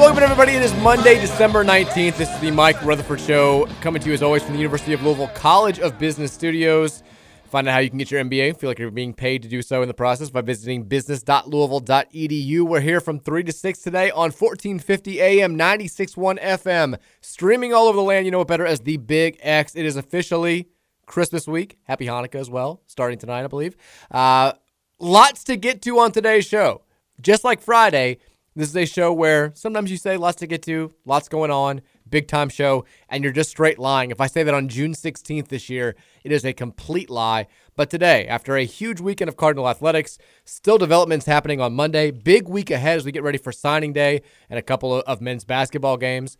Welcome, 0.00 0.22
everybody. 0.22 0.52
It 0.52 0.62
is 0.62 0.72
Monday, 0.76 1.20
December 1.20 1.62
19th. 1.62 2.16
This 2.16 2.30
is 2.30 2.40
the 2.40 2.50
Mike 2.50 2.82
Rutherford 2.82 3.20
Show, 3.20 3.66
coming 3.82 4.00
to 4.00 4.08
you 4.08 4.14
as 4.14 4.22
always 4.22 4.42
from 4.42 4.54
the 4.54 4.58
University 4.58 4.94
of 4.94 5.02
Louisville 5.02 5.28
College 5.34 5.78
of 5.78 5.98
Business 5.98 6.32
Studios. 6.32 7.02
Find 7.50 7.68
out 7.68 7.72
how 7.72 7.80
you 7.80 7.90
can 7.90 7.98
get 7.98 8.10
your 8.10 8.24
MBA. 8.24 8.56
Feel 8.56 8.70
like 8.70 8.78
you're 8.78 8.90
being 8.90 9.12
paid 9.12 9.42
to 9.42 9.48
do 9.48 9.60
so 9.60 9.82
in 9.82 9.88
the 9.88 9.94
process 9.94 10.30
by 10.30 10.40
visiting 10.40 10.84
business.louisville.edu. 10.84 12.62
We're 12.62 12.80
here 12.80 13.02
from 13.02 13.20
3 13.20 13.44
to 13.44 13.52
6 13.52 13.78
today 13.80 14.10
on 14.10 14.30
1450 14.32 15.20
AM, 15.20 15.54
96.1 15.58 16.40
FM. 16.40 16.98
Streaming 17.20 17.74
all 17.74 17.86
over 17.86 17.96
the 17.96 18.02
land, 18.02 18.24
you 18.24 18.32
know 18.32 18.40
it 18.40 18.48
better 18.48 18.64
as 18.64 18.80
the 18.80 18.96
Big 18.96 19.36
X. 19.42 19.76
It 19.76 19.84
is 19.84 19.96
officially 19.96 20.70
Christmas 21.04 21.46
week. 21.46 21.76
Happy 21.84 22.06
Hanukkah 22.06 22.36
as 22.36 22.48
well, 22.48 22.80
starting 22.86 23.18
tonight, 23.18 23.44
I 23.44 23.48
believe. 23.48 23.76
Uh, 24.10 24.54
lots 24.98 25.44
to 25.44 25.58
get 25.58 25.82
to 25.82 25.98
on 25.98 26.10
today's 26.10 26.46
show. 26.46 26.84
Just 27.20 27.44
like 27.44 27.60
Friday, 27.60 28.16
this 28.60 28.70
is 28.70 28.76
a 28.76 28.84
show 28.84 29.12
where 29.12 29.52
sometimes 29.54 29.90
you 29.90 29.96
say 29.96 30.16
lots 30.16 30.36
to 30.38 30.46
get 30.46 30.62
to, 30.64 30.92
lots 31.04 31.28
going 31.28 31.50
on, 31.50 31.80
big 32.08 32.28
time 32.28 32.48
show, 32.48 32.84
and 33.08 33.24
you're 33.24 33.32
just 33.32 33.50
straight 33.50 33.78
lying. 33.78 34.10
If 34.10 34.20
I 34.20 34.26
say 34.26 34.42
that 34.42 34.54
on 34.54 34.68
June 34.68 34.92
16th 34.92 35.48
this 35.48 35.70
year, 35.70 35.96
it 36.24 36.32
is 36.32 36.44
a 36.44 36.52
complete 36.52 37.08
lie. 37.08 37.46
But 37.76 37.90
today, 37.90 38.26
after 38.26 38.56
a 38.56 38.64
huge 38.64 39.00
weekend 39.00 39.28
of 39.28 39.36
Cardinal 39.36 39.68
athletics, 39.68 40.18
still 40.44 40.78
developments 40.78 41.26
happening 41.26 41.60
on 41.60 41.74
Monday, 41.74 42.10
big 42.10 42.48
week 42.48 42.70
ahead 42.70 42.98
as 42.98 43.04
we 43.04 43.12
get 43.12 43.22
ready 43.22 43.38
for 43.38 43.52
signing 43.52 43.92
day 43.92 44.22
and 44.48 44.58
a 44.58 44.62
couple 44.62 45.00
of 45.00 45.20
men's 45.20 45.44
basketball 45.44 45.96
games. 45.96 46.36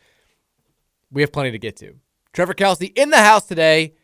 We 1.10 1.22
have 1.22 1.32
plenty 1.32 1.50
to 1.52 1.58
get 1.58 1.76
to. 1.76 1.94
Trevor 2.32 2.54
Kelsey 2.54 2.86
in 2.86 3.10
the 3.10 3.18
house 3.18 3.46
today. 3.46 3.94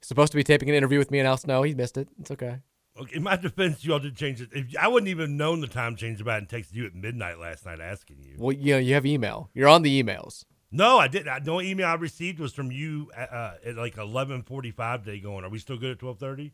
Supposed 0.00 0.32
to 0.32 0.36
be 0.36 0.44
taping 0.44 0.68
an 0.68 0.74
interview 0.74 0.98
with 0.98 1.10
me 1.10 1.18
and 1.18 1.26
Al 1.26 1.38
Snow. 1.38 1.62
He 1.62 1.74
missed 1.74 1.96
it. 1.96 2.08
It's 2.20 2.30
okay. 2.30 2.58
Okay, 3.00 3.16
in 3.16 3.22
my 3.24 3.36
defense, 3.36 3.84
you 3.84 3.92
all 3.92 3.98
did 3.98 4.16
change 4.16 4.40
it. 4.40 4.50
If, 4.52 4.76
I 4.78 4.86
wouldn't 4.86 5.08
even 5.08 5.36
known 5.36 5.60
the 5.60 5.66
time 5.66 5.96
change 5.96 6.20
about 6.20 6.42
it 6.42 6.52
and 6.52 6.64
texted 6.64 6.74
you 6.74 6.86
at 6.86 6.94
midnight 6.94 7.38
last 7.40 7.66
night 7.66 7.80
asking 7.80 8.22
you. 8.22 8.36
Well, 8.38 8.52
you 8.52 8.74
know, 8.74 8.78
you 8.78 8.94
have 8.94 9.04
email. 9.04 9.50
You're 9.52 9.68
on 9.68 9.82
the 9.82 10.02
emails. 10.02 10.44
No, 10.70 10.98
I 10.98 11.08
didn't. 11.08 11.44
The 11.44 11.50
only 11.50 11.70
email 11.70 11.86
I 11.86 11.94
received 11.94 12.38
was 12.38 12.52
from 12.52 12.70
you 12.70 13.10
uh, 13.16 13.54
at 13.64 13.76
like 13.76 13.96
eleven 13.96 14.42
forty-five 14.42 15.04
today. 15.04 15.20
Going, 15.20 15.44
are 15.44 15.48
we 15.48 15.58
still 15.58 15.76
good 15.76 15.92
at 15.92 15.98
twelve 15.98 16.18
thirty? 16.18 16.52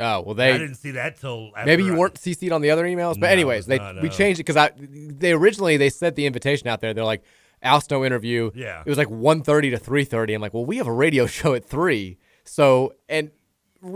Oh 0.00 0.22
well, 0.22 0.34
they. 0.34 0.52
I 0.52 0.58
didn't 0.58 0.76
see 0.76 0.92
that 0.92 1.18
till 1.20 1.52
maybe 1.64 1.84
you 1.84 1.94
I, 1.94 1.98
weren't 1.98 2.14
CC'd 2.14 2.52
on 2.52 2.62
the 2.62 2.70
other 2.70 2.84
emails, 2.84 3.14
but 3.14 3.26
No, 3.26 3.32
anyways, 3.32 3.66
they 3.66 3.78
no, 3.78 3.92
no. 3.92 4.02
we 4.02 4.08
changed 4.08 4.40
it 4.40 4.44
because 4.44 4.56
I 4.56 4.70
they 4.78 5.32
originally 5.32 5.76
they 5.76 5.90
sent 5.90 6.16
the 6.16 6.26
invitation 6.26 6.68
out 6.68 6.80
there. 6.80 6.92
They're 6.94 7.04
like 7.04 7.22
Al 7.62 7.80
Snow 7.80 8.04
interview. 8.04 8.50
Yeah. 8.54 8.82
it 8.84 8.88
was 8.88 8.98
like 8.98 9.08
1.30 9.08 9.70
to 9.70 9.78
three 9.78 10.04
thirty. 10.04 10.34
I'm 10.34 10.42
like, 10.42 10.52
well, 10.54 10.64
we 10.64 10.78
have 10.78 10.86
a 10.86 10.92
radio 10.92 11.26
show 11.38 11.54
at 11.54 11.64
three, 11.64 12.18
so 12.44 12.94
and 13.08 13.30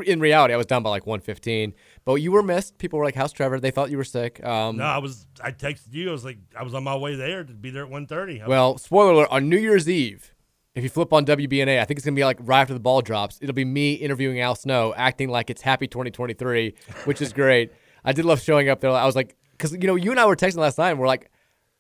in 0.05 0.21
reality, 0.21 0.55
I 0.55 0.57
was 0.57 0.67
done 0.67 0.83
by 0.83 0.91
like 0.91 1.05
1.15. 1.05 1.73
But 2.05 2.17
you 2.17 2.33
were 2.33 2.43
missed. 2.43 2.79
People 2.79 2.99
were 2.99 3.05
like, 3.05 3.15
"How's 3.15 3.33
Trevor?" 3.33 3.61
They 3.61 3.71
thought 3.71 3.91
you 3.91 3.97
were 3.97 4.05
sick. 4.05 4.45
Um, 4.45 4.77
No, 4.77 4.85
I 4.85 4.99
was. 4.99 5.27
I 5.43 5.53
texted 5.53 5.93
you. 5.93 6.09
I 6.09 6.13
was 6.13 6.25
like, 6.25 6.39
I 6.57 6.63
was 6.63 6.75
on 6.75 6.85
my 6.85 6.97
way 6.97 7.17
there 7.17 7.45
to 7.45 7.53
be 7.53 7.71
there 7.71 7.85
at 7.85 7.91
one 7.91 8.07
thirty. 8.07 8.43
Well, 8.47 8.79
spoiler 8.79 9.13
alert, 9.13 9.29
on 9.31 9.49
New 9.49 9.59
Year's 9.59 9.89
Eve, 9.89 10.35
if 10.75 10.85
you 10.85 10.91
flip 10.91 11.13
on 11.13 11.27
WBNA, 11.27 11.81
I 11.81 11.85
think 11.85 11.99
it's 11.99 12.05
going 12.05 12.15
to 12.15 12.19
be 12.19 12.25
like 12.25 12.39
right 12.41 12.61
after 12.61 12.75
the 12.75 12.81
ball 12.81 13.03
drops. 13.03 13.39
It'll 13.43 13.55
be 13.55 13.65
me 13.65 13.95
interviewing 13.95 14.41
Al 14.41 14.55
Snow, 14.55 14.95
acting 14.97 15.29
like 15.29 15.51
it's 15.51 15.63
happy 15.63 15.87
2023, 15.87 16.75
which 17.05 17.21
is 17.21 17.33
great. 17.33 17.73
I 18.05 18.13
did 18.13 18.25
love 18.25 18.41
showing 18.41 18.69
up 18.69 18.81
there. 18.81 18.91
I 18.91 19.05
was 19.05 19.17
like, 19.17 19.37
because, 19.53 19.73
you 19.73 19.87
know, 19.89 19.97
you 19.97 20.13
and 20.13 20.21
I 20.21 20.27
were 20.27 20.37
texting 20.37 20.59
last 20.59 20.79
night 20.79 20.91
and 20.91 21.01
we're 21.01 21.09
like, 21.09 21.31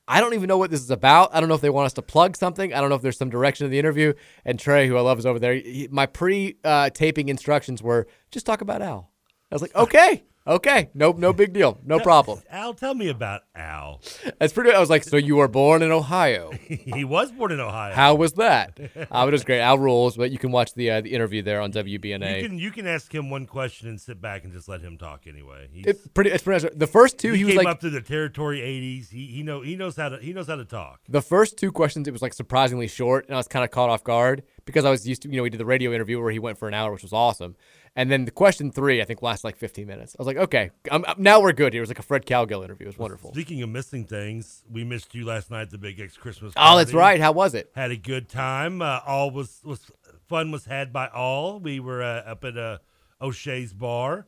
I 0.08 0.20
don't 0.20 0.32
even 0.34 0.48
know 0.48 0.56
what 0.56 0.70
this 0.70 0.80
is 0.80 0.90
about. 0.90 1.30
I 1.34 1.40
don't 1.40 1.48
know 1.48 1.54
if 1.54 1.60
they 1.60 1.70
want 1.70 1.86
us 1.86 1.92
to 1.94 2.02
plug 2.02 2.36
something. 2.36 2.72
I 2.72 2.80
don't 2.80 2.88
know 2.88 2.96
if 2.96 3.02
there's 3.02 3.18
some 3.18 3.28
direction 3.28 3.66
of 3.66 3.70
the 3.70 3.78
interview. 3.78 4.14
And 4.44 4.58
Trey, 4.58 4.88
who 4.88 4.96
I 4.96 5.02
love, 5.02 5.18
is 5.18 5.26
over 5.26 5.38
there. 5.38 5.54
He, 5.54 5.86
my 5.90 6.06
pre 6.06 6.56
uh, 6.64 6.90
taping 6.90 7.28
instructions 7.28 7.82
were 7.82 8.06
just 8.30 8.46
talk 8.46 8.62
about 8.62 8.80
Al. 8.80 9.10
I 9.50 9.54
was 9.54 9.62
like, 9.62 9.74
okay, 9.74 10.24
okay, 10.48 10.90
no, 10.94 11.12
no 11.12 11.32
big 11.32 11.52
deal, 11.52 11.78
no 11.84 12.00
problem. 12.00 12.40
Al, 12.50 12.74
tell 12.74 12.94
me 12.94 13.08
about 13.08 13.42
Al. 13.54 14.00
That's 14.38 14.52
pretty. 14.52 14.72
I 14.72 14.80
was 14.80 14.90
like, 14.90 15.04
so 15.04 15.16
you 15.16 15.36
were 15.36 15.48
born 15.48 15.82
in 15.82 15.92
Ohio. 15.92 16.50
he 16.68 17.04
was 17.04 17.30
born 17.30 17.52
in 17.52 17.60
Ohio. 17.60 17.94
How 17.94 18.14
was 18.14 18.32
that? 18.34 18.78
Uh, 18.96 19.26
it 19.28 19.32
was 19.32 19.44
great. 19.44 19.60
Al 19.60 19.78
rules, 19.78 20.16
but 20.16 20.30
you 20.30 20.38
can 20.38 20.50
watch 20.50 20.74
the 20.74 20.90
uh, 20.90 21.00
the 21.00 21.12
interview 21.12 21.42
there 21.42 21.60
on 21.60 21.72
WBNA. 21.72 22.42
You 22.42 22.48
can 22.48 22.58
you 22.58 22.70
can 22.70 22.86
ask 22.86 23.14
him 23.14 23.30
one 23.30 23.46
question 23.46 23.88
and 23.88 24.00
sit 24.00 24.20
back 24.20 24.44
and 24.44 24.52
just 24.52 24.68
let 24.68 24.80
him 24.80 24.98
talk 24.98 25.26
anyway. 25.26 25.68
He's, 25.70 25.86
It 25.86 26.14
pretty. 26.14 26.30
It's 26.30 26.42
pretty. 26.42 26.68
The 26.74 26.86
first 26.86 27.18
two, 27.18 27.32
he, 27.32 27.38
he, 27.38 27.44
was 27.44 27.54
came 27.54 27.58
like 27.64 27.68
up 27.68 27.80
through 27.80 27.90
the 27.90 28.00
territory 28.00 28.60
'80s. 28.60 29.10
He 29.10 29.26
he 29.26 29.42
know 29.42 29.60
he 29.60 29.76
knows 29.76 29.96
how 29.96 30.08
to 30.10 30.18
he 30.18 30.32
knows 30.32 30.46
how 30.46 30.56
to 30.56 30.64
talk. 30.64 31.00
the 31.08 31.22
first 31.22 31.56
two 31.56 31.72
questions. 31.72 32.08
It 32.08 32.12
was 32.12 32.22
like 32.22 32.34
surprisingly 32.34 32.88
short, 32.88 33.26
and 33.26 33.34
I 33.34 33.38
was 33.38 33.48
kind 33.48 33.64
of 33.64 33.70
caught 33.70 33.90
off 33.90 34.04
guard 34.04 34.42
because 34.64 34.84
I 34.84 34.90
was 34.90 35.06
used 35.06 35.22
to 35.22 35.30
you 35.30 35.36
know 35.36 35.42
we 35.42 35.50
did 35.50 35.60
the 35.60 35.66
radio 35.66 35.92
interview 35.92 36.20
where 36.20 36.30
he 36.30 36.38
went 36.38 36.58
for 36.58 36.68
an 36.68 36.74
hour, 36.74 36.92
which 36.92 37.02
was 37.02 37.12
awesome. 37.12 37.56
And 37.98 38.12
then 38.12 38.26
the 38.26 38.30
question 38.30 38.70
three, 38.70 39.02
I 39.02 39.04
think, 39.04 39.22
lasted 39.22 39.44
like 39.48 39.56
15 39.56 39.84
minutes. 39.84 40.14
I 40.16 40.22
was 40.22 40.28
like, 40.28 40.36
okay, 40.36 40.70
I'm, 40.88 41.04
I'm- 41.04 41.16
now 41.20 41.40
we're 41.40 41.52
good. 41.52 41.72
Here 41.72 41.80
It 41.80 41.82
was 41.82 41.90
like 41.90 41.98
a 41.98 42.02
Fred 42.02 42.26
Cowgill 42.26 42.64
interview. 42.64 42.84
It 42.86 42.90
was 42.90 42.98
wonderful. 42.98 43.32
Speaking 43.32 43.60
of 43.60 43.70
missing 43.70 44.04
things, 44.04 44.62
we 44.70 44.84
missed 44.84 45.16
you 45.16 45.24
last 45.24 45.50
night 45.50 45.62
at 45.62 45.70
the 45.70 45.78
Big 45.78 45.98
X 45.98 46.16
Christmas. 46.16 46.52
Oh, 46.56 46.76
that's 46.76 46.94
right. 46.94 47.20
How 47.20 47.32
was 47.32 47.54
it? 47.54 47.72
Had 47.74 47.90
a 47.90 47.96
good 47.96 48.28
time. 48.28 48.80
Uh, 48.82 49.00
all 49.04 49.32
was 49.32 49.60
was 49.64 49.90
fun 50.28 50.52
was 50.52 50.64
had 50.66 50.92
by 50.92 51.08
all. 51.08 51.58
We 51.58 51.80
were 51.80 52.00
uh, 52.00 52.20
up 52.20 52.44
at 52.44 52.56
uh, 52.56 52.78
O'Shea's 53.20 53.72
bar. 53.72 54.26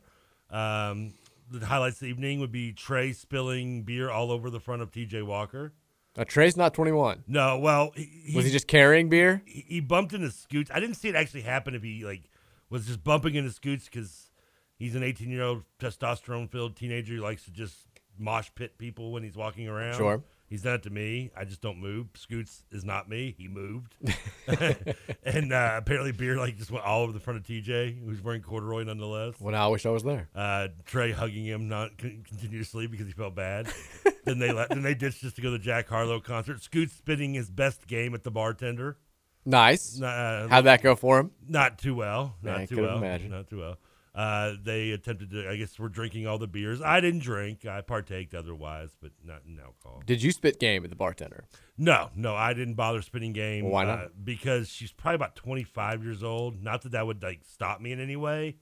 Um, 0.50 1.14
the 1.48 1.64
highlights 1.64 1.98
of 1.98 2.00
the 2.00 2.06
evening 2.06 2.40
would 2.40 2.50
be 2.50 2.72
Trey 2.72 3.12
spilling 3.12 3.84
beer 3.84 4.10
all 4.10 4.32
over 4.32 4.50
the 4.50 4.58
front 4.58 4.82
of 4.82 4.90
T.J. 4.90 5.22
Walker. 5.22 5.72
Uh, 6.18 6.24
Trey's 6.24 6.56
not 6.56 6.74
21. 6.74 7.22
No, 7.28 7.56
well, 7.60 7.92
he, 7.94 8.32
Was 8.34 8.44
he 8.44 8.50
just 8.50 8.66
carrying 8.66 9.08
beer? 9.08 9.42
he, 9.46 9.64
he 9.68 9.80
bumped 9.80 10.12
into 10.12 10.32
Scoots. 10.32 10.72
I 10.74 10.80
didn't 10.80 10.96
see 10.96 11.08
it 11.08 11.14
actually 11.14 11.42
happen 11.42 11.76
if 11.76 11.84
he 11.84 12.04
like 12.04 12.22
was 12.70 12.86
just 12.86 13.04
bumping 13.04 13.34
into 13.34 13.50
Scoots 13.50 13.84
because 13.86 14.30
he's 14.78 14.94
an 14.94 15.02
18 15.02 15.30
year 15.30 15.42
old 15.42 15.64
testosterone 15.78 16.50
filled 16.50 16.76
teenager 16.76 17.14
who 17.14 17.20
likes 17.20 17.44
to 17.44 17.50
just 17.50 17.76
mosh 18.18 18.48
pit 18.54 18.78
people 18.78 19.12
when 19.12 19.22
he's 19.22 19.36
walking 19.36 19.68
around. 19.68 19.96
Sure. 19.96 20.22
He's 20.50 20.62
done 20.62 20.74
it 20.74 20.82
to 20.82 20.90
me. 20.90 21.30
I 21.36 21.44
just 21.44 21.60
don't 21.60 21.78
move. 21.78 22.08
Scoots 22.14 22.64
is 22.72 22.84
not 22.84 23.08
me. 23.08 23.36
He 23.38 23.46
moved, 23.46 23.94
and 25.24 25.52
uh, 25.52 25.74
apparently 25.76 26.10
beer 26.10 26.36
like 26.36 26.58
just 26.58 26.72
went 26.72 26.84
all 26.84 27.02
over 27.02 27.12
the 27.12 27.20
front 27.20 27.38
of 27.38 27.46
TJ, 27.46 28.04
who's 28.04 28.20
wearing 28.20 28.42
corduroy 28.42 28.82
nonetheless. 28.82 29.34
Well, 29.40 29.54
I 29.54 29.68
wish 29.68 29.86
I 29.86 29.90
was 29.90 30.02
there. 30.02 30.28
Uh, 30.34 30.66
Trey 30.86 31.12
hugging 31.12 31.44
him 31.44 31.68
not 31.68 31.96
con- 31.98 32.24
continuously 32.26 32.88
because 32.88 33.06
he 33.06 33.12
felt 33.12 33.36
bad. 33.36 33.72
then 34.24 34.40
they 34.40 34.50
let 34.50 34.70
then 34.70 34.82
they 34.82 34.94
ditched 34.94 35.20
just 35.20 35.36
to 35.36 35.42
go 35.42 35.52
to 35.52 35.58
the 35.58 35.62
Jack 35.62 35.88
Harlow 35.88 36.18
concert. 36.18 36.64
Scoots 36.64 36.94
spitting 36.94 37.34
his 37.34 37.48
best 37.48 37.86
game 37.86 38.12
at 38.12 38.24
the 38.24 38.32
bartender. 38.32 38.98
Nice. 39.44 40.00
Uh, 40.00 40.46
How'd 40.50 40.64
that 40.64 40.82
go 40.82 40.94
for 40.94 41.18
him? 41.18 41.30
Not 41.48 41.78
too 41.78 41.94
well. 41.94 42.36
Not 42.42 42.60
I 42.60 42.66
too 42.66 42.82
well. 42.82 42.98
imagine. 42.98 43.30
Not 43.30 43.48
too 43.48 43.58
well. 43.58 43.78
Uh, 44.14 44.54
they 44.62 44.90
attempted 44.90 45.30
to. 45.30 45.48
I 45.48 45.56
guess 45.56 45.78
we're 45.78 45.88
drinking 45.88 46.26
all 46.26 46.36
the 46.36 46.48
beers. 46.48 46.82
I 46.82 47.00
didn't 47.00 47.20
drink. 47.20 47.64
I 47.64 47.80
partaked 47.80 48.34
otherwise, 48.34 48.90
but 49.00 49.12
not 49.24 49.42
in 49.46 49.58
alcohol. 49.58 50.02
Did 50.04 50.22
you 50.22 50.32
spit 50.32 50.58
game 50.58 50.82
at 50.84 50.90
the 50.90 50.96
bartender? 50.96 51.44
No, 51.78 52.10
no, 52.16 52.34
I 52.34 52.52
didn't 52.52 52.74
bother 52.74 53.02
spitting 53.02 53.32
game. 53.32 53.70
Why 53.70 53.84
not? 53.84 53.98
uh, 53.98 54.08
because 54.22 54.68
she's 54.68 54.92
probably 54.92 55.14
about 55.14 55.36
25 55.36 56.02
years 56.04 56.22
old. 56.24 56.60
Not 56.62 56.82
that 56.82 56.92
that 56.92 57.06
would 57.06 57.22
like 57.22 57.40
stop 57.44 57.80
me 57.80 57.92
in 57.92 58.00
any 58.00 58.16
way, 58.16 58.56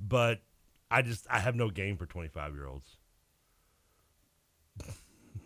but 0.00 0.40
I 0.90 1.02
just 1.02 1.26
I 1.30 1.38
have 1.38 1.54
no 1.54 1.70
game 1.70 1.96
for 1.96 2.04
25 2.04 2.54
year 2.54 2.66
olds. 2.66 2.97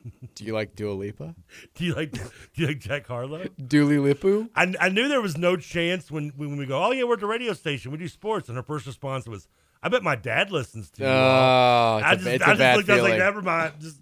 Do 0.35 0.45
you 0.45 0.53
like 0.53 0.75
Dua 0.75 0.93
Lipa? 0.93 1.35
Do 1.75 1.85
you 1.85 1.95
like 1.95 2.13
Do 2.13 2.21
you 2.55 2.67
like 2.69 2.79
Jack 2.81 3.07
Harlow? 3.07 3.47
Dooley 3.67 3.97
Lipu? 3.97 4.49
I, 4.55 4.75
I 4.81 4.89
knew 4.89 5.09
there 5.09 5.21
was 5.21 5.37
no 5.39 5.57
chance 5.57 6.11
when 6.11 6.31
when 6.37 6.57
we 6.57 6.67
go. 6.67 6.83
Oh 6.83 6.91
yeah, 6.93 7.05
we're 7.05 7.15
at 7.15 7.21
the 7.21 7.27
radio 7.27 7.53
station. 7.53 7.93
We 7.93 7.99
do 7.99 8.09
sports, 8.09 8.49
and 8.49 8.57
her 8.57 8.63
first 8.63 8.87
response 8.87 9.27
was, 9.27 9.49
"I 9.83 9.89
bet 9.89 10.03
my 10.03 10.17
dad 10.17 10.51
listens 10.51 10.91
to 10.93 11.03
you." 11.03 11.09
Oh, 11.09 11.99
it's 12.01 12.07
I 12.07 12.13
a- 12.13 12.17
just, 12.17 12.27
it's 12.29 12.45
I 12.45 12.47
a 12.47 12.49
just 12.51 12.59
bad 12.59 12.77
looked. 12.77 12.91
I 12.91 12.93
was 12.95 13.03
like, 13.03 13.09
feeling. 13.13 13.19
never 13.19 13.43
mind. 13.43 13.75
Just, 13.81 14.01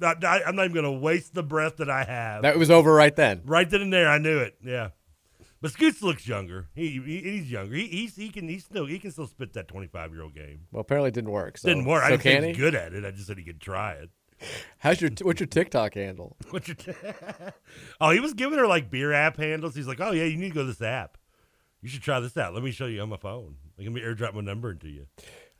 not, 0.00 0.24
I, 0.24 0.42
I'm 0.42 0.56
not 0.56 0.64
even 0.64 0.74
going 0.74 0.84
to 0.94 1.00
waste 1.00 1.32
the 1.32 1.44
breath 1.44 1.76
that 1.76 1.88
I 1.88 2.02
have. 2.04 2.42
That 2.42 2.58
was 2.58 2.70
over 2.72 2.92
right 2.92 3.14
then. 3.14 3.42
right 3.44 3.68
then 3.70 3.82
and 3.82 3.92
there. 3.92 4.08
I 4.08 4.18
knew 4.18 4.38
it. 4.38 4.56
Yeah. 4.64 4.88
But 5.60 5.70
Scoots 5.70 6.02
looks 6.02 6.26
younger. 6.26 6.66
He, 6.74 7.00
he 7.04 7.20
he's 7.20 7.48
younger. 7.48 7.76
He 7.76 7.86
he's, 7.86 8.16
he 8.16 8.30
can 8.30 8.48
he 8.48 8.58
still 8.58 8.84
he 8.86 8.98
can 8.98 9.12
still 9.12 9.28
spit 9.28 9.52
that 9.52 9.68
25 9.68 10.12
year 10.12 10.22
old 10.22 10.34
game. 10.34 10.62
Well, 10.72 10.80
apparently 10.80 11.08
it 11.08 11.14
didn't 11.14 11.30
work. 11.30 11.56
So. 11.56 11.68
Didn't 11.68 11.84
work. 11.84 12.02
I 12.02 12.06
So 12.08 12.10
didn't 12.16 12.22
say 12.24 12.32
can 12.34 12.42
he 12.42 12.46
he? 12.48 12.52
was 12.52 12.58
good 12.58 12.74
at 12.74 12.92
it. 12.94 13.04
I 13.04 13.12
just 13.12 13.28
said 13.28 13.38
he 13.38 13.44
could 13.44 13.60
try 13.60 13.92
it. 13.92 14.10
How's 14.78 15.00
your 15.00 15.10
what's 15.22 15.40
your 15.40 15.46
TikTok 15.46 15.94
handle? 15.94 16.36
What's 16.50 16.68
your 16.68 16.74
t- 16.74 16.92
oh, 18.00 18.10
he 18.10 18.20
was 18.20 18.34
giving 18.34 18.58
her 18.58 18.66
like 18.66 18.90
beer 18.90 19.12
app 19.12 19.36
handles. 19.36 19.74
He's 19.74 19.86
like, 19.86 20.00
oh 20.00 20.12
yeah, 20.12 20.24
you 20.24 20.36
need 20.36 20.50
to 20.50 20.54
go 20.54 20.62
to 20.62 20.66
this 20.66 20.82
app. 20.82 21.18
You 21.80 21.88
should 21.88 22.02
try 22.02 22.20
this 22.20 22.36
out. 22.36 22.54
Let 22.54 22.62
me 22.62 22.70
show 22.70 22.86
you 22.86 23.00
on 23.00 23.08
my 23.08 23.16
phone. 23.16 23.56
Let 23.78 23.90
me 23.90 24.00
airdrop 24.00 24.34
my 24.34 24.40
number 24.40 24.70
into 24.70 24.88
you. 24.88 25.06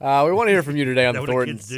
Uh, 0.00 0.24
we 0.26 0.32
want 0.32 0.48
to 0.48 0.52
hear 0.52 0.62
from 0.62 0.76
you 0.76 0.84
today 0.84 1.06
on 1.08 1.14
the 1.14 1.22
Thorntons 1.22 1.72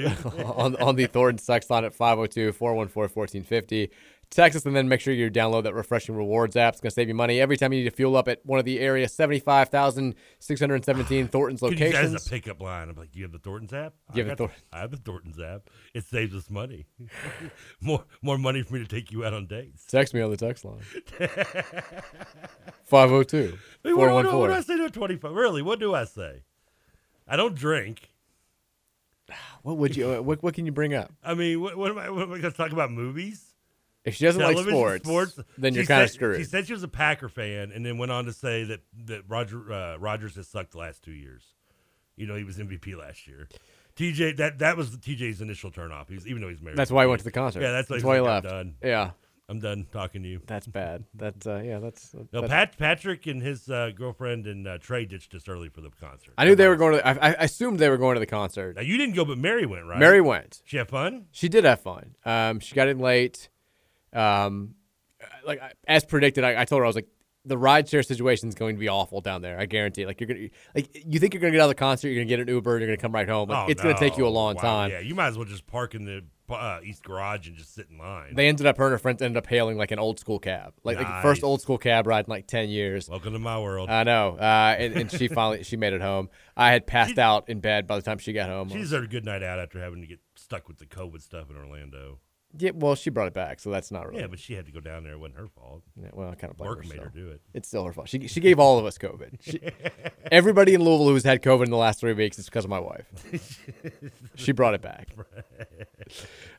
on, 0.56 0.76
on 0.76 0.96
the 0.96 1.06
Thorntons 1.06 1.42
sex 1.42 1.68
line 1.68 1.84
at 1.84 1.96
502-414-1450. 1.96 3.90
Text 4.34 4.56
us 4.56 4.66
and 4.66 4.75
then 4.75 4.88
make 4.88 5.00
sure 5.00 5.14
you 5.14 5.31
download 5.31 5.62
that 5.62 5.75
refreshing 5.75 6.16
rewards 6.16 6.56
app. 6.56 6.75
It's 6.75 6.81
going 6.81 6.90
to 6.90 6.94
save 6.94 7.06
you 7.06 7.14
money 7.14 7.40
every 7.40 7.56
time 7.56 7.72
you 7.72 7.84
need 7.84 7.88
to 7.88 7.94
fuel 7.94 8.16
up 8.16 8.26
at 8.26 8.44
one 8.44 8.58
of 8.58 8.64
the 8.64 8.81
area's 8.81 9.12
75,617 9.12 11.28
Thorntons 11.28 11.60
Could 11.60 11.78
use 11.78 11.78
that 11.78 11.86
locations. 11.86 12.14
as 12.16 12.26
a 12.26 12.31
pickup 12.31 12.60
line. 12.60 12.88
I'm 12.88 12.96
like, 12.96 13.12
do 13.12 13.20
you 13.20 13.26
have 13.26 13.31
the 13.31 13.38
Thorntons 13.38 13.72
app? 13.72 13.94
You 14.12 14.25
I 14.25 14.26
have 14.26 14.36
got 14.36 14.48
the 14.48 14.76
I 14.76 14.81
have 14.81 14.90
the 14.90 14.96
Thorntons 14.96 15.38
app. 15.38 15.70
It 15.94 16.04
saves 16.04 16.34
us 16.34 16.50
money. 16.50 16.86
more 17.81 18.04
more 18.22 18.36
money 18.36 18.62
for 18.62 18.75
me 18.75 18.81
to 18.81 18.88
take 18.88 19.12
you 19.12 19.25
out 19.25 19.34
on 19.34 19.46
dates. 19.46 19.86
Text 19.86 20.12
me 20.12 20.20
on 20.20 20.32
the 20.32 20.37
text 20.37 20.64
line. 20.64 20.80
502 22.82 23.56
Hey, 23.84 23.92
what, 23.92 24.12
what, 24.12 24.34
what 24.34 24.48
do 24.48 24.52
I 24.52 24.62
say 24.62 24.76
to 24.78 24.87
a 24.87 24.90
25? 24.90 25.30
Really, 25.30 25.62
what 25.62 25.78
do 25.78 25.94
I 25.94 26.06
say? 26.06 26.42
I 27.28 27.37
don't 27.37 27.54
drink. 27.54 28.10
What 29.62 29.76
would 29.76 29.96
you 29.96 30.20
what, 30.22 30.42
what 30.42 30.54
can 30.54 30.66
you 30.66 30.72
bring 30.72 30.92
up? 30.92 31.12
I 31.22 31.34
mean, 31.34 31.60
what, 31.60 31.76
what 31.76 31.92
am 31.92 31.98
I, 31.98 32.10
what 32.10 32.25
am 32.25 32.32
I 32.32 32.38
going 32.38 32.52
to 32.52 32.56
talk 32.56 32.72
about? 32.72 32.90
Movies? 32.90 33.53
If 34.04 34.16
she 34.16 34.24
doesn't 34.24 34.42
like 34.42 34.56
Television, 34.56 35.04
sports, 35.04 35.38
then 35.56 35.74
you're 35.74 35.84
kind 35.86 36.02
of 36.02 36.10
screwed. 36.10 36.36
She 36.36 36.44
said 36.44 36.66
she 36.66 36.74
was 36.74 36.82
a 36.82 36.88
Packer 36.88 37.28
fan, 37.28 37.72
and 37.72 37.84
then 37.86 37.96
went 37.96 38.12
on 38.12 38.26
to 38.26 38.32
say 38.32 38.64
that 38.64 38.80
that 39.06 39.22
Roger 39.28 39.72
uh, 39.72 39.96
Rodgers 39.96 40.36
has 40.36 40.46
sucked 40.46 40.72
the 40.72 40.78
last 40.78 41.02
two 41.02 41.12
years. 41.12 41.42
You 42.16 42.26
know, 42.26 42.36
he 42.36 42.44
was 42.44 42.58
MVP 42.58 42.96
last 42.98 43.26
year. 43.26 43.48
TJ, 43.96 44.36
that 44.36 44.58
that 44.58 44.76
was 44.76 44.90
TJ's 44.96 45.40
initial 45.40 45.70
turnoff. 45.70 46.08
He's 46.08 46.26
even 46.26 46.42
though 46.42 46.48
he's 46.48 46.60
married. 46.60 46.76
That's 46.76 46.90
why 46.90 47.04
he 47.04 47.08
went 47.08 47.20
to 47.20 47.24
the 47.24 47.30
concert. 47.30 47.62
Yeah, 47.62 47.72
that's, 47.72 47.88
That's 47.88 48.04
why, 48.04 48.16
he 48.16 48.20
he's 48.20 48.26
left. 48.26 48.46
I'm 48.46 48.52
done. 48.52 48.74
Yeah. 48.82 49.10
I'm 49.46 49.60
done 49.60 49.86
talking 49.92 50.22
to 50.22 50.28
you. 50.28 50.40
That's 50.46 50.66
bad. 50.66 51.04
That 51.14 51.46
uh, 51.46 51.58
yeah, 51.58 51.78
that's. 51.78 52.14
No, 52.14 52.40
that's- 52.40 52.48
Pat, 52.50 52.78
Patrick 52.78 53.26
and 53.26 53.42
his 53.42 53.68
uh, 53.68 53.90
girlfriend 53.94 54.46
and 54.46 54.66
uh, 54.66 54.78
Trey 54.78 55.04
ditched 55.04 55.34
us 55.34 55.46
early 55.48 55.68
for 55.68 55.82
the 55.82 55.90
concert. 55.90 56.32
I 56.38 56.46
knew 56.46 56.54
they 56.54 56.66
were 56.66 56.76
going 56.76 56.94
to. 56.94 57.06
I, 57.06 57.12
I 57.32 57.44
assumed 57.44 57.78
they 57.78 57.90
were 57.90 57.98
going 57.98 58.14
to 58.14 58.20
the 58.20 58.26
concert. 58.26 58.76
Now 58.76 58.82
you 58.82 58.96
didn't 58.96 59.14
go, 59.14 59.24
but 59.26 59.36
Mary 59.36 59.66
went, 59.66 59.84
right? 59.84 59.98
Mary 59.98 60.22
went. 60.22 60.62
She 60.64 60.78
had 60.78 60.88
fun. 60.88 61.26
She 61.30 61.50
did 61.50 61.64
have 61.64 61.80
fun. 61.82 62.14
Um, 62.24 62.58
she 62.60 62.74
got 62.74 62.88
in 62.88 62.98
late. 62.98 63.50
Um, 64.14 64.75
like 65.46 65.61
as 65.87 66.05
predicted, 66.05 66.44
I, 66.44 66.62
I 66.62 66.64
told 66.64 66.81
her 66.81 66.84
I 66.84 66.88
was 66.88 66.96
like, 66.96 67.08
the 67.46 67.56
rideshare 67.56 68.05
situation 68.05 68.49
is 68.49 68.55
going 68.55 68.76
to 68.76 68.81
be 68.81 68.88
awful 68.88 69.20
down 69.20 69.43
there. 69.43 69.58
I 69.58 69.66
guarantee. 69.66 70.06
Like 70.06 70.20
you're 70.20 70.28
gonna, 70.28 70.49
like 70.75 70.88
you 71.06 71.19
think 71.19 71.34
you're 71.34 71.40
gonna 71.43 71.52
get 71.52 71.61
out 71.61 71.64
of 71.64 71.70
the 71.70 71.75
concert, 71.75 72.08
you're 72.08 72.16
gonna 72.22 72.28
get 72.28 72.40
an 72.40 72.49
Uber, 72.49 72.76
and 72.76 72.81
you're 72.81 72.88
gonna 72.96 73.02
come 73.02 73.12
right 73.12 73.28
home. 73.28 73.50
Like 73.50 73.69
Oh, 73.69 73.70
it's 73.70 73.82
gonna 73.82 73.99
take 73.99 74.16
you 74.16 74.26
a 74.26 74.28
long 74.28 74.55
Wow, 74.55 74.62
time. 74.62 74.90
Yeah, 74.90 75.00
you 75.00 75.14
might 75.14 75.28
as 75.28 75.37
well 75.37 75.44
just 75.44 75.66
park 75.66 75.94
in 75.94 76.05
the 76.06 76.25
uh, 76.49 76.81
east 76.82 77.02
garage 77.02 77.46
and 77.46 77.56
just 77.56 77.75
sit 77.75 77.87
in 77.90 77.99
line. 77.99 78.34
They 78.34 78.49
ended 78.49 78.66
up, 78.66 78.76
her 78.78 78.84
and 78.84 78.93
her 78.93 78.99
friends 78.99 79.20
ended 79.22 79.37
up 79.37 79.46
hailing 79.46 79.76
like 79.76 79.90
an 79.90 79.99
old 79.99 80.19
school 80.19 80.38
cab, 80.38 80.75
like, 80.84 80.96
like 80.99 81.06
the 81.06 81.22
first 81.22 81.43
old 81.43 81.61
school 81.61 81.78
cab 81.78 82.06
ride 82.06 82.26
in 82.26 82.31
like 82.31 82.46
ten 82.46 82.69
years. 82.70 83.08
Welcome 83.08 83.34
to 83.34 83.38
my 83.38 83.58
world. 83.58 83.90
I 83.90 84.05
know, 84.05 84.37
uh, 84.38 84.76
and, 84.78 84.94
and 84.94 85.11
she 85.11 85.28
finally 85.28 85.64
she 85.64 85.76
made 85.76 85.93
it 85.93 86.00
home. 86.00 86.31
I 86.56 86.70
had 86.70 86.87
passed 86.87 87.19
out 87.19 87.49
in 87.50 87.61
bed 87.61 87.87
by 87.87 87.96
the 87.96 88.02
time 88.02 88.19
she 88.19 88.32
got 88.32 88.49
home. 88.49 88.70
She 88.70 88.78
deserved 88.78 89.05
a 89.05 89.08
good 89.08 89.25
night 89.25 89.43
out 89.43 89.58
after 89.58 89.81
having 89.81 90.00
to 90.00 90.06
get 90.06 90.20
stuck 90.34 90.66
with 90.66 90.78
the 90.78 90.87
COVID 90.87 91.20
stuff 91.20 91.50
in 91.50 91.56
Orlando. 91.56 92.20
Yeah, 92.56 92.70
well, 92.74 92.94
she 92.94 93.10
brought 93.10 93.26
it 93.26 93.34
back, 93.34 93.58
so 93.60 93.70
that's 93.70 93.90
not 93.90 94.06
really. 94.06 94.20
Yeah, 94.20 94.28
but 94.28 94.38
she 94.38 94.54
had 94.54 94.66
to 94.66 94.72
go 94.72 94.80
down 94.80 95.04
there. 95.04 95.14
It 95.14 95.18
wasn't 95.18 95.38
her 95.38 95.48
fault. 95.48 95.82
Yeah, 96.00 96.10
well, 96.12 96.30
I 96.30 96.34
kind 96.34 96.50
of 96.50 96.56
blame 96.56 96.70
Work 96.70 96.84
her 96.84 96.88
made 96.88 96.98
her 97.00 97.12
do 97.14 97.28
it. 97.30 97.40
It's 97.52 97.68
still 97.68 97.84
her 97.84 97.92
fault. 97.92 98.08
She 98.08 98.28
she 98.28 98.40
gave 98.40 98.58
all 98.58 98.78
of 98.78 98.84
us 98.84 98.96
COVID. 98.98 99.38
She, 99.40 99.60
everybody 100.32 100.74
in 100.74 100.82
Louisville 100.82 101.08
who's 101.08 101.24
had 101.24 101.42
COVID 101.42 101.64
in 101.64 101.70
the 101.70 101.76
last 101.76 102.00
three 102.00 102.12
weeks 102.12 102.38
is 102.38 102.46
because 102.46 102.64
of 102.64 102.70
my 102.70 102.78
wife. 102.78 103.06
she 104.36 104.52
brought 104.52 104.74
it 104.74 104.82
back. 104.82 105.08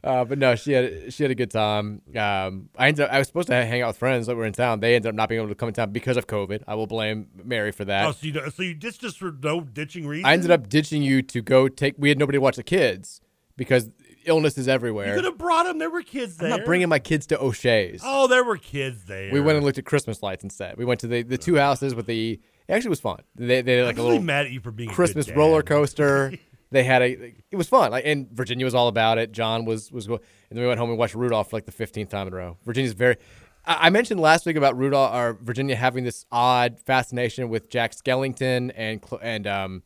Uh, 0.04 0.24
but 0.24 0.38
no, 0.38 0.56
she 0.56 0.72
had 0.72 1.12
she 1.14 1.24
had 1.24 1.32
a 1.32 1.36
good 1.36 1.50
time. 1.50 2.02
Um, 2.16 2.70
I 2.78 2.88
ended 2.90 3.06
up, 3.06 3.12
I 3.12 3.18
was 3.18 3.28
supposed 3.28 3.48
to 3.48 3.56
hang 3.56 3.82
out 3.82 3.88
with 3.88 3.98
friends 3.98 4.28
that 4.28 4.36
were 4.36 4.46
in 4.46 4.54
town. 4.54 4.80
They 4.80 4.96
ended 4.96 5.10
up 5.10 5.16
not 5.16 5.30
being 5.30 5.42
able 5.42 5.50
to 5.50 5.56
come 5.56 5.68
in 5.70 5.74
town 5.74 5.92
because 5.92 6.16
of 6.16 6.28
COVID. 6.28 6.64
I 6.68 6.76
will 6.76 6.86
blame 6.86 7.28
Mary 7.44 7.72
for 7.72 7.86
that. 7.86 8.06
Oh, 8.06 8.12
so 8.12 8.28
you 8.28 8.52
so 8.52 8.62
you 8.62 8.76
ditched 8.76 9.04
us 9.04 9.16
for 9.16 9.32
no 9.32 9.62
ditching 9.62 10.06
reason? 10.06 10.26
I 10.26 10.34
ended 10.34 10.52
up 10.52 10.70
ditching 10.70 11.02
you 11.02 11.24
to 11.24 11.42
go 11.42 11.68
take. 11.68 11.96
We 11.98 12.10
had 12.10 12.20
nobody 12.20 12.38
to 12.38 12.42
watch 12.42 12.56
the 12.56 12.64
kids 12.64 13.22
because 13.58 13.90
illness 14.26 14.68
everywhere. 14.68 15.10
You 15.10 15.16
could 15.16 15.26
have 15.26 15.38
brought 15.38 15.64
them. 15.64 15.78
There 15.78 15.90
were 15.90 16.02
kids 16.02 16.38
there. 16.38 16.52
I'm 16.52 16.58
not 16.58 16.66
bringing 16.66 16.90
my 16.90 17.00
kids 17.00 17.28
to 17.28 17.40
O'Shea's. 17.40 18.02
Oh, 18.04 18.28
there 18.28 18.44
were 18.44 18.58
kids 18.58 19.06
there. 19.06 19.32
We 19.32 19.42
went 19.42 19.58
and 19.58 19.66
looked 19.66 19.78
at 19.78 19.86
Christmas 19.86 20.22
lights 20.24 20.44
instead. 20.44 20.78
We 20.78 20.86
went 20.86 21.00
to 21.02 21.08
the, 21.08 21.24
the 21.24 21.38
two 21.38 21.56
houses 21.56 21.96
with 21.96 22.06
the. 22.06 22.40
It 22.68 22.74
actually 22.74 22.90
was 22.90 23.00
fun. 23.00 23.20
They 23.36 23.62
they 23.62 23.78
had 23.78 23.86
like 23.86 23.96
I'm 23.96 24.00
a 24.00 24.04
really 24.04 24.12
little 24.14 24.26
mad 24.26 24.46
at 24.46 24.52
you 24.52 24.60
for 24.60 24.72
being 24.72 24.90
Christmas 24.90 25.30
roller 25.32 25.62
coaster. 25.62 26.34
they 26.72 26.84
had 26.84 27.02
a. 27.02 27.34
It 27.52 27.56
was 27.56 27.70
fun. 27.70 27.92
Like 27.92 28.06
and 28.06 28.30
Virginia 28.32 28.66
was 28.66 28.76
all 28.76 28.88
about 28.88 29.18
it. 29.18 29.32
John 29.32 29.66
was 29.66 29.92
was 29.92 30.08
and 30.08 30.20
then 30.50 30.62
we 30.62 30.68
went 30.68 30.80
home 30.80 30.90
and 30.90 30.98
watched 30.98 31.16
Rudolph 31.16 31.50
for 31.50 31.58
like 31.58 31.66
the 31.66 31.72
fifteenth 31.72 32.10
time 32.10 32.28
in 32.28 32.34
a 32.34 32.36
row. 32.36 32.58
Virginia's 32.66 32.94
very. 32.94 33.18
I 33.66 33.88
I 33.88 33.90
mentioned 33.90 34.20
last 34.20 34.46
week 34.46 34.56
about 34.56 34.78
Rudolph 34.78 35.14
or 35.14 35.38
Virginia 35.42 35.76
having 35.76 36.04
this 36.04 36.26
odd 36.32 36.80
fascination 36.80 37.50
with 37.50 37.70
Jack 37.70 37.92
Skellington 37.92 38.72
and 38.76 39.04
and 39.22 39.48
um, 39.48 39.84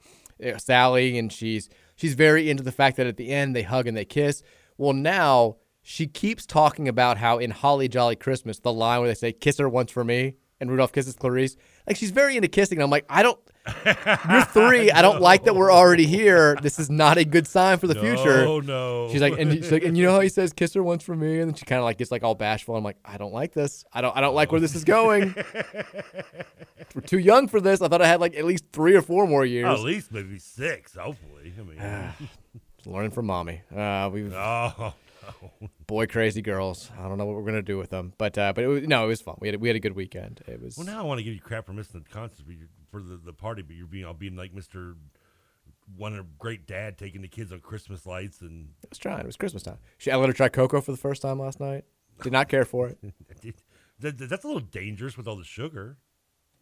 Sally, 0.57 1.18
and 1.18 1.31
she's 1.31 1.69
she's 2.00 2.13
very 2.13 2.50
into 2.50 2.63
the 2.63 2.72
fact 2.72 2.98
that 2.98 3.07
at 3.07 3.18
the 3.18 3.30
end 3.30 3.56
they 3.56 3.63
hug 3.63 3.88
and 3.88 3.98
they 3.98 4.06
kiss. 4.06 4.42
Well, 4.78 4.94
now 4.94 5.57
she 5.81 6.07
keeps 6.07 6.46
talking 6.46 6.88
about 6.88 7.18
how 7.18 7.38
in 7.38 7.51
Holly 7.51 7.88
Jolly 7.88 8.16
Christmas, 8.16 8.60
the 8.60 8.74
line 8.74 9.00
where 9.00 9.10
they 9.10 9.16
say 9.16 9.31
"kiss 9.34 9.57
her 9.57 9.68
once 9.68 9.92
for 9.92 10.04
me" 10.04 10.36
and 10.60 10.69
Rudolph 10.69 10.92
kisses 10.92 11.16
Clarice, 11.16 11.56
like 11.88 11.98
she's 11.98 12.12
very 12.12 12.36
into 12.36 12.48
kissing. 12.48 12.78
And 12.78 12.84
I'm 12.84 12.90
like, 12.90 13.06
I 13.10 13.24
don't. 13.24 13.40
You're 13.85 14.41
three. 14.45 14.91
I 14.91 15.01
don't 15.01 15.21
like 15.21 15.44
that 15.44 15.56
we're 15.56 15.71
already 15.71 16.06
here. 16.06 16.57
This 16.61 16.79
is 16.79 16.89
not 16.89 17.17
a 17.17 17.25
good 17.25 17.47
sign 17.47 17.77
for 17.77 17.88
the 17.88 17.95
future. 17.95 18.44
No, 18.45 18.59
no. 18.59 19.09
She's 19.11 19.21
like, 19.21 19.38
and 19.38 19.51
she's 19.53 19.71
like, 19.71 19.83
and 19.83 19.97
you 19.97 20.06
know 20.06 20.13
how 20.13 20.21
he 20.21 20.30
says 20.30 20.54
"kiss 20.54 20.73
her 20.73 20.83
once 20.83 21.04
for 21.04 21.16
me," 21.16 21.39
and 21.39 21.49
then 21.49 21.56
she 21.56 21.66
kind 21.66 21.80
of 21.80 21.85
like 21.85 21.97
gets 21.97 22.11
like 22.11 22.23
all 22.23 22.35
bashful. 22.35 22.75
I'm 22.75 22.83
like, 22.83 22.97
I 23.04 23.18
don't 23.18 23.33
like 23.33 23.54
this. 23.54 23.83
I 23.94 24.01
don't. 24.01 24.16
I 24.16 24.21
don't 24.21 24.35
like 24.35 24.51
where 24.51 24.61
this 24.61 24.75
is 24.75 24.83
going. 24.83 25.35
we're 26.95 27.01
too 27.01 27.19
young 27.19 27.47
for 27.47 27.61
this. 27.61 27.81
I 27.81 27.87
thought 27.87 28.01
I 28.01 28.07
had 28.07 28.19
like 28.19 28.35
at 28.35 28.45
least 28.45 28.66
three 28.71 28.95
or 28.95 29.01
four 29.01 29.28
more 29.28 29.45
years. 29.45 29.68
Oh, 29.69 29.73
at 29.73 29.80
least 29.81 30.11
maybe 30.11 30.39
six, 30.39 30.95
hopefully. 30.95 31.54
I 31.57 31.63
mean, 31.63 32.30
Learning 32.85 33.11
from 33.11 33.25
mommy. 33.25 33.61
Uh, 33.75 34.09
we've 34.11 34.33
oh, 34.33 34.94
boy 35.87 36.07
crazy 36.07 36.42
girls. 36.42 36.89
I 36.97 37.07
don't 37.07 37.18
know 37.18 37.25
what 37.25 37.35
we're 37.35 37.45
gonna 37.45 37.61
do 37.61 37.78
with 37.78 37.89
them, 37.89 38.13
but 38.18 38.37
uh, 38.37 38.54
but 38.54 38.63
it 38.63 38.68
was, 38.68 38.87
no, 38.87 39.04
it 39.04 39.07
was 39.07 39.21
fun. 39.21 39.35
We 39.39 39.49
had 39.49 39.56
a, 39.56 39.59
we 39.59 39.68
had 39.68 39.75
a 39.75 39.81
good 39.81 39.95
weekend. 39.95 40.42
It 40.47 40.61
was 40.61 40.78
well, 40.78 40.85
now 40.85 40.99
I 40.99 41.04
want 41.04 41.19
to 41.19 41.23
give 41.23 41.33
you 41.33 41.42
crap 41.42 41.66
for 41.66 41.73
missing 41.73 42.04
the 42.07 42.09
concert 42.09 42.45
but 42.47 42.56
you're, 42.56 42.68
for 42.90 43.02
the, 43.02 43.18
the 43.18 43.34
party, 43.34 43.62
but 43.62 43.76
you're 43.76 43.88
being 43.88 44.06
all 44.06 44.14
being 44.14 44.36
like 44.36 44.54
Mister, 44.54 44.96
one 45.96 46.14
a 46.16 46.24
great 46.38 46.68
dad 46.68 46.98
taking 46.98 47.22
the 47.22 47.28
kids 47.28 47.52
on 47.52 47.60
Christmas 47.60 48.06
lights 48.06 48.42
and. 48.42 48.69
I 48.84 48.88
was 48.90 48.98
trying. 49.00 49.19
It 49.22 49.26
was 49.26 49.38
Christmas 49.38 49.64
time. 49.64 49.78
She, 49.98 50.12
I 50.12 50.16
let 50.18 50.28
her 50.30 50.34
try 50.34 50.50
cocoa 50.50 50.81
for 50.81 50.92
the 50.92 50.98
first 50.98 51.22
time 51.22 51.40
last 51.40 51.60
night. 51.60 51.86
Did 52.22 52.34
not 52.34 52.50
care 52.50 52.66
for 52.66 52.88
it. 52.90 52.98
That- 54.02 54.18
that- 54.18 54.30
That's 54.30 54.46
a 54.46 54.48
little 54.48 54.62
dangerous 54.62 55.18
with 55.18 55.28
all 55.28 55.36
the 55.36 55.44
sugar. 55.44 55.98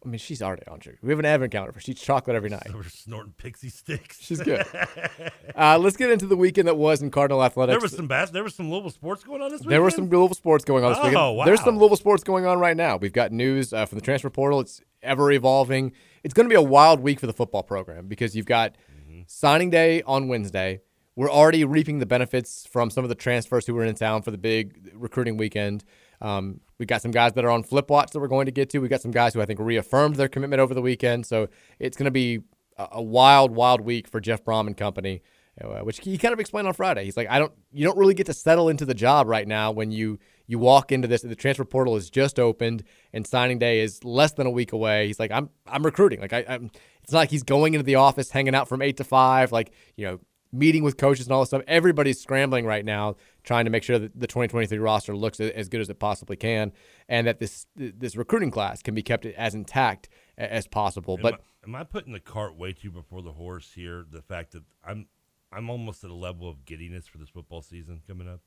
I 0.04 0.08
mean, 0.08 0.18
she's 0.18 0.42
already 0.42 0.66
on 0.68 0.78
sugar. 0.80 0.98
We 1.02 1.10
have 1.10 1.18
an 1.20 1.24
advent 1.24 1.50
calendar 1.52 1.72
for. 1.72 1.80
She 1.80 1.90
eats 1.92 2.00
chocolate 2.02 2.34
every 2.36 2.50
night. 2.50 2.68
We're 2.72 2.84
snorting 2.84 3.32
pixie 3.36 3.68
sticks. 3.68 4.20
She's 4.20 4.40
good. 4.40 4.64
uh, 5.56 5.76
let's 5.78 5.96
get 5.96 6.10
into 6.10 6.26
the 6.26 6.36
weekend 6.36 6.68
that 6.68 6.76
was 6.76 7.02
in 7.02 7.10
Cardinal 7.10 7.42
athletics. 7.44 7.72
There 7.74 7.80
was 7.80 7.92
some 7.96 8.06
bas- 8.08 8.30
there 8.30 8.42
was 8.44 8.54
some 8.54 8.70
Louisville 8.70 8.90
sports 8.90 9.22
going 9.24 9.42
on 9.42 9.50
this 9.50 9.60
weekend. 9.60 9.72
There 9.72 9.82
were 9.82 9.90
some 9.90 10.08
Louisville 10.08 10.34
sports 10.36 10.64
going 10.64 10.84
on 10.84 10.90
this 10.92 10.98
Oh, 11.00 11.04
weekend. 11.08 11.36
wow. 11.38 11.44
There's 11.44 11.62
some 11.62 11.78
Louisville 11.78 11.96
sports 11.96 12.22
going 12.24 12.46
on 12.46 12.58
right 12.60 12.76
now. 12.76 12.96
We've 12.96 13.12
got 13.12 13.32
news 13.32 13.72
uh, 13.72 13.86
from 13.86 13.98
the 13.98 14.04
transfer 14.04 14.30
portal. 14.30 14.60
It's 14.60 14.80
ever 15.02 15.30
evolving. 15.32 15.92
It's 16.24 16.34
going 16.34 16.46
to 16.46 16.50
be 16.50 16.56
a 16.56 16.62
wild 16.62 17.00
week 17.00 17.20
for 17.20 17.26
the 17.26 17.32
football 17.32 17.62
program 17.62 18.06
because 18.06 18.34
you've 18.36 18.46
got 18.46 18.76
Mm-hmm. 19.08 19.20
signing 19.26 19.70
day 19.70 20.02
on 20.02 20.28
Wednesday. 20.28 20.80
We're 21.16 21.30
already 21.30 21.64
reaping 21.64 21.98
the 21.98 22.06
benefits 22.06 22.66
from 22.66 22.90
some 22.90 23.04
of 23.04 23.08
the 23.08 23.14
transfers 23.14 23.66
who 23.66 23.74
were 23.74 23.84
in 23.84 23.94
town 23.94 24.22
for 24.22 24.30
the 24.30 24.38
big 24.38 24.90
recruiting 24.94 25.36
weekend. 25.36 25.82
Um, 26.20 26.60
we 26.78 26.86
got 26.86 27.02
some 27.02 27.10
guys 27.10 27.32
that 27.32 27.44
are 27.44 27.50
on 27.50 27.62
flip 27.62 27.90
watch 27.90 28.10
that 28.12 28.20
we're 28.20 28.28
going 28.28 28.46
to 28.46 28.52
get 28.52 28.70
to. 28.70 28.78
We've 28.78 28.90
got 28.90 29.00
some 29.00 29.10
guys 29.10 29.34
who 29.34 29.40
I 29.40 29.46
think 29.46 29.60
reaffirmed 29.60 30.16
their 30.16 30.28
commitment 30.28 30.60
over 30.60 30.74
the 30.74 30.82
weekend. 30.82 31.26
So 31.26 31.48
it's 31.78 31.96
going 31.96 32.04
to 32.04 32.10
be 32.10 32.40
a, 32.76 33.02
wild, 33.02 33.50
wild 33.50 33.80
week 33.80 34.06
for 34.06 34.20
Jeff 34.20 34.44
Brohm 34.44 34.66
and 34.66 34.76
company 34.76 35.22
uh, 35.62 35.80
which 35.80 36.00
he 36.00 36.18
kind 36.18 36.32
of 36.32 36.40
explained 36.40 36.68
on 36.68 36.74
Friday. 36.74 37.04
He's 37.04 37.16
like, 37.16 37.28
I 37.28 37.38
don't, 37.38 37.52
you 37.72 37.84
don't 37.84 37.98
really 37.98 38.14
get 38.14 38.26
to 38.26 38.34
settle 38.34 38.68
into 38.68 38.84
the 38.84 38.94
job 38.94 39.26
right 39.26 39.46
now 39.46 39.72
when 39.72 39.90
you 39.90 40.18
you 40.48 40.58
walk 40.58 40.90
into 40.90 41.06
this. 41.06 41.22
The 41.22 41.36
transfer 41.36 41.64
portal 41.64 41.94
is 41.94 42.10
just 42.10 42.40
opened 42.40 42.82
and 43.12 43.24
signing 43.24 43.60
day 43.60 43.80
is 43.80 44.02
less 44.02 44.32
than 44.32 44.46
a 44.46 44.50
week 44.50 44.72
away. 44.72 45.06
He's 45.06 45.20
like, 45.20 45.30
I'm 45.30 45.50
I'm 45.66 45.84
recruiting. 45.84 46.20
Like 46.20 46.32
I, 46.32 46.44
I'm. 46.48 46.70
It's 47.04 47.12
not 47.12 47.20
like 47.20 47.30
he's 47.30 47.44
going 47.44 47.74
into 47.74 47.84
the 47.84 47.94
office, 47.94 48.30
hanging 48.30 48.54
out 48.54 48.68
from 48.68 48.82
eight 48.82 48.96
to 48.96 49.04
five. 49.04 49.52
Like 49.52 49.72
you 49.96 50.06
know, 50.06 50.20
meeting 50.52 50.82
with 50.82 50.96
coaches 50.96 51.26
and 51.26 51.32
all 51.32 51.40
this 51.40 51.50
stuff. 51.50 51.62
Everybody's 51.68 52.20
scrambling 52.20 52.64
right 52.64 52.84
now, 52.84 53.16
trying 53.44 53.66
to 53.66 53.70
make 53.70 53.82
sure 53.82 53.98
that 53.98 54.18
the 54.18 54.26
2023 54.26 54.78
roster 54.78 55.16
looks 55.16 55.38
as 55.40 55.68
good 55.68 55.80
as 55.80 55.88
it 55.90 55.98
possibly 55.98 56.36
can, 56.36 56.72
and 57.08 57.26
that 57.26 57.38
this 57.38 57.66
this 57.76 58.16
recruiting 58.16 58.50
class 58.50 58.82
can 58.82 58.94
be 58.94 59.02
kept 59.02 59.26
as 59.26 59.54
intact 59.54 60.08
as 60.36 60.66
possible. 60.66 61.14
Am 61.18 61.22
but 61.22 61.34
I, 61.34 61.38
am 61.64 61.74
I 61.74 61.84
putting 61.84 62.12
the 62.12 62.20
cart 62.20 62.56
way 62.56 62.72
too 62.72 62.90
before 62.90 63.22
the 63.22 63.32
horse 63.32 63.72
here? 63.74 64.04
The 64.10 64.22
fact 64.22 64.52
that 64.52 64.62
I'm 64.84 65.06
I'm 65.52 65.68
almost 65.70 66.04
at 66.04 66.10
a 66.10 66.14
level 66.14 66.48
of 66.48 66.64
giddiness 66.64 67.06
for 67.06 67.18
this 67.18 67.28
football 67.28 67.62
season 67.62 68.00
coming 68.06 68.28
up. 68.28 68.40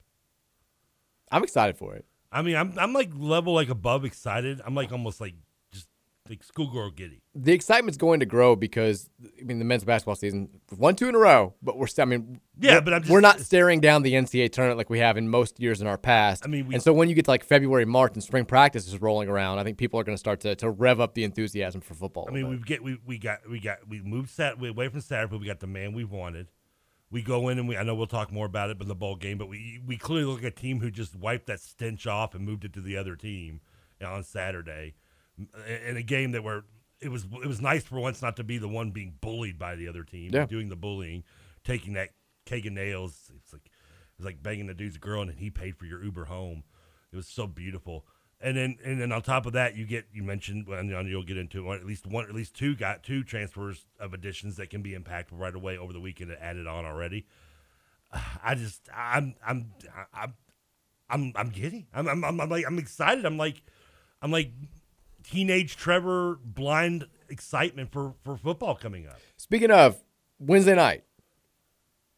I'm 1.31 1.43
excited 1.43 1.77
for 1.77 1.95
it. 1.95 2.05
I 2.31 2.41
mean, 2.41 2.55
I'm 2.55 2.73
I'm 2.77 2.93
like 2.93 3.09
level 3.15 3.53
like 3.53 3.69
above 3.69 4.05
excited. 4.05 4.61
I'm 4.65 4.73
like 4.73 4.91
almost 4.91 5.19
like 5.19 5.35
just 5.73 5.87
like 6.29 6.43
schoolgirl 6.43 6.91
giddy. 6.91 7.21
The 7.35 7.51
excitement's 7.51 7.97
going 7.97 8.21
to 8.21 8.25
grow 8.25 8.55
because 8.55 9.09
I 9.39 9.43
mean 9.43 9.59
the 9.59 9.65
men's 9.65 9.83
basketball 9.83 10.15
season 10.15 10.49
won 10.77 10.95
two 10.95 11.09
in 11.09 11.15
a 11.15 11.17
row, 11.17 11.53
but 11.61 11.77
we're 11.77 11.87
I 11.99 12.05
mean 12.05 12.39
yeah, 12.57 12.79
but 12.79 12.93
I'm 12.93 13.01
just, 13.01 13.11
we're 13.11 13.19
not 13.19 13.41
staring 13.41 13.81
down 13.81 14.03
the 14.03 14.13
NCAA 14.13 14.51
tournament 14.51 14.77
like 14.77 14.89
we 14.89 14.99
have 14.99 15.17
in 15.17 15.27
most 15.27 15.59
years 15.59 15.81
in 15.81 15.87
our 15.87 15.97
past. 15.97 16.45
I 16.45 16.47
mean, 16.47 16.67
we, 16.67 16.75
and 16.75 16.83
so 16.83 16.93
when 16.93 17.09
you 17.09 17.15
get 17.15 17.25
to 17.25 17.31
like 17.31 17.43
February, 17.43 17.85
March, 17.85 18.13
and 18.13 18.23
spring 18.23 18.45
practice 18.45 18.87
is 18.87 19.01
rolling 19.01 19.27
around, 19.27 19.59
I 19.59 19.63
think 19.63 19.77
people 19.77 19.99
are 19.99 20.03
going 20.03 20.15
to 20.15 20.19
start 20.19 20.39
to 20.41 20.55
to 20.55 20.69
rev 20.69 21.01
up 21.01 21.15
the 21.15 21.25
enthusiasm 21.25 21.81
for 21.81 21.95
football. 21.95 22.27
I 22.29 22.33
mean, 22.33 22.47
we 22.47 22.57
get 22.59 22.81
we, 22.81 22.97
we 23.05 23.17
got 23.17 23.39
we 23.49 23.59
got 23.59 23.79
we 23.89 24.01
moved 24.01 24.29
sat 24.29 24.57
we 24.57 24.69
away 24.69 24.87
from 24.87 25.01
Saturday, 25.01 25.35
we 25.35 25.47
got 25.47 25.59
the 25.59 25.67
man 25.67 25.93
we 25.93 26.05
wanted 26.05 26.47
we 27.11 27.21
go 27.21 27.49
in 27.49 27.59
and 27.59 27.67
we 27.67 27.77
I 27.77 27.83
know 27.83 27.93
we'll 27.93 28.07
talk 28.07 28.31
more 28.31 28.45
about 28.45 28.69
it 28.69 28.81
in 28.81 28.87
the 28.87 28.95
bowl 28.95 29.15
game, 29.15 29.37
but 29.37 29.49
we 29.49 29.79
we 29.85 29.97
clearly 29.97 30.25
look 30.25 30.39
at 30.39 30.45
a 30.45 30.51
team 30.51 30.79
who 30.79 30.89
just 30.89 31.15
wiped 31.15 31.47
that 31.47 31.59
stench 31.59 32.07
off 32.07 32.33
and 32.33 32.45
moved 32.45 32.65
it 32.65 32.73
to 32.73 32.81
the 32.81 32.97
other 32.97 33.15
team 33.15 33.61
on 34.03 34.23
Saturday 34.23 34.95
in 35.87 35.97
a 35.97 36.01
game 36.01 36.31
that 36.31 36.43
where 36.43 36.63
it 37.01 37.09
was 37.09 37.25
it 37.43 37.47
was 37.47 37.61
nice 37.61 37.83
for 37.83 37.99
once 37.99 38.21
not 38.21 38.35
to 38.37 38.43
be 38.43 38.57
the 38.57 38.67
one 38.67 38.91
being 38.91 39.15
bullied 39.21 39.59
by 39.59 39.75
the 39.75 39.87
other 39.87 40.03
team, 40.03 40.31
yeah. 40.33 40.45
doing 40.45 40.69
the 40.69 40.75
bullying, 40.75 41.23
taking 41.63 41.93
that 41.93 42.09
keg 42.45 42.65
of 42.65 42.73
nails. 42.73 43.31
It's 43.35 43.53
like 43.53 43.65
it 43.65 44.17
was 44.17 44.25
like 44.25 44.41
banging 44.41 44.67
the 44.67 44.73
dude's 44.73 44.97
girl 44.97 45.21
and 45.21 45.31
he 45.31 45.49
paid 45.49 45.75
for 45.75 45.85
your 45.85 46.03
Uber 46.03 46.25
home. 46.25 46.63
It 47.11 47.15
was 47.17 47.27
so 47.27 47.45
beautiful 47.45 48.05
and 48.43 48.57
then 48.57 48.77
and 48.83 48.99
then 48.99 49.11
on 49.11 49.21
top 49.21 49.45
of 49.45 49.53
that, 49.53 49.75
you 49.75 49.85
get 49.85 50.05
you 50.13 50.23
mentioned 50.23 50.67
and 50.67 51.07
you'll 51.07 51.23
get 51.23 51.37
into 51.37 51.71
at 51.71 51.85
least 51.85 52.07
one 52.07 52.25
at 52.25 52.33
least 52.33 52.55
two 52.55 52.75
got 52.75 53.03
two 53.03 53.23
transfers 53.23 53.85
of 53.99 54.13
additions 54.13 54.57
that 54.57 54.69
can 54.69 54.81
be 54.81 54.91
impactful 54.91 55.33
right 55.33 55.55
away 55.55 55.77
over 55.77 55.93
the 55.93 55.99
weekend 55.99 56.31
that 56.31 56.41
added 56.41 56.67
on 56.67 56.85
already. 56.85 57.25
I 58.43 58.55
just 58.55 58.89
I'm 58.95 59.35
I'm 59.45 59.71
I'm 60.13 60.33
I'm 61.09 61.33
I'm 61.35 61.49
giddy. 61.49 61.87
I'm 61.93 62.07
I'm, 62.07 62.23
I'm, 62.23 62.41
I'm 62.41 62.49
like 62.49 62.65
I'm 62.65 62.79
excited. 62.79 63.25
I'm 63.25 63.37
like 63.37 63.61
I'm 64.21 64.31
like 64.31 64.51
teenage 65.23 65.77
Trevor 65.77 66.39
blind 66.43 67.07
excitement 67.29 67.91
for 67.91 68.15
for 68.23 68.37
football 68.37 68.75
coming 68.75 69.07
up. 69.07 69.19
Speaking 69.37 69.71
of 69.71 70.01
Wednesday 70.39 70.75
night, 70.75 71.03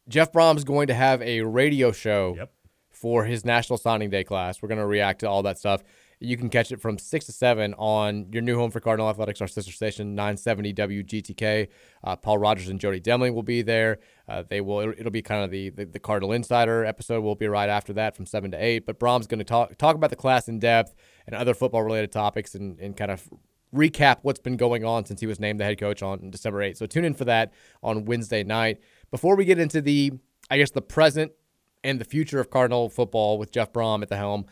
Jeff 0.07 0.31
Brohm's 0.31 0.63
going 0.63 0.87
to 0.87 0.93
have 0.93 1.21
a 1.21 1.41
radio 1.41 1.91
show 1.91 2.35
yep. 2.37 2.53
for 2.89 3.25
his 3.25 3.43
National 3.43 3.77
Signing 3.77 4.09
Day 4.09 4.23
class. 4.23 4.61
We're 4.61 4.69
going 4.69 4.79
to 4.79 4.85
react 4.85 5.19
to 5.21 5.29
all 5.29 5.43
that 5.43 5.57
stuff. 5.57 5.83
You 6.23 6.37
can 6.37 6.49
catch 6.49 6.71
it 6.71 6.79
from 6.79 6.97
6 6.97 7.25
to 7.25 7.31
7 7.33 7.73
on 7.73 8.27
your 8.31 8.41
new 8.41 8.57
home 8.57 8.71
for 8.71 8.79
Cardinal 8.79 9.09
Athletics, 9.09 9.41
our 9.41 9.47
sister 9.47 9.73
station, 9.73 10.15
970 10.15 10.73
WGTK. 10.73 11.67
Uh, 12.01 12.15
Paul 12.15 12.37
Rogers 12.37 12.69
and 12.69 12.79
Jody 12.79 13.01
Demling 13.01 13.33
will 13.33 13.43
be 13.43 13.61
there. 13.61 13.99
Uh, 14.29 14.41
they 14.47 14.61
will. 14.61 14.79
It'll, 14.79 15.11
be 15.11 15.21
kind 15.21 15.43
of 15.43 15.51
the, 15.51 15.69
the, 15.69 15.83
the 15.83 15.99
Cardinal 15.99 16.31
Insider 16.31 16.85
episode. 16.85 17.21
Will 17.21 17.35
be 17.35 17.47
right 17.47 17.67
after 17.67 17.91
that 17.93 18.15
from 18.15 18.25
7 18.25 18.51
to 18.51 18.57
8. 18.57 18.85
But 18.85 18.99
Brohm's 18.99 19.27
going 19.27 19.39
to 19.39 19.43
talk 19.43 19.77
talk 19.77 19.97
about 19.97 20.11
the 20.11 20.15
class 20.15 20.47
in 20.47 20.59
depth 20.59 20.95
and 21.27 21.35
other 21.35 21.53
football 21.53 21.83
related 21.83 22.13
topics 22.13 22.55
and, 22.55 22.79
and 22.79 22.95
kind 22.95 23.11
of 23.11 23.29
recap 23.75 24.19
what's 24.21 24.39
been 24.39 24.55
going 24.55 24.85
on 24.85 25.03
since 25.03 25.19
he 25.19 25.27
was 25.27 25.41
named 25.41 25.59
the 25.59 25.65
head 25.65 25.77
coach 25.77 26.01
on 26.01 26.29
December 26.29 26.59
8th. 26.59 26.77
So 26.77 26.85
tune 26.85 27.03
in 27.03 27.15
for 27.15 27.25
that 27.25 27.51
on 27.81 28.05
Wednesday 28.05 28.43
night. 28.43 28.79
Before 29.11 29.35
we 29.35 29.43
get 29.43 29.59
into 29.59 29.81
the, 29.81 30.13
I 30.49 30.57
guess, 30.57 30.71
the 30.71 30.81
present 30.81 31.33
and 31.83 31.99
the 31.99 32.05
future 32.05 32.39
of 32.39 32.49
Cardinal 32.49 32.89
football 32.89 33.37
with 33.37 33.51
Jeff 33.51 33.73
Brohm 33.73 34.01
at 34.01 34.07
the 34.07 34.15
helm, 34.15 34.45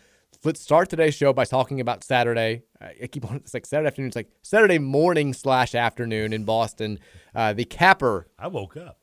let's 0.43 0.62
start 0.62 0.89
today's 0.89 1.15
show 1.15 1.33
by 1.33 1.45
talking 1.45 1.79
about 1.79 2.03
Saturday. 2.03 2.63
I 2.81 3.07
keep 3.07 3.29
on 3.29 3.38
it's 3.38 3.53
like 3.53 3.65
Saturday 3.65 3.88
afternoon. 3.88 4.07
It's 4.07 4.15
like 4.15 4.29
Saturday 4.41 4.79
morning 4.79 5.33
slash 5.33 5.75
afternoon 5.75 6.33
in 6.33 6.43
Boston. 6.43 7.00
Uh, 7.36 7.53
the 7.53 7.65
capper. 7.65 8.27
I 8.39 8.48
woke 8.48 8.77
up 8.77 9.00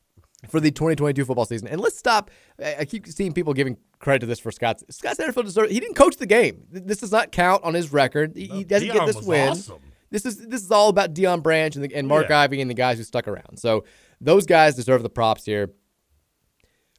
for 0.48 0.60
the 0.60 0.70
2022 0.70 1.24
football 1.24 1.44
season. 1.44 1.68
And 1.68 1.80
let's 1.80 1.98
stop. 1.98 2.30
I 2.62 2.84
keep 2.84 3.06
seeing 3.06 3.32
people 3.32 3.54
giving 3.54 3.76
credit 3.98 4.20
to 4.20 4.26
this 4.26 4.38
for 4.38 4.50
Scott. 4.50 4.82
Scott 4.90 5.16
Satterfield 5.16 5.44
deserves. 5.44 5.72
He 5.72 5.80
didn't 5.80 5.96
coach 5.96 6.16
the 6.16 6.26
game. 6.26 6.64
This 6.70 6.98
does 6.98 7.12
not 7.12 7.32
count 7.32 7.64
on 7.64 7.74
his 7.74 7.92
record. 7.92 8.36
He, 8.36 8.46
he 8.46 8.64
doesn't 8.64 8.92
get 8.92 9.06
this 9.06 9.22
win. 9.22 9.50
Awesome. 9.50 9.80
This 10.10 10.24
is 10.24 10.46
this 10.46 10.62
is 10.62 10.70
all 10.70 10.88
about 10.88 11.12
Deion 11.12 11.42
Branch 11.42 11.74
and, 11.76 11.84
the, 11.84 11.94
and 11.94 12.08
Mark 12.08 12.30
yeah. 12.30 12.40
Ivy 12.40 12.60
and 12.62 12.70
the 12.70 12.74
guys 12.74 12.96
who 12.96 13.04
stuck 13.04 13.28
around. 13.28 13.58
So 13.58 13.84
those 14.20 14.46
guys 14.46 14.74
deserve 14.74 15.02
the 15.02 15.10
props 15.10 15.44
here. 15.44 15.70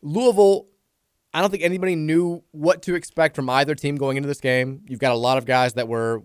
Louisville 0.01 0.67
I 1.33 1.41
don't 1.41 1.51
think 1.51 1.63
anybody 1.63 1.95
knew 1.95 2.43
what 2.51 2.81
to 2.83 2.95
expect 2.95 3.35
from 3.35 3.49
either 3.49 3.75
team 3.75 3.95
going 3.95 4.17
into 4.17 4.27
this 4.27 4.41
game. 4.41 4.81
You've 4.87 4.99
got 4.99 5.11
a 5.11 5.17
lot 5.17 5.37
of 5.37 5.45
guys 5.45 5.73
that 5.73 5.87
were 5.87 6.23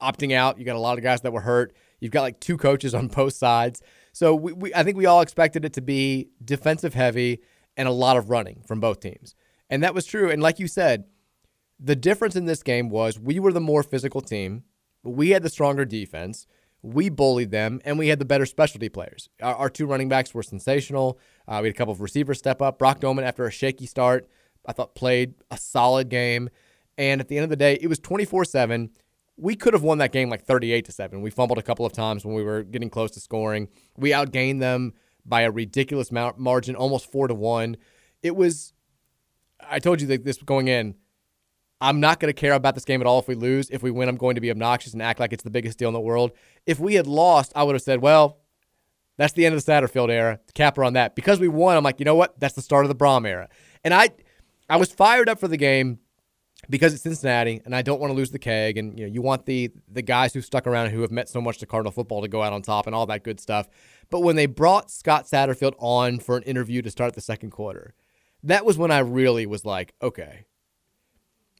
opting 0.00 0.32
out. 0.32 0.58
You 0.58 0.64
got 0.64 0.76
a 0.76 0.80
lot 0.80 0.98
of 0.98 1.04
guys 1.04 1.22
that 1.22 1.32
were 1.32 1.40
hurt. 1.40 1.74
You've 2.00 2.12
got 2.12 2.22
like 2.22 2.38
two 2.40 2.56
coaches 2.56 2.94
on 2.94 3.08
both 3.08 3.34
sides. 3.34 3.82
So 4.12 4.34
we, 4.34 4.52
we, 4.52 4.74
I 4.74 4.84
think 4.84 4.96
we 4.96 5.06
all 5.06 5.20
expected 5.20 5.64
it 5.64 5.72
to 5.74 5.80
be 5.80 6.28
defensive 6.44 6.94
heavy 6.94 7.40
and 7.76 7.88
a 7.88 7.92
lot 7.92 8.16
of 8.16 8.30
running 8.30 8.62
from 8.66 8.78
both 8.78 9.00
teams. 9.00 9.34
And 9.68 9.82
that 9.82 9.94
was 9.94 10.06
true. 10.06 10.30
And 10.30 10.42
like 10.42 10.60
you 10.60 10.68
said, 10.68 11.04
the 11.80 11.96
difference 11.96 12.36
in 12.36 12.44
this 12.44 12.62
game 12.62 12.88
was 12.88 13.18
we 13.18 13.40
were 13.40 13.52
the 13.52 13.60
more 13.60 13.82
physical 13.82 14.20
team. 14.20 14.62
We 15.02 15.30
had 15.30 15.42
the 15.42 15.50
stronger 15.50 15.84
defense. 15.84 16.46
We 16.84 17.08
bullied 17.08 17.50
them, 17.50 17.80
and 17.86 17.98
we 17.98 18.08
had 18.08 18.18
the 18.18 18.26
better 18.26 18.44
specialty 18.44 18.90
players. 18.90 19.30
Our, 19.40 19.54
our 19.54 19.70
two 19.70 19.86
running 19.86 20.10
backs 20.10 20.34
were 20.34 20.42
sensational. 20.42 21.18
Uh, 21.48 21.60
we 21.62 21.68
had 21.68 21.74
a 21.74 21.78
couple 21.78 21.92
of 21.92 22.02
receivers 22.02 22.36
step 22.36 22.60
up. 22.60 22.78
Brock 22.78 23.00
Domann, 23.00 23.22
after 23.22 23.46
a 23.46 23.50
shaky 23.50 23.86
start, 23.86 24.28
I 24.66 24.72
thought 24.72 24.94
played 24.94 25.32
a 25.50 25.56
solid 25.56 26.10
game. 26.10 26.50
And 26.98 27.22
at 27.22 27.28
the 27.28 27.38
end 27.38 27.44
of 27.44 27.50
the 27.50 27.56
day, 27.56 27.78
it 27.80 27.88
was 27.88 27.98
24 28.00 28.44
7. 28.44 28.90
We 29.38 29.56
could 29.56 29.72
have 29.72 29.82
won 29.82 29.96
that 29.98 30.12
game 30.12 30.28
like 30.28 30.44
38 30.44 30.84
to 30.84 30.92
7. 30.92 31.22
We 31.22 31.30
fumbled 31.30 31.58
a 31.58 31.62
couple 31.62 31.86
of 31.86 31.92
times 31.92 32.22
when 32.22 32.34
we 32.34 32.42
were 32.44 32.62
getting 32.62 32.90
close 32.90 33.10
to 33.12 33.20
scoring. 33.20 33.68
We 33.96 34.10
outgained 34.10 34.60
them 34.60 34.92
by 35.24 35.40
a 35.40 35.50
ridiculous 35.50 36.12
margin, 36.12 36.76
almost 36.76 37.10
4 37.10 37.28
to 37.28 37.34
1. 37.34 37.78
It 38.22 38.36
was, 38.36 38.74
I 39.66 39.78
told 39.78 40.02
you 40.02 40.06
that 40.08 40.24
this 40.24 40.36
going 40.36 40.68
in, 40.68 40.96
I'm 41.84 42.00
not 42.00 42.18
going 42.18 42.32
to 42.32 42.40
care 42.40 42.54
about 42.54 42.74
this 42.74 42.86
game 42.86 43.02
at 43.02 43.06
all 43.06 43.18
if 43.18 43.28
we 43.28 43.34
lose. 43.34 43.68
If 43.68 43.82
we 43.82 43.90
win, 43.90 44.08
I'm 44.08 44.16
going 44.16 44.36
to 44.36 44.40
be 44.40 44.50
obnoxious 44.50 44.94
and 44.94 45.02
act 45.02 45.20
like 45.20 45.34
it's 45.34 45.44
the 45.44 45.50
biggest 45.50 45.78
deal 45.78 45.88
in 45.88 45.92
the 45.92 46.00
world. 46.00 46.32
If 46.64 46.80
we 46.80 46.94
had 46.94 47.06
lost, 47.06 47.52
I 47.54 47.62
would 47.62 47.74
have 47.74 47.82
said, 47.82 48.00
well, 48.00 48.38
that's 49.18 49.34
the 49.34 49.44
end 49.44 49.54
of 49.54 49.62
the 49.62 49.70
Satterfield 49.70 50.10
era. 50.10 50.40
Capper 50.54 50.82
on 50.82 50.94
that. 50.94 51.14
Because 51.14 51.38
we 51.38 51.48
won, 51.48 51.76
I'm 51.76 51.84
like, 51.84 52.00
you 52.00 52.04
know 52.04 52.14
what? 52.14 52.40
That's 52.40 52.54
the 52.54 52.62
start 52.62 52.86
of 52.86 52.88
the 52.88 52.94
Brohm 52.94 53.28
era. 53.28 53.50
And 53.84 53.92
I 53.92 54.10
I 54.68 54.76
was 54.78 54.90
fired 54.90 55.28
up 55.28 55.38
for 55.38 55.46
the 55.46 55.58
game 55.58 55.98
because 56.70 56.94
it's 56.94 57.02
Cincinnati 57.02 57.60
and 57.66 57.76
I 57.76 57.82
don't 57.82 58.00
want 58.00 58.10
to 58.12 58.16
lose 58.16 58.30
the 58.30 58.38
keg. 58.38 58.78
And 58.78 58.98
you 58.98 59.06
know, 59.06 59.12
you 59.12 59.20
want 59.20 59.44
the 59.44 59.70
the 59.86 60.02
guys 60.02 60.32
who 60.32 60.40
stuck 60.40 60.66
around 60.66 60.86
and 60.86 60.94
who 60.94 61.02
have 61.02 61.10
met 61.10 61.28
so 61.28 61.40
much 61.40 61.58
to 61.58 61.66
Cardinal 61.66 61.92
football 61.92 62.22
to 62.22 62.28
go 62.28 62.42
out 62.42 62.54
on 62.54 62.62
top 62.62 62.86
and 62.86 62.94
all 62.94 63.04
that 63.06 63.24
good 63.24 63.40
stuff. 63.40 63.68
But 64.10 64.20
when 64.20 64.36
they 64.36 64.46
brought 64.46 64.90
Scott 64.90 65.26
Satterfield 65.26 65.74
on 65.78 66.18
for 66.18 66.38
an 66.38 66.44
interview 66.44 66.80
to 66.80 66.90
start 66.90 67.14
the 67.14 67.20
second 67.20 67.50
quarter, 67.50 67.94
that 68.42 68.64
was 68.64 68.78
when 68.78 68.90
I 68.90 69.00
really 69.00 69.44
was 69.44 69.66
like, 69.66 69.94
okay, 70.00 70.46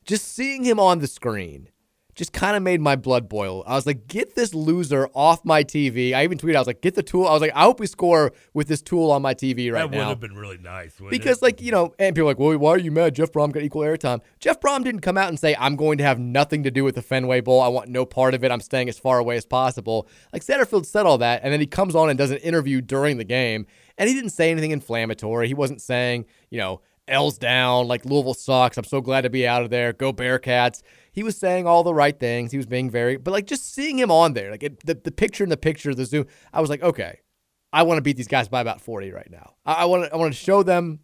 just 0.04 0.34
seeing 0.34 0.64
him 0.64 0.78
on 0.78 0.98
the 0.98 1.06
screen 1.06 1.68
just 2.14 2.32
kind 2.32 2.56
of 2.56 2.62
made 2.62 2.80
my 2.80 2.96
blood 2.96 3.28
boil. 3.28 3.64
I 3.66 3.74
was 3.74 3.86
like, 3.86 4.06
get 4.06 4.34
this 4.34 4.54
loser 4.54 5.08
off 5.14 5.44
my 5.44 5.64
TV. 5.64 6.14
I 6.14 6.24
even 6.24 6.38
tweeted, 6.38 6.56
I 6.56 6.60
was 6.60 6.66
like, 6.66 6.80
get 6.80 6.94
the 6.94 7.02
tool. 7.02 7.26
I 7.26 7.32
was 7.32 7.42
like, 7.42 7.52
I 7.54 7.62
hope 7.62 7.80
we 7.80 7.86
score 7.86 8.32
with 8.52 8.68
this 8.68 8.82
tool 8.82 9.10
on 9.10 9.22
my 9.22 9.34
TV 9.34 9.72
right 9.72 9.82
that 9.82 9.90
now. 9.90 9.98
That 9.98 10.06
would 10.06 10.08
have 10.10 10.20
been 10.20 10.36
really 10.36 10.58
nice. 10.58 10.94
Because, 11.10 11.38
it? 11.38 11.42
like, 11.42 11.60
you 11.60 11.72
know, 11.72 11.92
and 11.98 12.14
people 12.14 12.28
are 12.28 12.30
like, 12.30 12.38
well, 12.38 12.56
why 12.56 12.70
are 12.70 12.78
you 12.78 12.92
mad? 12.92 13.14
Jeff 13.14 13.32
Brohm 13.32 13.52
got 13.52 13.62
equal 13.62 13.82
airtime. 13.82 14.20
Jeff 14.38 14.60
Brohm 14.60 14.84
didn't 14.84 15.00
come 15.00 15.18
out 15.18 15.28
and 15.28 15.38
say, 15.38 15.56
I'm 15.58 15.76
going 15.76 15.98
to 15.98 16.04
have 16.04 16.18
nothing 16.18 16.62
to 16.62 16.70
do 16.70 16.84
with 16.84 16.94
the 16.94 17.02
Fenway 17.02 17.40
Bowl. 17.40 17.60
I 17.60 17.68
want 17.68 17.88
no 17.88 18.06
part 18.06 18.34
of 18.34 18.44
it. 18.44 18.52
I'm 18.52 18.60
staying 18.60 18.88
as 18.88 18.98
far 18.98 19.18
away 19.18 19.36
as 19.36 19.44
possible. 19.44 20.08
Like, 20.32 20.44
Satterfield 20.44 20.86
said 20.86 21.06
all 21.06 21.18
that, 21.18 21.40
and 21.42 21.52
then 21.52 21.60
he 21.60 21.66
comes 21.66 21.96
on 21.96 22.10
and 22.10 22.18
does 22.18 22.30
an 22.30 22.38
interview 22.38 22.80
during 22.80 23.16
the 23.16 23.24
game, 23.24 23.66
and 23.98 24.08
he 24.08 24.14
didn't 24.14 24.30
say 24.30 24.50
anything 24.50 24.70
inflammatory. 24.70 25.48
He 25.48 25.54
wasn't 25.54 25.82
saying, 25.82 26.26
you 26.50 26.58
know, 26.58 26.80
L's 27.06 27.38
down, 27.38 27.86
like 27.86 28.04
Louisville 28.04 28.34
sucks. 28.34 28.76
I'm 28.78 28.84
so 28.84 29.00
glad 29.00 29.22
to 29.22 29.30
be 29.30 29.46
out 29.46 29.62
of 29.62 29.70
there. 29.70 29.92
Go 29.92 30.12
Bearcats. 30.12 30.82
He 31.12 31.22
was 31.22 31.36
saying 31.36 31.66
all 31.66 31.82
the 31.82 31.94
right 31.94 32.18
things. 32.18 32.50
He 32.50 32.56
was 32.56 32.66
being 32.66 32.90
very, 32.90 33.16
but 33.16 33.30
like 33.30 33.46
just 33.46 33.74
seeing 33.74 33.98
him 33.98 34.10
on 34.10 34.32
there, 34.32 34.50
like 34.50 34.62
it, 34.62 34.84
the, 34.84 34.94
the 34.94 35.12
picture 35.12 35.44
in 35.44 35.50
the 35.50 35.56
picture, 35.56 35.94
the 35.94 36.06
zoom, 36.06 36.26
I 36.52 36.60
was 36.60 36.70
like, 36.70 36.82
okay, 36.82 37.20
I 37.72 37.82
want 37.82 37.98
to 37.98 38.02
beat 38.02 38.16
these 38.16 38.28
guys 38.28 38.48
by 38.48 38.60
about 38.60 38.80
40 38.80 39.10
right 39.12 39.30
now. 39.30 39.54
I, 39.66 39.84
want 39.84 40.04
to 40.04 40.14
I 40.14 40.16
want 40.16 40.32
to 40.32 40.38
show 40.38 40.62
them 40.62 41.00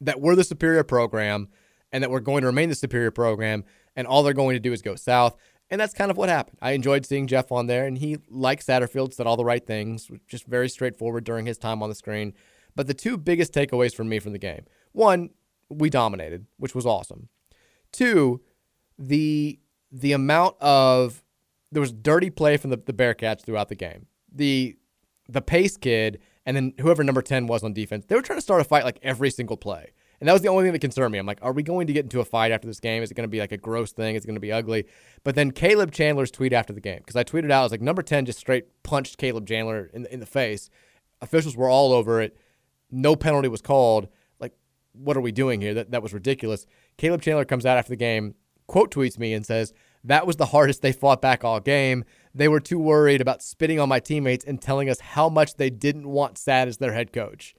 that 0.00 0.20
we're 0.20 0.34
the 0.34 0.44
superior 0.44 0.82
program 0.82 1.48
and 1.92 2.02
that 2.02 2.10
we're 2.10 2.20
going 2.20 2.40
to 2.40 2.46
remain 2.46 2.68
the 2.68 2.74
superior 2.74 3.10
program, 3.10 3.64
and 3.94 4.06
all 4.06 4.22
they're 4.22 4.32
going 4.32 4.56
to 4.56 4.60
do 4.60 4.72
is 4.72 4.80
go 4.80 4.94
south. 4.94 5.36
And 5.70 5.80
that's 5.80 5.94
kind 5.94 6.10
of 6.10 6.16
what 6.16 6.28
happened. 6.28 6.58
I 6.60 6.72
enjoyed 6.72 7.06
seeing 7.06 7.26
Jeff 7.26 7.52
on 7.52 7.66
there, 7.66 7.86
and 7.86 7.98
he, 7.98 8.18
like 8.28 8.64
Satterfield, 8.64 9.14
said 9.14 9.26
all 9.26 9.36
the 9.36 9.44
right 9.44 9.64
things, 9.64 10.10
just 10.26 10.46
very 10.46 10.68
straightforward 10.68 11.24
during 11.24 11.46
his 11.46 11.58
time 11.58 11.82
on 11.82 11.88
the 11.88 11.94
screen. 11.94 12.34
But 12.74 12.86
the 12.86 12.94
two 12.94 13.16
biggest 13.16 13.52
takeaways 13.52 13.94
for 13.94 14.04
me 14.04 14.18
from 14.18 14.32
the 14.32 14.38
game 14.38 14.64
one, 14.92 15.30
we 15.68 15.90
dominated, 15.90 16.46
which 16.58 16.74
was 16.74 16.86
awesome. 16.86 17.28
Two, 17.92 18.40
the 18.98 19.58
the 19.90 20.12
amount 20.12 20.56
of 20.60 21.22
there 21.70 21.80
was 21.80 21.92
dirty 21.92 22.30
play 22.30 22.56
from 22.56 22.70
the, 22.70 22.76
the 22.76 22.92
Bearcats 22.92 23.44
throughout 23.44 23.68
the 23.68 23.74
game. 23.74 24.06
The 24.30 24.76
the 25.28 25.42
Pace 25.42 25.76
kid 25.76 26.20
and 26.44 26.56
then 26.56 26.74
whoever 26.80 27.04
number 27.04 27.22
10 27.22 27.46
was 27.46 27.62
on 27.62 27.72
defense, 27.72 28.04
they 28.06 28.14
were 28.14 28.22
trying 28.22 28.38
to 28.38 28.42
start 28.42 28.60
a 28.60 28.64
fight 28.64 28.84
like 28.84 28.98
every 29.02 29.30
single 29.30 29.56
play. 29.56 29.92
And 30.20 30.28
that 30.28 30.32
was 30.32 30.42
the 30.42 30.48
only 30.48 30.64
thing 30.64 30.72
that 30.72 30.78
concerned 30.78 31.12
me. 31.12 31.18
I'm 31.18 31.26
like, 31.26 31.40
are 31.42 31.52
we 31.52 31.64
going 31.64 31.88
to 31.88 31.92
get 31.92 32.04
into 32.04 32.20
a 32.20 32.24
fight 32.24 32.52
after 32.52 32.68
this 32.68 32.78
game? 32.78 33.02
Is 33.02 33.10
it 33.10 33.14
going 33.14 33.24
to 33.24 33.30
be 33.30 33.40
like 33.40 33.50
a 33.50 33.56
gross 33.56 33.90
thing? 33.90 34.14
Is 34.14 34.22
it 34.22 34.26
going 34.28 34.36
to 34.36 34.40
be 34.40 34.52
ugly? 34.52 34.86
But 35.24 35.34
then 35.34 35.50
Caleb 35.50 35.90
Chandler's 35.90 36.30
tweet 36.30 36.52
after 36.52 36.72
the 36.72 36.80
game, 36.80 36.98
because 36.98 37.16
I 37.16 37.24
tweeted 37.24 37.50
out, 37.50 37.60
I 37.60 37.62
was 37.64 37.72
like, 37.72 37.80
number 37.80 38.02
10 38.02 38.26
just 38.26 38.38
straight 38.38 38.82
punched 38.84 39.18
Caleb 39.18 39.48
Chandler 39.48 39.90
in, 39.92 40.06
in 40.06 40.20
the 40.20 40.26
face. 40.26 40.70
Officials 41.20 41.56
were 41.56 41.68
all 41.68 41.92
over 41.92 42.20
it. 42.20 42.36
No 42.92 43.16
penalty 43.16 43.48
was 43.48 43.62
called. 43.62 44.08
Like, 44.38 44.52
what 44.92 45.16
are 45.16 45.20
we 45.20 45.32
doing 45.32 45.60
here? 45.60 45.74
That, 45.74 45.90
that 45.90 46.02
was 46.02 46.12
ridiculous. 46.12 46.66
Caleb 46.98 47.22
Chandler 47.22 47.44
comes 47.44 47.66
out 47.66 47.78
after 47.78 47.90
the 47.90 47.96
game, 47.96 48.34
quote 48.68 48.94
tweets 48.94 49.18
me, 49.18 49.32
and 49.32 49.44
says, 49.44 49.72
that 50.04 50.26
was 50.26 50.36
the 50.36 50.46
hardest 50.46 50.82
they 50.82 50.92
fought 50.92 51.22
back 51.22 51.44
all 51.44 51.60
game. 51.60 52.04
They 52.34 52.48
were 52.48 52.60
too 52.60 52.78
worried 52.78 53.20
about 53.20 53.42
spitting 53.42 53.80
on 53.80 53.88
my 53.88 54.00
teammates 54.00 54.44
and 54.44 54.60
telling 54.60 54.88
us 54.90 55.00
how 55.00 55.28
much 55.28 55.56
they 55.56 55.70
didn't 55.70 56.08
want 56.08 56.38
Sad 56.38 56.68
as 56.68 56.78
their 56.78 56.92
head 56.92 57.12
coach. 57.12 57.54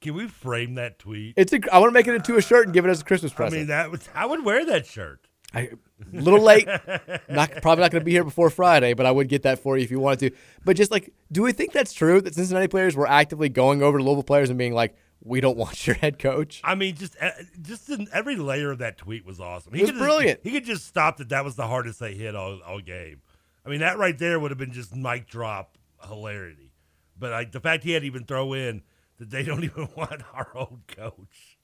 Can 0.00 0.14
we 0.14 0.26
frame 0.26 0.74
that 0.74 0.98
tweet? 0.98 1.34
It's 1.36 1.52
a, 1.52 1.60
I 1.72 1.78
want 1.78 1.90
to 1.90 1.94
make 1.94 2.08
it 2.08 2.14
into 2.14 2.36
a 2.36 2.42
shirt 2.42 2.66
and 2.66 2.74
give 2.74 2.86
it 2.86 2.88
as 2.88 3.02
a 3.02 3.04
Christmas 3.04 3.32
present. 3.32 3.54
I 3.54 3.58
mean, 3.58 3.68
that 3.68 3.90
was, 3.90 4.08
I 4.14 4.26
would 4.26 4.44
wear 4.44 4.64
that 4.66 4.86
shirt. 4.86 5.28
I, 5.52 5.60
a 5.60 5.70
little 6.12 6.42
late. 6.42 6.66
not 7.28 7.50
probably 7.62 7.82
not 7.82 7.90
going 7.90 8.00
to 8.00 8.04
be 8.04 8.12
here 8.12 8.24
before 8.24 8.50
Friday, 8.50 8.94
but 8.94 9.06
I 9.06 9.10
would 9.10 9.28
get 9.28 9.42
that 9.42 9.58
for 9.58 9.76
you 9.76 9.84
if 9.84 9.90
you 9.90 10.00
wanted 10.00 10.30
to. 10.30 10.36
But 10.64 10.76
just 10.76 10.90
like, 10.90 11.12
do 11.30 11.42
we 11.42 11.52
think 11.52 11.72
that's 11.72 11.92
true 11.92 12.20
that 12.20 12.34
Cincinnati 12.34 12.68
players 12.68 12.96
were 12.96 13.08
actively 13.08 13.48
going 13.48 13.82
over 13.82 13.98
to 13.98 14.04
Louisville 14.04 14.22
players 14.22 14.50
and 14.50 14.58
being 14.58 14.74
like, 14.74 14.96
"We 15.22 15.40
don't 15.40 15.56
want 15.56 15.86
your 15.86 15.96
head 15.96 16.18
coach"? 16.18 16.60
I 16.64 16.74
mean, 16.74 16.94
just 16.94 17.16
just 17.62 17.88
in 17.88 18.08
every 18.12 18.36
layer 18.36 18.70
of 18.70 18.78
that 18.78 18.98
tweet 18.98 19.24
was 19.24 19.40
awesome. 19.40 19.74
He 19.74 19.82
was 19.82 19.92
brilliant. 19.92 20.42
Just, 20.42 20.46
he 20.46 20.52
could 20.52 20.66
just 20.66 20.86
stop 20.86 21.16
that. 21.18 21.28
That 21.30 21.44
was 21.44 21.56
the 21.56 21.66
hardest 21.66 22.00
they 22.00 22.14
hit 22.14 22.34
all, 22.34 22.60
all 22.66 22.80
game. 22.80 23.22
I 23.64 23.68
mean, 23.68 23.80
that 23.80 23.98
right 23.98 24.16
there 24.16 24.38
would 24.38 24.50
have 24.50 24.58
been 24.58 24.72
just 24.72 24.94
mic 24.94 25.28
drop 25.28 25.76
hilarity. 26.06 26.72
But 27.18 27.32
like 27.32 27.52
the 27.52 27.60
fact 27.60 27.84
he 27.84 27.92
had 27.92 28.02
to 28.02 28.06
even 28.06 28.24
throw 28.24 28.52
in 28.54 28.82
that 29.18 29.30
they 29.30 29.42
don't 29.42 29.64
even 29.64 29.88
want 29.96 30.22
our 30.34 30.48
old 30.54 30.80
coach. 30.88 31.58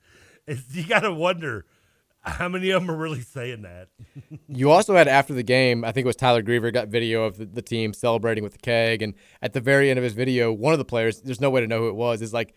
It's, 0.47 0.63
you 0.75 0.87
got 0.87 1.01
to 1.01 1.13
wonder 1.13 1.67
how 2.27 2.49
many 2.49 2.71
of 2.71 2.83
them 2.83 2.91
are 2.91 2.97
really 2.97 3.21
saying 3.21 3.63
that. 3.63 3.89
you 4.49 4.71
also 4.71 4.95
had 4.95 5.09
after 5.09 5.33
the 5.33 5.43
game, 5.43 5.85
I 5.85 5.93
think 5.93 6.05
it 6.05 6.09
was 6.09 6.17
Tyler 6.17 6.43
Griever 6.43 6.73
got 6.73 6.89
video 6.89 7.25
of 7.25 7.39
the, 7.39 7.47
the, 7.47 7.63
team 7.63 7.93
celebrating 7.93 8.43
with 8.43 8.53
the 8.53 8.59
keg, 8.59 9.03
and 9.03 9.15
at 9.41 9.53
the 9.53 9.61
very 9.61 9.91
end 9.91 9.99
of 9.99 10.05
his 10.05 10.13
video, 10.13 10.53
one 10.53 10.73
of 10.73 10.79
the 10.79 10.85
players, 10.85 11.21
there's 11.21 11.41
no 11.41 11.51
way 11.51 11.61
to 11.61 11.67
know 11.67 11.79
who 11.79 11.89
it 11.89 11.95
was, 11.95 12.23
is 12.23 12.33
like, 12.35 12.55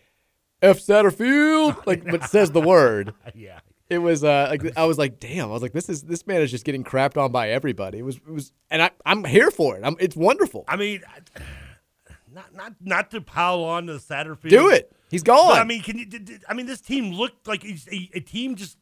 "F 0.60 0.78
Satterfield," 0.78 1.76
like, 1.86 2.04
but 2.04 2.24
says 2.24 2.50
the 2.50 2.60
word. 2.60 3.14
yeah. 3.34 3.60
It 3.88 3.98
was 3.98 4.22
uh, 4.22 4.46
like 4.50 4.76
I 4.76 4.84
was 4.84 4.98
like, 4.98 5.18
damn. 5.18 5.48
I 5.48 5.52
was 5.52 5.62
like, 5.62 5.72
this 5.72 5.88
is 5.88 6.02
this 6.02 6.24
man 6.24 6.42
is 6.42 6.50
just 6.52 6.64
getting 6.64 6.84
crapped 6.84 7.16
on 7.16 7.32
by 7.32 7.50
everybody. 7.50 7.98
It 7.98 8.04
was 8.04 8.16
it 8.16 8.30
was, 8.30 8.52
and 8.70 8.82
I 8.82 8.90
I'm 9.04 9.24
here 9.24 9.50
for 9.50 9.76
it. 9.76 9.82
I'm, 9.84 9.96
it's 9.98 10.14
wonderful. 10.14 10.64
I 10.68 10.76
mean, 10.76 11.02
not 12.32 12.54
not 12.54 12.74
not 12.80 13.10
to 13.10 13.20
pile 13.20 13.64
on 13.64 13.86
to 13.86 13.94
Satterfield. 13.94 14.48
Do 14.48 14.70
it. 14.70 14.92
He's 15.10 15.24
gone. 15.24 15.48
But, 15.48 15.58
I 15.58 15.64
mean, 15.64 15.82
can 15.82 15.98
you? 15.98 16.06
did 16.06 16.44
I 16.48 16.54
mean, 16.54 16.66
this 16.66 16.80
team 16.80 17.12
looked 17.12 17.48
like 17.48 17.64
a, 17.64 18.10
a 18.14 18.20
team 18.20 18.54
just 18.54 18.78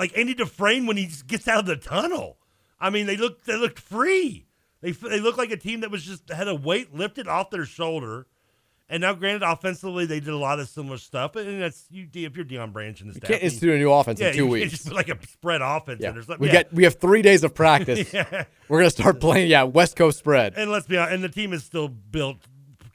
like 0.00 0.16
Andy 0.16 0.32
Dufresne 0.32 0.86
when 0.86 0.96
he 0.96 1.06
just 1.06 1.26
gets 1.26 1.46
out 1.46 1.60
of 1.60 1.66
the 1.66 1.76
tunnel. 1.76 2.38
I 2.80 2.88
mean, 2.88 3.06
they 3.06 3.18
looked 3.18 3.46
they 3.46 3.56
looked 3.56 3.78
free. 3.78 4.46
They 4.80 4.92
they 4.92 5.20
looked 5.20 5.36
like 5.36 5.50
a 5.50 5.58
team 5.58 5.80
that 5.80 5.90
was 5.90 6.02
just 6.02 6.30
had 6.30 6.48
a 6.48 6.54
weight 6.54 6.94
lifted 6.94 7.28
off 7.28 7.50
their 7.50 7.66
shoulder. 7.66 8.26
And 8.88 9.02
now, 9.02 9.12
granted, 9.12 9.42
offensively 9.46 10.06
they 10.06 10.18
did 10.18 10.30
a 10.30 10.38
lot 10.38 10.58
of 10.58 10.68
similar 10.68 10.96
stuff, 10.96 11.36
and 11.36 11.62
that's 11.62 11.84
you. 11.90 12.08
If 12.12 12.34
you're 12.34 12.46
Deion 12.46 12.72
Branch 12.72 12.98
and 13.02 13.10
the 13.10 13.14
you 13.14 13.20
can't 13.20 13.42
institute 13.42 13.74
a 13.74 13.78
new 13.78 13.92
offense 13.92 14.18
yeah, 14.18 14.28
in 14.28 14.34
two 14.36 14.48
weeks. 14.48 14.70
Just 14.70 14.90
like 14.90 15.10
a 15.10 15.18
spread 15.28 15.60
offense 15.60 16.00
yeah. 16.00 16.12
We 16.38 16.46
yeah. 16.46 16.52
got 16.52 16.72
we 16.72 16.84
have 16.84 16.94
three 16.96 17.20
days 17.20 17.44
of 17.44 17.54
practice. 17.54 18.10
yeah. 18.14 18.46
We're 18.68 18.78
gonna 18.78 18.90
start 18.90 19.20
playing. 19.20 19.48
Yeah, 19.48 19.64
West 19.64 19.96
Coast 19.96 20.18
spread. 20.18 20.54
And 20.56 20.70
let's 20.70 20.86
be 20.86 20.96
honest, 20.96 21.14
and 21.14 21.22
the 21.22 21.28
team 21.28 21.52
is 21.52 21.62
still 21.62 21.88
built 21.88 22.38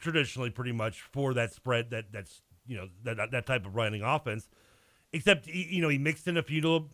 traditionally 0.01 0.49
pretty 0.49 0.71
much 0.71 1.01
for 1.01 1.35
that 1.35 1.53
spread. 1.53 1.91
That 1.91 2.11
that's 2.11 2.41
you 2.65 2.77
know 2.77 2.89
that 3.03 3.31
that 3.31 3.45
type 3.45 3.67
of 3.67 3.75
running 3.75 4.01
offense. 4.01 4.49
Except 5.15 5.47
you 5.47 5.81
know 5.81 5.89
he 5.89 5.97
mixed 5.97 6.27
in 6.27 6.37
a 6.37 6.43
few 6.43 6.61
little. 6.61 6.89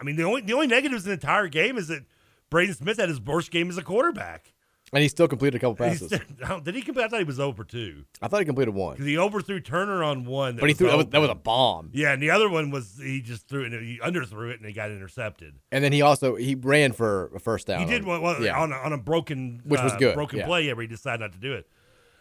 I 0.00 0.04
mean 0.04 0.16
the 0.16 0.22
only 0.22 0.42
the 0.42 0.54
only 0.54 0.68
negatives 0.68 1.04
in 1.04 1.10
the 1.10 1.14
entire 1.14 1.48
game 1.48 1.76
is 1.76 1.88
that 1.88 2.04
Braden 2.50 2.74
Smith 2.74 2.98
had 2.98 3.08
his 3.08 3.20
worst 3.20 3.50
game 3.50 3.68
as 3.68 3.76
a 3.76 3.82
quarterback. 3.82 4.52
And 4.92 5.02
he 5.02 5.08
still 5.08 5.28
completed 5.28 5.56
a 5.56 5.58
couple 5.58 5.74
passes. 5.74 6.06
Still, 6.06 6.60
did 6.60 6.74
he 6.74 6.80
complete? 6.80 7.04
I 7.04 7.08
thought 7.08 7.18
he 7.18 7.24
was 7.24 7.38
over 7.38 7.62
two. 7.62 8.04
I 8.22 8.28
thought 8.28 8.40
he 8.40 8.46
completed 8.46 8.74
one 8.74 8.94
because 8.94 9.06
he 9.06 9.18
overthrew 9.18 9.60
Turner 9.60 10.02
on 10.02 10.24
one. 10.24 10.56
but 10.56 10.68
he 10.68 10.74
threw 10.74 10.88
that 10.88 10.96
was, 10.96 11.06
that 11.08 11.20
was, 11.20 11.28
a 11.28 11.34
bomb. 11.34 11.90
Yeah, 11.92 12.12
and 12.12 12.22
the 12.22 12.30
other 12.30 12.48
one 12.48 12.70
was 12.70 12.98
he 12.98 13.20
just 13.20 13.48
threw 13.48 13.64
it. 13.64 13.72
And 13.72 13.86
he 13.86 13.98
underthrew 13.98 14.50
it 14.50 14.58
and 14.58 14.66
he 14.66 14.72
got 14.72 14.90
intercepted. 14.90 15.56
And 15.70 15.84
then 15.84 15.92
he 15.92 16.00
also 16.00 16.36
he 16.36 16.54
ran 16.54 16.92
for 16.92 17.30
a 17.34 17.38
first 17.38 17.66
down. 17.66 17.80
He 17.80 17.86
did 17.86 18.08
on, 18.08 18.22
well, 18.22 18.42
yeah. 18.42 18.58
on, 18.58 18.72
a, 18.72 18.76
on 18.76 18.92
a 18.94 18.98
broken, 18.98 19.60
which 19.64 19.82
was 19.82 19.92
uh, 19.92 19.98
good. 19.98 20.14
broken 20.14 20.38
yeah. 20.38 20.46
play. 20.46 20.62
Yeah, 20.62 20.72
where 20.72 20.82
he 20.82 20.88
decided 20.88 21.20
not 21.20 21.32
to 21.32 21.38
do 21.38 21.52
it. 21.52 21.68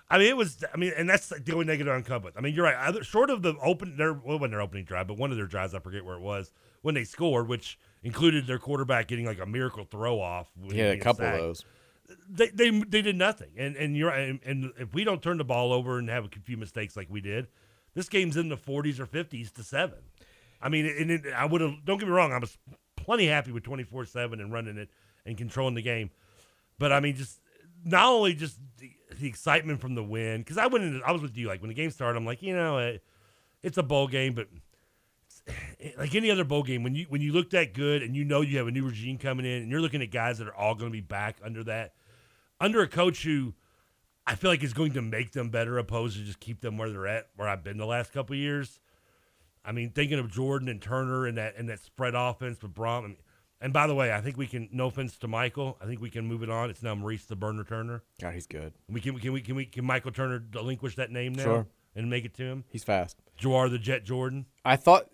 I 0.09 0.17
mean, 0.17 0.27
it 0.27 0.37
was. 0.37 0.63
I 0.73 0.77
mean, 0.77 0.93
and 0.95 1.09
that's 1.09 1.27
the 1.29 1.53
only 1.53 1.65
negative 1.65 1.91
I 1.91 1.95
on 1.95 2.03
Cubba. 2.03 2.31
I 2.37 2.41
mean, 2.41 2.53
you're 2.53 2.63
right. 2.63 2.75
Other, 2.75 3.03
short 3.03 3.29
of 3.29 3.41
the 3.41 3.55
open, 3.61 3.97
their 3.97 4.13
well, 4.13 4.39
when 4.39 4.51
their 4.51 4.61
opening 4.61 4.85
drive, 4.85 5.07
but 5.07 5.17
one 5.17 5.31
of 5.31 5.37
their 5.37 5.47
drives, 5.47 5.73
I 5.73 5.79
forget 5.79 6.05
where 6.05 6.15
it 6.15 6.21
was 6.21 6.53
when 6.81 6.95
they 6.95 7.03
scored, 7.03 7.47
which 7.47 7.77
included 8.03 8.47
their 8.47 8.59
quarterback 8.59 9.07
getting 9.07 9.25
like 9.25 9.39
a 9.41 9.45
miracle 9.45 9.83
throw 9.83 10.21
off. 10.21 10.47
Yeah, 10.69 10.91
a 10.91 10.99
couple 10.99 11.25
sacked. 11.25 11.35
of 11.35 11.41
those. 11.41 11.65
They, 12.29 12.47
they 12.47 12.69
they 12.69 13.01
did 13.01 13.17
nothing, 13.17 13.49
and 13.57 13.75
and 13.75 13.97
you're 13.97 14.09
and, 14.09 14.39
and 14.45 14.71
if 14.79 14.93
we 14.93 15.03
don't 15.03 15.21
turn 15.21 15.37
the 15.37 15.43
ball 15.43 15.73
over 15.73 15.99
and 15.99 16.09
have 16.09 16.23
a 16.23 16.29
few 16.41 16.55
mistakes 16.55 16.95
like 16.95 17.07
we 17.09 17.19
did, 17.19 17.47
this 17.93 18.07
game's 18.07 18.37
in 18.37 18.47
the 18.47 18.55
40s 18.55 18.99
or 18.99 19.05
50s 19.05 19.51
to 19.55 19.63
seven. 19.63 19.99
I 20.61 20.69
mean, 20.69 20.85
and 20.85 21.11
it, 21.11 21.25
I 21.35 21.45
would 21.45 21.59
have. 21.59 21.83
Don't 21.83 21.97
get 21.97 22.07
me 22.07 22.13
wrong, 22.13 22.31
I 22.31 22.37
was 22.37 22.57
plenty 22.95 23.27
happy 23.27 23.51
with 23.51 23.63
24 23.63 24.05
seven 24.05 24.39
and 24.39 24.53
running 24.53 24.77
it 24.77 24.89
and 25.25 25.37
controlling 25.37 25.75
the 25.75 25.81
game, 25.81 26.11
but 26.79 26.93
I 26.93 27.01
mean, 27.01 27.17
just 27.17 27.41
not 27.83 28.07
only 28.07 28.33
just 28.33 28.57
the, 29.19 29.27
excitement 29.27 29.81
from 29.81 29.95
the 29.95 30.03
win 30.03 30.41
because 30.41 30.57
I 30.57 30.67
went 30.67 30.83
into 30.83 31.05
I 31.05 31.11
was 31.11 31.21
with 31.21 31.37
you 31.37 31.47
like 31.47 31.61
when 31.61 31.69
the 31.69 31.75
game 31.75 31.91
started 31.91 32.17
I'm 32.17 32.25
like 32.25 32.41
you 32.41 32.55
know 32.55 32.77
it, 32.77 33.03
it's 33.63 33.77
a 33.77 33.83
bowl 33.83 34.07
game 34.07 34.33
but 34.33 34.47
like 35.97 36.15
any 36.15 36.31
other 36.31 36.43
bowl 36.43 36.63
game 36.63 36.83
when 36.83 36.95
you 36.95 37.05
when 37.09 37.21
you 37.21 37.31
look 37.31 37.51
that 37.51 37.73
good 37.73 38.03
and 38.03 38.15
you 38.15 38.23
know 38.23 38.41
you 38.41 38.57
have 38.57 38.67
a 38.67 38.71
new 38.71 38.85
regime 38.85 39.17
coming 39.17 39.45
in 39.45 39.63
and 39.63 39.71
you're 39.71 39.81
looking 39.81 40.01
at 40.01 40.11
guys 40.11 40.37
that 40.39 40.47
are 40.47 40.55
all 40.55 40.75
going 40.75 40.91
to 40.91 40.95
be 40.95 41.01
back 41.01 41.37
under 41.43 41.63
that 41.63 41.93
under 42.59 42.81
a 42.81 42.87
coach 42.87 43.23
who 43.23 43.53
I 44.25 44.35
feel 44.35 44.49
like 44.49 44.63
is 44.63 44.73
going 44.73 44.93
to 44.93 45.01
make 45.01 45.31
them 45.31 45.49
better 45.49 45.77
opposed 45.77 46.17
to 46.17 46.23
just 46.23 46.39
keep 46.39 46.61
them 46.61 46.77
where 46.77 46.89
they're 46.89 47.07
at 47.07 47.27
where 47.35 47.47
I've 47.47 47.63
been 47.63 47.77
the 47.77 47.85
last 47.85 48.11
couple 48.11 48.35
years. 48.35 48.79
I 49.63 49.71
mean 49.71 49.91
thinking 49.91 50.19
of 50.19 50.31
Jordan 50.31 50.67
and 50.67 50.81
Turner 50.81 51.25
and 51.25 51.37
that 51.37 51.55
and 51.57 51.69
that 51.69 51.79
spread 51.79 52.13
offense 52.15 52.61
with 52.61 52.73
Brohm 52.73 53.05
and, 53.05 53.15
and 53.59 53.73
by 53.73 53.87
the 53.87 53.95
way, 53.95 54.11
I 54.13 54.21
think 54.21 54.37
we 54.37 54.47
can. 54.47 54.69
No 54.71 54.87
offense 54.87 55.17
to 55.17 55.27
Michael, 55.27 55.77
I 55.81 55.85
think 55.85 56.01
we 56.01 56.09
can 56.09 56.25
move 56.27 56.43
it 56.43 56.49
on. 56.49 56.69
It's 56.69 56.83
now 56.83 56.95
Maurice 56.95 57.25
the 57.25 57.35
Burner 57.35 57.63
Turner. 57.63 58.03
God, 58.21 58.33
he's 58.33 58.47
good. 58.47 58.73
We 58.89 59.01
can. 59.01 59.17
Can 59.19 59.33
we? 59.33 59.41
Can 59.41 59.55
we? 59.55 59.65
Can 59.65 59.85
Michael 59.85 60.11
Turner 60.11 60.43
relinquish 60.53 60.95
that 60.95 61.11
name 61.11 61.33
now 61.33 61.43
Sure. 61.43 61.67
and 61.95 62.09
make 62.09 62.25
it 62.25 62.33
to 62.35 62.43
him? 62.43 62.63
He's 62.69 62.83
fast. 62.83 63.17
Jawhar 63.39 63.69
the 63.69 63.79
Jet 63.79 64.03
Jordan. 64.03 64.45
I 64.63 64.75
thought 64.75 65.09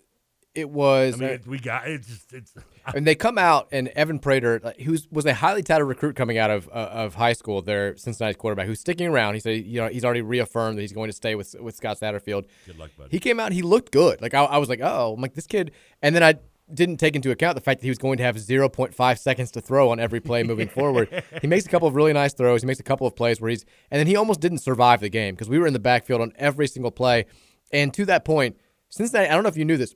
it 0.56 0.70
was. 0.70 1.16
I 1.16 1.18
mean, 1.18 1.30
it, 1.30 1.48
we 1.48 1.60
got 1.60 1.88
it. 1.88 2.04
Just 2.04 2.34
it's. 2.34 2.54
and 2.94 3.08
they 3.08 3.16
come 3.16 3.38
out 3.38 3.70
and 3.72 3.88
Evan 3.90 4.20
Prater, 4.20 4.74
who 4.84 4.98
was 5.10 5.26
a 5.26 5.34
highly 5.34 5.64
touted 5.64 5.88
recruit 5.88 6.16
coming 6.16 6.38
out 6.38 6.52
of 6.52 6.68
uh, 6.68 6.90
of 6.92 7.16
high 7.16 7.34
school, 7.34 7.62
their 7.62 7.98
Cincinnati 7.98 8.36
quarterback, 8.36 8.68
who's 8.68 8.80
sticking 8.80 9.08
around. 9.08 9.34
He 9.36 9.40
said, 9.40 9.66
you 9.66 9.82
know, 9.82 9.88
he's 9.88 10.06
already 10.06 10.22
reaffirmed 10.22 10.78
that 10.78 10.82
he's 10.82 10.94
going 10.94 11.10
to 11.10 11.16
stay 11.16 11.36
with 11.36 11.56
with 11.60 11.76
Scott 11.76 12.00
Satterfield. 12.00 12.46
Good 12.66 12.78
luck, 12.78 12.92
buddy. 12.98 13.10
He 13.10 13.20
came 13.20 13.40
out, 13.40 13.48
and 13.48 13.56
he 13.56 13.62
looked 13.62 13.92
good. 13.92 14.22
Like 14.22 14.34
I, 14.34 14.44
I 14.44 14.58
was 14.58 14.70
like, 14.70 14.82
oh, 14.84 15.14
I'm 15.14 15.22
like 15.22 15.34
this 15.34 15.48
kid, 15.48 15.72
and 16.02 16.14
then 16.16 16.24
I 16.24 16.36
didn't 16.72 16.98
take 16.98 17.16
into 17.16 17.32
account 17.32 17.56
the 17.56 17.62
fact 17.62 17.82
that 17.82 17.86
he 17.86 17.90
was 17.90 17.98
going 17.98 18.18
to 18.18 18.24
have 18.24 18.36
0.5 18.36 19.18
seconds 19.18 19.52
to 19.52 19.62
throw 19.62 19.90
on 19.90 20.00
every 20.00 20.20
play 20.20 20.44
moving 20.44 20.68
forward. 20.70 21.24
He 21.42 21.48
makes 21.48 21.66
a 21.66 21.70
couple 21.70 21.88
of 21.88 21.96
really 21.96 22.14
nice 22.14 22.34
throws. 22.34 22.62
He 22.62 22.68
makes 22.68 22.80
a 22.80 22.84
couple 22.84 23.06
of 23.06 23.16
plays 23.16 23.42
where 23.42 23.50
he's, 23.50 23.66
and 23.92 24.00
then 24.00 24.08
he 24.08 24.16
almost 24.16 24.40
didn't 24.40 24.60
survive 24.60 25.02
the 25.02 25.10
game 25.10 25.36
because 25.36 25.50
we 25.50 25.60
were 25.60 25.68
in 25.68 25.74
the 25.74 25.80
backfield 25.80 26.22
on 26.22 26.32
every 26.38 26.68
single 26.68 26.92
play. 26.92 27.26
And 27.72 27.94
to 27.96 28.06
that 28.06 28.24
point, 28.24 28.58
Cincinnati, 28.90 29.30
I 29.30 29.34
don't 29.34 29.44
know 29.44 29.50
if 29.50 29.58
you 29.58 29.66
knew 29.66 29.78
this, 29.78 29.96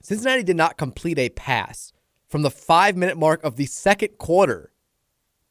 Cincinnati 0.00 0.42
did 0.42 0.56
not 0.56 0.78
complete 0.78 1.18
a 1.18 1.28
pass 1.30 1.92
from 2.28 2.42
the 2.42 2.50
five 2.50 2.96
minute 2.96 3.18
mark 3.18 3.42
of 3.44 3.56
the 3.56 3.66
second 3.66 4.18
quarter 4.18 4.72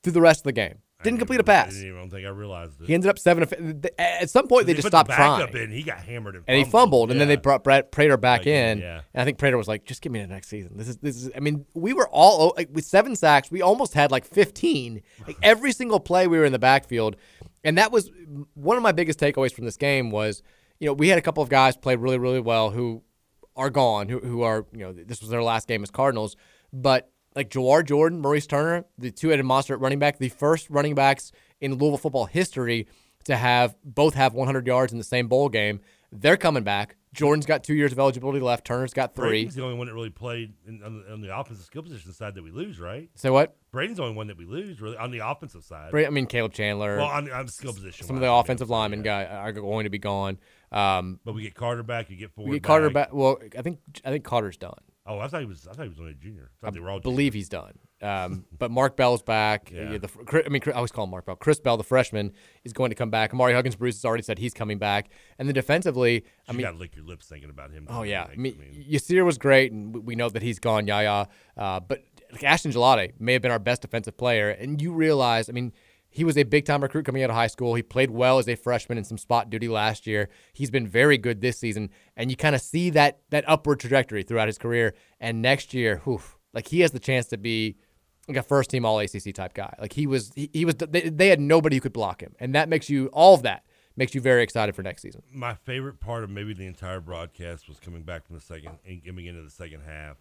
through 0.01 0.13
the 0.13 0.21
rest 0.21 0.41
of 0.41 0.45
the 0.45 0.51
game. 0.53 0.79
Didn't 1.03 1.19
complete 1.19 1.39
a 1.39 1.43
pass. 1.43 1.69
I 1.69 1.81
didn't 1.81 1.97
even 1.97 2.09
think 2.09 2.25
I 2.25 2.29
realized 2.29 2.81
it. 2.81 2.87
He 2.87 2.93
ended 2.93 3.09
up 3.09 3.19
seven. 3.19 3.43
At 3.97 4.29
some 4.29 4.47
point, 4.47 4.65
they, 4.65 4.73
they 4.73 4.77
just 4.77 4.87
stopped 4.87 5.09
the 5.09 5.15
trying. 5.15 5.55
In, 5.55 5.71
he 5.71 5.83
got 5.83 5.99
hammered 5.99 6.35
and, 6.35 6.43
and 6.47 6.57
he 6.57 6.63
fumbled, 6.63 7.11
and 7.11 7.19
then 7.19 7.27
they 7.27 7.35
brought 7.35 7.63
Brad 7.63 7.91
Prater 7.91 8.17
back 8.17 8.41
Like, 8.41 8.47
in. 8.47 8.79
yeah. 8.79 9.01
And 9.13 9.21
I 9.21 9.25
think 9.25 9.37
Prater 9.37 9.57
was 9.57 9.67
like, 9.67 9.85
"Just 9.85 10.01
give 10.01 10.11
me 10.11 10.21
the 10.21 10.27
next 10.27 10.47
season. 10.47 10.77
This 10.77 10.87
is 10.87 10.97
this 10.97 11.15
is." 11.15 11.31
I 11.35 11.39
mean, 11.39 11.65
we 11.73 11.93
were 11.93 12.07
all 12.09 12.41
oh, 12.49 12.53
like 12.57 12.69
with 12.71 12.85
seven 12.85 13.15
sacks. 13.15 13.51
We 13.51 13.61
almost 13.61 13.93
had 13.93 14.11
like 14.11 14.25
fifteen. 14.25 15.01
Like 15.25 15.37
every 15.43 15.71
single 15.71 15.99
play, 15.99 16.27
we 16.27 16.37
were 16.37 16.45
in 16.45 16.51
the 16.51 16.59
backfield, 16.59 17.15
and 17.63 17.77
that 17.77 17.91
was 17.91 18.11
one 18.53 18.77
of 18.77 18.83
my 18.83 18.91
biggest 18.91 19.19
takeaways 19.19 19.53
from 19.53 19.65
this 19.65 19.77
game. 19.77 20.09
Was 20.11 20.43
you 20.79 20.87
know 20.87 20.93
we 20.93 21.09
had 21.09 21.17
a 21.17 21.21
couple 21.21 21.43
of 21.43 21.49
guys 21.49 21.77
played 21.77 21.99
really 21.99 22.17
really 22.17 22.39
well 22.41 22.71
who 22.71 23.03
are 23.55 23.69
gone, 23.69 24.09
who 24.09 24.19
who 24.19 24.41
are 24.43 24.65
you 24.71 24.79
know 24.79 24.93
this 24.93 25.21
was 25.21 25.29
their 25.29 25.43
last 25.43 25.67
game 25.67 25.83
as 25.83 25.91
Cardinals, 25.91 26.35
but 26.71 27.11
like 27.35 27.49
Jawhar 27.49 27.85
Jordan, 27.85 28.19
Maurice 28.21 28.47
Turner, 28.47 28.85
the 28.97 29.11
two-headed 29.11 29.45
monster 29.45 29.73
at 29.73 29.79
running 29.79 29.99
back, 29.99 30.17
the 30.17 30.29
first 30.29 30.69
running 30.69 30.95
backs 30.95 31.31
in 31.59 31.75
Louisville 31.75 31.97
football 31.97 32.25
history 32.25 32.87
to 33.25 33.35
have 33.35 33.75
both 33.83 34.15
have 34.15 34.33
100 34.33 34.65
yards 34.67 34.91
in 34.91 34.97
the 34.97 35.03
same 35.03 35.27
bowl 35.27 35.49
game. 35.49 35.79
They're 36.11 36.37
coming 36.37 36.63
back. 36.63 36.97
Jordan's 37.13 37.45
got 37.45 37.63
two 37.63 37.73
years 37.73 37.91
of 37.91 37.99
eligibility 37.99 38.39
left. 38.39 38.65
Turner's 38.65 38.93
got 38.93 39.15
three. 39.15 39.29
Braden's 39.29 39.55
the 39.55 39.63
only 39.63 39.77
one 39.77 39.87
that 39.87 39.93
really 39.93 40.09
played 40.09 40.53
in, 40.65 40.81
on, 40.81 40.99
the, 40.99 41.11
on 41.11 41.21
the 41.21 41.37
offensive 41.37 41.65
skill 41.65 41.83
position 41.83 42.13
side 42.13 42.35
that 42.35 42.43
we 42.43 42.51
lose, 42.51 42.79
right? 42.79 43.09
Say 43.15 43.29
what? 43.29 43.57
Braden's 43.71 43.97
the 43.97 44.03
only 44.03 44.15
one 44.15 44.27
that 44.27 44.37
we 44.37 44.45
lose, 44.45 44.79
really, 44.79 44.95
on 44.95 45.11
the 45.11 45.19
offensive 45.19 45.63
side. 45.63 45.93
I 45.93 46.09
mean, 46.09 46.25
Caleb 46.25 46.53
Chandler. 46.53 46.97
Well, 46.97 47.07
on, 47.07 47.29
on 47.29 47.45
the 47.45 47.51
skill 47.51 47.73
position. 47.73 48.07
Some 48.07 48.15
of 48.15 48.21
the 48.21 48.31
offensive 48.31 48.69
linemen 48.69 49.01
guy 49.01 49.25
are 49.25 49.51
going 49.51 49.83
to 49.83 49.89
be 49.89 49.99
gone. 49.99 50.37
Um, 50.71 51.19
but 51.25 51.33
we 51.33 51.43
get 51.43 51.53
Carter 51.53 51.83
back. 51.83 52.09
You 52.09 52.15
get 52.15 52.31
Ford. 52.31 52.49
we 52.49 52.57
get 52.57 52.63
Carter 52.63 52.89
back. 52.89 53.13
Well, 53.13 53.39
I 53.57 53.61
think 53.61 53.79
I 54.05 54.09
think 54.09 54.23
Carter's 54.23 54.57
done. 54.57 54.79
Oh, 55.05 55.17
I 55.17 55.27
thought 55.27 55.39
he 55.39 55.47
was. 55.47 55.67
I 55.67 55.73
thought 55.73 55.83
he 55.83 55.89
was 55.89 55.99
only 55.99 56.11
a 56.11 56.15
junior. 56.15 56.51
I, 56.61 56.65
thought 56.67 56.73
they 56.75 56.79
were 56.79 56.89
all 56.91 56.99
believe 56.99 57.33
he's 57.33 57.49
done. 57.49 57.73
Um, 58.03 58.45
but 58.57 58.69
Mark 58.69 58.95
Bell's 58.95 59.23
back. 59.23 59.71
Yeah. 59.73 59.97
The, 59.97 60.43
I 60.45 60.49
mean, 60.49 60.61
I 60.67 60.71
always 60.71 60.91
call 60.91 61.05
him 61.05 61.09
Mark 61.09 61.25
Bell. 61.25 61.35
Chris 61.35 61.59
Bell, 61.59 61.75
the 61.75 61.83
freshman, 61.83 62.33
is 62.63 62.71
going 62.71 62.91
to 62.91 62.95
come 62.95 63.09
back. 63.09 63.31
Ahmari 63.31 63.53
Huggins 63.55 63.75
Bruce 63.75 63.95
has 63.95 64.05
already 64.05 64.21
said 64.21 64.37
he's 64.37 64.53
coming 64.53 64.77
back. 64.77 65.09
And 65.39 65.47
then 65.47 65.55
defensively, 65.55 66.23
I 66.47 66.51
You 66.51 66.57
mean, 66.59 66.65
got 66.67 66.71
to 66.73 66.77
lick 66.77 66.95
your 66.95 67.05
lips 67.05 67.25
thinking 67.27 67.49
about 67.49 67.71
him. 67.71 67.87
Oh 67.89 68.03
yeah, 68.03 68.27
I 68.31 68.35
mean. 68.35 68.55
I 68.61 68.93
Yasir 68.93 69.25
was 69.25 69.39
great, 69.39 69.71
and 69.71 69.93
we- 69.93 70.01
we 70.01 70.15
know 70.15 70.29
that 70.29 70.43
he's 70.43 70.59
gone. 70.59 70.85
Yaya, 70.85 71.27
uh, 71.57 71.79
but 71.79 72.03
Ashton 72.43 72.71
Gillotte 72.71 73.13
may 73.19 73.33
have 73.33 73.41
been 73.41 73.51
our 73.51 73.59
best 73.59 73.81
defensive 73.81 74.15
player, 74.17 74.49
and 74.51 74.79
you 74.81 74.93
realize, 74.93 75.49
I 75.49 75.53
mean, 75.53 75.73
he 76.11 76.25
was 76.25 76.37
a 76.37 76.43
big 76.43 76.65
time 76.65 76.83
recruit 76.83 77.05
coming 77.05 77.23
out 77.23 77.29
of 77.29 77.35
high 77.35 77.47
school. 77.47 77.73
He 77.73 77.81
played 77.81 78.11
well 78.11 78.37
as 78.37 78.47
a 78.47 78.55
freshman 78.55 78.97
in 78.97 79.05
some 79.05 79.17
spot 79.17 79.49
duty 79.49 79.69
last 79.69 80.05
year. 80.05 80.29
He's 80.51 80.69
been 80.69 80.85
very 80.85 81.17
good 81.17 81.39
this 81.39 81.57
season, 81.57 81.89
and 82.17 82.29
you 82.29 82.35
kind 82.35 82.53
of 82.53 82.61
see 82.61 82.89
that 82.91 83.21
that 83.29 83.45
upward 83.47 83.79
trajectory 83.79 84.21
throughout 84.23 84.47
his 84.47 84.57
career. 84.57 84.93
And 85.19 85.41
next 85.41 85.73
year, 85.73 86.01
whew, 86.03 86.21
like 86.53 86.67
he 86.67 86.81
has 86.81 86.91
the 86.91 86.99
chance 86.99 87.27
to 87.27 87.37
be 87.37 87.77
like 88.27 88.37
a 88.37 88.43
first 88.43 88.69
team 88.69 88.85
All 88.85 88.99
ACC 88.99 89.33
type 89.33 89.53
guy. 89.53 89.73
Like 89.79 89.93
he 89.93 90.05
was, 90.05 90.31
he, 90.35 90.49
he 90.53 90.65
was. 90.65 90.75
They, 90.75 91.09
they 91.09 91.29
had 91.29 91.39
nobody 91.39 91.77
who 91.77 91.81
could 91.81 91.93
block 91.93 92.21
him, 92.21 92.35
and 92.39 92.53
that 92.55 92.67
makes 92.67 92.89
you 92.89 93.07
all 93.07 93.33
of 93.33 93.43
that 93.43 93.63
makes 93.97 94.15
you 94.15 94.21
very 94.21 94.41
excited 94.41 94.73
for 94.75 94.83
next 94.83 95.01
season. 95.01 95.21
my 95.31 95.53
favorite 95.53 95.99
part 95.99 96.23
of 96.23 96.29
maybe 96.29 96.53
the 96.53 96.65
entire 96.65 97.01
broadcast 97.01 97.67
was 97.67 97.77
coming 97.77 98.03
back 98.03 98.25
from 98.25 98.35
the 98.35 98.41
second 98.41 98.71
and 98.85 99.05
coming 99.05 99.25
into 99.25 99.41
the 99.41 99.49
second 99.49 99.81
half, 99.85 100.17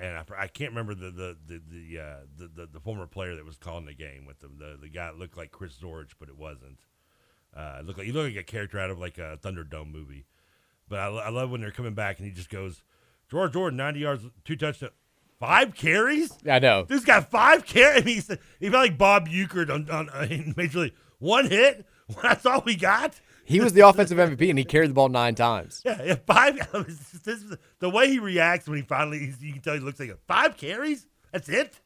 and 0.00 0.16
I, 0.16 0.24
I 0.38 0.46
can't 0.46 0.70
remember 0.70 0.94
the 0.94 1.10
the 1.10 1.36
the 1.46 1.62
the, 1.70 2.00
uh, 2.00 2.16
the 2.38 2.48
the 2.48 2.66
the 2.66 2.80
former 2.80 3.06
player 3.06 3.36
that 3.36 3.44
was 3.44 3.56
calling 3.56 3.86
the 3.86 3.94
game 3.94 4.24
with 4.26 4.40
them. 4.40 4.56
The 4.58 4.78
the 4.80 4.88
guy 4.88 5.06
that 5.06 5.18
looked 5.18 5.36
like 5.36 5.50
Chris 5.50 5.74
Zorich, 5.80 6.12
but 6.18 6.28
it 6.28 6.36
wasn't. 6.36 6.80
Uh, 7.56 7.78
it 7.80 7.86
looked 7.86 7.98
like 7.98 8.06
he 8.06 8.12
looked 8.12 8.34
like 8.34 8.42
a 8.42 8.46
character 8.46 8.78
out 8.78 8.90
of 8.90 8.98
like 8.98 9.18
a 9.18 9.38
Thunderdome 9.42 9.92
movie. 9.92 10.26
But 10.88 11.00
I, 11.00 11.06
I 11.08 11.28
love 11.28 11.50
when 11.50 11.60
they're 11.60 11.70
coming 11.70 11.94
back 11.94 12.18
and 12.18 12.26
he 12.26 12.32
just 12.32 12.50
goes, 12.50 12.82
Jawhar 13.30 13.52
Jordan, 13.52 13.76
ninety 13.76 14.00
yards, 14.00 14.24
two 14.44 14.56
touchdowns. 14.56 14.92
Five 15.38 15.74
carries? 15.74 16.32
I 16.48 16.58
know. 16.58 16.84
This 16.84 17.04
guy 17.04 17.20
five 17.22 17.64
carries. 17.64 18.04
He's, 18.04 18.28
he 18.60 18.68
felt 18.68 18.82
like 18.82 18.98
Bob 18.98 19.26
Uecker 19.28 19.70
on, 19.70 19.88
on, 19.90 20.10
on 20.10 20.28
in 20.28 20.54
Major 20.56 20.80
League. 20.80 20.94
One 21.18 21.48
hit. 21.48 21.86
That's 22.22 22.44
all 22.44 22.62
we 22.64 22.76
got. 22.76 23.20
He 23.44 23.60
was 23.60 23.72
the 23.72 23.86
offensive 23.86 24.18
MVP, 24.18 24.48
and 24.48 24.58
he 24.58 24.64
carried 24.64 24.90
the 24.90 24.94
ball 24.94 25.08
nine 25.08 25.34
times. 25.34 25.82
Yeah, 25.84 26.02
yeah 26.02 26.14
five. 26.26 26.56
this- 27.24 27.44
the 27.78 27.90
way 27.90 28.08
he 28.08 28.18
reacts 28.18 28.68
when 28.68 28.78
he 28.78 28.84
finally, 28.84 29.32
you 29.40 29.52
can 29.52 29.62
tell 29.62 29.74
he 29.74 29.80
looks 29.80 29.98
like 29.98 30.10
a 30.10 30.18
five 30.28 30.56
carries. 30.56 31.06
That's 31.32 31.48
it. 31.48 31.80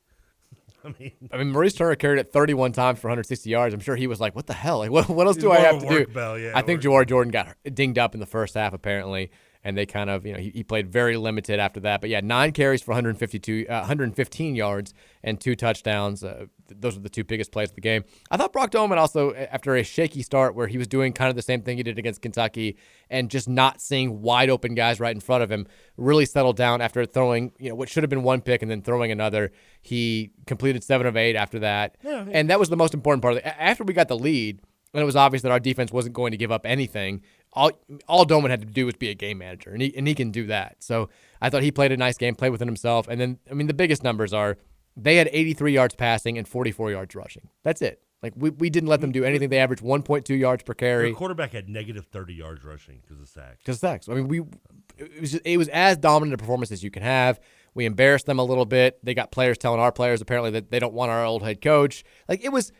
I 0.85 0.95
mean, 0.99 1.13
I 1.33 1.39
mean, 1.39 1.51
Maurice 1.51 1.73
Turner 1.73 1.95
carried 1.95 2.19
it 2.21 2.31
31 2.31 2.73
times 2.73 2.99
for 2.99 3.09
160 3.09 3.49
yards. 3.49 3.73
I'm 3.73 3.81
sure 3.81 3.97
he 3.97 4.07
was 4.07 4.21
like, 4.21 4.35
"What 4.37 4.47
the 4.47 4.53
hell? 4.53 4.79
Like, 4.79 4.91
what, 4.91 5.09
what 5.09 5.27
else 5.27 5.39
do 5.39 5.51
I 5.51 5.61
have 5.61 5.81
to 5.81 5.89
do?" 5.89 6.07
bell, 6.07 6.39
yeah, 6.39 6.53
I 6.55 6.61
think 6.61 6.83
Jawhar 6.83 7.07
Jordan 7.07 7.31
got 7.31 7.57
dinged 7.73 7.99
up 7.99 8.13
in 8.13 8.21
the 8.21 8.27
first 8.27 8.55
half 8.55 8.75
apparently, 8.75 9.31
and 9.65 9.77
they 9.79 9.87
kind 9.87 10.11
of, 10.11 10.27
you 10.27 10.33
know, 10.35 10.39
he, 10.39 10.51
he 10.51 10.63
played 10.63 10.93
very 10.93 11.17
limited 11.17 11.59
after 11.59 11.81
that. 11.81 12.01
But 12.03 12.11
yeah, 12.11 12.21
nine 12.21 12.53
carries 12.53 12.83
for 12.83 12.91
152, 12.93 13.67
uh, 13.69 13.79
115 13.81 14.55
yards 14.55 14.93
and 15.23 15.41
two 15.41 15.57
touchdowns. 15.57 16.23
Uh, 16.23 16.47
th- 16.69 16.81
those 16.81 16.97
are 16.97 17.01
the 17.01 17.09
two 17.09 17.25
biggest 17.25 17.51
plays 17.51 17.71
of 17.71 17.75
the 17.75 17.81
game. 17.81 18.05
I 18.31 18.37
thought 18.37 18.53
Brock 18.53 18.71
Domann 18.71 18.99
also, 18.99 19.33
after 19.35 19.75
a 19.75 19.83
shaky 19.83 20.23
start 20.23 20.55
where 20.55 20.67
he 20.67 20.77
was 20.77 20.87
doing 20.87 21.13
kind 21.15 21.31
of 21.31 21.37
the 21.37 21.43
same 21.43 21.63
thing 21.63 21.79
he 21.79 21.83
did 21.83 21.99
against 21.99 22.21
Kentucky 22.21 22.77
and 23.09 23.31
just 23.31 23.49
not 23.49 23.81
seeing 23.81 24.21
wide 24.21 24.51
open 24.51 24.75
guys 24.75 25.01
right 25.01 25.15
in 25.15 25.21
front 25.21 25.43
of 25.43 25.51
him, 25.51 25.67
really 25.97 26.27
settled 26.27 26.57
down 26.57 26.81
after 26.83 27.07
throwing, 27.07 27.53
you 27.59 27.71
know, 27.71 27.75
what 27.75 27.89
should 27.89 28.03
have 28.03 28.11
been 28.11 28.23
one 28.23 28.43
pick 28.43 28.61
and 28.61 28.71
then 28.71 28.83
throwing 28.83 29.11
another. 29.11 29.51
He 29.81 30.31
completed 30.47 30.85
seven 30.85 31.07
of 31.07 31.17
eight 31.17 31.37
after 31.37 31.59
that, 31.61 31.97
Yeah, 32.05 32.25
yeah. 32.25 32.31
and 32.33 32.51
that 32.51 32.59
was 32.61 32.69
the 32.69 32.77
most 32.77 32.93
important 32.95 33.23
part. 33.23 33.35
Of 33.35 33.39
it. 33.39 33.47
After 33.59 33.83
we 33.85 33.95
got 33.95 34.09
the 34.09 34.19
lead, 34.19 34.61
and 34.95 35.03
it 35.03 35.07
was 35.07 35.17
obvious 35.17 35.43
that 35.43 35.53
our 35.53 35.61
defense 35.61 35.93
wasn't 35.93 36.15
going 36.15 36.31
to 36.31 36.37
give 36.37 36.53
up 36.53 36.65
anything. 36.65 37.23
All 37.53 37.71
all 38.09 38.25
Domann 38.25 38.51
had 38.51 38.61
to 38.61 38.67
do 38.67 38.87
was 38.87 38.95
be 38.95 39.11
a 39.11 39.15
game 39.15 39.39
manager, 39.39 39.71
and 39.71 39.83
he 39.83 39.95
and 39.97 40.09
he 40.09 40.15
can 40.15 40.31
do 40.31 40.47
that. 40.47 40.77
So 40.79 41.09
I 41.43 41.51
thought 41.51 41.63
he 41.63 41.71
played 41.71 41.93
a 41.93 41.97
nice 41.97 42.17
game, 42.17 42.35
played 42.35 42.51
within 42.51 42.69
himself. 42.69 43.09
And 43.09 43.21
then 43.21 43.39
I 43.51 43.55
mean 43.55 43.67
the 43.67 43.75
biggest 43.75 44.03
numbers 44.03 44.33
are 44.33 44.57
they 44.97 45.17
had 45.17 45.29
83 45.33 45.73
yards 45.73 45.95
passing 45.95 46.39
and 46.39 46.47
44 46.47 46.93
yards 46.93 47.15
rushing. 47.15 47.49
That's 47.65 47.83
it. 47.83 48.01
Like 48.23 48.33
we, 48.37 48.51
we 48.51 48.71
didn't 48.71 48.89
let 48.89 49.03
them 49.03 49.13
do 49.13 49.23
anything. 49.23 49.51
They 49.51 49.59
averaged 49.59 49.83
1.2 49.83 50.39
yards 50.39 50.63
per 50.63 50.73
carry. 50.73 51.13
quarterback 51.13 51.53
had 51.53 51.69
negative 51.69 52.07
30 52.07 52.33
yards 52.33 52.65
rushing 52.65 53.01
because 53.03 53.21
of 53.21 53.29
sacks. 53.29 53.59
Because 53.59 53.81
sacks. 53.81 54.09
I 54.09 54.15
mean, 54.15 54.29
we 54.29 54.41
it 54.97 55.21
was 55.21 55.35
it 55.35 55.57
was 55.59 55.69
as 55.69 55.99
dominant 55.99 56.35
a 56.35 56.39
performance 56.39 56.73
as 56.73 56.83
you 56.83 56.91
can 56.91 57.03
have. 57.03 57.39
We 57.75 57.85
embarrassed 57.85 58.27
them 58.27 58.39
a 58.39 58.45
little 58.45 58.65
bit. 58.65 58.99
They 59.03 59.15
got 59.15 59.31
players 59.31 59.59
telling 59.59 59.81
our 59.81 59.93
players 59.93 60.23
apparently 60.23 60.53
that 60.53 60.71
they 60.71 60.79
don't 60.79 60.95
want 60.95 61.11
our 61.11 61.25
old 61.25 61.43
head 61.43 61.61
coach. 61.61 62.05
Like 62.29 62.43
it 62.45 62.51
was 62.51 62.73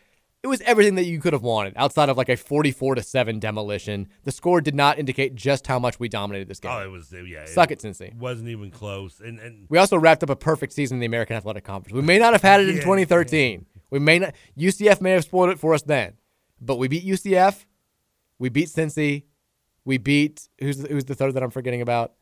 it 0.45 0.47
was 0.47 0.61
everything 0.61 0.93
that 0.93 1.05
you 1.05 1.19
could 1.19 1.33
have 1.33 1.41
wanted 1.41 1.73
outside 1.75 2.07
of 2.07 2.17
like 2.17 2.29
a 2.29 2.37
44 2.37 2.93
to 2.93 3.01
7 3.01 3.39
demolition. 3.39 4.07
The 4.25 4.31
score 4.31 4.61
did 4.61 4.75
not 4.75 4.99
indicate 4.99 5.33
just 5.33 5.65
how 5.65 5.79
much 5.79 5.99
we 5.99 6.07
dominated 6.07 6.47
this 6.47 6.59
game. 6.59 6.71
Oh, 6.71 6.83
it 6.83 6.91
was 6.91 7.11
yeah. 7.11 7.45
Suck 7.45 7.71
it, 7.71 7.79
Cincy. 7.79 8.13
Wasn't 8.15 8.47
even 8.47 8.69
close. 8.69 9.19
And 9.21 9.39
and 9.39 9.65
We 9.69 9.79
also 9.79 9.97
wrapped 9.97 10.21
up 10.21 10.29
a 10.29 10.35
perfect 10.35 10.73
season 10.73 10.97
in 10.97 10.99
the 10.99 11.07
American 11.07 11.35
Athletic 11.35 11.63
Conference. 11.63 11.95
We 11.95 12.03
may 12.03 12.19
not 12.19 12.33
have 12.33 12.43
had 12.43 12.61
it 12.61 12.69
in 12.69 12.75
Yeah. 12.75 12.81
2013. 12.83 13.65
We 13.89 13.97
may 13.97 14.19
not 14.19 14.35
UCF 14.55 15.01
may 15.01 15.13
have 15.13 15.23
spoiled 15.23 15.49
it 15.49 15.57
for 15.57 15.73
us 15.73 15.81
then. 15.81 16.13
But 16.61 16.75
we 16.77 16.89
beat 16.89 17.03
UCF. 17.03 17.65
We 18.37 18.49
beat 18.49 18.67
Cincy. 18.67 19.23
We 19.83 19.97
beat 19.97 20.47
who's 20.59 20.77
the, 20.77 20.89
who's 20.89 21.05
the 21.05 21.15
third 21.15 21.33
that 21.33 21.41
I'm 21.41 21.49
forgetting 21.49 21.81
about? 21.81 22.13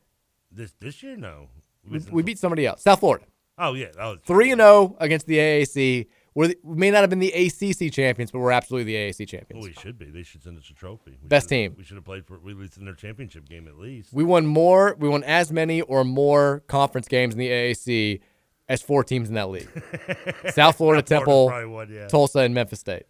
this 0.50 0.72
this 0.80 1.04
year, 1.04 1.18
no. 1.18 1.50
We, 1.90 2.00
we 2.10 2.24
beat 2.24 2.40
somebody 2.40 2.66
else. 2.66 2.84
South 2.84 3.02
Florida. 3.02 3.26
Oh 3.58 3.74
yeah, 3.74 3.88
that 3.98 4.06
was 4.06 4.20
Three 4.26 4.52
and 4.52 4.60
zero 4.62 4.96
against 5.02 5.28
the 5.28 5.40
AAC. 5.40 6.08
We're 6.36 6.48
the, 6.48 6.58
we 6.64 6.76
may 6.76 6.90
not 6.90 7.02
have 7.02 7.10
been 7.10 7.20
the 7.20 7.32
ACC 7.32 7.92
champions, 7.92 8.32
but 8.32 8.40
we're 8.40 8.52
absolutely 8.52 8.92
the 8.94 9.00
AAC 9.00 9.28
champions. 9.28 9.62
Well, 9.64 9.70
we 9.70 9.74
should 9.82 10.00
be. 10.00 10.06
They 10.06 10.24
should 10.24 10.44
send 10.44 10.58
us 10.58 10.70
a 10.70 10.74
trophy. 10.74 11.18
We 11.22 11.28
Best 11.28 11.50
team. 11.50 11.76
We 11.78 11.84
should 11.84 11.96
have 11.96 12.06
played 12.06 12.26
for 12.26 12.40
we 12.40 12.54
at 12.54 12.58
least 12.58 12.78
in 12.78 12.86
their 12.86 12.96
championship 12.96 13.48
game 13.48 13.68
at 13.68 13.78
least. 13.78 14.14
We 14.14 14.24
won 14.24 14.46
more. 14.46 14.96
We 14.98 15.08
won 15.10 15.24
as 15.24 15.52
many 15.52 15.82
or 15.82 16.04
more 16.04 16.64
conference 16.68 17.08
games 17.08 17.34
in 17.34 17.40
the 17.40 17.50
AAC 17.50 18.22
as 18.68 18.82
four 18.82 19.04
teams 19.04 19.30
in 19.30 19.36
that 19.36 19.50
league: 19.50 19.70
South 20.52 20.78
Florida, 20.78 21.04
Temple, 21.04 21.48
won, 21.68 21.90
yeah. 21.92 22.08
Tulsa, 22.08 22.40
and 22.40 22.56
Memphis 22.56 22.80
State. 22.80 23.04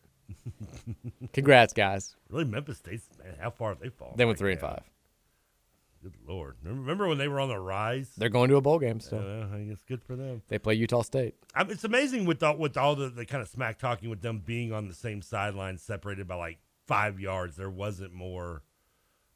Congrats, 1.34 1.74
guys. 1.74 2.16
Really, 2.30 2.46
Memphis 2.46 2.78
State. 2.80 3.02
man, 3.24 3.36
how 3.40 3.52
far 3.52 3.70
have 3.70 3.80
they 3.80 3.90
fallen? 3.90 4.16
They 4.18 4.26
went 4.26 4.38
Like, 4.38 4.40
three 4.40 4.52
and 4.54 4.62
five. 4.62 4.84
Good 6.04 6.16
lord! 6.28 6.58
Remember, 6.64 7.08
when 7.08 7.18
they 7.18 7.28
were 7.30 7.40
on 7.40 7.48
the 7.50 7.58
rise? 7.58 8.12
They're 8.18 8.28
going 8.30 8.50
to 8.50 8.58
a 8.58 8.62
bowl 8.62 8.78
game, 8.78 9.00
so 9.00 9.18
Uh, 9.18 9.56
I 9.56 9.62
guess 9.62 9.82
good 9.88 10.04
for 10.04 10.16
them. 10.18 10.42
they 10.50 10.60
play 10.60 10.74
Utah 10.74 11.02
State. 11.02 11.36
I 11.56 11.64
mean, 11.64 11.72
it's 11.72 11.86
amazing 11.86 12.26
with 12.26 12.44
all, 12.44 12.58
with 12.58 12.76
all 12.78 12.96
the, 12.96 13.10
the 13.10 13.26
kind 13.26 13.42
of 13.42 13.48
smack 13.48 13.80
talking 13.80 14.10
with 14.10 14.22
them 14.22 14.42
being 14.46 14.74
on 14.74 14.88
the 14.90 14.94
same 14.94 15.22
sideline, 15.22 15.78
separated 15.78 16.28
by 16.28 16.36
like 16.36 16.60
five 16.88 17.20
yards. 17.22 17.56
There 17.56 17.70
wasn't 17.70 18.14
more, 18.14 18.64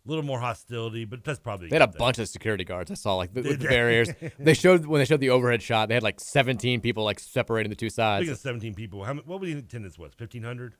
a 0.06 0.10
little 0.10 0.26
more 0.26 0.40
hostility, 0.42 1.06
but 1.06 1.24
that's 1.24 1.40
probably 1.40 1.70
They 1.70 1.76
had 1.78 1.88
a 1.88 1.92
thing. 1.92 2.00
bunch 2.00 2.20
of 2.20 2.28
security 2.28 2.66
guards. 2.66 2.92
I 2.92 2.96
saw 2.96 3.16
like 3.16 3.34
the, 3.34 3.44
with 3.44 3.60
the 3.62 3.68
barriers. 3.70 4.10
They 4.38 4.54
showed 4.54 4.86
when 4.86 5.00
they 5.00 5.06
showed 5.06 5.22
the 5.22 5.30
overhead 5.30 5.62
shot. 5.62 5.88
They 5.88 5.94
had 5.94 6.04
like 6.04 6.20
17 6.20 6.82
people 6.82 7.06
like 7.06 7.22
separating 7.22 7.70
the 7.70 7.76
two 7.78 7.90
sides. 7.90 8.24
Speaking 8.24 8.34
of 8.34 8.40
seventeen 8.40 8.74
people, 8.76 9.06
how 9.06 9.14
many, 9.14 9.26
what 9.26 9.40
was 9.40 9.54
the 9.54 9.58
attendance 9.60 9.98
was? 9.98 10.14
Fifteen 10.14 10.44
hundred. 10.44 10.76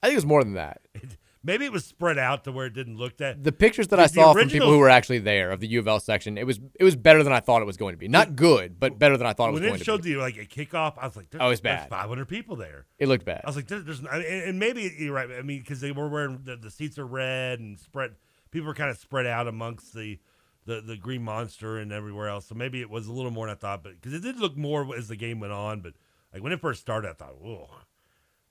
I 0.00 0.06
think 0.06 0.14
it 0.14 0.18
was 0.18 0.26
more 0.26 0.44
than 0.44 0.54
that. 0.54 0.82
Maybe 1.46 1.66
it 1.66 1.72
was 1.72 1.84
spread 1.84 2.16
out 2.16 2.44
to 2.44 2.52
where 2.52 2.64
it 2.66 2.72
didn't 2.72 2.96
look 2.96 3.18
that. 3.18 3.44
The 3.44 3.52
pictures 3.52 3.88
that 3.88 3.96
The- 3.96 4.02
I 4.02 4.06
the 4.06 4.12
saw 4.14 4.32
from 4.32 4.48
people 4.48 4.70
who 4.70 4.78
were 4.78 4.88
actually 4.88 5.18
there 5.18 5.50
of 5.50 5.60
the 5.60 5.66
U 5.68 5.78
of 5.78 5.86
L 5.86 6.00
section, 6.00 6.38
it 6.38 6.46
was 6.46 6.58
it 6.80 6.84
was 6.84 6.96
better 6.96 7.22
than 7.22 7.32
I 7.34 7.40
thought 7.40 7.60
it 7.60 7.66
was 7.66 7.76
going 7.76 7.92
to 7.92 7.98
be. 7.98 8.08
Not 8.08 8.34
good, 8.34 8.80
but 8.80 8.98
better 8.98 9.16
than 9.18 9.26
I 9.26 9.34
thought 9.34 9.50
it 9.50 9.52
was 9.52 9.60
when 9.60 9.68
going 9.68 9.74
it 9.76 9.78
to 9.80 9.84
showed 9.84 10.02
be. 10.02 10.10
you 10.10 10.18
like 10.20 10.38
a 10.38 10.46
kickoff, 10.46 10.94
I 10.98 11.06
was 11.06 11.16
like, 11.16 11.26
Oh, 11.38 11.50
it's 11.50 11.60
bad. 11.60 11.90
Five 11.90 12.08
hundred 12.08 12.28
people 12.28 12.56
there. 12.56 12.86
It 12.98 13.08
looked 13.08 13.24
bad. 13.26 13.42
I 13.44 13.48
was 13.48 13.56
like, 13.56 13.66
there, 13.68 13.80
there's, 13.80 14.00
and, 14.00 14.08
and 14.24 14.58
maybe 14.58 14.90
you're 14.98 15.12
right. 15.14 15.28
I 15.30 15.42
mean, 15.42 15.60
because 15.60 15.80
they 15.80 15.92
were 15.92 16.08
wearing 16.08 16.40
the, 16.44 16.56
the 16.56 16.70
seats 16.70 16.98
are 16.98 17.06
red 17.06 17.60
and 17.60 17.78
spread. 17.78 18.14
People 18.50 18.68
were 18.68 18.74
kind 18.74 18.88
of 18.90 18.96
spread 18.96 19.26
out 19.26 19.46
amongst 19.46 19.92
the, 19.94 20.18
the 20.64 20.80
the 20.80 20.96
Green 20.96 21.22
Monster 21.22 21.76
and 21.76 21.92
everywhere 21.92 22.28
else. 22.28 22.46
So 22.46 22.54
maybe 22.54 22.80
it 22.80 22.88
was 22.88 23.06
a 23.06 23.12
little 23.12 23.30
more 23.30 23.46
than 23.46 23.56
I 23.56 23.58
thought. 23.58 23.82
But 23.82 23.94
because 24.00 24.14
it 24.14 24.22
did 24.22 24.38
look 24.40 24.56
more 24.56 24.96
as 24.96 25.08
the 25.08 25.16
game 25.16 25.40
went 25.40 25.52
on. 25.52 25.80
But 25.82 25.92
like 26.32 26.42
when 26.42 26.52
it 26.52 26.60
first 26.60 26.80
started, 26.80 27.10
I 27.10 27.12
thought, 27.12 27.38
whoa, 27.40 27.68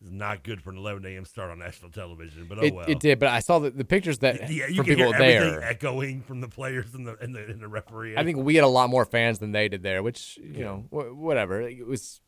is 0.03 0.11
not 0.11 0.43
good 0.43 0.61
for 0.61 0.69
an 0.71 0.77
11 0.77 1.05
a.m. 1.05 1.25
start 1.25 1.49
on 1.51 1.59
national 1.59 1.91
television. 1.91 2.45
But 2.49 2.59
oh 2.59 2.63
it, 2.63 2.73
well. 2.75 2.85
it 2.89 2.99
did, 2.99 3.19
but 3.19 3.29
I 3.29 3.39
saw 3.39 3.59
the, 3.59 3.69
the 3.71 3.85
pictures 3.85 4.19
that 4.19 4.51
Yeah, 4.51 4.67
you 4.67 4.75
from 4.77 4.85
can 4.85 4.95
people 4.97 5.13
hear 5.13 5.49
there. 5.49 5.63
echoing 5.63 6.21
from 6.21 6.41
the 6.41 6.47
players 6.47 6.93
and 6.93 7.07
the 7.07 7.15
and 7.21 7.33
the, 7.35 7.43
and 7.45 7.59
the 7.61 7.67
referee. 7.67 8.17
I 8.17 8.23
think 8.23 8.37
we 8.39 8.55
had 8.55 8.63
a 8.63 8.67
lot 8.67 8.89
more 8.89 9.05
fans 9.05 9.39
than 9.39 9.51
they 9.51 9.69
did 9.69 9.81
there, 9.83 10.03
which 10.03 10.37
you 10.41 10.63
know, 10.63 10.85
wh- 10.89 11.17
whatever. 11.17 11.61
It 11.61 11.85
was 11.87 12.21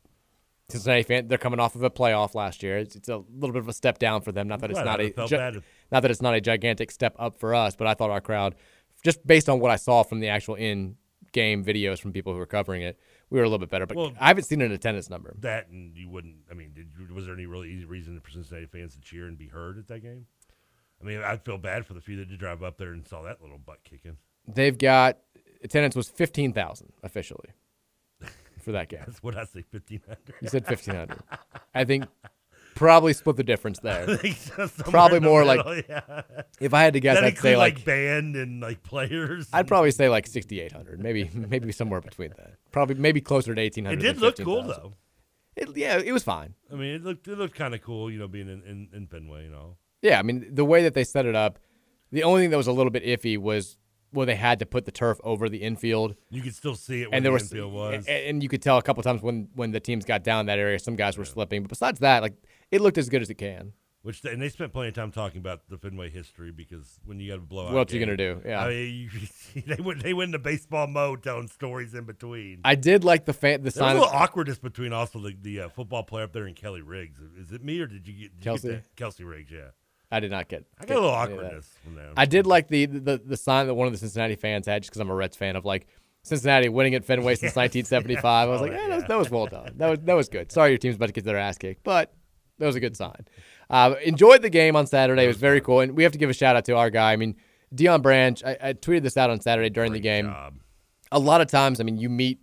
Cincinnati 0.70 1.04
fan. 1.04 1.28
They're 1.28 1.38
coming 1.38 1.60
off 1.60 1.76
of 1.76 1.84
a 1.84 1.92
playoff 1.92 2.34
last 2.34 2.64
year. 2.64 2.78
It's, 2.80 2.96
it's 2.96 3.10
a 3.10 3.18
little 3.18 3.52
bit 3.54 3.60
of 3.62 3.68
a 3.68 3.74
step 3.74 4.00
down 4.00 4.22
for 4.22 4.32
them. 4.32 4.48
Not 4.48 4.62
that 4.62 4.72
it's 4.72 4.78
Right, 4.80 4.86
not 4.86 5.00
I 5.00 5.04
a 5.04 5.12
felt 5.12 5.30
gi- 5.30 5.36
bad. 5.38 5.64
not 5.92 6.00
that 6.02 6.10
it's 6.12 6.22
not 6.22 6.34
a 6.34 6.42
gigantic 6.42 6.90
step 6.92 7.16
up 7.20 7.40
for 7.40 7.54
us, 7.54 7.76
but 7.76 7.86
I 7.88 7.94
thought 7.94 8.10
our 8.10 8.22
crowd, 8.22 8.56
just 9.04 9.26
based 9.28 9.48
on 9.50 9.60
what 9.60 9.70
I 9.70 9.76
saw 9.76 10.02
from 10.04 10.22
the 10.22 10.30
actual 10.30 10.56
in 10.56 10.96
game 11.34 11.64
videos 11.64 12.00
from 12.00 12.14
people 12.14 12.32
who 12.34 12.40
were 12.40 12.46
covering 12.48 12.82
it, 12.82 12.98
we 13.30 13.40
were 13.40 13.44
a 13.46 13.48
little 13.50 13.60
bit 13.60 13.70
better. 13.70 13.86
But 13.86 13.98
Well- 13.98 14.14
I 14.20 14.28
haven't 14.28 14.44
seen 14.44 14.62
an 14.62 14.72
attendance 14.72 15.10
number. 15.10 15.36
that 15.40 15.68
and 15.70 15.96
you 15.98 16.10
wouldn't. 16.10 16.36
I 16.50 16.54
mean, 16.54 16.74
did, 16.74 17.12
was 17.12 17.26
there 17.26 17.34
any 17.36 17.46
really 17.46 17.72
easy 17.72 17.86
reason 17.86 18.20
for 18.22 18.30
Cincinnati 18.32 18.66
fans 18.68 18.96
to 18.96 19.02
cheer 19.02 19.28
and 19.28 19.38
be 19.38 19.48
heard 19.48 19.78
at 19.78 19.88
that 19.88 20.02
game? 20.02 20.28
I 21.02 21.06
mean, 21.06 21.22
I'd 21.22 21.44
feel 21.44 21.58
bad 21.58 21.86
for 21.86 21.94
the 21.94 22.02
few 22.02 22.16
that 22.18 22.30
did 22.30 22.40
drive 22.40 22.64
up 22.64 22.78
there 22.78 22.94
and 22.94 23.06
saw 23.08 23.22
that 23.24 23.42
little 23.42 23.58
butt 23.58 23.84
kicking. 23.84 24.18
They've 24.48 24.78
got 24.78 25.18
attendance 25.64 25.96
was 25.96 26.08
fifteen 26.10 26.54
thousand 26.54 26.94
officially 27.04 27.50
for 28.62 28.72
that 28.72 28.90
game. 28.90 29.02
That's 29.06 29.22
what 29.24 29.36
I 29.38 29.44
say, 29.46 29.64
fifteen 29.64 30.02
hundred. 30.06 30.34
You 30.42 30.48
said 30.50 30.66
fifteen 30.66 30.96
hundred. 30.96 31.20
I 31.74 31.84
think 31.84 32.06
probably 32.76 33.14
split 33.14 33.38
the 33.38 33.44
difference 33.44 33.80
there. 33.80 34.10
I 34.10 34.18
think 34.18 34.36
so, 34.36 34.68
somewhere 34.68 34.92
probably 34.92 35.20
more 35.20 35.44
middle, 35.44 35.66
like 35.66 35.88
yeah. 35.90 36.22
if 36.60 36.74
I 36.74 36.84
had 36.84 36.94
to 36.94 37.00
guess, 37.00 37.16
That 37.16 37.24
I'd 37.24 37.38
say 37.38 37.58
like, 37.58 37.76
like 37.76 37.86
band 37.86 38.36
and 38.36 38.62
like 38.62 38.84
players. 38.84 39.48
I'd 39.52 39.68
probably 39.68 39.92
say 39.92 40.10
like 40.10 40.28
sixty 40.28 40.60
eight 40.60 40.72
hundred, 40.72 41.00
maybe 41.02 41.30
maybe 41.34 41.72
somewhere 41.72 42.02
between 42.02 42.30
that. 42.38 42.54
Probably 42.72 42.96
maybe 42.96 43.22
closer 43.22 43.56
to 43.56 43.62
eighteen 43.62 43.86
hundred. 43.86 44.04
It 44.04 44.14
did 44.14 44.22
look 44.22 44.38
cool 44.38 44.64
though. 44.64 44.94
It, 45.56 45.76
yeah, 45.78 45.98
it 45.98 46.12
was 46.12 46.24
fine. 46.24 46.54
I 46.72 46.76
mean, 46.76 46.96
it 46.96 47.04
looked 47.04 47.28
it 47.28 47.38
looked 47.38 47.56
kind 47.56 47.74
of 47.74 47.82
cool, 47.82 48.12
you 48.12 48.20
know, 48.20 48.28
being 48.28 48.50
in, 48.50 48.62
in, 48.64 48.90
in 48.94 49.08
Fenway, 49.08 49.46
you 49.46 49.50
know. 49.50 49.78
Yeah, 50.02 50.20
I 50.20 50.22
mean 50.22 50.54
the 50.54 50.66
way 50.66 50.84
that 50.84 50.94
they 50.94 51.04
set 51.04 51.26
it 51.26 51.36
up, 51.36 51.60
the 52.12 52.24
only 52.24 52.42
thing 52.42 52.50
that 52.50 52.58
was 52.58 52.68
a 52.68 52.74
little 52.74 52.92
bit 52.92 53.04
iffy 53.06 53.38
was 53.38 53.78
where 54.12 54.26
they 54.26 54.36
had 54.36 54.60
to 54.60 54.66
put 54.66 54.86
the 54.86 54.92
turf 54.92 55.20
over 55.24 55.50
the 55.50 55.58
infield. 55.58 56.16
You 56.30 56.42
could 56.42 56.56
still 56.56 56.76
see 56.76 57.02
it 57.02 57.12
where 57.12 57.18
and 57.18 57.26
there 57.26 57.32
the 57.32 57.34
was, 57.34 57.52
infield 57.52 57.74
was. 57.74 58.06
and, 58.08 58.08
and 58.08 58.44
you 58.44 58.50
could 58.50 58.62
tell 58.62 58.78
a 58.78 58.82
couple 58.82 59.02
times 59.04 59.22
when 59.22 59.50
when 59.56 59.72
the 59.72 59.80
teams 59.80 60.06
got 60.06 60.24
down 60.24 60.48
that 60.48 60.60
area, 60.60 60.80
some 60.80 60.96
guys 60.96 61.18
were 61.18 61.26
slipping. 61.26 61.64
But 61.64 61.70
besides 61.70 62.00
that, 62.00 62.22
like 62.22 62.34
it 62.72 62.82
looked 62.82 62.98
as 62.98 63.10
good 63.10 63.22
as 63.22 63.30
it 63.30 63.36
can. 63.36 63.74
Which 64.02 64.22
they, 64.22 64.32
and 64.32 64.40
they 64.40 64.50
spent 64.50 64.72
plenty 64.72 64.90
of 64.90 64.94
time 64.94 65.12
talking 65.12 65.40
about 65.40 65.68
the 65.68 65.80
Fenway 65.80 66.12
history 66.12 66.52
because 66.52 67.00
when 67.06 67.20
you 67.20 67.32
got 67.32 67.40
a 67.40 67.42
blowout, 67.42 67.74
What 67.74 67.92
are 67.92 67.98
you 67.98 68.06
gonna 68.06 68.16
do? 68.16 68.40
Yeah. 68.46 68.64
I 68.64 68.70
mean, 68.70 69.10
you, 69.56 69.62
they 69.66 69.82
went 69.82 70.04
they 70.04 70.14
went 70.14 70.28
into 70.30 70.38
baseball 70.38 70.86
mode 70.86 71.24
telling 71.24 71.48
stories 71.48 71.96
in 71.96 72.04
between. 72.06 72.62
I 72.64 72.76
did 72.76 73.04
like 73.04 73.26
the 73.26 73.34
fan 73.34 73.64
the 73.64 73.72
There 73.72 73.84
was 73.84 73.90
sign. 73.90 73.96
a 73.96 74.00
little 74.02 74.14
awkwardness 74.16 74.60
between 74.60 74.94
also 74.94 75.18
the, 75.18 75.36
the 75.42 75.62
uh, 75.62 75.70
football 75.70 76.04
player 76.04 76.24
up 76.26 76.34
there 76.34 76.46
and 76.46 76.56
Kelly 76.56 76.84
Riggs. 76.84 77.20
Is 77.40 77.52
it 77.52 77.64
me 77.64 77.80
or 77.80 77.88
did 77.88 78.08
you 78.08 78.14
get 78.14 78.36
did 78.38 78.44
Kelsey? 78.44 78.68
You 78.68 78.74
get? 78.76 78.96
Kelsey 78.96 79.24
Riggs? 79.24 79.52
Yeah, 79.52 79.70
I 80.12 80.20
did 80.20 80.30
not 80.30 80.50
get. 80.50 80.66
I 80.80 80.86
get 80.86 80.90
got 80.90 80.98
a 80.98 81.02
little 81.02 81.16
any 81.16 81.24
of 81.24 81.30
that. 81.30 81.36
awkwardness 81.46 81.70
from 81.84 81.96
them. 81.96 82.14
I 82.16 82.26
did 82.28 82.46
like 82.46 82.68
the, 82.68 82.86
the 82.86 83.20
the 83.26 83.38
sign 83.38 83.66
that 83.66 83.74
one 83.74 83.88
of 83.88 83.94
the 83.94 83.98
Cincinnati 84.00 84.36
fans 84.36 84.68
had, 84.68 84.84
just 84.84 84.92
because 84.92 85.02
I'm 85.02 85.10
a 85.10 85.16
Reds 85.16 85.36
fan 85.36 85.56
of 85.56 85.66
like 85.66 85.88
Cincinnati 86.22 86.70
winning 86.70 86.94
at 86.94 87.06
Fenway 87.06 87.34
since 87.34 87.56
1975. 87.56 88.24
I 88.26 88.52
was 88.52 88.62
like, 88.62 88.72
eh, 88.72 88.76
that, 88.88 88.96
was, 88.98 89.04
that 89.06 89.18
was 89.18 89.32
well 89.32 89.48
done. 89.48 89.74
That 89.78 89.90
was 89.90 90.00
that 90.04 90.14
was 90.14 90.30
good. 90.30 90.52
Sorry 90.52 90.70
your 90.70 90.78
team's 90.78 90.98
about 90.98 91.08
to 91.08 91.12
get 91.14 91.24
their 91.24 91.40
ass 91.40 91.58
kicked, 91.58 91.84
but 91.84 92.14
that 92.60 92.66
was 92.66 92.76
a 92.76 92.80
good 92.80 92.96
sign. 92.96 93.26
Uh, 93.70 93.96
enjoyed 94.04 94.42
the 94.42 94.50
game 94.50 94.76
on 94.76 94.88
Saturday. 94.88 95.24
It 95.24 95.28
was 95.28 95.38
very 95.38 95.62
cool, 95.62 95.80
and 95.82 95.94
we 95.94 96.04
have 96.04 96.12
to 96.12 96.18
give 96.18 96.30
a 96.30 96.34
shout 96.34 96.56
out 96.56 96.66
to 96.66 96.76
our 96.76 96.90
guy. 96.90 97.14
I 97.14 97.16
mean, 97.16 97.36
Deion 97.74 98.02
Branch. 98.02 98.44
I, 98.44 98.58
I 98.62 98.74
tweeted 98.74 99.04
this 99.04 99.18
out 99.18 99.30
on 99.30 99.42
Saturday 99.42 99.70
during 99.70 99.92
the 99.92 100.00
game. 100.00 100.34
A 101.12 101.20
lot 101.20 101.42
of 101.42 101.48
times, 101.48 101.80
I 101.80 101.84
mean, 101.84 101.98
you 101.98 102.10
meet 102.10 102.40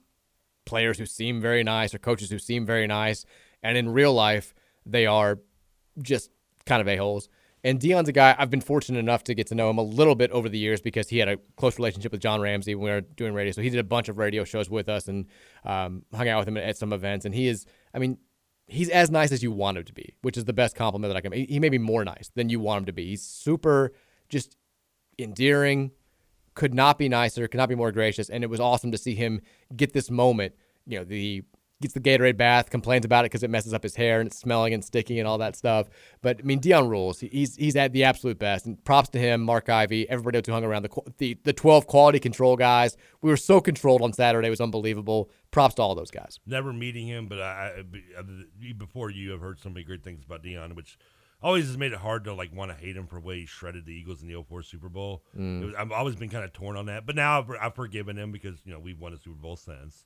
players 0.64 0.98
who 0.98 1.06
seem 1.06 1.40
very 1.40 1.64
nice 1.64 1.94
or 1.94 1.98
coaches 1.98 2.30
who 2.30 2.38
seem 2.38 2.66
very 2.66 2.86
nice, 2.86 3.24
and 3.62 3.76
in 3.76 3.88
real 3.88 4.12
life, 4.12 4.54
they 4.86 5.06
are 5.06 5.38
just 6.00 6.30
kind 6.66 6.80
of 6.80 6.88
a-holes. 6.88 7.28
And 7.64 7.78
Deion's 7.78 8.08
a 8.08 8.12
guy 8.12 8.34
I've 8.36 8.50
been 8.50 8.60
fortunate 8.60 8.98
enough 8.98 9.22
to 9.24 9.34
get 9.34 9.46
to 9.48 9.54
know 9.54 9.70
him 9.70 9.78
a 9.78 9.82
little 9.82 10.16
bit 10.16 10.32
over 10.32 10.48
the 10.48 10.58
years 10.58 10.80
because 10.80 11.08
he 11.08 11.18
had 11.18 11.28
a 11.28 11.36
close 11.56 11.78
relationship 11.78 12.10
with 12.10 12.20
John 12.20 12.40
Ramsey 12.40 12.74
when 12.74 12.84
we 12.84 12.90
were 12.90 13.00
doing 13.02 13.34
radio. 13.34 13.52
So 13.52 13.62
he 13.62 13.70
did 13.70 13.78
a 13.78 13.84
bunch 13.84 14.08
of 14.08 14.18
radio 14.18 14.42
shows 14.42 14.68
with 14.68 14.88
us 14.88 15.06
and 15.06 15.26
um, 15.64 16.02
hung 16.12 16.28
out 16.28 16.40
with 16.40 16.48
him 16.48 16.56
at 16.56 16.76
some 16.76 16.92
events. 16.92 17.24
And 17.24 17.32
he 17.32 17.46
is, 17.46 17.66
I 17.94 18.00
mean, 18.00 18.18
he's 18.66 18.88
as 18.88 19.10
nice 19.10 19.32
as 19.32 19.42
you 19.42 19.52
want 19.52 19.78
him 19.78 19.84
to 19.84 19.92
be, 19.92 20.14
which 20.22 20.36
is 20.36 20.44
the 20.44 20.52
best 20.52 20.76
compliment 20.76 21.12
that 21.12 21.16
I 21.16 21.20
can. 21.20 21.32
He 21.32 21.60
may 21.60 21.68
be 21.68 21.78
more 21.78 22.04
nice 22.04 22.30
than 22.34 22.48
you 22.48 22.60
want 22.60 22.80
him 22.80 22.86
to 22.86 22.92
be. 22.92 23.06
He's 23.06 23.22
super 23.22 23.92
just 24.28 24.56
endearing, 25.18 25.92
could 26.54 26.74
not 26.74 26.98
be 26.98 27.08
nicer, 27.08 27.48
could 27.48 27.58
not 27.58 27.68
be 27.68 27.74
more 27.74 27.92
gracious. 27.92 28.28
And 28.30 28.42
it 28.44 28.50
was 28.50 28.60
awesome 28.60 28.90
to 28.92 28.98
see 28.98 29.14
him 29.14 29.40
get 29.74 29.92
this 29.92 30.10
moment. 30.10 30.54
You 30.86 30.98
know, 30.98 31.04
the 31.04 31.44
gets 31.82 31.94
the 31.94 32.00
Gatorade 32.00 32.36
bath, 32.36 32.70
complains 32.70 33.04
about 33.04 33.24
it 33.24 33.30
because 33.30 33.42
it 33.42 33.50
messes 33.50 33.74
up 33.74 33.82
his 33.82 33.96
hair 33.96 34.20
and 34.20 34.28
it's 34.28 34.38
smelling 34.38 34.72
and 34.72 34.84
sticky 34.84 35.18
and 35.18 35.28
all 35.28 35.38
that 35.38 35.56
stuff. 35.56 35.88
But 36.22 36.40
I 36.40 36.42
mean, 36.42 36.60
Deion 36.60 36.88
rules. 36.88 37.20
He's 37.20 37.56
he's 37.56 37.76
at 37.76 37.92
the 37.92 38.04
absolute 38.04 38.38
best. 38.38 38.66
And 38.66 38.82
props 38.84 39.10
to 39.10 39.18
him, 39.18 39.42
Mark 39.42 39.68
Ivy, 39.68 40.08
everybody 40.08 40.38
else 40.38 40.46
who 40.46 40.52
hung 40.52 40.64
around 40.64 40.82
the 40.84 41.12
the 41.18 41.38
the 41.44 41.52
twelve 41.52 41.86
quality 41.86 42.18
control 42.18 42.56
guys. 42.56 42.96
We 43.20 43.30
were 43.30 43.36
so 43.36 43.60
controlled 43.60 44.02
on 44.02 44.12
Saturday; 44.12 44.46
it 44.46 44.50
was 44.50 44.60
unbelievable. 44.60 45.30
Props 45.50 45.74
to 45.74 45.82
all 45.82 45.94
those 45.94 46.10
guys. 46.10 46.40
Never 46.46 46.72
meeting 46.72 47.06
him, 47.06 47.26
but 47.26 47.40
I, 47.40 47.84
I 48.18 48.22
before 48.72 49.10
you, 49.10 49.34
I've 49.34 49.40
heard 49.40 49.60
so 49.60 49.68
many 49.68 49.84
great 49.84 50.02
things 50.02 50.24
about 50.24 50.42
Deion, 50.42 50.74
which 50.74 50.96
always 51.42 51.66
has 51.66 51.76
made 51.76 51.92
it 51.92 51.98
hard 51.98 52.24
to 52.24 52.34
like 52.34 52.54
want 52.54 52.70
to 52.70 52.76
hate 52.76 52.96
him 52.96 53.06
for 53.06 53.16
the 53.16 53.26
way 53.26 53.40
he 53.40 53.46
shredded 53.46 53.84
the 53.84 53.92
Eagles 53.92 54.22
in 54.22 54.28
the 54.28 54.42
04 54.42 54.62
Super 54.62 54.88
Bowl. 54.88 55.24
Mm. 55.36 55.66
Was, 55.66 55.74
I've 55.74 55.92
always 55.92 56.16
been 56.16 56.28
kind 56.28 56.44
of 56.44 56.52
torn 56.52 56.76
on 56.76 56.86
that, 56.86 57.06
but 57.06 57.16
now 57.16 57.38
I've, 57.38 57.50
I've 57.60 57.74
forgiven 57.74 58.16
him 58.16 58.32
because 58.32 58.60
you 58.64 58.72
know 58.72 58.78
we've 58.78 59.00
won 59.00 59.12
a 59.12 59.18
Super 59.18 59.36
Bowl 59.36 59.56
since. 59.56 60.04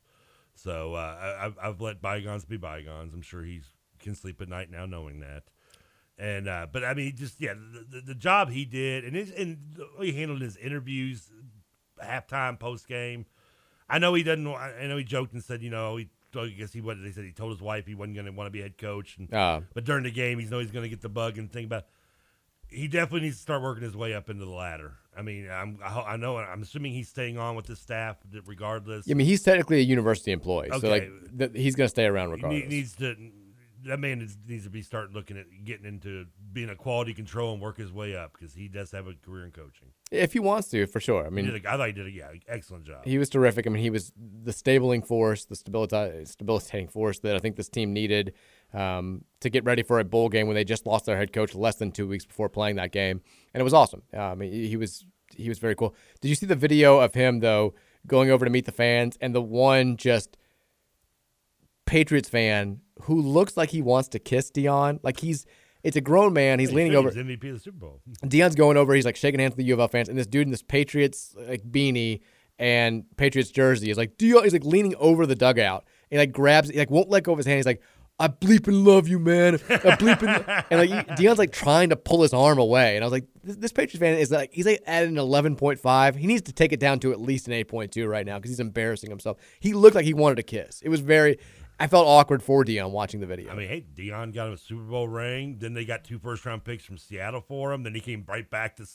So 0.57 0.95
uh, 0.95 0.99
I, 1.41 1.47
I've, 1.47 1.59
I've 1.63 1.81
let 1.81 2.01
bygones 2.03 2.45
be 2.45 2.57
bygones. 2.57 3.15
I'm 3.15 3.23
sure 3.23 3.43
he 3.45 3.61
can 4.01 4.15
sleep 4.15 4.41
at 4.41 4.49
night 4.49 4.71
now 4.71 4.87
knowing 4.87 5.21
that. 5.21 5.45
And 6.19 6.49
uh, 6.49 6.67
but 6.73 6.83
I 6.83 6.95
mean, 6.95 7.15
just 7.15 7.41
yeah, 7.41 7.55
the, 7.55 7.85
the, 7.97 8.01
the 8.07 8.15
job 8.15 8.51
he 8.51 8.65
did, 8.65 9.05
and 9.05 9.15
his, 9.15 9.31
and 9.31 9.59
the 9.77 9.87
way 9.99 10.11
he 10.13 10.19
handled 10.19 10.41
his 10.41 10.57
interviews, 10.57 11.31
halftime, 12.03 12.59
post 12.59 12.89
game. 12.89 13.27
I 13.89 13.99
know 13.99 14.15
he 14.15 14.23
doesn't. 14.23 14.47
I 14.47 14.87
know 14.87 14.97
he 14.97 15.05
joked 15.05 15.35
and 15.35 15.45
said, 15.45 15.63
you 15.63 15.71
know, 15.71 15.97
he. 15.97 16.09
I 16.35 16.49
guess 16.49 16.73
he 16.73 16.83
what 16.83 17.03
they 17.03 17.13
said 17.13 17.25
he 17.25 17.33
told 17.33 17.53
his 17.53 17.63
wife 17.63 17.87
he 17.87 17.95
wasn't 17.95 18.15
going 18.17 18.27
to 18.27 18.33
want 18.33 18.47
to 18.47 18.51
be 18.51 18.61
head 18.61 18.77
coach. 18.77 19.17
And, 19.17 19.29
Ah. 19.33 19.63
but 19.73 19.85
during 19.85 20.03
the 20.05 20.11
game, 20.11 20.39
he's 20.39 20.51
know 20.51 20.59
he's 20.59 20.71
going 20.71 20.83
to 20.83 20.89
get 20.89 21.01
the 21.01 21.09
bug 21.09 21.39
and 21.39 21.51
think 21.51 21.67
about. 21.67 21.85
He 22.69 22.89
definitely 22.89 23.21
needs 23.27 23.37
to 23.37 23.43
start 23.43 23.63
working 23.63 23.85
his 23.85 23.97
way 23.97 24.15
up 24.15 24.29
into 24.29 24.45
the 24.45 24.51
ladder. 24.51 24.95
I 25.17 25.23
mean, 25.23 25.49
I'm, 25.51 25.79
I, 25.83 26.01
I 26.01 26.17
know. 26.17 26.37
I'm 26.37 26.63
assuming 26.63 26.93
he's 26.93 27.09
staying 27.09 27.39
on 27.39 27.57
with 27.57 27.67
the 27.67 27.77
staff 27.77 28.17
regardless. 28.45 29.09
I 29.11 29.15
mean, 29.15 29.27
he's 29.27 29.43
technically 29.43 29.79
a 29.79 29.83
university 29.85 30.33
employee, 30.33 30.69
so 30.79 30.89
like 30.91 31.11
th- 31.39 31.53
he's 31.55 31.75
going 31.75 31.87
to 31.87 31.91
stay 31.91 32.05
around 32.05 32.29
He 32.29 32.35
regardless. 32.35 32.63
ne- 32.65 32.69
needs 32.69 32.97
to. 32.97 33.17
That 33.85 34.01
man 34.01 34.19
needs, 34.19 34.37
needs 34.49 34.65
to 34.65 34.71
be 34.71 34.83
starting 34.83 35.15
looking 35.15 35.39
at 35.39 35.47
getting 35.65 35.87
into 35.87 36.27
being 36.53 36.71
a 36.71 36.75
quality 36.75 37.15
control 37.15 37.53
and 37.53 37.63
work 37.63 37.77
his 37.79 37.93
way 37.93 38.17
up 38.17 38.33
because 38.33 38.53
he 38.53 38.67
does 38.67 38.91
have 38.91 39.07
a 39.07 39.15
career 39.25 39.45
in 39.45 39.53
coaching. 39.53 39.89
if 40.11 40.33
he 40.33 40.41
wants 40.41 40.69
to, 40.71 40.87
for 40.87 40.99
sure. 40.99 41.25
I 41.25 41.31
mean, 41.31 41.45
He 41.45 41.53
a, 41.53 41.73
I 41.73 41.77
thought 41.77 41.87
he 41.87 41.93
did 41.93 42.07
a 42.07 42.11
yeah 42.11 42.31
excellent 42.49 42.85
job. 42.85 43.05
He 43.05 43.17
was 43.17 43.29
terrific. 43.31 43.65
I 43.65 43.71
mean, 43.71 43.83
he 43.83 43.91
was 43.91 44.13
the 44.43 44.53
stabling 44.53 45.03
force, 45.03 45.45
the 45.45 45.55
stabilitating 45.55 46.89
force 46.89 47.21
that 47.21 47.37
I 47.37 47.39
think 47.39 47.55
this 47.55 47.69
team 47.69 47.93
needed 47.93 48.33
um, 48.73 49.25
to 49.41 49.51
get 49.51 49.65
ready 49.65 49.83
for 49.83 49.99
a 49.99 50.05
bowl 50.05 50.29
game 50.29 50.47
when 50.47 50.55
they 50.55 50.65
just 50.65 50.87
lost 50.87 51.07
their 51.07 51.17
head 51.17 51.33
coach 51.33 51.55
less 51.55 51.77
than 51.77 51.93
two 51.93 52.07
weeks 52.07 52.25
before 52.25 52.49
playing 52.49 52.77
that 52.77 52.93
game, 52.93 53.21
and 53.55 53.61
it 53.61 53.65
was 53.65 53.75
awesome. 53.75 54.03
I 54.17 54.35
mean, 54.35 54.53
he 54.53 54.69
he 54.69 54.77
was 54.77 55.05
he 55.35 55.49
was 55.49 55.59
very 55.59 55.75
cool. 55.75 55.95
Did 56.21 56.29
you 56.29 56.35
see 56.35 56.47
the 56.47 56.57
video 56.57 56.99
of 56.99 57.15
him 57.15 57.41
though 57.41 57.75
going 58.07 58.31
over 58.31 58.45
to 58.45 58.51
meet 58.51 58.67
the 58.67 58.73
fans 58.73 59.19
and 59.21 59.35
the 59.35 59.43
one 59.43 59.97
just 59.97 60.37
Patriots 61.87 62.29
fan 62.29 62.81
who 63.03 63.21
looks 63.21 63.57
like 63.57 63.71
he 63.71 63.83
wants 63.83 64.09
to 64.11 64.19
kiss 64.19 64.51
Deion, 64.51 65.01
like 65.03 65.21
he's. 65.21 65.47
It's 65.83 65.97
a 65.97 66.01
grown 66.01 66.33
man. 66.33 66.59
He's 66.59 66.73
leaning 66.73 66.93
he's 66.93 66.99
over. 66.99 67.13
MVP 67.13 67.49
of 67.49 67.55
the 67.55 67.61
Super 67.61 67.79
Bowl. 67.79 68.01
Deion's 68.25 68.57
going 68.57 68.77
over. 68.77 68.93
He's 68.93 69.05
like 69.05 69.15
shaking 69.15 69.39
hands 69.39 69.53
with 69.53 69.59
the 69.59 69.65
U 69.67 69.75
of 69.75 69.79
L 69.79 69.87
fans, 69.87 70.09
and 70.09 70.19
this 70.19 70.27
dude 70.27 70.45
in 70.45 70.51
this 70.51 70.63
Patriots 70.63 71.33
like 71.39 71.63
beanie 71.63 72.23
and 72.59 73.05
Patriots 73.17 73.51
jersey 73.51 73.91
is 73.91 73.97
like 73.97 74.17
Deion. 74.19 74.43
He's 74.43 74.53
like 74.53 74.65
leaning 74.65 74.97
over 74.97 75.27
the 75.27 75.37
dugout. 75.37 75.85
He 76.11 76.17
like 76.19 76.33
grabs. 76.33 76.71
He 76.71 76.79
like 76.79 76.91
won't 76.91 77.09
let 77.09 77.23
go 77.23 77.33
of 77.33 77.39
his 77.39 77.47
hand. 77.47 77.59
He's 77.59 77.67
like, 77.67 77.83
"I 78.19 78.29
bleeping 78.29 78.85
love 78.85 79.09
you, 79.09 79.19
man. 79.19 79.55
I 79.55 79.97
bleeping." 79.97 80.65
and 80.71 80.91
like 80.91 81.09
Deion's 81.09 81.39
like 81.39 81.53
trying 81.53 81.91
to 81.91 81.97
pull 81.97 82.23
his 82.23 82.33
arm 82.33 82.59
away, 82.59 82.97
and 82.97 83.05
I 83.05 83.07
was 83.07 83.13
like, 83.13 83.27
"This, 83.43 83.57
this 83.57 83.73
Patriots 83.73 83.99
fan 83.99 84.19
is 84.19 84.31
like 84.31 84.53
he's 84.53 84.67
like 84.67 84.83
at 84.87 85.05
an 85.05 85.19
eleven 85.19 85.57
point 85.57 85.79
five. 85.79 86.17
He 86.17 86.27
needs 86.27 86.43
to 86.43 86.53
take 86.53 86.73
it 86.73 86.81
down 86.81 87.01
to 87.01 87.13
at 87.13 87.21
least 87.21 87.47
an 87.47 87.53
eight 87.53 87.69
point 87.69 87.93
two 87.93 88.07
right 88.07 88.27
now 88.27 88.39
because 88.39 88.51
he's 88.51 88.61
embarrassing 88.61 89.11
himself. 89.11 89.39
He 89.61 89.73
looked 89.73 89.95
like 89.95 90.05
he 90.05 90.15
wanted 90.15 90.39
a 90.39 90.43
kiss. 90.43 90.83
It 90.83 90.89
was 90.89 91.01
very. 91.01 91.39
I 91.79 91.89
felt 91.89 92.07
awkward 92.07 92.43
for 92.43 92.65
Deion 92.65 92.91
watching 92.91 93.21
the 93.21 93.27
video. 93.27 93.53
I 93.53 93.55
mean, 93.55 93.69
hey, 93.69 93.85
Deion 93.95 94.33
got 94.33 94.47
him 94.47 94.55
a 94.55 94.57
Super 94.57 94.81
Bowl 94.83 95.09
ring. 95.09 95.59
Then 95.59 95.75
they 95.75 95.85
got 95.85 96.05
two 96.05 96.19
first 96.19 96.47
round 96.47 96.65
picks 96.65 96.85
from 96.85 96.97
Seattle 96.97 97.43
for 97.43 97.71
him. 97.71 97.83
Then 97.83 97.95
he 97.95 98.01
came 98.01 98.25
right 98.27 98.49
back 98.49 98.77
to 98.77 98.87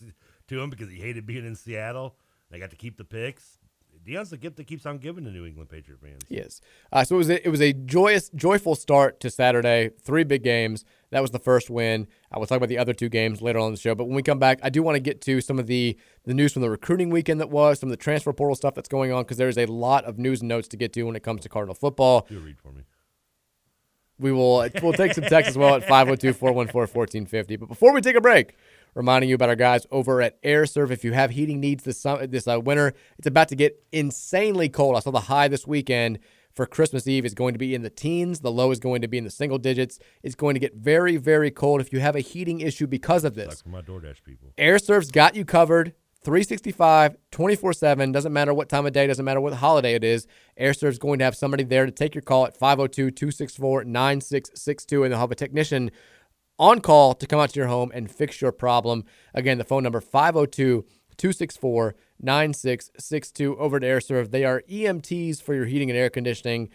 to 0.48 0.60
him 0.60 0.70
because 0.70 0.90
he 0.90 0.98
hated 0.98 1.26
being 1.26 1.46
in 1.46 1.56
Seattle. 1.56 2.16
They 2.50 2.60
got 2.60 2.72
to 2.72 2.76
keep 2.76 2.98
the 2.98 3.06
picks. 3.06 3.60
Deion's 4.06 4.32
the 4.32 4.38
gift 4.38 4.58
that 4.58 4.66
keeps 4.66 4.86
on 4.86 4.98
giving 4.98 5.26
to 5.26 5.32
New 5.32 5.46
England 5.46 5.70
Patriot 5.70 6.00
fans. 6.02 6.22
He 6.28 6.38
is. 6.38 6.62
Uh, 6.92 7.04
so 7.04 7.16
it 7.16 7.18
was 7.20 7.30
a, 7.30 7.48
it 7.48 7.50
was 7.50 7.62
a 7.62 7.74
joyous, 7.74 8.30
joyful 8.30 8.74
start 8.76 9.20
to 9.20 9.30
Saturday. 9.30 9.92
Three 10.02 10.24
big 10.24 10.44
games. 10.44 10.84
That 11.12 11.22
was 11.22 11.32
the 11.32 11.40
first 11.40 11.70
win. 11.70 12.08
I 12.32 12.40
will 12.40 12.48
talk 12.48 12.58
about 12.58 12.70
the 12.70 12.78
other 12.78 12.94
two 12.94 13.10
games 13.10 13.42
later 13.42 13.60
on 13.60 13.68
in 13.68 13.74
the 13.74 13.80
show. 13.80 13.94
But 13.94 14.06
when 14.06 14.16
we 14.16 14.24
come 14.24 14.40
back, 14.40 14.60
I 14.64 14.70
do 14.70 14.82
want 14.82 14.96
to 14.96 15.00
get 15.00 15.22
to 15.22 15.42
some 15.42 15.60
of 15.60 15.68
the 15.68 15.98
the 16.24 16.34
news 16.34 16.54
from 16.54 16.62
the 16.62 16.70
recruiting 16.70 17.10
weekend 17.10 17.40
that 17.42 17.50
was, 17.50 17.80
some 17.80 17.90
of 17.90 17.92
the 17.92 18.02
transfer 18.04 18.32
portal 18.34 18.56
stuff 18.56 18.76
that's 18.76 18.90
going 18.90 19.12
on, 19.12 19.24
because 19.24 19.38
there's 19.38 19.58
a 19.58 19.66
lot 19.66 20.06
of 20.06 20.18
news 20.18 20.42
and 20.42 20.50
notes 20.50 20.68
to 20.70 20.78
get 20.78 20.94
to 20.94 21.04
when 21.04 21.16
it 21.16 21.24
comes 21.24 21.42
to 21.42 21.50
Cardinal 21.50 21.76
football. 21.76 22.26
Do 22.30 22.40
read 22.40 22.58
for 22.58 22.72
me. 22.72 22.84
We 24.20 24.32
will 24.32 24.68
we'll 24.82 24.94
take 24.94 25.14
some 25.14 25.24
text 25.24 25.50
as 25.50 25.58
well 25.58 25.76
at 25.76 25.82
502-414-1450. 25.88 27.60
But 27.60 27.70
before 27.70 27.94
we 27.94 28.02
take 28.02 28.16
a 28.16 28.22
break, 28.22 28.56
reminding 28.94 29.30
you 29.30 29.36
about 29.36 29.50
our 29.50 29.56
guys 29.56 29.86
over 29.92 30.22
at 30.22 30.42
AirServe. 30.44 30.92
If 30.92 31.04
you 31.04 31.14
have 31.14 31.32
heating 31.32 31.60
needs 31.60 31.84
this 31.84 32.00
summer, 32.00 32.28
this 32.28 32.48
uh, 32.48 32.60
winter, 32.60 32.94
it's 33.18 33.28
about 33.28 33.48
to 33.50 33.56
get 33.56 33.84
insanely 33.92 34.70
cold. 34.70 34.96
I 34.96 35.00
saw 35.00 35.12
the 35.12 35.22
high 35.22 35.48
this 35.48 35.66
weekend 35.66 36.20
for 36.54 36.66
Christmas 36.66 37.08
Eve 37.08 37.26
is 37.26 37.34
going 37.34 37.54
to 37.54 37.60
be 37.60 37.74
in 37.74 37.82
the 37.82 37.90
teens. 37.90 38.42
The 38.42 38.52
low 38.52 38.72
is 38.72 38.80
going 38.80 39.02
to 39.02 39.08
be 39.08 39.18
in 39.18 39.24
the 39.24 39.32
single 39.32 39.58
digits. 39.58 40.00
It's 40.24 40.36
going 40.36 40.54
to 40.56 40.60
get 40.60 40.76
very, 40.76 41.18
very 41.18 41.52
cold 41.52 41.82
if 41.82 41.94
you 41.94 42.00
have 42.00 42.16
a 42.16 42.20
heating 42.20 42.60
issue 42.60 42.88
because 42.88 43.24
of 43.24 43.36
this. 43.36 43.64
Like 43.66 43.74
my 43.74 43.82
DoorDash 43.82 44.24
people. 44.24 44.50
AirServe's 44.58 45.12
got 45.12 45.36
you 45.36 45.46
covered 45.46 45.94
365, 46.24 47.16
24 47.32 47.74
7. 47.74 48.12
Doesn't 48.12 48.34
matter 48.34 48.54
what 48.54 48.70
time 48.70 48.86
of 48.86 48.94
day, 48.94 49.08
doesn't 49.08 49.26
matter 49.26 49.42
what 49.42 49.54
holiday 49.54 49.96
it 49.96 50.04
is. 50.04 50.28
AirServe's 50.60 51.00
going 51.00 51.20
to 51.20 51.26
have 51.26 51.36
somebody 51.36 51.64
there 51.64 51.86
to 51.86 51.92
take 51.92 52.14
your 52.14 52.22
call 52.22 52.46
at 52.46 52.56
502 52.56 53.12
264 53.12 53.86
9662, 53.86 55.04
and 55.04 55.12
they'll 55.12 55.20
have 55.20 55.32
a 55.32 55.36
technician 55.36 55.90
on 56.62 56.80
call 56.80 57.16
to 57.16 57.26
come 57.26 57.40
out 57.40 57.50
to 57.50 57.60
your 57.60 57.68
home 57.68 57.92
and 57.94 58.10
fix 58.10 58.40
your 58.40 58.52
problem. 58.52 59.04
Again, 59.34 59.58
the 59.58 59.64
phone 59.64 59.84
number 59.84 60.00
502 60.00 60.86
264 61.18 61.96
9662 62.22 63.58
over 63.58 63.80
to 63.80 63.88
AirServe. 63.88 64.30
They 64.30 64.46
are 64.46 64.62
EMTs 64.70 65.42
for 65.42 65.56
your 65.56 65.66
heating 65.66 65.90
and 65.90 65.98
air 65.98 66.10
conditioning. 66.10 66.70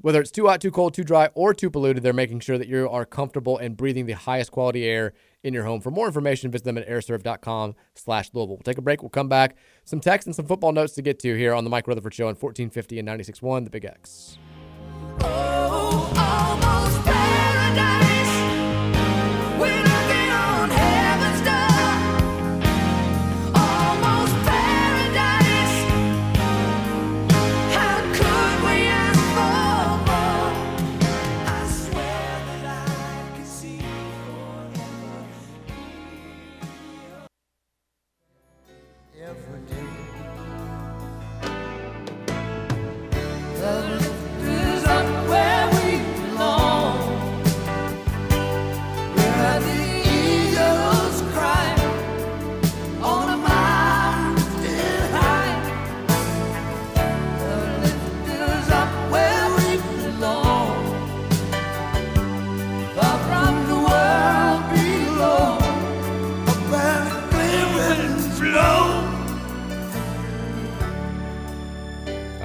Whether 0.00 0.20
it's 0.20 0.30
too 0.30 0.46
hot, 0.46 0.60
too 0.60 0.70
cold, 0.70 0.94
too 0.94 1.04
dry, 1.04 1.30
or 1.34 1.52
too 1.52 1.70
polluted, 1.70 2.02
they're 2.02 2.12
making 2.12 2.40
sure 2.40 2.58
that 2.58 2.66
you 2.68 2.88
are 2.88 3.04
comfortable 3.04 3.58
and 3.58 3.76
breathing 3.76 4.06
the 4.06 4.14
highest 4.14 4.50
quality 4.50 4.84
air 4.84 5.12
in 5.44 5.54
your 5.54 5.64
home. 5.64 5.80
For 5.80 5.90
more 5.90 6.06
information, 6.06 6.50
visit 6.50 6.64
them 6.64 6.78
at 6.78 6.88
airserve.com 6.88 7.74
slash 7.94 8.30
Louisville. 8.32 8.56
We'll 8.56 8.62
take 8.62 8.78
a 8.78 8.82
break. 8.82 9.02
We'll 9.02 9.10
come 9.10 9.28
back. 9.28 9.56
Some 9.84 10.00
text 10.00 10.26
and 10.26 10.34
some 10.34 10.46
football 10.46 10.72
notes 10.72 10.94
to 10.94 11.02
get 11.02 11.18
to 11.20 11.36
here 11.36 11.54
on 11.54 11.62
the 11.62 11.70
Mike 11.70 11.86
Rutherford 11.86 12.14
Show 12.14 12.24
on 12.24 12.34
1450 12.34 12.98
and 12.98 13.08
96.1, 13.08 13.64
The 13.64 13.70
Big 13.70 13.84
X. 13.84 14.38
I'm 15.20 15.93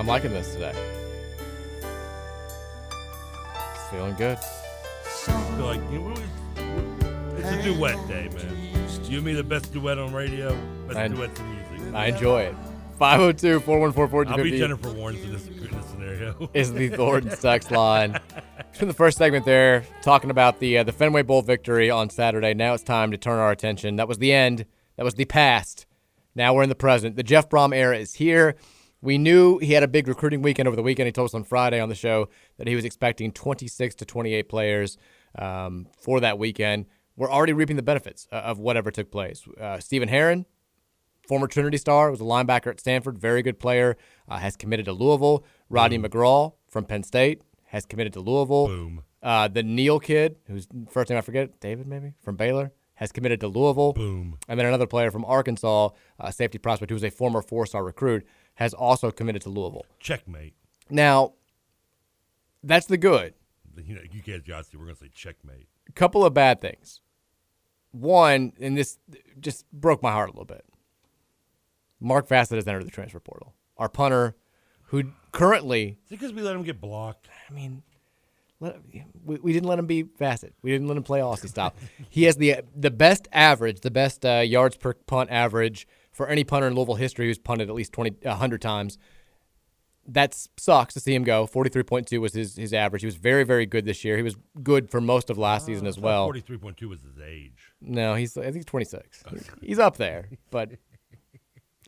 liking 0.10 0.32
this 0.34 0.54
today. 0.54 0.74
Feeling 3.92 4.16
good. 4.16 4.40
Feel 4.40 5.66
like 5.66 5.80
you 5.92 6.00
know, 6.00 6.16
it's 7.38 7.48
a 7.48 7.64
duet 7.64 8.08
day, 8.08 8.28
man. 8.34 8.56
You 9.04 9.18
and 9.18 9.26
me, 9.26 9.34
the 9.34 9.44
best 9.44 9.72
duet 9.72 10.00
on 10.00 10.12
radio, 10.12 10.58
best 10.88 10.98
I- 10.98 11.08
duets 11.10 11.40
in 11.40 11.56
music. 11.56 11.94
I 11.94 12.08
enjoy 12.08 12.42
it. 12.42 12.56
502 12.98 13.60
414 13.62 14.34
I'll 14.34 14.44
be 14.44 14.58
Jennifer 14.58 14.90
Warnes 14.90 15.24
in 15.24 15.32
this, 15.32 15.48
in 15.48 15.70
this 15.72 15.86
scenario. 15.86 16.50
is 16.56 16.74
the 16.74 16.90
Thornton 16.98 17.32
sex 17.38 17.70
line. 17.72 18.20
It's 18.72 18.80
been 18.80 18.88
the 18.88 18.94
first 18.96 19.18
segment 19.20 19.46
there, 19.46 19.86
talking 20.02 20.32
about 20.32 20.60
the 20.60 20.80
uh, 20.80 20.84
the 20.84 20.92
Fenway 20.92 21.22
Bowl 21.22 21.44
victory 21.44 21.92
on 21.92 22.10
Saturday. 22.10 22.56
Now 22.56 22.74
it's 22.74 22.84
time 22.84 23.12
to 23.12 23.18
turn 23.18 23.38
our 23.38 23.52
attention. 23.52 23.96
That 23.98 24.08
was 24.08 24.18
the 24.18 24.34
end. 24.34 24.66
That 24.98 25.04
was 25.04 25.14
the 25.14 25.26
past. 25.26 25.86
Now 26.34 26.56
we're 26.56 26.64
in 26.64 26.70
the 26.70 26.76
present. 26.76 27.16
The 27.16 27.24
Jeff 27.24 27.48
Brohm 27.48 27.76
era 27.76 27.98
is 27.98 28.16
here. 28.16 28.56
We 29.02 29.18
knew 29.18 29.60
he 29.60 29.74
had 29.74 29.84
a 29.84 29.88
big 29.88 30.08
recruiting 30.08 30.42
weekend 30.42 30.68
over 30.68 30.76
the 30.76 30.84
weekend. 30.84 31.08
He 31.08 31.12
told 31.12 31.30
us 31.30 31.34
on 31.34 31.44
Friday 31.44 31.80
on 31.80 31.90
the 31.90 31.96
show 31.96 32.30
that 32.58 32.68
he 32.68 32.76
was 32.76 32.86
expecting 32.86 33.32
26 33.32 33.96
to 33.96 34.06
28 34.06 34.50
players 34.50 34.98
um, 35.38 35.88
for 35.98 36.20
that 36.20 36.38
weekend. 36.38 36.86
We're 37.16 37.32
already 37.32 37.54
reaping 37.54 37.76
the 37.76 37.84
benefits 37.84 38.28
uh, 38.32 38.36
of 38.36 38.60
whatever 38.60 38.92
took 38.92 39.12
place. 39.12 39.46
Uh, 39.60 39.80
Stephen 39.80 40.10
Herron, 40.10 40.46
former 41.28 41.48
Trinity 41.48 41.78
star, 41.78 42.12
was 42.12 42.20
a 42.22 42.26
linebacker 42.26 42.68
at 42.68 42.80
Stanford, 42.80 43.18
very 43.18 43.42
good 43.42 43.60
player, 43.60 43.98
uh, 44.28 44.38
has 44.38 44.56
committed 44.56 44.86
to 44.86 44.94
Louisville. 44.94 45.46
Rodney 45.70 45.98
McGraw 46.00 46.54
from 46.70 46.86
Penn 46.86 47.04
State 47.04 47.42
has 47.66 47.86
committed 47.86 48.14
to 48.14 48.20
Louisville. 48.20 48.68
Boom. 48.68 49.04
Uh, 49.22 49.48
the 49.48 49.64
Neal 49.64 50.00
kid, 50.00 50.38
whose 50.48 50.68
first 50.90 51.10
name 51.10 51.18
I 51.18 51.22
forget, 51.22 51.60
David 51.60 51.88
maybe, 51.88 52.14
from 52.22 52.36
Baylor, 52.36 52.72
has 52.96 53.12
committed 53.12 53.40
to 53.42 53.48
Louisville. 53.48 53.94
Boom. 53.94 54.38
And 54.48 54.60
then 54.60 54.66
another 54.66 54.88
player 54.88 55.12
from 55.12 55.24
Arkansas, 55.26 55.90
a 56.20 56.32
safety 56.32 56.58
prospect 56.58 56.90
who 56.90 56.96
was 56.96 57.04
a 57.04 57.10
former 57.10 57.42
four 57.42 57.66
star 57.66 57.84
recruit, 57.84 58.26
has 58.60 58.74
also 58.74 59.10
committed 59.10 59.42
to 59.42 59.50
Louisville. 59.50 59.86
Checkmate. 60.00 60.54
Now, 60.90 61.34
that's 62.62 62.88
the 62.88 62.98
good. 62.98 63.34
You 63.82 63.96
know, 63.96 64.02
you 64.12 64.22
got 64.22 64.70
to. 64.70 64.78
We're 64.78 64.84
gonna 64.84 64.98
say 64.98 65.10
checkmate. 65.14 65.70
A 65.88 65.94
couple 65.94 66.26
of 66.26 66.34
bad 66.34 66.60
things. 66.60 67.00
One, 67.92 68.52
and 68.60 68.78
this 68.78 68.98
just 69.40 69.66
broke 69.72 70.04
my 70.04 70.12
heart 70.12 70.28
a 70.28 70.34
little 70.34 70.44
bit. 70.44 70.66
Mark 72.02 72.28
Vassett 72.28 72.56
has 72.56 72.68
entered 72.68 72.86
the 72.86 72.92
transfer 72.92 73.22
portal. 73.22 73.56
Our 73.78 73.88
punter, 73.88 74.36
who 74.88 75.12
currently, 75.32 75.98
Is 76.08 76.12
it 76.12 76.20
because 76.20 76.34
we 76.34 76.42
let 76.42 76.54
him 76.54 76.64
get 76.64 76.82
blocked? 76.82 77.30
I 77.50 77.54
mean, 77.54 77.82
let, 78.60 78.78
we, 79.24 79.38
we 79.38 79.54
didn't 79.54 79.70
let 79.70 79.80
him 79.80 79.88
be 79.88 80.04
Vassett. 80.04 80.52
We 80.62 80.72
didn't 80.72 80.90
let 80.90 80.98
him 80.98 81.04
play 81.04 81.22
Aussie 81.22 81.48
style. 81.48 81.74
he 82.10 82.24
has 82.24 82.36
the 82.36 82.58
the 82.76 82.92
best 82.92 83.30
average, 83.32 83.80
the 83.80 83.92
best 83.92 84.26
uh, 84.26 84.40
yards 84.40 84.76
per 84.76 84.94
punt 84.96 85.30
average 85.32 85.88
for 86.20 86.28
any 86.28 86.44
punter 86.44 86.68
in 86.68 86.76
Louisville 86.76 86.96
history 86.96 87.28
who's 87.28 87.40
punted 87.40 87.70
at 87.70 87.76
least 87.76 87.94
20, 87.94 88.28
100 88.28 88.62
times. 88.62 88.98
That 90.06 90.36
sucks 90.58 90.94
to 90.96 91.00
see 91.00 91.16
him 91.16 91.24
go. 91.24 91.48
43.2 91.48 92.20
was 92.20 92.34
his, 92.34 92.58
his 92.58 92.74
average. 92.74 93.04
He 93.04 93.06
was 93.06 93.16
very, 93.16 93.46
very 93.46 93.66
good 93.66 93.86
this 93.86 94.04
year. 94.04 94.18
He 94.18 94.22
was 94.24 94.36
good 94.62 94.92
for 94.92 95.00
most 95.00 95.30
of 95.30 95.38
last 95.38 95.66
season 95.66 95.88
as 95.88 95.98
well. 95.98 96.26
Forty-three 96.26 96.58
point 96.58 96.76
two 96.76 96.90
was 96.90 97.00
his 97.02 97.18
age. 97.26 97.72
No, 97.80 98.16
he's 98.16 98.36
I 98.36 98.44
think 98.44 98.56
he's 98.56 98.66
26. 98.66 99.24
He's 99.62 99.80
up 99.80 99.96
there, 99.96 100.28
but 100.52 100.72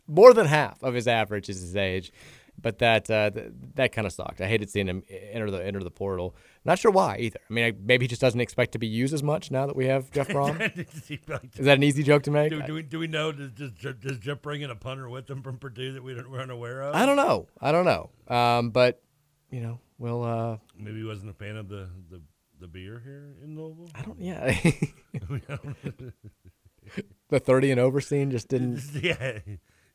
more 0.06 0.32
than 0.32 0.46
half 0.46 0.82
of 0.82 0.94
his 0.94 1.06
average 1.06 1.50
is 1.50 1.60
his 1.60 1.76
age. 1.76 2.10
But 2.58 2.78
that 2.78 3.10
uh, 3.10 3.30
th- 3.32 3.50
that 3.74 3.92
kind 3.92 4.06
of 4.06 4.14
sucked. 4.14 4.40
I 4.40 4.46
hated 4.46 4.70
seeing 4.70 4.86
him 4.86 5.02
enter 5.10 5.50
the 5.50 5.62
enter 5.62 5.80
the 5.80 5.90
portal. 5.90 6.34
Not 6.64 6.78
sure 6.78 6.92
why 6.92 7.16
either. 7.18 7.40
I 7.48 7.52
mean, 7.52 7.64
I, 7.64 7.72
maybe 7.82 8.04
he 8.04 8.08
just 8.08 8.20
doesn't 8.20 8.40
expect 8.40 8.72
to 8.72 8.78
be 8.78 8.86
used 8.86 9.12
as 9.12 9.22
much 9.22 9.50
now 9.50 9.66
that 9.66 9.74
we 9.74 9.86
have 9.86 10.10
Jeff 10.12 10.28
Brohm. 10.34 10.60
is 10.78 11.64
that 11.64 11.78
an 11.78 11.82
easy 11.82 12.04
joke 12.04 12.22
to 12.24 12.30
make? 12.30 12.50
Do, 12.50 12.62
do, 12.62 12.74
we, 12.74 12.82
do 12.82 12.98
we 13.00 13.08
know? 13.08 13.32
Does, 13.32 13.50
does, 13.50 13.94
does 13.96 14.18
Jeff 14.18 14.42
bring 14.42 14.62
in 14.62 14.70
a 14.70 14.76
punter 14.76 15.08
with 15.08 15.28
him 15.28 15.42
from 15.42 15.58
Purdue 15.58 15.94
that 15.94 16.04
we 16.04 16.14
don't, 16.14 16.30
we're 16.30 16.40
unaware 16.40 16.82
of? 16.82 16.94
I 16.94 17.04
don't 17.04 17.16
know. 17.16 17.48
I 17.60 17.72
don't 17.72 17.84
know. 17.84 18.10
Um, 18.28 18.70
but 18.70 19.02
you 19.50 19.60
know, 19.60 19.80
we'll. 19.98 20.22
Uh, 20.22 20.58
Maybe 20.78 20.98
he 20.98 21.04
wasn't 21.04 21.30
a 21.30 21.34
fan 21.34 21.56
of 21.56 21.68
the, 21.68 21.88
the, 22.10 22.22
the 22.60 22.68
beer 22.68 23.02
here 23.04 23.34
in 23.42 23.56
Louisville. 23.56 23.90
I 23.94 24.02
don't. 24.02 24.20
Yeah. 24.20 24.46
the 27.28 27.40
thirty 27.40 27.72
and 27.72 27.80
over 27.80 28.00
scene 28.00 28.30
just 28.30 28.46
didn't. 28.48 28.80
yeah. 29.02 29.40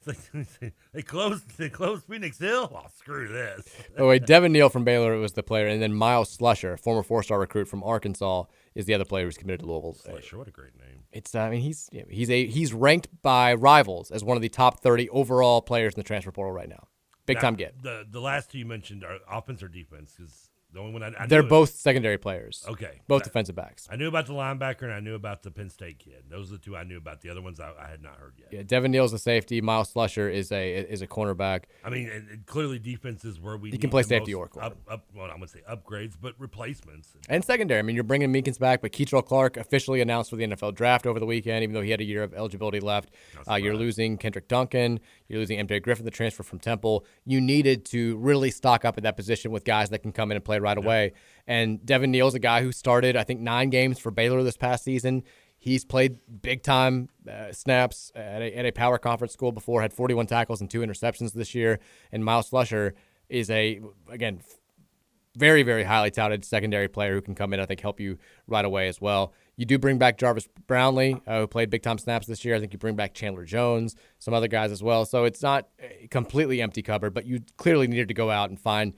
They 0.94 1.02
closed 1.02 1.58
they 1.58 1.70
closed 1.70 2.06
Phoenix 2.06 2.40
Hill. 2.40 2.72
Oh, 2.74 2.88
screw 2.98 3.28
this. 3.28 3.68
Oh 3.98 4.08
wait, 4.08 4.26
Devin 4.26 4.52
Neal 4.52 4.70
from 4.70 4.84
Baylor 4.84 5.18
was 5.18 5.34
the 5.34 5.44
player, 5.44 5.68
and 5.68 5.82
then 5.82 5.94
Myles 5.94 6.36
Slusher, 6.36 6.80
former 6.80 7.04
four-star 7.04 7.40
recruit 7.40 7.68
from 7.68 7.84
Arkansas, 7.84 8.46
is 8.74 8.86
the 8.86 8.94
other 8.94 9.06
player 9.06 9.26
who's 9.26 9.38
committed 9.38 9.62
to 9.62 9.66
Louisville. 9.68 9.94
Slusher, 9.94 10.38
what 10.38 10.48
a 10.48 10.52
great 10.52 10.76
name. 10.76 11.04
It's 11.12 11.36
uh, 11.36 11.42
I 11.42 11.50
mean 11.50 11.62
he's 11.62 11.90
he's 12.10 12.30
a 12.30 12.46
he's 12.48 12.74
ranked 12.74 13.10
by 13.22 13.54
rivals 13.54 14.12
as 14.12 14.24
one 14.24 14.38
of 14.38 14.42
the 14.42 14.50
top 14.50 14.82
thirty 14.82 15.10
overall 15.10 15.62
players 15.62 15.94
in 15.94 16.00
the 16.00 16.04
transfer 16.04 16.32
portal 16.32 16.54
right 16.54 16.70
now. 16.70 16.88
Big 17.26 17.38
Now, 17.38 17.42
time 17.42 17.56
get. 17.56 17.82
The 17.82 18.06
the 18.10 18.22
last 18.22 18.52
two 18.52 18.58
you 18.58 18.66
mentioned 18.66 19.04
are 19.04 19.20
offense 19.30 19.62
or 19.62 19.68
defense 19.68 20.14
because 20.18 20.50
the 20.74 20.80
only 20.80 20.94
one 20.94 21.04
I, 21.04 21.14
I 21.24 21.28
They're 21.28 21.44
both 21.44 21.70
secondary 21.76 22.18
players. 22.18 22.64
Okay, 22.68 23.02
both 23.08 23.22
I- 23.22 23.26
defensive 23.26 23.56
backs. 23.56 23.88
I 23.90 23.96
knew 23.96 24.08
about 24.08 24.28
the 24.28 24.34
linebacker 24.34 24.84
and 24.84 24.94
I 24.94 25.00
knew 25.00 25.16
about 25.16 25.44
the 25.44 25.52
Penn 25.52 25.70
State 25.70 26.00
kid. 26.00 26.24
Those 26.30 26.50
are 26.50 26.54
the 26.54 26.60
two 26.60 26.76
I 26.76 26.84
knew 26.84 26.98
about. 26.98 27.22
The 27.22 27.30
other 27.30 27.42
ones 27.42 27.60
I, 27.60 27.72
I 27.80 27.88
had 27.90 28.02
not 28.02 28.18
heard 28.18 28.34
yet. 28.38 28.50
Yeah, 28.52 28.64
Devin 28.64 28.92
Neal's 28.92 29.14
a 29.14 29.20
safety. 29.20 29.62
Myles 29.62 29.94
Slusher 29.94 30.32
is 30.32 30.52
a 30.52 30.76
is 30.76 31.02
a 31.02 31.08
cornerback. 31.08 31.64
I 31.84 31.90
mean, 31.90 32.10
and, 32.10 32.30
and 32.30 32.46
clearly 32.46 32.80
defense 32.80 33.24
is 33.26 33.40
where 33.40 33.58
we 33.58 33.72
He 33.72 33.78
can 33.78 33.90
play 33.90 34.04
safety 34.04 34.34
or 34.34 34.48
corner. 34.48 34.68
up, 34.68 34.78
up. 34.90 35.06
Well, 35.16 35.26
I'm 35.26 35.38
gonna 35.38 35.48
say 35.48 35.62
upgrades, 35.70 36.16
but 36.20 36.34
replacements. 36.38 37.16
And 37.30 37.44
secondary, 37.44 37.80
I 37.80 37.84
mean, 37.84 37.96
you're 37.96 38.04
bringing 38.04 38.32
Meekins 38.34 38.60
back, 38.60 38.82
but 38.82 38.92
Kei'Trel 38.92 39.26
Clark 39.26 39.58
officially 39.58 40.02
announced 40.02 40.30
for 40.30 40.36
the 40.36 40.46
NFL 40.46 40.76
draft 40.76 41.08
over 41.08 41.20
the 41.20 41.26
weekend, 41.26 41.64
even 41.64 41.74
though 41.74 41.82
he 41.82 41.92
had 41.92 42.02
a 42.02 42.06
year 42.06 42.24
of 42.24 42.34
eligibility 42.34 42.80
left. 42.80 43.10
Uh, 43.50 43.56
you're 43.56 43.76
losing 43.76 44.18
Kendrick 44.18 44.48
Duncan. 44.48 45.00
You're 45.28 45.40
losing 45.40 45.60
MJ 45.60 45.82
Griffin, 45.82 46.06
the 46.06 46.12
transfer 46.12 46.44
from 46.44 46.60
Temple. 46.60 47.06
You 47.26 47.42
needed 47.42 47.86
to 47.86 48.18
really 48.18 48.52
stock 48.52 48.86
up 48.86 48.98
at 48.98 49.04
that 49.04 49.16
position 49.16 49.52
with 49.52 49.66
guys 49.66 49.90
that 49.90 50.00
can 50.00 50.12
come 50.12 50.32
in 50.32 50.38
and 50.38 50.46
play 50.46 50.60
right 50.60 50.78
away. 50.78 51.14
And 51.46 51.86
Devin 51.86 52.12
Neal's 52.12 52.36
a 52.36 52.40
guy 52.40 52.62
who 52.62 52.72
started, 52.72 53.16
I 53.16 53.24
think, 53.24 53.40
nine 53.40 53.70
games 53.70 54.00
for 54.00 54.12
Baylor 54.12 54.44
this 54.44 54.58
past 54.58 54.84
season. 54.84 55.24
He's 55.60 55.84
played 55.84 56.18
big 56.42 56.62
time 56.62 57.10
uh, 57.30 57.52
snaps 57.52 58.12
at 58.16 58.42
a, 58.42 58.58
at 58.58 58.66
a 58.66 58.72
power 58.72 58.98
conference 58.98 59.34
school 59.34 59.52
before, 59.52 59.82
had 59.82 59.92
41 59.92 60.28
tackles 60.28 60.62
and 60.62 60.70
two 60.70 60.82
interceptions 60.82 61.34
this 61.34 61.56
year. 61.56 61.80
And 62.12 62.24
Myles 62.24 62.50
Slusher 62.50 62.94
is 63.28 63.50
a, 63.50 63.82
again, 64.10 64.42
very, 65.38 65.64
very 65.64 65.84
highly 65.84 66.12
touted 66.12 66.44
secondary 66.44 66.88
player 66.88 67.14
who 67.14 67.22
can 67.22 67.36
come 67.36 67.54
in, 67.54 67.60
I 67.60 67.66
think, 67.66 67.80
help 67.80 68.00
you 68.00 68.18
right 68.48 68.66
away 68.66 68.88
as 68.88 69.00
well. 69.00 69.34
You 69.56 69.66
do 69.66 69.78
bring 69.78 69.98
back 69.98 70.18
Jarvis 70.18 70.48
Brownlee, 70.68 71.22
uh, 71.28 71.42
who 71.42 71.48
played 71.48 71.70
big 71.70 71.84
time 71.84 71.98
snaps 71.98 72.28
this 72.28 72.44
year. 72.44 72.56
I 72.56 72.60
think 72.60 72.74
you 72.74 72.80
bring 72.80 72.96
back 72.96 73.14
Chandler 73.14 73.46
Jones, 73.46 73.96
some 74.20 74.34
other 74.34 74.48
guys 74.48 74.72
as 74.72 74.82
well. 74.84 75.06
So 75.06 75.26
it's 75.26 75.42
not 75.42 75.68
a 75.80 76.08
completely 76.08 76.62
empty 76.62 76.82
cupboard, 76.82 77.14
but 77.14 77.26
you 77.26 77.42
clearly 77.58 77.88
needed 77.88 78.08
to 78.08 78.14
go 78.14 78.30
out 78.32 78.50
and 78.50 78.60
find 78.60 78.94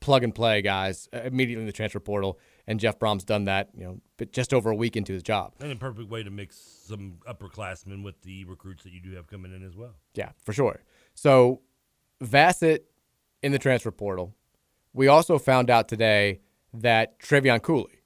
plug 0.00 0.22
and 0.22 0.34
play 0.34 0.62
guys 0.62 1.08
uh, 1.12 1.22
immediately 1.24 1.62
in 1.62 1.66
the 1.66 1.72
transfer 1.72 2.00
portal. 2.00 2.38
and 2.66 2.80
Jeff 2.80 2.98
Brohm's 2.98 3.24
done 3.24 3.44
that, 3.44 3.70
you 3.74 3.84
know, 3.84 4.00
but 4.16 4.32
just 4.32 4.54
over 4.54 4.70
a 4.70 4.74
week 4.74 4.96
into 4.96 5.12
his 5.12 5.22
job. 5.22 5.52
And 5.60 5.72
a 5.72 5.76
perfect 5.76 6.08
way 6.08 6.22
to 6.22 6.30
mix 6.30 6.56
some 6.56 7.18
upperclassmen 7.28 8.02
with 8.02 8.20
the 8.22 8.44
recruits 8.44 8.84
that 8.84 8.92
you 8.92 9.00
do 9.00 9.14
have 9.16 9.26
coming 9.26 9.54
in 9.54 9.64
as 9.66 9.76
well. 9.76 9.94
Yeah, 10.14 10.30
for 10.42 10.52
sure. 10.52 10.82
So 11.14 11.60
Vassett 12.22 12.80
in 13.42 13.52
the 13.52 13.58
transfer 13.58 13.90
portal. 13.90 14.34
We 14.94 15.08
also 15.08 15.38
found 15.38 15.70
out 15.70 15.88
today 15.88 16.40
that 16.72 17.18
Trevion 17.18 17.60
Cooley, 17.60 18.00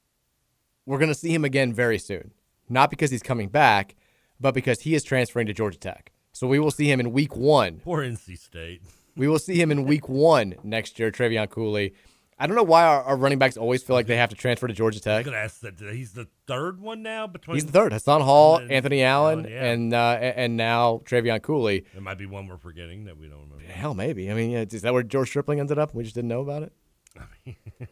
we're 0.87 0.99
going 0.99 1.11
to 1.11 1.15
see 1.15 1.33
him 1.35 1.45
again 1.45 1.73
very 1.73 1.99
soon. 1.99 2.33
Not 2.71 2.89
because 2.91 3.11
he's 3.11 3.23
coming 3.23 3.49
back, 3.51 3.95
but 4.41 4.55
because 4.55 4.81
he 4.81 4.95
is 4.95 5.05
transferring 5.05 5.47
to 5.49 5.53
Georgia 5.53 5.79
Tech. 5.79 6.13
So 6.33 6.47
we 6.47 6.59
will 6.59 6.71
see 6.71 6.91
him 6.91 6.99
in 6.99 7.13
week 7.13 7.37
one. 7.37 7.81
Poor 7.81 8.03
NC 8.03 8.39
State. 8.39 8.83
we 9.17 9.29
will 9.29 9.39
see 9.39 9.61
him 9.61 9.71
in 9.71 9.85
week 9.85 10.09
one 10.09 10.55
next 10.63 10.99
year, 10.99 11.11
Trevion 11.11 11.51
Cooley. 11.51 11.93
I 12.41 12.47
don't 12.47 12.55
know 12.55 12.63
why 12.63 12.85
our, 12.85 13.03
our, 13.03 13.17
running 13.17 13.39
backs 13.39 13.57
always 13.57 13.83
feel 13.83 13.95
like 13.95 14.07
they 14.07 14.17
have 14.17 14.31
to 14.31 14.37
transfer 14.37 14.69
to 14.69 14.75
Georgia 14.75 15.01
Tech. 15.01 15.13
I 15.13 15.19
was 15.19 15.25
going 15.25 15.35
to 15.35 15.41
ask 15.41 15.61
that. 15.61 15.95
He's 15.95 16.13
the 16.13 16.29
third 16.47 16.81
one 16.81 17.03
now 17.03 17.27
between. 17.27 17.57
He's 17.57 17.67
the 17.67 17.73
third. 17.73 17.93
Hassan 17.93 18.21
Hall, 18.21 18.61
Anthony 18.71 19.03
Allen, 19.03 19.45
yeah. 19.45 19.65
and 19.65 19.93
uh, 19.93 20.19
and 20.21 20.57
now 20.57 21.03
Trevion 21.05 21.43
Cooley. 21.43 21.85
There 21.93 22.01
might 22.01 22.19
be 22.19 22.27
one 22.27 22.47
we're 22.47 22.57
forgetting 22.57 23.05
that 23.05 23.19
we 23.19 23.27
don't 23.27 23.51
remember. 23.51 23.65
Hell, 23.65 23.95
maybe. 23.95 24.31
I 24.31 24.35
mean, 24.35 24.53
is 24.53 24.83
that 24.83 24.93
where 24.93 25.03
George 25.03 25.29
Stripling 25.29 25.59
ended 25.59 25.79
up? 25.79 25.95
We 25.95 26.05
just 26.05 26.15
didn't 26.15 26.29
know 26.29 26.41
about 26.41 26.63
it. 26.63 26.73
I 27.19 27.25
mean, 27.45 27.57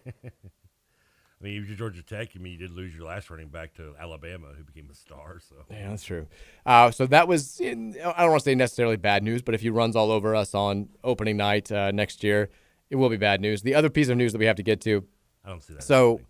I 1.40 1.44
mean, 1.44 1.62
if 1.62 1.68
you're 1.68 1.76
Georgia 1.76 2.02
Tech, 2.02 2.30
I 2.34 2.38
mean, 2.38 2.52
you 2.52 2.58
did 2.58 2.70
lose 2.70 2.94
your 2.94 3.04
last 3.04 3.28
running 3.28 3.48
back 3.48 3.74
to 3.74 3.94
Alabama, 3.98 4.48
who 4.56 4.64
became 4.64 4.88
a 4.90 4.94
star. 4.94 5.40
So 5.40 5.56
yeah, 5.70 5.90
that's 5.90 6.04
true. 6.04 6.28
Uh, 6.64 6.90
so 6.90 7.06
that 7.06 7.28
was, 7.28 7.60
in, 7.60 7.96
I 8.02 8.22
don't 8.22 8.30
want 8.30 8.42
to 8.42 8.44
say 8.44 8.54
necessarily 8.54 8.96
bad 8.96 9.22
news, 9.22 9.42
but 9.42 9.54
if 9.54 9.60
he 9.60 9.68
runs 9.68 9.96
all 9.96 10.10
over 10.10 10.34
us 10.34 10.54
on 10.54 10.88
opening 11.04 11.36
night 11.36 11.70
uh, 11.70 11.90
next 11.90 12.24
year, 12.24 12.48
it 12.90 12.96
will 12.96 13.08
be 13.08 13.16
bad 13.16 13.40
news. 13.40 13.62
The 13.62 13.74
other 13.74 13.90
piece 13.90 14.08
of 14.08 14.16
news 14.16 14.32
that 14.32 14.38
we 14.38 14.46
have 14.46 14.56
to 14.56 14.62
get 14.62 14.80
to. 14.82 15.04
I 15.44 15.48
don't 15.50 15.62
see 15.62 15.74
that. 15.74 15.82
So 15.82 16.20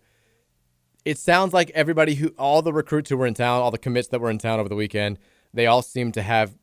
it 1.05 1.17
sounds 1.17 1.53
like 1.53 1.71
everybody 1.71 2.15
who, 2.15 2.29
all 2.37 2.61
the 2.61 2.73
recruits 2.73 3.09
who 3.09 3.17
were 3.17 3.27
in 3.27 3.33
town, 3.33 3.61
all 3.61 3.71
the 3.71 3.77
commits 3.77 4.09
that 4.09 4.19
were 4.19 4.29
in 4.29 4.37
town 4.37 4.59
over 4.59 4.69
the 4.69 4.75
weekend, 4.75 5.19
they 5.53 5.65
all 5.65 5.81
seem 5.81 6.11
to 6.13 6.21
have 6.21 6.55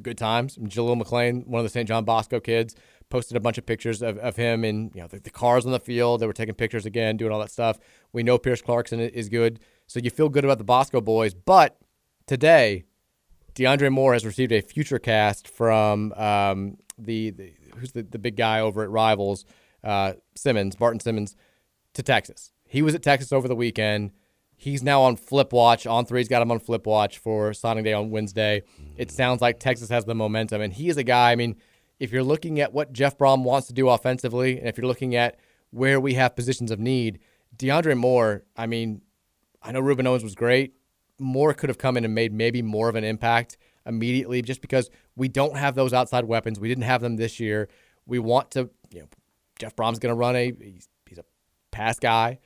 good 0.00 0.16
times. 0.16 0.56
Jaleel 0.56 0.96
McLean, 0.96 1.42
one 1.42 1.60
of 1.60 1.64
the 1.64 1.70
St. 1.70 1.88
John 1.88 2.04
Bosco 2.04 2.40
kids, 2.40 2.74
posted 3.10 3.36
a 3.36 3.40
bunch 3.40 3.58
of 3.58 3.66
pictures 3.66 4.00
of, 4.00 4.16
of 4.18 4.36
him 4.36 4.64
and 4.64 4.90
you 4.94 5.02
know 5.02 5.06
the, 5.06 5.20
the, 5.20 5.30
cars 5.30 5.66
on 5.66 5.72
the 5.72 5.80
field. 5.80 6.20
They 6.20 6.26
were 6.26 6.32
taking 6.32 6.54
pictures 6.54 6.86
again, 6.86 7.16
doing 7.16 7.30
all 7.30 7.40
that 7.40 7.50
stuff. 7.50 7.78
We 8.12 8.22
know 8.22 8.38
Pierce 8.38 8.62
Clarkson 8.62 9.00
is 9.00 9.28
good, 9.28 9.60
so 9.86 10.00
you 10.00 10.10
feel 10.10 10.28
good 10.28 10.44
about 10.44 10.58
the 10.58 10.64
Bosco 10.64 11.00
boys. 11.00 11.34
But 11.34 11.76
today, 12.26 12.84
DeAndre 13.54 13.90
Moore 13.90 14.14
has 14.14 14.24
received 14.24 14.52
a 14.52 14.62
future 14.62 14.98
cast 14.98 15.46
from 15.46 16.12
um, 16.14 16.78
the, 16.98 17.30
the, 17.30 17.52
who's 17.76 17.92
the, 17.92 18.02
the 18.02 18.18
big 18.18 18.36
guy 18.36 18.60
over 18.60 18.82
at 18.82 18.90
Rivals, 18.90 19.44
uh, 19.84 20.14
Simmons, 20.34 20.76
Barton 20.76 21.00
Simmons, 21.00 21.36
to 21.94 22.02
Texas. 22.02 22.52
He 22.66 22.82
was 22.82 22.94
at 22.94 23.02
Texas 23.02 23.32
over 23.32 23.48
the 23.48 23.56
weekend. 23.56 24.12
He's 24.56 24.82
now 24.82 25.02
on 25.02 25.16
flip 25.16 25.52
watch. 25.52 25.86
On 25.86 26.06
three's 26.06 26.28
got 26.28 26.42
him 26.42 26.50
on 26.50 26.60
flip 26.60 26.86
watch 26.86 27.18
for 27.18 27.52
signing 27.52 27.84
day 27.84 27.92
on 27.92 28.10
Wednesday. 28.10 28.62
It 28.96 29.10
sounds 29.10 29.40
like 29.40 29.58
Texas 29.58 29.88
has 29.88 30.04
the 30.04 30.14
momentum, 30.14 30.60
and 30.60 30.72
he 30.72 30.88
is 30.88 30.96
a 30.96 31.04
guy. 31.04 31.32
I 31.32 31.36
mean 31.36 31.56
if 32.02 32.10
you're 32.10 32.24
looking 32.24 32.58
at 32.58 32.72
what 32.72 32.92
Jeff 32.92 33.16
Brohm 33.16 33.44
wants 33.44 33.68
to 33.68 33.72
do 33.72 33.88
offensively, 33.88 34.58
and 34.58 34.66
if 34.66 34.76
you're 34.76 34.88
looking 34.88 35.14
at 35.14 35.38
where 35.70 36.00
we 36.00 36.14
have 36.14 36.34
positions 36.34 36.72
of 36.72 36.80
need, 36.80 37.20
DeAndre 37.56 37.96
Moore, 37.96 38.42
I 38.56 38.66
mean, 38.66 39.02
I 39.62 39.70
know 39.70 39.78
Ruben 39.78 40.08
Owens 40.08 40.24
was 40.24 40.34
great. 40.34 40.74
Moore 41.20 41.54
could 41.54 41.68
have 41.68 41.78
come 41.78 41.96
in 41.96 42.04
and 42.04 42.12
made 42.12 42.32
maybe 42.32 42.60
more 42.60 42.88
of 42.88 42.96
an 42.96 43.04
impact 43.04 43.56
immediately 43.86 44.42
just 44.42 44.60
because 44.60 44.90
we 45.16 45.28
don't 45.28 45.56
have 45.56 45.74
those 45.74 45.92
outside 45.92 46.24
weapons. 46.24 46.60
We 46.60 46.68
didn't 46.68 46.84
have 46.84 47.00
them 47.00 47.16
this 47.16 47.40
year. 47.40 47.68
We 48.06 48.18
want 48.18 48.50
to, 48.52 48.70
you 48.90 49.00
know, 49.00 49.08
Jeff 49.58 49.76
Brohm's 49.76 49.98
going 49.98 50.12
to 50.12 50.18
run 50.18 50.36
a, 50.36 50.52
he's, 50.60 50.88
he's 51.06 51.18
a 51.18 51.24
pass 51.70 51.98
guy. 51.98 52.38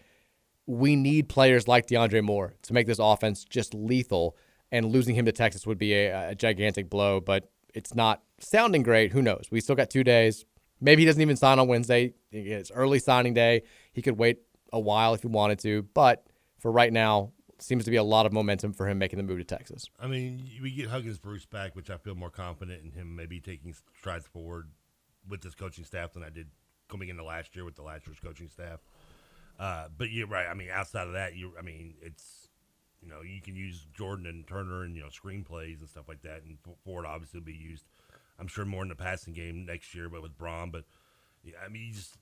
We 0.67 0.97
need 0.97 1.29
players 1.29 1.69
like 1.69 1.87
DeAndre 1.87 2.23
Moore 2.23 2.55
to 2.63 2.73
make 2.73 2.87
this 2.87 2.99
offense 2.99 3.45
just 3.45 3.73
lethal, 3.75 4.37
and 4.73 4.87
losing 4.87 5.15
him 5.15 5.25
to 5.27 5.33
Texas 5.33 5.65
would 5.65 5.79
be 5.79 5.95
a, 5.95 6.31
a 6.31 6.35
gigantic 6.35 6.91
blow, 6.91 7.21
but 7.21 7.49
it's 7.73 7.95
not 7.95 8.23
sounding 8.41 8.83
great. 8.83 9.13
Who 9.13 9.23
knows? 9.23 9.45
We 9.51 9.61
still 9.61 9.77
got 9.77 9.91
two 9.91 10.03
days. 10.03 10.45
Maybe 10.81 11.03
he 11.03 11.07
doesn't 11.07 11.23
even 11.23 11.37
sign 11.37 11.59
on 11.61 11.69
Wednesday. 11.69 12.15
It's 12.33 12.73
early 12.73 12.99
signing 12.99 13.33
day. 13.33 13.63
He 13.93 14.03
could 14.03 14.19
wait 14.19 14.39
a 14.73 14.81
while 14.81 15.15
if 15.15 15.23
he 15.23 15.29
wanted 15.29 15.61
to, 15.61 15.83
but 15.95 16.27
for 16.59 16.73
right 16.73 16.93
now, 16.93 17.33
seems 17.59 17.85
to 17.85 17.91
be 17.91 17.97
a 17.97 18.03
lot 18.03 18.27
of 18.27 18.33
momentum 18.33 18.73
for 18.73 18.89
him 18.89 18.99
making 18.99 19.17
the 19.17 19.23
move 19.23 19.39
to 19.39 19.45
Texas. 19.45 19.87
I 20.01 20.07
mean, 20.07 20.49
we 20.63 20.71
get 20.71 20.89
Huggins 20.89 21.19
Bruce 21.19 21.47
back, 21.47 21.75
which 21.75 21.91
I 21.91 21.97
feel 21.97 22.15
more 22.15 22.31
confident 22.31 22.85
in 22.85 22.93
him 22.93 23.17
maybe 23.17 23.41
taking 23.41 23.75
strides 23.99 24.27
forward 24.27 24.69
with 25.29 25.41
this 25.43 25.55
coaching 25.55 25.85
staff 25.85 26.13
than 26.13 26.23
I 26.23 26.31
did 26.31 26.49
coming 26.89 27.09
into 27.09 27.25
last 27.25 27.57
year 27.57 27.65
with 27.65 27.77
the 27.77 27.83
last 27.83 28.07
year's 28.07 28.21
coaching 28.21 28.49
staff. 28.49 28.81
Uh, 29.59 29.87
but 29.97 30.11
you're 30.11 30.27
right. 30.27 30.47
I 30.47 30.55
mean, 30.55 30.69
outside 30.71 31.07
of 31.07 31.15
that, 31.15 31.35
you 31.35 31.53
I 31.59 31.63
mean, 31.63 31.95
it's 32.03 32.49
you 33.01 33.09
know 33.09 33.23
you 33.23 33.41
can 33.41 33.57
use 33.57 33.87
Jordan 33.95 34.27
and 34.27 34.47
Turner 34.47 34.83
and 34.83 34.95
you 34.95 35.03
know 35.03 35.09
screenplays 35.09 35.81
and 35.81 35.89
stuff 35.89 36.09
like 36.09 36.23
that, 36.23 36.43
and 36.45 36.59
Ford 36.85 37.07
obviously 37.07 37.41
will 37.41 37.47
be 37.47 37.55
used. 37.55 37.85
I'm 38.39 38.49
sure 38.49 38.67
more 38.67 38.83
in 38.83 38.89
the 38.91 38.95
passing 38.95 39.33
game 39.33 39.65
next 39.65 39.95
year, 39.95 40.11
but 40.11 40.23
with 40.23 40.37
Brohm. 40.37 40.71
But 40.71 40.85
yeah, 41.43 41.55
I 41.65 41.69
mean, 41.69 41.87
you 41.87 41.95
just 41.95 42.17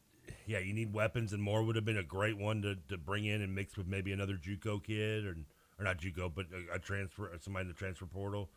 yeah, 0.46 0.58
you 0.58 0.72
need 0.72 0.92
weapons, 0.92 1.32
and 1.32 1.42
Moore 1.42 1.62
would 1.62 1.76
have 1.76 1.84
been 1.84 1.96
a 1.96 2.02
great 2.02 2.36
one 2.38 2.62
to, 2.62 2.76
to 2.88 2.96
bring 2.98 3.24
in 3.24 3.42
and 3.42 3.54
mix 3.54 3.76
with 3.76 3.86
maybe 3.86 4.12
another 4.12 4.34
JUCO 4.34 4.82
kid 4.84 5.24
or 5.26 5.36
or 5.78 5.84
not 5.84 5.98
JUCO, 5.98 6.32
but 6.34 6.46
a, 6.52 6.76
a 6.76 6.78
transfer 6.78 7.30
somebody 7.40 7.62
in 7.62 7.68
the 7.68 7.74
transfer 7.74 8.06
portal. 8.06 8.50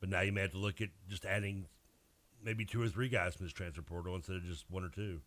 But 0.00 0.08
now 0.08 0.20
you 0.20 0.32
may 0.32 0.42
have 0.42 0.52
to 0.52 0.58
look 0.58 0.80
at 0.80 0.88
just 1.08 1.24
adding 1.24 1.66
maybe 2.42 2.64
two 2.64 2.82
or 2.82 2.88
three 2.88 3.08
guys 3.08 3.34
from 3.34 3.46
this 3.46 3.52
transfer 3.52 3.82
portal 3.82 4.14
instead 4.14 4.36
of 4.36 4.44
just 4.44 4.64
one 4.70 4.84
or 4.84 4.88
two. 4.88 5.20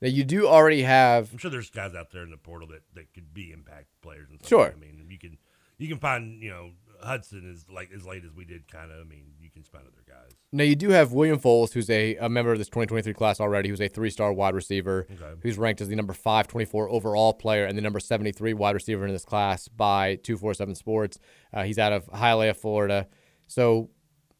Now 0.00 0.08
you 0.08 0.24
do 0.24 0.46
already 0.46 0.82
have. 0.82 1.32
I'm 1.32 1.38
sure 1.38 1.50
there's 1.50 1.70
guys 1.70 1.94
out 1.94 2.10
there 2.12 2.22
in 2.22 2.30
the 2.30 2.36
portal 2.36 2.68
that, 2.68 2.82
that 2.94 3.12
could 3.12 3.34
be 3.34 3.52
impact 3.52 3.86
players. 4.02 4.28
And 4.30 4.38
stuff. 4.38 4.48
Sure. 4.48 4.72
I 4.74 4.78
mean, 4.78 5.06
you 5.08 5.18
can 5.18 5.38
you 5.78 5.88
can 5.88 5.98
find 5.98 6.42
you 6.42 6.50
know 6.50 6.70
Hudson 7.02 7.50
is 7.50 7.66
like 7.72 7.90
as 7.94 8.06
late 8.06 8.24
as 8.24 8.34
we 8.34 8.44
did. 8.44 8.70
Kind 8.70 8.90
of. 8.90 9.00
I 9.00 9.04
mean, 9.04 9.32
you 9.40 9.50
can 9.50 9.64
spend 9.64 9.84
other 9.84 10.02
guys. 10.06 10.36
Now 10.52 10.64
you 10.64 10.76
do 10.76 10.90
have 10.90 11.12
William 11.12 11.38
Fowles, 11.38 11.72
who's 11.72 11.90
a, 11.90 12.16
a 12.16 12.28
member 12.28 12.52
of 12.52 12.58
this 12.58 12.68
2023 12.68 13.12
class 13.14 13.40
already, 13.40 13.68
who's 13.68 13.80
a 13.80 13.88
three-star 13.88 14.32
wide 14.32 14.54
receiver, 14.54 15.06
okay. 15.10 15.38
who's 15.42 15.58
ranked 15.58 15.80
as 15.80 15.88
the 15.88 15.96
number 15.96 16.12
524 16.12 16.90
overall 16.90 17.32
player 17.32 17.64
and 17.64 17.76
the 17.76 17.82
number 17.82 18.00
73 18.00 18.54
wide 18.54 18.74
receiver 18.74 19.06
in 19.06 19.12
this 19.12 19.24
class 19.24 19.68
by 19.68 20.16
247 20.16 20.74
Sports. 20.74 21.18
Uh, 21.52 21.62
he's 21.62 21.78
out 21.78 21.92
of 21.92 22.06
Hialeah, 22.06 22.56
Florida. 22.56 23.06
So 23.46 23.90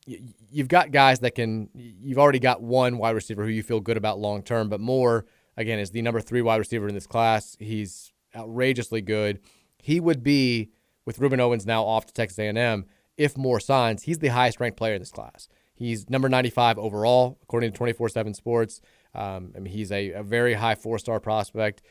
you've 0.06 0.68
got 0.68 0.90
guys 0.90 1.20
that 1.20 1.34
can. 1.34 1.68
You've 1.74 2.18
already 2.18 2.38
got 2.38 2.62
one 2.62 2.98
wide 2.98 3.14
receiver 3.14 3.44
who 3.44 3.50
you 3.50 3.62
feel 3.62 3.80
good 3.80 3.96
about 3.96 4.18
long 4.18 4.42
term, 4.42 4.68
but 4.68 4.80
more 4.80 5.26
again 5.56 5.78
is 5.78 5.90
the 5.90 6.02
number 6.02 6.20
three 6.20 6.42
wide 6.42 6.56
receiver 6.56 6.88
in 6.88 6.94
this 6.94 7.06
class. 7.06 7.56
He's 7.58 8.12
outrageously 8.34 9.02
good. 9.02 9.40
He 9.78 10.00
would 10.00 10.22
be 10.22 10.70
with 11.10 11.18
Ruben 11.18 11.40
Owens 11.40 11.66
now 11.66 11.82
off 11.82 12.06
to 12.06 12.12
Texas 12.12 12.38
A&M. 12.38 12.86
If 13.16 13.36
Moore 13.36 13.58
signs, 13.58 14.04
he's 14.04 14.18
the 14.18 14.28
highest 14.28 14.60
ranked 14.60 14.78
player 14.78 14.94
in 14.94 15.02
this 15.02 15.10
class. 15.10 15.48
He's 15.74 16.08
number 16.08 16.28
95 16.28 16.78
overall, 16.78 17.36
according 17.42 17.72
to 17.72 17.76
24 17.76 18.10
7 18.10 18.32
Sports. 18.34 18.80
Um, 19.12 19.52
I 19.56 19.58
mean, 19.58 19.72
he's 19.72 19.90
a, 19.90 20.12
a 20.12 20.22
very 20.22 20.54
high 20.54 20.76
four 20.76 21.00
star 21.00 21.18
prospect. 21.18 21.82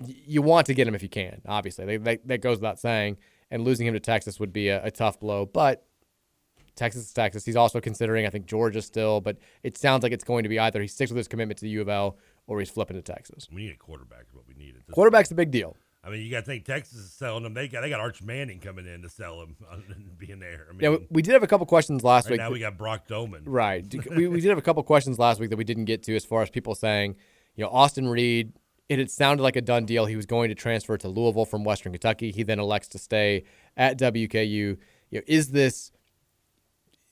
Y- 0.00 0.16
you 0.26 0.42
want 0.42 0.66
to 0.66 0.74
get 0.74 0.88
him 0.88 0.96
if 0.96 1.02
you 1.02 1.08
can, 1.08 1.42
obviously. 1.46 1.84
They, 1.84 1.96
they, 1.98 2.16
that 2.24 2.40
goes 2.40 2.56
without 2.58 2.80
saying. 2.80 3.18
And 3.52 3.62
losing 3.62 3.86
him 3.86 3.94
to 3.94 4.00
Texas 4.00 4.40
would 4.40 4.52
be 4.52 4.68
a, 4.68 4.84
a 4.84 4.90
tough 4.90 5.20
blow. 5.20 5.46
But 5.46 5.86
Texas 6.74 7.04
is 7.04 7.12
Texas. 7.12 7.44
He's 7.44 7.54
also 7.54 7.80
considering, 7.80 8.26
I 8.26 8.30
think, 8.30 8.46
Georgia 8.46 8.82
still, 8.82 9.20
but 9.20 9.36
it 9.62 9.78
sounds 9.78 10.02
like 10.02 10.10
it's 10.10 10.24
going 10.24 10.42
to 10.42 10.48
be 10.48 10.58
either 10.58 10.80
he 10.80 10.88
sticks 10.88 11.12
with 11.12 11.18
his 11.18 11.28
commitment 11.28 11.58
to 11.58 11.66
the 11.66 11.70
U 11.70 11.82
of 11.82 11.88
L 11.88 12.18
or 12.48 12.58
he's 12.58 12.70
flipping 12.70 12.96
to 12.96 13.02
Texas. 13.02 13.48
We 13.52 13.62
need 13.62 13.74
a 13.74 13.78
quarterback. 13.78 14.24
Is 14.28 14.34
what 14.34 14.48
we 14.48 14.54
need. 14.54 14.74
Quarterback's 14.90 15.30
a 15.30 15.34
big 15.36 15.50
deal. 15.50 15.76
I 16.04 16.10
mean, 16.10 16.22
you 16.22 16.30
got 16.30 16.40
to 16.40 16.46
think 16.46 16.64
Texas 16.64 16.98
is 16.98 17.12
selling 17.12 17.44
them. 17.44 17.54
They 17.54 17.66
got 17.68 17.80
they 17.80 17.88
got 17.88 18.00
Arch 18.00 18.22
Manning 18.22 18.60
coming 18.60 18.86
in 18.86 19.02
to 19.02 19.08
sell 19.08 19.40
them 19.40 19.56
and 19.70 20.18
being 20.18 20.38
there. 20.38 20.66
I 20.68 20.72
mean, 20.72 20.92
yeah, 20.92 20.98
we 21.10 21.22
did 21.22 21.32
have 21.32 21.42
a 21.42 21.46
couple 21.46 21.66
questions 21.66 22.04
last 22.04 22.26
right 22.26 22.32
week. 22.32 22.40
Now 22.40 22.50
we 22.50 22.58
got 22.58 22.76
Brock 22.76 23.08
Domann. 23.08 23.42
Right. 23.46 23.84
we, 24.10 24.28
we 24.28 24.40
did 24.40 24.48
have 24.48 24.58
a 24.58 24.62
couple 24.62 24.82
questions 24.82 25.18
last 25.18 25.40
week 25.40 25.50
that 25.50 25.56
we 25.56 25.64
didn't 25.64 25.86
get 25.86 26.02
to 26.04 26.16
as 26.16 26.24
far 26.24 26.42
as 26.42 26.50
people 26.50 26.74
saying, 26.74 27.16
you 27.56 27.64
know, 27.64 27.70
Austin 27.70 28.08
Reed. 28.08 28.52
It 28.90 28.98
had 28.98 29.10
sounded 29.10 29.42
like 29.42 29.56
a 29.56 29.62
done 29.62 29.86
deal. 29.86 30.04
He 30.04 30.14
was 30.14 30.26
going 30.26 30.50
to 30.50 30.54
transfer 30.54 30.98
to 30.98 31.08
Louisville 31.08 31.46
from 31.46 31.64
Western 31.64 31.92
Kentucky. 31.92 32.30
He 32.30 32.42
then 32.42 32.58
elects 32.58 32.88
to 32.88 32.98
stay 32.98 33.44
at 33.78 33.98
WKU. 33.98 34.50
You 34.50 34.78
know, 35.10 35.22
is 35.26 35.52
this 35.52 35.90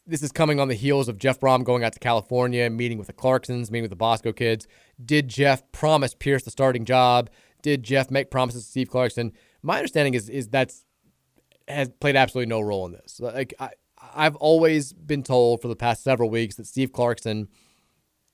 this 0.07 0.23
is 0.23 0.33
coming 0.33 0.59
on 0.59 0.69
the 0.69 0.75
heels 0.75 1.09
of 1.09 1.17
Jeff 1.17 1.39
Brohm 1.41 1.65
going 1.65 1.85
out 1.85 1.93
to 1.93 1.99
California, 1.99 2.69
meeting 2.69 2.99
with 2.99 3.07
the 3.07 3.13
Clarksons, 3.13 3.71
meeting 3.71 3.83
with 3.83 3.91
the 3.91 3.97
Bosco 3.97 4.33
kids. 4.33 4.67
Did 5.03 5.29
Jeff 5.29 5.71
promise 5.73 6.15
Pierce 6.15 6.43
the 6.43 6.51
starting 6.51 6.85
job? 6.85 7.31
Did 7.63 7.83
Jeff 7.83 8.11
make 8.11 8.31
promises 8.31 8.65
to 8.65 8.71
Steve 8.71 8.91
Clarkson? 8.91 9.33
My 9.63 9.77
understanding 9.77 10.15
is 10.15 10.29
is 10.29 10.49
that's 10.49 10.85
has 11.69 11.89
played 12.01 12.17
absolutely 12.17 12.49
no 12.49 12.61
role 12.61 12.87
in 12.87 12.93
this. 12.93 13.21
Like 13.21 13.55
I, 13.59 13.71
I've 14.15 14.37
always 14.37 14.93
been 14.93 15.23
told 15.23 15.63
for 15.63 15.69
the 15.69 15.77
past 15.77 16.03
several 16.03 16.29
weeks 16.29 16.57
that 16.57 16.67
Steve 16.67 16.93
Clarkson 16.93 17.49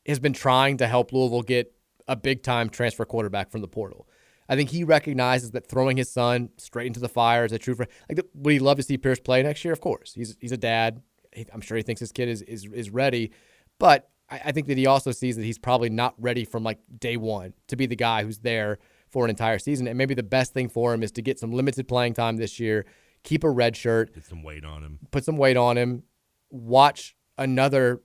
has 0.06 0.18
been 0.18 0.32
trying 0.32 0.78
to 0.78 0.86
help 0.86 1.12
Louisville 1.12 1.42
get 1.42 1.74
a 2.06 2.16
big 2.16 2.42
time 2.42 2.70
transfer 2.70 3.04
quarterback 3.04 3.50
from 3.50 3.60
the 3.60 3.68
portal. 3.68 4.08
I 4.48 4.56
think 4.56 4.70
he 4.70 4.82
recognizes 4.82 5.50
that 5.50 5.68
throwing 5.68 5.98
his 5.98 6.10
son 6.10 6.48
straight 6.56 6.86
into 6.86 7.00
the 7.00 7.08
fire 7.08 7.44
is 7.44 7.52
a 7.52 7.58
true 7.58 7.74
friend. 7.74 7.90
Like, 8.08 8.24
would 8.34 8.52
he 8.52 8.58
love 8.58 8.78
to 8.78 8.82
see 8.82 8.96
Pierce 8.96 9.20
play 9.20 9.42
next 9.42 9.62
year? 9.62 9.74
Of 9.74 9.82
course, 9.82 10.14
he's 10.14 10.36
he's 10.40 10.52
a 10.52 10.56
dad. 10.56 11.02
I'm 11.52 11.60
sure 11.60 11.76
he 11.76 11.82
thinks 11.82 12.00
his 12.00 12.12
kid 12.12 12.28
is 12.28 12.40
is 12.42 12.66
is 12.72 12.90
ready, 12.90 13.32
but 13.78 14.08
I, 14.30 14.40
I 14.46 14.52
think 14.52 14.66
that 14.68 14.78
he 14.78 14.86
also 14.86 15.12
sees 15.12 15.36
that 15.36 15.44
he's 15.44 15.58
probably 15.58 15.90
not 15.90 16.14
ready 16.18 16.46
from 16.46 16.62
like 16.62 16.78
day 16.98 17.18
one 17.18 17.52
to 17.68 17.76
be 17.76 17.84
the 17.84 17.96
guy 17.96 18.24
who's 18.24 18.38
there 18.38 18.78
for 19.10 19.24
an 19.24 19.30
entire 19.30 19.58
season. 19.58 19.86
And 19.86 19.96
maybe 19.96 20.14
the 20.14 20.22
best 20.22 20.52
thing 20.52 20.68
for 20.68 20.92
him 20.92 21.02
is 21.02 21.12
to 21.12 21.22
get 21.22 21.38
some 21.38 21.52
limited 21.52 21.88
playing 21.88 22.14
time 22.14 22.36
this 22.36 22.60
year, 22.60 22.86
keep 23.22 23.44
a 23.44 23.50
red 23.50 23.76
shirt, 23.76 24.12
put 24.12 24.24
some 24.24 24.42
weight 24.42 24.64
on 24.64 24.82
him. 24.82 24.98
put 25.10 25.24
some 25.24 25.36
weight 25.36 25.56
on 25.56 25.76
him, 25.76 26.02
watch 26.50 27.16
another 27.36 28.02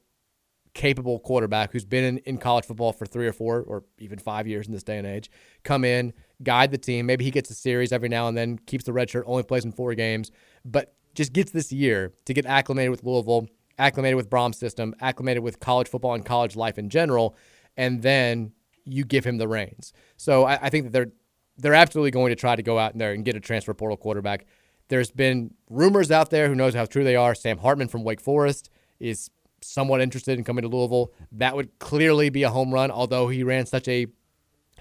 capable 0.74 1.20
quarterback 1.20 1.72
who's 1.72 1.86
been 1.86 2.04
in, 2.04 2.18
in 2.20 2.38
college 2.38 2.66
football 2.66 2.92
for 2.92 3.06
three 3.06 3.28
or 3.28 3.34
four 3.34 3.62
or 3.62 3.84
even 4.00 4.18
five 4.18 4.48
years 4.48 4.66
in 4.66 4.74
this 4.74 4.84
day 4.84 4.98
and 4.98 5.06
age 5.06 5.30
come 5.64 5.86
in, 5.86 6.14
guide 6.42 6.72
the 6.72 6.78
team. 6.78 7.06
Maybe 7.06 7.24
he 7.24 7.32
gets 7.32 7.50
a 7.52 7.54
series 7.54 7.92
every 7.92 8.10
now 8.10 8.28
and 8.28 8.36
then, 8.36 8.58
keeps 8.58 8.84
the 8.84 8.94
red 8.94 9.10
shirt, 9.10 9.24
only 9.28 9.44
plays 9.44 9.66
in 9.66 9.72
four 9.72 9.94
games, 9.94 10.32
but 10.66 10.96
just 11.14 11.32
gets 11.32 11.52
this 11.52 11.72
year 11.72 12.14
to 12.26 12.34
get 12.34 12.46
acclimated 12.46 12.90
with 12.90 13.04
Louisville, 13.04 13.48
acclimated 13.78 14.16
with 14.16 14.30
Brohm's 14.30 14.58
system, 14.58 14.96
acclimated 15.00 15.44
with 15.44 15.60
college 15.60 15.88
football 15.88 16.16
and 16.16 16.26
college 16.26 16.56
life 16.56 16.80
in 16.80 16.90
general, 16.90 17.36
and 17.78 18.02
then 18.02 18.52
you 18.86 19.06
give 19.06 19.26
him 19.26 19.38
the 19.38 19.48
reins. 19.48 19.94
So 20.18 20.46
I, 20.46 20.60
I 20.64 20.70
think 20.70 20.86
that 20.86 20.94
they're 20.94 21.12
they're 21.58 21.74
absolutely 21.74 22.12
going 22.12 22.30
to 22.30 22.36
try 22.36 22.56
to 22.56 22.64
go 22.64 22.80
out 22.80 22.98
there 22.98 23.14
and 23.14 23.24
get 23.24 23.36
a 23.36 23.40
transfer 23.40 23.74
portal 23.74 23.98
quarterback. 23.98 24.46
There's 24.88 25.12
been 25.12 25.54
rumors 25.70 26.12
out 26.12 26.30
there, 26.30 26.48
who 26.48 26.56
knows 26.56 26.74
how 26.74 26.86
true 26.86 27.04
they 27.04 27.16
are. 27.16 27.36
Sam 27.36 27.60
Hartman 27.60 27.88
from 27.88 28.04
Wake 28.04 28.20
Forest 28.20 28.70
is 29.00 29.30
somewhat 29.62 30.02
interested 30.02 30.38
in 30.38 30.44
coming 30.44 30.64
to 30.64 30.68
Louisville. 30.68 31.14
That 31.32 31.56
would 31.56 31.78
clearly 31.80 32.30
be 32.30 32.44
a 32.44 32.50
home 32.50 32.74
run, 32.74 32.92
although 32.92 33.28
he 33.28 33.44
ran 33.44 33.66
such 33.66 33.88
a 33.88 34.08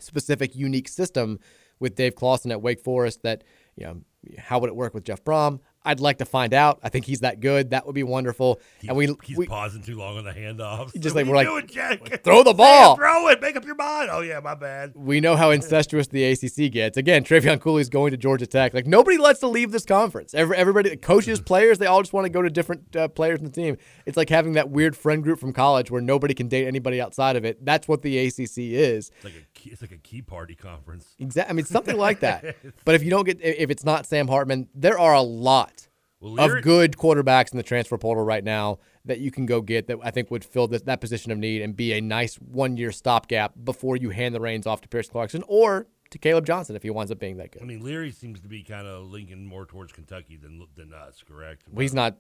specific, 0.01 0.57
unique 0.57 0.89
system 0.89 1.39
with 1.79 1.95
Dave 1.95 2.15
Clawson 2.15 2.51
at 2.51 2.63
Wake 2.63 2.81
Forest 2.81 3.23
that, 3.23 3.45
you 3.77 3.85
know, 3.85 4.01
how 4.39 4.59
would 4.59 4.69
it 4.69 4.77
work 4.77 4.95
with 4.95 5.05
Jeff 5.05 5.23
Brohm? 5.25 5.61
I'd 5.85 6.01
like 6.01 6.19
to 6.19 6.25
find 6.25 6.55
out. 6.55 6.79
I 6.83 6.89
think 6.89 7.07
he's 7.07 7.21
that 7.21 7.41
good. 7.41 7.71
That 7.71 7.87
would 7.87 7.95
be 7.95 8.03
wonderful. 8.03 8.61
He's, 8.81 8.89
and 8.89 8.97
we, 8.97 9.15
he's 9.25 9.37
we 9.37 9.47
pausing 9.47 9.83
too 9.83 9.97
long 9.97 10.19
on 10.19 10.25
the 10.25 10.33
handoffs. 10.33 10.99
Just 10.99 11.17
like 11.17 11.27
we're 11.27 11.35
like, 11.35 11.47
doing, 11.47 11.67
Jack? 11.67 12.23
throw 12.25 12.43
the 12.43 12.55
ball. 12.55 12.97
throw 12.97 13.29
it. 13.29 13.41
Make 13.41 13.57
up 13.57 13.65
your 13.65 13.75
mind. 13.75 14.11
Oh 14.13 14.21
yeah, 14.21 14.41
my 14.41 14.55
bad. 14.55 14.93
we 14.95 15.21
know 15.21 15.37
how 15.37 15.51
incestuous 15.51 16.07
the 16.07 16.25
ACC 16.25 16.73
gets. 16.73 16.97
Again, 16.97 17.25
Trevion 17.25 17.61
Cooley's 17.61 17.89
going 17.89 18.13
to 18.13 18.17
Georgia 18.17 18.47
Tech. 18.47 18.75
Like 18.75 18.87
nobody 18.87 19.19
lets 19.19 19.41
to 19.41 19.49
leave 19.49 19.73
this 19.73 19.85
conference. 19.85 20.35
Every, 20.35 20.57
everybody, 20.57 20.97
coaches, 20.97 21.41
players, 21.41 21.79
they 21.79 21.87
all 21.87 22.03
just 22.03 22.13
want 22.13 22.27
to 22.27 22.31
go 22.31 22.43
to 22.43 22.51
different 22.51 22.95
uh, 22.95 23.09
players 23.09 23.41
in 23.41 23.45
the 23.45 23.51
team. 23.51 23.77
It's 24.07 24.17
like 24.17 24.29
having 24.29 24.53
that 24.53 24.71
weird 24.71 24.97
friend 24.97 25.23
group 25.23 25.41
from 25.41 25.53
college 25.53 25.91
where 25.91 26.01
nobody 26.01 26.35
can 26.35 26.49
date 26.49 26.67
anybody 26.67 27.01
outside 27.01 27.37
of 27.37 27.45
it. 27.45 27.65
That's 27.65 27.89
what 27.89 28.03
the 28.03 28.19
ACC 28.19 28.59
is. 28.59 29.11
It's 29.17 29.25
like 29.25 29.35
a 29.35 29.52
key, 29.63 29.71
it's 29.71 29.83
like 29.83 29.93
a 29.93 29.99
key 29.99 30.23
party 30.23 30.55
conference. 30.55 31.15
Exactly. 31.19 31.51
I 31.51 31.55
mean, 31.55 31.65
something 31.65 31.97
like 31.97 32.21
that. 32.21 32.57
But 32.85 32.95
if 32.95 33.03
you 33.03 33.11
don't 33.11 33.25
get, 33.25 33.41
if 33.41 33.71
it's 33.71 33.85
not 33.85 34.07
Sam 34.07 34.29
Hartman, 34.29 34.69
there 34.75 34.99
are 34.99 35.15
a 35.15 35.23
lot 35.23 35.89
Well, 36.21 36.39
of 36.41 36.63
good 36.63 36.97
quarterbacks 36.97 37.53
in 37.53 37.57
the 37.57 37.63
transfer 37.63 37.97
portal 37.99 38.25
right 38.25 38.43
now 38.45 38.79
that 39.05 39.19
you 39.21 39.31
can 39.31 39.47
go 39.47 39.61
get 39.61 39.87
that 39.89 39.99
I 40.03 40.11
think 40.11 40.31
would 40.31 40.45
fill 40.45 40.69
this, 40.69 40.83
that 40.83 41.01
position 41.01 41.33
of 41.33 41.39
need 41.39 41.63
and 41.63 41.77
be 41.77 41.93
a 41.93 42.01
nice 42.01 42.37
one 42.37 42.77
year 42.77 42.93
stopgap 42.93 43.53
before 43.65 43.97
you 43.97 44.11
hand 44.11 44.35
the 44.35 44.41
reins 44.41 44.67
off 44.67 44.81
to 44.83 44.89
Pierce 44.89 45.09
Clarkson 45.09 45.43
or 45.49 45.87
to 46.11 46.19
Caleb 46.19 46.45
Johnson 46.47 46.77
if 46.77 46.83
he 46.83 46.91
winds 46.91 47.11
up 47.11 47.19
being 47.19 47.37
that 47.39 47.53
good. 47.53 47.63
I 47.63 47.65
mean, 47.65 47.83
Leary 47.83 48.11
seems 48.13 48.41
to 48.41 48.49
be 48.49 48.63
kind 48.63 48.87
of 48.87 49.11
linking 49.11 49.47
more 49.47 49.65
towards 49.67 49.93
Kentucky 49.93 50.37
than 50.37 50.67
than 50.77 50.93
us, 50.93 51.23
correct? 51.27 51.63
Well, 51.71 51.81
he's 51.83 51.95
not, 51.95 52.17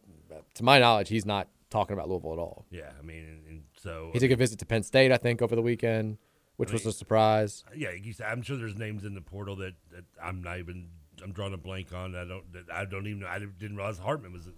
to 0.54 0.62
my 0.64 0.78
knowledge, 0.78 1.08
he's 1.08 1.26
not 1.26 1.48
talking 1.70 1.94
about 1.94 2.08
Louisville 2.08 2.32
at 2.32 2.38
all. 2.38 2.66
Yeah, 2.70 2.90
I 2.98 3.02
mean, 3.02 3.24
and, 3.24 3.46
and 3.48 3.62
so 3.76 4.10
He 4.12 4.18
took 4.18 4.30
a 4.30 4.36
visit 4.36 4.58
to 4.60 4.66
Penn 4.66 4.82
State, 4.82 5.10
I 5.12 5.16
think, 5.18 5.40
over 5.42 5.54
the 5.56 5.62
weekend, 5.62 6.18
which 6.62 6.70
I 6.70 6.74
was 6.74 6.86
a 6.86 6.92
surprise. 6.92 7.64
yeah, 7.76 7.90
you 7.92 8.12
said- 8.12 8.26
I'm 8.30 8.42
sure 8.42 8.56
there's 8.56 8.76
names 8.76 9.04
in 9.04 9.14
the 9.14 9.20
portal 9.20 9.56
that, 9.56 9.74
that 9.92 10.04
I'm 10.22 10.42
not 10.42 10.58
even. 10.58 10.88
I'm 11.22 11.32
drawing 11.32 11.52
a 11.52 11.58
blank 11.58 11.92
on. 11.92 12.16
I 12.16 12.24
don't. 12.24 12.52
That 12.52 12.64
I 12.72 12.84
don't 12.84 13.06
even. 13.06 13.20
know. 13.20 13.28
I 13.28 13.38
didn't 13.38 13.76
realize 13.76 13.98
Hartman 13.98 14.32
was 14.32 14.48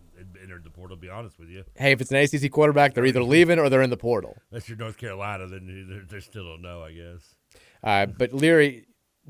entered 0.40 0.64
the 0.64 0.70
portal. 0.70 0.96
To 0.96 1.00
be 1.00 1.10
honest 1.10 1.38
with 1.38 1.48
you, 1.50 1.64
Hey, 1.74 1.92
if 1.92 2.00
it's 2.00 2.10
an 2.12 2.16
ACC 2.16 2.50
quarterback, 2.50 2.94
they're 2.94 3.04
either 3.04 3.22
leaving 3.22 3.58
or 3.58 3.68
they're 3.68 3.82
in 3.82 3.90
the 3.90 3.96
portal. 3.96 4.36
unless 4.50 4.68
you're 4.68 4.78
North 4.78 4.96
Carolina, 4.96 5.46
then 5.46 6.06
they 6.08 6.20
still 6.20 6.44
don't 6.44 6.62
know. 6.62 6.82
I 6.82 6.92
guess. 6.92 7.34
Uh, 7.82 8.06
but 8.06 8.32
Leary 8.32 8.86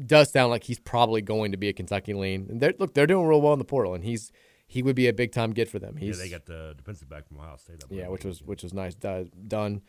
does 0.06 0.30
sound 0.30 0.50
like 0.50 0.64
he's 0.64 0.78
probably 0.78 1.22
going 1.22 1.50
to 1.52 1.56
be 1.56 1.68
a 1.68 1.72
Kentucky 1.72 2.14
lean. 2.14 2.46
And 2.50 2.60
they're, 2.60 2.74
look, 2.78 2.94
they're 2.94 3.06
doing 3.06 3.26
real 3.26 3.40
well 3.40 3.52
in 3.52 3.58
the 3.58 3.64
portal, 3.64 3.94
and 3.94 4.04
he's 4.04 4.30
he 4.66 4.82
would 4.82 4.94
be 4.94 5.08
a 5.08 5.12
big 5.12 5.32
time 5.32 5.52
get 5.52 5.68
for 5.68 5.78
them. 5.78 5.96
He's 5.96 6.18
yeah, 6.18 6.24
they 6.24 6.30
got 6.30 6.46
the 6.46 6.74
defensive 6.76 7.08
back 7.08 7.26
from 7.26 7.38
Ohio 7.38 7.56
State. 7.56 7.82
Yeah, 7.90 8.08
which 8.08 8.24
was 8.24 8.42
which 8.42 8.62
was 8.62 8.72
nice 8.74 8.94
do- 8.94 9.30
done. 9.48 9.80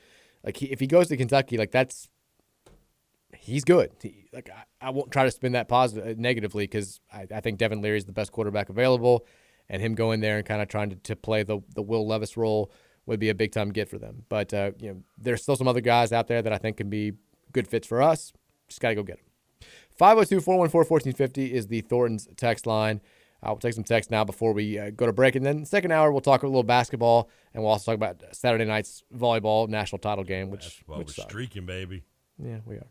Like 0.43 0.57
he, 0.57 0.67
if 0.67 0.79
he 0.79 0.87
goes 0.87 1.09
to 1.09 1.17
Kentucky, 1.17 1.57
like 1.57 1.71
that's 1.71 2.09
he's 3.45 3.63
good. 3.63 3.91
He, 4.01 4.25
like 4.33 4.49
I, 4.49 4.87
I 4.87 4.89
won't 4.89 5.11
try 5.11 5.23
to 5.23 5.31
spin 5.31 5.53
that 5.53 5.67
positive 5.67 6.17
negatively 6.17 6.63
because 6.65 6.99
I, 7.13 7.27
I 7.33 7.41
think 7.41 7.57
Devin 7.57 7.81
Leary 7.81 7.97
is 7.97 8.05
the 8.05 8.11
best 8.11 8.31
quarterback 8.31 8.69
available, 8.69 9.25
and 9.69 9.81
him 9.81 9.95
going 9.95 10.19
there 10.19 10.37
and 10.37 10.45
kind 10.45 10.61
of 10.61 10.67
trying 10.67 10.89
to, 10.89 10.95
to 10.95 11.15
play 11.15 11.43
the 11.43 11.59
the 11.75 11.81
Will 11.81 12.07
Levis 12.07 12.35
role 12.37 12.71
would 13.05 13.19
be 13.19 13.29
a 13.29 13.35
big 13.35 13.51
time 13.51 13.71
get 13.71 13.87
for 13.87 13.97
them. 13.99 14.23
But 14.29 14.53
uh, 14.53 14.71
you 14.79 14.89
know, 14.89 15.03
there's 15.17 15.43
still 15.43 15.55
some 15.55 15.67
other 15.67 15.81
guys 15.81 16.11
out 16.11 16.27
there 16.27 16.41
that 16.41 16.51
I 16.51 16.57
think 16.57 16.77
can 16.77 16.89
be 16.89 17.13
good 17.51 17.67
fits 17.67 17.87
for 17.87 18.01
us. 18.01 18.33
Just 18.67 18.81
got 18.81 18.89
to 18.89 18.95
go 18.95 19.03
get 19.03 19.17
them. 19.17 19.25
502 19.91 20.41
414 20.41 20.89
1450 20.89 21.53
is 21.53 21.67
the 21.67 21.81
Thornton's 21.81 22.27
text 22.35 22.65
line. 22.65 22.99
Uh, 23.43 23.49
we'll 23.49 23.57
take 23.57 23.73
some 23.73 23.83
text 23.83 24.09
now 24.09 24.23
before 24.23 24.53
we 24.53 24.79
uh, 24.79 24.89
go 24.89 25.05
to 25.05 25.13
break. 25.13 25.35
And 25.35 25.45
then 25.45 25.65
second 25.65 25.91
hour, 25.91 26.11
we'll 26.11 26.21
talk 26.21 26.41
a 26.41 26.47
little 26.47 26.63
basketball, 26.63 27.29
and 27.53 27.61
we'll 27.61 27.71
also 27.71 27.91
talk 27.91 27.95
about 27.95 28.23
Saturday 28.35 28.65
night's 28.65 29.03
volleyball 29.15 29.69
national 29.69 29.99
title 29.99 30.23
game, 30.23 30.49
which, 30.49 30.83
which 30.87 30.97
we're 30.97 31.13
sucked. 31.13 31.29
streaking, 31.29 31.65
baby. 31.65 32.03
Yeah, 32.43 32.59
we 32.65 32.75
are. 32.75 32.87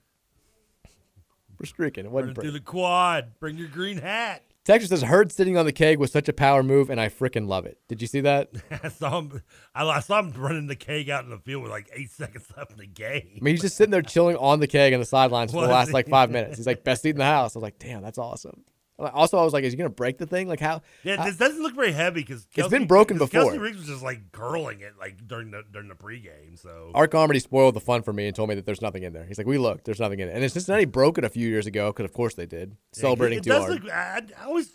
We're 1.59 1.67
streaking. 1.67 2.05
It 2.05 2.11
wasn't 2.11 2.37
Running 2.37 2.51
through 2.51 2.59
the 2.59 2.65
quad. 2.65 3.39
Bring 3.41 3.57
your 3.57 3.69
green 3.69 3.99
hat. 3.99 4.43
Texas 4.65 4.89
says 4.89 5.03
Hurd 5.03 5.31
sitting 5.31 5.59
on 5.59 5.67
the 5.67 5.73
keg 5.73 5.99
was 5.99 6.11
such 6.11 6.27
a 6.27 6.33
power 6.33 6.63
move, 6.63 6.89
and 6.89 6.99
I 6.99 7.11
freaking 7.11 7.47
love 7.47 7.67
it. 7.67 7.79
Did 7.87 8.01
you 8.01 8.09
see 8.09 8.23
that? 8.23 8.51
I 8.83 8.89
saw 8.89 9.19
him. 9.19 9.43
I, 9.75 10.01
saw 10.01 10.21
him 10.21 10.33
running 10.33 10.69
the 10.69 10.77
keg 10.77 11.11
out 11.11 11.25
in 11.25 11.31
the 11.31 11.39
field 11.39 11.63
with 11.63 11.71
like 11.71 11.91
eight 11.93 12.11
seconds 12.11 12.47
left 12.57 12.71
in 12.71 12.79
the 12.79 12.87
game. 12.87 13.29
I 13.37 13.45
mean, 13.45 13.55
he's 13.55 13.61
just 13.61 13.77
sitting 13.77 13.91
there 13.91 14.01
chilling 14.01 14.37
on 14.37 14.61
the 14.61 14.67
keg 14.67 14.95
on 14.95 15.01
the 15.01 15.07
sidelines 15.07 15.53
for 15.53 15.61
the 15.61 15.69
last 15.69 15.89
he? 15.89 15.93
like 15.93 16.09
five 16.09 16.31
minutes. 16.31 16.57
He's 16.57 16.67
like 16.67 16.83
best 16.83 17.03
seat 17.03 17.11
in 17.11 17.19
the 17.19 17.25
house. 17.25 17.55
I 17.55 17.59
was 17.59 17.63
like, 17.63 17.79
damn, 17.79 18.03
that's 18.03 18.17
awesome. 18.17 18.65
Also, 18.99 19.39
I 19.39 19.43
was 19.43 19.53
like, 19.53 19.65
is 19.65 19.73
he 19.73 19.77
gonna 19.77 19.89
break 19.91 20.19
the 20.19 20.27
thing? 20.27 20.47
Like 20.47 20.61
how? 20.61 20.83
Yeah, 21.03 21.17
how- 21.17 21.25
this 21.25 21.37
doesn't 21.37 21.61
look 21.63 21.75
very 21.75 21.91
heavy 21.91 22.21
because 22.21 22.47
It's 22.55 22.69
been 22.69 22.87
broken 22.87 23.19
before. 23.19 23.43
Kelsey 23.43 23.59
Riggs 23.59 23.79
was 23.79 23.89
just 23.89 24.03
like 24.03 24.31
curling 24.31 24.81
it 24.81 24.93
like 24.99 25.27
during 25.27 25.51
the 25.51 25.65
during 25.73 25.89
the 25.89 25.97
pregame. 25.97 26.57
So 26.57 26.93
Art 26.95 27.11
Carmody 27.11 27.41
spoiled 27.41 27.75
the 27.75 27.81
fun 27.81 28.03
for 28.03 28.13
me 28.13 28.27
and 28.29 28.37
told 28.37 28.49
me 28.49 28.55
that 28.55 28.67
there's 28.67 28.83
nothing 28.83 29.03
in 29.03 29.13
there. 29.13 29.25
He's 29.25 29.37
like, 29.39 29.49
we 29.49 29.59
looked, 29.59 29.85
there's 29.85 29.99
nothing 29.99 30.21
in 30.21 30.29
it. 30.29 30.35
And 30.35 30.45
it's 30.45 30.55
Cincinnati 30.55 30.85
broke 30.85 31.19
it 31.19 31.25
a 31.25 31.29
few 31.29 31.49
years 31.49 31.67
ago 31.67 31.91
because, 31.93 32.05
of 32.05 32.13
course, 32.13 32.35
they 32.35 32.47
did. 32.47 32.77
Celebrating 32.93 33.39
it 33.39 33.45
too 33.45 33.51
does 33.51 33.65
hard. 33.65 33.85
Look, 33.85 33.93
I, 33.93 34.23
I 34.41 34.45
always 34.45 34.71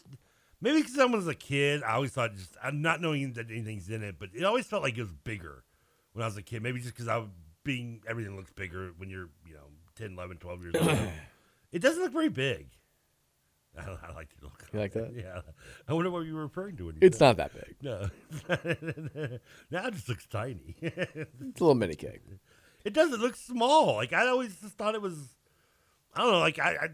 maybe 0.59 0.81
because 0.81 0.99
I 0.99 1.05
was 1.05 1.27
a 1.27 1.35
kid, 1.35 1.81
I 1.83 1.93
always 1.93 2.11
thought 2.11 2.35
just 2.35 2.57
I'm 2.61 2.81
not 2.81 2.99
knowing 2.99 3.33
that 3.33 3.49
anything's 3.49 3.89
in 3.89 4.03
it, 4.03 4.15
but 4.19 4.29
it 4.33 4.43
always 4.43 4.65
felt 4.65 4.83
like 4.83 4.97
it 4.97 5.01
was 5.01 5.13
bigger 5.13 5.63
when 6.11 6.23
I 6.23 6.27
was 6.27 6.35
a 6.35 6.41
kid. 6.43 6.61
Maybe 6.61 6.79
just 6.81 6.93
because 6.93 7.07
I 7.07 7.17
was 7.17 7.29
being 7.63 8.01
everything 8.05 8.35
looks 8.35 8.51
bigger 8.51 8.91
when 8.97 9.09
you're 9.09 9.29
you 9.47 9.53
know 9.53 9.67
10, 9.95 10.11
11, 10.13 10.37
12 10.37 10.61
years 10.63 10.75
old. 10.75 10.97
It 11.71 11.83
doesn't 11.83 12.01
look 12.01 12.11
very 12.13 12.29
big. 12.29 12.69
I, 13.79 14.07
I 14.09 14.13
like 14.13 14.29
the 14.39 14.45
look. 14.45 14.65
You 14.73 14.79
like 14.79 14.93
that? 14.93 15.13
Yeah. 15.15 15.41
I 15.87 15.93
wonder 15.93 16.11
what 16.11 16.21
you 16.25 16.35
were 16.35 16.43
referring 16.43 16.77
to 16.77 16.85
when 16.87 16.95
you 16.95 16.99
It's 17.01 17.19
not 17.19 17.37
that 17.37 17.51
big. 17.53 17.75
No. 17.81 18.09
now 19.71 19.87
it 19.87 19.93
just 19.93 20.09
looks 20.09 20.25
tiny. 20.27 20.75
It's 20.81 21.61
a 21.61 21.63
little 21.63 21.75
mini 21.75 21.95
cake. 21.95 22.21
It 22.85 22.93
doesn't 22.93 23.19
look 23.19 23.35
small. 23.35 23.95
Like 23.95 24.13
I 24.13 24.27
always 24.27 24.55
just 24.61 24.75
thought 24.77 24.95
it 24.95 25.01
was. 25.01 25.17
I 26.13 26.21
don't 26.21 26.31
know. 26.31 26.39
Like 26.39 26.59
I, 26.59 26.69
I, 26.71 26.85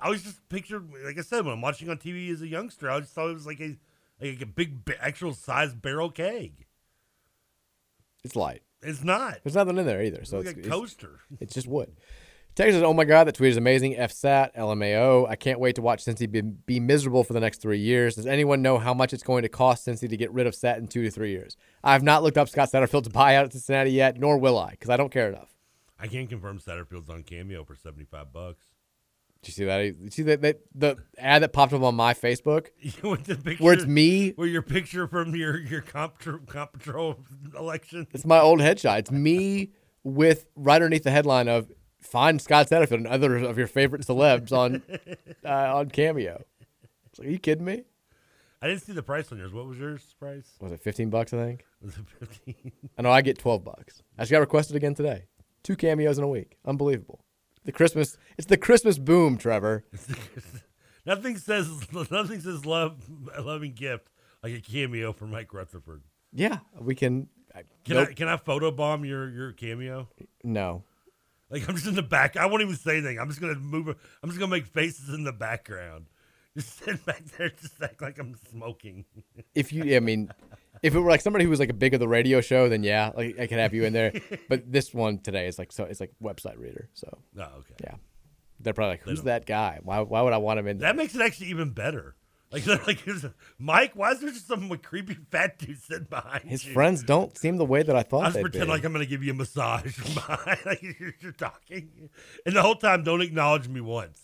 I 0.00 0.04
always 0.04 0.22
just 0.22 0.46
pictured. 0.48 0.88
Like 1.04 1.18
I 1.18 1.22
said, 1.22 1.44
when 1.44 1.54
I'm 1.54 1.60
watching 1.60 1.88
on 1.88 1.98
TV 1.98 2.30
as 2.32 2.42
a 2.42 2.48
youngster, 2.48 2.90
I 2.90 3.00
just 3.00 3.12
thought 3.12 3.30
it 3.30 3.34
was 3.34 3.46
like 3.46 3.60
a, 3.60 3.76
like 4.20 4.40
a 4.42 4.46
big 4.46 4.78
actual 5.00 5.34
size 5.34 5.74
barrel 5.74 6.10
keg. 6.10 6.66
It's 8.24 8.36
light. 8.36 8.62
It's 8.82 9.04
not. 9.04 9.38
There's 9.44 9.54
nothing 9.54 9.78
in 9.78 9.86
there 9.86 10.02
either. 10.02 10.24
So 10.24 10.38
It's 10.38 10.48
it's, 10.48 10.56
like 10.56 10.56
a 10.56 10.66
it's- 10.66 10.72
coaster. 10.72 11.20
It's, 11.38 11.54
just 11.54 11.66
wood. 11.66 11.92
Texas 12.54 12.74
says, 12.76 12.82
"Oh 12.82 12.92
my 12.92 13.04
God, 13.04 13.24
that 13.26 13.34
tweet 13.36 13.50
is 13.50 13.56
amazing. 13.56 13.94
FSAT, 13.94 14.54
LMAO. 14.56 15.28
I 15.28 15.36
can't 15.36 15.60
wait 15.60 15.76
to 15.76 15.82
watch 15.82 16.04
Cincy 16.04 16.30
be, 16.30 16.40
be 16.40 16.80
miserable 16.80 17.24
for 17.24 17.32
the 17.32 17.40
next 17.40 17.62
three 17.62 17.78
years. 17.78 18.16
Does 18.16 18.26
anyone 18.26 18.60
know 18.60 18.78
how 18.78 18.92
much 18.92 19.12
it's 19.12 19.22
going 19.22 19.42
to 19.42 19.48
cost 19.48 19.86
Cincy 19.86 20.08
to 20.08 20.16
get 20.16 20.32
rid 20.32 20.46
of 20.46 20.54
Sat 20.54 20.78
in 20.78 20.88
two 20.88 21.02
to 21.02 21.10
three 21.10 21.30
years? 21.30 21.56
I 21.84 21.92
have 21.92 22.02
not 22.02 22.22
looked 22.22 22.36
up 22.36 22.48
Scott 22.48 22.70
Satterfield's 22.70 23.08
buyout 23.10 23.44
at 23.44 23.52
Cincinnati 23.52 23.92
yet, 23.92 24.18
nor 24.18 24.36
will 24.38 24.58
I, 24.58 24.70
because 24.70 24.90
I 24.90 24.96
don't 24.96 25.12
care 25.12 25.28
enough. 25.28 25.48
I 25.98 26.06
can't 26.06 26.28
confirm 26.28 26.58
Satterfield's 26.58 27.08
on 27.08 27.22
Cameo 27.22 27.64
for 27.64 27.76
seventy 27.76 28.04
five 28.04 28.32
bucks. 28.32 28.64
Did 29.42 29.48
you 29.48 29.52
see 29.54 29.64
that? 29.64 29.78
Did 29.78 29.96
You 30.02 30.10
see 30.10 30.22
that, 30.24 30.42
that 30.42 30.60
the 30.74 30.96
ad 31.18 31.42
that 31.42 31.52
popped 31.52 31.72
up 31.72 31.82
on 31.82 31.94
my 31.94 32.12
Facebook, 32.14 32.66
picture, 32.82 33.64
where 33.64 33.72
it's 33.74 33.86
me. 33.86 34.32
where 34.32 34.46
your 34.48 34.62
picture 34.62 35.06
from 35.06 35.34
your 35.34 35.58
your 35.58 35.80
comp, 35.80 36.18
comp 36.46 36.72
patrol 36.72 37.20
election. 37.58 38.06
It's 38.12 38.26
my 38.26 38.38
old 38.40 38.60
headshot. 38.60 38.98
It's 38.98 39.10
me 39.10 39.70
with 40.02 40.46
right 40.56 40.76
underneath 40.76 41.04
the 41.04 41.10
headline 41.10 41.48
of 41.48 41.70
"Find 42.00 42.40
Scott 42.40 42.68
Satterfield 42.68 42.92
and 42.92 43.06
other 43.06 43.36
of 43.36 43.58
your 43.58 43.66
favorite 43.66 44.02
celebs 44.02 44.52
on 44.52 44.82
uh, 45.44 45.76
on 45.76 45.90
Cameo." 45.90 46.42
Like, 47.18 47.28
are 47.28 47.30
you 47.30 47.38
kidding 47.38 47.64
me? 47.64 47.84
I 48.62 48.68
didn't 48.68 48.82
see 48.82 48.92
the 48.92 49.02
price 49.02 49.32
on 49.32 49.38
yours. 49.38 49.52
What 49.52 49.66
was 49.66 49.78
yours 49.78 50.14
price? 50.18 50.46
Was 50.60 50.72
it 50.72 50.80
fifteen 50.82 51.10
bucks? 51.10 51.32
I 51.32 51.38
think. 51.38 51.64
Was 51.82 51.96
it 51.96 52.04
fifteen? 52.18 52.72
I 52.98 53.02
know 53.02 53.10
I 53.10 53.22
get 53.22 53.38
twelve 53.38 53.64
bucks. 53.64 54.02
I 54.18 54.22
just 54.22 54.32
got 54.32 54.40
requested 54.40 54.76
again 54.76 54.94
today. 54.94 55.24
Two 55.62 55.76
cameos 55.76 56.18
in 56.18 56.24
a 56.24 56.28
week. 56.28 56.58
Unbelievable. 56.66 57.24
The 57.64 57.72
Christmas. 57.72 58.18
It's 58.36 58.46
the 58.46 58.56
Christmas 58.58 58.98
boom, 58.98 59.36
Trevor. 59.38 59.84
nothing 61.06 61.36
says 61.38 61.86
nothing 62.10 62.40
says 62.40 62.66
love 62.66 63.02
a 63.34 63.40
loving 63.42 63.72
gift 63.72 64.08
like 64.42 64.52
a 64.54 64.60
cameo 64.60 65.12
from 65.12 65.30
Mike 65.30 65.52
Rutherford. 65.54 66.02
Yeah, 66.32 66.58
we 66.78 66.94
can. 66.94 67.28
I, 67.54 67.62
Can 67.84 67.96
nope. 67.96 68.08
I 68.10 68.12
can 68.12 68.28
I 68.28 68.36
photobomb 68.36 69.06
your 69.06 69.28
your 69.30 69.52
cameo? 69.52 70.08
No. 70.44 70.84
Like 71.50 71.68
I'm 71.68 71.74
just 71.74 71.86
in 71.88 71.94
the 71.96 72.02
back. 72.02 72.36
I 72.36 72.46
won't 72.46 72.62
even 72.62 72.76
say 72.76 72.98
anything. 72.98 73.18
I'm 73.18 73.28
just 73.28 73.40
gonna 73.40 73.56
move. 73.56 73.88
I'm 73.88 74.28
just 74.30 74.38
gonna 74.38 74.50
make 74.50 74.66
faces 74.66 75.12
in 75.12 75.24
the 75.24 75.32
background. 75.32 76.06
Just 76.56 76.84
sit 76.84 77.04
back 77.06 77.22
there, 77.38 77.50
just 77.50 77.80
act 77.82 78.02
like 78.02 78.18
I'm 78.18 78.34
smoking. 78.50 79.04
If 79.54 79.72
you, 79.72 79.94
I 79.96 80.00
mean, 80.00 80.30
if 80.82 80.94
it 80.94 80.98
were 80.98 81.08
like 81.08 81.20
somebody 81.20 81.44
who 81.44 81.50
was 81.50 81.60
like 81.60 81.70
a 81.70 81.74
big 81.74 81.94
of 81.94 82.00
the 82.00 82.08
radio 82.08 82.40
show, 82.40 82.68
then 82.68 82.82
yeah, 82.82 83.10
like 83.16 83.38
I 83.38 83.46
could 83.46 83.58
have 83.58 83.72
you 83.74 83.84
in 83.84 83.92
there. 83.92 84.12
but 84.48 84.70
this 84.70 84.92
one 84.92 85.18
today 85.18 85.46
is 85.46 85.58
like 85.58 85.70
so 85.72 85.84
it's 85.84 86.00
like 86.00 86.12
website 86.22 86.58
reader. 86.58 86.88
So 86.94 87.18
Oh, 87.38 87.42
okay. 87.42 87.74
yeah, 87.84 87.94
they're 88.58 88.74
probably 88.74 88.94
like, 88.94 89.02
who's 89.02 89.22
that 89.22 89.46
guy? 89.46 89.78
Why 89.82 90.00
why 90.00 90.22
would 90.22 90.32
I 90.32 90.38
want 90.38 90.58
him 90.58 90.66
in? 90.66 90.78
There? 90.78 90.88
That 90.88 90.96
makes 90.96 91.14
it 91.14 91.20
actually 91.20 91.48
even 91.48 91.70
better. 91.70 92.16
Like, 92.52 92.64
they're 92.64 92.80
like 92.86 92.98
Mike, 93.58 93.92
why 93.94 94.10
is 94.12 94.20
there 94.20 94.30
just 94.30 94.48
some 94.48 94.68
like, 94.68 94.82
creepy 94.82 95.14
fat 95.30 95.58
dude 95.58 95.80
sitting 95.80 96.06
behind 96.10 96.44
His 96.44 96.64
you? 96.66 96.72
friends 96.72 97.02
don't 97.02 97.36
seem 97.38 97.58
the 97.58 97.64
way 97.64 97.82
that 97.82 97.94
I 97.94 98.02
thought 98.02 98.24
I 98.24 98.30
just 98.30 98.40
pretend 98.40 98.64
be. 98.66 98.70
like 98.70 98.84
I'm 98.84 98.92
going 98.92 99.04
to 99.04 99.08
give 99.08 99.22
you 99.22 99.32
a 99.32 99.34
massage 99.36 99.92
from 99.94 100.14
behind. 100.14 100.58
like 100.66 100.82
you're, 100.82 101.32
talking, 101.32 102.10
and 102.44 102.56
the 102.56 102.62
whole 102.62 102.74
time, 102.74 103.04
don't 103.04 103.20
acknowledge 103.22 103.68
me 103.68 103.80
once. 103.80 104.20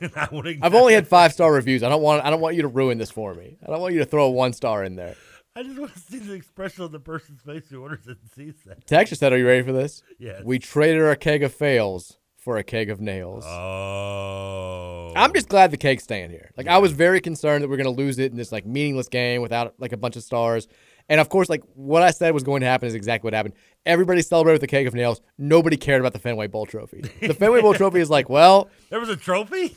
I 0.14 0.28
I've 0.62 0.74
only 0.74 0.92
had 0.92 1.08
five 1.08 1.32
star 1.32 1.52
reviews. 1.52 1.82
I 1.82 1.88
don't 1.88 2.02
want 2.02 2.24
I 2.24 2.28
don't 2.30 2.40
want 2.40 2.54
you 2.54 2.62
to 2.62 2.68
ruin 2.68 2.98
this 2.98 3.10
for 3.10 3.34
me. 3.34 3.56
I 3.66 3.70
don't 3.70 3.80
want 3.80 3.94
you 3.94 4.00
to 4.00 4.04
throw 4.04 4.26
a 4.26 4.30
one 4.30 4.52
star 4.52 4.84
in 4.84 4.94
there. 4.96 5.16
I 5.56 5.62
just 5.62 5.78
want 5.78 5.92
to 5.94 5.98
see 5.98 6.18
the 6.18 6.34
expression 6.34 6.84
on 6.84 6.92
the 6.92 7.00
person's 7.00 7.40
face 7.40 7.64
who 7.70 7.82
orders 7.82 8.06
it 8.06 8.18
and 8.20 8.30
sees 8.36 8.54
that. 8.66 8.86
Texture 8.86 9.16
said, 9.16 9.32
"Are 9.32 9.38
you 9.38 9.46
ready 9.46 9.62
for 9.62 9.72
this? 9.72 10.02
Yes. 10.18 10.42
We 10.44 10.58
traded 10.58 11.02
our 11.02 11.16
keg 11.16 11.42
of 11.42 11.52
fails 11.54 12.18
for 12.40 12.56
a 12.56 12.64
keg 12.64 12.90
of 12.90 13.00
nails. 13.00 13.44
Oh. 13.46 15.12
I'm 15.14 15.32
just 15.34 15.48
glad 15.48 15.70
the 15.70 15.76
keg's 15.76 16.02
staying 16.02 16.30
here. 16.30 16.50
Like 16.56 16.66
I 16.66 16.78
was 16.78 16.92
very 16.92 17.20
concerned 17.20 17.62
that 17.62 17.68
we're 17.68 17.76
gonna 17.76 17.90
lose 17.90 18.18
it 18.18 18.32
in 18.32 18.38
this 18.38 18.50
like 18.50 18.66
meaningless 18.66 19.08
game 19.08 19.42
without 19.42 19.74
like 19.78 19.92
a 19.92 19.96
bunch 19.96 20.16
of 20.16 20.22
stars. 20.22 20.66
And 21.08 21.20
of 21.20 21.28
course, 21.28 21.48
like 21.48 21.62
what 21.74 22.02
I 22.02 22.12
said 22.12 22.32
was 22.32 22.42
going 22.42 22.60
to 22.60 22.66
happen 22.66 22.86
is 22.86 22.94
exactly 22.94 23.26
what 23.26 23.34
happened. 23.34 23.54
Everybody 23.84 24.22
celebrated 24.22 24.54
with 24.54 24.60
the 24.62 24.68
keg 24.68 24.86
of 24.86 24.94
nails. 24.94 25.20
Nobody 25.38 25.76
cared 25.76 26.00
about 26.00 26.12
the 26.12 26.20
Fenway 26.20 26.46
Bowl 26.46 26.66
trophy. 26.66 27.02
The 27.20 27.34
Fenway 27.34 27.60
Bowl 27.62 27.74
trophy 27.74 28.00
is 28.00 28.10
like, 28.10 28.28
well, 28.28 28.70
There 28.90 29.00
was 29.00 29.08
a 29.08 29.16
trophy? 29.16 29.76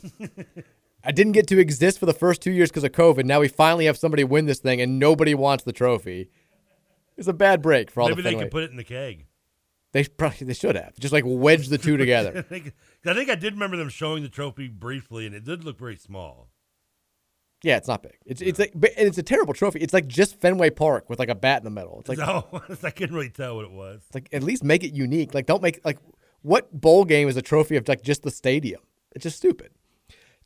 I 1.02 1.10
didn't 1.10 1.32
get 1.32 1.48
to 1.48 1.58
exist 1.58 1.98
for 1.98 2.06
the 2.06 2.14
first 2.14 2.40
two 2.40 2.52
years 2.52 2.70
because 2.70 2.84
of 2.84 2.92
COVID. 2.92 3.24
Now 3.24 3.40
we 3.40 3.48
finally 3.48 3.86
have 3.86 3.98
somebody 3.98 4.22
win 4.24 4.46
this 4.46 4.60
thing, 4.60 4.80
and 4.80 4.98
nobody 4.98 5.34
wants 5.34 5.64
the 5.64 5.72
trophy. 5.72 6.30
It's 7.16 7.28
a 7.28 7.32
bad 7.32 7.60
break 7.60 7.90
for 7.90 8.00
all 8.00 8.08
Maybe 8.08 8.22
the 8.22 8.28
Maybe 8.28 8.36
they 8.36 8.42
can 8.42 8.50
put 8.50 8.62
it 8.62 8.70
in 8.70 8.76
the 8.76 8.84
keg. 8.84 9.26
They 9.94 10.02
probably 10.02 10.44
they 10.44 10.54
should 10.54 10.74
have 10.74 10.98
just 10.98 11.12
like 11.12 11.22
wedged 11.24 11.70
the 11.70 11.78
two 11.78 11.94
I 11.94 11.98
together. 11.98 12.42
think, 12.48 12.72
I 13.06 13.14
think 13.14 13.30
I 13.30 13.36
did 13.36 13.52
remember 13.52 13.76
them 13.76 13.88
showing 13.88 14.24
the 14.24 14.28
trophy 14.28 14.66
briefly, 14.66 15.24
and 15.24 15.36
it 15.36 15.44
did 15.44 15.62
look 15.62 15.78
very 15.78 15.94
small. 15.94 16.48
Yeah, 17.62 17.76
it's 17.76 17.86
not 17.86 18.02
big. 18.02 18.18
It's 18.26 18.42
it's 18.42 18.58
like 18.58 18.72
and 18.74 18.84
it's 18.96 19.18
a 19.18 19.22
terrible 19.22 19.54
trophy. 19.54 19.78
It's 19.78 19.94
like 19.94 20.08
just 20.08 20.40
Fenway 20.40 20.70
Park 20.70 21.08
with 21.08 21.20
like 21.20 21.28
a 21.28 21.34
bat 21.36 21.58
in 21.58 21.64
the 21.64 21.70
middle. 21.70 22.00
It's 22.00 22.08
like 22.08 22.18
no, 22.18 22.44
I 22.82 22.90
couldn't 22.90 23.14
really 23.14 23.30
tell 23.30 23.54
what 23.54 23.66
it 23.66 23.70
was. 23.70 24.02
It's 24.06 24.14
like 24.16 24.28
at 24.32 24.42
least 24.42 24.64
make 24.64 24.82
it 24.82 24.94
unique. 24.94 25.32
Like 25.32 25.46
don't 25.46 25.62
make 25.62 25.80
like 25.84 25.98
what 26.42 26.72
bowl 26.72 27.04
game 27.04 27.28
is 27.28 27.36
a 27.36 27.42
trophy 27.42 27.76
of 27.76 27.86
like 27.86 28.02
just 28.02 28.24
the 28.24 28.32
stadium? 28.32 28.80
It's 29.12 29.22
just 29.22 29.36
stupid. 29.36 29.70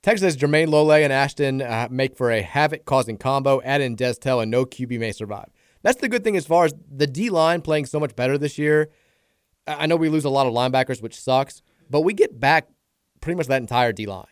Texas 0.02 0.34
says 0.34 0.36
Jermayne 0.36 0.68
Lole 0.68 0.92
and 0.92 1.10
Ashton 1.10 1.62
uh, 1.62 1.88
make 1.90 2.18
for 2.18 2.30
a 2.30 2.42
havoc 2.42 2.84
causing 2.84 3.16
combo. 3.16 3.62
Add 3.62 3.80
in 3.80 3.96
Destel 3.96 4.42
and 4.42 4.50
no 4.50 4.66
QB 4.66 4.98
may 5.00 5.12
survive. 5.12 5.48
That's 5.82 6.00
the 6.02 6.08
good 6.10 6.22
thing 6.22 6.36
as 6.36 6.46
far 6.46 6.66
as 6.66 6.74
the 6.94 7.06
D 7.06 7.30
line 7.30 7.62
playing 7.62 7.86
so 7.86 7.98
much 7.98 8.14
better 8.14 8.36
this 8.36 8.58
year. 8.58 8.90
I 9.68 9.86
know 9.86 9.96
we 9.96 10.08
lose 10.08 10.24
a 10.24 10.30
lot 10.30 10.46
of 10.46 10.52
linebackers, 10.52 11.02
which 11.02 11.18
sucks, 11.20 11.62
but 11.90 12.00
we 12.00 12.14
get 12.14 12.38
back 12.40 12.68
pretty 13.20 13.36
much 13.36 13.46
that 13.46 13.60
entire 13.60 13.92
D 13.92 14.06
line. 14.06 14.24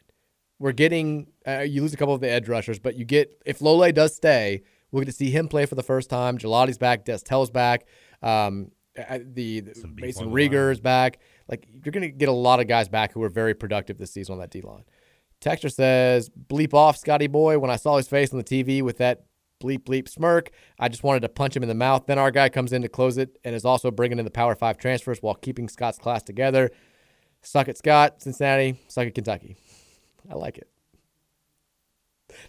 We're 0.58 0.72
getting 0.72 1.28
uh, 1.46 1.60
you 1.60 1.82
lose 1.82 1.92
a 1.92 1.96
couple 1.96 2.14
of 2.14 2.20
the 2.20 2.30
edge 2.30 2.48
rushers, 2.48 2.78
but 2.78 2.96
you 2.96 3.04
get 3.04 3.42
if 3.44 3.60
Lole 3.60 3.90
does 3.92 4.16
stay, 4.16 4.62
we'll 4.90 5.02
get 5.02 5.06
to 5.06 5.16
see 5.16 5.30
him 5.30 5.48
play 5.48 5.66
for 5.66 5.74
the 5.74 5.82
first 5.82 6.08
time. 6.08 6.38
Gelati's 6.38 6.78
back, 6.78 7.04
Destel's 7.04 7.50
back, 7.50 7.86
um, 8.22 8.70
uh, 8.98 9.18
the, 9.22 9.60
the 9.60 9.88
Mason 9.94 10.28
on 10.28 10.32
Rieger 10.32 10.72
is 10.72 10.80
back. 10.80 11.18
Like 11.48 11.68
you're 11.84 11.92
gonna 11.92 12.08
get 12.08 12.28
a 12.28 12.32
lot 12.32 12.60
of 12.60 12.66
guys 12.66 12.88
back 12.88 13.12
who 13.12 13.20
were 13.20 13.28
very 13.28 13.54
productive 13.54 13.98
this 13.98 14.12
season 14.12 14.34
on 14.34 14.38
that 14.40 14.50
D 14.50 14.62
line. 14.62 14.84
Texture 15.40 15.68
says, 15.68 16.30
"Bleep 16.30 16.72
off, 16.72 16.96
Scotty 16.96 17.26
boy." 17.26 17.58
When 17.58 17.70
I 17.70 17.76
saw 17.76 17.98
his 17.98 18.08
face 18.08 18.32
on 18.32 18.38
the 18.38 18.44
TV 18.44 18.82
with 18.82 18.98
that 18.98 19.26
bleep 19.60 19.84
bleep 19.84 20.08
smirk, 20.08 20.50
I 20.78 20.88
just 20.88 21.02
wanted 21.02 21.20
to 21.20 21.28
punch 21.28 21.56
him 21.56 21.62
in 21.62 21.68
the 21.68 21.74
mouth. 21.74 22.06
Then 22.06 22.18
our 22.18 22.30
guy 22.30 22.48
comes 22.48 22.72
in 22.72 22.82
to 22.82 22.88
close 22.88 23.18
it 23.18 23.38
and 23.44 23.54
is 23.54 23.64
also 23.64 23.90
bringing 23.90 24.18
in 24.18 24.24
the 24.24 24.30
Power 24.30 24.54
Five 24.54 24.78
transfers 24.78 25.22
while 25.22 25.34
keeping 25.34 25.68
Scott's 25.68 25.98
class 25.98 26.22
together. 26.22 26.70
Suck 27.42 27.68
it, 27.68 27.78
Scott. 27.78 28.22
Cincinnati. 28.22 28.78
Suck 28.88 29.06
it, 29.06 29.14
Kentucky. 29.14 29.56
I 30.30 30.34
like 30.34 30.58
it. 30.58 30.68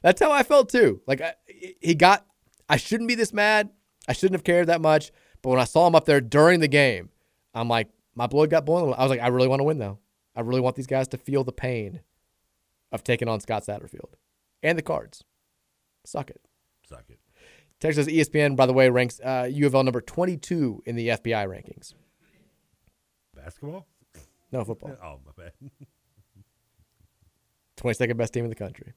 That's 0.02 0.22
how 0.22 0.32
I 0.32 0.44
felt 0.44 0.70
too. 0.70 1.02
Like 1.08 1.22
I, 1.22 1.34
he 1.80 1.96
got. 1.96 2.26
I 2.70 2.78
shouldn't 2.78 3.08
be 3.08 3.16
this 3.16 3.32
mad. 3.32 3.70
I 4.08 4.14
shouldn't 4.14 4.36
have 4.36 4.44
cared 4.44 4.68
that 4.68 4.82
much. 4.82 5.12
But 5.42 5.52
when 5.52 5.60
I 5.60 5.66
saw 5.66 5.88
him 5.88 5.96
up 5.96 6.06
there 6.06 6.20
during 6.20 6.60
the 6.60 6.68
game, 6.68 7.10
I'm 7.54 7.70
like, 7.70 7.90
my 8.16 8.28
blood 8.28 8.50
got 8.50 8.66
boiling. 8.66 8.94
I 8.98 9.04
was 9.04 9.10
like, 9.10 9.22
I 9.22 9.28
really 9.28 9.48
want 9.48 9.60
to 9.60 9.64
win 9.64 9.78
though. 9.78 10.00
I 10.36 10.42
really 10.42 10.62
want 10.62 10.76
these 10.76 10.88
guys 10.88 11.08
to 11.10 11.18
feel 11.18 11.44
the 11.44 11.52
pain 11.52 12.02
of 12.92 13.04
taking 13.04 13.28
on 13.28 13.40
Scott 13.40 13.66
Satterfield 13.66 14.14
and 14.64 14.78
the 14.78 14.84
Cards. 14.84 15.24
Suck 16.06 16.30
it. 16.30 16.42
Suck 16.88 17.04
it. 17.10 17.20
Texas 17.80 18.08
ESPN, 18.08 18.56
by 18.56 18.66
the 18.66 18.74
way, 18.74 18.90
ranks 18.90 19.20
uh, 19.20 19.48
U 19.52 19.68
of 19.68 19.76
L 19.76 19.84
number 19.84 20.02
22 20.02 20.84
in 20.86 20.96
the 20.96 21.10
FPI 21.10 21.48
rankings. 21.48 21.94
Basketball? 23.36 23.86
No 24.52 24.64
football. 24.64 24.96
Oh, 25.04 25.20
my 25.26 25.32
bad. 25.44 25.52
22nd 27.78 28.18
best 28.18 28.34
team 28.34 28.44
in 28.44 28.50
the 28.50 28.56
country. 28.56 28.94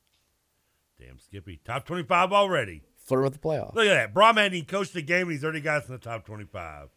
Damn, 0.99 1.18
Skippy. 1.18 1.61
Top 1.64 1.86
25 1.86 2.32
already. 2.32 2.82
Flirting 2.97 3.24
with 3.24 3.32
the 3.34 3.38
playoffs. 3.38 3.74
Look 3.74 3.86
at 3.86 3.95
that. 3.95 4.14
Brahman, 4.14 4.53
he 4.53 4.62
coached 4.62 4.95
the 4.95 5.03
game, 5.03 5.22
and 5.22 5.32
he's 5.32 5.45
already 5.45 5.61
got 5.61 5.82
us 5.82 5.88
in 5.88 5.93
the 5.93 5.99
top 5.99 6.24
25. 6.24 6.88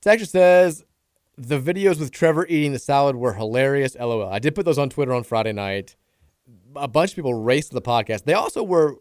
Texture 0.00 0.26
says 0.26 0.84
the 1.36 1.60
videos 1.60 1.98
with 1.98 2.10
Trevor 2.10 2.46
eating 2.48 2.72
the 2.72 2.78
salad 2.78 3.16
were 3.16 3.34
hilarious. 3.34 3.96
LOL. 3.98 4.28
I 4.28 4.38
did 4.38 4.54
put 4.54 4.64
those 4.64 4.78
on 4.78 4.88
Twitter 4.88 5.12
on 5.12 5.24
Friday 5.24 5.52
night. 5.52 5.96
A 6.74 6.88
bunch 6.88 7.10
of 7.10 7.16
people 7.16 7.34
raced 7.34 7.72
the 7.72 7.82
podcast. 7.82 8.24
They 8.24 8.34
also 8.34 8.62
were 8.62 8.96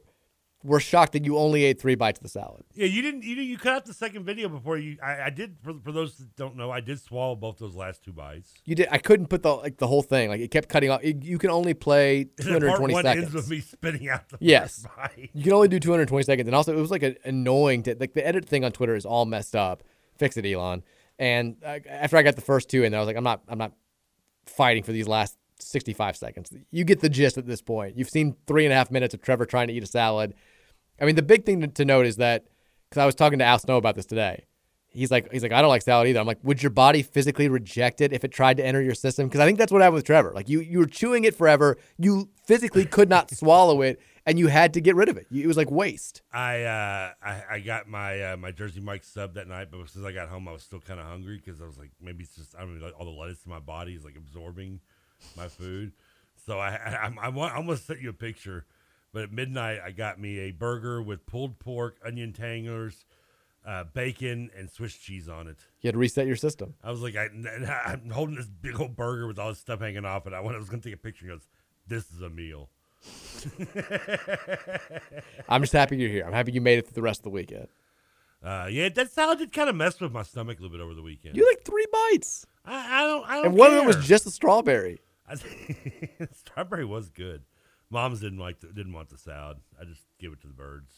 were 0.66 0.80
shocked 0.80 1.14
that 1.14 1.24
you 1.26 1.38
only 1.38 1.64
ate 1.64 1.80
three 1.80 1.96
bites 1.96 2.20
of 2.20 2.24
the 2.24 2.30
salad. 2.30 2.64
Yeah, 2.74 2.88
you 2.88 3.02
didn't. 3.02 3.24
You 3.24 3.36
you 3.36 3.58
cut 3.58 3.74
out 3.74 3.86
the 3.86 3.94
second 3.94 4.26
video 4.26 4.50
before 4.50 4.78
you. 4.78 4.98
I, 5.02 5.24
I 5.26 5.30
did. 5.30 5.58
For, 5.64 5.74
for 5.84 5.92
those 5.92 6.16
that 6.18 6.36
don't 6.36 6.56
know, 6.58 6.72
I 6.72 6.80
did 6.82 7.00
swallow 7.00 7.36
both 7.36 7.58
those 7.60 7.76
last 7.76 8.04
two 8.04 8.12
bites. 8.12 8.54
You 8.66 8.76
did. 8.76 8.88
I 8.92 8.98
couldn't 8.98 9.28
put 9.28 9.44
the 9.44 9.54
like 9.56 9.78
the 9.78 9.88
whole 9.88 10.02
thing. 10.02 10.30
Like 10.30 10.42
it 10.42 10.50
kept 10.52 10.68
cutting 10.68 10.90
off. 10.90 11.04
You 11.04 11.18
you 11.22 11.38
can 11.38 11.50
only 11.52 11.74
play 11.74 12.26
part 12.38 12.48
220 12.48 12.94
one 12.94 13.04
seconds. 13.04 13.26
ends 13.26 13.36
with 13.36 13.50
me 13.50 13.60
spitting 13.62 14.10
out 14.10 14.28
the 14.30 14.38
Yes. 14.42 14.84
first 14.84 14.96
bite. 14.98 15.30
You 15.34 15.44
can 15.44 15.54
only 15.54 15.68
do 15.68 15.80
220 15.80 16.24
seconds. 16.24 16.48
And 16.48 16.56
also, 16.56 16.76
it 16.76 16.82
was 16.82 16.92
like 16.92 17.04
a, 17.04 17.16
annoying 17.24 17.84
to 17.84 17.96
like 18.00 18.14
the 18.14 18.26
edit 18.26 18.46
thing 18.46 18.64
on 18.66 18.72
Twitter 18.72 18.96
is 18.96 19.06
all 19.06 19.26
messed 19.26 19.56
up. 19.56 19.84
Fix 20.18 20.38
it, 20.38 20.46
Elon. 20.46 20.84
And 21.20 21.58
uh, 21.64 21.80
after 21.88 22.18
I 22.18 22.24
got 22.24 22.36
the 22.36 22.42
first 22.42 22.70
two 22.70 22.84
in 22.84 22.92
there, 22.92 23.00
I 23.00 23.04
was 23.04 23.08
like, 23.08 23.18
I'm 23.18 23.24
not, 23.24 23.42
I'm 23.48 23.58
not 23.58 23.72
fighting 24.46 24.84
for 24.84 24.92
these 24.92 25.08
last 25.08 25.38
65 25.60 26.18
seconds. 26.18 26.52
You 26.72 26.84
get 26.84 27.00
the 27.00 27.08
gist 27.10 27.38
at 27.38 27.46
this 27.48 27.62
point. 27.62 27.98
You've 27.98 28.10
seen 28.10 28.36
three 28.48 28.66
and 28.66 28.74
a 28.74 28.76
half 28.76 28.92
minutes 28.92 29.14
of 29.14 29.22
Trevor 29.22 29.46
trying 29.46 29.68
to 29.68 29.74
eat 29.74 29.84
a 29.84 29.88
salad. 29.88 30.34
I 31.00 31.06
mean, 31.06 31.16
the 31.16 31.22
big 31.22 31.46
thing 31.46 31.62
to, 31.62 31.68
to 31.68 31.86
note 31.86 32.06
is 32.06 32.18
that 32.18 32.46
because 32.90 33.02
I 33.02 33.06
was 33.06 33.16
talking 33.16 33.40
to 33.40 33.46
Al 33.46 33.60
Snow 33.60 33.78
about 33.78 33.96
this 33.96 34.06
today. 34.06 34.46
He's 34.90 35.12
like, 35.12 35.30
he's 35.30 35.44
like, 35.44 35.52
I 35.52 35.62
don't 35.62 35.70
like 35.70 35.82
salad 35.82 36.08
either. 36.08 36.22
I'm 36.22 36.26
like, 36.26 36.40
would 36.42 36.64
your 36.64 36.70
body 36.70 37.04
physically 37.04 37.50
reject 37.50 38.00
it 38.00 38.14
if 38.14 38.24
it 38.24 38.32
tried 38.32 38.56
to 38.58 38.66
enter 38.66 38.82
your 38.82 38.96
system? 38.96 39.28
Because 39.28 39.42
I 39.42 39.46
think 39.46 39.58
that's 39.58 39.70
what 39.70 39.82
happened 39.82 39.96
with 39.96 40.06
Trevor. 40.06 40.32
Like 40.34 40.48
you, 40.48 40.62
you 40.62 40.80
were 40.80 40.86
chewing 40.86 41.26
it 41.26 41.36
forever. 41.36 41.78
You 41.98 42.30
physically 42.46 42.86
could 42.86 43.10
not 43.10 43.30
swallow 43.36 43.82
it, 43.82 44.00
and 44.26 44.40
you 44.40 44.48
had 44.48 44.74
to 44.74 44.82
get 44.82 44.96
rid 44.96 45.10
of 45.10 45.18
it. 45.18 45.28
It 45.30 45.48
was 45.48 45.58
like 45.58 45.70
waste. 45.70 46.22
I 46.32 46.64
uh, 46.64 47.12
I, 47.22 47.44
I 47.52 47.60
got 47.60 47.90
my 47.90 48.22
uh, 48.22 48.38
my 48.38 48.52
Jersey 48.52 48.80
Mike 48.80 49.04
sub 49.04 49.34
that 49.34 49.50
night, 49.50 49.68
but 49.70 49.90
since 49.90 50.06
I 50.06 50.14
got 50.14 50.30
home, 50.30 50.48
I 50.48 50.54
was 50.54 50.64
still 50.64 50.80
kind 50.80 51.00
of 51.00 51.06
hungry 51.06 51.42
because 51.44 51.62
I 51.62 51.66
was 51.66 51.78
like, 51.78 51.92
maybe 52.02 52.24
it's 52.24 52.36
just 52.36 52.56
I 52.56 52.62
don't 52.62 52.80
know, 52.80 52.86
like, 52.86 52.98
all 52.98 53.06
the 53.06 53.12
lettuce 53.12 53.46
in 53.46 53.52
my 53.52 53.60
body 53.60 53.96
is 53.96 54.06
like 54.06 54.16
absorbing 54.16 54.80
my 55.36 55.50
food. 55.50 55.92
So 56.46 56.58
I 56.60 56.70
I, 56.70 57.08
I, 57.08 57.14
I 57.24 57.30
want 57.30 57.54
I 57.54 57.58
almost 57.58 57.86
sent 57.86 58.02
you 58.02 58.10
a 58.10 58.14
picture, 58.14 58.66
but 59.16 59.24
at 59.24 59.32
midnight 59.32 59.80
I 59.84 59.90
got 59.92 60.20
me 60.20 60.40
a 60.40 60.52
burger 60.52 61.02
with 61.02 61.26
pulled 61.26 61.58
pork, 61.58 61.96
onion 62.06 62.34
tanglers, 62.34 63.06
uh, 63.66 63.86
bacon, 63.86 64.50
and 64.58 64.70
Swiss 64.70 64.98
cheese 64.98 65.30
on 65.30 65.48
it. 65.48 65.56
You 65.80 65.88
had 65.88 65.94
to 65.94 66.00
reset 66.00 66.28
your 66.28 66.36
system. 66.36 66.74
I 66.84 66.92
was 66.92 67.00
like, 67.00 67.16
I, 67.16 67.28
I'm 67.86 68.10
holding 68.10 68.36
this 68.36 68.48
big 68.48 68.78
old 68.78 68.98
burger 68.98 69.26
with 69.26 69.40
all 69.40 69.48
this 69.48 69.60
stuff 69.60 69.80
hanging 69.80 70.04
off, 70.04 70.26
and 70.26 70.36
I, 70.36 70.42
when 70.42 70.54
I 70.54 70.58
was 70.58 70.68
going 70.68 70.82
to 70.82 70.90
take 70.90 70.96
a 70.96 71.02
picture, 71.02 71.28
he 71.28 71.32
goes, 71.32 71.48
"This 71.88 72.12
is 72.12 72.22
a 72.22 72.30
meal." 72.30 72.70
I'm 75.48 75.62
just 75.62 75.72
happy 75.72 75.96
you're 75.96 76.10
here. 76.10 76.26
I'm 76.26 76.34
happy 76.34 76.52
you 76.52 76.60
made 76.60 76.80
it 76.80 76.88
through 76.88 76.96
the 76.96 77.02
rest 77.02 77.22
of 77.22 77.24
the 77.24 77.30
weekend. 77.30 77.70
Uh, 78.44 78.68
yeah, 78.70 78.90
that 78.90 79.14
salad 79.14 79.40
did 79.40 79.54
kind 79.54 79.70
of 79.70 79.78
mess 79.78 80.02
with 80.02 80.12
my 80.12 80.24
stomach 80.24 80.60
a 80.60 80.62
little 80.62 80.78
bit 80.78 80.84
over 80.84 80.94
the 80.94 81.02
weekend. 81.02 81.38
You 81.38 81.48
like 81.48 81.64
three 81.64 81.86
bites, 82.12 82.46
I, 82.66 83.00
I 83.00 83.04
don't, 83.06 83.30
I 83.30 83.36
don't. 83.38 83.46
and 83.46 83.56
one 83.56 83.70
of 83.70 83.78
them 83.78 83.86
was 83.86 84.06
just 84.06 84.26
a 84.26 84.32
strawberry. 84.32 85.00
Strawberry 86.34 86.86
was 86.86 87.10
good. 87.10 87.44
Mom's 87.90 88.20
didn't 88.20 88.40
like 88.40 88.60
the, 88.60 88.68
didn't 88.68 88.94
want 88.94 89.10
the 89.10 89.18
salad. 89.18 89.58
I 89.80 89.86
just 89.86 90.02
give 90.20 90.34
it 90.34 90.42
to 90.42 90.48
the 90.48 90.54
birds. 90.54 90.92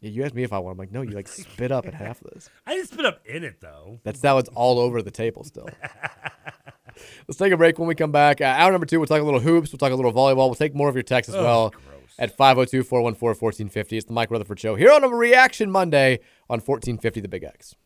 Yeah, 0.00 0.10
you 0.10 0.24
asked 0.24 0.34
me 0.34 0.42
if 0.44 0.52
I 0.52 0.58
want. 0.58 0.74
I'm 0.74 0.78
like, 0.78 0.92
no, 0.92 1.02
you 1.02 1.10
like 1.10 1.26
spit 1.28 1.72
up 1.72 1.86
at 1.86 1.94
half 1.94 2.20
of 2.22 2.30
this. 2.32 2.48
I 2.66 2.74
didn't 2.74 2.88
spit 2.88 3.04
up 3.06 3.20
in 3.26 3.42
it 3.44 3.60
though. 3.60 4.00
That 4.04 4.16
salad's 4.16 4.48
all 4.54 4.78
over 4.78 5.02
the 5.02 5.10
table 5.10 5.44
still. 5.44 5.68
Let's 7.28 7.38
take 7.38 7.52
a 7.52 7.56
break. 7.56 7.78
When 7.78 7.88
we 7.88 7.94
come 7.94 8.12
back, 8.12 8.40
uh, 8.40 8.44
hour 8.44 8.70
number 8.72 8.86
two, 8.86 8.98
we'll 8.98 9.06
talk 9.06 9.20
a 9.20 9.24
little 9.24 9.40
hoops. 9.40 9.72
We'll 9.72 9.78
talk 9.78 9.92
a 9.92 9.94
little 9.96 10.12
volleyball. 10.12 10.46
We'll 10.48 10.54
take 10.54 10.74
more 10.74 10.88
of 10.88 10.94
your 10.96 11.02
texts 11.04 11.32
as 11.34 11.40
Oh, 11.40 11.44
well 11.44 11.74
at 12.18 12.36
502 12.36 12.82
414 12.82 13.40
1450. 13.40 13.96
It's 13.96 14.06
the 14.06 14.12
Mike 14.12 14.30
Rutherford 14.30 14.58
Show 14.58 14.74
here 14.74 14.90
on 14.92 15.04
a 15.04 15.08
Reaction 15.08 15.70
Monday 15.70 16.20
on 16.50 16.60
1450 16.60 17.20
The 17.20 17.28
Big 17.28 17.44
X. 17.44 17.76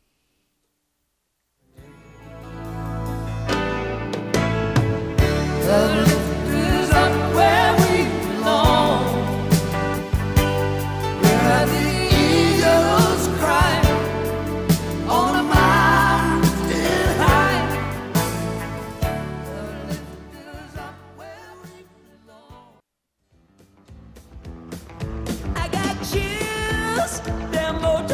supplying. 5.62 6.11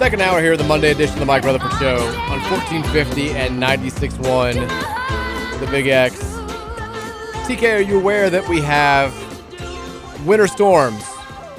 Second 0.00 0.22
hour 0.22 0.40
here, 0.40 0.56
the 0.56 0.64
Monday 0.64 0.92
edition 0.92 1.12
of 1.12 1.20
the 1.20 1.26
Mike 1.26 1.44
Rutherford 1.44 1.78
Show 1.78 1.98
on 1.98 2.40
1450 2.50 3.32
and 3.32 3.62
96.1, 3.62 5.60
the 5.60 5.66
Big 5.66 5.88
X. 5.88 6.18
TK, 7.46 7.76
are 7.76 7.80
you 7.82 7.98
aware 7.98 8.30
that 8.30 8.48
we 8.48 8.62
have 8.62 9.12
winter 10.26 10.46
storms 10.46 11.04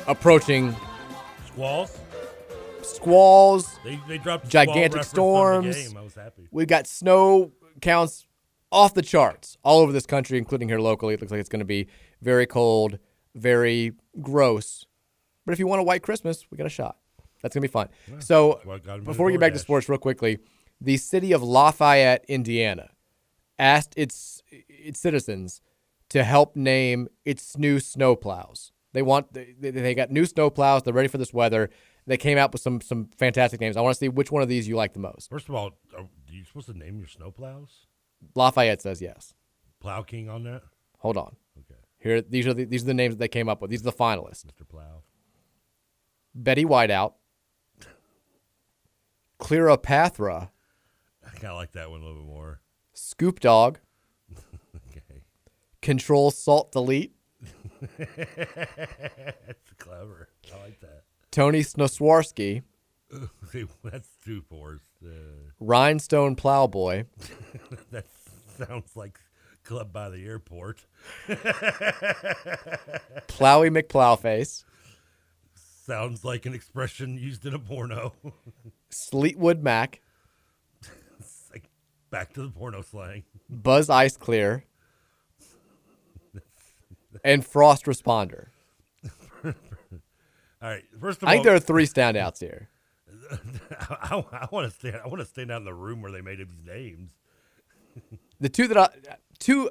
approaching? 0.07 0.75
Squalls. 1.45 1.99
Squalls. 2.81 3.77
They, 3.83 3.99
they 4.07 4.17
dropped 4.17 4.49
gigantic 4.49 5.03
storms. 5.03 5.75
game. 5.75 5.95
I 5.95 6.01
was 6.01 6.15
happy. 6.15 6.47
We've 6.49 6.65
got 6.65 6.87
snow 6.87 7.51
counts 7.79 8.25
off 8.71 8.95
the 8.95 9.03
charts 9.03 9.55
all 9.63 9.81
over 9.81 9.91
this 9.91 10.07
country, 10.07 10.39
including 10.39 10.67
here 10.67 10.79
locally. 10.79 11.13
It 11.13 11.21
looks 11.21 11.31
like 11.31 11.41
it's 11.41 11.47
going 11.47 11.59
to 11.59 11.65
be 11.65 11.85
very 12.23 12.47
cold, 12.47 12.97
very 13.35 13.91
gross. 14.19 14.87
But 15.45 15.51
if 15.53 15.59
you 15.59 15.67
want 15.67 15.81
a 15.81 15.83
white 15.83 16.01
Christmas, 16.01 16.47
we 16.49 16.57
got 16.57 16.65
a 16.65 16.71
shot. 16.71 16.97
That's 17.41 17.53
going 17.55 17.61
to 17.63 17.67
be 17.67 17.71
fun. 17.71 17.89
so, 18.19 18.61
Well, 18.65 18.79
before 18.99 19.25
we 19.25 19.31
get 19.33 19.39
back 19.41 19.53
to 19.53 19.59
sports, 19.59 19.89
real 19.89 19.97
quickly, 19.97 20.39
the 20.79 20.97
city 20.97 21.31
of 21.31 21.41
Lafayette, 21.43 22.23
Indiana, 22.27 22.89
asked 23.59 23.93
its 23.97 24.41
its 24.69 24.99
citizens 24.99 25.61
to 26.09 26.23
help 26.23 26.55
name 26.55 27.07
its 27.25 27.57
new 27.57 27.77
snowplows. 27.77 28.71
They 28.93 29.01
want 29.01 29.33
they, 29.33 29.55
they- 29.59 29.71
they 29.71 29.95
got 29.95 30.11
new 30.11 30.23
snowplows. 30.23 30.83
They're 30.83 30.93
ready 30.93 31.07
for 31.07 31.17
this 31.17 31.33
weather. 31.33 31.69
They 32.07 32.17
came 32.17 32.37
out 32.37 32.51
with 32.51 32.61
some 32.61 32.81
some 32.81 33.09
fantastic 33.17 33.59
names. 33.61 33.77
I 33.77 33.81
want 33.81 33.93
to 33.95 33.99
see 33.99 34.09
which 34.09 34.31
one 34.31 34.41
of 34.41 34.49
these 34.49 34.67
you 34.67 34.75
like 34.75 34.93
the 34.93 34.99
most. 34.99 35.29
First 35.29 35.47
of 35.49 35.55
all, 35.55 35.71
are 35.97 36.07
you 36.29 36.43
supposed 36.45 36.67
to 36.67 36.77
name 36.77 36.97
your 36.97 37.07
snowplows? 37.07 37.69
Lafayette 38.35 38.81
says 38.81 39.01
yes. 39.01 39.33
Plow 39.79 40.01
King 40.03 40.29
on 40.29 40.43
that? 40.43 40.63
Hold 40.99 41.17
on. 41.17 41.35
Okay. 41.59 41.79
Here, 41.99 42.21
these 42.21 42.45
are 42.47 42.53
the, 42.53 42.65
these 42.65 42.83
are 42.83 42.87
the 42.87 42.93
names 42.95 43.13
that 43.15 43.19
they 43.19 43.27
came 43.27 43.47
up 43.49 43.61
with. 43.61 43.69
These 43.71 43.81
are 43.81 43.91
the 43.91 43.93
finalists: 43.93 44.43
Mr. 44.45 44.67
Plow. 44.67 45.03
Betty 46.33 46.65
Whiteout, 46.65 47.13
Cleopatra, 49.41 50.51
I 51.25 51.29
kind 51.31 51.45
of 51.51 51.55
like 51.57 51.71
that 51.73 51.89
one 51.89 52.01
a 52.01 52.05
little 52.05 52.21
bit 52.21 52.27
more. 52.27 52.61
Scoop 52.93 53.39
Dog, 53.39 53.79
Okay. 54.89 55.23
Control 55.81 56.29
Salt 56.31 56.71
Delete, 56.71 57.13
That's 57.97 59.73
clever. 59.79 60.29
I 60.53 60.57
like 60.63 60.79
that. 60.81 61.03
Tony 61.31 61.61
Snoswarski, 61.61 62.61
See, 63.51 63.65
that's 63.83 64.09
two 64.23 64.41
fours. 64.47 64.81
Uh, 65.03 65.09
Rhinestone 65.59 66.35
Plowboy, 66.35 67.05
that 67.91 68.05
sounds 68.57 68.95
like 68.95 69.19
Club 69.63 69.91
by 69.91 70.09
the 70.09 70.23
Airport. 70.25 70.85
Plowy 73.27 73.69
McPlowface, 73.75 74.63
sounds 75.55 76.23
like 76.23 76.45
an 76.45 76.53
expression 76.53 77.17
used 77.17 77.45
in 77.45 77.53
a 77.55 77.59
porno. 77.59 78.13
Sleetwood 78.91 79.63
Mac, 79.63 80.01
like 81.51 81.69
back 82.09 82.33
to 82.33 82.43
the 82.43 82.49
porno 82.49 82.81
slang. 82.81 83.23
Buzz 83.49 83.89
Ice 83.89 84.17
Clear, 84.17 84.65
and 87.23 87.45
Frost 87.45 87.85
Responder. 87.85 88.47
All 89.43 90.69
right. 90.69 90.83
First 90.99 91.23
of 91.23 91.27
I 91.27 91.31
all, 91.31 91.33
think 91.33 91.45
there 91.45 91.55
are 91.55 91.59
three 91.59 91.85
standouts 91.87 92.39
here. 92.39 92.69
I, 93.89 94.23
I 94.31 94.47
want 94.51 94.71
to 94.71 94.77
stand. 94.77 94.97
I 95.03 95.07
want 95.07 95.19
to 95.19 95.25
stand 95.25 95.51
out 95.51 95.57
in 95.57 95.65
the 95.65 95.73
room 95.73 96.01
where 96.01 96.11
they 96.11 96.21
made 96.21 96.39
up 96.41 96.47
these 96.49 96.65
names. 96.65 97.11
The 98.39 98.49
two 98.49 98.67
that 98.67 98.77
I 98.77 98.89
two 99.39 99.69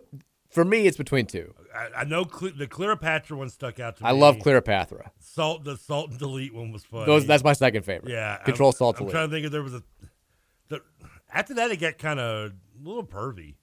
for 0.50 0.64
me, 0.64 0.86
it's 0.86 0.96
between 0.96 1.26
two. 1.26 1.54
I, 1.74 2.00
I 2.00 2.04
know 2.04 2.24
Cle- 2.24 2.52
the 2.56 2.66
Cleopatra 2.66 3.36
one 3.36 3.48
stuck 3.48 3.78
out 3.80 3.96
to 3.96 4.02
me. 4.02 4.08
I 4.08 4.12
love 4.12 4.38
Cleopatra. 4.38 5.12
Salt. 5.18 5.64
The 5.64 5.76
salt 5.76 6.10
and 6.10 6.18
delete 6.18 6.54
one 6.54 6.72
was 6.72 6.84
funny. 6.84 7.06
Those 7.06 7.26
that's 7.26 7.44
my 7.44 7.52
second 7.52 7.84
favorite. 7.84 8.12
Yeah. 8.12 8.38
Control 8.38 8.70
I'm, 8.70 8.76
Salt 8.76 8.96
I'm 8.96 9.06
Delete. 9.06 9.12
trying 9.12 9.28
to 9.28 9.34
think 9.34 9.46
if 9.46 9.52
there 9.52 9.62
was 9.62 9.74
a. 9.74 9.82
The, 10.68 10.80
after 11.32 11.54
that, 11.54 11.70
it 11.70 11.76
got 11.76 11.98
kind 11.98 12.20
of 12.20 12.52
a 12.52 12.88
little 12.88 13.04
pervy. 13.04 13.54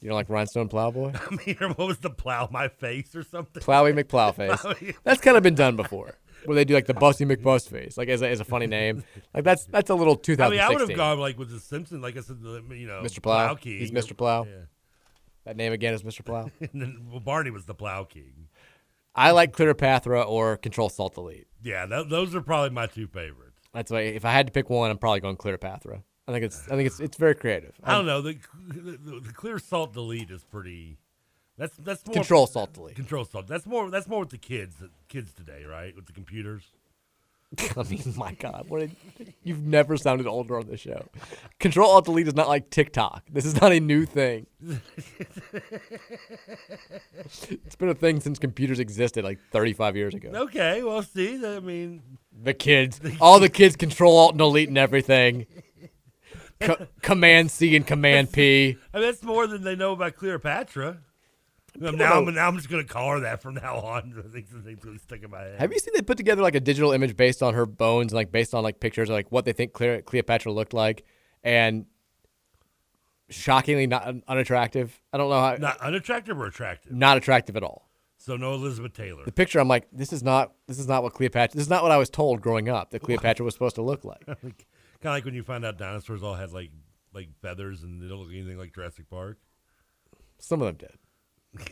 You 0.00 0.08
don't 0.08 0.16
like 0.16 0.30
Rhinestone 0.30 0.68
Plowboy? 0.68 1.14
I 1.30 1.36
mean, 1.44 1.56
what 1.74 1.86
was 1.86 1.98
the 1.98 2.10
plow 2.10 2.48
my 2.50 2.68
face 2.68 3.14
or 3.14 3.22
something? 3.22 3.62
Plowy 3.62 3.92
McPlowface. 3.92 4.96
That's 5.04 5.20
kind 5.20 5.36
of 5.36 5.42
been 5.42 5.54
done 5.54 5.76
before, 5.76 6.16
where 6.46 6.54
they 6.54 6.64
do 6.64 6.72
like 6.72 6.86
the 6.86 6.94
Busty 6.94 7.30
McBustface, 7.30 7.98
like 7.98 8.08
as 8.08 8.22
a, 8.22 8.28
as 8.28 8.40
a 8.40 8.44
funny 8.44 8.66
name. 8.66 9.04
Like 9.34 9.44
that's 9.44 9.66
that's 9.66 9.90
a 9.90 9.94
little 9.94 10.18
I 10.26 10.48
mean, 10.48 10.60
I 10.60 10.70
would 10.70 10.80
have 10.80 10.96
gone 10.96 11.18
like 11.18 11.38
with 11.38 11.50
the 11.50 11.60
Simpsons, 11.60 12.02
like 12.02 12.16
I 12.16 12.20
said, 12.20 12.38
you 12.42 12.86
know, 12.86 13.02
Mr. 13.02 13.22
Plow. 13.22 13.54
King. 13.54 13.78
He's 13.78 13.90
Mr. 13.90 14.16
Plow. 14.16 14.44
Yeah. 14.44 14.52
That 15.44 15.56
name 15.56 15.72
again 15.72 15.94
is 15.94 16.02
Mr. 16.02 16.24
Plow. 16.24 16.50
and 16.60 16.82
then 16.82 17.06
well, 17.10 17.20
Barney 17.20 17.50
was 17.50 17.64
the 17.64 17.74
Plow 17.74 18.04
King. 18.04 18.48
I 19.14 19.32
like 19.32 19.52
Cleopatra 19.52 20.22
or 20.22 20.56
Control 20.56 20.88
Salt 20.88 21.14
Delete. 21.14 21.48
Yeah, 21.62 21.86
th- 21.86 22.08
those 22.08 22.34
are 22.34 22.40
probably 22.40 22.70
my 22.70 22.86
two 22.86 23.06
favorites. 23.06 23.60
That's 23.72 23.90
why 23.90 24.00
if 24.00 24.24
I 24.24 24.32
had 24.32 24.46
to 24.46 24.52
pick 24.52 24.70
one, 24.70 24.90
I'm 24.90 24.98
probably 24.98 25.20
going 25.20 25.36
Cleopatra. 25.36 26.02
I 26.28 26.32
think 26.32 26.44
it's 26.44 26.66
I 26.68 26.76
think 26.76 26.86
it's 26.86 27.00
it's 27.00 27.16
very 27.16 27.34
creative. 27.34 27.74
I 27.82 27.94
don't 27.94 28.06
know. 28.06 28.20
The, 28.20 28.38
the, 28.68 29.20
the 29.20 29.32
clear 29.32 29.58
salt 29.58 29.92
delete 29.92 30.30
is 30.30 30.44
pretty. 30.44 30.98
That's 31.58 31.76
that's 31.76 32.06
more 32.06 32.14
Control 32.14 32.46
Salt 32.46 32.72
Delete. 32.72 32.96
Control 32.96 33.24
salt. 33.24 33.46
That's 33.46 33.66
more 33.66 33.90
that's 33.90 34.08
more 34.08 34.20
with 34.20 34.30
the 34.30 34.38
kids 34.38 34.76
kids 35.08 35.34
today, 35.34 35.64
right? 35.64 35.94
With 35.94 36.06
the 36.06 36.12
computers. 36.12 36.62
I 37.76 37.82
mean, 37.82 38.14
my 38.16 38.34
God, 38.34 38.66
what 38.68 38.82
a, 38.82 38.90
you've 39.42 39.62
never 39.62 39.96
sounded 39.96 40.26
older 40.26 40.56
on 40.56 40.68
this 40.68 40.80
show. 40.80 41.08
Control 41.58 41.90
Alt 41.90 42.04
Delete 42.04 42.28
is 42.28 42.34
not 42.36 42.46
like 42.48 42.70
TikTok. 42.70 43.24
This 43.28 43.44
is 43.44 43.60
not 43.60 43.72
a 43.72 43.80
new 43.80 44.06
thing. 44.06 44.46
it's 47.12 47.76
been 47.76 47.88
a 47.88 47.94
thing 47.94 48.20
since 48.20 48.38
computers 48.38 48.78
existed, 48.78 49.24
like 49.24 49.38
35 49.50 49.96
years 49.96 50.14
ago. 50.14 50.30
Okay, 50.32 50.82
well, 50.84 51.02
see, 51.02 51.44
I 51.44 51.58
mean, 51.60 52.02
The 52.42 52.54
kids, 52.54 53.00
all 53.20 53.40
the 53.40 53.48
kids, 53.48 53.74
Control 53.74 54.16
Alt 54.16 54.32
and 54.32 54.38
Delete 54.38 54.68
and 54.68 54.78
everything. 54.78 55.46
Co- 56.60 56.86
command 57.02 57.50
C 57.50 57.74
and 57.74 57.86
Command 57.86 58.32
P. 58.32 58.76
I 58.94 58.98
mean, 58.98 59.06
that's 59.06 59.22
more 59.24 59.46
than 59.46 59.64
they 59.64 59.74
know 59.74 59.92
about 59.92 60.14
Cleopatra. 60.14 60.98
Now, 61.96 62.18
I'm, 62.20 62.34
now 62.34 62.46
I'm 62.46 62.56
just 62.56 62.68
going 62.68 62.86
to 62.86 62.92
call 62.92 63.12
her 63.12 63.20
that 63.20 63.40
from 63.40 63.54
now 63.54 63.76
on. 63.76 64.14
I 64.18 64.28
think 64.32 64.50
the 64.50 64.60
thing's 64.60 64.84
going 64.84 64.98
to 64.98 65.02
stick 65.02 65.22
in 65.22 65.30
my 65.30 65.40
head. 65.40 65.60
Have 65.60 65.72
you 65.72 65.78
seen 65.78 65.94
they 65.94 66.02
put 66.02 66.18
together 66.18 66.42
like 66.42 66.54
a 66.54 66.60
digital 66.60 66.92
image 66.92 67.16
based 67.16 67.42
on 67.42 67.54
her 67.54 67.64
bones 67.64 68.12
and 68.12 68.16
like 68.16 68.30
based 68.30 68.54
on 68.54 68.62
like 68.62 68.80
pictures 68.80 69.08
of 69.08 69.14
like 69.14 69.32
what 69.32 69.46
they 69.46 69.52
think 69.54 69.72
Cle- 69.72 70.02
Cleopatra 70.02 70.52
looked 70.52 70.74
like, 70.74 71.04
and 71.42 71.86
shockingly 73.30 73.86
not 73.86 74.14
unattractive. 74.28 75.00
I 75.12 75.16
don't 75.18 75.30
know 75.30 75.40
how 75.40 75.56
Not 75.56 75.78
unattractive 75.80 76.38
or 76.38 76.46
attractive? 76.46 76.92
not 76.92 77.16
attractive 77.16 77.56
at 77.56 77.62
all. 77.62 77.88
So 78.18 78.36
no 78.36 78.52
Elizabeth 78.52 78.92
Taylor. 78.92 79.24
The 79.24 79.32
picture, 79.32 79.58
I'm 79.60 79.68
like, 79.68 79.86
this 79.92 80.12
is 80.12 80.22
not 80.22 80.52
this 80.66 80.78
is 80.78 80.86
not 80.86 81.02
what 81.02 81.14
Cleopatra. 81.14 81.56
This 81.56 81.62
is 81.62 81.70
not 81.70 81.82
what 81.82 81.92
I 81.92 81.96
was 81.96 82.10
told 82.10 82.42
growing 82.42 82.68
up 82.68 82.90
that 82.90 82.98
Cleopatra 83.02 83.44
was 83.44 83.54
supposed 83.54 83.76
to 83.76 83.82
look 83.82 84.04
like. 84.04 84.26
kind 84.26 84.36
of 84.46 85.04
like 85.04 85.24
when 85.24 85.34
you 85.34 85.42
find 85.42 85.64
out 85.64 85.78
dinosaurs 85.78 86.22
all 86.22 86.34
had 86.34 86.52
like 86.52 86.70
like 87.14 87.28
feathers 87.40 87.82
and 87.82 88.02
they 88.02 88.08
don't 88.08 88.18
look 88.18 88.32
anything 88.32 88.58
like 88.58 88.74
Jurassic 88.74 89.08
Park. 89.08 89.38
Some 90.38 90.60
of 90.60 90.66
them 90.66 90.76
did. 90.76 90.98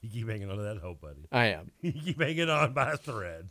you 0.00 0.10
keep 0.10 0.28
hanging 0.28 0.50
on 0.50 0.56
to 0.56 0.62
that 0.62 0.78
hope, 0.78 1.00
buddy. 1.00 1.26
I 1.32 1.46
am. 1.46 1.70
you 1.80 1.92
keep 1.92 2.20
hanging 2.20 2.48
on 2.50 2.72
by 2.72 2.92
a 2.92 2.96
thread. 2.96 3.48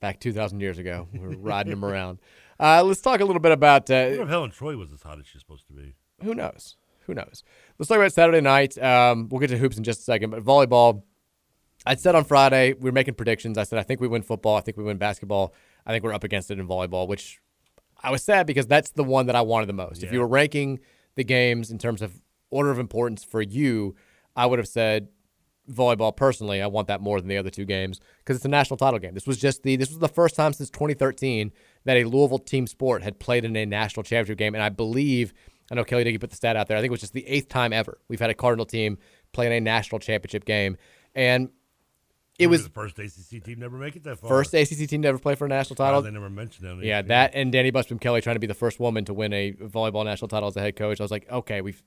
Back 0.00 0.20
2,000 0.20 0.60
years 0.60 0.78
ago, 0.78 1.08
we 1.12 1.18
were 1.20 1.30
riding 1.36 1.70
them 1.70 1.84
around. 1.84 2.18
Uh, 2.60 2.82
let's 2.82 3.00
talk 3.00 3.20
a 3.20 3.24
little 3.24 3.38
bit 3.40 3.52
about. 3.52 3.88
I 3.88 3.94
Uh, 3.94 4.08
wonder 4.08 4.22
if 4.24 4.28
Helen 4.30 4.50
Troy 4.50 4.76
was 4.76 4.92
as 4.92 5.00
hot 5.00 5.20
as 5.20 5.28
she's 5.28 5.42
supposed 5.42 5.68
to 5.68 5.72
be. 5.72 5.94
who 6.24 6.34
knows? 6.34 6.74
Who 7.06 7.14
knows? 7.14 7.44
Let's 7.78 7.88
talk 7.88 7.98
about 7.98 8.12
Saturday 8.12 8.40
night. 8.40 8.76
Um, 8.82 9.28
we'll 9.28 9.38
get 9.38 9.50
to 9.50 9.56
hoops 9.56 9.76
in 9.78 9.84
just 9.84 10.00
a 10.00 10.02
second, 10.02 10.30
but 10.30 10.42
volleyball. 10.42 11.04
I 11.86 11.94
said 11.94 12.16
on 12.16 12.24
Friday 12.24 12.72
we 12.72 12.80
were 12.90 12.92
making 12.92 13.14
predictions. 13.14 13.58
I 13.58 13.62
said 13.62 13.78
I 13.78 13.84
think 13.84 14.00
we 14.00 14.08
win 14.08 14.22
football. 14.22 14.56
I 14.56 14.60
think 14.60 14.76
we 14.76 14.82
win 14.82 14.96
basketball. 14.98 15.54
I 15.86 15.92
think 15.92 16.02
we're 16.02 16.12
up 16.12 16.24
against 16.24 16.50
it 16.50 16.58
in 16.58 16.66
volleyball, 16.66 17.06
which 17.06 17.38
I 18.02 18.10
was 18.10 18.24
sad 18.24 18.44
because 18.48 18.66
that's 18.66 18.90
the 18.90 19.04
one 19.04 19.26
that 19.26 19.36
I 19.36 19.42
wanted 19.42 19.66
the 19.68 19.72
most. 19.74 20.02
If 20.02 20.12
you 20.12 20.18
were 20.18 20.26
ranking 20.26 20.80
the 21.14 21.22
games 21.22 21.70
in 21.70 21.78
terms 21.78 22.02
of 22.02 22.20
order 22.50 22.70
of 22.70 22.78
importance 22.78 23.24
for 23.24 23.42
you, 23.42 23.94
I 24.36 24.46
would 24.46 24.58
have 24.58 24.68
said 24.68 25.08
volleyball 25.70 26.16
personally. 26.16 26.62
I 26.62 26.66
want 26.66 26.88
that 26.88 27.00
more 27.00 27.20
than 27.20 27.28
the 27.28 27.36
other 27.36 27.50
two 27.50 27.64
games 27.64 28.00
because 28.18 28.36
it's 28.36 28.44
a 28.44 28.48
national 28.48 28.76
title 28.76 28.98
game. 28.98 29.14
This 29.14 29.26
was 29.26 29.36
just 29.36 29.62
the 29.62 29.76
this 29.76 29.90
was 29.90 29.98
the 29.98 30.08
first 30.08 30.34
time 30.34 30.52
since 30.52 30.70
2013 30.70 31.52
that 31.84 31.96
a 31.96 32.04
Louisville 32.04 32.38
team 32.38 32.66
sport 32.66 33.02
had 33.02 33.18
played 33.18 33.44
in 33.44 33.54
a 33.56 33.66
national 33.66 34.02
championship 34.02 34.38
game, 34.38 34.54
and 34.54 34.62
I 34.62 34.68
believe 34.68 35.32
I 35.70 35.74
know 35.74 35.84
Kelly 35.84 36.04
Dickey 36.04 36.18
put 36.18 36.30
the 36.30 36.36
stat 36.36 36.56
out 36.56 36.68
there. 36.68 36.76
I 36.76 36.80
think 36.80 36.90
it 36.90 36.92
was 36.92 37.00
just 37.00 37.12
the 37.12 37.26
eighth 37.26 37.48
time 37.48 37.72
ever 37.72 37.98
we've 38.08 38.20
had 38.20 38.30
a 38.30 38.34
Cardinal 38.34 38.66
team 38.66 38.98
play 39.32 39.46
in 39.46 39.52
a 39.52 39.60
national 39.60 39.98
championship 39.98 40.44
game, 40.44 40.76
and 41.14 41.50
It 42.38 42.46
was 42.46 42.62
the 42.62 42.70
first 42.70 42.98
ACC 43.00 43.42
team 43.42 43.56
to 43.56 43.56
never 43.56 43.76
make 43.76 43.96
it 43.96 44.04
that 44.04 44.20
far. 44.20 44.28
first 44.28 44.54
ACC 44.54 44.88
team 44.88 45.02
to 45.02 45.08
ever 45.08 45.18
play 45.18 45.34
for 45.34 45.46
a 45.46 45.48
national 45.48 45.74
Wow, 45.78 45.86
title. 45.86 46.02
they 46.02 46.10
never 46.12 46.30
mentioned 46.30 46.68
them. 46.68 46.80
Yeah, 46.82 47.02
that 47.02 47.32
and 47.34 47.52
Dani 47.52 47.72
Busboom 47.72 48.00
Kelly 48.00 48.20
trying 48.20 48.36
to 48.36 48.40
be 48.40 48.46
the 48.46 48.54
first 48.54 48.78
woman 48.78 49.04
to 49.06 49.12
win 49.14 49.32
a 49.32 49.52
volleyball 49.54 50.04
national 50.04 50.28
title 50.28 50.48
as 50.48 50.56
a 50.56 50.60
head 50.60 50.76
coach. 50.76 51.00
I 51.00 51.04
was 51.04 51.10
like, 51.10 51.28
okay, 51.30 51.60
we've 51.62 51.82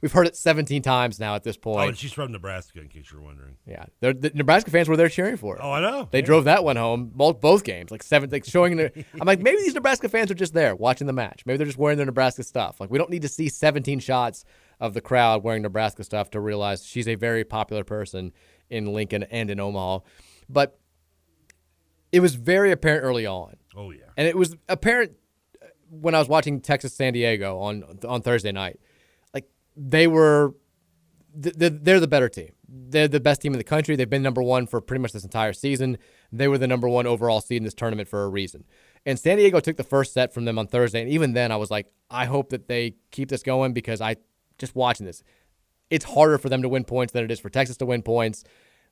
we've 0.00 0.12
heard 0.12 0.28
it 0.28 0.36
17 0.36 0.82
times 0.82 1.18
now 1.18 1.34
at 1.34 1.42
this 1.42 1.56
oh, 1.56 1.60
point. 1.60 1.84
Oh, 1.84 1.88
and 1.88 1.98
she's 1.98 2.12
from 2.12 2.30
Nebraska, 2.30 2.80
in 2.80 2.88
case 2.88 3.10
you're 3.12 3.20
wondering. 3.20 3.56
yeah, 3.66 3.86
the 4.00 4.30
Nebraska 4.34 4.70
fans 4.70 4.88
were 4.88 4.96
there 4.96 5.08
cheering 5.08 5.36
for 5.36 5.56
it. 5.56 5.60
Oh, 5.62 5.72
I 5.72 5.80
know. 5.80 6.08
They 6.10 6.20
Yeah. 6.20 6.24
drove 6.26 6.44
that 6.44 6.62
one 6.62 6.76
home, 6.76 7.10
both 7.12 7.40
both 7.40 7.64
games, 7.64 7.90
like 7.90 8.04
seven, 8.04 8.30
like 8.30 8.44
showing. 8.44 8.76
Their, 8.76 8.92
I'm 9.20 9.26
like, 9.26 9.40
maybe 9.40 9.58
these 9.58 9.74
Nebraska 9.74 10.08
fans 10.08 10.30
are 10.30 10.34
just 10.34 10.54
there 10.54 10.76
watching 10.76 11.08
the 11.08 11.12
match. 11.12 11.42
Maybe 11.44 11.56
they're 11.56 11.66
just 11.66 11.78
wearing 11.78 11.96
their 11.96 12.06
Nebraska 12.06 12.44
stuff. 12.44 12.78
Like 12.80 12.90
we 12.90 12.98
don't 12.98 13.10
need 13.10 13.22
to 13.22 13.28
see 13.28 13.48
17 13.48 13.98
shots 13.98 14.44
of 14.80 14.94
the 14.94 15.00
crowd 15.00 15.42
wearing 15.42 15.62
Nebraska 15.62 16.04
stuff 16.04 16.30
to 16.30 16.38
realize 16.38 16.84
she's 16.86 17.08
a 17.08 17.16
very 17.16 17.42
popular 17.42 17.82
person 17.82 18.32
in 18.70 18.92
Lincoln 18.92 19.24
and 19.24 19.50
in 19.50 19.60
Omaha. 19.60 20.00
But 20.48 20.78
it 22.12 22.20
was 22.20 22.34
very 22.34 22.72
apparent 22.72 23.04
early 23.04 23.26
on. 23.26 23.56
Oh 23.76 23.90
yeah. 23.90 24.04
And 24.16 24.26
it 24.26 24.36
was 24.36 24.56
apparent 24.68 25.12
uh, 25.62 25.66
when 25.90 26.14
I 26.14 26.18
was 26.18 26.28
watching 26.28 26.60
Texas 26.60 26.94
San 26.94 27.12
Diego 27.12 27.58
on 27.58 27.84
on 28.06 28.22
Thursday 28.22 28.52
night. 28.52 28.80
Like 29.34 29.48
they 29.76 30.06
were 30.06 30.54
th- 31.40 31.54
they're, 31.56 31.70
they're 31.70 32.00
the 32.00 32.08
better 32.08 32.28
team. 32.28 32.52
They're 32.68 33.08
the 33.08 33.20
best 33.20 33.40
team 33.40 33.52
in 33.52 33.58
the 33.58 33.64
country. 33.64 33.96
They've 33.96 34.08
been 34.08 34.22
number 34.22 34.42
1 34.42 34.66
for 34.66 34.82
pretty 34.82 35.00
much 35.00 35.12
this 35.12 35.24
entire 35.24 35.54
season. 35.54 35.96
They 36.30 36.48
were 36.48 36.58
the 36.58 36.66
number 36.66 36.86
1 36.86 37.06
overall 37.06 37.40
seed 37.40 37.58
in 37.58 37.64
this 37.64 37.72
tournament 37.72 38.08
for 38.08 38.24
a 38.24 38.28
reason. 38.28 38.64
And 39.06 39.18
San 39.18 39.38
Diego 39.38 39.58
took 39.60 39.78
the 39.78 39.84
first 39.84 40.12
set 40.12 40.34
from 40.34 40.44
them 40.44 40.58
on 40.58 40.66
Thursday 40.66 41.00
and 41.00 41.10
even 41.10 41.32
then 41.32 41.50
I 41.50 41.56
was 41.56 41.70
like 41.70 41.86
I 42.10 42.26
hope 42.26 42.50
that 42.50 42.68
they 42.68 42.96
keep 43.10 43.28
this 43.30 43.42
going 43.42 43.72
because 43.72 44.00
I 44.00 44.16
just 44.58 44.74
watching 44.74 45.06
this 45.06 45.22
it's 45.90 46.04
harder 46.04 46.38
for 46.38 46.48
them 46.48 46.62
to 46.62 46.68
win 46.68 46.84
points 46.84 47.12
than 47.12 47.24
it 47.24 47.30
is 47.30 47.40
for 47.40 47.50
Texas 47.50 47.76
to 47.78 47.86
win 47.86 48.02
points. 48.02 48.44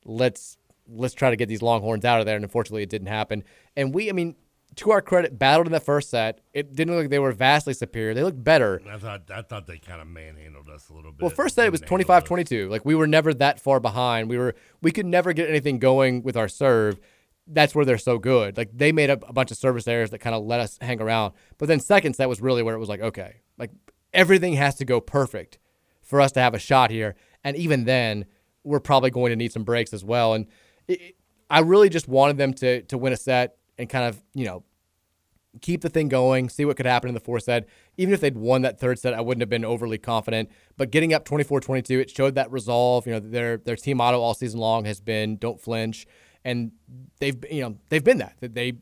Let's 0.05 0.57
let's 0.89 1.13
try 1.13 1.29
to 1.29 1.35
get 1.35 1.49
these 1.49 1.61
Longhorns 1.61 2.05
out 2.05 2.19
of 2.19 2.25
there. 2.25 2.35
And 2.35 2.45
unfortunately, 2.45 2.83
it 2.83 2.89
didn't 2.89 3.07
happen. 3.07 3.43
And 3.75 3.93
we, 3.93 4.09
I 4.09 4.13
mean, 4.13 4.35
to 4.75 4.91
our 4.91 5.01
credit, 5.01 5.37
battled 5.37 5.67
in 5.67 5.73
the 5.73 5.79
first 5.79 6.09
set. 6.09 6.41
It 6.53 6.75
didn't 6.75 6.93
look 6.93 7.03
like 7.03 7.09
they 7.09 7.19
were 7.19 7.31
vastly 7.31 7.73
superior. 7.73 8.13
They 8.13 8.23
looked 8.23 8.43
better. 8.43 8.81
I 8.89 8.97
thought 8.97 9.31
I 9.33 9.41
thought 9.41 9.67
they 9.67 9.77
kind 9.77 10.01
of 10.01 10.07
manhandled 10.07 10.69
us 10.69 10.89
a 10.89 10.93
little 10.93 11.11
bit. 11.11 11.21
Well, 11.21 11.31
first 11.31 11.55
set 11.55 11.65
it 11.65 11.71
was 11.71 11.81
25-22. 11.81 12.69
Like 12.69 12.85
we 12.85 12.95
were 12.95 13.07
never 13.07 13.33
that 13.35 13.59
far 13.59 13.79
behind. 13.79 14.29
We 14.29 14.37
were 14.37 14.55
we 14.81 14.91
could 14.91 15.05
never 15.05 15.33
get 15.33 15.49
anything 15.49 15.79
going 15.79 16.23
with 16.23 16.37
our 16.37 16.47
serve. 16.47 16.99
That's 17.47 17.73
where 17.73 17.85
they're 17.85 17.97
so 17.97 18.19
good. 18.19 18.57
Like 18.57 18.69
they 18.73 18.91
made 18.91 19.09
up 19.09 19.27
a 19.27 19.33
bunch 19.33 19.51
of 19.51 19.57
service 19.57 19.87
errors 19.87 20.11
that 20.11 20.19
kind 20.19 20.35
of 20.35 20.43
let 20.43 20.59
us 20.59 20.77
hang 20.81 21.01
around. 21.01 21.33
But 21.57 21.67
then 21.69 21.79
second 21.79 22.15
set 22.15 22.29
was 22.29 22.41
really 22.41 22.61
where 22.61 22.75
it 22.75 22.79
was 22.79 22.89
like, 22.89 23.01
okay, 23.01 23.37
like 23.57 23.71
everything 24.13 24.53
has 24.53 24.75
to 24.75 24.85
go 24.85 24.99
perfect 24.99 25.57
for 26.07 26.19
us 26.21 26.31
to 26.31 26.39
have 26.39 26.55
a 26.55 26.59
shot 26.59 26.89
here. 26.89 27.15
And 27.43 27.55
even 27.55 27.83
then, 27.83 28.25
we're 28.63 28.79
probably 28.79 29.11
going 29.11 29.29
to 29.29 29.35
need 29.35 29.51
some 29.51 29.63
breaks 29.63 29.93
as 29.93 30.03
well. 30.03 30.33
And 30.33 30.47
it, 30.87 31.15
I 31.49 31.59
really 31.59 31.89
just 31.89 32.07
wanted 32.07 32.37
them 32.37 32.53
to 32.55 32.81
to 32.83 32.97
win 32.97 33.13
a 33.13 33.17
set 33.17 33.57
and 33.77 33.87
kind 33.89 34.05
of 34.05 34.23
you 34.33 34.45
know 34.45 34.63
keep 35.61 35.81
the 35.81 35.89
thing 35.89 36.07
going, 36.07 36.49
see 36.49 36.65
what 36.65 36.77
could 36.77 36.85
happen 36.85 37.07
in 37.07 37.13
the 37.13 37.19
fourth 37.19 37.43
set. 37.43 37.67
Even 37.97 38.13
if 38.13 38.21
they'd 38.21 38.37
won 38.37 38.61
that 38.61 38.79
third 38.79 38.99
set, 38.99 39.13
I 39.13 39.21
wouldn't 39.21 39.41
have 39.41 39.49
been 39.49 39.65
overly 39.65 39.97
confident. 39.97 40.49
But 40.75 40.91
getting 40.91 41.13
up 41.13 41.25
24-22, 41.25 42.01
it 42.01 42.09
showed 42.09 42.35
that 42.35 42.51
resolve. 42.51 43.07
You 43.07 43.13
know, 43.13 43.19
their 43.19 43.57
their 43.57 43.75
team 43.75 43.97
motto 43.97 44.19
all 44.19 44.33
season 44.33 44.59
long 44.59 44.85
has 44.85 44.99
been 45.01 45.37
"Don't 45.37 45.59
flinch," 45.59 46.05
and 46.43 46.71
they've 47.19 47.35
you 47.49 47.61
know 47.61 47.77
they've 47.89 48.03
been 48.03 48.19
that. 48.19 48.35
They 48.41 48.73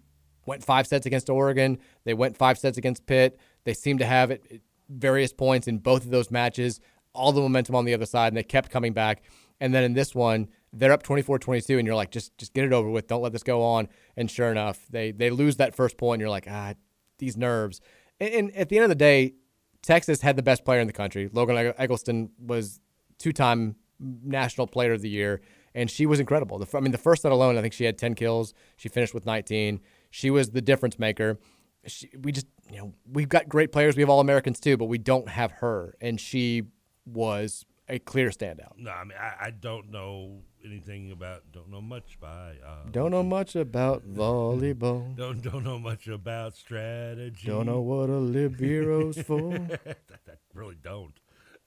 went 0.45 0.63
five 0.63 0.87
sets 0.87 1.05
against 1.05 1.29
Oregon. 1.29 1.79
They 2.03 2.13
went 2.13 2.37
five 2.37 2.57
sets 2.57 2.77
against 2.77 3.05
Pitt. 3.05 3.39
They 3.63 3.73
seem 3.73 3.97
to 3.97 4.05
have 4.05 4.31
it 4.31 4.43
at 4.51 4.59
various 4.89 5.33
points 5.33 5.67
in 5.67 5.79
both 5.79 6.05
of 6.05 6.11
those 6.11 6.29
matches. 6.29 6.79
All 7.15 7.31
the 7.31 7.41
momentum 7.41 7.75
on 7.75 7.85
the 7.85 7.93
other 7.93 8.05
side, 8.05 8.27
and 8.27 8.37
they 8.37 8.43
kept 8.43 8.69
coming 8.69 8.93
back. 8.93 9.23
And 9.59 9.73
then 9.73 9.83
in 9.83 9.93
this 9.93 10.13
one, 10.13 10.49
they're 10.73 10.91
up 10.91 11.03
24-22, 11.03 11.77
and 11.77 11.87
you're 11.87 11.95
like, 11.95 12.11
just 12.11 12.37
just 12.37 12.53
get 12.53 12.65
it 12.65 12.73
over 12.73 12.89
with. 12.89 13.07
Don't 13.07 13.21
let 13.21 13.31
this 13.31 13.43
go 13.43 13.63
on. 13.63 13.87
And 14.17 14.29
sure 14.29 14.51
enough, 14.51 14.85
they 14.89 15.11
they 15.11 15.29
lose 15.29 15.55
that 15.57 15.75
first 15.75 15.97
point, 15.97 16.15
and 16.15 16.21
you're 16.21 16.29
like, 16.29 16.47
ah, 16.49 16.73
these 17.17 17.37
nerves. 17.37 17.81
And, 18.19 18.33
and 18.33 18.55
at 18.55 18.69
the 18.69 18.77
end 18.77 18.83
of 18.83 18.89
the 18.89 18.95
day, 18.95 19.35
Texas 19.81 20.21
had 20.21 20.35
the 20.35 20.43
best 20.43 20.65
player 20.65 20.79
in 20.79 20.87
the 20.87 20.93
country. 20.93 21.29
Logan 21.31 21.73
Eggleston 21.77 22.31
was 22.39 22.79
two-time 23.17 23.75
National 23.99 24.67
Player 24.67 24.93
of 24.93 25.01
the 25.01 25.09
Year, 25.09 25.41
and 25.73 25.89
she 25.89 26.05
was 26.05 26.19
incredible. 26.19 26.57
The, 26.57 26.77
I 26.77 26.81
mean, 26.81 26.91
the 26.91 26.97
first 26.97 27.21
set 27.21 27.31
alone, 27.31 27.57
I 27.57 27.61
think 27.61 27.73
she 27.73 27.85
had 27.85 27.97
10 27.97 28.15
kills. 28.15 28.53
She 28.77 28.89
finished 28.89 29.13
with 29.13 29.25
19. 29.25 29.79
She 30.09 30.29
was 30.29 30.51
the 30.51 30.61
difference 30.61 30.97
maker. 30.99 31.39
She, 31.85 32.09
we 32.19 32.31
just, 32.31 32.47
you 32.69 32.77
know, 32.77 32.93
we've 33.09 33.29
got 33.29 33.47
great 33.47 33.71
players. 33.71 33.95
We 33.95 34.01
have 34.01 34.09
All 34.09 34.19
Americans 34.19 34.59
too, 34.59 34.75
but 34.75 34.85
we 34.85 34.97
don't 34.97 35.29
have 35.29 35.51
her, 35.51 35.95
and 36.01 36.19
she 36.19 36.63
was 37.05 37.65
a 37.87 37.99
clear 37.99 38.29
standout. 38.29 38.77
No, 38.77 38.91
I 38.91 39.03
mean 39.03 39.17
I, 39.19 39.45
I 39.47 39.51
don't 39.51 39.91
know 39.91 40.41
anything 40.63 41.11
about. 41.11 41.43
Don't 41.51 41.69
know 41.69 41.81
much 41.81 42.19
by. 42.19 42.55
Uh, 42.65 42.89
Don't 42.91 43.11
know 43.11 43.21
much 43.23 43.55
about 43.55 44.03
volleyball. 44.11 45.15
Don't 45.17 45.41
don't 45.41 45.63
know 45.63 45.77
much 45.77 46.07
about 46.07 46.55
strategy. 46.55 47.47
Don't 47.47 47.67
know 47.67 47.81
what 47.81 48.09
a 48.09 48.17
libero's 48.17 49.21
for. 49.21 49.51
that, 49.59 49.99
that 50.07 50.39
really 50.53 50.77
don't. 50.81 51.13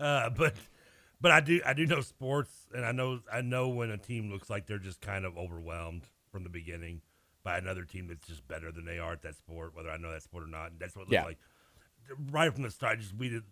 Uh, 0.01 0.30
but 0.30 0.55
but 1.20 1.30
I 1.30 1.41
do 1.41 1.61
I 1.64 1.72
do 1.72 1.86
know 1.86 2.01
sports, 2.01 2.66
and 2.74 2.84
I 2.84 2.91
know 2.93 3.20
I 3.32 3.41
know 3.41 3.68
when 3.68 3.91
a 3.91 3.99
team 3.99 4.30
looks 4.30 4.51
like 4.51 4.66
they're 4.66 4.78
just 4.78 5.01
kind 5.01 5.24
of 5.24 5.36
overwhelmed 5.39 6.03
from 6.32 6.43
the 6.43 6.51
beginning 6.51 7.01
by 7.45 7.59
another 7.59 7.84
team 7.84 8.09
that's 8.09 8.26
just 8.26 8.47
better 8.49 8.72
than 8.72 8.84
they 8.84 8.99
are 8.99 9.12
at 9.12 9.22
that 9.22 9.36
sport, 9.36 9.74
whether 9.74 9.91
I 9.91 9.97
know 9.97 10.11
that 10.11 10.22
sport 10.24 10.43
or 10.45 10.49
not. 10.49 10.72
And 10.72 10.80
that's 10.80 10.97
what 10.97 11.03
it 11.03 11.05
looked 11.07 11.12
Yeah. 11.12 11.24
like 11.24 11.39
right 12.32 12.53
from 12.53 12.64
the 12.64 12.70
start. 12.70 12.99
Just 12.99 13.14
we 13.16 13.28
did. 13.28 13.43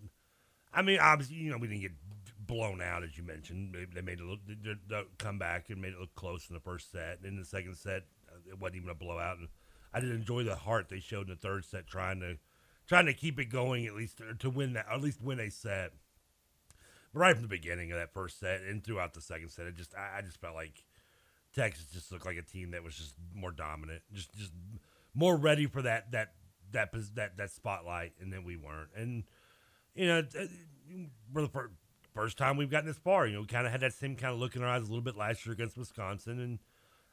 I 0.77 0.83
mean, 0.83 0.99
obviously, 1.01 1.37
you 1.37 1.51
know, 1.51 1.57
we 1.57 1.69
didn't 1.69 1.81
get 1.81 1.93
blown 2.47 2.81
out 2.81 3.03
as 3.03 3.17
you 3.17 3.25
mentioned. 3.25 3.75
They, 3.95 4.01
made 4.03 4.21
it 4.21 4.25
look 4.25 4.41
come 5.19 5.39
back 5.39 5.71
and 5.71 5.81
made 5.81 5.95
it 5.95 5.99
look 5.99 6.15
close 6.15 6.49
in 6.49 6.55
the 6.55 6.61
first 6.61 6.93
set. 6.93 7.19
And 7.19 7.27
in 7.27 7.37
the 7.39 7.45
second 7.45 7.77
set, 7.77 8.03
uh, 8.29 8.39
it 8.49 8.61
wasn't 8.61 8.77
even 8.77 8.91
a 8.91 8.95
blowout. 8.95 9.39
And 9.39 9.49
I 9.93 10.01
did 10.01 10.13
enjoy 10.13 10.45
the 10.45 10.55
heart 10.55 10.89
they 10.89 11.01
showed 11.01 11.29
in 11.29 11.31
the 11.31 11.37
third 11.37 11.65
set, 11.65 11.87
trying 11.87 12.21
to 12.21 12.37
trying 12.87 13.07
to 13.07 13.15
keep 13.15 13.41
it 13.41 13.47
going 13.47 13.87
at 13.87 13.95
least 13.95 14.21
or 14.21 14.35
to 14.35 14.51
win 14.51 14.75
that, 14.75 14.87
at 14.93 15.01
least 15.01 15.23
win 15.23 15.41
a 15.41 15.51
set. 15.51 15.93
But 17.13 17.21
right 17.21 17.35
from 17.35 17.43
the 17.43 17.49
beginning 17.49 17.91
of 17.91 17.99
that 17.99 18.13
first 18.13 18.39
set 18.39 18.61
and 18.61 18.85
throughout 18.85 19.15
the 19.15 19.23
second 19.23 19.49
set, 19.49 19.67
it 19.67 19.77
just 19.77 19.95
I, 19.95 20.19
I 20.19 20.23
just 20.23 20.41
felt 20.41 20.55
like 20.55 20.85
Texas 21.55 21.87
just 21.87 22.13
looked 22.13 22.27
like 22.27 22.37
a 22.37 22.43
team 22.43 22.73
that 22.73 22.85
was 22.85 22.95
just 22.95 23.15
more 23.35 23.51
dominant, 23.51 24.03
just 24.13 24.37
just 24.37 24.53
more 25.15 25.37
ready 25.37 25.67
for 25.67 25.81
that 25.83 26.13
that 26.13 26.35
that 26.73 26.91
that 27.15 27.39
that 27.39 27.51
spotlight, 27.51 28.13
and 28.21 28.33
then 28.33 28.45
we 28.45 28.57
weren't. 28.57 28.91
And 28.95 29.25
you 29.97 30.07
know, 30.07 30.19
uh, 30.39 30.45
we're 31.33 31.43
the 31.43 31.49
fir- 31.49 31.71
first 32.15 32.39
time 32.39 32.57
we've 32.57 32.71
gotten 32.71 32.87
this 32.87 32.99
far. 32.99 33.27
You 33.27 33.35
know, 33.35 33.41
we 33.41 33.47
kind 33.47 33.67
of 33.67 33.73
had 33.73 33.81
that 33.81 33.93
same 33.93 34.17
kind 34.17 34.33
of 34.33 34.39
look 34.39 34.57
in 34.57 34.63
our 34.63 34.69
eyes 34.69 34.83
a 34.83 34.87
little 34.87 35.01
bit 35.01 35.17
last 35.17 35.45
year 35.45 35.53
against 35.53 35.77
Wisconsin, 35.77 36.41
and 36.41 36.59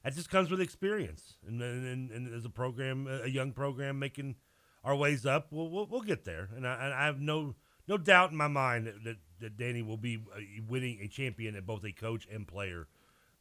that 0.04 0.14
just 0.14 0.30
comes 0.30 0.50
with 0.50 0.62
experience. 0.62 1.36
And 1.48 1.62
and, 1.62 2.12
and, 2.12 2.34
as 2.34 2.46
a 2.46 2.50
program, 2.50 3.08
a 3.08 3.28
young 3.28 3.52
program 3.52 4.00
making 4.00 4.36
our 4.84 4.96
ways 4.96 5.26
up, 5.26 5.48
we'll 5.52 5.70
we'll, 5.70 5.88
we'll 5.88 6.02
get 6.02 6.26
there. 6.26 6.50
And 6.56 6.68
I, 6.68 6.74
and 6.86 6.94
I 6.94 7.06
have 7.06 7.20
no 7.20 7.56
no 7.88 7.98
doubt 7.98 8.32
in 8.32 8.38
my 8.38 8.48
mind 8.48 8.88
that, 8.88 9.04
that, 9.04 9.18
that 9.40 9.58
Dani 9.58 9.86
will 9.86 9.98
be 9.98 10.18
uh, 10.34 10.40
winning 10.68 11.00
a 11.02 11.08
champion 11.08 11.56
at 11.56 11.66
both 11.66 11.84
a 11.84 11.92
coach 11.92 12.28
and 12.32 12.48
player. 12.48 12.88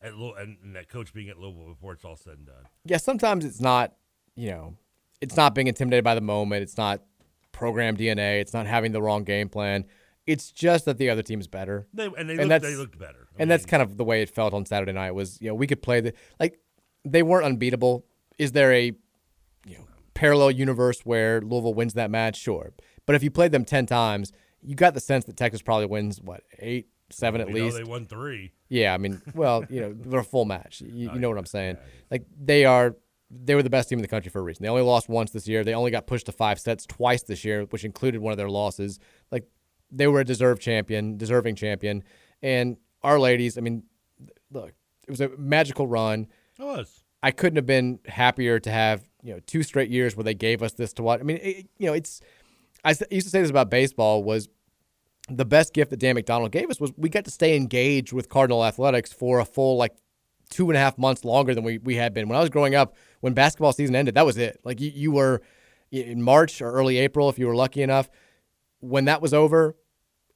At 0.00 0.14
and, 0.14 0.56
and 0.64 0.74
that 0.74 0.88
coach 0.88 1.14
being 1.14 1.28
at 1.28 1.38
Louisville 1.38 1.68
before 1.68 1.92
it's 1.92 2.04
all 2.04 2.16
said 2.16 2.38
and 2.38 2.46
done. 2.46 2.66
yeah, 2.84 2.96
sometimes 2.96 3.44
it's 3.44 3.60
not, 3.60 3.94
you 4.34 4.50
know, 4.50 4.74
it's 5.20 5.36
not 5.36 5.54
being 5.54 5.68
intimidated 5.68 6.02
by 6.02 6.16
the 6.16 6.20
moment. 6.20 6.64
It's 6.64 6.76
not 6.76 7.02
program 7.52 7.96
DNA. 7.96 8.40
It's 8.40 8.52
not 8.52 8.66
having 8.66 8.92
the 8.92 9.02
wrong 9.02 9.24
game 9.24 9.48
plan. 9.48 9.84
It's 10.26 10.52
just 10.52 10.84
that 10.84 10.98
the 10.98 11.10
other 11.10 11.22
team's 11.22 11.46
better. 11.46 11.86
They- 11.92 12.06
and 12.16 12.28
they 12.28 12.36
looked- 12.36 12.62
they 12.62 12.76
looked 12.76 12.98
better. 12.98 13.28
I 13.38 13.42
and 13.42 13.50
that's 13.50 13.66
kind 13.66 13.82
of 13.82 13.96
the 13.96 14.04
way 14.04 14.22
it 14.22 14.30
felt 14.30 14.54
on 14.54 14.66
Saturday 14.66 14.92
night. 14.92 15.12
Was 15.12 15.40
you 15.40 15.48
know 15.48 15.54
we 15.54 15.66
could 15.66 15.82
play 15.82 16.00
the 16.00 16.12
like 16.38 16.58
they 17.04 17.22
weren't 17.22 17.44
unbeatable. 17.44 18.04
Is 18.38 18.52
there 18.52 18.72
a 18.72 18.86
you 19.66 19.74
know 19.78 19.86
parallel 20.14 20.50
universe 20.52 21.00
where 21.00 21.40
Louisville 21.40 21.74
wins 21.74 21.94
that 21.94 22.10
match? 22.10 22.36
Sure, 22.36 22.72
but 23.06 23.16
if 23.16 23.22
you 23.22 23.30
played 23.30 23.52
them 23.52 23.64
ten 23.64 23.86
times, 23.86 24.32
you 24.62 24.74
got 24.74 24.94
the 24.94 25.00
sense 25.00 25.24
that 25.24 25.36
Texas 25.36 25.62
probably 25.62 25.86
wins 25.86 26.20
what 26.20 26.42
eight, 26.60 26.88
seven 27.10 27.40
at 27.40 27.48
We 27.48 27.54
know 27.54 27.64
least. 27.64 27.76
they 27.78 27.84
won 27.84 28.06
three. 28.06 28.52
Yeah, 28.68 28.94
I 28.94 28.98
mean, 28.98 29.20
well, 29.34 29.64
you 29.68 29.80
know, 29.80 29.92
they're 29.92 30.20
a 30.20 30.24
full 30.24 30.44
match. 30.44 30.80
You, 30.82 30.88
you 30.92 31.10
oh, 31.10 31.14
know 31.14 31.28
what 31.28 31.38
I'm 31.38 31.46
saying? 31.46 31.78
Like 32.10 32.24
they 32.40 32.64
are, 32.64 32.94
they 33.32 33.54
were 33.54 33.62
the 33.62 33.70
best 33.70 33.88
team 33.88 33.98
in 33.98 34.02
the 34.02 34.08
country 34.08 34.30
for 34.30 34.40
a 34.40 34.42
reason. 34.42 34.62
They 34.62 34.68
only 34.68 34.82
lost 34.82 35.08
once 35.08 35.30
this 35.30 35.48
year. 35.48 35.64
They 35.64 35.74
only 35.74 35.90
got 35.90 36.06
pushed 36.06 36.26
to 36.26 36.32
five 36.32 36.60
sets 36.60 36.84
twice 36.84 37.22
this 37.22 37.44
year, 37.44 37.64
which 37.70 37.84
included 37.84 38.20
one 38.20 38.32
of 38.32 38.36
their 38.36 38.50
losses. 38.50 38.98
Like 39.30 39.44
they 39.90 40.06
were 40.06 40.20
a 40.20 40.24
deserved 40.24 40.60
champion, 40.60 41.16
deserving 41.16 41.56
champion. 41.56 42.04
And 42.42 42.76
our 43.02 43.18
ladies, 43.18 43.56
I 43.56 43.62
mean, 43.62 43.84
look, 44.50 44.74
it 45.06 45.10
was 45.10 45.20
a 45.20 45.30
magical 45.38 45.86
run. 45.86 46.26
It 46.58 46.62
was. 46.62 47.02
I 47.22 47.30
couldn't 47.30 47.56
have 47.56 47.66
been 47.66 48.00
happier 48.06 48.58
to 48.60 48.70
have 48.70 49.08
you 49.22 49.32
know 49.32 49.40
two 49.46 49.62
straight 49.62 49.90
years 49.90 50.16
where 50.16 50.24
they 50.24 50.34
gave 50.34 50.62
us 50.62 50.72
this 50.72 50.92
to 50.94 51.02
watch. 51.02 51.20
I 51.20 51.22
mean, 51.22 51.38
it, 51.38 51.66
you 51.78 51.86
know, 51.86 51.94
it's 51.94 52.20
I 52.84 52.90
used 52.90 53.26
to 53.26 53.30
say 53.30 53.40
this 53.40 53.50
about 53.50 53.70
baseball 53.70 54.22
was 54.22 54.48
the 55.28 55.44
best 55.44 55.72
gift 55.72 55.90
that 55.90 56.00
Dan 56.00 56.16
McDonald 56.16 56.50
gave 56.50 56.68
us 56.68 56.80
was 56.80 56.92
we 56.96 57.08
got 57.08 57.24
to 57.24 57.30
stay 57.30 57.56
engaged 57.56 58.12
with 58.12 58.28
Cardinal 58.28 58.64
athletics 58.64 59.12
for 59.12 59.38
a 59.38 59.44
full 59.44 59.76
like 59.76 59.96
two 60.50 60.68
and 60.68 60.76
a 60.76 60.80
half 60.80 60.98
months 60.98 61.24
longer 61.24 61.54
than 61.54 61.64
we, 61.64 61.78
we 61.78 61.96
had 61.96 62.12
been. 62.12 62.28
When 62.28 62.36
I 62.36 62.40
was 62.40 62.50
growing 62.50 62.74
up, 62.74 62.94
when 63.22 63.34
basketball 63.34 63.72
season 63.72 63.94
ended, 63.94 64.16
that 64.16 64.26
was 64.26 64.36
it. 64.36 64.60
Like 64.64 64.80
you, 64.80 64.90
you 64.92 65.12
were 65.12 65.40
in 65.92 66.22
March 66.22 66.60
or 66.60 66.70
early 66.72 66.98
April, 66.98 67.28
if 67.28 67.38
you 67.38 67.46
were 67.46 67.54
lucky 67.54 67.80
enough. 67.80 68.10
When 68.80 69.04
that 69.04 69.22
was 69.22 69.32
over, 69.32 69.76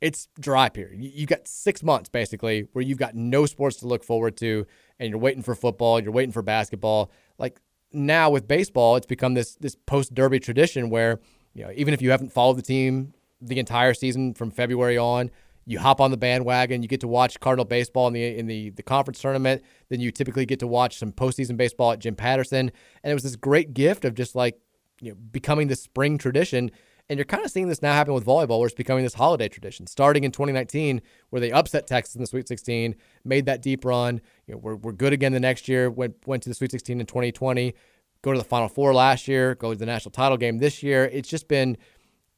it's 0.00 0.28
dry 0.38 0.68
period. 0.68 1.02
You, 1.02 1.10
you 1.12 1.26
got 1.26 1.48
six 1.48 1.82
months 1.82 2.08
basically 2.08 2.68
where 2.72 2.84
you've 2.84 2.98
got 2.98 3.16
no 3.16 3.44
sports 3.44 3.78
to 3.78 3.88
look 3.88 4.04
forward 4.04 4.36
to, 4.38 4.66
and 5.00 5.10
you're 5.10 5.18
waiting 5.18 5.42
for 5.42 5.56
football, 5.56 6.00
you're 6.00 6.12
waiting 6.12 6.32
for 6.32 6.42
basketball. 6.42 7.10
Like 7.38 7.60
now 7.92 8.30
with 8.30 8.46
baseball, 8.46 8.94
it's 8.94 9.06
become 9.06 9.34
this 9.34 9.56
this 9.56 9.74
post 9.74 10.14
derby 10.14 10.38
tradition 10.38 10.88
where 10.88 11.18
you 11.54 11.64
know 11.64 11.72
even 11.74 11.92
if 11.92 12.00
you 12.00 12.12
haven't 12.12 12.32
followed 12.32 12.56
the 12.56 12.62
team 12.62 13.14
the 13.40 13.58
entire 13.58 13.94
season 13.94 14.32
from 14.32 14.52
February 14.52 14.96
on, 14.96 15.30
you 15.66 15.80
hop 15.80 16.00
on 16.00 16.12
the 16.12 16.16
bandwagon. 16.16 16.82
You 16.82 16.88
get 16.88 17.00
to 17.00 17.08
watch 17.08 17.38
Cardinal 17.40 17.64
baseball 17.64 18.06
in 18.06 18.14
the 18.14 18.38
in 18.38 18.46
the 18.46 18.70
the 18.70 18.82
conference 18.82 19.20
tournament. 19.20 19.62
Then 19.88 20.00
you 20.00 20.12
typically 20.12 20.46
get 20.46 20.60
to 20.60 20.66
watch 20.66 20.98
some 20.98 21.12
postseason 21.12 21.56
baseball 21.56 21.92
at 21.92 21.98
Jim 21.98 22.14
Patterson, 22.14 22.70
and 23.02 23.10
it 23.10 23.14
was 23.14 23.24
this 23.24 23.36
great 23.36 23.74
gift 23.74 24.04
of 24.04 24.14
just 24.14 24.34
like 24.34 24.58
you 25.00 25.10
know 25.10 25.16
becoming 25.32 25.66
this 25.66 25.82
spring 25.82 26.18
tradition. 26.18 26.70
And 27.08 27.18
you're 27.18 27.24
kind 27.24 27.44
of 27.44 27.52
seeing 27.52 27.68
this 27.68 27.82
now 27.82 27.92
happen 27.92 28.14
with 28.14 28.24
volleyball, 28.24 28.58
where 28.58 28.66
it's 28.66 28.74
becoming 28.74 29.04
this 29.04 29.14
holiday 29.14 29.48
tradition. 29.48 29.86
Starting 29.86 30.24
in 30.24 30.32
2019, 30.32 31.00
where 31.30 31.38
they 31.38 31.52
upset 31.52 31.86
Texas 31.86 32.16
in 32.16 32.20
the 32.20 32.26
Sweet 32.26 32.48
16, 32.48 32.96
made 33.24 33.46
that 33.46 33.62
deep 33.62 33.84
run. 33.84 34.20
You 34.48 34.54
know, 34.54 34.58
we're, 34.58 34.74
we're 34.74 34.92
good 34.92 35.12
again 35.12 35.30
the 35.30 35.38
next 35.38 35.68
year. 35.68 35.88
Went 35.88 36.16
went 36.26 36.42
to 36.44 36.48
the 36.48 36.54
Sweet 36.54 36.70
16 36.70 37.00
in 37.00 37.06
2020. 37.06 37.74
Go 38.22 38.32
to 38.32 38.38
the 38.38 38.44
Final 38.44 38.68
Four 38.68 38.94
last 38.94 39.28
year. 39.28 39.54
Go 39.54 39.72
to 39.72 39.78
the 39.78 39.86
national 39.86 40.12
title 40.12 40.36
game 40.36 40.58
this 40.58 40.82
year. 40.82 41.04
It's 41.12 41.28
just 41.28 41.46
been, 41.48 41.76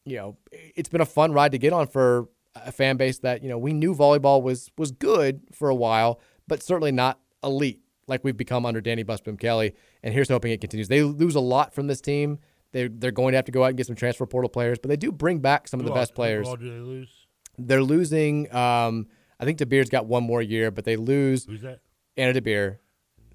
you 0.04 0.16
know, 0.16 0.36
it's 0.52 0.88
been 0.88 1.00
a 1.00 1.06
fun 1.06 1.32
ride 1.32 1.52
to 1.52 1.58
get 1.58 1.72
on 1.72 1.86
for 1.86 2.28
a 2.54 2.72
fan 2.72 2.96
base 2.96 3.18
that 3.20 3.42
you 3.42 3.48
know 3.48 3.58
we 3.58 3.72
knew 3.72 3.94
volleyball 3.94 4.42
was 4.42 4.70
was 4.76 4.90
good 4.90 5.42
for 5.52 5.68
a 5.68 5.74
while, 5.74 6.20
but 6.46 6.62
certainly 6.62 6.92
not 6.92 7.20
elite 7.42 7.80
like 8.06 8.24
we've 8.24 8.36
become 8.36 8.66
under 8.66 8.80
Dani 8.80 9.04
Busboom 9.04 9.38
Kelly. 9.38 9.74
And 10.02 10.12
here's 10.14 10.28
hoping 10.28 10.52
it 10.52 10.60
continues. 10.60 10.88
They 10.88 11.02
lose 11.02 11.34
a 11.34 11.40
lot 11.40 11.74
from 11.74 11.86
this 11.86 12.00
team. 12.00 12.38
They're 12.72 12.88
they're 12.88 13.10
going 13.10 13.32
to 13.32 13.36
have 13.36 13.44
to 13.46 13.52
go 13.52 13.64
out 13.64 13.68
and 13.68 13.76
get 13.76 13.86
some 13.86 13.96
transfer 13.96 14.26
portal 14.26 14.48
players, 14.48 14.78
but 14.78 14.88
they 14.88 14.96
do 14.96 15.12
bring 15.12 15.38
back 15.38 15.68
some 15.68 15.80
of 15.80 15.86
the 15.86 15.92
best 15.92 16.14
players. 16.14 16.48
Do 16.48 16.56
they 16.56 16.80
lose? 16.80 17.26
They're 17.58 17.82
losing. 17.82 18.54
Um, 18.54 19.06
I 19.40 19.44
think 19.44 19.58
DeBeer's 19.58 19.88
got 19.88 20.06
one 20.06 20.24
more 20.24 20.42
year, 20.42 20.70
but 20.70 20.84
they 20.84 20.96
lose. 20.96 21.44
Who's 21.44 21.62
that? 21.62 21.80
Anna 22.16 22.38
DeBeer. 22.38 22.78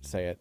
Say 0.02 0.26
it. 0.26 0.40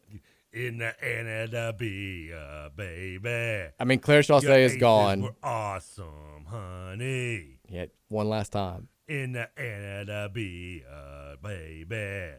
In 0.53 0.79
the 0.79 0.95
Anadabia, 1.03 2.77
baby. 2.77 3.73
I 3.81 3.85
mean, 3.85 4.01
Claire 4.01 4.23
Chaussee 4.23 4.65
is 4.65 4.77
gone. 4.77 5.23
were 5.23 5.35
awesome, 5.43 6.45
honey. 6.47 7.59
Yeah, 7.71 7.87
one 8.13 8.29
last 8.29 8.53
time. 8.53 8.89
In 9.09 9.33
the 9.33 9.49
Anadabia, 9.57 11.37
baby. 11.43 12.35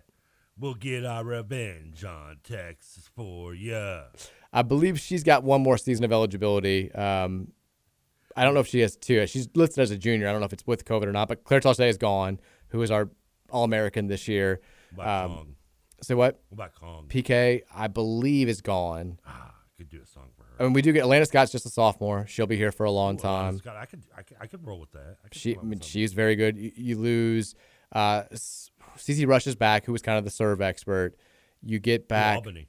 We'll 0.57 0.75
get 0.75 1.03
our 1.05 1.23
revenge 1.23 2.03
on 2.05 2.37
Texas 2.43 3.09
for 3.15 3.53
ya. 3.53 4.03
I 4.53 4.61
believe 4.61 4.99
she's 4.99 5.23
got 5.23 5.43
one 5.43 5.61
more 5.61 5.77
season 5.77 6.05
of 6.05 6.11
eligibility. 6.11 6.91
Um, 6.93 7.51
I 8.35 8.43
don't 8.43 8.53
know 8.53 8.59
if 8.59 8.67
she 8.67 8.79
has 8.81 8.95
two. 8.95 9.25
She's 9.27 9.49
listed 9.55 9.81
as 9.81 9.91
a 9.91 9.97
junior. 9.97 10.27
I 10.27 10.31
don't 10.31 10.41
know 10.41 10.45
if 10.45 10.53
it's 10.53 10.65
with 10.67 10.85
COVID 10.85 11.03
or 11.05 11.11
not. 11.11 11.27
But 11.27 11.43
Claire 11.43 11.61
Chaussee 11.61 11.89
is 11.89 11.97
gone, 11.97 12.39
who 12.67 12.81
is 12.81 12.91
our 12.91 13.09
All 13.49 13.63
American 13.63 14.07
this 14.07 14.27
year. 14.27 14.61
About 14.93 15.25
Um, 15.25 15.31
Kong? 15.35 15.55
Say 16.01 16.13
what? 16.13 16.39
What 16.49 16.55
about 16.55 16.75
Kong? 16.75 17.05
PK, 17.07 17.61
I 17.73 17.87
believe, 17.87 18.47
is 18.47 18.61
gone. 18.61 19.19
Ah 19.25 19.53
could 19.77 19.89
do 19.89 20.01
a 20.01 20.05
song 20.05 20.29
for. 20.37 20.42
I 20.59 20.63
mean, 20.63 20.73
we 20.73 20.81
do 20.81 20.91
get 20.93 21.01
Atlanta 21.01 21.25
Scott's 21.25 21.51
just 21.51 21.65
a 21.65 21.69
sophomore. 21.69 22.25
She'll 22.27 22.47
be 22.47 22.57
here 22.57 22.71
for 22.71 22.85
a 22.85 22.91
long 22.91 23.17
time. 23.17 23.57
Scott, 23.57 23.75
I 23.75 23.85
could, 23.85 24.03
I 24.15 24.21
could, 24.21 24.37
I 24.39 24.47
could 24.47 24.65
roll 24.65 24.79
with 24.79 24.91
that. 24.91 25.17
I 25.23 25.27
She, 25.31 25.57
I 25.57 25.63
mean, 25.63 25.79
she's 25.79 26.13
very 26.13 26.35
good. 26.35 26.57
You, 26.57 26.71
you 26.75 26.97
lose. 26.97 27.55
Uh, 27.91 28.23
CC 28.97 29.27
Rush 29.27 29.47
is 29.47 29.55
back, 29.55 29.85
who 29.85 29.91
was 29.91 30.01
kind 30.01 30.17
of 30.17 30.23
the 30.23 30.29
serve 30.31 30.61
expert. 30.61 31.15
You 31.61 31.79
get 31.79 32.07
back. 32.07 32.37
Albany. 32.37 32.67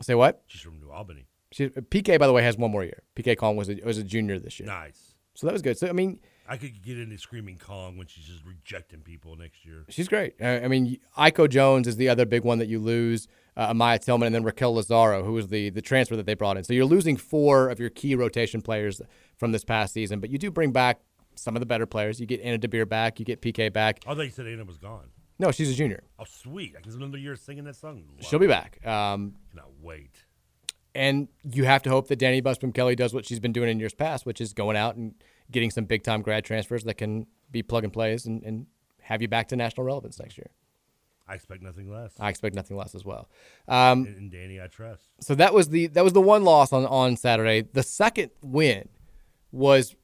Say 0.00 0.14
what? 0.14 0.42
She's 0.46 0.60
from 0.60 0.80
New 0.80 0.90
Albany. 0.90 1.26
She, 1.52 1.68
PK, 1.68 2.18
by 2.18 2.26
the 2.26 2.32
way, 2.32 2.42
has 2.42 2.56
one 2.56 2.70
more 2.70 2.82
year. 2.84 3.02
PK 3.16 3.36
Kong 3.36 3.56
was 3.56 3.68
a, 3.68 3.76
was 3.84 3.98
a 3.98 4.02
junior 4.04 4.38
this 4.38 4.58
year. 4.58 4.66
Nice. 4.66 5.14
So 5.34 5.46
that 5.46 5.52
was 5.52 5.62
good. 5.62 5.78
So 5.78 5.88
I 5.88 5.92
mean, 5.92 6.20
I 6.48 6.56
could 6.56 6.82
get 6.82 6.98
into 6.98 7.18
screaming 7.18 7.58
Kong 7.58 7.96
when 7.96 8.06
she's 8.06 8.24
just 8.24 8.44
rejecting 8.44 9.00
people 9.00 9.36
next 9.36 9.64
year. 9.64 9.84
she's 9.88 10.08
great. 10.08 10.34
Uh, 10.40 10.60
I 10.62 10.68
mean, 10.68 10.98
Aiko 11.18 11.48
Jones 11.48 11.88
is 11.88 11.96
the 11.96 12.08
other 12.08 12.26
big 12.26 12.44
one 12.44 12.58
that 12.58 12.68
you 12.68 12.78
lose. 12.78 13.28
Uh, 13.56 13.72
Amaya 13.72 14.00
Tillman 14.04 14.26
and 14.26 14.34
then 14.34 14.42
Raquel 14.42 14.74
Lazaro, 14.74 15.22
who 15.24 15.32
was 15.32 15.46
the 15.48 15.70
the 15.70 15.80
transfer 15.82 16.16
that 16.16 16.26
they 16.26 16.34
brought 16.34 16.56
in. 16.56 16.64
So 16.64 16.72
you're 16.72 16.84
losing 16.84 17.16
four 17.16 17.68
of 17.68 17.78
your 17.78 17.90
key 17.90 18.14
rotation 18.16 18.60
players 18.62 19.00
from 19.36 19.52
this 19.52 19.64
past 19.64 19.92
season, 19.94 20.18
but 20.20 20.30
you 20.30 20.38
do 20.38 20.50
bring 20.50 20.72
back 20.72 21.00
some 21.36 21.54
of 21.56 21.60
the 21.60 21.66
better 21.66 21.86
players. 21.86 22.18
You 22.20 22.26
get 22.26 22.40
Anna 22.40 22.58
DeBeer 22.58 22.88
back. 22.88 23.18
You 23.20 23.24
get 23.24 23.40
PK 23.40 23.72
back. 23.72 24.00
I 24.06 24.14
thought 24.14 24.22
you 24.22 24.30
said 24.30 24.46
Anna 24.46 24.64
was 24.64 24.78
gone. 24.78 25.08
No, 25.38 25.50
she's 25.50 25.70
a 25.70 25.74
junior. 25.74 26.02
Oh, 26.18 26.24
sweet! 26.28 26.74
I 26.76 26.80
can 26.80 26.90
spend 26.92 27.02
another 27.04 27.18
year 27.18 27.34
singing 27.36 27.64
that 27.64 27.76
song. 27.76 28.04
She'll 28.20 28.38
be 28.38 28.46
back. 28.46 28.84
Um, 28.86 29.34
Cannot 29.50 29.70
wait. 29.80 30.24
and 30.94 31.28
you 31.42 31.64
have 31.64 31.82
to 31.84 31.90
hope 31.90 32.08
that 32.08 32.18
Dani 32.20 32.42
Busboom 32.42 32.72
Kelly 32.74 32.94
does 32.96 33.12
what 33.14 33.26
she's 33.26 33.40
been 33.40 33.52
doing 33.52 33.68
in 33.68 33.78
years 33.80 33.94
past, 33.94 34.26
which 34.26 34.40
is 34.40 34.52
going 34.52 34.76
out 34.76 34.94
and 34.96 35.14
getting 35.50 35.70
some 35.70 35.84
big 35.84 36.02
time 36.02 36.22
grad 36.22 36.44
transfers 36.44 36.84
that 36.84 36.94
can 36.94 37.26
be 37.50 37.62
plug 37.62 37.84
and 37.84 37.92
plays 37.92 38.26
and, 38.26 38.42
and 38.44 38.66
have 39.02 39.22
you 39.22 39.28
back 39.28 39.48
to 39.48 39.56
national 39.56 39.84
relevance 39.84 40.18
next 40.20 40.38
year. 40.38 40.50
I 41.26 41.34
expect 41.34 41.62
nothing 41.62 41.90
less. 41.90 42.12
I 42.20 42.28
expect 42.28 42.54
nothing 42.54 42.76
less 42.76 42.94
as 42.94 43.04
well. 43.04 43.28
Um, 43.66 44.04
and, 44.06 44.16
and 44.16 44.32
Dani, 44.32 44.62
I 44.62 44.66
trust. 44.66 45.02
so 45.20 45.34
that 45.34 45.54
was 45.54 45.70
the 45.70 45.86
that 45.88 46.04
was 46.04 46.12
the 46.12 46.20
one 46.20 46.44
loss 46.44 46.72
on 46.72 46.84
on 46.86 47.16
Saturday. 47.16 47.62
The 47.62 47.82
second 47.82 48.30
win 48.42 48.88
was 49.50 49.94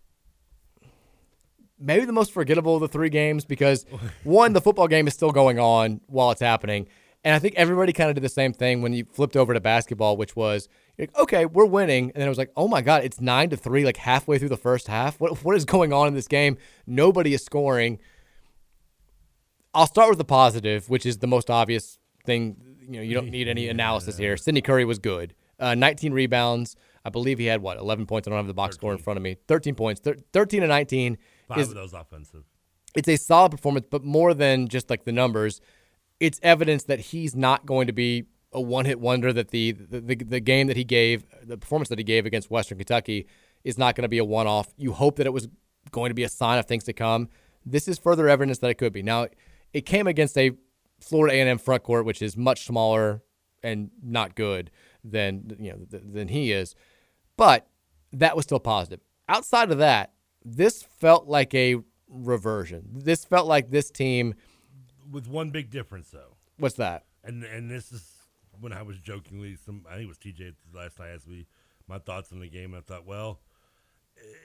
maybe 1.79 2.05
the 2.05 2.13
most 2.13 2.33
forgettable 2.33 2.75
of 2.75 2.81
the 2.81 2.89
three 2.89 3.11
games 3.11 3.45
because 3.45 3.85
one, 4.25 4.53
the 4.53 4.61
football 4.61 4.89
game 4.89 5.07
is 5.07 5.15
still 5.15 5.33
going 5.33 5.59
on 5.59 6.01
while 6.07 6.31
it's 6.31 6.41
happening, 6.41 6.89
and 7.23 7.35
I 7.35 7.39
think 7.39 7.55
everybody 7.57 7.93
kind 7.93 8.09
of 8.09 8.15
did 8.15 8.25
the 8.25 8.29
same 8.31 8.53
thing 8.55 8.81
when 8.81 8.95
you 8.95 9.05
flipped 9.13 9.37
over 9.37 9.53
to 9.53 9.61
basketball, 9.61 10.17
which 10.17 10.35
was 10.35 10.69
like, 10.99 11.17
okay, 11.19 11.45
we're 11.45 11.67
winning, 11.67 12.05
and 12.05 12.15
then 12.15 12.27
it 12.27 12.31
was 12.31 12.39
like, 12.39 12.53
oh 12.57 12.67
my 12.69 12.81
god, 12.81 13.05
it's 13.05 13.21
nine 13.21 13.51
to 13.51 13.57
three, 13.59 13.85
like 13.85 13.99
halfway 13.99 14.39
through 14.39 14.49
the 14.49 14.57
first 14.57 14.89
half. 14.89 15.21
What 15.21 15.45
what 15.45 15.55
is 15.55 15.65
going 15.67 15.93
on 15.93 16.09
in 16.09 16.15
this 16.15 16.29
game? 16.29 16.57
Nobody 16.87 17.35
is 17.35 17.45
scoring. 17.45 17.99
I'll 19.75 19.87
start 19.87 20.09
with 20.09 20.19
the 20.19 20.25
positive, 20.25 20.89
which 20.89 21.07
is 21.07 21.19
the 21.19 21.27
most 21.27 21.51
obvious 21.51 21.99
thing. 22.25 22.57
You 22.81 22.97
know, 22.97 23.03
you 23.03 23.15
don't 23.15 23.31
need 23.31 23.49
any 23.49 23.69
analysis 23.69 24.17
here. 24.17 24.37
Sydney 24.37 24.63
Curry 24.63 24.85
was 24.85 24.99
good. 24.99 25.35
Uh, 25.59 25.75
19 25.75 26.13
rebounds. 26.13 26.75
I 27.05 27.11
believe 27.11 27.39
he 27.39 27.47
had 27.47 27.63
what 27.63 27.77
11 27.79 28.07
points. 28.07 28.27
I 28.27 28.31
don't 28.31 28.39
have 28.39 28.47
the 28.47 28.55
box 28.55 28.75
score 28.75 28.93
in 28.93 28.99
front 28.99 29.17
of 29.17 29.23
me. 29.23 29.37
13 29.47 29.75
points. 29.75 30.01
Thir- 30.01 30.17
13 30.33 30.63
and 30.63 30.71
19 30.71 31.19
Five 31.49 31.59
is 31.59 31.69
of 31.69 31.75
those 31.75 31.93
offensive. 31.93 32.45
it's 32.97 33.09
a 33.09 33.17
solid 33.17 33.51
performance, 33.53 33.87
but 33.91 34.03
more 34.03 34.35
than 34.35 34.69
just 34.69 34.91
like 34.91 35.05
the 35.05 35.13
numbers, 35.13 35.61
it's 36.19 36.41
evidence 36.43 36.85
that 36.85 36.99
he's 37.01 37.35
not 37.37 37.65
going 37.65 37.87
to 37.87 37.93
be 37.93 38.25
a 38.53 38.61
one-hit 38.61 39.01
wonder. 39.01 39.33
That 39.33 39.49
the 39.51 39.73
the, 39.73 40.01
the, 40.01 40.17
the 40.17 40.41
game 40.41 40.67
that 40.67 40.77
he 40.77 40.85
gave, 40.85 41.25
the 41.45 41.57
performance 41.57 41.89
that 41.91 41.99
he 41.99 42.05
gave 42.05 42.27
against 42.27 42.51
Western 42.51 42.79
Kentucky, 42.79 43.27
is 43.65 43.79
not 43.79 43.95
going 43.95 44.03
to 44.03 44.09
be 44.09 44.19
a 44.19 44.25
one-off. 44.25 44.75
You 44.77 44.93
hope 44.93 45.17
that 45.17 45.27
it 45.27 45.33
was 45.33 45.49
going 45.91 46.11
to 46.11 46.15
be 46.15 46.25
a 46.25 46.29
sign 46.29 46.59
of 46.59 46.67
things 46.67 46.85
to 46.85 46.93
come. 46.93 47.29
This 47.65 47.87
is 47.89 47.99
further 47.99 48.29
evidence 48.29 48.59
that 48.59 48.71
it 48.71 48.79
could 48.79 48.93
be. 48.93 49.03
Now, 49.03 49.27
it 49.73 49.87
came 49.87 50.07
against 50.07 50.37
a 50.37 50.53
Florida 51.01 51.35
A&M 51.37 51.59
front 51.59 51.83
court, 51.83 52.05
which 52.05 52.23
is 52.23 52.37
much 52.37 52.67
smaller 52.67 53.23
and 53.63 53.91
not 54.03 54.35
good 54.35 54.71
than 55.05 55.57
you 55.59 55.73
know 55.73 55.79
than 55.89 56.29
he 56.29 56.53
is, 56.53 56.75
but 57.37 57.67
that 58.13 58.37
was 58.37 58.45
still 58.45 58.61
positive. 58.61 59.01
Outside 59.29 59.71
of 59.71 59.79
that, 59.79 60.13
this 60.45 60.83
felt 60.83 61.27
like 61.27 61.55
a 61.55 61.77
reversion. 62.09 62.89
This 62.93 63.25
felt 63.25 63.47
like 63.47 63.71
this 63.71 63.91
team. 63.91 64.35
With 65.11 65.29
one 65.29 65.51
big 65.51 65.71
difference, 65.71 66.11
though. 66.11 66.37
What's 66.59 66.77
that? 66.77 67.05
And 67.25 67.45
and 67.45 67.71
this 67.71 67.93
is 67.93 68.05
when 68.61 68.73
I 68.73 68.83
was 68.83 68.99
jokingly, 68.99 69.57
some 69.57 69.85
I 69.89 69.97
think 69.97 70.05
it 70.05 70.09
was 70.09 70.19
TJ 70.19 70.55
last 70.75 70.99
night 70.99 71.11
asked 71.15 71.29
me 71.29 71.47
my 71.87 71.99
thoughts 71.99 72.33
on 72.33 72.41
the 72.41 72.49
game. 72.49 72.75
I 72.75 72.81
thought, 72.81 73.07
well, 73.07 73.41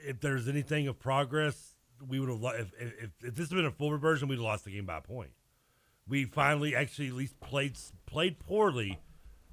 if 0.06 0.20
there's 0.20 0.48
anything 0.48 0.88
of 0.88 0.98
progress, 0.98 1.75
we 2.06 2.20
would 2.20 2.28
have. 2.28 2.42
If, 2.58 2.72
if 2.78 3.10
if 3.22 3.34
this 3.34 3.48
had 3.48 3.56
been 3.56 3.66
a 3.66 3.70
full 3.70 3.92
reversion, 3.92 4.28
we'd 4.28 4.36
have 4.36 4.44
lost 4.44 4.64
the 4.64 4.72
game 4.72 4.86
by 4.86 4.98
a 4.98 5.00
point. 5.00 5.30
We 6.08 6.24
finally 6.24 6.74
actually 6.76 7.08
at 7.08 7.14
least 7.14 7.40
played 7.40 7.76
played 8.06 8.38
poorly, 8.38 9.00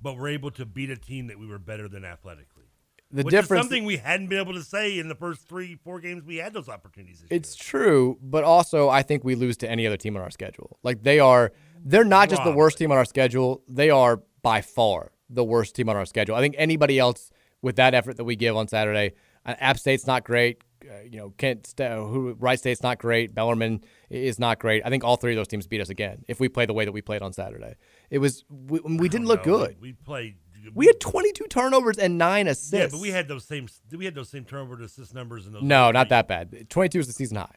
but 0.02 0.18
were 0.18 0.28
able 0.28 0.52
to 0.52 0.66
beat 0.66 0.90
a 0.90 0.98
team 0.98 1.28
that 1.28 1.40
we 1.40 1.48
were 1.48 1.60
better 1.60 1.88
than 1.88 2.06
athletically. 2.06 2.64
The 3.12 3.24
which 3.24 3.32
difference- 3.32 3.66
is 3.66 3.70
something 3.70 3.86
we 3.86 3.98
hadn't 3.98 4.28
been 4.28 4.40
able 4.40 4.54
to 4.54 4.64
say 4.64 4.98
in 4.98 5.08
the 5.08 5.16
first 5.16 5.48
three 5.48 5.76
four 5.84 6.00
games 6.00 6.24
we 6.24 6.38
had 6.38 6.54
those 6.54 6.68
opportunities. 6.68 7.22
This 7.22 7.28
It's 7.30 7.56
true, 7.56 8.18
but 8.22 8.44
also 8.44 8.90
I 8.90 9.04
think 9.04 9.24
we 9.24 9.36
lose 9.36 9.56
to 9.58 9.70
any 9.70 9.86
other 9.86 9.98
team 9.98 10.16
on 10.16 10.24
our 10.24 10.32
schedule. 10.32 10.80
Like 10.82 11.04
they 11.04 11.20
are, 11.20 11.52
they're 11.84 12.04
not 12.04 12.30
just 12.30 12.44
the 12.44 12.52
worst 12.52 12.80
team 12.80 12.92
on 12.92 12.98
our 12.98 13.06
schedule. 13.06 13.62
They 13.68 13.92
are 13.92 14.22
by 14.42 14.62
far 14.62 15.12
the 15.30 15.44
worst 15.44 15.76
team 15.76 15.90
on 15.90 15.96
our 15.96 16.06
schedule. 16.06 16.36
I 16.36 16.42
think 16.42 16.56
anybody 16.58 16.98
else 16.98 17.32
with 17.62 17.76
that 17.76 17.94
effort 17.94 18.18
that 18.18 18.24
we 18.24 18.36
give 18.36 18.58
on 18.58 18.68
Saturday, 18.68 19.14
uh, 19.46 19.56
App 19.60 19.78
State's 19.78 20.08
not 20.08 20.24
great. 20.24 20.62
Uh, 20.90 21.04
you 21.10 21.18
know, 21.18 21.30
Kent, 21.38 21.68
St- 21.68 21.92
uh, 21.92 22.04
who 22.04 22.34
Wright 22.40 22.60
State's 22.60 22.84
not 22.84 23.00
great. 23.00 23.34
Bellarmine 23.34 23.84
is 24.10 24.40
not 24.40 24.60
great. 24.60 24.84
I 24.86 24.90
think 24.90 25.04
all 25.04 25.16
three 25.16 25.34
of 25.34 25.38
those 25.38 25.48
teams 25.48 25.68
beat 25.68 25.82
us 25.82 25.90
again 25.90 26.24
if 26.28 26.40
we 26.40 26.50
play 26.50 26.66
the 26.66 26.74
way 26.74 26.86
that 26.86 26.92
we 26.92 27.02
played 27.02 27.22
on 27.22 27.34
Saturday. 27.34 27.76
It 28.10 28.20
was 28.20 28.44
we, 28.50 28.80
we 28.80 29.10
didn't 29.10 29.28
look 29.28 29.46
know. 29.46 29.60
good. 29.60 29.78
We 29.82 29.94
played. 29.94 30.36
We 30.74 30.86
had 30.86 31.00
22 31.02 31.46
turnovers 31.50 31.98
and 31.98 32.18
nine 32.18 32.48
assists. 32.48 32.74
Yeah, 32.74 32.88
but 32.88 33.02
we 33.02 33.10
had 33.10 33.28
those 33.28 33.46
same 33.46 33.68
we 33.92 34.06
had 34.06 34.16
those 34.16 34.30
same 34.30 34.46
turnover 34.46 34.78
to 34.78 34.86
assist 34.86 35.14
numbers 35.14 35.46
in 35.46 35.54
those. 35.54 35.64
no, 35.64 35.92
not 35.92 36.10
that 36.10 36.28
bad. 36.28 36.70
22 36.70 37.00
is 37.00 37.08
the 37.08 37.14
season 37.14 37.38
high. 37.38 37.56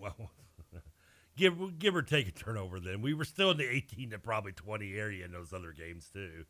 Well, 0.00 0.14
give 1.36 1.78
give 1.78 1.96
or 1.96 2.02
take 2.02 2.28
a 2.28 2.32
turnover. 2.32 2.78
Then 2.80 3.02
we 3.02 3.14
were 3.14 3.24
still 3.24 3.50
in 3.50 3.56
the 3.56 3.68
eighteen 3.68 4.10
to 4.10 4.18
probably 4.18 4.52
twenty 4.52 4.96
area 4.96 5.24
in 5.24 5.32
those 5.32 5.52
other 5.52 5.72
games 5.72 6.08
too. 6.12 6.44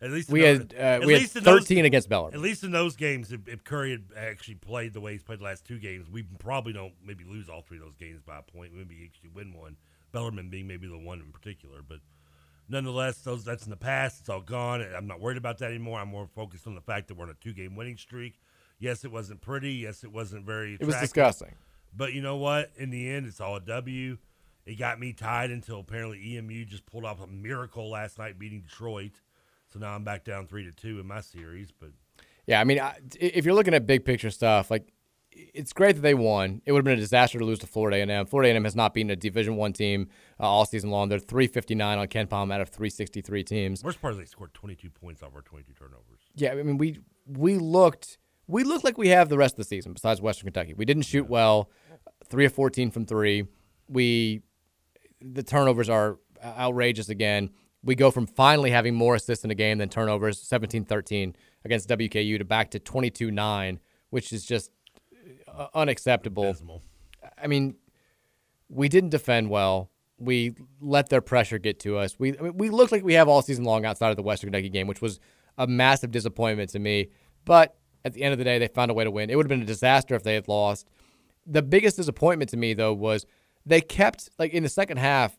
At 0.00 0.10
least 0.12 0.30
We 0.30 0.44
in 0.46 0.58
had, 0.58 0.68
those- 0.70 0.78
uh, 0.78 0.82
at 0.82 1.04
we 1.04 1.12
had 1.14 1.36
in 1.36 1.42
those- 1.44 1.60
13 1.62 1.84
against 1.84 2.08
Bellarmine. 2.08 2.34
At 2.34 2.40
least 2.40 2.62
in 2.62 2.70
those 2.70 2.94
games, 2.94 3.32
if, 3.32 3.48
if 3.48 3.64
Curry 3.64 3.90
had 3.92 4.04
actually 4.16 4.54
played 4.54 4.92
the 4.92 5.00
way 5.00 5.12
he's 5.12 5.22
played 5.24 5.40
the 5.40 5.44
last 5.44 5.64
two 5.64 5.78
games, 5.78 6.08
we 6.08 6.22
probably 6.38 6.72
don't 6.72 6.94
maybe 7.04 7.24
lose 7.24 7.48
all 7.48 7.62
three 7.62 7.78
of 7.78 7.84
those 7.84 7.96
games 7.96 8.20
by 8.22 8.38
a 8.38 8.42
point. 8.42 8.72
Maybe 8.74 8.96
actually 9.04 9.30
win 9.30 9.52
one. 9.54 9.76
Bellarmine 10.12 10.50
being 10.50 10.66
maybe 10.68 10.86
the 10.86 10.96
one 10.98 11.20
in 11.20 11.32
particular, 11.32 11.80
but 11.86 11.98
nonetheless, 12.68 13.18
those 13.18 13.44
that's 13.44 13.64
in 13.64 13.70
the 13.70 13.76
past. 13.76 14.20
It's 14.20 14.28
all 14.28 14.40
gone. 14.40 14.80
I'm 14.96 15.06
not 15.06 15.20
worried 15.20 15.36
about 15.36 15.58
that 15.58 15.70
anymore. 15.70 15.98
I'm 15.98 16.08
more 16.08 16.28
focused 16.34 16.66
on 16.66 16.74
the 16.74 16.80
fact 16.80 17.08
that 17.08 17.16
we're 17.16 17.24
on 17.24 17.30
a 17.30 17.34
two-game 17.34 17.74
winning 17.76 17.96
streak. 17.96 18.38
Yes, 18.78 19.04
it 19.04 19.10
wasn't 19.10 19.40
pretty. 19.40 19.72
Yes, 19.72 20.04
it 20.04 20.12
wasn't 20.12 20.46
very. 20.46 20.74
It 20.80 20.84
was 20.86 20.96
disgusting. 20.96 21.54
But 21.96 22.12
you 22.12 22.22
know 22.22 22.36
what? 22.36 22.70
In 22.76 22.90
the 22.90 23.10
end, 23.10 23.26
it's 23.26 23.40
all 23.40 23.56
a 23.56 23.60
W. 23.60 24.18
It 24.64 24.78
got 24.78 25.00
me 25.00 25.12
tied 25.14 25.50
until 25.50 25.80
apparently 25.80 26.36
EMU 26.36 26.64
just 26.66 26.84
pulled 26.86 27.04
off 27.04 27.20
a 27.22 27.26
miracle 27.26 27.90
last 27.90 28.18
night, 28.18 28.38
beating 28.38 28.60
Detroit. 28.60 29.12
So 29.72 29.78
now 29.78 29.94
I'm 29.94 30.04
back 30.04 30.24
down 30.24 30.46
three 30.46 30.64
to 30.64 30.72
two 30.72 30.98
in 31.00 31.06
my 31.06 31.20
series. 31.20 31.70
But 31.70 31.90
Yeah, 32.46 32.60
I 32.60 32.64
mean, 32.64 32.80
I- 32.80 32.98
if 33.20 33.44
you're 33.44 33.54
looking 33.54 33.74
at 33.74 33.86
big 33.86 34.04
picture 34.04 34.30
stuff, 34.30 34.70
like 34.70 34.92
it's 35.30 35.72
great 35.72 35.94
that 35.94 36.00
they 36.02 36.14
won. 36.14 36.62
It 36.66 36.72
would 36.72 36.78
have 36.80 36.84
been 36.84 36.94
a 36.98 37.00
disaster 37.00 37.38
to 37.38 37.44
lose 37.44 37.58
to 37.60 37.66
Florida 37.66 37.98
A&M. 37.98 38.26
Florida 38.26 38.50
A&M 38.52 38.64
has 38.64 38.74
not 38.74 38.92
beaten 38.94 39.10
a 39.10 39.14
Division 39.16 39.54
One 39.56 39.72
team 39.72 40.08
uh, 40.40 40.44
all 40.48 40.64
season 40.64 40.90
long. 40.90 41.08
They're 41.10 41.18
359 41.20 41.98
on 41.98 42.06
KenPom 42.08 42.52
out 42.52 42.60
of 42.60 42.70
363 42.70 43.44
teams. 43.44 43.84
worst 43.84 44.00
part 44.00 44.14
is 44.14 44.18
they 44.18 44.24
scored 44.24 44.52
22 44.54 44.90
points 44.90 45.22
off 45.22 45.34
our 45.34 45.42
22 45.42 45.74
turnovers. 45.74 46.20
Yeah, 46.34 46.52
I 46.52 46.62
mean, 46.62 46.78
we 46.78 46.98
we 47.26 47.56
looked 47.58 48.18
we 48.48 48.64
looked 48.64 48.82
like 48.84 48.96
we 48.98 49.08
have 49.08 49.28
the 49.28 49.36
rest 49.38 49.52
of 49.54 49.58
the 49.58 49.64
season. 49.64 49.92
Besides 49.92 50.20
Western 50.22 50.46
Kentucky, 50.46 50.72
we 50.74 50.84
didn't 50.86 51.02
shoot 51.04 51.28
well. 51.28 51.70
Three 52.24 52.46
of 52.46 52.52
14 52.54 52.90
from 52.90 53.04
three. 53.04 53.44
We 53.88 54.40
the 55.20 55.42
turnovers 55.42 55.88
are 55.88 56.18
outrageous 56.42 57.08
again. 57.10 57.50
We 57.82 57.94
go 57.94 58.10
from 58.10 58.26
finally 58.26 58.70
having 58.70 58.94
more 58.94 59.14
assists 59.14 59.44
in 59.44 59.50
a 59.50 59.54
game 59.54 59.78
than 59.78 59.88
turnovers, 59.88 60.42
17-13 60.42 61.34
against 61.64 61.88
WKU, 61.88 62.38
to 62.38 62.44
back 62.44 62.70
to 62.72 62.80
22-9, 62.80 63.78
which 64.10 64.32
is 64.32 64.44
just 64.44 64.70
uh, 65.46 65.68
unacceptable. 65.74 66.56
I 67.40 67.46
mean, 67.46 67.76
we 68.68 68.88
didn't 68.88 69.10
defend 69.10 69.50
well. 69.50 69.90
We 70.18 70.54
let 70.80 71.08
their 71.08 71.20
pressure 71.20 71.58
get 71.58 71.78
to 71.80 71.96
us. 71.96 72.18
We 72.18 72.36
I 72.36 72.42
mean, 72.42 72.56
we 72.56 72.70
looked 72.70 72.90
like 72.90 73.04
we 73.04 73.14
have 73.14 73.28
all 73.28 73.42
season 73.42 73.64
long 73.64 73.84
outside 73.84 74.10
of 74.10 74.16
the 74.16 74.22
Western 74.22 74.50
Kentucky 74.50 74.68
game, 74.68 74.88
which 74.88 75.00
was 75.00 75.20
a 75.56 75.66
massive 75.66 76.10
disappointment 76.10 76.70
to 76.70 76.78
me. 76.78 77.10
But 77.44 77.76
at 78.04 78.14
the 78.14 78.22
end 78.22 78.32
of 78.32 78.38
the 78.38 78.44
day, 78.44 78.58
they 78.58 78.68
found 78.68 78.90
a 78.90 78.94
way 78.94 79.04
to 79.04 79.10
win. 79.10 79.30
It 79.30 79.36
would 79.36 79.44
have 79.44 79.48
been 79.48 79.62
a 79.62 79.66
disaster 79.66 80.14
if 80.14 80.22
they 80.22 80.34
had 80.34 80.48
lost. 80.48 80.88
The 81.46 81.62
biggest 81.62 81.96
disappointment 81.96 82.50
to 82.50 82.56
me, 82.56 82.74
though, 82.74 82.92
was 82.92 83.26
they 83.64 83.80
kept, 83.80 84.30
like 84.38 84.52
in 84.52 84.62
the 84.62 84.68
second 84.68 84.98
half, 84.98 85.38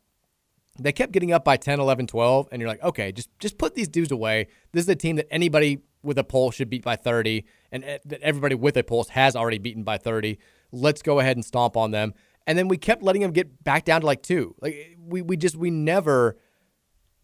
they 0.83 0.91
kept 0.91 1.11
getting 1.11 1.31
up 1.31 1.43
by 1.43 1.57
10, 1.57 1.79
11, 1.79 2.07
12, 2.07 2.49
and 2.51 2.61
you're 2.61 2.69
like, 2.69 2.83
okay, 2.83 3.11
just 3.11 3.29
just 3.39 3.57
put 3.57 3.75
these 3.75 3.87
dudes 3.87 4.11
away. 4.11 4.47
This 4.71 4.83
is 4.83 4.89
a 4.89 4.95
team 4.95 5.15
that 5.17 5.27
anybody 5.31 5.81
with 6.01 6.17
a 6.17 6.23
pulse 6.23 6.55
should 6.55 6.69
beat 6.69 6.83
by 6.83 6.95
30, 6.95 7.45
and 7.71 7.83
eh, 7.83 7.97
that 8.05 8.21
everybody 8.21 8.55
with 8.55 8.77
a 8.77 8.83
pulse 8.83 9.09
has 9.09 9.35
already 9.35 9.57
beaten 9.57 9.83
by 9.83 9.97
30. 9.97 10.37
Let's 10.71 11.01
go 11.01 11.19
ahead 11.19 11.37
and 11.37 11.45
stomp 11.45 11.75
on 11.75 11.91
them. 11.91 12.13
And 12.47 12.57
then 12.57 12.67
we 12.67 12.77
kept 12.77 13.03
letting 13.03 13.21
them 13.21 13.31
get 13.31 13.63
back 13.63 13.85
down 13.85 14.01
to 14.01 14.07
like 14.07 14.23
two. 14.23 14.55
Like 14.61 14.97
we 14.99 15.21
we 15.21 15.37
just 15.37 15.55
we 15.55 15.69
never 15.69 16.37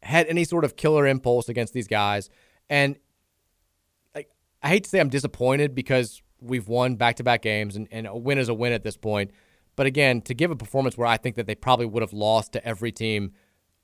had 0.04 0.28
any 0.28 0.44
sort 0.44 0.64
of 0.64 0.76
killer 0.76 1.08
impulse 1.08 1.50
against 1.50 1.74
these 1.74 1.88
guys. 1.88 2.30
And 2.70 2.98
like 4.14 4.30
I 4.62 4.70
hate 4.70 4.84
to 4.84 4.90
say 4.90 5.00
I'm 5.00 5.10
disappointed 5.10 5.74
because 5.74 6.22
we've 6.40 6.68
won 6.68 6.96
back 6.96 7.16
to 7.16 7.24
back 7.24 7.42
games 7.42 7.76
and, 7.76 7.88
and 7.92 8.06
a 8.08 8.16
win 8.16 8.38
is 8.38 8.50
a 8.50 8.54
win 8.54 8.72
at 8.72 8.84
this 8.84 8.98
point. 8.98 9.32
But 9.76 9.88
again, 9.88 10.22
to 10.22 10.34
give 10.34 10.52
a 10.52 10.56
performance 10.56 10.98
where 10.98 11.08
I 11.08 11.18
think 11.18 11.36
that 11.36 11.48
they 11.48 11.56
probably 11.56 11.86
would 11.86 12.02
have 12.02 12.14
lost 12.14 12.54
to 12.54 12.66
every 12.66 12.92
team 12.92 13.34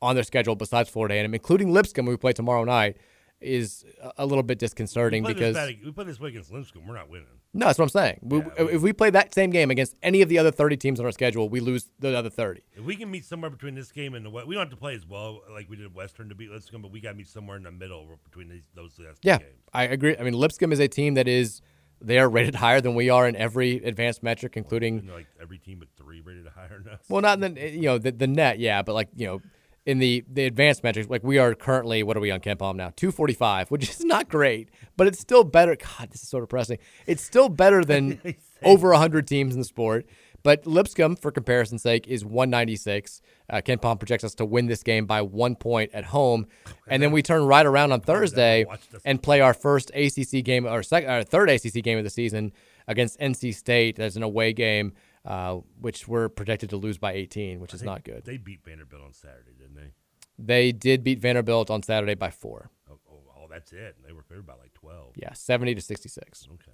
on 0.02 0.16
their 0.16 0.24
schedule 0.24 0.56
besides 0.56 0.90
Florida 0.90 1.16
A&M, 1.16 1.34
including 1.34 1.72
Lipscomb, 1.72 2.06
who 2.06 2.12
we 2.12 2.18
play 2.18 2.34
tomorrow 2.34 2.64
night, 2.64 2.98
is 3.40 3.84
a- 4.18 4.26
little 4.26 4.44
bit 4.44 4.60
disconcerting 4.60 5.24
we 5.24 5.34
because 5.34 5.56
bad, 5.56 5.76
we 5.84 5.92
play 5.92 6.06
this 6.06 6.20
way 6.20 6.30
against 6.30 6.52
Lipscomb. 6.52 6.86
We're 6.88 6.94
not 6.96 7.10
winning. 7.10 7.26
no, 7.56 7.66
that's 7.66 7.80
what 7.80 7.86
I'm 7.86 7.90
saying. 7.90 8.20
We, 8.22 8.44
if 8.72 8.82
we 8.84 8.94
play 8.94 9.10
that 9.10 9.34
same 9.34 9.50
game 9.50 9.72
against 9.72 9.96
any 10.04 10.22
of 10.22 10.30
the 10.30 10.38
other 10.38 10.52
30 10.52 10.78
teams 10.78 11.00
on 11.00 11.08
our 11.08 11.12
schedule, 11.12 11.50
we 11.50 11.60
lose 11.60 11.90
the 12.00 12.16
other 12.16 12.30
30. 12.30 12.62
If 12.76 12.84
we 12.84 12.96
can 12.96 13.10
meet 13.10 13.26
somewhere 13.26 13.50
between 13.50 13.74
this 13.74 13.92
game 13.92 14.14
and 14.14 14.24
the 14.24 14.30
West, 14.30 14.46
we 14.48 14.54
don't 14.54 14.62
have 14.66 14.70
to 14.70 14.78
play 14.78 14.94
as 14.94 15.08
well 15.08 15.42
like 15.52 15.70
we 15.72 15.76
did 15.76 15.94
Western 15.96 16.30
to 16.30 16.36
beat 16.36 16.52
Lipscomb, 16.52 16.84
but 16.84 16.92
we 16.92 17.00
got 17.02 17.10
to 17.12 17.16
meet 17.16 17.28
somewhere 17.28 17.58
in 17.58 17.64
the 17.64 17.72
middle 17.72 18.08
between 18.24 18.48
these, 18.48 18.68
those 18.76 18.92
last 19.00 19.24
two 19.24 19.30
Yeah, 19.30 19.38
games. 19.40 19.50
I 19.74 19.84
agree. 19.86 20.16
I 20.20 20.24
mean, 20.24 20.34
Lipscomb 20.36 20.72
is 20.72 20.80
a 20.80 20.88
team 20.88 21.16
that 21.16 21.28
is 21.28 21.62
they 22.00 22.20
are 22.20 22.30
rated 22.30 22.54
higher 22.56 22.80
than 22.80 22.94
we 22.94 23.10
are 23.10 23.28
in 23.28 23.36
every 23.36 23.78
advanced 23.84 24.22
metric, 24.22 24.54
including 24.56 25.08
like 25.08 25.26
every 25.42 25.58
team 25.58 25.80
but 25.80 25.88
three 25.98 26.22
rated 26.22 26.46
higher 26.48 26.80
than 26.84 26.94
us. 26.94 27.00
well, 27.10 27.22
not 27.24 27.42
in 27.44 27.56
the 27.56 27.62
eh, 27.64 27.70
you 27.70 27.82
know 27.84 27.98
the, 27.98 28.12
the 28.12 28.28
net, 28.28 28.60
yeah, 28.60 28.84
but 28.84 28.94
like 28.94 29.10
you 29.16 29.26
know 29.26 29.42
in 29.86 30.00
the 30.00 30.24
the 30.32 30.46
advanced 30.46 30.84
metrics, 30.84 31.10
like 31.10 31.24
we 31.24 31.38
are 31.38 31.56
currently 31.56 32.04
what 32.04 32.16
are 32.16 32.20
we 32.20 32.32
on 32.32 32.40
KenPom 32.40 32.76
now? 32.76 32.92
Two 32.96 33.12
forty 33.12 33.34
five, 33.34 33.70
which 33.72 33.90
is 33.90 34.04
not 34.04 34.30
great, 34.30 34.70
but 34.98 35.08
it's 35.08 35.20
still 35.20 35.44
better. 35.44 35.76
God, 35.76 36.12
this 36.12 36.22
is 36.24 36.30
so 36.30 36.40
depressing. 36.40 36.78
It's 37.08 37.24
still 37.24 37.50
better 37.50 37.84
than 37.84 38.36
over 38.64 38.94
hundred 38.94 39.28
teams 39.28 39.54
in 39.54 39.60
the 39.60 39.66
sport. 39.66 40.06
But 40.44 40.66
Lipscomb, 40.66 41.18
for 41.18 41.32
comparison's 41.32 41.84
sake, 41.84 42.08
is 42.08 42.26
196. 42.26 43.22
Uh, 43.50 43.58
KenPom 43.58 44.00
projects 44.00 44.24
us 44.24 44.34
to 44.36 44.46
win 44.46 44.66
this 44.66 44.82
game 44.82 45.06
by 45.06 45.22
one 45.22 45.56
point 45.56 45.92
at 45.94 46.06
home, 46.06 46.48
and 46.88 47.02
then 47.02 47.12
we 47.12 47.22
turn 47.22 47.46
right 47.46 47.66
around 47.66 47.92
on 47.92 48.02
Thursday 48.02 48.66
and 49.06 49.22
play 49.22 49.42
our 49.42 49.54
first 49.54 49.92
ACC 49.94 50.44
game 50.44 50.66
or 50.66 50.82
second, 50.84 51.10
our 51.10 51.24
third 51.24 51.50
ACC 51.50 51.84
game 51.84 51.98
of 51.98 52.04
the 52.04 52.10
season 52.10 52.54
against 52.88 53.20
NC 53.20 53.54
State. 53.54 53.98
That's 53.98 54.16
an 54.16 54.24
away 54.24 54.54
game, 54.54 54.94
uh, 55.26 55.60
which 55.80 56.08
we're 56.08 56.30
projected 56.30 56.70
to 56.72 56.78
lose 56.78 56.98
by 56.98 57.14
18, 57.14 57.60
which 57.60 57.74
is 57.74 57.84
not 57.84 58.04
good. 58.04 58.24
They 58.26 58.38
beat 58.38 58.64
Vanderbilt 58.64 59.04
on 59.04 59.14
Saturday, 59.14 59.52
didn't 59.58 59.76
they? 59.76 59.92
They 60.40 60.72
did 60.72 61.04
beat 61.04 61.20
Vanderbilt 61.20 61.70
on 61.70 61.84
Saturday 61.84 62.16
by 62.16 62.32
four. 62.32 62.72
Oh, 62.90 63.00
oh, 63.10 63.20
oh, 63.38 63.48
that's 63.50 63.72
it. 63.72 63.98
They 64.06 64.14
were 64.14 64.24
favored 64.24 64.48
by 64.48 64.56
like 64.56 64.74
12. 64.74 65.14
Yeah, 65.16 65.34
70 65.34 65.76
to 65.76 65.82
66. 65.82 66.48
Okay. 66.54 66.72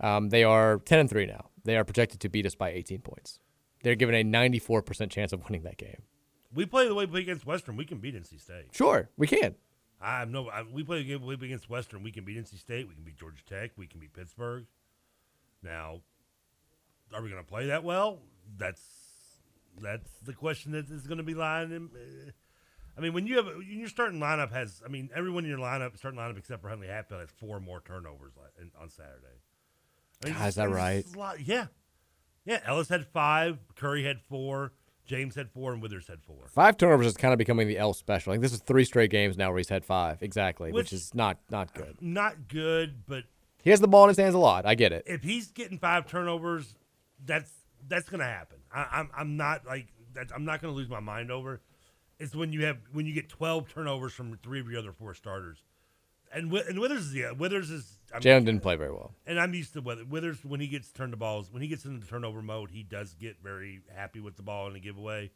Um, 0.00 0.28
they 0.28 0.44
are 0.44 0.78
10 0.78 0.98
and 0.98 1.10
3 1.10 1.26
now. 1.26 1.50
They 1.64 1.76
are 1.76 1.84
projected 1.84 2.20
to 2.20 2.28
beat 2.28 2.46
us 2.46 2.54
by 2.54 2.70
18 2.70 3.00
points. 3.00 3.38
They're 3.82 3.94
given 3.94 4.14
a 4.14 4.24
94% 4.24 5.10
chance 5.10 5.32
of 5.32 5.44
winning 5.44 5.62
that 5.62 5.78
game. 5.78 6.02
We 6.52 6.66
play 6.66 6.88
the 6.88 6.94
way 6.94 7.04
we 7.04 7.12
play 7.12 7.20
against 7.20 7.46
Western. 7.46 7.76
We 7.76 7.84
can 7.84 7.98
beat 7.98 8.14
NC 8.14 8.40
State. 8.40 8.66
Sure, 8.72 9.08
we 9.16 9.26
can. 9.26 9.54
I 10.00 10.24
no. 10.24 10.48
I, 10.48 10.62
we 10.62 10.82
play 10.82 11.02
the 11.02 11.16
way 11.16 11.34
against 11.34 11.70
Western. 11.70 12.02
We 12.02 12.10
can 12.10 12.24
beat 12.24 12.38
NC 12.38 12.58
State. 12.58 12.88
We 12.88 12.94
can 12.94 13.04
beat 13.04 13.18
Georgia 13.18 13.44
Tech. 13.48 13.70
We 13.76 13.86
can 13.86 14.00
beat 14.00 14.12
Pittsburgh. 14.12 14.66
Now, 15.62 16.00
are 17.14 17.22
we 17.22 17.30
going 17.30 17.42
to 17.42 17.48
play 17.48 17.66
that 17.66 17.84
well? 17.84 18.20
That's 18.56 18.80
that's 19.80 20.10
the 20.24 20.32
question 20.32 20.72
that 20.72 20.90
is 20.90 21.06
going 21.06 21.18
to 21.18 21.24
be 21.24 21.34
lying. 21.34 21.70
In, 21.72 21.90
uh, 21.94 22.30
I 22.98 23.00
mean, 23.00 23.12
when 23.12 23.26
you 23.26 23.36
have 23.36 23.46
when 23.46 23.78
your 23.78 23.88
starting 23.88 24.20
lineup 24.20 24.52
has, 24.52 24.82
I 24.84 24.88
mean, 24.88 25.08
everyone 25.14 25.44
in 25.44 25.50
your 25.50 25.58
lineup, 25.58 25.96
starting 25.96 26.18
lineup 26.20 26.36
except 26.38 26.62
for 26.62 26.68
Huntley 26.68 26.88
Hatfield, 26.88 27.20
has 27.20 27.30
four 27.30 27.60
more 27.60 27.80
turnovers 27.80 28.32
on 28.80 28.88
Saturday. 28.90 29.40
I 30.22 30.28
mean, 30.28 30.34
God, 30.38 30.48
is 30.48 30.54
that 30.56 30.70
right? 30.70 31.04
lot- 31.16 31.40
Yeah, 31.40 31.66
yeah. 32.44 32.60
Ellis 32.66 32.88
had 32.88 33.06
five. 33.06 33.58
Curry 33.76 34.04
had 34.04 34.20
four. 34.28 34.72
James 35.06 35.34
had 35.34 35.50
four, 35.50 35.72
and 35.72 35.82
Withers 35.82 36.06
had 36.06 36.22
four. 36.22 36.46
Five 36.48 36.76
turnovers 36.76 37.06
is 37.06 37.16
kind 37.16 37.32
of 37.32 37.38
becoming 37.38 37.66
the 37.66 37.78
L 37.78 37.94
special. 37.94 38.32
Like 38.32 38.40
this 38.40 38.52
is 38.52 38.60
three 38.60 38.84
straight 38.84 39.10
games 39.10 39.36
now 39.36 39.48
where 39.48 39.58
he's 39.58 39.68
had 39.68 39.84
five. 39.84 40.22
Exactly, 40.22 40.70
which, 40.70 40.84
Which- 40.86 40.92
is 40.92 41.14
not 41.14 41.38
not 41.50 41.72
good. 41.74 41.96
Not 42.00 42.48
good, 42.48 43.06
but 43.08 43.24
He 43.62 43.70
has 43.70 43.80
the 43.80 43.88
ball 43.88 44.04
in 44.04 44.08
his 44.08 44.18
hands 44.18 44.34
a 44.34 44.38
lot. 44.38 44.66
I 44.66 44.74
get 44.74 44.92
it. 44.92 45.04
if 45.06 45.22
he's 45.22 45.50
getting 45.50 45.78
five 45.78 46.06
turnovers, 46.06 46.74
that's 47.24 47.50
that's 47.88 48.08
gonna 48.08 48.24
happen. 48.24 48.58
I, 48.72 48.86
I'm 48.92 49.10
I'm 49.16 49.36
not 49.36 49.66
like 49.66 49.88
that. 50.14 50.28
I'm 50.34 50.44
not 50.44 50.60
gonna 50.60 50.74
lose 50.74 50.88
my 50.88 51.00
mind 51.00 51.30
over. 51.30 51.60
It's 52.18 52.34
when 52.34 52.52
you 52.52 52.64
have 52.66 52.78
when 52.92 53.06
you 53.06 53.14
get 53.14 53.28
12 53.28 53.68
turnovers 53.72 54.12
from 54.12 54.36
three 54.42 54.60
of 54.60 54.68
your 54.68 54.78
other 54.78 54.92
four 54.92 55.14
starters, 55.14 55.62
and 56.32 56.52
and 56.52 56.78
Withers 56.78 57.06
is 57.06 57.14
yeah 57.14 57.32
Withers 57.32 57.70
is 57.70 57.98
I'm, 58.14 58.20
Jalen 58.20 58.44
didn't 58.44 58.60
play 58.62 58.76
very 58.76 58.92
well. 58.92 59.14
and 59.26 59.40
I'm 59.40 59.54
used 59.54 59.72
to 59.74 59.80
Withers. 59.80 60.06
Withers 60.06 60.44
when 60.44 60.60
he 60.60 60.66
gets 60.68 60.90
turned 60.92 61.12
the 61.12 61.16
balls 61.16 61.50
when 61.50 61.62
he 61.62 61.68
gets 61.68 61.84
into 61.84 62.00
the 62.00 62.06
turnover 62.06 62.42
mode, 62.42 62.70
he 62.70 62.82
does 62.82 63.14
get 63.14 63.36
very 63.42 63.80
happy 63.94 64.20
with 64.20 64.36
the 64.36 64.42
ball 64.42 64.66
in 64.68 64.76
a 64.76 64.80
giveaway. 64.80 65.30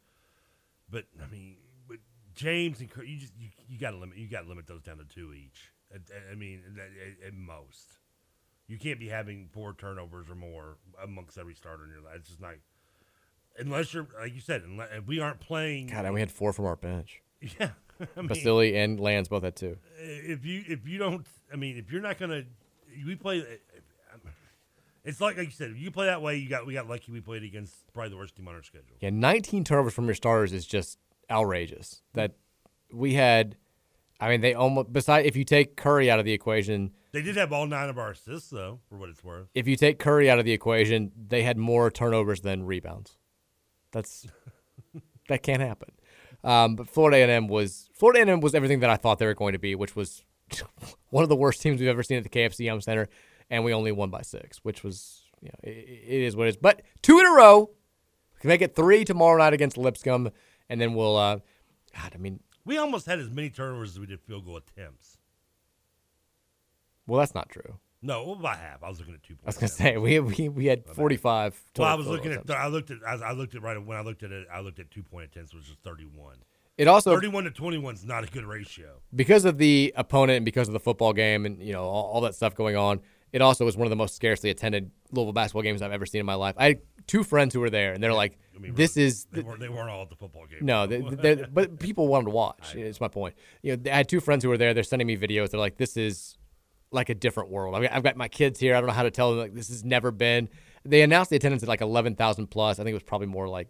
But 0.90 1.04
I 1.22 1.30
mean, 1.32 1.56
but 1.88 1.98
James 2.34 2.80
and 2.80 2.90
Cur- 2.90 3.04
you 3.04 3.18
just 3.18 3.32
you, 3.38 3.48
you 3.68 3.78
got 3.78 3.92
to 3.92 3.96
limit 3.96 4.18
you 4.18 4.28
got 4.28 4.42
to 4.42 4.48
limit 4.48 4.66
those 4.66 4.82
down 4.82 4.98
to 4.98 5.04
two 5.04 5.32
each. 5.32 5.72
At, 5.94 6.02
I 6.30 6.34
mean, 6.34 6.62
at, 6.76 7.28
at 7.28 7.34
most. 7.34 7.88
You 8.66 8.78
can't 8.78 8.98
be 8.98 9.08
having 9.08 9.48
four 9.52 9.74
turnovers 9.74 10.28
or 10.30 10.34
more 10.34 10.76
amongst 11.02 11.36
every 11.36 11.54
starter 11.54 11.84
in 11.84 11.90
your 11.90 12.00
life. 12.00 12.16
It's 12.16 12.28
just 12.28 12.40
not 12.40 12.54
unless 13.58 13.92
you're 13.92 14.06
like 14.18 14.34
you 14.34 14.40
said. 14.40 14.62
Unless, 14.62 14.88
if 14.96 15.06
we 15.06 15.20
aren't 15.20 15.40
playing, 15.40 15.88
God, 15.88 16.04
and 16.04 16.14
we 16.14 16.20
had 16.20 16.30
four 16.30 16.52
from 16.52 16.64
our 16.66 16.76
bench. 16.76 17.20
yeah. 17.40 17.70
I 18.00 18.20
mean, 18.20 18.28
Basili 18.28 18.76
and 18.76 18.98
Lands 18.98 19.28
both 19.28 19.42
had 19.44 19.56
two. 19.56 19.76
if 19.98 20.44
you 20.44 20.64
if 20.66 20.88
you 20.88 20.98
don't, 20.98 21.26
I 21.52 21.56
mean, 21.56 21.76
if 21.76 21.92
you're 21.92 22.02
not 22.02 22.18
gonna, 22.18 22.44
we 23.06 23.14
play. 23.14 23.44
It's 25.04 25.20
like 25.20 25.36
like 25.36 25.46
you 25.46 25.52
said, 25.52 25.70
if 25.70 25.78
you 25.78 25.90
play 25.90 26.06
that 26.06 26.22
way, 26.22 26.36
you 26.36 26.48
got 26.48 26.66
we 26.66 26.72
got 26.72 26.88
lucky. 26.88 27.12
We 27.12 27.20
played 27.20 27.42
against 27.42 27.74
probably 27.92 28.10
the 28.10 28.16
worst 28.16 28.36
team 28.36 28.48
on 28.48 28.54
our 28.54 28.62
schedule. 28.62 28.96
Yeah, 29.00 29.10
19 29.10 29.62
turnovers 29.64 29.92
from 29.92 30.06
your 30.06 30.14
starters 30.14 30.52
is 30.54 30.66
just 30.66 30.98
outrageous. 31.30 32.00
That 32.14 32.32
we 32.90 33.14
had, 33.14 33.56
I 34.18 34.30
mean, 34.30 34.40
they 34.40 34.54
almost, 34.54 34.92
beside, 34.92 35.26
if 35.26 35.36
you 35.36 35.44
take 35.44 35.76
Curry 35.76 36.10
out 36.10 36.18
of 36.18 36.24
the 36.24 36.32
equation, 36.32 36.92
They 37.14 37.22
did 37.22 37.36
have 37.36 37.52
all 37.52 37.64
nine 37.68 37.88
of 37.88 37.96
our 37.96 38.10
assists 38.10 38.50
though, 38.50 38.80
for 38.88 38.96
what 38.96 39.08
it's 39.08 39.22
worth. 39.22 39.46
if 39.54 39.68
you 39.68 39.76
take 39.76 40.00
Curry 40.00 40.28
out 40.28 40.40
of 40.40 40.44
the 40.44 40.50
equation, 40.50 41.12
they 41.28 41.44
had 41.44 41.56
more 41.56 41.88
turnovers 41.88 42.40
than 42.40 42.66
rebounds. 42.66 43.16
That's, 43.92 44.26
that 45.28 45.44
can't 45.44 45.62
happen. 45.62 45.90
Um, 46.42 46.74
but 46.74 46.88
Florida 46.88 47.18
A&M 47.18 47.46
was, 47.46 47.88
Florida 47.92 48.28
A&M 48.28 48.40
was 48.40 48.52
everything 48.52 48.80
that 48.80 48.90
I 48.90 48.96
thought 48.96 49.20
they 49.20 49.26
were 49.26 49.34
going 49.34 49.52
to 49.52 49.60
be, 49.60 49.76
which 49.76 49.94
was 49.94 50.24
one 51.10 51.22
of 51.22 51.28
the 51.28 51.36
worst 51.36 51.62
teams 51.62 51.78
we've 51.78 51.88
ever 51.88 52.02
seen 52.02 52.18
at 52.18 52.24
the 52.24 52.28
KFC 52.28 52.64
Yum 52.64 52.80
Center, 52.80 53.08
and 53.48 53.62
we 53.62 53.72
only 53.72 53.92
won 53.92 54.10
by 54.10 54.22
six, 54.22 54.58
which 54.64 54.82
was 54.82 55.22
you 55.40 55.50
know 55.50 55.70
it, 55.70 55.86
it 55.86 56.22
is 56.22 56.34
what 56.34 56.48
it 56.48 56.50
is. 56.50 56.56
But 56.56 56.82
two 57.00 57.20
in 57.20 57.26
a 57.26 57.30
row, 57.30 57.70
we 58.34 58.40
can 58.40 58.48
make 58.48 58.60
it 58.60 58.74
three 58.74 59.04
tomorrow 59.04 59.38
night 59.38 59.52
against 59.52 59.78
Lipscomb, 59.78 60.30
and 60.68 60.80
then 60.80 60.94
we'll. 60.94 61.16
Uh, 61.16 61.38
God, 61.94 62.12
I 62.12 62.18
mean, 62.18 62.40
We 62.64 62.76
almost 62.76 63.06
had 63.06 63.20
as 63.20 63.30
many 63.30 63.50
turnovers 63.50 63.90
as 63.90 64.00
we 64.00 64.06
did 64.06 64.20
field 64.20 64.44
goal 64.44 64.56
attempts. 64.56 65.18
Well, 67.06 67.18
that's 67.20 67.34
not 67.34 67.48
true. 67.48 67.78
No, 68.02 68.22
well, 68.24 68.34
by 68.34 68.54
half. 68.54 68.82
I 68.82 68.88
was 68.90 68.98
looking 68.98 69.14
at 69.14 69.22
two 69.22 69.34
I 69.44 69.46
was 69.46 69.56
gonna 69.56 69.68
say 69.68 69.96
we 69.96 70.20
we, 70.20 70.48
we 70.50 70.66
had 70.66 70.84
forty 70.86 71.16
five. 71.16 71.58
Well, 71.78 71.88
I 71.88 71.94
was 71.94 72.06
looking 72.06 72.32
at. 72.32 72.50
I 72.50 72.66
looked 72.66 72.90
at. 72.90 72.98
I, 73.06 73.14
I 73.14 73.32
looked 73.32 73.54
at 73.54 73.62
right 73.62 73.82
when 73.82 73.96
I 73.96 74.02
looked 74.02 74.22
at 74.22 74.30
it. 74.30 74.46
I 74.52 74.60
looked 74.60 74.78
at 74.78 74.90
two 74.90 75.02
point 75.02 75.24
attempts, 75.30 75.54
which 75.54 75.64
is 75.68 75.76
thirty 75.82 76.04
one. 76.04 76.36
It 76.76 76.88
also- 76.88 77.14
thirty-one 77.14 77.44
to 77.44 77.50
twenty-one 77.50 77.94
is 77.94 78.04
not 78.04 78.24
a 78.24 78.26
good 78.26 78.44
ratio. 78.44 78.96
because 79.14 79.44
of 79.44 79.58
the 79.58 79.94
opponent 79.96 80.38
and 80.38 80.44
because 80.44 80.68
of 80.68 80.72
the 80.74 80.80
football 80.80 81.12
game 81.12 81.46
and 81.46 81.62
you 81.62 81.72
know 81.72 81.84
all, 81.84 82.10
all 82.14 82.20
that 82.22 82.34
stuff 82.34 82.54
going 82.54 82.76
on. 82.76 83.00
It 83.32 83.42
also 83.42 83.64
was 83.64 83.76
one 83.76 83.86
of 83.86 83.90
the 83.90 83.96
most 83.96 84.14
scarcely 84.14 84.50
attended 84.50 84.90
Louisville 85.10 85.32
basketball 85.32 85.62
games 85.62 85.82
I've 85.82 85.90
ever 85.90 86.06
seen 86.06 86.20
in 86.20 86.26
my 86.26 86.34
life. 86.34 86.54
I 86.56 86.66
had 86.66 86.80
two 87.08 87.24
friends 87.24 87.52
who 87.52 87.58
were 87.58 87.70
there, 87.70 87.92
and 87.92 88.00
they're 88.02 88.12
like, 88.12 88.38
I 88.54 88.58
mean, 88.60 88.74
"This 88.74 88.96
is 88.96 89.26
They 89.32 89.40
weren't. 89.40 89.60
They 89.60 89.68
weren't 89.68 89.88
all 89.90 90.02
at 90.02 90.10
the 90.10 90.14
football 90.16 90.46
game. 90.46 90.60
No, 90.62 90.86
they, 90.86 91.44
but 91.52 91.78
people 91.80 92.06
wanted 92.06 92.26
to 92.26 92.30
watch. 92.30 92.74
It's 92.76 93.00
my 93.00 93.08
point. 93.08 93.34
You 93.62 93.76
know, 93.76 93.90
I 93.90 93.96
had 93.96 94.08
two 94.08 94.20
friends 94.20 94.44
who 94.44 94.50
were 94.50 94.58
there. 94.58 94.74
They're 94.74 94.82
sending 94.84 95.06
me 95.06 95.16
videos. 95.16 95.50
They're 95.50 95.58
like, 95.60 95.78
"This 95.78 95.96
is 95.96 96.36
like 96.94 97.08
a 97.10 97.14
different 97.14 97.50
world." 97.50 97.74
I've 97.74 98.02
got 98.02 98.16
my 98.16 98.28
kids 98.28 98.58
here. 98.60 98.74
I 98.74 98.80
don't 98.80 98.86
know 98.86 98.94
how 98.94 99.02
to 99.02 99.10
tell 99.10 99.30
them 99.30 99.38
like 99.40 99.54
this 99.54 99.68
has 99.68 99.84
never 99.84 100.10
been. 100.10 100.48
They 100.84 101.02
announced 101.02 101.30
the 101.30 101.36
attendance 101.36 101.62
at 101.62 101.68
like 101.68 101.80
eleven 101.80 102.14
thousand 102.14 102.46
plus. 102.48 102.78
I 102.78 102.82
think 102.84 102.92
it 102.92 102.94
was 102.94 103.02
probably 103.02 103.26
more 103.28 103.48
like 103.48 103.68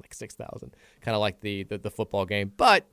like 0.00 0.14
six 0.14 0.34
thousand, 0.34 0.74
kind 1.00 1.14
of 1.14 1.20
like 1.20 1.40
the, 1.40 1.64
the 1.64 1.78
the 1.78 1.90
football 1.90 2.24
game. 2.26 2.52
But 2.56 2.86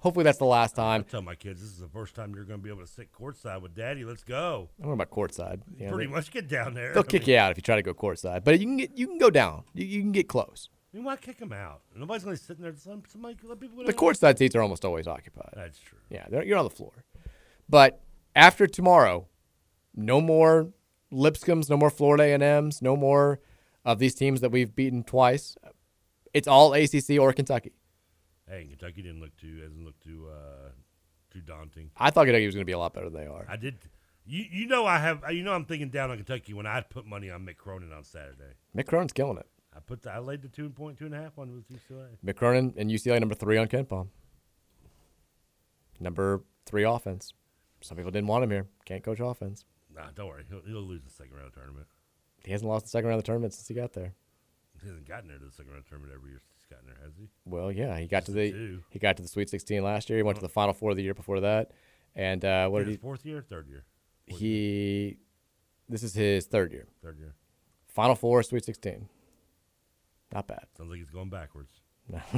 hopefully 0.00 0.24
that's 0.24 0.38
the 0.38 0.44
last 0.44 0.76
time. 0.76 1.00
I 1.06 1.10
tell 1.10 1.22
my 1.22 1.34
kids 1.34 1.60
this 1.60 1.70
is 1.70 1.78
the 1.78 1.88
first 1.88 2.14
time 2.14 2.34
you're 2.34 2.44
going 2.44 2.60
to 2.60 2.62
be 2.64 2.70
able 2.70 2.82
to 2.82 2.86
sit 2.86 3.12
courtside 3.12 3.60
with 3.62 3.74
Daddy. 3.74 4.04
Let's 4.04 4.22
go. 4.24 4.68
I 4.78 4.82
don't 4.82 4.90
know 4.90 4.94
about 5.02 5.10
courtside. 5.10 5.60
You 5.78 5.86
know, 5.86 5.92
Pretty 5.94 6.06
they- 6.08 6.14
much 6.14 6.30
get 6.30 6.48
down 6.48 6.74
there. 6.74 6.92
They'll 6.94 7.02
I 7.02 7.06
kick 7.06 7.22
mean- 7.22 7.30
you 7.30 7.36
out 7.38 7.50
if 7.50 7.58
you 7.58 7.62
try 7.62 7.76
to 7.76 7.82
go 7.82 7.94
courtside, 7.94 8.44
but 8.44 8.58
you 8.60 8.66
can 8.66 8.76
get 8.76 8.96
you 8.96 9.06
can 9.08 9.18
go 9.18 9.30
down. 9.30 9.64
You, 9.74 9.84
you 9.86 10.00
can 10.00 10.12
get 10.12 10.28
close. 10.28 10.68
I 10.92 10.96
mean, 10.96 11.04
why 11.04 11.16
kick 11.16 11.38
them 11.38 11.52
out? 11.52 11.82
Nobody's 11.94 12.24
going 12.24 12.34
to 12.36 12.42
sit 12.42 12.56
in 12.56 12.62
there. 12.62 12.74
Some, 12.74 13.02
somebody, 13.08 13.36
let 13.44 13.60
people. 13.60 13.84
The 13.84 13.92
courtside 13.92 14.38
seats 14.38 14.56
are 14.56 14.62
almost 14.62 14.86
always 14.86 15.06
occupied. 15.06 15.50
That's 15.54 15.78
true. 15.78 15.98
Yeah, 16.08 16.26
you're 16.42 16.56
on 16.56 16.64
the 16.64 16.70
floor. 16.70 16.92
But 17.68 18.00
after 18.38 18.66
tomorrow, 18.66 19.26
no 19.94 20.20
more 20.20 20.72
Lipscombs, 21.10 21.68
no 21.68 21.76
more 21.76 21.90
Florida 21.90 22.22
A&Ms, 22.22 22.80
no 22.80 22.96
more 22.96 23.40
of 23.84 23.98
these 23.98 24.14
teams 24.14 24.40
that 24.40 24.50
we've 24.50 24.74
beaten 24.74 25.02
twice. 25.02 25.56
It's 26.32 26.46
all 26.46 26.72
ACC 26.72 27.18
or 27.18 27.32
Kentucky. 27.32 27.72
Hey, 28.48 28.66
Kentucky 28.68 29.02
didn't 29.02 29.20
look 29.20 29.36
too. 29.36 29.60
Hasn't 29.62 29.84
looked 29.84 30.02
too. 30.02 30.28
Uh, 30.30 30.70
too 31.32 31.40
daunting. 31.40 31.90
I 31.96 32.10
thought 32.10 32.26
Kentucky 32.26 32.46
was 32.46 32.54
going 32.54 32.62
to 32.62 32.66
be 32.66 32.72
a 32.72 32.78
lot 32.78 32.94
better 32.94 33.10
than 33.10 33.20
they 33.20 33.26
are. 33.26 33.44
I 33.48 33.56
did. 33.56 33.78
You 34.24 34.44
you 34.50 34.66
know 34.66 34.86
I 34.86 34.98
have. 34.98 35.24
You 35.30 35.42
know 35.42 35.52
I'm 35.52 35.64
thinking 35.64 35.90
down 35.90 36.10
on 36.10 36.16
Kentucky 36.16 36.54
when 36.54 36.66
I 36.66 36.80
put 36.82 37.06
money 37.06 37.30
on 37.30 37.44
Mick 37.44 37.56
Cronin 37.56 37.92
on 37.92 38.04
Saturday. 38.04 38.54
Mick 38.76 38.86
Cronin's 38.86 39.12
killing 39.12 39.38
it. 39.38 39.46
I 39.74 39.80
put 39.80 40.02
the, 40.02 40.12
I 40.12 40.18
laid 40.18 40.42
the 40.42 40.48
two 40.48 40.70
point 40.70 40.98
two 40.98 41.06
and 41.06 41.14
a 41.14 41.18
half 41.20 41.38
on 41.38 41.54
with 41.54 41.68
UCLA. 41.68 42.08
Mick 42.24 42.36
Cronin 42.36 42.74
and 42.76 42.90
UCLA 42.90 43.20
number 43.20 43.34
three 43.34 43.58
on 43.58 43.66
KenPom. 43.68 44.08
Number 46.00 46.42
three 46.64 46.84
offense. 46.84 47.32
Some 47.80 47.96
people 47.96 48.10
didn't 48.10 48.26
want 48.28 48.44
him 48.44 48.50
here. 48.50 48.66
Can't 48.84 49.02
coach 49.02 49.20
offense. 49.20 49.64
Nah, 49.94 50.10
don't 50.14 50.28
worry. 50.28 50.44
He'll, 50.48 50.60
he'll 50.66 50.82
lose 50.86 51.02
the 51.04 51.10
second 51.10 51.34
round 51.34 51.46
of 51.48 51.54
the 51.54 51.60
tournament. 51.60 51.86
He 52.44 52.52
hasn't 52.52 52.68
lost 52.68 52.84
the 52.86 52.90
second 52.90 53.08
round 53.08 53.18
of 53.18 53.24
the 53.24 53.26
tournament 53.26 53.52
since 53.54 53.66
he 53.68 53.74
got 53.74 53.92
there. 53.92 54.14
He 54.80 54.86
hasn't 54.88 55.06
gotten 55.08 55.28
there 55.28 55.38
to 55.38 55.44
the 55.44 55.50
second 55.52 55.72
round 55.72 55.80
of 55.80 55.84
the 55.84 55.90
tournament 55.90 56.14
every 56.16 56.30
year 56.30 56.38
since 56.40 56.52
he's 56.56 56.66
gotten 56.66 56.86
there, 56.86 56.96
has 57.04 57.12
he? 57.18 57.28
Well, 57.44 57.72
yeah, 57.72 57.98
he 57.98 58.06
got 58.06 58.24
to 58.26 58.32
the 58.32 58.50
two. 58.52 58.82
he 58.90 58.98
got 59.00 59.16
to 59.16 59.22
the 59.22 59.28
Sweet 59.28 59.50
16 59.50 59.82
last 59.82 60.08
year. 60.08 60.18
He 60.18 60.22
went 60.22 60.36
to 60.36 60.42
the 60.42 60.48
Final 60.48 60.72
Four 60.74 60.94
the 60.94 61.02
year 61.02 61.14
before 61.14 61.40
that, 61.40 61.72
and 62.14 62.44
uh, 62.44 62.68
what 62.68 62.82
Is 62.82 62.86
did 62.86 62.90
he? 62.92 62.96
fourth 62.98 63.26
year, 63.26 63.38
or 63.38 63.42
third 63.42 63.66
year, 63.68 63.84
He, 64.26 65.18
this 65.88 66.02
is 66.04 66.14
his 66.14 66.46
third 66.46 66.70
year. 66.72 66.86
third 67.02 67.18
year. 67.18 67.34
Final 67.88 68.14
Four, 68.14 68.42
Sweet 68.44 68.64
16. 68.64 69.08
Not 70.32 70.46
bad. 70.46 70.66
Sounds 70.76 70.90
like 70.90 71.00
he's 71.00 71.10
going 71.10 71.30
backwards. 71.30 71.72
No. 72.08 72.20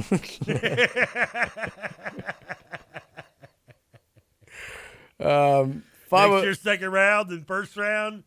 um, 5.21 5.83
five 6.07 6.31
Next 6.31 6.43
year, 6.43 6.53
second 6.53 6.91
round, 6.91 7.29
then 7.29 7.43
first 7.43 7.75
round, 7.77 8.23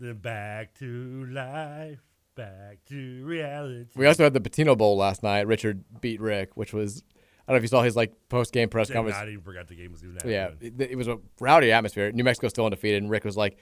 then 0.00 0.16
back 0.16 0.74
to 0.78 1.26
life, 1.30 2.00
back 2.34 2.78
to 2.88 3.24
reality. 3.24 3.86
we 3.96 4.06
also 4.06 4.24
had 4.24 4.34
the 4.34 4.40
Pitino 4.40 4.76
Bowl 4.76 4.96
last 4.96 5.22
night. 5.22 5.46
Richard 5.46 5.84
beat 6.00 6.20
Rick, 6.20 6.56
which 6.56 6.72
was 6.72 7.02
I 7.46 7.52
don't 7.52 7.54
know 7.54 7.56
if 7.58 7.62
you 7.62 7.68
saw 7.68 7.82
his 7.82 7.96
like 7.96 8.12
post 8.28 8.52
game 8.52 8.68
press 8.68 8.90
conference. 8.90 9.16
not 9.18 9.28
even 9.28 9.42
forgot 9.42 9.68
the 9.68 9.74
game 9.74 9.92
was 9.92 10.02
even 10.04 10.16
Yeah, 10.24 10.50
it, 10.60 10.80
it 10.80 10.96
was 10.96 11.08
a 11.08 11.18
rowdy 11.40 11.72
atmosphere. 11.72 12.12
New 12.12 12.24
Mexico 12.24 12.48
still 12.48 12.64
undefeated, 12.64 13.02
and 13.02 13.10
Rick 13.10 13.24
was 13.24 13.36
like, 13.36 13.58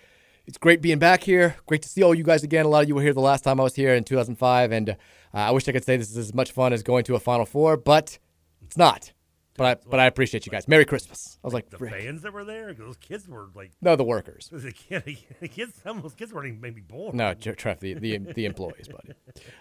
"It's 0.46 0.58
great 0.58 0.82
being 0.82 0.98
back 0.98 1.22
here. 1.22 1.56
Great 1.66 1.82
to 1.82 1.88
see 1.88 2.02
all 2.02 2.14
you 2.14 2.24
guys 2.24 2.42
again. 2.42 2.66
A 2.66 2.68
lot 2.68 2.82
of 2.82 2.88
you 2.88 2.94
were 2.94 3.02
here 3.02 3.14
the 3.14 3.20
last 3.20 3.42
time 3.42 3.58
I 3.58 3.62
was 3.62 3.74
here 3.74 3.94
in 3.94 4.04
2005, 4.04 4.72
and 4.72 4.90
uh, 4.90 4.94
I 5.32 5.50
wish 5.50 5.66
I 5.66 5.72
could 5.72 5.84
say 5.84 5.96
this 5.96 6.10
is 6.10 6.18
as 6.18 6.34
much 6.34 6.52
fun 6.52 6.72
as 6.72 6.82
going 6.82 7.04
to 7.04 7.14
a 7.14 7.20
Final 7.20 7.46
Four, 7.46 7.76
but 7.76 8.18
it's 8.62 8.76
not. 8.76 9.12
But 9.60 9.78
I, 9.78 9.88
but 9.90 10.00
I 10.00 10.06
appreciate 10.06 10.46
you 10.46 10.50
guys. 10.50 10.66
Merry 10.66 10.86
Christmas. 10.86 11.38
I 11.44 11.46
was 11.46 11.52
like, 11.52 11.68
the 11.68 11.76
"Rick." 11.76 11.92
fans 11.92 12.22
that 12.22 12.32
were 12.32 12.46
there, 12.46 12.72
those 12.72 12.96
kids 12.96 13.28
were 13.28 13.50
like 13.54 13.72
no, 13.82 13.94
the 13.94 14.04
workers. 14.04 14.48
The, 14.60 14.72
kid, 14.72 15.18
the 15.38 15.48
kids, 15.48 15.74
some 15.82 15.98
of 15.98 16.02
those 16.02 16.14
kids 16.14 16.32
weren't 16.32 16.46
even 16.48 16.62
maybe 16.62 16.80
born. 16.80 17.14
No, 17.14 17.34
Tre- 17.34 17.54
Trev, 17.54 17.78
the, 17.80 17.92
the 17.92 18.16
the 18.16 18.46
employees, 18.46 18.88
buddy. 18.88 19.12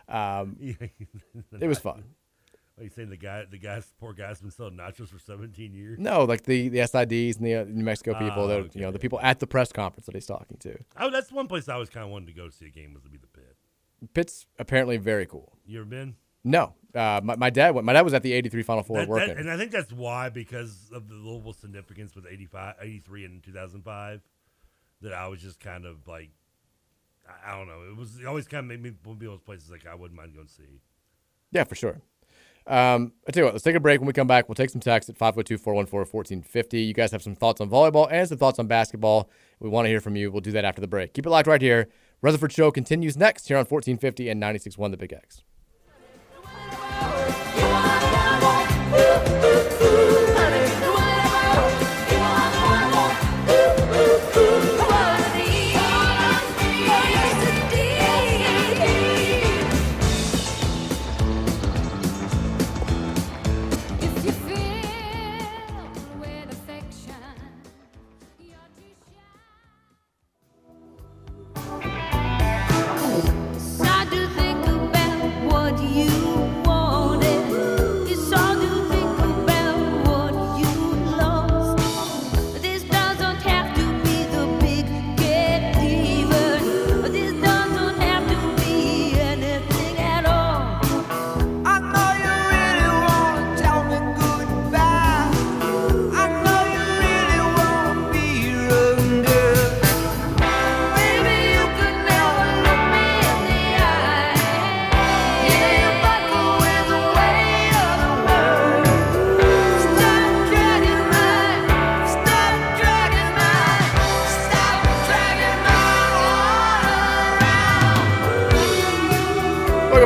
Um, 0.08 0.56
it 1.60 1.68
was 1.68 1.80
fun. 1.80 2.06
Are 2.78 2.84
you 2.84 2.90
saying 2.90 3.10
the 3.10 3.18
guy, 3.18 3.44
the 3.52 3.58
guys, 3.58 3.92
poor 4.00 4.14
guy's 4.14 4.40
been 4.40 4.52
selling 4.52 4.78
nachos 4.78 5.10
for 5.10 5.20
17 5.20 5.74
years? 5.74 6.00
No, 6.00 6.24
like 6.24 6.44
the, 6.44 6.70
the 6.70 6.78
SIDs 6.78 7.36
and 7.36 7.46
the 7.46 7.56
uh, 7.56 7.64
New 7.66 7.84
Mexico 7.84 8.18
people, 8.18 8.46
Ah, 8.46 8.48
that 8.48 8.74
you 8.74 8.80
know, 8.80 8.92
the 8.92 9.00
people 9.00 9.20
at 9.20 9.40
the 9.40 9.48
press 9.48 9.74
conference 9.74 10.06
that 10.06 10.16
he's 10.16 10.26
talking 10.26 10.56
to. 10.60 10.78
Oh, 10.98 11.10
that's 11.10 11.30
one 11.30 11.48
place 11.50 11.68
I 11.68 11.74
always 11.74 11.90
kind 11.90 12.06
of 12.06 12.12
wanted 12.12 12.28
to 12.28 12.34
go 12.34 12.48
to 12.48 12.56
see 12.56 12.68
a 12.68 12.70
game 12.70 12.94
was 12.94 13.04
to 13.04 13.10
be 13.10 13.18
the 13.18 13.28
pit. 13.28 13.58
Pitt's 14.14 14.46
apparently 14.58 14.96
very 14.96 15.26
cool. 15.26 15.58
You 15.66 15.80
ever 15.82 15.90
been? 15.90 16.16
No, 16.46 16.76
uh, 16.95 17.22
my, 17.24 17.36
my 17.36 17.49
dad 17.49 17.76
went. 17.76 17.86
My 17.86 17.94
dad 17.94 18.02
was 18.02 18.14
at 18.14 18.24
the 18.24 18.34
'83 18.34 18.64
Final 18.64 18.84
Four 18.84 18.98
That- 18.98 19.02
that- 19.03 19.10
working. 19.10 19.38
and 19.38 19.49
I 19.52 19.57
think 19.57 19.72
that's 19.72 19.91
why, 19.91 20.30
because 20.30 20.90
of 20.94 21.07
the 21.07 21.16
Louisville 21.16 21.53
significance 21.53 22.16
with 22.16 22.26
85, 22.30 22.76
83 22.82 23.26
and 23.26 23.44
2005, 23.44 24.22
that 25.02 25.14
I 25.14 25.28
was 25.28 25.41
just 25.41 25.60
kind 25.60 25.86
of 25.86 26.07
like, 26.07 26.30
I, 27.28 27.53
I 27.53 27.57
don't 27.57 27.68
know. 27.68 27.84
It 27.90 27.95
was 27.98 28.20
it 28.20 28.26
always 28.26 28.48
kind 28.48 28.60
of 28.60 28.66
made 28.66 28.82
me 28.82 28.91
one 29.03 29.16
of 29.18 29.22
those 29.22 29.41
places 29.41 29.70
like 29.70 29.86
I 29.86 29.95
wouldn't 29.95 30.20
mind 30.20 30.34
going 30.36 30.48
to 30.48 30.53
see. 30.53 30.82
Yeah, 31.52 31.64
for 31.64 31.76
sure. 31.76 32.02
Um, 32.68 33.14
I 33.28 33.32
tell 33.32 33.41
you 33.41 33.45
what, 33.45 33.53
let's 33.56 33.64
take 33.64 33.76
a 33.76 33.80
break. 33.80 33.99
When 33.99 34.06
we 34.06 34.14
come 34.14 34.28
back, 34.28 34.48
we'll 34.48 34.53
take 34.56 34.70
some 34.70 34.82
text 34.82 35.10
at 35.10 35.18
502 35.18 35.57
414 35.57 36.11
1450. 36.11 36.82
You 36.82 36.94
guys 36.94 37.11
have 37.11 37.24
some 37.24 37.34
thoughts 37.36 37.61
on 37.61 37.70
volleyball 37.70 38.07
and 38.11 38.28
some 38.28 38.38
thoughts 38.38 38.60
on 38.60 38.68
basketball. 38.68 39.30
We 39.60 39.70
want 39.70 39.86
to 39.86 39.90
hear 39.90 40.02
from 40.02 40.16
you. 40.16 40.32
We'll 40.32 40.41
do 40.41 40.52
that 40.52 40.66
after 40.66 40.80
the 40.82 40.88
break. 40.88 41.14
Keep 41.16 41.26
it 41.26 41.30
locked 41.32 41.48
right 41.48 41.61
here. 41.61 41.90
Rutherford 42.22 42.52
Show 42.52 42.70
continues 42.70 43.18
next 43.18 43.48
here 43.48 43.57
on 43.57 43.61
1450 43.66 44.30
and 44.30 44.41
96.1 44.44 44.91
The 44.91 44.98
Big 44.98 45.14
X. 45.14 45.41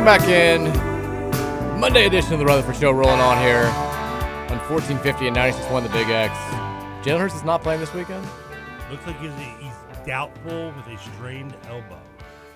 Welcome 0.04 0.26
back 0.26 0.28
in. 0.28 1.80
Monday 1.80 2.04
edition 2.04 2.34
of 2.34 2.38
the 2.38 2.44
Rutherford 2.44 2.76
Show 2.76 2.90
rolling 2.90 3.20
on 3.20 3.38
here 3.38 3.64
on 4.50 4.58
1450 4.68 5.28
and 5.28 5.34
96.1 5.34 5.82
The 5.82 5.88
Big 5.88 6.10
X. 6.10 6.36
Jalen 7.02 7.20
Hurts 7.20 7.34
is 7.34 7.42
not 7.42 7.62
playing 7.62 7.80
this 7.80 7.90
weekend. 7.94 8.22
Looks 8.90 9.06
like 9.06 9.18
he's, 9.18 9.32
he's 9.62 10.06
doubtful 10.06 10.74
with 10.76 10.86
a 10.88 10.98
strained 10.98 11.56
elbow. 11.68 11.98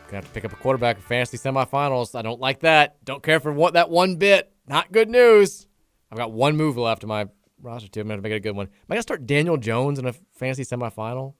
Gonna 0.08 0.16
have 0.16 0.26
to 0.26 0.30
pick 0.32 0.44
up 0.44 0.52
a 0.52 0.56
quarterback 0.56 0.96
in 0.96 1.02
fantasy 1.02 1.38
semifinals. 1.38 2.14
I 2.14 2.20
don't 2.20 2.38
like 2.38 2.60
that. 2.60 3.02
Don't 3.06 3.22
care 3.22 3.40
for 3.40 3.50
what 3.50 3.72
that 3.72 3.88
one 3.88 4.16
bit. 4.16 4.52
Not 4.66 4.92
good 4.92 5.08
news. 5.08 5.66
I've 6.12 6.18
got 6.18 6.32
one 6.32 6.54
move 6.54 6.76
left 6.76 7.02
in 7.02 7.08
my 7.08 7.28
roster 7.62 7.88
too. 7.88 8.02
I'm 8.02 8.08
gonna 8.08 8.20
make 8.20 8.32
it 8.32 8.36
a 8.36 8.40
good 8.40 8.56
one. 8.56 8.66
Am 8.66 8.72
I 8.90 8.96
gonna 8.96 9.02
start 9.02 9.26
Daniel 9.26 9.56
Jones 9.56 9.98
in 9.98 10.04
a 10.04 10.12
fantasy 10.34 10.64
semifinal? 10.64 11.32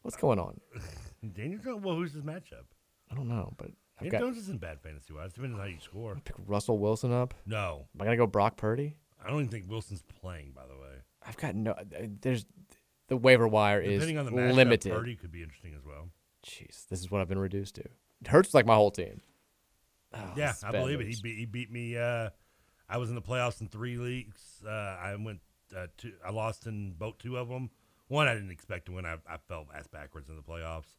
What's 0.00 0.16
going 0.16 0.38
on? 0.38 0.62
Daniel 1.34 1.60
Jones, 1.62 1.84
well, 1.84 1.96
who's 1.96 2.14
his 2.14 2.22
matchup? 2.22 2.64
I 3.10 3.14
don't 3.14 3.28
know, 3.28 3.52
but 3.58 3.68
I've 4.06 4.10
got 4.12 4.20
Jones 4.20 4.38
isn't 4.38 4.60
bad 4.60 4.80
fantasy 4.80 5.12
wise, 5.12 5.32
depending 5.32 5.58
on 5.58 5.60
how 5.60 5.72
you 5.72 5.80
score. 5.80 6.16
pick 6.24 6.36
Russell 6.46 6.78
Wilson 6.78 7.12
up. 7.12 7.34
No, 7.46 7.86
Am 7.94 8.02
I 8.02 8.04
gonna 8.04 8.16
go 8.16 8.26
Brock 8.26 8.56
Purdy? 8.56 8.96
I 9.24 9.28
don't 9.28 9.38
even 9.38 9.48
think 9.48 9.70
Wilson's 9.70 10.02
playing, 10.20 10.52
by 10.54 10.62
the 10.66 10.74
way. 10.76 10.96
I've 11.26 11.36
got 11.36 11.54
no. 11.54 11.74
There's 12.20 12.44
the 13.08 13.16
waiver 13.16 13.46
wire 13.46 13.80
is 13.80 14.00
Depending 14.00 14.18
on 14.18 14.26
the 14.26 14.32
matchup, 14.32 14.54
limited. 14.54 14.92
Purdy 14.92 15.16
could 15.16 15.30
be 15.30 15.42
interesting 15.42 15.74
as 15.74 15.84
well. 15.84 16.08
Jeez, 16.46 16.88
this 16.88 17.00
is 17.00 17.10
what 17.10 17.20
I've 17.20 17.28
been 17.28 17.38
reduced 17.38 17.76
to. 17.76 17.82
It 17.82 18.28
hurts 18.28 18.54
like 18.54 18.66
my 18.66 18.74
whole 18.74 18.90
team. 18.90 19.20
Oh, 20.14 20.32
yeah, 20.36 20.52
I 20.64 20.72
believe 20.72 21.00
it. 21.00 21.06
He 21.06 21.16
beat, 21.22 21.38
he 21.38 21.46
beat 21.46 21.70
me. 21.70 21.96
Uh, 21.96 22.30
I 22.88 22.98
was 22.98 23.08
in 23.08 23.14
the 23.14 23.22
playoffs 23.22 23.60
in 23.60 23.68
three 23.68 23.96
leagues. 23.96 24.62
Uh, 24.66 24.70
I 24.70 25.16
went 25.18 25.40
uh, 25.76 25.86
two. 25.96 26.12
I 26.26 26.30
lost 26.30 26.66
in 26.66 26.92
both 26.92 27.18
two 27.18 27.36
of 27.36 27.48
them. 27.48 27.70
One 28.08 28.28
I 28.28 28.34
didn't 28.34 28.50
expect 28.50 28.86
to 28.86 28.92
win. 28.92 29.06
I, 29.06 29.14
I 29.28 29.38
fell 29.48 29.66
ass 29.74 29.86
backwards 29.86 30.28
in 30.28 30.36
the 30.36 30.42
playoffs. 30.42 30.98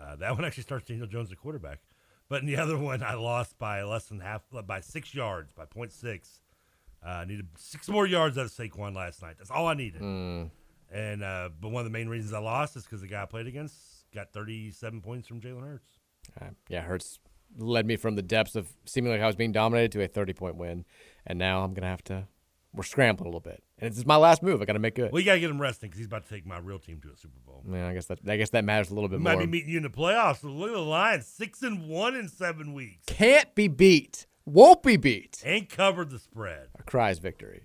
Uh, 0.00 0.16
that 0.16 0.32
one 0.36 0.44
actually 0.44 0.62
starts 0.62 0.86
Daniel 0.86 1.06
Jones 1.06 1.32
at 1.32 1.38
quarterback. 1.38 1.80
But 2.28 2.40
in 2.40 2.46
the 2.46 2.56
other 2.62 2.78
one, 2.78 3.02
I 3.02 3.14
lost 3.14 3.58
by 3.58 3.82
less 3.82 4.06
than 4.06 4.20
half, 4.20 4.42
by 4.66 4.80
six 4.80 5.14
yards, 5.14 5.52
by 5.52 5.64
point 5.64 5.92
six. 5.92 6.40
Uh, 7.04 7.10
I 7.10 7.24
needed 7.24 7.46
six 7.56 7.88
more 7.88 8.06
yards 8.06 8.36
out 8.36 8.46
of 8.46 8.50
Saquon 8.50 8.94
last 8.94 9.22
night. 9.22 9.36
That's 9.38 9.50
all 9.50 9.66
I 9.68 9.74
needed. 9.74 10.00
Mm. 10.00 10.50
And 10.90 11.22
uh, 11.22 11.50
but 11.60 11.70
one 11.70 11.80
of 11.80 11.84
the 11.84 11.96
main 11.96 12.08
reasons 12.08 12.32
I 12.32 12.38
lost 12.38 12.76
is 12.76 12.84
because 12.84 13.00
the 13.00 13.06
guy 13.06 13.22
I 13.22 13.26
played 13.26 13.46
against 13.46 13.74
got 14.14 14.32
37 14.32 15.00
points 15.00 15.28
from 15.28 15.40
Jalen 15.40 15.62
Hurts. 15.62 15.88
Uh, 16.40 16.46
yeah, 16.68 16.82
Hurts 16.82 17.18
led 17.58 17.86
me 17.86 17.96
from 17.96 18.16
the 18.16 18.22
depths 18.22 18.56
of 18.56 18.68
seeming 18.84 19.12
like 19.12 19.20
I 19.20 19.26
was 19.26 19.36
being 19.36 19.52
dominated 19.52 19.92
to 19.92 20.02
a 20.02 20.08
30 20.08 20.32
point 20.32 20.56
win, 20.56 20.84
and 21.26 21.38
now 21.38 21.62
I'm 21.62 21.74
gonna 21.74 21.88
have 21.88 22.04
to. 22.04 22.26
We're 22.76 22.82
scrambling 22.82 23.26
a 23.26 23.30
little 23.30 23.40
bit, 23.40 23.62
and 23.78 23.92
it's 23.92 24.04
my 24.04 24.16
last 24.16 24.42
move. 24.42 24.60
I 24.60 24.66
got 24.66 24.74
to 24.74 24.78
make 24.78 24.94
good. 24.94 25.10
Well, 25.10 25.18
you 25.20 25.24
gotta 25.26 25.40
get 25.40 25.48
him 25.50 25.60
resting 25.60 25.88
because 25.88 25.98
he's 25.98 26.06
about 26.06 26.24
to 26.24 26.28
take 26.32 26.44
my 26.46 26.58
real 26.58 26.78
team 26.78 27.00
to 27.00 27.08
a 27.08 27.16
Super 27.16 27.38
Bowl. 27.46 27.64
Yeah, 27.70 27.88
I 27.88 27.94
guess 27.94 28.06
that 28.06 28.18
I 28.28 28.36
guess 28.36 28.50
that 28.50 28.64
matters 28.64 28.90
a 28.90 28.94
little 28.94 29.08
bit 29.08 29.18
We 29.18 29.24
more. 29.24 29.32
might 29.36 29.40
be 29.40 29.50
meeting 29.50 29.70
you 29.70 29.78
in 29.78 29.82
the 29.82 29.88
playoffs. 29.88 30.42
So 30.42 30.48
look 30.48 30.68
at 30.68 30.74
the 30.74 30.80
Lions, 30.80 31.26
six 31.26 31.62
and 31.62 31.88
one 31.88 32.14
in 32.14 32.28
seven 32.28 32.74
weeks. 32.74 33.04
Can't 33.06 33.54
be 33.54 33.66
beat. 33.68 34.26
Won't 34.44 34.82
be 34.82 34.96
beat. 34.96 35.42
Ain't 35.44 35.70
covered 35.70 36.10
the 36.10 36.18
spread. 36.18 36.68
A 36.78 36.82
cries 36.82 37.18
victory. 37.18 37.62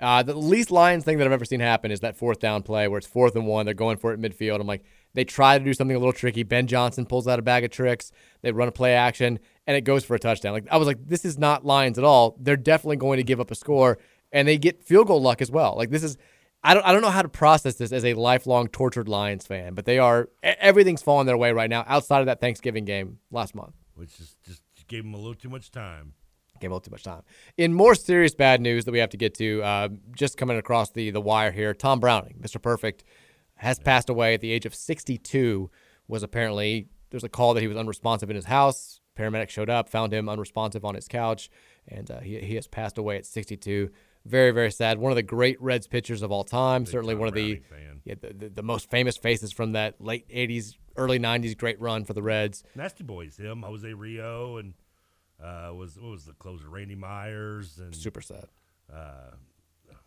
Uh, 0.00 0.22
the 0.22 0.34
least 0.34 0.70
Lions 0.70 1.04
thing 1.04 1.18
that 1.18 1.26
I've 1.26 1.32
ever 1.32 1.44
seen 1.44 1.58
happen 1.60 1.90
is 1.90 2.00
that 2.00 2.16
fourth 2.16 2.38
down 2.38 2.62
play 2.62 2.86
where 2.86 2.98
it's 2.98 3.06
fourth 3.06 3.34
and 3.34 3.46
one. 3.46 3.64
They're 3.64 3.74
going 3.74 3.96
for 3.96 4.12
it 4.12 4.20
midfield. 4.20 4.60
I'm 4.60 4.66
like, 4.66 4.84
they 5.14 5.24
try 5.24 5.58
to 5.58 5.64
do 5.64 5.72
something 5.74 5.96
a 5.96 5.98
little 5.98 6.12
tricky. 6.12 6.42
Ben 6.44 6.66
Johnson 6.68 7.04
pulls 7.06 7.26
out 7.26 7.38
a 7.40 7.42
bag 7.42 7.64
of 7.64 7.70
tricks. 7.70 8.12
They 8.42 8.52
run 8.52 8.68
a 8.68 8.72
play 8.72 8.94
action, 8.94 9.40
and 9.66 9.76
it 9.76 9.80
goes 9.80 10.04
for 10.04 10.14
a 10.14 10.18
touchdown. 10.20 10.52
Like 10.52 10.66
I 10.70 10.76
was 10.76 10.86
like, 10.86 10.98
this 11.04 11.24
is 11.24 11.36
not 11.38 11.64
Lions 11.64 11.98
at 11.98 12.04
all. 12.04 12.36
They're 12.40 12.56
definitely 12.56 12.96
going 12.98 13.16
to 13.16 13.24
give 13.24 13.40
up 13.40 13.50
a 13.50 13.56
score, 13.56 13.98
and 14.32 14.46
they 14.46 14.58
get 14.58 14.82
field 14.82 15.06
goal 15.06 15.20
luck 15.20 15.40
as 15.42 15.50
well. 15.50 15.74
Like 15.76 15.90
this 15.90 16.02
is, 16.02 16.16
I 16.62 16.74
don't, 16.74 16.84
I 16.84 16.92
don't 16.92 17.02
know 17.02 17.10
how 17.10 17.22
to 17.22 17.28
process 17.28 17.76
this 17.76 17.92
as 17.92 18.04
a 18.04 18.14
lifelong 18.14 18.68
tortured 18.68 19.08
Lions 19.08 19.46
fan, 19.46 19.74
but 19.74 19.84
they 19.84 19.98
are 19.98 20.28
everything's 20.42 21.02
falling 21.02 21.26
their 21.26 21.36
way 21.36 21.52
right 21.52 21.70
now. 21.70 21.84
Outside 21.86 22.20
of 22.20 22.26
that 22.26 22.40
Thanksgiving 22.40 22.84
game 22.84 23.18
last 23.30 23.54
month. 23.54 23.74
Which 23.94 24.18
is 24.20 24.36
just 24.44 24.62
gave 24.88 25.04
them 25.04 25.14
a 25.14 25.18
little 25.18 25.34
too 25.34 25.48
much 25.48 25.70
time. 25.70 26.14
Gave 26.60 26.70
a 26.70 26.74
little 26.74 26.80
too 26.80 26.90
much 26.90 27.04
time. 27.04 27.22
In 27.56 27.72
more 27.72 27.94
serious 27.94 28.34
bad 28.34 28.60
news 28.60 28.84
that 28.84 28.92
we 28.92 28.98
have 28.98 29.10
to 29.10 29.16
get 29.16 29.34
to, 29.34 29.62
uh, 29.62 29.88
just 30.16 30.36
coming 30.36 30.58
across 30.58 30.90
the 30.90 31.10
the 31.10 31.20
wire 31.20 31.52
here, 31.52 31.72
Tom 31.72 32.00
Browning, 32.00 32.40
Mr. 32.40 32.60
Perfect, 32.60 33.04
has 33.56 33.78
passed 33.78 34.08
away 34.08 34.34
at 34.34 34.40
the 34.40 34.50
age 34.50 34.66
of 34.66 34.74
62. 34.74 35.70
Was 36.08 36.22
apparently 36.24 36.88
there's 37.10 37.22
a 37.22 37.28
call 37.28 37.54
that 37.54 37.60
he 37.60 37.68
was 37.68 37.76
unresponsive 37.76 38.28
in 38.30 38.36
his 38.36 38.46
house. 38.46 39.00
Paramedics 39.16 39.50
showed 39.50 39.70
up, 39.70 39.88
found 39.88 40.12
him 40.12 40.28
unresponsive 40.28 40.84
on 40.84 40.94
his 40.94 41.06
couch, 41.06 41.48
and 41.86 42.10
uh, 42.10 42.20
he 42.20 42.40
he 42.40 42.56
has 42.56 42.66
passed 42.66 42.98
away 42.98 43.16
at 43.16 43.26
62. 43.26 43.90
Very 44.28 44.50
very 44.50 44.70
sad. 44.70 44.98
One 44.98 45.10
of 45.10 45.16
the 45.16 45.22
great 45.22 45.60
Reds 45.60 45.86
pitchers 45.86 46.22
of 46.22 46.30
all 46.30 46.44
time. 46.44 46.84
Certainly 46.86 47.14
one 47.14 47.28
of 47.28 47.34
the 47.34 47.62
yeah, 48.04 48.14
the, 48.20 48.32
the 48.32 48.48
the 48.48 48.62
most 48.62 48.90
famous 48.90 49.16
faces 49.16 49.52
from 49.52 49.72
that 49.72 50.00
late 50.00 50.28
80s, 50.28 50.76
early 50.96 51.18
90s 51.18 51.56
great 51.56 51.80
run 51.80 52.04
for 52.04 52.14
the 52.14 52.22
Reds. 52.22 52.62
Nasty 52.74 53.04
Boys, 53.04 53.36
him, 53.36 53.62
Jose 53.62 53.86
Rijo, 53.88 54.60
and 54.60 54.74
uh, 55.42 55.72
was 55.74 55.98
what 55.98 56.10
was 56.10 56.24
the 56.24 56.32
closer, 56.32 56.68
Randy 56.68 56.94
Myers, 56.94 57.78
and 57.78 57.94
Super 57.94 58.20
sad. 58.20 58.46
Uh, 58.92 59.32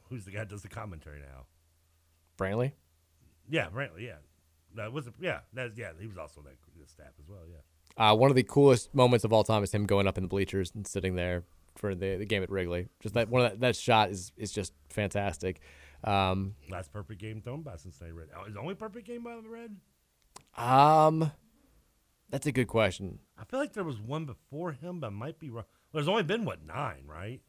who's 0.09 0.25
the 0.25 0.31
guy 0.31 0.39
that 0.39 0.49
does 0.49 0.63
the 0.63 0.67
commentary 0.67 1.19
now? 1.19 1.45
Brantley. 2.37 2.73
Yeah, 3.49 3.69
Brantley. 3.69 4.01
Yeah, 4.05 4.17
that 4.75 4.91
was. 4.91 5.09
Yeah, 5.19 5.39
that's 5.53 5.77
yeah. 5.77 5.91
He 5.99 6.07
was 6.07 6.17
also 6.17 6.41
on 6.41 6.45
that 6.45 6.55
that 6.79 6.89
staff 6.89 7.13
as 7.19 7.27
well. 7.27 7.41
Yeah. 7.49 8.11
Uh, 8.11 8.15
one 8.15 8.29
of 8.29 8.35
the 8.35 8.43
coolest 8.43 8.93
moments 8.95 9.25
of 9.25 9.33
all 9.33 9.43
time 9.43 9.63
is 9.63 9.71
him 9.73 9.85
going 9.85 10.07
up 10.07 10.17
in 10.17 10.23
the 10.23 10.27
bleachers 10.27 10.71
and 10.73 10.87
sitting 10.87 11.15
there 11.15 11.43
for 11.81 11.95
the, 11.95 12.15
the 12.17 12.25
game 12.25 12.43
at 12.43 12.49
Wrigley. 12.49 12.87
Just 13.01 13.15
that 13.15 13.27
one 13.27 13.43
of 13.43 13.51
that, 13.51 13.59
that 13.59 13.75
shot 13.75 14.11
is 14.11 14.31
is 14.37 14.51
just 14.53 14.71
fantastic. 14.89 15.59
Um, 16.03 16.55
Last 16.69 16.93
perfect 16.93 17.19
game 17.19 17.41
thrown 17.41 17.61
by 17.63 17.75
Cincinnati 17.75 18.13
Red. 18.13 18.29
Oh, 18.39 18.45
his 18.45 18.55
only 18.55 18.75
perfect 18.75 19.05
game 19.05 19.23
by 19.23 19.35
the 19.35 19.49
Red. 19.49 19.75
um, 20.57 21.31
that's 22.29 22.47
a 22.47 22.51
good 22.51 22.67
question. 22.67 23.19
I 23.37 23.43
feel 23.43 23.59
like 23.59 23.73
there 23.73 23.83
was 23.83 23.99
one 23.99 24.25
before 24.25 24.71
him, 24.71 24.99
but 25.01 25.07
I 25.07 25.09
might 25.09 25.39
be 25.39 25.49
wrong. 25.49 25.65
There's 25.93 26.07
only 26.07 26.23
been 26.23 26.45
what 26.45 26.65
nine, 26.65 27.03
right? 27.05 27.41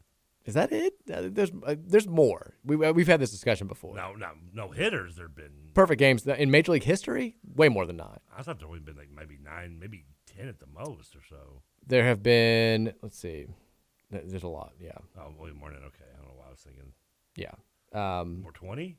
Is 0.44 0.54
that 0.54 0.72
it? 0.72 0.94
Uh, 1.12 1.28
there's 1.30 1.52
uh, 1.64 1.76
there's 1.78 2.08
more. 2.08 2.54
We 2.64 2.84
uh, 2.84 2.92
we've 2.92 3.06
had 3.06 3.20
this 3.20 3.30
discussion 3.30 3.68
before. 3.68 3.94
No, 3.94 4.14
no, 4.14 4.30
no 4.52 4.70
hitters. 4.70 5.14
There've 5.14 5.34
been. 5.34 5.70
Perfect 5.74 6.00
games 6.00 6.26
in 6.26 6.50
Major 6.50 6.72
League 6.72 6.82
history, 6.82 7.36
way 7.54 7.68
more 7.68 7.86
than 7.86 7.96
nine. 7.98 8.18
I 8.36 8.42
thought 8.42 8.58
there 8.58 8.66
only 8.66 8.80
been 8.80 8.96
like 8.96 9.10
maybe 9.14 9.38
nine, 9.42 9.78
maybe 9.78 10.04
ten 10.26 10.48
at 10.48 10.58
the 10.58 10.66
most 10.66 11.14
or 11.14 11.20
so. 11.28 11.62
There 11.86 12.04
have 12.04 12.22
been. 12.24 12.92
Let's 13.02 13.18
see. 13.18 13.46
There- 14.12 14.22
There's 14.24 14.42
a 14.44 14.48
lot. 14.48 14.74
Yeah. 14.80 14.92
Oh, 15.18 15.34
William 15.38 15.58
Morning. 15.58 15.80
Okay, 15.84 16.04
I 16.12 16.16
don't 16.18 16.28
know 16.28 16.34
why 16.38 16.46
I 16.46 16.50
was 16.50 16.60
thinking. 16.60 16.92
Yeah. 17.34 17.50
Um, 17.92 18.42
More 18.42 18.52
twenty. 18.52 18.98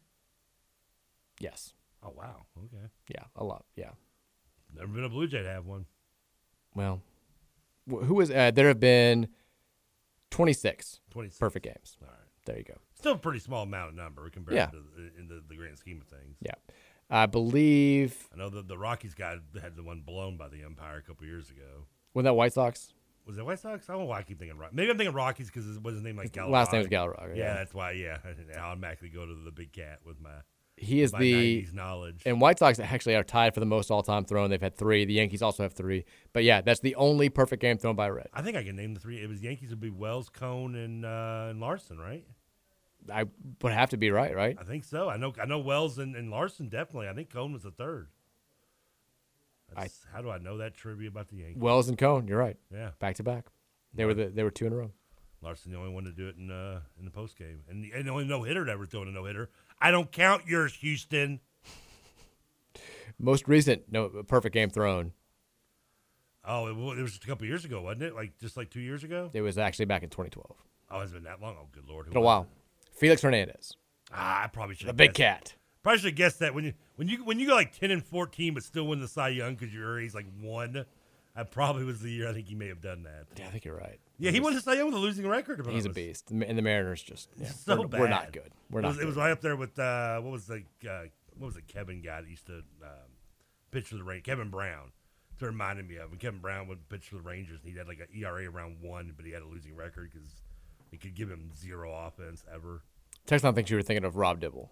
yes. 1.40 1.73
Oh 2.03 2.14
wow. 2.15 2.45
Okay. 2.57 2.85
Yeah. 3.10 3.23
A 3.35 3.44
lot. 3.44 3.64
Yeah. 3.76 3.91
Never 4.76 4.88
been 4.91 5.03
a 5.06 5.10
Blue 5.10 5.27
Jay 5.27 5.41
to 5.44 5.49
have 5.49 5.65
one. 5.65 5.85
Well, 6.76 7.02
wh- 7.90 8.03
who 8.03 8.15
was 8.15 8.30
uh, 8.31 8.52
there 8.52 8.68
have 8.68 8.80
been 8.80 9.27
26, 10.31 10.99
26. 11.11 11.40
perfect 11.40 11.64
games. 11.65 11.98
All 12.02 12.07
right. 12.07 12.18
There 12.45 12.57
you 12.57 12.64
go. 12.64 12.77
Still 12.95 13.14
a 13.14 13.18
pretty 13.18 13.40
small 13.40 13.64
amount 13.64 13.90
of 13.90 13.95
number 13.95 14.30
compared 14.30 14.56
Yeah. 14.57 14.65
to 14.68 14.77
the, 14.95 15.11
in 15.19 15.27
the, 15.27 15.41
the 15.48 15.56
grand 15.56 15.77
scheme 15.77 16.02
of 16.02 16.07
things. 16.07 16.38
Yeah. 16.41 16.56
I 17.10 17.26
believe 17.27 18.27
I 18.34 18.38
know 18.38 18.49
the 18.49 18.64
the 18.64 18.77
Rockies 18.77 19.14
guy 19.14 19.35
had 19.61 19.76
the 19.76 19.84
one 19.84 20.02
blown 20.02 20.38
by 20.38 20.49
the 20.49 20.64
umpire 20.64 20.98
a 20.98 21.02
couple 21.03 21.26
years 21.27 21.49
ago. 21.49 21.85
Wasn't 22.14 22.26
that 22.26 22.34
White 22.34 22.53
Sox. 22.53 22.94
Was 23.26 23.38
it 23.38 23.45
White 23.45 23.60
Sox? 23.60 23.90
I 23.90 23.94
don't 23.94 24.02
know 24.02 24.08
why 24.08 24.20
I 24.20 24.24
keep 24.24 24.38
thinking 24.40 24.58
Rock. 24.58 24.72
Maybe 24.74 24.91
I'm 24.91 24.98
thinking 24.98 25.16
Rockies 25.16 25.48
because 25.48 25.76
it 25.76 25.82
was 25.82 25.95
his 25.95 26.04
name 26.04 26.18
like 26.18 26.32
Galarraga. 26.32 26.50
last 26.50 26.72
name 26.74 26.80
was 26.80 26.88
Galarraga, 26.90 27.36
Yeah, 27.36 27.44
yeah. 27.44 27.54
that's 27.54 27.74
why. 27.74 27.91
Yeah, 27.91 28.18
I 28.56 28.60
automatically 28.60 29.10
go 29.10 29.26
to 29.26 29.34
the 29.34 29.52
big 29.52 29.72
cat 29.72 30.00
with 30.06 30.20
my. 30.20 30.30
He 30.76 31.02
is 31.02 31.14
my 31.14 31.20
the 31.20 31.62
90s 31.64 31.74
knowledge. 31.74 32.24
And 32.26 32.41
White 32.41 32.58
Sox 32.60 32.80
actually 32.80 33.16
are 33.16 33.24
tied 33.24 33.54
for 33.54 33.60
the 33.60 33.66
most 33.66 33.91
all-time 33.91 34.26
thrown. 34.26 34.50
They've 34.50 34.60
had 34.60 34.76
three. 34.76 35.06
The 35.06 35.14
Yankees 35.14 35.44
also 35.44 35.62
have 35.64 35.74
three. 35.74 36.04
But 36.34 36.44
yeah, 36.44 36.62
that's 36.62 36.80
the 36.80 36.95
only 36.95 37.30
perfect 37.30 37.62
game 37.62 37.78
thrown 37.78 37.95
by 37.95 38.08
a 38.08 38.12
Red. 38.12 38.28
I 38.34 38.41
think 38.41 38.58
I 38.58 38.64
can 38.64 38.76
name 38.76 38.95
the 38.95 39.00
three. 39.00 39.22
It 39.22 39.30
was 39.30 39.41
Yankees 39.41 39.70
would 39.70 39.80
be 39.80 39.91
Wells, 39.91 40.30
Cone, 40.30 40.76
and 40.76 41.06
uh, 41.06 41.48
and 41.52 41.60
Larsen, 41.60 42.00
right? 42.00 42.26
I 43.14 43.26
would 43.62 43.72
have 43.74 43.91
to 43.91 43.98
be 43.98 44.10
right, 44.12 44.36
right? 44.36 44.58
I 44.60 44.64
think 44.64 44.84
so. 44.84 45.10
I 45.10 45.18
know. 45.18 45.34
I 45.41 45.45
know 45.45 45.60
Wells 45.60 46.00
and, 46.00 46.16
and 46.16 46.32
Larsen 46.32 46.70
definitely. 46.70 47.08
I 47.08 47.14
think 47.14 47.30
Cone 47.32 47.54
was 47.54 47.64
the 47.64 47.72
third. 47.72 48.08
That's, 49.76 50.06
how 50.14 50.22
do 50.22 50.30
I 50.30 50.38
know 50.38 50.58
that 50.58 50.76
trivia 50.76 51.08
about 51.10 51.30
the 51.30 51.38
Yankees? 51.38 51.62
Wells 51.62 51.90
and 51.90 51.98
Cone, 51.98 52.28
you're 52.28 52.38
right. 52.38 52.58
Yeah. 52.74 52.91
Back 53.00 53.16
to 53.16 53.24
back. 53.24 53.45
They 53.94 54.06
were 54.06 54.14
the, 54.14 54.26
they 54.26 54.44
were 54.44 54.52
two 54.52 54.66
in 54.66 54.74
a 54.74 54.76
row. 54.76 54.91
Larsen, 55.41 55.72
the 55.72 55.78
only 55.78 55.94
one 55.94 56.06
to 56.06 56.12
do 56.12 56.28
it 56.28 56.38
in 56.38 56.50
uh, 56.50 56.80
in 56.98 57.06
the 57.06 57.12
post 57.12 57.38
game, 57.38 57.64
and 57.70 57.84
the, 57.84 57.91
and 57.91 58.08
the 58.08 58.12
only 58.12 58.24
no 58.24 58.44
hitter 58.44 58.66
to 58.66 58.72
ever 58.72 58.86
throw 58.86 59.02
in 59.02 59.10
a 59.10 59.12
no 59.12 59.26
hitter. 59.26 59.50
I 59.80 59.91
don't 59.91 60.10
count 60.12 60.48
yours, 60.48 60.74
Houston. 60.76 61.41
Most 63.20 63.48
recent 63.48 63.91
no 63.91 64.10
perfect 64.26 64.54
game 64.54 64.70
thrown. 64.70 65.12
Oh, 66.45 66.68
it, 66.68 66.98
it 66.98 67.02
was 67.02 67.12
just 67.12 67.24
a 67.24 67.28
couple 67.28 67.45
years 67.45 67.66
ago, 67.66 67.82
wasn't 67.82 68.04
it? 68.04 68.16
Like 68.16 68.38
just 68.40 68.58
like 68.58 68.70
two 68.70 68.80
years 68.80 69.04
ago. 69.04 69.30
It 69.34 69.41
was 69.41 69.58
actually 69.58 69.86
back 69.86 70.04
in 70.04 70.10
2012. 70.10 70.56
Oh, 70.91 71.00
it's 71.02 71.12
been 71.12 71.24
that 71.24 71.41
long. 71.41 71.56
Oh, 71.60 71.68
good 71.72 71.88
lord. 71.88 72.06
Who 72.06 72.12
Been 72.14 72.22
a 72.22 72.26
while. 72.26 72.48
it? 72.82 72.98
Felix 72.98 73.22
Hernandez. 73.22 73.74
Ah, 74.14 74.44
I 74.44 74.48
probably 74.48 74.76
should. 74.76 74.88
The 74.88 74.94
big 74.94 75.14
cat. 75.14 75.54
Probably 75.84 75.99
should 75.99 76.05
have 76.11 76.15
guessed 76.15 76.39
that 76.39 76.55
when 76.55 76.64
you 76.64 76.73
when 76.95 77.10
you 77.10 77.26
when 77.26 77.39
you 77.39 77.47
go 77.47 77.55
like 77.55 77.77
ten 77.77 77.91
and 77.91 78.03
fourteen, 78.03 78.53
but 78.53 78.64
still 78.64 78.88
win 78.88 79.01
the 79.01 79.07
Cy 79.07 79.30
Young 79.30 79.55
because 79.55 79.73
your 79.73 79.99
he's 79.99 80.15
like 80.15 80.26
one. 80.41 80.85
That 81.35 81.49
probably 81.51 81.84
was 81.84 81.99
the 81.99 82.11
year 82.11 82.30
I 82.30 82.34
think 82.34 82.47
he 82.47 82.55
may 82.55 82.68
have 82.68 82.80
done 82.80 83.03
that. 83.03 83.26
Yeah, 83.35 83.47
I 83.47 83.49
think 83.49 83.65
you're 83.65 83.76
right. 83.76 83.99
Yeah, 84.19 84.31
he 84.31 84.39
won 84.39 84.53
the 84.53 84.61
Cy 84.61 84.76
Young 84.76 84.85
with 84.85 84.95
a 84.95 84.99
losing 84.99 85.27
record. 85.27 85.65
He's 85.68 85.85
a 85.85 85.89
beast. 85.89 86.30
And 86.31 86.41
the 86.41 86.61
Mariners 86.61 87.01
just 87.01 87.30
yeah, 87.38 87.49
so 87.49 87.81
we're, 87.81 87.88
bad. 87.88 87.99
we're 87.99 88.07
not 88.07 88.31
good. 88.31 88.51
We're 88.69 88.80
it 88.80 88.84
not. 88.84 88.88
Was, 88.89 88.97
good. 88.97 89.03
It 89.03 89.07
was 89.07 89.15
right 89.18 89.31
up 89.31 89.41
there 89.41 89.55
with 89.55 89.77
uh, 89.77 90.22
what 90.22 90.31
was 90.31 90.45
the 90.45 90.64
uh, 90.89 91.05
what 91.38 91.47
was 91.47 91.55
the 91.55 91.61
Kevin 91.64 92.01
guy 92.01 92.22
that 92.22 92.30
used 92.30 92.45
to 92.45 92.57
um, 92.81 93.11
pitch 93.72 93.88
for 93.88 93.95
the 93.95 94.03
Rangers? 94.03 94.26
Kevin 94.26 94.49
Brown. 94.49 94.91
It 95.41 95.45
reminded 95.45 95.89
me 95.89 95.97
of 95.97 96.11
when 96.11 96.19
Kevin 96.19 96.39
Brown 96.39 96.69
would 96.69 96.88
pitch 96.88 97.10
for 97.10 97.15
the 97.15 97.22
Rangers, 97.22 97.60
and 97.61 97.69
he 97.69 97.77
had 97.77 97.88
like 97.88 97.99
an 97.99 98.07
ERA 98.18 98.49
around 98.49 98.77
one, 98.80 99.11
but 99.18 99.26
he 99.26 99.34
had 99.34 99.41
a 99.41 99.45
losing 99.45 99.76
record 99.76 100.11
because 100.14 100.30
it 100.93 101.01
could 101.01 101.15
give 101.15 101.30
him 101.30 101.51
zero 101.53 101.93
offense 101.93 102.45
ever. 102.53 102.84
Texan 103.26 103.53
thinks 103.53 103.69
you 103.69 103.76
were 103.76 103.84
thinking 103.84 104.05
of 104.05 104.15
Rob 104.15 104.39
Dibble. 104.39 104.72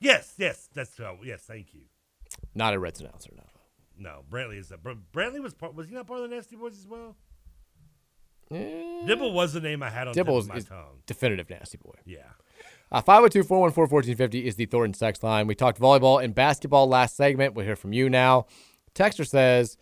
Yes, 0.00 0.34
yes, 0.36 0.68
that's 0.74 0.98
oh, 1.00 1.18
yes. 1.24 1.42
Thank 1.42 1.74
you. 1.74 1.82
Not 2.54 2.74
a 2.74 2.78
Reds 2.78 3.00
announcer, 3.00 3.30
no. 3.36 3.44
No, 3.96 4.22
Brantley 4.28 4.58
is 4.58 4.68
that. 4.68 4.82
Brantley 4.82 5.40
was 5.40 5.54
part. 5.54 5.74
Was 5.74 5.88
he 5.88 5.94
not 5.94 6.06
part 6.06 6.20
of 6.20 6.28
the 6.28 6.34
Nasty 6.34 6.56
Boys 6.56 6.78
as 6.78 6.86
well? 6.86 7.16
Dibble 8.50 9.32
was 9.32 9.52
the 9.52 9.60
name 9.60 9.82
I 9.82 9.90
had 9.90 10.08
on 10.08 10.14
Dibble 10.14 10.34
tip 10.34 10.42
is, 10.42 10.48
my 10.48 10.56
is 10.56 10.64
tongue. 10.66 11.00
definitive 11.06 11.50
nasty 11.50 11.78
boy. 11.78 11.94
Yeah. 12.04 12.18
Uh, 12.92 13.00
502 13.00 13.42
414 13.42 13.90
1450 13.92 14.46
is 14.46 14.56
the 14.56 14.66
Thornton 14.66 14.94
sex 14.94 15.22
line. 15.22 15.46
We 15.46 15.54
talked 15.54 15.80
volleyball 15.80 16.22
and 16.22 16.34
basketball 16.34 16.86
last 16.86 17.16
segment. 17.16 17.54
We'll 17.54 17.66
hear 17.66 17.76
from 17.76 17.92
you 17.92 18.08
now. 18.08 18.46
Texter 18.94 19.26
says, 19.26 19.76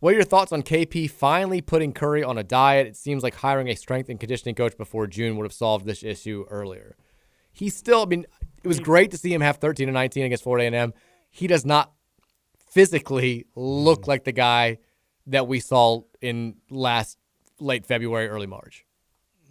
What 0.00 0.12
are 0.12 0.16
your 0.16 0.24
thoughts 0.24 0.50
on 0.50 0.62
KP 0.62 1.10
finally 1.10 1.60
putting 1.60 1.92
Curry 1.92 2.24
on 2.24 2.38
a 2.38 2.42
diet? 2.42 2.86
It 2.86 2.96
seems 2.96 3.22
like 3.22 3.36
hiring 3.36 3.68
a 3.68 3.76
strength 3.76 4.08
and 4.08 4.18
conditioning 4.18 4.54
coach 4.54 4.76
before 4.76 5.06
June 5.06 5.36
would 5.36 5.44
have 5.44 5.52
solved 5.52 5.86
this 5.86 6.02
issue 6.02 6.46
earlier. 6.50 6.96
He's 7.52 7.76
still, 7.76 8.02
I 8.02 8.06
mean, 8.06 8.26
it 8.62 8.68
was 8.68 8.80
great 8.80 9.10
to 9.12 9.18
see 9.18 9.32
him 9.32 9.40
have 9.40 9.56
13 9.56 9.88
and 9.88 9.94
19 9.94 10.24
against 10.24 10.44
Florida 10.44 10.76
A&M. 10.76 10.92
He 11.30 11.46
does 11.46 11.64
not 11.64 11.92
physically 12.70 13.46
look 13.54 14.02
mm. 14.02 14.08
like 14.08 14.24
the 14.24 14.32
guy 14.32 14.78
that 15.26 15.46
we 15.46 15.60
saw 15.60 16.02
in 16.20 16.56
last 16.70 17.18
late 17.58 17.86
February, 17.86 18.28
early 18.28 18.46
March. 18.46 18.84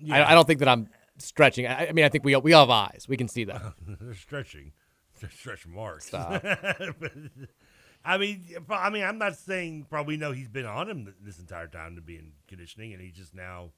Yeah. 0.02 0.23
I, 0.23 0.31
I 0.31 0.36
don't 0.36 0.45
think 0.45 0.60
that 0.60 0.68
I'm 0.68 0.88
stretching. 1.18 1.68
I, 1.68 1.88
I 1.88 1.91
mean, 1.91 2.06
I 2.06 2.10
think 2.10 2.23
we 2.23 2.36
we 2.38 2.53
all 2.53 2.65
have 2.65 2.69
eyes. 2.69 3.06
We 3.07 3.18
can 3.18 3.27
see 3.27 3.45
that. 3.45 3.61
They're 3.99 4.14
stretching. 4.14 4.73
They're 5.19 5.30
stretch 5.30 5.68
marks. 5.68 6.07
Stop. 6.07 6.41
But, 6.41 7.11
I 8.06 8.18
mean, 8.18 8.41
I 8.69 8.90
mean, 8.90 9.03
I'm 9.03 9.18
not 9.18 9.36
saying 9.36 9.88
probably 9.90 10.15
know 10.15 10.31
he's 10.31 10.48
been 10.48 10.65
on 10.65 10.90
him 10.90 11.14
this 11.22 11.40
entire 11.40 11.68
time 11.68 11.95
to 11.95 12.02
be 12.02 12.15
in 12.15 12.31
conditioning, 12.48 12.94
and 12.94 13.02
he's 13.02 13.15
just 13.15 13.36
now 13.36 13.72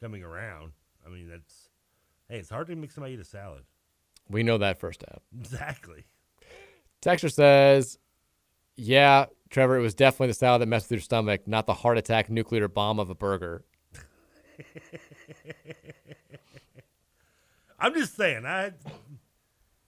coming 0.00 0.24
around. 0.24 0.72
I 1.06 1.10
mean, 1.10 1.28
that's 1.28 1.68
hey, 2.28 2.38
it's 2.38 2.50
hard 2.50 2.66
to 2.68 2.76
make 2.76 2.90
somebody 2.90 3.14
eat 3.14 3.20
a 3.20 3.24
salad. 3.24 3.62
We 4.28 4.42
know 4.42 4.58
that 4.58 4.78
first 4.78 5.00
step. 5.00 5.22
Exactly. 5.38 6.04
Texture 7.00 7.28
says, 7.28 7.98
"Yeah, 8.76 9.26
Trevor, 9.50 9.76
it 9.76 9.82
was 9.82 9.94
definitely 9.94 10.28
the 10.28 10.34
salad 10.34 10.62
that 10.62 10.66
messed 10.66 10.86
with 10.86 10.92
your 10.92 11.00
stomach, 11.00 11.46
not 11.46 11.66
the 11.66 11.74
heart 11.74 11.98
attack 11.98 12.30
nuclear 12.30 12.68
bomb 12.68 12.98
of 12.98 13.10
a 13.10 13.14
burger." 13.14 13.64
I'm 17.78 17.94
just 17.94 18.16
saying, 18.16 18.46
I 18.46 18.72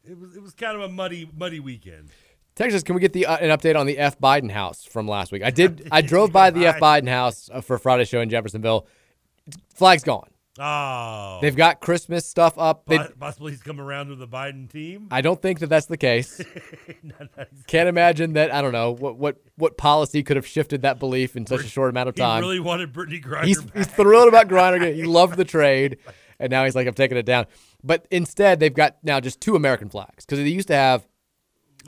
it 0.04 0.18
was 0.18 0.36
it 0.36 0.42
was 0.42 0.52
kind 0.52 0.76
of 0.76 0.82
a 0.82 0.88
muddy 0.88 1.30
muddy 1.34 1.60
weekend. 1.60 2.10
Texas, 2.56 2.82
can 2.82 2.94
we 2.94 3.00
get 3.00 3.12
the 3.12 3.26
uh, 3.26 3.36
an 3.38 3.56
update 3.56 3.78
on 3.78 3.86
the 3.86 3.98
F 3.98 4.18
Biden 4.18 4.50
house 4.50 4.84
from 4.84 5.08
last 5.08 5.32
week? 5.32 5.42
I 5.42 5.50
did. 5.50 5.88
I 5.90 6.02
drove 6.02 6.32
by 6.32 6.50
the 6.50 6.66
F 6.66 6.78
Biden 6.80 7.08
house 7.08 7.48
uh, 7.52 7.60
for 7.60 7.78
Friday 7.78 8.04
show 8.04 8.20
in 8.20 8.28
Jeffersonville. 8.28 8.86
Flag's 9.74 10.04
gone. 10.04 10.28
Oh, 10.58 11.38
They've 11.42 11.56
got 11.56 11.80
Christmas 11.80 12.24
stuff 12.24 12.56
up. 12.58 12.86
They, 12.86 12.98
possibly 13.18 13.52
he's 13.52 13.62
come 13.62 13.80
around 13.80 14.08
to 14.08 14.14
the 14.14 14.28
Biden 14.28 14.70
team. 14.70 15.08
I 15.10 15.20
don't 15.20 15.42
think 15.42 15.58
that 15.58 15.66
that's 15.66 15.86
the 15.86 15.96
case. 15.96 16.40
Can't 17.66 17.88
imagine 17.88 18.34
that. 18.34 18.54
I 18.54 18.62
don't 18.62 18.72
know 18.72 18.92
what 18.92 19.16
what 19.16 19.36
what 19.56 19.76
policy 19.76 20.22
could 20.22 20.36
have 20.36 20.46
shifted 20.46 20.82
that 20.82 21.00
belief 21.00 21.34
in 21.34 21.44
such 21.46 21.64
a 21.64 21.68
short 21.68 21.90
amount 21.90 22.08
of 22.08 22.14
he 22.14 22.20
time. 22.20 22.40
really 22.40 22.60
wanted 22.60 22.92
Brittany 22.92 23.20
Griner. 23.20 23.44
he's, 23.44 23.62
he's 23.74 23.88
thrilled 23.88 24.28
about 24.28 24.48
Griner. 24.48 24.94
He 24.94 25.02
loved 25.02 25.36
the 25.36 25.44
trade, 25.56 25.98
and 26.38 26.50
now 26.50 26.64
he's 26.64 26.76
like, 26.76 26.86
I'm 26.86 26.94
taking 26.94 27.16
it 27.16 27.26
down. 27.26 27.46
But 27.82 28.06
instead, 28.12 28.60
they've 28.60 28.72
got 28.72 28.98
now 29.02 29.18
just 29.18 29.40
two 29.40 29.56
American 29.56 29.88
flags 29.88 30.24
because 30.24 30.38
they 30.38 30.48
used 30.48 30.68
to 30.68 30.76
have 30.76 31.04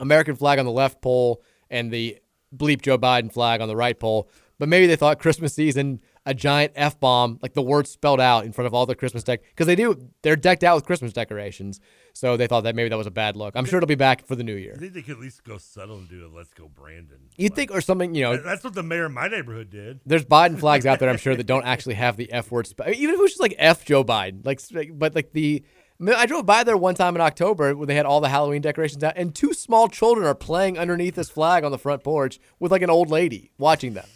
American 0.01 0.35
flag 0.35 0.59
on 0.59 0.65
the 0.65 0.71
left 0.71 1.01
pole 1.01 1.41
and 1.69 1.89
the 1.91 2.17
bleep 2.55 2.81
Joe 2.81 2.97
Biden 2.97 3.31
flag 3.31 3.61
on 3.61 3.67
the 3.69 3.75
right 3.75 3.97
pole. 3.97 4.29
But 4.59 4.69
maybe 4.69 4.87
they 4.87 4.95
thought 4.95 5.19
Christmas 5.19 5.53
season, 5.53 6.01
a 6.27 6.33
giant 6.33 6.73
F 6.75 6.99
bomb, 6.99 7.39
like 7.41 7.53
the 7.53 7.61
word 7.61 7.87
spelled 7.87 8.19
out 8.19 8.45
in 8.45 8.51
front 8.51 8.67
of 8.67 8.73
all 8.73 8.85
the 8.85 8.95
Christmas 8.95 9.23
deck, 9.23 9.41
because 9.43 9.65
they 9.65 9.75
do, 9.75 10.09
they're 10.21 10.35
decked 10.35 10.63
out 10.63 10.75
with 10.75 10.85
Christmas 10.85 11.13
decorations. 11.13 11.79
So 12.13 12.35
they 12.35 12.47
thought 12.47 12.61
that 12.61 12.75
maybe 12.75 12.89
that 12.89 12.97
was 12.97 13.07
a 13.07 13.11
bad 13.11 13.35
look. 13.35 13.55
I'm 13.55 13.65
sure 13.65 13.77
it'll 13.77 13.87
be 13.87 13.95
back 13.95 14.25
for 14.25 14.35
the 14.35 14.43
new 14.43 14.55
year. 14.55 14.73
I 14.75 14.79
think 14.79 14.93
they 14.93 15.01
could 15.03 15.15
at 15.15 15.19
least 15.21 15.43
go 15.43 15.57
subtle 15.57 15.97
and 15.97 16.09
do 16.09 16.25
a 16.25 16.29
"Let's 16.35 16.53
go, 16.53 16.67
Brandon." 16.67 17.19
You'd 17.37 17.55
think, 17.55 17.71
or 17.71 17.79
something, 17.79 18.13
you 18.15 18.23
know, 18.23 18.37
That's 18.37 18.63
what 18.63 18.73
the 18.73 18.83
mayor 18.83 19.05
of 19.05 19.11
my 19.11 19.27
neighborhood 19.27 19.69
did. 19.69 19.99
there's 20.05 20.25
Biden 20.25 20.59
flags 20.59 20.85
out 20.85 20.99
there, 20.99 21.09
I'm 21.09 21.17
sure, 21.17 21.35
that 21.35 21.45
don't 21.45 21.65
actually 21.65 21.95
have 21.95 22.17
the 22.17 22.31
F 22.31 22.51
word. 22.51 22.67
Spe- 22.67 22.87
even 22.89 23.13
if 23.13 23.19
it 23.19 23.21
was 23.21 23.31
just 23.31 23.41
like 23.41 23.55
F 23.57 23.85
Joe 23.85 24.03
Biden, 24.03 24.45
like, 24.45 24.59
but 24.97 25.15
like 25.15 25.31
the, 25.33 25.63
I 26.05 26.11
I 26.13 26.25
drove 26.25 26.45
by 26.45 26.63
there 26.63 26.75
one 26.77 26.95
time 26.95 27.15
in 27.15 27.21
October 27.21 27.75
where 27.75 27.85
they 27.87 27.95
had 27.95 28.05
all 28.05 28.19
the 28.19 28.29
Halloween 28.29 28.61
decorations 28.61 29.03
out, 29.03 29.13
and 29.15 29.33
two 29.33 29.53
small 29.53 29.87
children 29.87 30.25
are 30.27 30.35
playing 30.35 30.77
underneath 30.77 31.15
this 31.15 31.29
flag 31.29 31.63
on 31.63 31.71
the 31.71 31.77
front 31.79 32.03
porch 32.03 32.39
with 32.59 32.71
like 32.71 32.81
an 32.81 32.89
old 32.89 33.09
lady 33.09 33.51
watching 33.57 33.93
them. 33.93 34.07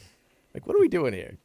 Like, 0.53 0.67
what 0.67 0.75
are 0.75 0.79
we 0.79 0.89
doing 0.89 1.13
here? 1.13 1.37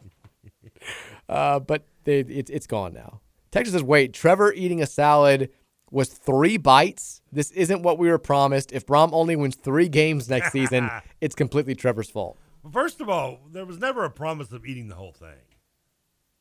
Uh, 1.28 1.58
but 1.60 1.86
they, 2.04 2.20
it's 2.20 2.50
it's 2.50 2.66
gone 2.66 2.92
now. 2.92 3.20
Texas 3.50 3.72
says, 3.72 3.82
wait, 3.82 4.12
Trevor 4.12 4.52
eating 4.52 4.82
a 4.82 4.86
salad 4.86 5.50
was 5.90 6.08
three 6.08 6.56
bites. 6.56 7.22
This 7.32 7.50
isn't 7.52 7.82
what 7.82 7.98
we 7.98 8.08
were 8.08 8.18
promised. 8.18 8.72
If 8.72 8.84
Brohm 8.86 9.10
only 9.12 9.34
wins 9.36 9.56
three 9.56 9.88
games 9.88 10.28
next 10.28 10.52
season, 10.52 10.90
it's 11.20 11.34
completely 11.34 11.74
Trevor's 11.74 12.10
fault. 12.10 12.38
First 12.72 13.00
of 13.00 13.08
all, 13.08 13.38
there 13.52 13.64
was 13.64 13.78
never 13.78 14.04
a 14.04 14.10
promise 14.10 14.50
of 14.52 14.66
eating 14.66 14.88
the 14.88 14.96
whole 14.96 15.12
thing. 15.12 15.38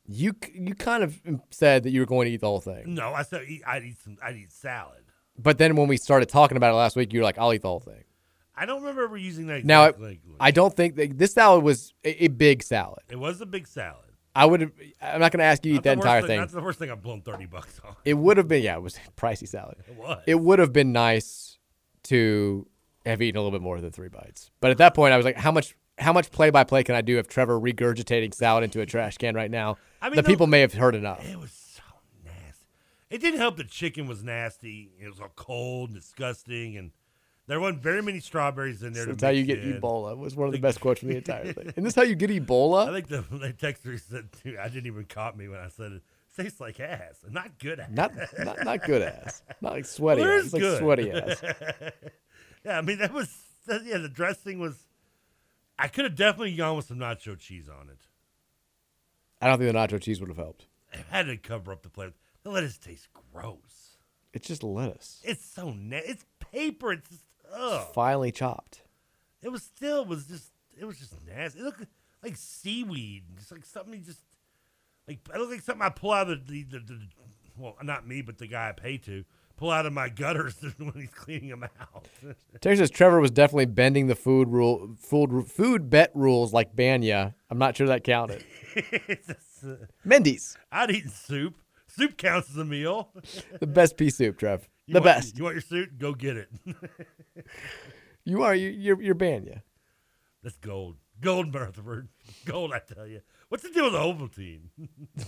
You 0.08 0.34
you 0.54 0.74
kind 0.74 1.02
of 1.02 1.20
said 1.50 1.82
that 1.82 1.90
you 1.90 2.00
were 2.00 2.06
going 2.06 2.26
to 2.26 2.32
eat 2.32 2.40
the 2.40 2.46
whole 2.46 2.60
thing, 2.60 2.94
No, 2.94 3.12
I 3.12 3.22
said 3.22 3.42
eat, 3.48 3.62
I'd 3.66 3.82
eat 3.82 3.98
some. 3.98 4.18
I'd 4.22 4.36
eat 4.36 4.52
salad. 4.52 5.02
but 5.36 5.58
then 5.58 5.74
when 5.74 5.88
we 5.88 5.96
started 5.96 6.28
talking 6.28 6.56
about 6.56 6.70
it 6.72 6.76
last 6.76 6.94
week, 6.94 7.12
you 7.12 7.18
were 7.20 7.24
like, 7.24 7.38
"I'll 7.38 7.52
eat 7.52 7.62
the 7.62 7.68
whole 7.68 7.80
thing." 7.80 8.04
I 8.54 8.66
don't 8.66 8.80
remember 8.82 9.02
ever 9.04 9.16
using 9.16 9.48
that. 9.48 9.64
Now, 9.64 9.82
language. 9.86 10.20
I 10.40 10.50
don't 10.50 10.74
think 10.74 10.94
that 10.96 11.18
this 11.18 11.32
salad 11.32 11.62
was 11.64 11.92
a, 12.04 12.24
a 12.24 12.28
big 12.28 12.62
salad. 12.62 13.02
it 13.10 13.18
was 13.18 13.40
a 13.40 13.46
big 13.46 13.66
salad. 13.66 14.05
I 14.36 14.44
would. 14.44 14.70
I'm 15.00 15.20
not 15.20 15.32
going 15.32 15.38
to 15.38 15.44
ask 15.44 15.64
you 15.64 15.72
to 15.72 15.78
eat 15.78 15.82
that 15.84 15.94
entire 15.94 16.20
thing, 16.20 16.28
thing. 16.28 16.40
That's 16.40 16.52
the 16.52 16.60
first 16.60 16.78
thing 16.78 16.90
I've 16.90 17.02
blown 17.02 17.22
thirty 17.22 17.46
bucks 17.46 17.80
on. 17.82 17.96
It 18.04 18.14
would 18.14 18.36
have 18.36 18.46
been, 18.46 18.62
yeah, 18.62 18.76
it 18.76 18.82
was 18.82 18.98
pricey 19.16 19.48
salad. 19.48 19.78
It 19.88 19.96
was. 19.96 20.22
It 20.26 20.40
would 20.40 20.58
have 20.58 20.72
been 20.74 20.92
nice 20.92 21.58
to 22.04 22.66
have 23.06 23.22
eaten 23.22 23.38
a 23.38 23.40
little 23.40 23.56
bit 23.58 23.62
more 23.62 23.80
than 23.80 23.90
three 23.90 24.08
bites. 24.08 24.50
But 24.60 24.70
at 24.70 24.78
that 24.78 24.94
point, 24.94 25.14
I 25.14 25.16
was 25.16 25.24
like, 25.24 25.36
how 25.36 25.52
much, 25.52 25.74
how 25.98 26.12
much 26.12 26.30
play 26.30 26.50
by 26.50 26.64
play 26.64 26.84
can 26.84 26.94
I 26.94 27.00
do 27.00 27.18
if 27.18 27.28
Trevor 27.28 27.58
regurgitating 27.58 28.34
salad 28.34 28.62
into 28.62 28.80
a 28.80 28.86
trash 28.86 29.16
can 29.16 29.34
right 29.34 29.50
now? 29.50 29.78
I 30.02 30.10
mean, 30.10 30.16
the 30.16 30.22
no- 30.22 30.28
people 30.28 30.46
may 30.46 30.60
have 30.60 30.74
heard 30.74 30.94
enough. 30.94 31.26
It 31.26 31.38
was 31.38 31.52
so 31.52 31.82
nasty. 32.24 32.66
It 33.08 33.22
didn't 33.22 33.40
help 33.40 33.56
the 33.56 33.64
chicken 33.64 34.06
was 34.06 34.22
nasty. 34.22 34.90
It 35.00 35.08
was 35.08 35.18
all 35.18 35.32
cold 35.34 35.90
and 35.90 35.98
disgusting, 35.98 36.76
and 36.76 36.90
there 37.46 37.60
weren't 37.60 37.80
very 37.82 38.02
many 38.02 38.20
strawberries 38.20 38.82
in 38.82 38.92
there. 38.92 39.04
to 39.06 39.12
That's 39.12 39.22
how 39.22 39.28
you 39.30 39.44
get 39.44 39.58
in. 39.62 39.80
Ebola. 39.80 40.16
Was 40.16 40.34
one 40.34 40.48
of 40.48 40.52
the 40.52 40.58
best 40.60 40.80
quotes 40.80 41.00
from 41.00 41.10
the 41.10 41.16
entire 41.18 41.52
thing. 41.52 41.72
And 41.76 41.84
this 41.86 41.92
is 41.92 41.94
how 41.94 42.02
you 42.02 42.14
get 42.14 42.30
Ebola? 42.30 42.88
I 42.88 42.92
think 42.92 43.08
the, 43.08 43.22
the 43.36 43.52
texter 43.52 44.00
said, 44.00 44.28
too, 44.42 44.56
I 44.60 44.68
didn't 44.68 44.86
even 44.86 45.04
caught 45.04 45.36
me 45.36 45.48
when 45.48 45.58
I 45.60 45.68
said 45.68 45.92
it. 45.92 46.02
Tastes 46.36 46.60
like 46.60 46.78
ass. 46.80 47.20
Not 47.30 47.58
good 47.58 47.80
ass. 47.80 47.88
Not, 47.90 48.12
not, 48.44 48.64
not 48.64 48.82
good 48.84 49.00
ass. 49.00 49.42
Not 49.62 49.72
like 49.72 49.86
sweaty 49.86 50.20
Well, 50.20 50.38
ass. 50.38 50.44
It's 50.44 50.52
like 50.52 50.78
sweaty 50.78 51.10
ass. 51.12 51.42
yeah, 52.62 52.76
I 52.78 52.82
mean 52.82 52.98
that 52.98 53.12
was 53.14 53.34
that, 53.66 53.84
yeah. 53.86 53.96
The 53.98 54.08
dressing 54.10 54.58
was. 54.58 54.76
I 55.78 55.88
could 55.88 56.04
have 56.04 56.14
definitely 56.14 56.54
gone 56.54 56.76
with 56.76 56.86
some 56.86 56.98
nacho 56.98 57.38
cheese 57.38 57.68
on 57.70 57.88
it. 57.88 57.98
I 59.40 59.48
don't 59.48 59.58
think 59.58 59.72
the 59.72 59.78
nacho 59.78 59.98
cheese 60.00 60.20
would 60.20 60.28
have 60.28 60.36
helped. 60.36 60.66
I 60.92 60.98
had 61.14 61.26
to 61.26 61.36
cover 61.38 61.72
up 61.72 61.82
the 61.82 61.88
flavor. 61.88 62.12
The 62.42 62.50
lettuce 62.50 62.76
tastes 62.78 63.08
gross. 63.32 63.96
It's 64.34 64.46
just 64.46 64.62
lettuce. 64.62 65.22
It's 65.24 65.44
so 65.44 65.70
na- 65.70 66.00
It's 66.04 66.24
paper. 66.52 66.92
It's 66.92 67.08
just 67.08 67.22
ugh. 67.56 67.88
Finely 67.94 68.32
chopped. 68.32 68.82
It 69.42 69.50
was 69.50 69.62
still 69.62 70.02
it 70.02 70.08
was 70.08 70.26
just 70.26 70.52
it 70.78 70.84
was 70.84 70.98
just 70.98 71.14
nasty. 71.26 71.60
It 71.60 71.64
looked 71.64 71.84
like 72.22 72.36
seaweed, 72.36 73.24
just 73.38 73.52
like 73.52 73.64
something 73.64 74.02
just 74.04 74.20
like. 75.08 75.20
It 75.32 75.38
looked 75.38 75.52
like 75.52 75.62
something 75.62 75.82
I 75.82 75.90
pull 75.90 76.12
out 76.12 76.30
of 76.30 76.46
the, 76.46 76.62
the, 76.64 76.78
the, 76.78 76.94
the 76.94 77.06
well, 77.56 77.76
not 77.82 78.06
me, 78.06 78.22
but 78.22 78.38
the 78.38 78.46
guy 78.46 78.68
I 78.68 78.72
pay 78.72 78.98
to 78.98 79.24
pull 79.56 79.70
out 79.70 79.86
of 79.86 79.92
my 79.92 80.08
gutters 80.08 80.54
when 80.78 80.92
he's 80.94 81.10
cleaning 81.10 81.50
them 81.50 81.64
out. 81.64 82.06
Terry 82.60 82.76
says 82.76 82.90
Trevor 82.90 83.20
was 83.20 83.30
definitely 83.30 83.66
bending 83.66 84.06
the 84.06 84.14
food 84.14 84.48
rule, 84.48 84.94
food 84.98 85.50
food 85.50 85.90
bet 85.90 86.10
rules 86.14 86.52
like 86.52 86.76
Bania. 86.76 87.34
I'm 87.50 87.58
not 87.58 87.76
sure 87.76 87.86
that 87.88 88.04
counted. 88.04 88.44
Uh, 89.66 89.86
Mendy's, 90.06 90.56
I'd 90.70 90.90
eat 90.90 91.10
soup. 91.10 91.54
Soup 91.88 92.14
counts 92.16 92.50
as 92.50 92.58
a 92.58 92.64
meal. 92.64 93.08
the 93.58 93.66
best 93.66 93.96
pea 93.96 94.10
soup, 94.10 94.38
Trev. 94.38 94.68
You 94.86 94.94
the 94.94 95.00
want- 95.00 95.04
best. 95.04 95.36
You 95.38 95.44
want 95.44 95.54
your 95.56 95.62
suit? 95.62 95.98
Go 95.98 96.14
get 96.14 96.36
it. 96.36 96.48
You 98.28 98.42
are 98.42 98.56
you, 98.56 98.70
you're 98.70 99.00
you're 99.00 99.14
Bania. 99.14 99.60
That's 100.42 100.56
gold. 100.56 100.96
Gold, 101.20 101.54
Rutherford. 101.54 102.08
Gold, 102.44 102.72
I 102.72 102.80
tell 102.80 103.06
you. 103.06 103.20
What's 103.48 103.62
the 103.62 103.70
deal 103.70 103.84
with 103.84 103.92
the 103.92 104.00
Ovaltine? 104.00 104.62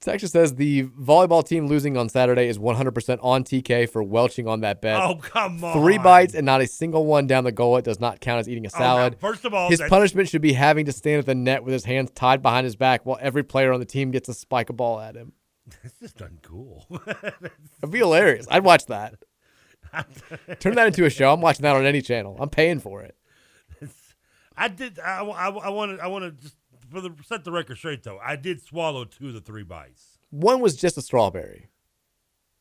Texas 0.00 0.30
says 0.32 0.54
the 0.56 0.84
volleyball 0.84 1.46
team 1.46 1.66
losing 1.68 1.96
on 1.96 2.08
Saturday 2.08 2.48
is 2.48 2.58
100% 2.58 3.18
on 3.22 3.44
TK 3.44 3.88
for 3.88 4.02
welching 4.02 4.46
on 4.46 4.60
that 4.60 4.80
bet. 4.82 5.00
Oh, 5.00 5.16
come 5.16 5.64
on. 5.64 5.72
Three 5.80 5.98
bites 5.98 6.34
and 6.34 6.44
not 6.44 6.60
a 6.60 6.66
single 6.66 7.06
one 7.06 7.26
down 7.26 7.44
the 7.44 7.50
goal. 7.52 7.76
It 7.76 7.84
does 7.84 7.98
not 7.98 8.20
count 8.20 8.40
as 8.40 8.48
eating 8.48 8.66
a 8.66 8.68
Oh, 8.74 8.78
salad. 8.78 9.12
now, 9.14 9.18
first 9.28 9.44
of 9.44 9.54
all, 9.54 9.68
his 9.70 9.78
that's- 9.78 9.90
punishment 9.90 10.28
should 10.28 10.42
be 10.42 10.52
having 10.52 10.84
to 10.86 10.92
stand 10.92 11.20
at 11.20 11.26
the 11.26 11.34
net 11.34 11.64
with 11.64 11.72
his 11.72 11.84
hands 11.84 12.10
tied 12.14 12.42
behind 12.42 12.64
his 12.64 12.76
back 12.76 13.06
while 13.06 13.18
every 13.20 13.42
player 13.42 13.72
on 13.72 13.80
the 13.80 13.86
team 13.86 14.10
gets 14.10 14.26
to 14.26 14.34
spike 14.34 14.68
a 14.68 14.72
ball 14.72 15.00
at 15.00 15.14
him. 15.16 15.32
It's 15.82 15.98
just 16.00 16.18
uncool. 16.18 16.84
It'd 17.78 17.90
be 17.90 17.98
hilarious. 17.98 18.46
I'd 18.50 18.64
watch 18.64 18.86
that. 18.86 19.14
Turn 20.60 20.74
that 20.74 20.86
into 20.86 21.04
a 21.04 21.10
show. 21.10 21.32
I'm 21.32 21.40
watching 21.40 21.62
that 21.62 21.76
on 21.76 21.84
any 21.86 22.02
channel. 22.02 22.36
I'm 22.38 22.50
paying 22.50 22.80
for 22.80 23.02
it. 23.02 23.16
I 24.56 24.68
did. 24.68 24.98
I, 24.98 25.20
I, 25.22 25.48
I 25.48 25.68
wanted. 25.68 26.00
I 26.00 26.06
want 26.06 26.24
to 26.24 26.30
just 26.42 26.56
for 26.90 27.00
the 27.00 27.14
set 27.24 27.44
the 27.44 27.52
record 27.52 27.76
straight 27.76 28.02
though. 28.02 28.18
I 28.24 28.36
did 28.36 28.62
swallow 28.62 29.04
two 29.04 29.28
of 29.28 29.34
the 29.34 29.40
three 29.40 29.64
bites. 29.64 30.18
One 30.30 30.60
was 30.60 30.76
just 30.76 30.96
a 30.96 31.02
strawberry. 31.02 31.68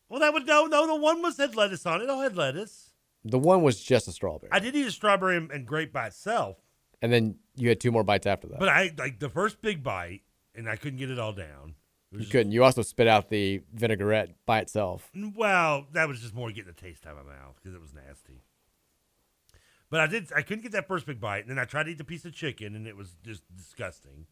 Well, 0.10 0.20
that 0.20 0.34
would 0.34 0.46
no, 0.46 0.66
no. 0.66 0.88
The 0.88 0.96
one 0.96 1.22
was 1.22 1.38
had 1.38 1.56
lettuce 1.56 1.86
on 1.86 2.02
it. 2.02 2.06
It 2.06 2.10
all 2.10 2.22
had 2.22 2.36
lettuce. 2.36 2.92
The 3.24 3.40
one 3.40 3.64
was 3.64 3.82
just 3.82 4.08
a 4.08 4.12
strawberry, 4.12 4.52
I 4.52 4.60
did 4.60 4.76
eat 4.76 4.86
a 4.86 4.92
strawberry 4.92 5.36
and, 5.36 5.50
and 5.50 5.66
grape 5.66 5.92
by 5.92 6.06
itself, 6.06 6.58
and 7.02 7.12
then 7.12 7.38
you 7.56 7.70
had 7.70 7.80
two 7.80 7.92
more 7.92 8.04
bites 8.04 8.28
after 8.28 8.48
that. 8.50 8.60
but 8.60 8.70
I 8.70 8.94
like 9.00 9.18
the 9.20 9.30
first 9.30 9.64
big 9.64 9.82
bite, 9.82 10.22
and 10.54 10.70
I 10.70 10.76
couldn't 10.76 11.00
get 11.00 11.10
it 11.10 11.18
all 11.18 11.34
down. 11.34 11.74
You 12.16 12.22
just- 12.22 12.32
couldn't. 12.32 12.52
You 12.52 12.64
also 12.64 12.82
spit 12.82 13.08
out 13.08 13.30
the 13.30 13.62
vinaigrette 13.74 14.32
by 14.46 14.60
itself. 14.60 15.10
Well, 15.36 15.88
that 15.94 16.08
was 16.08 16.22
just 16.22 16.34
more 16.34 16.50
getting 16.50 16.66
the 16.68 16.74
taste 16.74 17.06
out 17.06 17.18
of 17.18 17.26
my 17.26 17.34
mouth 17.34 17.56
because 17.62 17.76
it 17.76 17.82
was 17.82 17.94
nasty. 17.94 18.42
But 19.90 20.00
I 20.02 20.08
did. 20.08 20.32
I 20.36 20.42
couldn't 20.42 20.64
get 20.64 20.72
that 20.74 20.88
first 20.88 21.06
big 21.06 21.20
bite, 21.22 21.42
and 21.42 21.50
then 21.50 21.60
I 21.60 21.66
tried 21.66 21.84
to 21.84 21.92
eat 21.92 21.98
the 22.00 22.04
piece 22.04 22.26
of 22.26 22.34
chicken, 22.34 22.76
and 22.76 22.88
it 22.88 22.98
was 22.98 23.16
just 23.24 23.44
disgusting. 23.56 24.26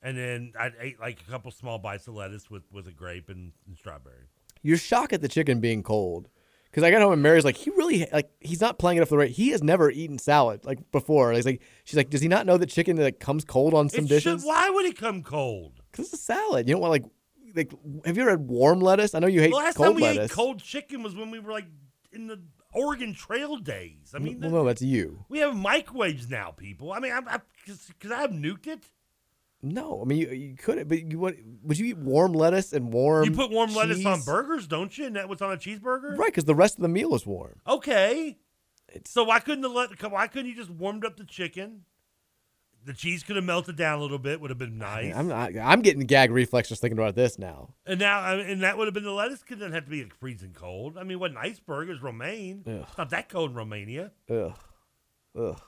And 0.00 0.16
then 0.16 0.52
I 0.58 0.70
ate 0.80 1.00
like 1.00 1.20
a 1.26 1.30
couple 1.30 1.50
small 1.50 1.78
bites 1.78 2.06
of 2.06 2.14
lettuce 2.14 2.50
with 2.50 2.62
with 2.72 2.86
a 2.86 2.92
grape 2.92 3.28
and, 3.28 3.52
and 3.66 3.76
strawberry. 3.76 4.28
You're 4.62 4.76
shocked 4.78 5.12
at 5.12 5.20
the 5.20 5.28
chicken 5.28 5.60
being 5.60 5.82
cold. 5.82 6.28
Because 6.70 6.82
I 6.82 6.90
got 6.90 7.02
home 7.02 7.12
and 7.12 7.22
Mary's 7.22 7.44
like, 7.44 7.56
he 7.56 7.70
really 7.70 8.06
like 8.12 8.30
he's 8.40 8.60
not 8.60 8.78
playing 8.80 8.98
it 8.98 9.02
up 9.02 9.08
the 9.08 9.16
right. 9.16 9.30
He 9.30 9.50
has 9.50 9.62
never 9.62 9.90
eaten 9.92 10.18
salad 10.18 10.64
like 10.64 10.90
before. 10.90 11.32
He's 11.32 11.46
like, 11.46 11.62
she's 11.84 11.96
like, 11.96 12.10
does 12.10 12.20
he 12.20 12.26
not 12.26 12.46
know 12.46 12.56
that 12.56 12.68
chicken 12.68 12.96
like 12.96 13.20
comes 13.20 13.44
cold 13.44 13.74
on 13.74 13.88
some 13.88 14.06
It 14.06 14.08
dishes? 14.08 14.40
should- 14.42 14.46
why 14.48 14.70
would 14.70 14.84
it 14.84 14.96
come 14.98 15.22
cold? 15.22 15.82
Because 15.94 16.12
it's 16.12 16.22
a 16.22 16.24
salad. 16.24 16.66
You 16.68 16.74
don't 16.74 16.80
want 16.80 16.90
like 16.90 17.04
like. 17.54 17.70
Have 18.04 18.16
you 18.16 18.22
ever 18.24 18.30
had 18.30 18.48
warm 18.48 18.80
lettuce? 18.80 19.14
I 19.14 19.20
know 19.20 19.28
you 19.28 19.40
hate 19.40 19.50
the 19.50 19.56
last 19.56 19.76
cold 19.76 19.90
time 19.90 19.94
we 19.94 20.02
lettuce. 20.02 20.30
ate 20.30 20.34
cold 20.34 20.60
chicken 20.60 21.04
was 21.04 21.14
when 21.14 21.30
we 21.30 21.38
were 21.38 21.52
like 21.52 21.66
in 22.12 22.26
the 22.26 22.40
Oregon 22.72 23.14
Trail 23.14 23.56
days. 23.56 24.12
I 24.12 24.18
mean, 24.18 24.40
well, 24.40 24.50
no, 24.50 24.64
that's 24.64 24.82
you. 24.82 25.24
we 25.28 25.38
have 25.38 25.54
microwaves 25.54 26.28
now, 26.28 26.50
people. 26.50 26.92
I 26.92 26.98
mean, 26.98 27.12
I'm 27.12 27.24
because 27.64 28.10
I 28.10 28.22
have 28.22 28.30
nuked 28.30 28.66
it. 28.66 28.90
No, 29.62 30.02
I 30.02 30.04
mean 30.04 30.18
you, 30.18 30.28
you 30.30 30.56
couldn't. 30.56 30.88
But 30.88 31.10
you 31.10 31.18
what? 31.18 31.36
Would 31.62 31.78
you 31.78 31.86
eat 31.86 31.98
warm 31.98 32.32
lettuce 32.32 32.72
and 32.72 32.92
warm? 32.92 33.24
You 33.24 33.30
put 33.30 33.52
warm 33.52 33.72
lettuce 33.72 34.04
on 34.04 34.20
burgers, 34.22 34.66
don't 34.66 34.96
you? 34.98 35.06
And 35.06 35.14
that 35.14 35.28
what's 35.28 35.42
on 35.42 35.52
a 35.52 35.56
cheeseburger, 35.56 36.18
Right, 36.18 36.26
because 36.26 36.44
the 36.44 36.56
rest 36.56 36.76
of 36.76 36.82
the 36.82 36.88
meal 36.88 37.14
is 37.14 37.24
warm. 37.24 37.60
Okay. 37.66 38.36
so 39.06 39.22
why 39.22 39.38
couldn't 39.38 39.62
the 39.62 39.68
let 39.68 40.02
why 40.10 40.26
couldn't 40.26 40.50
you 40.50 40.56
just 40.56 40.70
warmed 40.70 41.04
up 41.04 41.16
the 41.16 41.24
chicken? 41.24 41.82
The 42.84 42.92
cheese 42.92 43.22
could 43.22 43.36
have 43.36 43.44
melted 43.44 43.76
down 43.76 43.98
a 43.98 44.02
little 44.02 44.18
bit, 44.18 44.40
would 44.40 44.50
have 44.50 44.58
been 44.58 44.76
nice. 44.76 45.14
I'm 45.14 45.28
not, 45.28 45.52
I'm 45.56 45.80
getting 45.80 46.02
gag 46.06 46.30
reflex 46.30 46.68
just 46.68 46.80
thinking 46.82 46.98
about 46.98 47.14
this 47.14 47.38
now. 47.38 47.70
and 47.86 47.98
now, 47.98 48.20
I 48.20 48.36
mean, 48.36 48.46
and 48.46 48.62
that 48.62 48.76
would 48.76 48.86
have 48.86 48.94
been 48.94 49.04
the 49.04 49.10
lettuce. 49.10 49.42
Could 49.42 49.60
not 49.60 49.72
have 49.72 49.84
to 49.84 49.90
be 49.90 50.02
like 50.02 50.14
freezing 50.14 50.52
cold. 50.52 50.98
I 50.98 51.02
mean, 51.02 51.18
what 51.18 51.30
an 51.30 51.38
iceberg 51.38 51.88
is 51.88 52.02
Romaine. 52.02 52.62
Ugh. 52.66 52.84
It's 52.86 52.98
not 52.98 53.10
that 53.10 53.28
cold 53.28 53.50
in 53.50 53.56
Romania. 53.56 54.12
Ugh. 54.30 54.52
Ugh. 55.38 55.60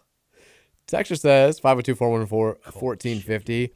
Texture 0.86 1.16
says 1.16 1.58
502 1.58 1.94
414 1.94 2.60
1450. 2.72 3.72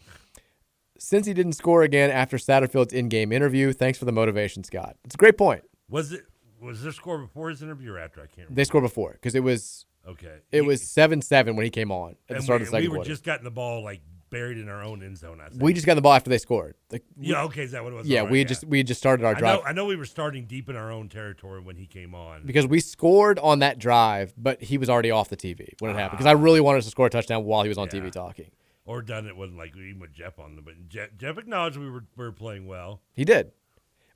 Since 0.98 1.26
he 1.26 1.32
didn't 1.32 1.54
score 1.54 1.82
again 1.82 2.10
after 2.10 2.36
Satterfield's 2.36 2.92
in 2.92 3.08
game 3.08 3.32
interview, 3.32 3.72
thanks 3.72 3.98
for 3.98 4.04
the 4.04 4.12
motivation, 4.12 4.62
Scott. 4.64 4.96
It's 5.04 5.14
a 5.14 5.18
great 5.18 5.38
point. 5.38 5.64
Was 5.88 6.12
it 6.12 6.26
was 6.60 6.82
there 6.82 6.92
score 6.92 7.18
before 7.18 7.48
his 7.48 7.62
interview 7.62 7.92
or 7.92 7.98
after? 7.98 8.20
I 8.20 8.24
can't. 8.26 8.36
remember. 8.36 8.54
They 8.54 8.64
scored 8.64 8.84
before 8.84 9.12
because 9.12 9.34
it 9.34 9.42
was 9.42 9.86
Okay. 10.10 10.38
It 10.52 10.62
was 10.62 10.82
7 10.82 11.22
7 11.22 11.56
when 11.56 11.64
he 11.64 11.70
came 11.70 11.90
on 11.92 12.12
at 12.12 12.16
the 12.28 12.34
And 12.36 12.44
start 12.44 12.60
we, 12.60 12.66
of 12.66 12.70
the 12.70 12.76
second 12.76 12.84
we 12.84 12.88
were 12.88 12.94
quarter. 12.96 13.10
just 13.10 13.24
getting 13.24 13.44
the 13.44 13.50
ball 13.50 13.82
like 13.82 14.00
buried 14.30 14.58
in 14.58 14.68
our 14.68 14.82
own 14.84 15.02
end 15.02 15.18
zone. 15.18 15.40
I 15.44 15.48
think. 15.48 15.60
we 15.60 15.72
just 15.72 15.86
got 15.86 15.94
the 15.96 16.00
ball 16.02 16.12
after 16.12 16.30
they 16.30 16.38
scored. 16.38 16.76
Like, 16.92 17.02
Yeah, 17.18 17.42
okay, 17.44 17.64
is 17.64 17.72
that 17.72 17.82
what 17.82 17.92
it 17.92 17.96
was? 17.96 18.06
Yeah, 18.06 18.20
right, 18.20 18.30
we 18.30 18.38
yeah. 18.38 18.44
just 18.44 18.64
we 18.64 18.78
had 18.78 18.86
just 18.86 19.00
started 19.00 19.24
our 19.26 19.34
I 19.34 19.38
drive 19.38 19.58
know, 19.60 19.64
I 19.66 19.72
know 19.72 19.86
we 19.86 19.96
were 19.96 20.04
starting 20.04 20.46
deep 20.46 20.68
in 20.68 20.76
our 20.76 20.92
own 20.92 21.08
territory 21.08 21.60
when 21.60 21.74
he 21.76 21.86
came 21.86 22.14
on. 22.14 22.42
because 22.46 22.66
we 22.66 22.78
scored 22.80 23.38
on 23.40 23.58
that 23.58 23.78
drive, 23.80 24.32
but 24.36 24.62
he 24.62 24.78
was 24.78 24.88
already 24.88 25.10
off 25.10 25.28
the 25.30 25.36
TV 25.36 25.70
when 25.80 25.90
it 25.90 25.94
happened. 25.94 26.18
Because 26.18 26.26
I 26.26 26.32
really 26.32 26.60
wanted 26.60 26.78
us 26.78 26.84
to 26.84 26.90
score 26.90 27.06
a 27.06 27.10
touchdown 27.10 27.44
while 27.44 27.62
he 27.64 27.68
was 27.68 27.78
on 27.78 27.88
TV 27.88 28.10
talking. 28.12 28.50
or 28.84 29.02
done 29.02 29.26
it 29.26 29.36
wasn't 29.36 29.58
like 29.58 29.74
even 29.76 29.98
with 30.00 30.12
Jeff 30.12 30.38
on 30.38 30.54
the 30.54 30.62
but 30.62 30.74
Jeff, 30.88 31.08
Jeff 31.16 31.36
acknowledged 31.36 31.76
we 31.76 31.90
were 31.90 32.04
we 32.16 32.24
were 32.24 32.30
playing 32.32 32.66
well. 32.68 33.00
He 33.12 33.24
did, 33.24 33.50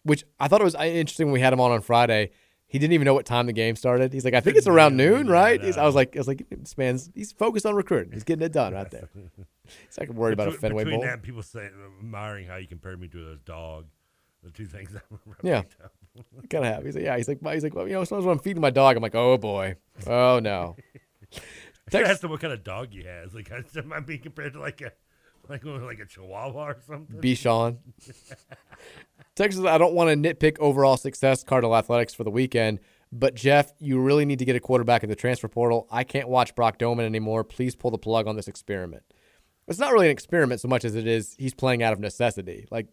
which 0.04 0.22
I 0.38 0.46
thought 0.46 0.60
it 0.60 0.64
was 0.64 0.76
uh, 0.76 0.82
interesting 0.84 1.26
when 1.26 1.32
we 1.34 1.40
had 1.40 1.52
him 1.52 1.60
on 1.60 1.72
on 1.72 1.80
Friday. 1.80 2.30
He 2.74 2.80
didn't 2.80 2.94
even 2.94 3.04
know 3.04 3.14
what 3.14 3.24
time 3.24 3.46
the 3.46 3.52
game 3.52 3.76
started. 3.76 4.12
He's 4.12 4.24
like, 4.24 4.34
I 4.34 4.40
think 4.40 4.56
it's 4.56 4.66
around 4.66 4.96
noon, 4.96 5.28
right? 5.28 5.62
He's, 5.62 5.76
I 5.76 5.86
was 5.86 5.94
like, 5.94 6.16
I 6.16 6.18
was 6.18 6.26
like, 6.26 6.44
this 6.50 6.76
man's 6.76 7.08
he's 7.14 7.30
focused 7.30 7.64
on 7.66 7.76
recruiting. 7.76 8.12
He's 8.12 8.24
getting 8.24 8.44
it 8.44 8.50
done 8.50 8.74
right 8.74 8.90
there. 8.90 9.08
He's 9.86 9.96
not 9.96 10.12
worried 10.12 10.32
about 10.32 10.48
a 10.48 10.52
Fenway 10.52 10.82
between 10.82 10.98
Bowl. 10.98 11.08
that 11.08 11.22
people 11.22 11.44
saying 11.44 11.70
admiring 12.00 12.48
how 12.48 12.56
you 12.56 12.66
compared 12.66 13.00
me 13.00 13.06
to 13.06 13.30
a 13.30 13.36
dog. 13.36 13.86
The 14.42 14.50
two 14.50 14.66
things 14.66 14.90
were 15.24 15.36
Yeah, 15.44 15.62
kind 16.50 16.64
of 16.66 16.72
happy. 16.72 16.86
He's 16.86 16.96
like, 16.96 17.04
yeah. 17.04 17.16
He's 17.16 17.28
like, 17.28 17.38
he's 17.52 17.62
like, 17.62 17.76
well, 17.76 17.86
you 17.86 17.92
know, 17.92 18.02
sometimes 18.02 18.26
when 18.26 18.32
I'm 18.32 18.42
feeding 18.42 18.60
my 18.60 18.70
dog, 18.70 18.96
I'm 18.96 19.02
like, 19.04 19.14
oh 19.14 19.38
boy, 19.38 19.76
oh 20.08 20.40
no. 20.40 20.74
I 21.92 22.02
asked 22.02 22.24
him 22.24 22.30
what 22.30 22.40
kind 22.40 22.52
of 22.52 22.64
dog 22.64 22.88
he 22.90 23.04
has. 23.04 23.34
Like, 23.34 23.52
am 23.76 23.92
I 23.92 24.00
being 24.00 24.20
compared 24.20 24.54
to 24.54 24.60
like 24.60 24.80
a 24.80 24.90
like 25.48 25.64
like 25.64 25.98
a 25.98 26.06
Chihuahua 26.06 26.64
or 26.70 26.76
something? 26.86 27.20
Bichon. 27.20 27.78
Texas, 29.34 29.64
I 29.64 29.78
don't 29.78 29.94
want 29.94 30.10
to 30.10 30.34
nitpick 30.34 30.58
overall 30.60 30.96
success 30.96 31.42
Cardinal 31.42 31.76
athletics 31.76 32.14
for 32.14 32.22
the 32.22 32.30
weekend, 32.30 32.78
but 33.10 33.34
Jeff, 33.34 33.72
you 33.78 34.00
really 34.00 34.24
need 34.24 34.38
to 34.38 34.44
get 34.44 34.54
a 34.54 34.60
quarterback 34.60 35.02
in 35.02 35.10
the 35.10 35.16
transfer 35.16 35.48
portal. 35.48 35.88
I 35.90 36.04
can't 36.04 36.28
watch 36.28 36.54
Brock 36.54 36.78
Domann 36.78 37.04
anymore. 37.04 37.42
Please 37.42 37.74
pull 37.74 37.90
the 37.90 37.98
plug 37.98 38.28
on 38.28 38.36
this 38.36 38.46
experiment. 38.48 39.02
It's 39.66 39.78
not 39.78 39.92
really 39.92 40.06
an 40.06 40.12
experiment 40.12 40.60
so 40.60 40.68
much 40.68 40.84
as 40.84 40.94
it 40.94 41.06
is 41.06 41.34
he's 41.38 41.54
playing 41.54 41.82
out 41.82 41.92
of 41.92 41.98
necessity. 41.98 42.66
Like, 42.70 42.86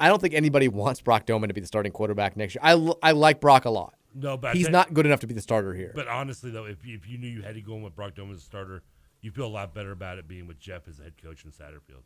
I 0.00 0.08
don't 0.08 0.20
think 0.20 0.34
anybody 0.34 0.66
wants 0.66 1.00
Brock 1.02 1.26
Domann 1.26 1.48
to 1.48 1.54
be 1.54 1.60
the 1.60 1.66
starting 1.66 1.92
quarterback 1.92 2.36
next 2.36 2.54
year. 2.54 2.60
I, 2.64 2.72
l- 2.72 2.98
I 3.02 3.12
like 3.12 3.40
Brock 3.40 3.64
a 3.66 3.70
lot. 3.70 3.94
No, 4.14 4.36
but 4.36 4.56
he's 4.56 4.68
not 4.68 4.92
good 4.92 5.06
enough 5.06 5.20
to 5.20 5.26
be 5.28 5.34
the 5.34 5.42
starter 5.42 5.72
here. 5.74 5.92
But 5.94 6.08
honestly, 6.08 6.50
though, 6.50 6.64
if 6.64 6.84
you, 6.84 6.96
if 6.96 7.08
you 7.08 7.16
knew 7.18 7.28
you 7.28 7.42
had 7.42 7.54
to 7.54 7.60
go 7.60 7.74
in 7.76 7.82
with 7.82 7.94
Brock 7.94 8.14
Domann 8.16 8.32
as 8.32 8.38
a 8.38 8.44
starter, 8.44 8.82
you 9.22 9.30
feel 9.30 9.46
a 9.46 9.48
lot 9.48 9.74
better 9.74 9.92
about 9.92 10.18
it 10.18 10.26
being 10.28 10.46
with 10.46 10.58
Jeff 10.58 10.88
as 10.88 10.98
the 10.98 11.04
head 11.04 11.14
coach 11.22 11.44
in 11.44 11.50
Satterfield. 11.50 12.02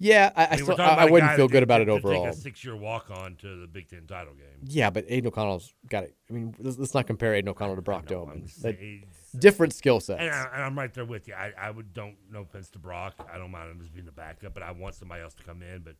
yeah, 0.00 0.30
I, 0.36 0.46
I, 0.46 0.50
mean, 0.56 0.64
still, 0.64 0.70
I, 0.72 0.74
about 0.74 0.98
I 1.00 1.06
a 1.08 1.10
wouldn't 1.10 1.32
feel 1.36 1.48
good 1.48 1.54
did- 1.54 1.62
about 1.64 1.80
it 1.80 1.88
overall. 1.88 2.24
Take 2.26 2.34
a 2.34 2.36
six-year 2.36 2.76
walk-on 2.76 3.36
to 3.36 3.60
the 3.60 3.66
Big 3.66 3.88
Ten 3.88 4.06
title 4.06 4.34
game. 4.34 4.46
Yeah, 4.64 4.90
but 4.90 5.04
Aidan 5.08 5.28
O'Connell's 5.28 5.74
got 5.88 6.04
it. 6.04 6.14
I 6.30 6.32
mean, 6.34 6.54
let's, 6.60 6.78
let's 6.78 6.94
not 6.94 7.06
compare 7.06 7.34
Aidan 7.34 7.48
O'Connell 7.48 7.76
to 7.76 7.82
Brock 7.82 8.06
Domann. 8.06 8.44
just 8.46 8.64
Like, 8.64 8.78
saying- 8.78 9.06
different 9.38 9.72
skill 9.74 9.98
sets. 10.00 10.20
And, 10.20 10.30
I, 10.30 10.48
and 10.54 10.62
I'm 10.62 10.78
right 10.78 10.92
there 10.94 11.04
with 11.04 11.26
you. 11.28 11.34
I, 11.34 11.52
I 11.58 11.70
would 11.70 11.92
don't 11.92 12.16
no 12.30 12.42
offense 12.42 12.70
to 12.70 12.78
Brock. 12.78 13.14
I 13.32 13.38
don't 13.38 13.50
mind 13.50 13.70
him 13.70 13.80
just 13.80 13.92
being 13.92 14.06
the 14.06 14.12
backup, 14.12 14.54
but 14.54 14.62
I 14.62 14.70
want 14.72 14.94
somebody 14.94 15.22
else 15.22 15.34
to 15.34 15.42
come 15.42 15.62
in. 15.62 15.80
But 15.80 15.96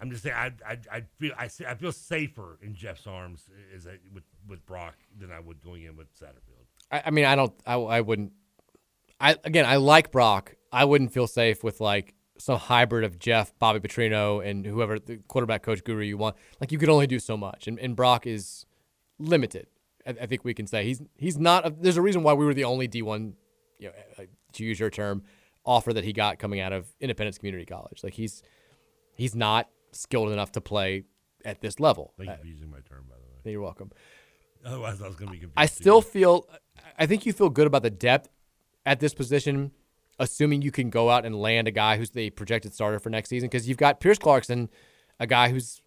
I'm 0.00 0.10
just 0.10 0.22
saying 0.22 0.36
I 0.36 0.52
I, 0.66 0.78
I 0.92 1.02
feel 1.18 1.32
I, 1.36 1.50
I 1.68 1.74
feel 1.74 1.92
safer 1.92 2.58
in 2.62 2.74
Jeff's 2.74 3.06
arms 3.06 3.48
is 3.74 3.86
with 4.14 4.22
with 4.48 4.64
Brock 4.64 4.94
than 5.18 5.30
I 5.32 5.40
would 5.40 5.60
going 5.62 5.82
in 5.82 5.96
with 5.96 6.06
Satterfield. 6.18 6.64
I, 6.90 7.02
I 7.06 7.10
mean, 7.10 7.24
I 7.26 7.34
don't. 7.36 7.52
I, 7.66 7.74
I 7.74 8.00
wouldn't. 8.00 8.32
I 9.20 9.36
again, 9.44 9.64
I 9.66 9.76
like 9.76 10.10
Brock. 10.12 10.54
I 10.72 10.84
wouldn't 10.84 11.12
feel 11.12 11.26
safe 11.26 11.64
with 11.64 11.80
like 11.80 12.14
some 12.38 12.58
hybrid 12.58 13.04
of 13.04 13.18
Jeff, 13.18 13.52
Bobby 13.58 13.80
Petrino, 13.80 14.44
and 14.46 14.64
whoever 14.64 14.98
the 14.98 15.16
quarterback 15.28 15.62
coach 15.62 15.82
guru 15.82 16.04
you 16.04 16.16
want. 16.16 16.36
Like 16.60 16.70
you 16.72 16.78
could 16.78 16.88
only 16.88 17.06
do 17.06 17.18
so 17.18 17.36
much, 17.36 17.66
and, 17.66 17.78
and 17.80 17.96
Brock 17.96 18.26
is 18.26 18.64
limited. 19.18 19.66
I, 20.06 20.10
I 20.22 20.26
think 20.26 20.44
we 20.44 20.54
can 20.54 20.66
say 20.66 20.84
he's 20.84 21.02
he's 21.16 21.38
not. 21.38 21.66
A, 21.66 21.70
there's 21.70 21.96
a 21.96 22.02
reason 22.02 22.22
why 22.22 22.34
we 22.34 22.44
were 22.46 22.54
the 22.54 22.64
only 22.64 22.86
D 22.86 23.02
one, 23.02 23.34
you 23.78 23.88
know, 23.88 23.94
uh, 24.18 24.22
to 24.52 24.64
use 24.64 24.78
your 24.78 24.90
term, 24.90 25.22
offer 25.64 25.92
that 25.92 26.04
he 26.04 26.12
got 26.12 26.38
coming 26.38 26.60
out 26.60 26.72
of 26.72 26.86
Independence 27.00 27.38
Community 27.38 27.64
College. 27.64 28.04
Like 28.04 28.14
he's 28.14 28.42
he's 29.14 29.34
not 29.34 29.68
skilled 29.92 30.30
enough 30.30 30.52
to 30.52 30.60
play 30.60 31.04
at 31.44 31.60
this 31.60 31.80
level. 31.80 32.12
Thank 32.18 32.28
you 32.28 32.34
Uh, 32.34 32.38
for 32.38 32.46
using 32.46 32.70
my 32.70 32.80
term, 32.88 33.06
by 33.08 33.16
the 33.16 33.22
way. 33.48 33.52
You're 33.52 33.62
welcome. 33.62 33.90
Otherwise, 34.64 35.00
I 35.00 35.06
was 35.06 35.16
going 35.16 35.28
to 35.28 35.32
be 35.32 35.38
confused. 35.38 35.54
I 35.56 35.66
too. 35.66 35.74
still 35.74 36.02
feel. 36.02 36.46
I 36.98 37.06
think 37.06 37.24
you 37.26 37.32
feel 37.32 37.48
good 37.48 37.66
about 37.66 37.82
the 37.82 37.90
depth 37.90 38.28
at 38.88 39.00
this 39.00 39.12
position, 39.12 39.72
assuming 40.18 40.62
you 40.62 40.72
can 40.72 40.88
go 40.88 41.10
out 41.10 41.26
and 41.26 41.36
land 41.36 41.68
a 41.68 41.70
guy 41.70 41.98
who's 41.98 42.10
the 42.10 42.30
projected 42.30 42.72
starter 42.72 42.98
for 42.98 43.10
next 43.10 43.28
season. 43.28 43.48
Because 43.48 43.68
you've 43.68 43.78
got 43.78 44.00
Pierce 44.00 44.18
Clarkson, 44.18 44.70
a 45.20 45.26
guy 45.26 45.50
who's 45.50 45.82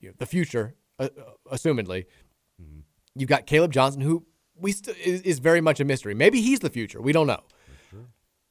you 0.00 0.08
know, 0.08 0.14
the 0.18 0.26
future, 0.26 0.74
uh, 0.98 1.08
uh, 1.18 1.54
assumedly. 1.54 2.06
Mm-hmm. 2.60 2.80
You've 3.14 3.28
got 3.28 3.46
Caleb 3.46 3.72
Johnson, 3.72 4.00
who 4.00 4.24
we 4.58 4.72
st- 4.72 4.96
is, 4.98 5.20
is 5.22 5.38
very 5.38 5.60
much 5.60 5.80
a 5.80 5.84
mystery. 5.84 6.14
Maybe 6.14 6.40
he's 6.40 6.60
the 6.60 6.70
future. 6.70 7.00
We 7.00 7.12
don't 7.12 7.26
know. 7.26 7.42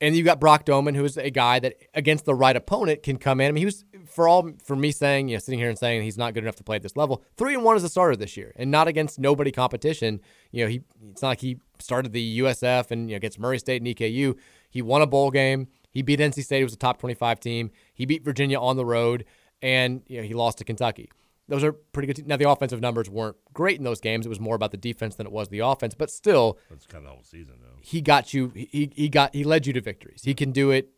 And 0.01 0.15
you 0.15 0.23
got 0.23 0.41
Brock 0.41 0.65
Domann, 0.65 0.95
who 0.95 1.05
is 1.05 1.15
a 1.15 1.29
guy 1.29 1.59
that 1.59 1.75
against 1.93 2.25
the 2.25 2.35
right 2.35 2.55
opponent 2.55 3.01
can 3.01 3.17
come 3.17 3.39
in. 3.39 3.47
I 3.47 3.51
mean, 3.51 3.61
he 3.61 3.65
was 3.65 3.85
for 4.05 4.27
all 4.27 4.51
for 4.63 4.75
me 4.75 4.91
saying, 4.91 5.29
you 5.29 5.35
know, 5.35 5.39
sitting 5.39 5.57
here 5.59 5.69
and 5.69 5.79
saying 5.79 6.03
he's 6.03 6.17
not 6.17 6.33
good 6.33 6.43
enough 6.43 6.57
to 6.57 6.63
play 6.63 6.75
at 6.75 6.83
this 6.83 6.97
level. 6.97 7.23
Three 7.37 7.53
and 7.53 7.63
one 7.63 7.77
as 7.77 7.83
a 7.83 7.89
starter 7.89 8.15
this 8.17 8.35
year, 8.35 8.51
and 8.57 8.69
not 8.69 8.89
against 8.89 9.19
nobody 9.19 9.51
competition. 9.51 10.19
You 10.51 10.65
know, 10.65 10.69
he 10.69 10.81
it's 11.11 11.21
not 11.21 11.29
like 11.29 11.41
he 11.41 11.59
started 11.79 12.11
the 12.11 12.39
USF 12.39 12.91
and 12.91 13.09
you 13.09 13.15
know 13.15 13.17
against 13.17 13.39
Murray 13.39 13.57
State 13.57 13.81
and 13.81 13.95
EKU. 13.95 14.37
He 14.69 14.81
won 14.81 15.01
a 15.01 15.07
bowl 15.07 15.31
game. 15.31 15.67
He 15.91 16.01
beat 16.01 16.19
NC 16.19 16.43
State, 16.43 16.59
who 16.59 16.65
was 16.65 16.73
a 16.73 16.77
top 16.77 16.99
twenty-five 16.99 17.39
team. 17.39 17.71
He 17.93 18.05
beat 18.05 18.23
Virginia 18.23 18.59
on 18.59 18.75
the 18.75 18.85
road, 18.85 19.23
and 19.61 20.01
you 20.07 20.17
know 20.17 20.27
he 20.27 20.33
lost 20.33 20.57
to 20.57 20.65
Kentucky. 20.65 21.09
Those 21.47 21.63
are 21.63 21.71
pretty 21.73 22.07
good. 22.07 22.15
te- 22.15 22.23
Now 22.25 22.37
the 22.37 22.49
offensive 22.49 22.81
numbers 22.81 23.09
weren't 23.09 23.37
great 23.53 23.77
in 23.77 23.83
those 23.83 24.01
games. 24.01 24.25
It 24.25 24.29
was 24.29 24.39
more 24.39 24.55
about 24.55 24.71
the 24.71 24.77
defense 24.77 25.15
than 25.15 25.27
it 25.27 25.31
was 25.31 25.49
the 25.49 25.59
offense, 25.59 25.93
but 25.95 26.09
still, 26.09 26.57
That's 26.69 26.85
kind 26.87 27.03
of 27.05 27.09
the 27.11 27.13
whole 27.15 27.23
season, 27.23 27.55
though. 27.61 27.77
he 27.81 28.01
got 28.01 28.33
you 28.33 28.49
he, 28.55 28.91
he 28.95 29.09
got 29.09 29.33
he 29.35 29.43
led 29.43 29.67
you 29.67 29.73
to 29.73 29.81
victories. 29.81 30.21
He 30.23 30.33
can 30.33 30.51
do 30.51 30.71
it 30.71 30.89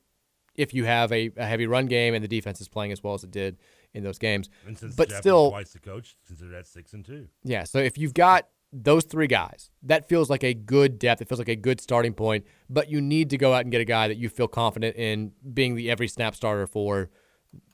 if 0.55 0.73
you 0.73 0.85
have 0.85 1.11
a, 1.11 1.31
a 1.37 1.45
heavy 1.45 1.67
run 1.67 1.85
game 1.85 2.13
and 2.13 2.23
the 2.23 2.27
defense 2.27 2.59
is 2.61 2.67
playing 2.67 2.91
as 2.91 3.03
well 3.03 3.13
as 3.13 3.23
it 3.23 3.31
did 3.31 3.57
in 3.93 4.03
those 4.03 4.17
games. 4.17 4.49
And 4.65 4.77
since 4.77 4.95
But 4.95 5.09
Jeff 5.09 5.19
still 5.19 5.49
twice 5.51 5.71
the 5.73 5.79
coach, 5.79 6.15
consider 6.25 6.49
that 6.51 6.65
six 6.67 6.93
and 6.93 7.05
two. 7.05 7.27
yeah, 7.43 7.63
so 7.63 7.77
if 7.79 7.97
you've 7.97 8.13
got 8.13 8.47
those 8.73 9.05
three 9.05 9.27
guys, 9.27 9.69
that 9.83 10.09
feels 10.09 10.29
like 10.29 10.43
a 10.43 10.53
good 10.53 10.99
depth. 10.99 11.21
It 11.21 11.29
feels 11.29 11.39
like 11.39 11.47
a 11.47 11.55
good 11.55 11.79
starting 11.79 12.13
point, 12.13 12.45
but 12.69 12.89
you 12.89 12.99
need 12.99 13.29
to 13.29 13.37
go 13.37 13.53
out 13.53 13.61
and 13.61 13.71
get 13.71 13.79
a 13.81 13.85
guy 13.85 14.07
that 14.09 14.17
you 14.17 14.27
feel 14.29 14.47
confident 14.47 14.95
in 14.97 15.31
being 15.53 15.75
the 15.75 15.89
every 15.91 16.07
snap 16.09 16.35
starter 16.35 16.67
for 16.67 17.09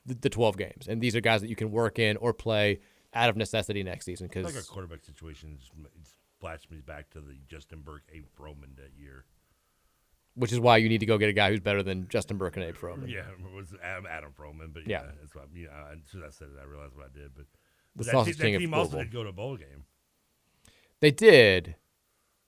the, 0.06 0.14
the 0.14 0.30
12 0.30 0.56
games. 0.56 0.88
And 0.88 1.00
these 1.00 1.16
are 1.16 1.20
guys 1.20 1.40
that 1.40 1.48
you 1.48 1.56
can 1.56 1.70
work 1.70 1.98
in 1.98 2.16
or 2.18 2.32
play 2.32 2.80
out 3.14 3.30
of 3.30 3.36
necessity 3.36 3.82
next 3.82 4.04
season 4.06 4.26
Because 4.26 4.44
like 4.44 4.56
our 4.56 4.62
quarterback 4.62 5.04
situation 5.04 5.56
just, 5.58 5.72
m- 5.76 5.86
just 6.00 6.14
flashed 6.40 6.70
me 6.70 6.78
back 6.80 7.10
to 7.10 7.20
the 7.20 7.36
Justin 7.48 7.80
Burke, 7.84 8.02
Abe 8.12 8.24
Froman 8.38 8.76
that 8.76 8.90
year. 8.98 9.24
which 10.34 10.52
is 10.52 10.58
why 10.58 10.76
you 10.78 10.88
need 10.88 10.98
to 10.98 11.06
go 11.06 11.16
get 11.16 11.28
a 11.28 11.32
guy 11.32 11.48
who's 11.50 11.60
better 11.60 11.82
than 11.82 12.08
Justin 12.08 12.36
Burke 12.38 12.56
and 12.56 12.64
Abe 12.66 12.74
Froman. 12.76 13.08
Yeah, 13.08 13.20
it 13.20 13.54
was 13.54 13.72
Adam, 13.82 14.04
Adam 14.10 14.32
Froman, 14.36 14.72
but 14.74 14.86
Yeah. 14.86 15.02
yeah, 15.04 15.10
that's 15.20 15.34
what 15.34 15.46
you 15.54 15.66
know. 15.66 15.72
As 15.92 15.98
soon 16.10 16.22
as 16.24 16.34
I 16.34 16.38
said 16.38 16.48
it, 16.48 16.60
I 16.60 16.64
realized 16.66 16.96
what 16.96 17.06
I 17.06 17.16
did. 17.18 17.34
But, 17.36 17.44
The 17.52 17.58
but 17.96 18.06
that, 18.06 18.10
sausage 18.12 18.36
te- 18.36 18.42
king 18.42 18.52
that 18.54 18.58
team 18.58 18.74
also 18.74 18.98
did 18.98 19.12
go 19.12 19.22
to 19.22 19.28
a 19.28 19.32
bowl 19.32 19.56
game. 19.56 19.84
They 21.00 21.10
did. 21.12 21.76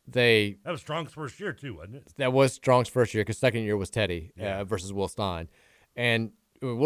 They 0.09 0.57
That 0.65 0.71
was 0.71 0.81
Strong's 0.81 1.13
first 1.13 1.39
year 1.41 1.53
too, 1.53 1.77
wasn't 1.77 1.97
it? 1.97 2.13
that 2.17 2.33
was 2.33 2.53
Strong's 2.53 2.89
first 2.89 3.13
year 3.15 3.23
because 3.25 3.39
second 3.39 3.63
year 3.63 3.77
was 3.77 3.91
Teddy 3.91 4.33
Yeah. 4.37 4.61
uh, 4.61 4.65
versus 4.65 4.93
Will 4.93 5.09
Stein, 5.09 5.49
and 5.97 6.33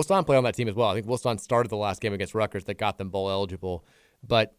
Stein 0.03 0.25
played 0.25 0.37
on 0.37 0.45
that 0.45 0.55
team 0.55 0.69
as 0.69 0.75
well. 0.75 0.89
I 0.89 0.95
think 0.95 1.07
Wilson 1.07 1.39
started 1.39 1.69
the 1.69 1.77
last 1.77 2.01
game 2.01 2.13
against 2.13 2.35
Rutgers 2.35 2.65
that 2.65 2.79
got 2.79 2.99
them 2.99 3.11
bowl 3.11 3.31
eligible, 3.31 3.85
but 4.27 4.55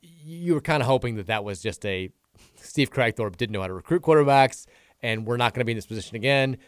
you 0.00 0.54
were 0.54 0.60
kind 0.60 0.82
of 0.82 0.86
hoping 0.86 1.16
that 1.16 1.26
that 1.26 1.44
was 1.44 1.60
just 1.60 1.84
a 1.84 2.10
Steve 2.56 2.90
Kragthorpe 2.90 3.36
didn't 3.36 3.52
know 3.52 3.60
how 3.60 3.66
to 3.66 3.74
recruit 3.74 4.02
quarterbacks, 4.02 4.66
and 5.02 5.26
we're 5.26 5.36
not 5.36 5.54
going 5.54 5.60
to 5.60 5.64
be 5.64 5.72
in 5.72 5.78
this 5.78 5.86
position 5.86 6.16
again. 6.16 6.58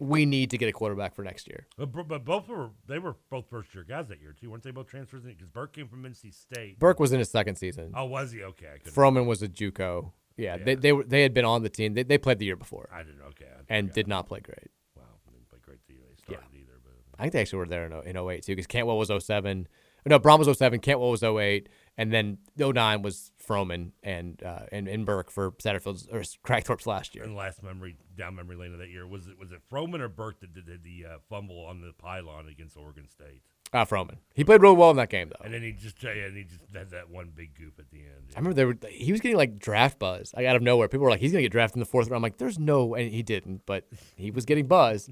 We 0.00 0.26
need 0.26 0.50
to 0.50 0.58
get 0.58 0.68
a 0.68 0.72
quarterback 0.72 1.14
for 1.14 1.22
next 1.22 1.46
year. 1.46 1.68
But, 1.78 2.08
but 2.08 2.24
both 2.24 2.48
were 2.48 2.70
they 2.88 2.98
were 2.98 3.14
both 3.30 3.46
first 3.48 3.72
year 3.74 3.84
guys 3.84 4.08
that 4.08 4.20
year 4.20 4.34
too, 4.38 4.50
weren't 4.50 4.64
they? 4.64 4.72
Both 4.72 4.88
transfers 4.88 5.22
because 5.22 5.48
Burke 5.48 5.72
came 5.74 5.88
from 5.88 6.02
NC 6.02 6.34
State. 6.34 6.78
Burke 6.78 6.98
was 6.98 7.12
in 7.12 7.20
his 7.20 7.30
second 7.30 7.56
season. 7.56 7.92
Oh, 7.94 8.04
was 8.04 8.32
he? 8.32 8.42
Okay, 8.42 8.66
I 8.74 8.88
Froman 8.88 9.26
was 9.26 9.42
a 9.42 9.48
JUCO. 9.48 10.10
Yeah, 10.36 10.56
They, 10.56 10.74
they 10.74 10.92
were 10.92 11.04
they 11.04 11.22
had 11.22 11.32
been 11.32 11.44
on 11.44 11.62
the 11.62 11.68
team. 11.68 11.94
They, 11.94 12.02
they 12.02 12.18
played 12.18 12.38
the 12.38 12.44
year 12.44 12.56
before. 12.56 12.88
I 12.92 13.04
didn't. 13.04 13.22
Okay, 13.28 13.46
I 13.46 13.62
and 13.68 13.92
did 13.92 14.08
not 14.08 14.26
play 14.26 14.40
great. 14.40 14.70
Wow, 14.96 15.04
didn't 15.30 15.48
play 15.48 15.60
great 15.62 15.78
either. 15.88 16.02
They 16.10 16.16
started 16.16 16.48
either, 16.54 16.80
but 16.82 16.94
I 17.18 17.22
think 17.22 17.32
they 17.34 17.40
actually 17.40 17.58
were 17.60 17.66
there 17.66 17.86
in, 17.86 17.92
in 18.16 18.16
08 18.16 18.42
too, 18.44 18.52
because 18.52 18.66
Cantwell 18.66 18.98
was 18.98 19.10
07. 19.24 19.68
No, 20.06 20.18
Brohm 20.18 20.38
was 20.44 20.58
07, 20.58 20.80
Cantwell 20.80 21.10
was 21.10 21.22
08, 21.22 21.68
and 21.96 22.12
then 22.12 22.36
09 22.58 23.00
was 23.00 23.32
Froman 23.42 23.92
and 24.02 24.42
uh, 24.42 24.66
and, 24.70 24.86
and 24.86 25.06
Burke 25.06 25.30
for 25.30 25.52
Satterfield's 25.52 26.06
or 26.12 26.20
Kragthorpe's 26.46 26.86
last 26.86 27.14
year. 27.14 27.24
And 27.24 27.34
last 27.34 27.62
memory 27.62 27.96
down 28.16 28.34
memory 28.34 28.56
lane 28.56 28.72
of 28.74 28.78
that 28.80 28.90
year 28.90 29.06
was 29.06 29.26
it 29.28 29.38
was 29.38 29.50
it 29.52 29.60
Froman 29.72 30.00
or 30.00 30.08
Burke 30.08 30.40
that 30.40 30.52
did, 30.52 30.66
did 30.66 30.82
the 30.84 31.06
uh, 31.06 31.16
fumble 31.30 31.64
on 31.64 31.80
the 31.80 31.92
pylon 31.96 32.48
against 32.48 32.76
Oregon 32.76 33.08
State, 33.08 33.40
Uh, 33.72 33.84
Froman. 33.86 34.16
He 34.34 34.44
played 34.44 34.60
really 34.60 34.76
well 34.76 34.90
in 34.90 34.96
that 34.98 35.08
game 35.08 35.30
though. 35.30 35.42
and 35.44 35.54
then 35.54 35.62
he 35.62 35.72
just 35.72 36.02
yeah, 36.02 36.10
and 36.10 36.36
he 36.36 36.44
just 36.44 36.60
had 36.74 36.90
that 36.90 37.08
one 37.08 37.32
big 37.34 37.54
goof 37.54 37.78
at 37.78 37.90
the 37.90 38.00
end. 38.00 38.32
I 38.34 38.38
remember 38.40 38.54
they 38.54 38.64
were 38.66 38.76
he 38.90 39.10
was 39.12 39.22
getting 39.22 39.38
like 39.38 39.58
draft 39.58 39.98
buzz 39.98 40.34
like 40.36 40.44
out 40.46 40.56
of 40.56 40.60
nowhere. 40.62 40.88
People 40.88 41.04
were 41.04 41.10
like, 41.10 41.20
he's 41.20 41.32
gonna 41.32 41.40
get 41.42 41.52
drafted 41.52 41.76
in 41.76 41.80
the 41.80 41.86
fourth 41.86 42.08
round. 42.08 42.16
I'm 42.16 42.22
like, 42.22 42.36
there's 42.36 42.58
no, 42.58 42.94
and 42.94 43.10
he 43.10 43.22
didn't, 43.22 43.62
but 43.64 43.86
he 44.16 44.30
was 44.30 44.44
getting 44.44 44.66
buzz. 44.66 45.08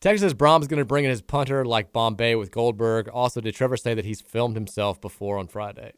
Texas 0.00 0.20
says 0.22 0.34
Brohm's 0.34 0.68
gonna 0.68 0.84
bring 0.84 1.04
in 1.04 1.10
his 1.10 1.22
punter 1.22 1.64
like 1.64 1.92
Bombay 1.92 2.34
with 2.36 2.50
Goldberg. 2.50 3.08
Also, 3.08 3.40
did 3.40 3.54
Trevor 3.54 3.76
say 3.76 3.94
that 3.94 4.04
he's 4.04 4.20
filmed 4.20 4.54
himself 4.56 5.00
before 5.00 5.38
on 5.38 5.48
Friday? 5.48 5.92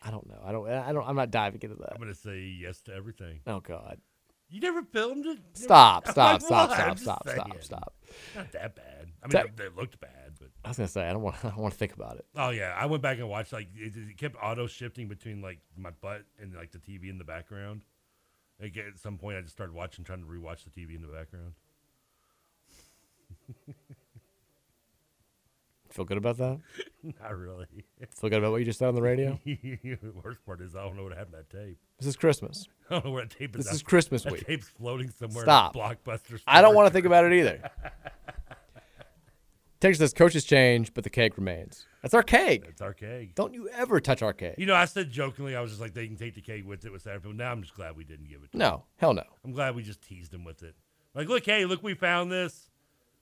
I 0.00 0.10
don't 0.10 0.28
know. 0.28 0.40
I 0.44 0.52
don't. 0.52 0.68
I 0.68 0.92
don't. 0.92 1.06
I'm 1.08 1.16
not 1.16 1.30
diving 1.30 1.60
into 1.62 1.76
that. 1.76 1.94
I'm 1.94 2.00
gonna 2.00 2.14
say 2.14 2.38
yes 2.40 2.80
to 2.82 2.94
everything. 2.94 3.40
Oh 3.46 3.60
God. 3.60 3.98
You 4.48 4.60
never 4.60 4.82
filmed 4.84 5.26
it? 5.26 5.38
Stop! 5.54 6.06
Stop! 6.10 6.40
Stop! 6.40 6.70
Stop! 6.70 6.98
Stop! 7.00 7.28
Stop! 7.28 7.62
Stop! 7.64 7.94
Not 8.36 8.52
that 8.52 8.76
bad. 8.76 9.08
I 9.24 9.26
Te- 9.26 9.38
mean, 9.38 9.52
they 9.56 9.68
looked 9.76 9.98
bad, 9.98 10.34
but 10.38 10.50
I 10.64 10.68
was 10.68 10.76
gonna 10.76 10.86
say 10.88 11.08
I 11.08 11.12
don't 11.12 11.22
want. 11.22 11.34
I 11.44 11.48
don't 11.48 11.58
want 11.58 11.72
to 11.72 11.78
think 11.78 11.94
about 11.94 12.16
it. 12.16 12.26
oh 12.36 12.50
yeah, 12.50 12.72
I 12.78 12.86
went 12.86 13.02
back 13.02 13.18
and 13.18 13.28
watched 13.28 13.52
like 13.52 13.68
it, 13.74 13.94
it 13.96 14.16
kept 14.16 14.36
auto 14.40 14.68
shifting 14.68 15.08
between 15.08 15.42
like 15.42 15.58
my 15.76 15.90
butt 16.00 16.22
and 16.40 16.54
like 16.54 16.70
the 16.70 16.78
TV 16.78 17.10
in 17.10 17.18
the 17.18 17.24
background. 17.24 17.84
Like 18.60 18.76
at 18.76 18.98
some 19.00 19.18
point, 19.18 19.36
I 19.36 19.40
just 19.40 19.52
started 19.54 19.74
watching, 19.74 20.04
trying 20.04 20.20
to 20.20 20.26
rewatch 20.26 20.62
the 20.62 20.70
TV 20.70 20.94
in 20.94 21.02
the 21.02 21.08
background. 21.08 21.54
Feel 25.90 26.04
good 26.04 26.18
about 26.18 26.36
that? 26.38 26.60
Not 27.22 27.36
really. 27.38 27.66
Feel 28.20 28.28
good 28.30 28.38
about 28.40 28.50
what 28.50 28.58
you 28.58 28.64
just 28.66 28.78
said 28.78 28.88
on 28.88 28.94
the 28.94 29.00
radio? 29.02 29.38
the 29.44 30.12
worst 30.22 30.44
part 30.44 30.60
is 30.60 30.76
I 30.76 30.82
don't 30.82 30.96
know 30.96 31.04
what 31.04 31.12
happened 31.16 31.36
to 31.50 31.56
that 31.56 31.64
tape. 31.66 31.78
This 31.98 32.08
is 32.08 32.16
Christmas. 32.16 32.66
I 32.90 32.94
don't 32.94 33.06
know 33.06 33.10
where 33.12 33.24
that 33.24 33.30
tape 33.36 33.56
is. 33.56 33.64
This 33.64 33.74
is 33.74 33.82
Christmas 33.82 34.22
that 34.24 34.32
week. 34.32 34.46
tape's 34.46 34.68
floating 34.68 35.10
somewhere. 35.10 35.44
Stop. 35.44 35.74
Blockbuster. 35.74 36.40
I 36.46 36.60
don't 36.60 36.74
want 36.74 36.86
to 36.88 36.92
think 36.92 37.06
about 37.06 37.24
it 37.24 37.32
either. 37.32 37.70
Texas 39.80 39.98
says 40.00 40.12
coaches 40.14 40.44
change, 40.44 40.92
but 40.94 41.04
the 41.04 41.10
cake 41.10 41.36
remains. 41.36 41.86
That's 42.02 42.14
our 42.14 42.22
cake. 42.22 42.64
That's 42.64 42.80
our 42.82 42.94
cake. 42.94 43.34
Don't 43.34 43.52
you 43.54 43.68
ever 43.70 44.00
touch 44.00 44.22
our 44.22 44.32
cake. 44.32 44.54
You 44.58 44.66
know, 44.66 44.74
I 44.74 44.86
said 44.86 45.10
jokingly, 45.10 45.54
I 45.54 45.60
was 45.60 45.70
just 45.70 45.80
like, 45.80 45.92
they 45.94 46.06
can 46.06 46.16
take 46.16 46.34
the 46.34 46.40
cake 46.40 46.66
with 46.66 46.84
it 46.84 46.92
with 46.92 47.04
Satterfield. 47.04 47.36
Now 47.36 47.52
I'm 47.52 47.62
just 47.62 47.74
glad 47.74 47.96
we 47.96 48.04
didn't 48.04 48.28
give 48.28 48.42
it. 48.42 48.52
to 48.52 48.58
No, 48.58 48.70
them. 48.70 48.80
hell 48.96 49.14
no. 49.14 49.22
I'm 49.44 49.52
glad 49.52 49.74
we 49.76 49.82
just 49.82 50.00
teased 50.02 50.32
him 50.32 50.44
with 50.44 50.62
it. 50.62 50.74
Like, 51.14 51.28
look, 51.28 51.44
hey, 51.44 51.64
look, 51.66 51.82
we 51.82 51.94
found 51.94 52.32
this. 52.32 52.70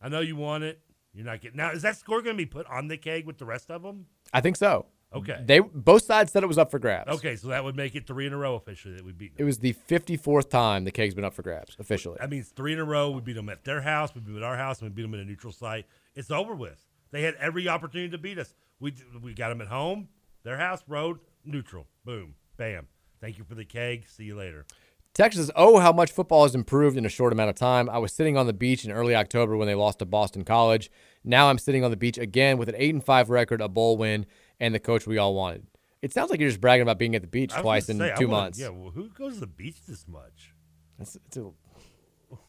I 0.00 0.08
know 0.08 0.20
you 0.20 0.36
want 0.36 0.64
it. 0.64 0.80
You're 1.12 1.24
not 1.24 1.40
getting 1.40 1.56
now. 1.56 1.70
Is 1.70 1.82
that 1.82 1.96
score 1.96 2.22
going 2.22 2.36
to 2.36 2.42
be 2.42 2.46
put 2.46 2.66
on 2.66 2.88
the 2.88 2.96
keg 2.96 3.26
with 3.26 3.38
the 3.38 3.44
rest 3.44 3.70
of 3.70 3.82
them? 3.82 4.06
I 4.32 4.40
think 4.40 4.56
so. 4.56 4.86
Okay. 5.14 5.40
They 5.44 5.60
both 5.60 6.02
sides 6.02 6.32
said 6.32 6.42
it 6.42 6.46
was 6.46 6.58
up 6.58 6.72
for 6.72 6.80
grabs. 6.80 7.08
Okay, 7.08 7.36
so 7.36 7.48
that 7.48 7.62
would 7.62 7.76
make 7.76 7.94
it 7.94 8.04
three 8.04 8.26
in 8.26 8.32
a 8.32 8.36
row 8.36 8.56
officially 8.56 8.96
that 8.96 9.04
we 9.04 9.12
beat 9.12 9.36
them. 9.36 9.42
It 9.42 9.46
was 9.46 9.58
the 9.58 9.72
54th 9.72 10.50
time 10.50 10.84
the 10.84 10.90
cake's 10.90 11.14
been 11.14 11.24
up 11.24 11.34
for 11.34 11.42
grabs 11.42 11.76
officially. 11.78 12.16
That 12.18 12.30
means 12.30 12.48
three 12.48 12.72
in 12.72 12.80
a 12.80 12.84
row. 12.84 13.10
We 13.10 13.20
beat 13.20 13.36
them 13.36 13.48
at 13.48 13.64
their 13.64 13.80
house. 13.80 14.12
We 14.12 14.22
beat 14.22 14.32
them 14.32 14.38
at 14.38 14.42
our 14.42 14.56
house, 14.56 14.80
and 14.80 14.90
we 14.90 14.94
beat 14.94 15.02
them 15.02 15.14
at 15.14 15.20
a 15.20 15.24
neutral 15.24 15.52
site. 15.52 15.86
It's 16.16 16.32
over 16.32 16.54
with. 16.54 16.84
They 17.12 17.22
had 17.22 17.36
every 17.38 17.68
opportunity 17.68 18.10
to 18.10 18.18
beat 18.18 18.38
us. 18.38 18.54
We 18.80 18.94
we 19.22 19.34
got 19.34 19.50
them 19.50 19.60
at 19.60 19.68
home, 19.68 20.08
their 20.42 20.58
house, 20.58 20.82
road, 20.88 21.20
neutral. 21.44 21.86
Boom, 22.04 22.34
bam. 22.56 22.88
Thank 23.20 23.38
you 23.38 23.44
for 23.44 23.54
the 23.54 23.64
keg. 23.64 24.08
See 24.08 24.24
you 24.24 24.34
later. 24.34 24.66
Texas 25.14 25.42
says, 25.46 25.50
oh, 25.54 25.78
how 25.78 25.92
much 25.92 26.10
football 26.10 26.42
has 26.42 26.56
improved 26.56 26.96
in 26.96 27.06
a 27.06 27.08
short 27.08 27.32
amount 27.32 27.48
of 27.48 27.54
time. 27.54 27.88
I 27.88 27.98
was 27.98 28.12
sitting 28.12 28.36
on 28.36 28.46
the 28.46 28.52
beach 28.52 28.84
in 28.84 28.90
early 28.90 29.14
October 29.14 29.56
when 29.56 29.68
they 29.68 29.74
lost 29.76 30.00
to 30.00 30.04
Boston 30.04 30.44
College. 30.44 30.90
Now 31.22 31.48
I'm 31.48 31.58
sitting 31.58 31.84
on 31.84 31.92
the 31.92 31.96
beach 31.96 32.18
again 32.18 32.58
with 32.58 32.68
an 32.68 32.74
eight 32.76 32.92
and 32.92 33.02
five 33.02 33.30
record, 33.30 33.60
a 33.60 33.68
bowl 33.68 33.96
win, 33.96 34.26
and 34.58 34.74
the 34.74 34.80
coach 34.80 35.06
we 35.06 35.16
all 35.16 35.34
wanted. 35.34 35.68
It 36.02 36.12
sounds 36.12 36.30
like 36.30 36.40
you're 36.40 36.50
just 36.50 36.60
bragging 36.60 36.82
about 36.82 36.98
being 36.98 37.14
at 37.14 37.22
the 37.22 37.28
beach 37.28 37.52
twice 37.54 37.88
in 37.88 37.98
say, 37.98 38.12
two 38.18 38.26
wanna- 38.26 38.42
months. 38.42 38.58
Yeah, 38.58 38.70
well, 38.70 38.90
who 38.90 39.08
goes 39.08 39.34
to 39.34 39.40
the 39.40 39.46
beach 39.46 39.76
this 39.86 40.06
much? 40.08 40.52
That's, 40.98 41.14
it's 41.14 41.36
a, 41.36 41.42
What 41.42 42.40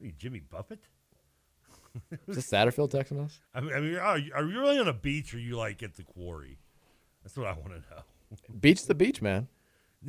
are 0.00 0.06
you, 0.06 0.12
Jimmy 0.12 0.40
Buffett? 0.40 0.80
is 2.26 2.36
this 2.36 2.50
Satterfield 2.50 2.90
texting 2.90 3.22
us? 3.22 3.38
I 3.54 3.60
mean, 3.60 3.74
I 3.74 3.80
mean 3.80 3.96
are, 3.96 4.18
you, 4.18 4.32
are 4.34 4.44
you 4.44 4.60
really 4.60 4.78
on 4.78 4.88
a 4.88 4.94
beach 4.94 5.34
or 5.34 5.36
are 5.36 5.40
you 5.40 5.56
like 5.56 5.82
at 5.82 5.96
the 5.96 6.04
quarry? 6.04 6.58
That's 7.22 7.36
what 7.36 7.46
I 7.46 7.52
want 7.52 7.68
to 7.68 7.80
know. 7.80 8.02
Beach 8.60 8.86
the 8.86 8.94
beach, 8.94 9.20
man. 9.20 9.48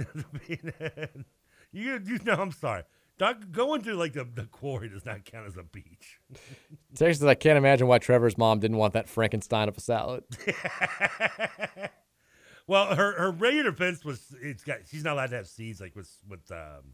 you, 1.71 2.01
you 2.05 2.19
know, 2.23 2.33
I'm 2.33 2.51
sorry. 2.51 2.83
Doc, 3.17 3.37
going 3.51 3.81
to 3.83 3.93
like 3.93 4.13
the, 4.13 4.23
the 4.23 4.45
quarry 4.45 4.89
does 4.89 5.05
not 5.05 5.25
count 5.25 5.47
as 5.47 5.57
a 5.57 5.63
beach. 5.63 6.19
Texas 6.95 7.19
says, 7.19 7.27
I 7.27 7.35
can't 7.35 7.57
imagine 7.57 7.87
why 7.87 7.99
Trevor's 7.99 8.37
mom 8.37 8.59
didn't 8.59 8.77
want 8.77 8.93
that 8.93 9.07
Frankenstein 9.07 9.67
of 9.67 9.77
a 9.77 9.81
salad. 9.81 10.23
Well, 12.67 12.95
her 12.95 13.19
her 13.19 13.31
regular 13.31 13.73
fence 13.73 14.05
was 14.05 14.33
it's 14.41 14.63
got 14.63 14.79
she's 14.89 15.03
not 15.03 15.13
allowed 15.13 15.31
to 15.31 15.35
have 15.35 15.47
seeds 15.47 15.81
like 15.81 15.93
with 15.93 16.09
with 16.29 16.49
um 16.51 16.93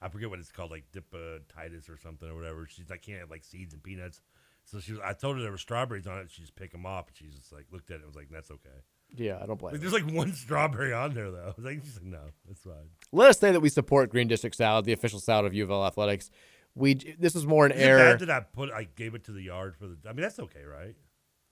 I 0.00 0.08
forget 0.08 0.30
what 0.30 0.38
it's 0.38 0.52
called 0.52 0.70
like 0.70 0.84
dipatitis 0.92 1.90
or 1.90 1.96
something 1.96 2.28
or 2.28 2.36
whatever. 2.36 2.66
She's 2.70 2.90
like 2.90 3.02
can't 3.02 3.20
have 3.20 3.30
like 3.30 3.42
seeds 3.42 3.74
and 3.74 3.82
peanuts. 3.82 4.20
So 4.64 4.78
she 4.78 4.92
was, 4.92 5.00
I 5.04 5.14
told 5.14 5.36
her 5.36 5.42
there 5.42 5.50
were 5.50 5.58
strawberries 5.58 6.06
on 6.06 6.18
it. 6.18 6.30
She 6.30 6.42
just 6.42 6.54
pick 6.54 6.70
them 6.70 6.86
off. 6.86 7.08
And 7.08 7.16
she 7.16 7.24
just 7.36 7.52
like 7.52 7.66
looked 7.72 7.90
at 7.90 7.94
it 7.94 7.98
and 7.98 8.06
was 8.06 8.16
like, 8.16 8.28
"That's 8.30 8.50
okay." 8.50 8.84
Yeah, 9.14 9.38
I 9.42 9.46
don't 9.46 9.58
blame 9.58 9.72
Like, 9.72 9.80
there's 9.80 9.92
like 9.92 10.10
one 10.10 10.32
strawberry 10.34 10.92
on 10.92 11.14
there 11.14 11.30
though. 11.30 11.42
I 11.42 11.46
was 11.56 11.58
like, 11.64 11.82
she's 11.84 11.96
like, 11.96 12.04
"No, 12.04 12.20
that's 12.46 12.62
fine." 12.62 12.90
Let 13.12 13.30
us 13.30 13.38
say 13.38 13.52
that 13.52 13.60
we 13.60 13.68
support 13.68 14.10
Green 14.10 14.28
District 14.28 14.54
Salad, 14.56 14.84
the 14.84 14.92
official 14.92 15.20
salad 15.20 15.46
of 15.46 15.54
U 15.54 15.64
of 15.64 15.70
L 15.70 15.86
Athletics. 15.86 16.30
We 16.74 16.94
this 17.18 17.34
was 17.34 17.46
more 17.46 17.64
an 17.64 17.72
Is 17.72 17.80
error. 17.80 17.98
bad 17.98 18.18
that 18.20 18.30
I 18.30 18.40
put 18.40 18.70
I 18.70 18.88
gave 18.96 19.14
it 19.14 19.24
to 19.24 19.32
the 19.32 19.42
yard 19.42 19.76
for 19.76 19.86
the? 19.86 19.96
I 20.06 20.12
mean, 20.12 20.22
that's 20.22 20.38
okay, 20.38 20.64
right? 20.64 20.94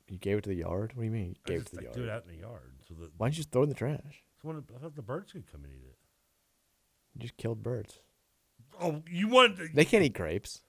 You 0.08 0.18
gave 0.18 0.36
it 0.38 0.44
to 0.44 0.50
the 0.50 0.56
yard. 0.56 0.92
What 0.94 1.02
do 1.02 1.06
you 1.06 1.10
mean? 1.10 1.28
You 1.30 1.34
I 1.46 1.48
gave 1.48 1.56
it 1.56 1.60
just, 1.60 1.70
to 1.70 1.76
the 1.76 1.76
like, 1.76 1.84
yard. 1.84 1.96
do 1.96 2.04
it 2.04 2.10
out 2.10 2.24
in 2.28 2.34
the 2.34 2.40
yard. 2.40 2.72
So 2.86 2.94
the 2.94 3.10
Why 3.16 3.26
don't 3.28 3.32
you 3.32 3.36
just 3.36 3.50
throw 3.50 3.62
it 3.62 3.64
in 3.64 3.68
the 3.70 3.74
trash? 3.74 4.24
so 4.42 4.48
when, 4.48 4.62
I 4.76 4.78
thought 4.80 4.94
the 4.96 5.00
birds 5.02 5.32
could 5.32 5.50
come 5.50 5.64
and 5.64 5.72
eat 5.72 5.86
it. 5.86 5.96
You 7.14 7.20
just 7.22 7.38
killed 7.38 7.62
birds. 7.62 8.00
Oh, 8.78 9.02
you 9.08 9.28
want? 9.28 9.58
They 9.74 9.84
can't 9.86 10.04
eat 10.04 10.12
grapes. 10.12 10.60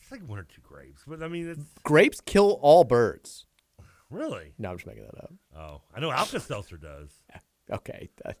It's 0.00 0.12
like 0.12 0.22
one 0.28 0.38
or 0.38 0.44
two 0.44 0.60
grapes, 0.62 1.02
but 1.06 1.22
I 1.22 1.28
mean, 1.28 1.48
it's 1.48 1.60
Grapes 1.82 2.20
kill 2.20 2.58
all 2.62 2.84
birds. 2.84 3.46
Really. 4.12 4.52
No, 4.58 4.70
I'm 4.70 4.76
just 4.76 4.86
making 4.86 5.04
that 5.04 5.18
up. 5.24 5.32
Oh, 5.56 5.80
I 5.94 6.00
know 6.00 6.10
Alka 6.10 6.40
Seltzer 6.40 6.76
does. 6.76 7.10
Okay. 7.70 8.10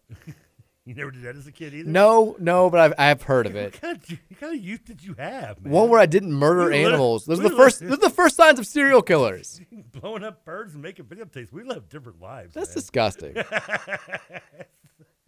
You 0.84 0.96
never 0.96 1.12
did 1.12 1.22
that 1.22 1.36
as 1.36 1.46
a 1.46 1.52
kid 1.52 1.72
either. 1.74 1.88
no, 1.88 2.34
no, 2.40 2.68
but 2.68 2.80
I've 2.80 2.94
I've 2.98 3.22
heard 3.22 3.46
of 3.46 3.54
it. 3.54 3.74
What 3.74 3.80
kind 3.82 3.96
of, 3.96 4.10
what 4.10 4.40
kind 4.40 4.54
of 4.56 4.60
youth 4.60 4.84
did 4.84 5.00
you 5.04 5.14
have, 5.16 5.62
man? 5.62 5.72
One 5.72 5.88
where 5.88 6.00
I 6.00 6.06
didn't 6.06 6.32
murder 6.32 6.70
We 6.70 6.84
animals. 6.84 7.24
Those 7.24 7.38
are 7.38 7.44
the 7.48 7.50
first. 7.56 7.78
Those 7.80 7.92
are 7.92 7.96
the 7.98 8.10
first 8.10 8.34
signs 8.34 8.58
of 8.58 8.66
serial 8.66 9.00
killers. 9.00 9.60
blowing 9.92 10.24
up 10.24 10.44
birds 10.44 10.74
and 10.74 10.82
making 10.82 11.04
videotapes. 11.04 11.52
We 11.52 11.62
live 11.62 11.88
different 11.88 12.20
lives. 12.20 12.54
That's 12.54 12.70
man. 12.70 12.74
disgusting. 12.74 13.36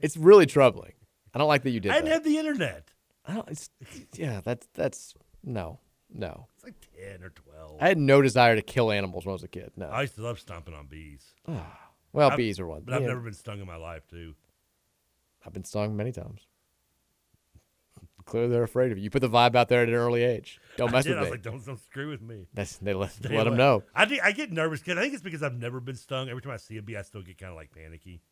It's 0.01 0.17
really 0.17 0.47
troubling. 0.47 0.95
I 1.33 1.39
don't 1.39 1.47
like 1.49 1.63
that 1.63 1.71
you 1.71 1.79
did 1.79 1.93
I 1.93 1.95
didn't 1.97 2.07
that. 2.07 2.15
have 2.15 2.25
the 2.25 2.37
internet. 2.39 2.89
I 3.25 3.35
don't, 3.35 3.49
it's, 3.49 3.71
yeah, 4.17 4.41
that's 4.45 4.67
that's 4.75 5.15
no, 5.45 5.79
no. 6.15 6.47
It's 6.55 6.65
like 6.65 6.75
ten 6.97 7.23
or 7.23 7.31
twelve. 7.31 7.79
I 7.81 7.89
had 7.89 7.99
no 7.99 8.23
desire 8.23 8.55
to 8.57 8.63
kill 8.63 8.91
animals 8.91 9.27
when 9.27 9.33
I 9.33 9.35
was 9.35 9.43
a 9.43 9.49
kid. 9.49 9.73
No. 9.77 9.87
I 9.89 10.03
used 10.03 10.15
to 10.15 10.23
love 10.23 10.39
stomping 10.41 10.73
on 10.75 10.87
bees. 10.87 11.35
well, 12.13 12.31
I've- 12.31 12.37
bees 12.37 12.59
are 12.61 12.67
one. 12.67 12.83
But 12.85 12.95
I've 12.95 13.03
yeah. 13.03 13.09
never 13.09 13.21
been 13.21 13.35
stung 13.35 13.61
in 13.61 13.67
my 13.67 13.77
life 13.77 14.07
too. 14.09 14.35
I've 15.47 15.53
been 15.53 15.65
stung 15.65 15.97
many 15.97 16.13
times. 16.13 16.47
Clearly, 18.25 18.49
they're 18.49 18.63
afraid 18.63 18.91
of 18.91 18.97
you. 18.97 19.05
You 19.05 19.11
put 19.11 19.21
the 19.21 19.29
vibe 19.29 19.55
out 19.55 19.69
there 19.69 19.83
at 19.83 19.89
an 19.89 19.95
early 19.95 20.23
age. 20.23 20.59
Don't 20.79 20.89
I 20.89 20.93
mess 20.93 21.05
did. 21.05 21.11
with 21.11 21.19
I 21.19 21.21
me. 21.21 21.25
was 21.27 21.31
like, 21.33 21.43
don't, 21.43 21.67
don't 21.67 21.79
screw 21.79 22.09
with 22.09 22.23
me. 22.23 22.47
That's 22.55 22.79
they 22.79 22.95
let, 22.95 23.11
Stay 23.11 23.29
let 23.37 23.45
them 23.45 23.53
away. 23.53 23.59
know. 23.59 23.83
I, 23.95 24.07
do- 24.07 24.19
I 24.25 24.33
get 24.33 24.51
nervous 24.51 24.81
because 24.81 24.97
I 24.97 25.03
think 25.03 25.13
it's 25.13 25.23
because 25.23 25.43
I've 25.43 25.59
never 25.59 25.79
been 25.79 25.97
stung. 25.97 26.31
Every 26.31 26.41
time 26.41 26.53
I 26.53 26.57
see 26.57 26.79
a 26.79 26.83
bee, 26.83 26.97
I 26.97 27.03
still 27.03 27.21
get 27.21 27.37
kind 27.37 27.51
of 27.51 27.57
like 27.57 27.71
panicky. 27.73 28.23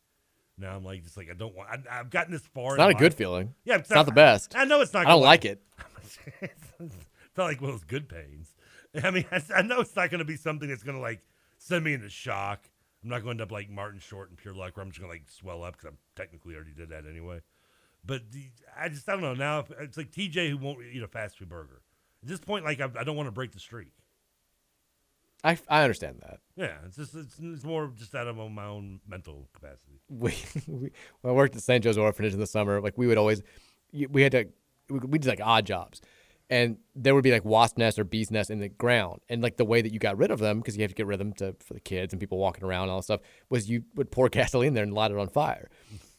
Now 0.57 0.75
I'm 0.75 0.83
like, 0.83 1.03
just 1.03 1.15
like 1.15 1.29
I 1.29 1.33
don't 1.35 1.53
want. 1.55 1.69
I, 1.69 1.99
I've 1.99 2.09
gotten 2.09 2.31
this 2.31 2.41
far. 2.41 2.69
It's 2.69 2.73
in 2.73 2.77
not 2.79 2.85
a 2.89 2.93
life. 2.93 2.97
good 2.99 3.13
feeling. 3.13 3.53
Yeah, 3.65 3.77
It's 3.77 3.91
not 3.91 4.07
the 4.07 4.11
best. 4.11 4.55
I 4.55 4.65
know 4.65 4.81
it's 4.81 4.93
not. 4.93 5.05
I 5.05 5.09
don't 5.11 5.21
like 5.21 5.45
it. 5.45 5.61
it's 7.33 7.37
not 7.39 7.45
like 7.45 7.61
one 7.61 7.71
of 7.71 7.79
those 7.79 7.83
good 7.83 8.07
pains. 8.07 8.53
I 9.03 9.09
mean, 9.09 9.25
I, 9.31 9.41
I 9.55 9.61
know 9.63 9.79
it's 9.79 9.95
not 9.95 10.11
going 10.11 10.19
to 10.19 10.25
be 10.25 10.35
something 10.35 10.69
that's 10.69 10.83
going 10.83 10.97
to 10.97 11.01
like 11.01 11.21
send 11.57 11.83
me 11.83 11.93
into 11.95 12.09
shock. 12.09 12.69
I'm 13.03 13.09
not 13.09 13.23
going 13.23 13.37
to 13.37 13.41
end 13.43 13.49
up 13.49 13.51
like 13.51 13.71
Martin 13.71 13.99
Short 13.99 14.29
and 14.29 14.37
Pure 14.37 14.53
Luck, 14.53 14.77
where 14.77 14.83
I'm 14.85 14.91
just 14.91 15.01
going 15.01 15.11
to 15.11 15.15
like 15.15 15.27
swell 15.27 15.63
up 15.63 15.73
because 15.73 15.89
I'm 15.89 15.97
technically 16.15 16.53
already 16.53 16.73
did 16.77 16.89
that 16.89 17.05
anyway. 17.09 17.41
But 18.05 18.31
the, 18.31 18.43
I 18.79 18.89
just 18.89 19.09
I 19.09 19.13
don't 19.13 19.23
know. 19.23 19.33
Now 19.33 19.65
it's 19.79 19.97
like 19.97 20.11
TJ 20.11 20.51
who 20.51 20.57
won't 20.57 20.77
eat 20.93 21.01
a 21.01 21.07
fast 21.07 21.39
food 21.39 21.49
burger. 21.49 21.81
At 22.21 22.29
this 22.29 22.39
point, 22.39 22.65
like 22.65 22.79
I, 22.79 22.89
I 22.99 23.03
don't 23.03 23.15
want 23.15 23.25
to 23.25 23.31
break 23.31 23.51
the 23.51 23.59
streak. 23.59 23.93
I, 25.43 25.57
I 25.67 25.81
understand 25.81 26.19
that. 26.21 26.39
Yeah, 26.55 26.75
it's 26.85 26.97
just 26.97 27.15
it's, 27.15 27.35
it's 27.41 27.63
more 27.63 27.91
just 27.95 28.13
out 28.13 28.27
of 28.27 28.37
my 28.37 28.65
own 28.65 29.01
mental 29.07 29.49
capacity. 29.53 29.99
we, 30.09 30.35
we 30.67 30.91
when 31.21 31.31
I 31.31 31.35
worked 31.35 31.55
at 31.55 31.63
St. 31.63 31.83
Joe's 31.83 31.97
Orphanage 31.97 32.33
in 32.33 32.39
the 32.39 32.47
summer, 32.47 32.79
like 32.79 32.97
we 32.97 33.07
would 33.07 33.17
always, 33.17 33.41
we 33.91 34.21
had 34.21 34.31
to, 34.33 34.45
we, 34.89 34.99
we 34.99 35.19
did 35.19 35.27
like 35.27 35.41
odd 35.43 35.65
jobs, 35.65 36.01
and 36.49 36.77
there 36.95 37.15
would 37.15 37.23
be 37.23 37.31
like 37.31 37.45
wasp 37.45 37.77
nests 37.77 37.97
or 37.97 38.03
bees 38.03 38.31
nests 38.31 38.49
in 38.49 38.59
the 38.59 38.69
ground, 38.69 39.21
and 39.29 39.41
like 39.41 39.57
the 39.57 39.65
way 39.65 39.81
that 39.81 39.91
you 39.91 39.99
got 39.99 40.17
rid 40.17 40.31
of 40.31 40.39
them, 40.39 40.59
because 40.59 40.75
you 40.75 40.83
have 40.83 40.91
to 40.91 40.95
get 40.95 41.07
rid 41.07 41.15
of 41.15 41.19
them 41.19 41.33
to 41.33 41.55
for 41.65 41.73
the 41.73 41.79
kids 41.79 42.13
and 42.13 42.19
people 42.19 42.37
walking 42.37 42.63
around 42.63 42.83
and 42.83 42.91
all 42.91 42.97
that 42.97 43.03
stuff, 43.03 43.21
was 43.49 43.69
you 43.69 43.83
would 43.95 44.11
pour 44.11 44.29
gasoline 44.29 44.73
there 44.73 44.83
and 44.83 44.93
light 44.93 45.11
it 45.11 45.17
on 45.17 45.29
fire. 45.29 45.69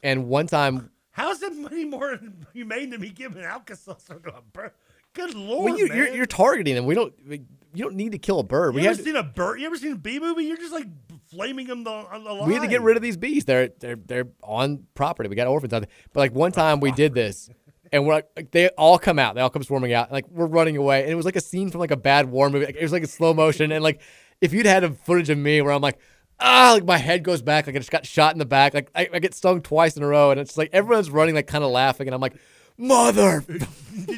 And 0.02 0.26
one 0.28 0.46
time, 0.46 0.90
How's 1.14 1.42
it 1.42 1.52
any 1.70 1.84
more 1.84 2.18
humane 2.52 2.90
to 2.90 2.98
me 2.98 3.10
giving 3.10 3.44
Alka-Seltzer 3.44 4.18
to 4.18 4.36
a 4.36 4.42
bird? 4.42 4.72
Good 5.12 5.32
lord, 5.32 5.64
well, 5.64 5.78
you, 5.78 5.86
man! 5.86 5.96
you're, 5.96 6.08
you're 6.08 6.26
targeting 6.26 6.74
them. 6.74 6.86
We 6.86 6.96
don't, 6.96 7.14
we, 7.24 7.42
you 7.72 7.84
don't 7.84 7.94
need 7.94 8.10
to 8.12 8.18
kill 8.18 8.40
a 8.40 8.42
bird. 8.42 8.74
you 8.74 8.80
we 8.80 8.88
ever 8.88 9.00
seen 9.00 9.14
a 9.14 9.22
bird? 9.22 9.60
You 9.60 9.66
ever 9.66 9.76
seen 9.76 9.92
a 9.92 9.96
bee 9.96 10.18
movie? 10.18 10.42
You're 10.42 10.56
just 10.56 10.72
like 10.72 10.88
flaming 11.30 11.68
them 11.68 11.84
the, 11.84 11.90
on 11.90 12.24
the 12.24 12.32
line. 12.32 12.48
we 12.48 12.54
had 12.54 12.62
to 12.62 12.68
get 12.68 12.82
rid 12.82 12.96
of 12.96 13.02
these 13.02 13.16
bees. 13.16 13.44
They're 13.44 13.68
they're 13.78 13.94
they're 13.94 14.26
on 14.42 14.86
property. 14.94 15.28
We 15.28 15.36
got 15.36 15.46
orphans 15.46 15.72
out 15.72 15.82
there. 15.82 15.90
But 16.12 16.20
like 16.20 16.32
one 16.32 16.50
time 16.50 16.80
we 16.80 16.90
did 16.90 17.14
this, 17.14 17.48
and 17.94 18.06
we're 18.06 18.14
like, 18.36 18.50
they 18.50 18.68
all 18.70 18.98
come 18.98 19.18
out. 19.18 19.34
They 19.34 19.40
all 19.40 19.48
come 19.50 19.62
swarming 19.62 19.92
out. 19.94 20.12
Like 20.12 20.28
we're 20.28 20.46
running 20.46 20.76
away, 20.76 21.02
and 21.02 21.10
it 21.10 21.14
was 21.14 21.24
like 21.24 21.36
a 21.36 21.40
scene 21.40 21.70
from 21.70 21.80
like 21.80 21.90
a 21.90 21.96
bad 21.96 22.30
war 22.30 22.50
movie. 22.50 22.66
Like, 22.66 22.76
it 22.76 22.82
was 22.82 22.92
like 22.92 23.04
a 23.04 23.06
slow 23.08 23.32
motion, 23.32 23.72
and 23.72 23.82
like 23.82 24.00
if 24.40 24.52
you'd 24.52 24.66
had 24.66 24.84
a 24.84 24.90
footage 24.90 25.30
of 25.30 25.38
me 25.38 25.62
where 25.62 25.72
I'm 25.72 25.82
like. 25.82 25.98
Ah, 26.40 26.72
like 26.74 26.84
my 26.84 26.98
head 26.98 27.22
goes 27.22 27.42
back, 27.42 27.68
like 27.68 27.76
I 27.76 27.78
just 27.78 27.92
got 27.92 28.04
shot 28.04 28.32
in 28.34 28.40
the 28.40 28.44
back. 28.44 28.74
Like 28.74 28.90
I, 28.92 29.08
I 29.12 29.18
get 29.20 29.34
stung 29.34 29.62
twice 29.62 29.96
in 29.96 30.02
a 30.02 30.06
row, 30.08 30.32
and 30.32 30.40
it's 30.40 30.58
like 30.58 30.68
everyone's 30.72 31.08
running, 31.08 31.32
like 31.36 31.46
kind 31.46 31.62
of 31.62 31.70
laughing, 31.70 32.08
and 32.08 32.14
I'm 32.14 32.20
like, 32.20 32.34
"Mother!" 32.76 33.44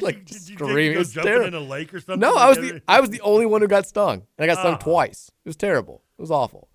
like 0.01 0.25
Did 0.25 0.49
you 0.49 0.55
screaming. 0.55 0.93
It 0.93 0.97
was 0.97 1.11
jumping 1.13 1.31
terrible. 1.31 1.47
in 1.49 1.53
a 1.53 1.59
lake 1.59 1.93
or 1.93 1.99
something? 1.99 2.19
No, 2.19 2.35
I 2.35 2.49
was 2.49 2.57
the? 2.57 2.81
I 2.87 3.01
was 3.01 3.11
the 3.11 3.21
only 3.21 3.45
one 3.45 3.61
who 3.61 3.67
got 3.67 3.85
stung, 3.85 4.23
and 4.37 4.43
I 4.43 4.47
got 4.47 4.57
stung 4.59 4.73
Ah. 4.73 4.77
twice. 4.77 5.29
It 5.45 5.47
was 5.47 5.55
terrible. 5.55 6.01
It 6.17 6.21
was 6.21 6.31
awful. 6.31 6.69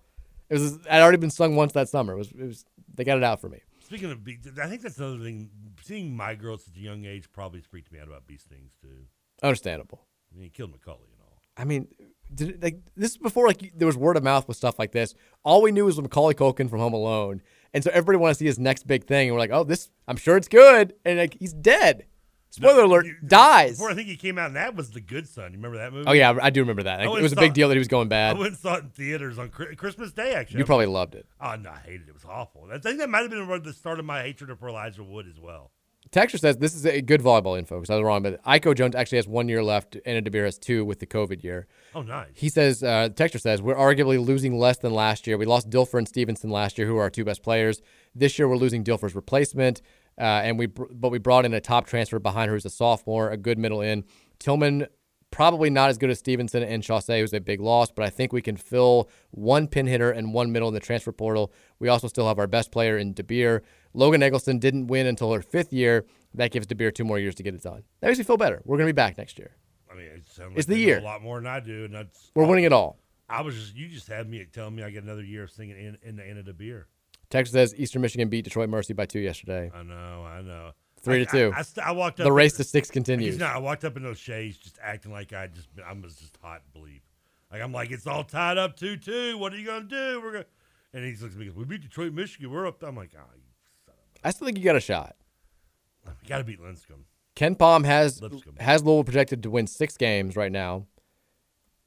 It 0.49 0.53
was 0.53 0.79
I'd 0.89 1.01
already 1.01 1.17
been 1.17 1.29
stung 1.29 1.57
once 1.57 1.73
that 1.73 1.89
summer. 1.89 2.13
It 2.13 2.17
was 2.19 2.31
it 2.31 2.45
was 2.45 2.65
they 2.95 3.03
got 3.03 3.17
it 3.17 3.23
out 3.25 3.41
for 3.41 3.49
me. 3.49 3.59
Speaking 3.93 4.09
of 4.09 4.23
bees, 4.23 4.39
I 4.59 4.65
think 4.65 4.81
that's 4.81 4.97
another 4.97 5.19
thing. 5.19 5.51
Seeing 5.83 6.17
my 6.17 6.33
girl 6.33 6.55
at 6.55 6.61
such 6.61 6.75
a 6.75 6.79
young 6.79 7.05
age 7.05 7.31
probably 7.31 7.61
freaked 7.61 7.91
me 7.91 7.99
out 7.99 8.07
about 8.07 8.25
bee 8.25 8.37
stings 8.37 8.71
too. 8.81 9.05
Understandable. 9.43 10.07
I 10.31 10.35
mean, 10.35 10.45
he 10.45 10.49
killed 10.49 10.71
Macaulay 10.71 11.09
and 11.11 11.21
all. 11.21 11.37
I 11.55 11.63
mean, 11.63 11.87
did 12.33 12.63
like 12.63 12.79
this 12.95 13.11
is 13.11 13.17
before 13.19 13.45
like 13.45 13.71
there 13.75 13.85
was 13.85 13.95
word 13.95 14.17
of 14.17 14.23
mouth 14.23 14.47
with 14.47 14.57
stuff 14.57 14.79
like 14.79 14.93
this. 14.93 15.13
All 15.45 15.61
we 15.61 15.71
knew 15.71 15.85
was 15.85 16.01
Macaulay 16.01 16.33
Culkin 16.33 16.71
from 16.71 16.79
Home 16.79 16.93
Alone, 16.93 17.43
and 17.71 17.83
so 17.83 17.91
everybody 17.93 18.17
wanted 18.17 18.33
to 18.33 18.39
see 18.39 18.45
his 18.47 18.57
next 18.57 18.87
big 18.87 19.05
thing, 19.05 19.27
and 19.27 19.35
we're 19.35 19.39
like, 19.39 19.51
oh, 19.53 19.63
this 19.63 19.91
I'm 20.07 20.17
sure 20.17 20.37
it's 20.37 20.47
good, 20.47 20.95
and 21.05 21.19
like 21.19 21.37
he's 21.39 21.53
dead. 21.53 22.07
Spoiler 22.53 22.83
alert, 22.83 23.07
dies. 23.25 23.71
Before 23.71 23.89
I 23.89 23.95
think 23.95 24.07
he 24.07 24.15
came 24.15 24.37
out, 24.37 24.45
and 24.45 24.55
that 24.55 24.75
was 24.75 24.91
The 24.91 25.01
Good 25.01 25.27
Son. 25.27 25.51
You 25.51 25.57
remember 25.57 25.77
that 25.77 25.91
movie? 25.91 26.05
Oh 26.07 26.11
yeah, 26.11 26.37
I 26.39 26.51
do 26.51 26.59
remember 26.59 26.83
that. 26.83 27.01
It 27.01 27.09
was 27.09 27.33
a 27.33 27.35
big 27.35 27.53
deal 27.53 27.67
that 27.69 27.73
he 27.73 27.79
was 27.79 27.87
going 27.87 28.09
bad. 28.09 28.35
I 28.35 28.39
went 28.39 28.51
and 28.51 28.57
saw 28.57 28.75
it 28.75 28.83
in 28.83 28.89
theaters 28.91 29.39
on 29.39 29.49
Christmas 29.49 30.11
Day. 30.11 30.35
Actually, 30.35 30.59
You 30.59 30.65
probably 30.65 30.85
loved 30.85 31.15
it. 31.15 31.25
Oh 31.41 31.55
no, 31.55 31.71
I 31.71 31.79
hated 31.79 32.01
it. 32.01 32.09
It 32.09 32.13
was 32.13 32.25
awful. 32.25 32.67
I 32.71 32.77
think 32.77 32.99
that 32.99 33.09
might 33.09 33.21
have 33.21 33.31
been 33.31 33.63
the 33.63 33.73
start 33.73 33.97
of 33.97 34.05
my 34.05 34.21
hatred 34.21 34.55
for 34.59 34.69
Elijah 34.69 35.03
Wood 35.03 35.25
as 35.27 35.39
well. 35.39 35.71
Texture 36.11 36.37
says 36.37 36.57
this 36.57 36.75
is 36.75 36.85
a 36.85 37.01
good 37.01 37.21
volleyball 37.21 37.57
info 37.57 37.77
because 37.79 37.89
I 37.89 37.95
was 37.95 38.03
wrong, 38.03 38.21
but 38.21 38.43
Aiko 38.43 38.75
Jones 38.75 38.93
actually 38.93 39.17
has 39.17 39.27
one 39.27 39.49
year 39.49 39.63
left. 39.63 39.97
Anna 40.05 40.21
DeBeer 40.21 40.45
has 40.45 40.59
two 40.59 40.85
with 40.85 40.99
the 40.99 41.07
COVID 41.07 41.43
year. 41.43 41.65
Oh, 41.95 42.03
nice. 42.03 42.29
He 42.35 42.49
says, 42.49 42.83
uh, 42.83 43.09
Texture 43.15 43.39
says, 43.39 43.63
we're 43.63 43.73
arguably 43.73 44.23
losing 44.23 44.59
less 44.59 44.77
than 44.77 44.93
last 44.93 45.25
year. 45.25 45.37
We 45.37 45.45
lost 45.45 45.71
Dilfer 45.71 45.97
and 45.97 46.07
Stevenson 46.07 46.51
last 46.51 46.77
year, 46.77 46.85
who 46.85 46.97
are 46.97 47.03
our 47.03 47.09
two 47.09 47.25
best 47.25 47.41
players. 47.41 47.81
This 48.13 48.37
year, 48.37 48.47
we're 48.47 48.57
losing 48.57 48.83
Dilfer's 48.83 49.15
replacement, 49.15 49.81
uh, 50.17 50.21
and 50.21 50.59
we 50.59 50.67
but 50.67 51.09
we 51.09 51.17
brought 51.19 51.45
in 51.45 51.53
a 51.53 51.61
top 51.61 51.87
transfer 51.87 52.19
behind 52.19 52.49
her 52.49 52.55
who's 52.55 52.65
a 52.65 52.69
sophomore, 52.69 53.29
a 53.29 53.37
good 53.37 53.57
middle 53.57 53.81
in. 53.81 54.03
Tillman, 54.39 54.87
probably 55.31 55.69
not 55.69 55.89
as 55.89 55.97
good 55.97 56.09
as 56.09 56.19
Stevenson 56.19 56.63
and 56.63 56.83
Chaussee, 56.83 57.19
who's 57.19 57.33
a 57.33 57.39
big 57.39 57.59
loss, 57.59 57.89
but 57.91 58.05
I 58.05 58.09
think 58.09 58.31
we 58.33 58.41
can 58.41 58.55
fill 58.57 59.09
one 59.31 59.67
pin 59.67 59.87
hitter 59.87 60.11
and 60.11 60.33
one 60.33 60.51
middle 60.51 60.67
in 60.67 60.73
the 60.73 60.79
transfer 60.79 61.11
portal. 61.11 61.51
We 61.79 61.89
also 61.89 62.07
still 62.07 62.27
have 62.27 62.39
our 62.39 62.47
best 62.47 62.71
player 62.71 62.97
in 62.97 63.13
DeBeer. 63.13 63.61
Logan 63.93 64.21
Eggleston 64.21 64.59
didn't 64.59 64.87
win 64.87 65.07
until 65.07 65.31
her 65.33 65.41
fifth 65.41 65.73
year. 65.73 66.05
That 66.33 66.51
gives 66.51 66.67
DeBeer 66.67 66.93
two 66.93 67.03
more 67.03 67.19
years 67.19 67.35
to 67.35 67.43
get 67.43 67.53
it 67.55 67.63
done. 67.63 67.83
That 68.01 68.07
makes 68.07 68.19
me 68.19 68.25
feel 68.25 68.37
better. 68.37 68.61
We're 68.65 68.77
going 68.77 68.87
to 68.87 68.93
be 68.93 68.95
back 68.95 69.17
next 69.17 69.37
year. 69.37 69.55
I 69.91 69.95
mean, 69.95 70.05
it 70.05 70.23
like 70.39 70.57
It's 70.57 70.65
the 70.67 70.77
year. 70.77 70.99
a 70.99 71.03
lot 71.03 71.21
more 71.21 71.37
than 71.39 71.47
I 71.47 71.59
do, 71.59 71.85
and 71.85 71.93
that's 71.93 72.31
We're 72.35 72.45
winning 72.47 72.65
it 72.65 72.73
all. 72.73 72.97
I 73.29 73.41
was 73.41 73.55
just 73.55 73.75
you 73.75 73.87
just 73.87 74.07
had 74.07 74.29
me 74.29 74.45
telling 74.51 74.75
me 74.75 74.83
I 74.83 74.89
get 74.89 75.03
another 75.03 75.23
year 75.23 75.43
of 75.43 75.51
singing 75.51 75.77
in, 75.77 75.97
in 76.03 76.15
the 76.15 76.23
Anna 76.23 76.43
DeBeer. 76.43 76.85
Texas 77.33 77.53
says 77.53 77.75
Eastern 77.75 78.01
Michigan 78.03 78.29
beat 78.29 78.43
Detroit 78.43 78.69
Mercy 78.69 78.93
by 78.93 79.05
two 79.05 79.19
yesterday. 79.19 79.71
I 79.73 79.81
know, 79.81 80.23
I 80.23 80.41
know. 80.41 80.71
Three 81.01 81.21
I- 81.21 81.25
to 81.25 81.31
two. 81.31 81.51
I, 81.55 81.59
I, 81.59 81.61
st- 81.63 81.87
I 81.87 81.91
walked 81.91 82.19
up. 82.19 82.25
The 82.25 82.29
in- 82.29 82.35
race 82.35 82.53
to 82.53 82.63
six 82.63 82.91
continues. 82.91 83.37
Not. 83.39 83.55
I 83.55 83.59
walked 83.59 83.83
up 83.83 83.97
in 83.97 84.03
those 84.03 84.19
shades, 84.19 84.57
just 84.57 84.77
acting 84.81 85.11
like 85.11 85.33
I 85.33 85.47
just 85.47 85.67
I 85.85 85.91
was 85.93 86.15
just 86.15 86.37
hot 86.41 86.61
bleep. 86.75 87.01
Like 87.51 87.61
I'm 87.61 87.73
like 87.73 87.91
it's 87.91 88.05
all 88.05 88.23
tied 88.23 88.57
up 88.57 88.77
two 88.77 88.97
two. 88.97 89.37
What 89.39 89.51
are 89.51 89.57
you 89.57 89.65
gonna 89.65 89.85
do? 89.85 90.21
We're 90.23 90.31
gonna. 90.31 90.45
And 90.93 91.03
he 91.03 91.11
looks 91.11 91.33
at 91.33 91.39
me. 91.39 91.47
and 91.47 91.55
goes, 91.55 91.57
We 91.57 91.65
beat 91.65 91.81
Detroit, 91.81 92.13
Michigan. 92.13 92.51
We're 92.51 92.67
up. 92.67 92.83
I'm 92.83 92.95
like, 92.95 93.11
oh, 93.17 93.23
you 93.35 93.41
I 94.23 94.29
still 94.29 94.45
think 94.45 94.59
you 94.59 94.63
got 94.63 94.75
a 94.75 94.79
shot. 94.79 95.15
you 96.05 96.29
got 96.29 96.37
to 96.37 96.43
beat 96.43 96.61
Lipscomb. 96.61 97.05
Ken 97.35 97.55
Palm 97.55 97.83
has 97.83 98.21
Lipscomb. 98.21 98.57
has 98.59 98.83
Louisville 98.83 99.03
projected 99.03 99.41
to 99.41 99.49
win 99.49 99.65
six 99.65 99.97
games 99.97 100.35
right 100.35 100.51
now. 100.51 100.85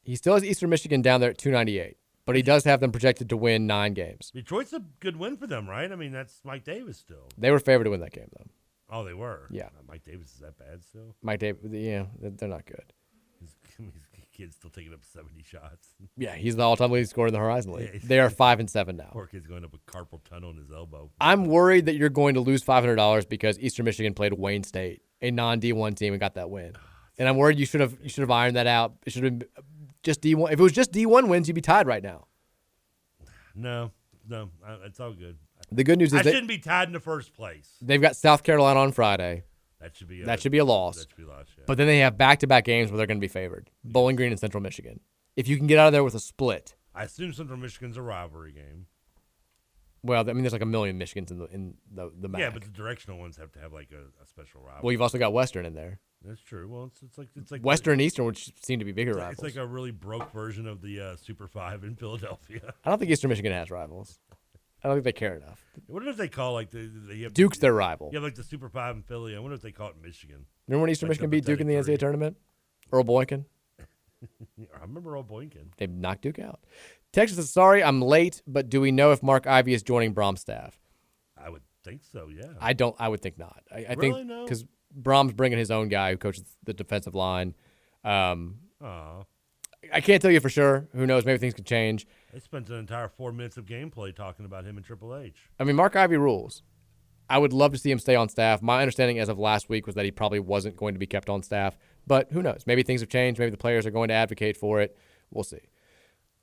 He 0.02 0.16
still 0.16 0.34
has 0.34 0.44
Eastern 0.44 0.70
Michigan 0.70 1.02
down 1.02 1.20
there 1.20 1.30
at 1.30 1.38
298, 1.38 1.96
but 2.26 2.36
he 2.36 2.42
does 2.42 2.64
have 2.64 2.80
them 2.80 2.92
projected 2.92 3.28
to 3.30 3.36
win 3.36 3.66
nine 3.66 3.94
games. 3.94 4.30
Detroit's 4.34 4.72
a 4.72 4.82
good 5.00 5.16
win 5.16 5.36
for 5.36 5.46
them, 5.46 5.68
right? 5.68 5.90
I 5.90 5.96
mean, 5.96 6.12
that's 6.12 6.40
Mike 6.44 6.64
Davis 6.64 6.98
still. 6.98 7.28
They 7.38 7.50
were 7.50 7.60
favored 7.60 7.84
to 7.84 7.90
win 7.90 8.00
that 8.00 8.12
game, 8.12 8.28
though. 8.36 8.46
Oh, 8.90 9.04
they 9.04 9.14
were. 9.14 9.48
Yeah. 9.50 9.66
Uh, 9.66 9.82
Mike 9.88 10.04
Davis 10.04 10.32
is 10.34 10.40
that 10.40 10.58
bad 10.58 10.84
still? 10.84 11.14
Mike 11.22 11.40
Davis, 11.40 11.62
yeah, 11.70 12.06
they're 12.20 12.48
not 12.48 12.66
good. 12.66 12.92
His, 13.40 13.54
his 13.78 14.24
kid's 14.32 14.56
still 14.56 14.70
taking 14.70 14.92
up 14.92 15.04
70 15.04 15.42
shots. 15.42 15.88
Yeah, 16.18 16.34
he's 16.34 16.56
the 16.56 16.62
all-time 16.62 16.90
leading 16.92 17.06
scorer 17.06 17.28
in 17.28 17.34
the 17.34 17.40
Horizon 17.40 17.72
League. 17.72 17.90
Yeah, 17.92 18.00
they 18.02 18.20
are 18.20 18.30
five 18.30 18.58
and 18.58 18.70
seven 18.70 18.96
now. 18.96 19.10
Poor 19.12 19.26
kid's 19.26 19.46
going 19.46 19.64
up 19.64 19.72
with 19.72 19.84
carpal 19.86 20.24
tunnel 20.24 20.50
in 20.50 20.56
his 20.56 20.70
elbow. 20.70 21.10
I'm 21.20 21.44
worried 21.44 21.86
that 21.86 21.96
you're 21.96 22.08
going 22.08 22.34
to 22.34 22.40
lose 22.40 22.62
five 22.62 22.82
hundred 22.82 22.96
dollars 22.96 23.26
because 23.26 23.58
Eastern 23.58 23.84
Michigan 23.84 24.14
played 24.14 24.32
Wayne 24.32 24.64
State, 24.64 25.02
a 25.20 25.30
non 25.30 25.60
D1 25.60 25.94
team, 25.96 26.12
and 26.14 26.20
got 26.20 26.34
that 26.34 26.50
win. 26.50 26.72
And 27.18 27.26
I'm 27.26 27.38
worried 27.38 27.58
you 27.58 27.64
should 27.64 27.80
have 27.80 27.96
you 28.02 28.10
should 28.10 28.20
have 28.20 28.30
ironed 28.30 28.56
that 28.56 28.66
out. 28.66 28.92
It 29.06 29.12
should 29.14 29.24
have 29.24 29.38
been 29.38 29.48
just 30.06 30.22
D1. 30.22 30.50
If 30.52 30.58
it 30.58 30.62
was 30.62 30.72
just 30.72 30.90
D1 30.92 31.28
wins, 31.28 31.46
you'd 31.48 31.54
be 31.54 31.60
tied 31.60 31.86
right 31.86 32.02
now. 32.02 32.26
No, 33.54 33.90
no, 34.28 34.50
it's 34.84 35.00
all 35.00 35.12
good. 35.12 35.36
The 35.72 35.84
good 35.84 35.98
news 35.98 36.12
is 36.12 36.20
I 36.20 36.22
they- 36.22 36.30
shouldn't 36.30 36.48
be 36.48 36.58
tied 36.58 36.88
in 36.88 36.92
the 36.92 37.00
first 37.00 37.34
place. 37.34 37.76
They've 37.82 38.00
got 38.00 38.16
South 38.16 38.42
Carolina 38.42 38.80
on 38.80 38.92
Friday. 38.92 39.44
That 39.80 39.94
should 39.96 40.08
be 40.08 40.22
a, 40.22 40.26
that 40.26 40.40
should 40.40 40.52
be 40.52 40.58
a 40.58 40.64
loss. 40.64 40.96
That 40.96 41.10
should 41.10 41.16
be 41.18 41.22
a 41.24 41.28
loss. 41.28 41.46
Yeah. 41.56 41.64
But 41.66 41.76
then 41.76 41.86
they 41.86 41.98
have 41.98 42.16
back-to-back 42.16 42.64
games 42.64 42.90
where 42.90 42.96
they're 42.96 43.06
going 43.06 43.18
to 43.18 43.24
be 43.24 43.28
favored: 43.28 43.70
Bowling 43.84 44.16
Green 44.16 44.30
and 44.30 44.40
Central 44.40 44.62
Michigan. 44.62 45.00
If 45.36 45.48
you 45.48 45.58
can 45.58 45.66
get 45.66 45.78
out 45.78 45.88
of 45.88 45.92
there 45.92 46.02
with 46.04 46.14
a 46.14 46.18
split, 46.20 46.76
I 46.94 47.04
assume 47.04 47.32
Central 47.34 47.58
Michigan's 47.58 47.96
a 47.98 48.02
rivalry 48.02 48.52
game. 48.52 48.86
well, 50.02 50.20
I 50.28 50.32
mean, 50.32 50.42
there's 50.42 50.54
like 50.54 50.62
a 50.62 50.66
million 50.66 50.98
Michigans 50.98 51.30
in 51.30 51.38
the 51.38 51.44
in 51.46 51.74
the 51.92 52.10
the 52.18 52.28
MAC. 52.28 52.40
Yeah, 52.40 52.50
but 52.50 52.62
the 52.62 52.70
directional 52.70 53.18
ones 53.18 53.36
have 53.36 53.52
to 53.52 53.58
have 53.60 53.72
like 53.74 53.90
a, 53.92 54.22
a 54.22 54.26
special 54.26 54.60
rivalry. 54.62 54.80
well, 54.82 54.92
you've 54.92 55.02
also 55.02 55.18
got 55.18 55.32
Western 55.34 55.66
in 55.66 55.74
there. 55.74 56.00
That's 56.24 56.40
true. 56.40 56.68
Well, 56.68 56.86
it's, 56.86 57.02
it's 57.02 57.18
like 57.18 57.28
it's 57.36 57.50
like 57.52 57.62
Western 57.62 57.92
and 57.94 58.02
Eastern, 58.02 58.24
which 58.26 58.50
seem 58.62 58.78
to 58.80 58.84
be 58.84 58.92
bigger 58.92 59.10
It's, 59.12 59.16
like- 59.18 59.24
rivals. 59.28 59.44
it's 59.46 59.56
like 59.56 59.64
a 59.64 59.66
really 59.66 59.90
broke 59.92 60.32
version 60.32 60.66
of 60.66 60.80
the 60.82 61.00
uh, 61.00 61.16
Super 61.16 61.46
Five 61.46 61.84
in 61.84 61.94
Philadelphia. 61.94 62.74
I 62.84 62.90
don't 62.90 62.98
think 62.98 63.10
Eastern 63.10 63.28
Michigan 63.28 63.52
has 63.52 63.70
rivals. 63.70 64.18
I 64.82 64.88
don't 64.88 64.96
think 64.96 65.04
they 65.04 65.12
care 65.12 65.36
enough. 65.36 65.64
What 65.86 66.06
if 66.06 66.16
they 66.16 66.28
call 66.28 66.52
like 66.54 66.70
the, 66.70 66.90
the 67.08 67.22
have, 67.24 67.34
Duke's 67.34 67.58
their 67.58 67.72
rival. 67.74 68.10
You 68.12 68.16
have 68.18 68.24
like 68.24 68.34
the 68.34 68.44
Super 68.44 68.68
Five 68.68 68.96
in 68.96 69.02
Philly. 69.02 69.34
I 69.36 69.38
wonder 69.38 69.54
if 69.54 69.62
they 69.62 69.72
call 69.72 69.88
it 69.90 69.96
Michigan. 70.02 70.46
Remember 70.68 70.82
when 70.82 70.90
Eastern 70.90 71.08
Like 71.08 71.14
Michigan 71.20 71.30
beat 71.30 71.44
Duke 71.44 71.60
in 71.60 71.66
the 71.66 71.74
NCAA 71.74 71.98
tournament? 71.98 72.36
Earl 72.92 73.04
Boykin. 73.04 73.44
I 74.22 74.80
remember 74.82 75.12
Earl 75.14 75.22
Boynton. 75.22 75.72
They 75.76 75.86
knocked 75.86 76.22
Duke 76.22 76.38
out. 76.38 76.60
Texas 77.12 77.36
says, 77.36 77.50
sorry, 77.50 77.82
I'm 77.82 78.00
late, 78.02 78.42
but 78.46 78.68
do 78.68 78.80
we 78.80 78.90
know 78.92 79.12
if 79.12 79.22
Mark 79.22 79.46
Ivy 79.46 79.74
is 79.74 79.82
joining 79.82 80.14
Brohm's 80.14 80.40
staff? 80.40 80.78
I 81.36 81.50
would 81.50 81.62
think 81.84 82.02
so. 82.12 82.28
Yeah. 82.28 82.52
I 82.60 82.72
don't. 82.72 82.94
I 82.98 83.08
would 83.08 83.20
think 83.22 83.38
not. 83.38 83.62
I, 83.74 83.86
I 83.88 83.92
Really? 83.94 84.12
think 84.12 84.26
No? 84.26 84.46
Brohm's 84.98 85.32
bringing 85.32 85.58
his 85.58 85.70
own 85.70 85.88
guy 85.88 86.12
who 86.12 86.16
coaches 86.16 86.44
the 86.64 86.74
defensive 86.74 87.14
line. 87.14 87.54
Um. 88.04 88.56
I 89.92 90.00
can't 90.00 90.20
tell 90.20 90.30
you 90.30 90.40
for 90.40 90.48
sure. 90.48 90.88
Who 90.94 91.06
knows? 91.06 91.24
Maybe 91.24 91.38
things 91.38 91.54
could 91.54 91.66
change. 91.66 92.06
They 92.32 92.40
spent 92.40 92.68
an 92.70 92.76
entire 92.76 93.08
four 93.08 93.32
minutes 93.32 93.56
of 93.56 93.66
gameplay 93.66 94.14
talking 94.14 94.44
about 94.44 94.64
him 94.64 94.76
in 94.76 94.82
Triple 94.82 95.16
H. 95.16 95.48
I 95.58 95.64
mean, 95.64 95.76
Mark 95.76 95.96
Ivy 95.96 96.16
rules. 96.16 96.62
I 97.28 97.38
would 97.38 97.52
love 97.52 97.72
to 97.72 97.78
see 97.78 97.90
him 97.90 97.98
stay 97.98 98.14
on 98.14 98.28
staff. 98.28 98.62
My 98.62 98.80
understanding 98.80 99.18
as 99.18 99.28
of 99.28 99.38
last 99.38 99.68
week 99.68 99.86
was 99.86 99.96
that 99.96 100.04
he 100.04 100.10
probably 100.10 100.38
wasn't 100.38 100.76
going 100.76 100.94
to 100.94 100.98
be 100.98 101.06
kept 101.06 101.28
on 101.28 101.42
staff, 101.42 101.76
but 102.06 102.30
who 102.30 102.42
knows? 102.42 102.62
Maybe 102.66 102.82
things 102.82 103.00
have 103.00 103.10
changed. 103.10 103.38
Maybe 103.38 103.50
the 103.50 103.56
players 103.56 103.84
are 103.84 103.90
going 103.90 104.08
to 104.08 104.14
advocate 104.14 104.56
for 104.56 104.80
it. 104.80 104.96
We'll 105.30 105.44
see. 105.44 105.70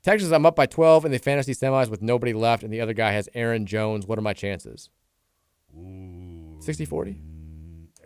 Texas, 0.02 0.30
I'm 0.30 0.44
up 0.44 0.56
by 0.56 0.66
12 0.66 1.06
in 1.06 1.12
the 1.12 1.18
fantasy 1.18 1.54
semis 1.54 1.88
with 1.88 2.02
nobody 2.02 2.34
left, 2.34 2.62
and 2.62 2.72
the 2.72 2.82
other 2.82 2.92
guy 2.92 3.12
has 3.12 3.28
Aaron 3.34 3.64
Jones. 3.64 4.06
What 4.06 4.18
are 4.18 4.22
my 4.22 4.34
chances? 4.34 4.90
60 6.60 6.84
40? 6.84 7.20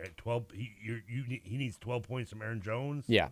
At 0.09 0.17
12, 0.17 0.45
he, 0.53 0.71
you 0.81 1.01
you, 1.07 1.23
he 1.43 1.57
needs 1.57 1.77
12 1.77 2.03
points 2.03 2.31
from 2.31 2.41
Aaron 2.41 2.61
Jones. 2.61 3.05
Yeah. 3.07 3.27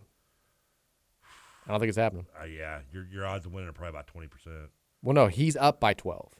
I 1.66 1.72
don't 1.72 1.80
think 1.80 1.88
it's 1.88 1.98
happening. 1.98 2.26
Uh, 2.40 2.44
yeah, 2.44 2.80
your, 2.92 3.04
your 3.12 3.26
odds 3.26 3.44
of 3.46 3.52
winning 3.52 3.68
are 3.68 3.72
probably 3.72 3.90
about 3.90 4.06
20%. 4.06 4.68
Well, 5.02 5.14
no, 5.14 5.26
he's 5.26 5.56
up 5.56 5.80
by 5.80 5.92
12. 5.92 6.32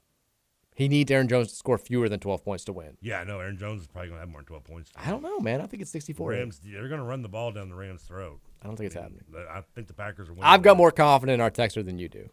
He 0.75 0.89
needs 0.89 1.11
Aaron 1.11 1.27
Jones 1.27 1.49
to 1.49 1.57
score 1.57 1.77
fewer 1.77 2.09
than 2.09 2.21
12 2.21 2.45
points 2.45 2.65
to 2.67 2.73
win. 2.73 2.97
Yeah, 3.01 3.25
no, 3.25 3.41
Aaron 3.41 3.59
Jones 3.59 3.83
is 3.83 3.89
probably 3.89 4.11
going 4.11 4.19
to 4.19 4.21
have 4.21 4.29
more 4.29 4.41
than 4.41 4.47
12 4.47 4.65
points. 4.65 4.91
I 4.95 5.11
don't 5.11 5.23
know, 5.23 5.41
man. 5.41 5.61
I 5.61 5.67
think 5.67 5.83
it's 5.83 5.91
64. 5.91 6.31
Rams, 6.31 6.61
they're 6.65 6.87
going 6.89 7.01
to 7.01 7.07
run 7.07 7.23
the 7.23 7.29
ball 7.29 7.51
down 7.51 7.69
the 7.69 7.75
Rams' 7.75 8.03
throat. 8.03 8.39
I 8.63 8.67
don't 8.69 8.77
think 8.77 8.87
it's 8.87 8.95
happening. 8.95 9.25
I 9.51 9.63
think 9.75 9.89
the 9.89 9.95
Packers 9.95 10.29
are 10.29 10.33
winning. 10.33 10.45
I've 10.45 10.63
got 10.63 10.77
more 10.77 10.93
confidence 10.93 11.35
in 11.35 11.41
our 11.41 11.51
texter 11.51 11.85
than 11.85 11.99
you 11.99 12.09
do. 12.09 12.31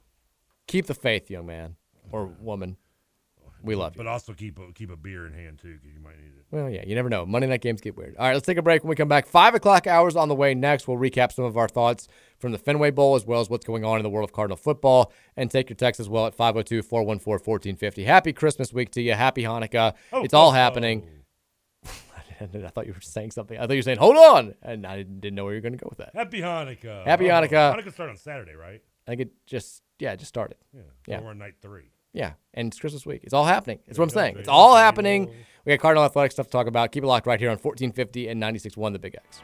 Keep 0.67 0.85
the 0.85 0.93
faith, 0.93 1.29
young 1.31 1.47
man 1.47 1.75
or 2.11 2.27
woman. 2.27 2.77
We 3.61 3.75
love 3.75 3.95
you. 3.95 3.97
But 3.97 4.07
also 4.07 4.33
keep 4.33 4.59
a, 4.59 4.71
keep 4.73 4.91
a 4.91 4.95
beer 4.95 5.25
in 5.25 5.33
hand, 5.33 5.59
too, 5.59 5.73
because 5.73 5.93
you 5.93 5.99
might 5.99 6.17
need 6.19 6.33
it. 6.37 6.45
Well, 6.51 6.69
yeah, 6.69 6.83
you 6.85 6.93
never 6.93 7.09
know. 7.09 7.25
Monday 7.25 7.47
night 7.47 7.61
games 7.61 7.81
get 7.81 7.97
weird. 7.97 8.15
All 8.17 8.27
right, 8.27 8.33
let's 8.33 8.45
take 8.45 8.57
a 8.57 8.61
break. 8.61 8.83
When 8.83 8.89
we 8.89 8.95
come 8.95 9.07
back, 9.07 9.27
five 9.27 9.55
o'clock 9.55 9.87
hours 9.87 10.15
on 10.15 10.29
the 10.29 10.35
way 10.35 10.53
next. 10.53 10.87
We'll 10.87 10.97
recap 10.97 11.31
some 11.31 11.45
of 11.45 11.57
our 11.57 11.67
thoughts 11.67 12.07
from 12.37 12.51
the 12.51 12.57
Fenway 12.57 12.91
Bowl 12.91 13.15
as 13.15 13.25
well 13.25 13.41
as 13.41 13.49
what's 13.49 13.65
going 13.65 13.83
on 13.83 13.97
in 13.97 14.03
the 14.03 14.09
world 14.09 14.29
of 14.29 14.33
Cardinal 14.33 14.57
football 14.57 15.11
and 15.35 15.49
take 15.49 15.69
your 15.69 15.75
text 15.75 15.99
as 15.99 16.07
well 16.07 16.27
at 16.27 16.35
502 16.35 16.83
414 16.83 17.25
1450. 17.45 18.03
Happy 18.03 18.33
Christmas 18.33 18.71
week 18.71 18.91
to 18.91 19.01
you. 19.01 19.13
Happy 19.13 19.43
Hanukkah. 19.43 19.93
Oh, 20.13 20.23
it's 20.23 20.33
all 20.33 20.47
oh, 20.47 20.51
oh. 20.51 20.53
happening. 20.53 21.07
I 22.41 22.45
thought 22.45 22.85
you 22.85 22.93
were 22.93 23.01
saying 23.01 23.31
something. 23.31 23.57
I 23.57 23.61
thought 23.61 23.71
you 23.71 23.79
were 23.79 23.83
saying, 23.83 23.97
hold 23.97 24.17
on. 24.17 24.55
And 24.61 24.85
I 24.85 25.03
didn't 25.03 25.35
know 25.35 25.45
where 25.45 25.53
you 25.53 25.57
were 25.57 25.61
going 25.61 25.77
to 25.77 25.83
go 25.83 25.87
with 25.89 25.99
that. 25.99 26.11
Happy 26.13 26.41
Hanukkah. 26.41 27.05
Happy 27.05 27.31
Oh, 27.31 27.33
Hanukkah. 27.33 27.75
Hanukkah 27.75 27.93
start 27.93 28.09
on 28.09 28.17
Saturday, 28.17 28.55
right? 28.55 28.81
I 29.07 29.11
think 29.11 29.21
it 29.21 29.31
just, 29.45 29.83
yeah, 29.99 30.13
it 30.13 30.17
just 30.17 30.29
started. 30.29 30.57
Yeah. 30.73 30.81
Yeah. 31.07 31.21
We're 31.21 31.29
on 31.29 31.37
night 31.37 31.55
three. 31.61 31.91
Yeah, 32.15 32.33
and 32.53 32.69
it's 32.69 32.79
Christmas 32.79 33.05
week. 33.05 33.21
It's 33.23 33.33
all 33.33 33.43
happening. 33.43 33.79
That's 33.85 33.99
what 33.99 34.05
I'm 34.05 34.09
saying. 34.09 34.37
It's 34.39 34.47
all 34.47 34.75
happening. 34.75 35.29
We 35.65 35.73
got 35.73 35.81
Cardinal 35.81 36.05
Athletic 36.05 36.31
stuff 36.31 36.45
to 36.45 36.51
talk 36.51 36.67
about. 36.67 36.91
Keep 36.91 37.03
it 37.03 37.07
locked 37.07 37.27
right 37.27 37.39
here 37.39 37.49
on 37.49 37.57
1450 37.57 38.29
and 38.29 38.41
96.1 38.41 38.93
The 38.93 38.99
Big 38.99 39.15
X. 39.15 39.41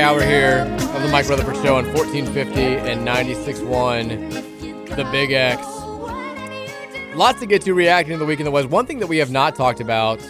hour 0.00 0.22
here 0.22 0.60
of 0.94 1.02
the 1.02 1.08
Mike 1.08 1.28
Rutherford 1.28 1.56
Show 1.56 1.76
on 1.76 1.86
1450 1.92 2.60
and 2.60 3.06
96.1 3.06 4.94
The 4.94 5.04
Big 5.10 5.32
X. 5.32 5.66
Lots 7.16 7.40
to 7.40 7.46
get 7.46 7.62
to 7.62 7.74
reacting 7.74 8.12
to 8.12 8.18
the 8.18 8.24
week 8.24 8.38
in 8.38 8.44
the 8.44 8.50
West. 8.50 8.68
One 8.68 8.86
thing 8.86 9.00
that 9.00 9.08
we 9.08 9.18
have 9.18 9.32
not 9.32 9.56
talked 9.56 9.80
about, 9.80 10.20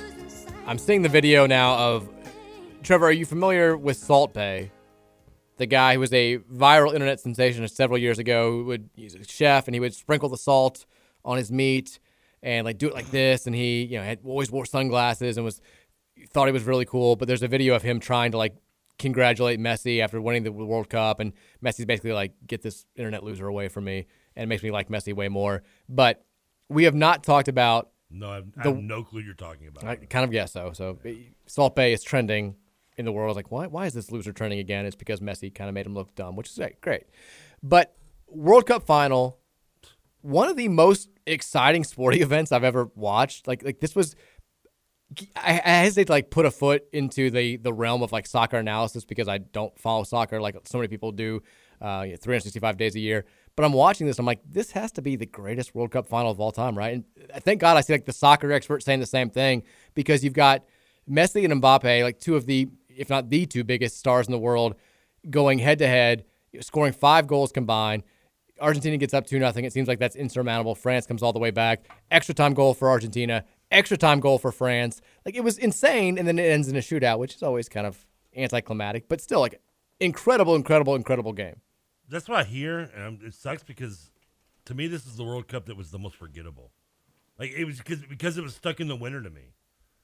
I'm 0.66 0.78
seeing 0.78 1.02
the 1.02 1.08
video 1.10 1.46
now 1.46 1.76
of 1.76 2.08
Trevor. 2.82 3.06
Are 3.06 3.12
you 3.12 3.26
familiar 3.26 3.76
with 3.76 3.98
Salt 3.98 4.32
Bae? 4.32 4.70
The 5.58 5.66
guy 5.66 5.94
who 5.94 6.00
was 6.00 6.14
a 6.14 6.38
viral 6.38 6.94
internet 6.94 7.20
sensation 7.20 7.66
several 7.68 7.98
years 7.98 8.18
ago, 8.18 8.50
who 8.52 8.64
would 8.64 8.88
he's 8.94 9.14
a 9.14 9.24
chef 9.24 9.68
and 9.68 9.74
he 9.74 9.80
would 9.80 9.92
sprinkle 9.92 10.30
the 10.30 10.38
salt 10.38 10.86
on 11.26 11.36
his 11.36 11.52
meat 11.52 11.98
and 12.42 12.64
like 12.64 12.78
do 12.78 12.88
it 12.88 12.94
like 12.94 13.10
this. 13.10 13.46
And 13.46 13.54
he, 13.54 13.82
you 13.82 13.98
know, 13.98 14.04
had 14.04 14.20
always 14.24 14.50
wore 14.50 14.64
sunglasses 14.64 15.36
and 15.36 15.44
was 15.44 15.60
thought 16.30 16.46
he 16.46 16.52
was 16.52 16.64
really 16.64 16.86
cool. 16.86 17.16
But 17.16 17.28
there's 17.28 17.42
a 17.42 17.48
video 17.48 17.74
of 17.74 17.82
him 17.82 18.00
trying 18.00 18.30
to 18.30 18.38
like 18.38 18.54
congratulate 18.98 19.60
Messi 19.60 20.00
after 20.00 20.20
winning 20.20 20.42
the 20.42 20.52
World 20.52 20.90
Cup, 20.90 21.20
and 21.20 21.32
Messi's 21.62 21.86
basically 21.86 22.12
like, 22.12 22.32
"Get 22.46 22.62
this 22.62 22.86
internet 22.96 23.22
loser 23.22 23.46
away 23.46 23.68
from 23.68 23.84
me," 23.84 24.06
and 24.36 24.44
it 24.44 24.46
makes 24.46 24.62
me 24.62 24.70
like 24.70 24.88
Messi 24.88 25.14
way 25.14 25.28
more. 25.28 25.62
But 25.88 26.24
we 26.68 26.84
have 26.84 26.94
not 26.94 27.22
talked 27.22 27.48
about. 27.48 27.90
No, 28.10 28.30
I 28.30 28.34
have, 28.36 28.46
I 28.56 28.68
have 28.68 28.78
no 28.78 29.02
clue 29.02 29.20
you're 29.20 29.34
talking 29.34 29.66
about. 29.66 29.84
I 29.84 29.96
kind 29.96 30.24
of 30.24 30.30
guess 30.30 30.52
so. 30.52 30.72
So 30.72 30.98
Salt 31.46 31.76
Bae 31.76 31.88
is 31.88 32.02
trending 32.02 32.56
in 32.96 33.04
the 33.04 33.12
world. 33.12 33.36
Like, 33.36 33.50
why? 33.50 33.66
Why 33.66 33.86
is 33.86 33.94
this 33.94 34.10
loser 34.10 34.32
trending 34.32 34.58
again? 34.58 34.86
It's 34.86 34.96
because 34.96 35.20
Messi 35.20 35.54
kind 35.54 35.68
of 35.68 35.74
made 35.74 35.86
him 35.86 35.94
look 35.94 36.14
dumb, 36.14 36.36
which 36.36 36.48
is 36.48 36.56
great. 36.56 36.80
Great, 36.80 37.04
but 37.62 37.94
World 38.26 38.66
Cup 38.66 38.84
final, 38.84 39.38
one 40.22 40.48
of 40.48 40.56
the 40.56 40.68
most 40.68 41.08
exciting 41.26 41.84
sporting 41.84 42.22
events 42.28 42.50
I've 42.52 42.64
ever 42.64 42.90
watched. 42.94 43.46
Like 43.46 43.62
like 43.62 43.80
this 43.80 43.94
was. 43.94 44.16
I, 45.36 45.60
I 45.64 45.70
hesitate 45.70 46.06
to 46.06 46.12
like 46.12 46.30
put 46.30 46.44
a 46.46 46.50
foot 46.50 46.84
into 46.92 47.30
the 47.30 47.56
the 47.56 47.72
realm 47.72 48.02
of 48.02 48.12
like 48.12 48.26
soccer 48.26 48.58
analysis 48.58 49.04
because 49.04 49.26
I 49.26 49.38
don't 49.38 49.76
follow 49.78 50.04
soccer 50.04 50.40
like 50.40 50.56
so 50.64 50.78
many 50.78 50.88
people 50.88 51.12
do, 51.12 51.42
uh, 51.80 52.02
you 52.04 52.12
know, 52.12 52.18
365 52.20 52.76
days 52.76 52.94
a 52.94 53.00
year. 53.00 53.24
But 53.56 53.64
I'm 53.64 53.72
watching 53.72 54.06
this. 54.06 54.18
I'm 54.18 54.26
like, 54.26 54.40
this 54.48 54.70
has 54.72 54.92
to 54.92 55.02
be 55.02 55.16
the 55.16 55.26
greatest 55.26 55.74
World 55.74 55.90
Cup 55.90 56.06
final 56.06 56.30
of 56.30 56.38
all 56.38 56.52
time, 56.52 56.78
right? 56.78 56.92
And 56.94 57.04
thank 57.42 57.60
God 57.60 57.76
I 57.76 57.80
see 57.80 57.92
like 57.92 58.04
the 58.04 58.12
soccer 58.12 58.52
experts 58.52 58.84
saying 58.84 59.00
the 59.00 59.06
same 59.06 59.30
thing 59.30 59.64
because 59.94 60.22
you've 60.22 60.34
got 60.34 60.64
Messi 61.10 61.44
and 61.44 61.60
Mbappe, 61.60 62.02
like 62.04 62.20
two 62.20 62.36
of 62.36 62.46
the, 62.46 62.68
if 62.88 63.10
not 63.10 63.30
the 63.30 63.46
two 63.46 63.64
biggest 63.64 63.98
stars 63.98 64.26
in 64.26 64.32
the 64.32 64.38
world, 64.38 64.76
going 65.28 65.58
head 65.58 65.78
to 65.78 65.88
head, 65.88 66.24
scoring 66.60 66.92
five 66.92 67.26
goals 67.26 67.50
combined. 67.50 68.04
Argentina 68.60 68.96
gets 68.96 69.14
up 69.14 69.26
2 69.26 69.38
nothing. 69.38 69.64
It 69.64 69.72
seems 69.72 69.88
like 69.88 69.98
that's 69.98 70.16
insurmountable. 70.16 70.74
France 70.74 71.06
comes 71.06 71.22
all 71.22 71.32
the 71.32 71.38
way 71.38 71.50
back. 71.50 71.84
Extra 72.10 72.34
time 72.34 72.54
goal 72.54 72.74
for 72.74 72.90
Argentina. 72.90 73.44
Extra 73.70 73.96
time 73.96 74.20
goal 74.20 74.38
for 74.38 74.50
France. 74.50 75.00
Like 75.24 75.34
it 75.34 75.44
was 75.44 75.58
insane, 75.58 76.18
and 76.18 76.26
then 76.26 76.38
it 76.38 76.44
ends 76.44 76.68
in 76.68 76.76
a 76.76 76.80
shootout, 76.80 77.18
which 77.18 77.34
is 77.34 77.42
always 77.42 77.68
kind 77.68 77.86
of 77.86 78.06
anticlimactic, 78.36 79.08
but 79.08 79.20
still 79.20 79.40
like 79.40 79.60
incredible, 80.00 80.54
incredible, 80.54 80.94
incredible 80.94 81.32
game. 81.32 81.60
That's 82.08 82.28
what 82.28 82.38
I 82.38 82.44
hear, 82.44 82.78
and 82.78 83.22
it 83.22 83.34
sucks 83.34 83.62
because 83.62 84.10
to 84.64 84.74
me 84.74 84.86
this 84.86 85.06
is 85.06 85.16
the 85.16 85.24
World 85.24 85.48
Cup 85.48 85.66
that 85.66 85.76
was 85.76 85.90
the 85.90 85.98
most 85.98 86.16
forgettable. 86.16 86.72
Like 87.38 87.52
it 87.52 87.64
was 87.64 87.78
because 87.78 88.00
because 88.04 88.38
it 88.38 88.42
was 88.42 88.54
stuck 88.54 88.80
in 88.80 88.88
the 88.88 88.96
winter 88.96 89.22
to 89.22 89.30
me, 89.30 89.52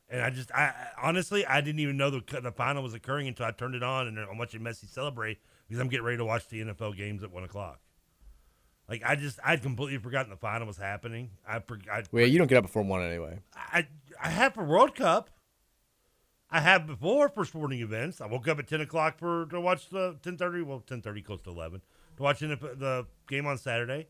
and 0.08 0.22
I 0.22 0.30
just 0.30 0.52
I 0.52 0.72
honestly 1.02 1.46
I 1.46 1.60
didn't 1.60 1.80
even 1.80 1.96
know 1.96 2.10
the 2.10 2.40
the 2.40 2.52
final 2.52 2.82
was 2.82 2.94
occurring 2.94 3.28
until 3.28 3.46
I 3.46 3.50
turned 3.50 3.74
it 3.74 3.82
on 3.82 4.06
and 4.06 4.18
I'm 4.18 4.38
watching 4.38 4.60
Messi 4.60 4.88
celebrate 4.88 5.38
because 5.66 5.80
I'm 5.80 5.88
getting 5.88 6.04
ready 6.04 6.18
to 6.18 6.24
watch 6.24 6.48
the 6.48 6.60
NFL 6.60 6.96
games 6.96 7.22
at 7.22 7.32
one 7.32 7.44
o'clock. 7.44 7.80
Like 8.88 9.02
I 9.04 9.16
just 9.16 9.38
I'd 9.44 9.62
completely 9.62 9.98
forgotten 9.98 10.30
the 10.30 10.36
final 10.36 10.66
was 10.66 10.76
happening. 10.76 11.30
I 11.46 11.60
for- 11.60 11.78
I 11.90 12.02
Well, 12.12 12.26
you 12.26 12.38
don't 12.38 12.46
get 12.46 12.58
up 12.58 12.64
before 12.64 12.82
one 12.82 13.02
anyway. 13.02 13.38
I 13.56 13.86
I 14.22 14.28
have 14.30 14.54
for 14.54 14.64
World 14.64 14.94
Cup. 14.94 15.30
I 16.50 16.60
have 16.60 16.86
before 16.86 17.28
for 17.28 17.44
sporting 17.44 17.80
events. 17.80 18.20
I 18.20 18.26
woke 18.26 18.46
up 18.46 18.58
at 18.58 18.68
ten 18.68 18.80
o'clock 18.80 19.18
for 19.18 19.46
to 19.46 19.60
watch 19.60 19.88
the 19.88 20.16
ten 20.22 20.36
thirty. 20.36 20.62
Well, 20.62 20.80
ten 20.80 21.00
thirty 21.02 21.22
close 21.22 21.40
to 21.42 21.50
eleven 21.50 21.80
to 22.16 22.22
watch 22.22 22.40
the, 22.40 22.48
the 22.56 23.06
game 23.28 23.46
on 23.46 23.58
Saturday. 23.58 24.06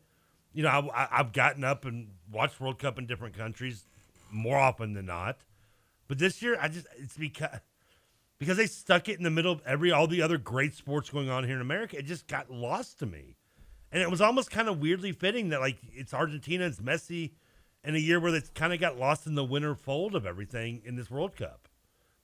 You 0.53 0.63
know, 0.63 0.69
I, 0.69 1.03
I, 1.03 1.07
I've 1.19 1.33
gotten 1.33 1.63
up 1.63 1.85
and 1.85 2.09
watched 2.31 2.59
World 2.59 2.79
Cup 2.79 2.99
in 2.99 3.07
different 3.07 3.35
countries 3.37 3.85
more 4.31 4.57
often 4.57 4.93
than 4.93 5.05
not. 5.05 5.39
But 6.07 6.19
this 6.19 6.41
year, 6.41 6.57
I 6.61 6.67
just 6.67 6.85
it's 6.97 7.17
because 7.17 7.59
because 8.37 8.57
they 8.57 8.67
stuck 8.67 9.09
it 9.09 9.17
in 9.17 9.23
the 9.23 9.31
middle 9.31 9.51
of 9.51 9.61
every 9.65 9.91
all 9.91 10.07
the 10.07 10.21
other 10.21 10.37
great 10.37 10.75
sports 10.75 11.09
going 11.09 11.29
on 11.29 11.45
here 11.45 11.55
in 11.55 11.61
America. 11.61 11.97
It 11.97 12.05
just 12.05 12.27
got 12.27 12.51
lost 12.51 12.99
to 12.99 13.05
me, 13.05 13.37
and 13.95 14.03
it 14.03 14.11
was 14.11 14.19
almost 14.19 14.51
kind 14.51 14.67
of 14.67 14.81
weirdly 14.81 15.13
fitting 15.13 15.49
that 15.49 15.61
like 15.61 15.77
it's 15.93 16.13
Argentina, 16.13 16.65
it's 16.65 16.79
Messi, 16.79 17.31
in 17.81 17.95
a 17.95 17.97
year 17.97 18.19
where 18.19 18.35
it's 18.35 18.49
kind 18.49 18.73
of 18.73 18.79
got 18.81 18.99
lost 18.99 19.25
in 19.25 19.35
the 19.35 19.43
winter 19.43 19.73
fold 19.73 20.15
of 20.15 20.25
everything 20.25 20.81
in 20.83 20.97
this 20.97 21.09
World 21.09 21.37
Cup. 21.37 21.69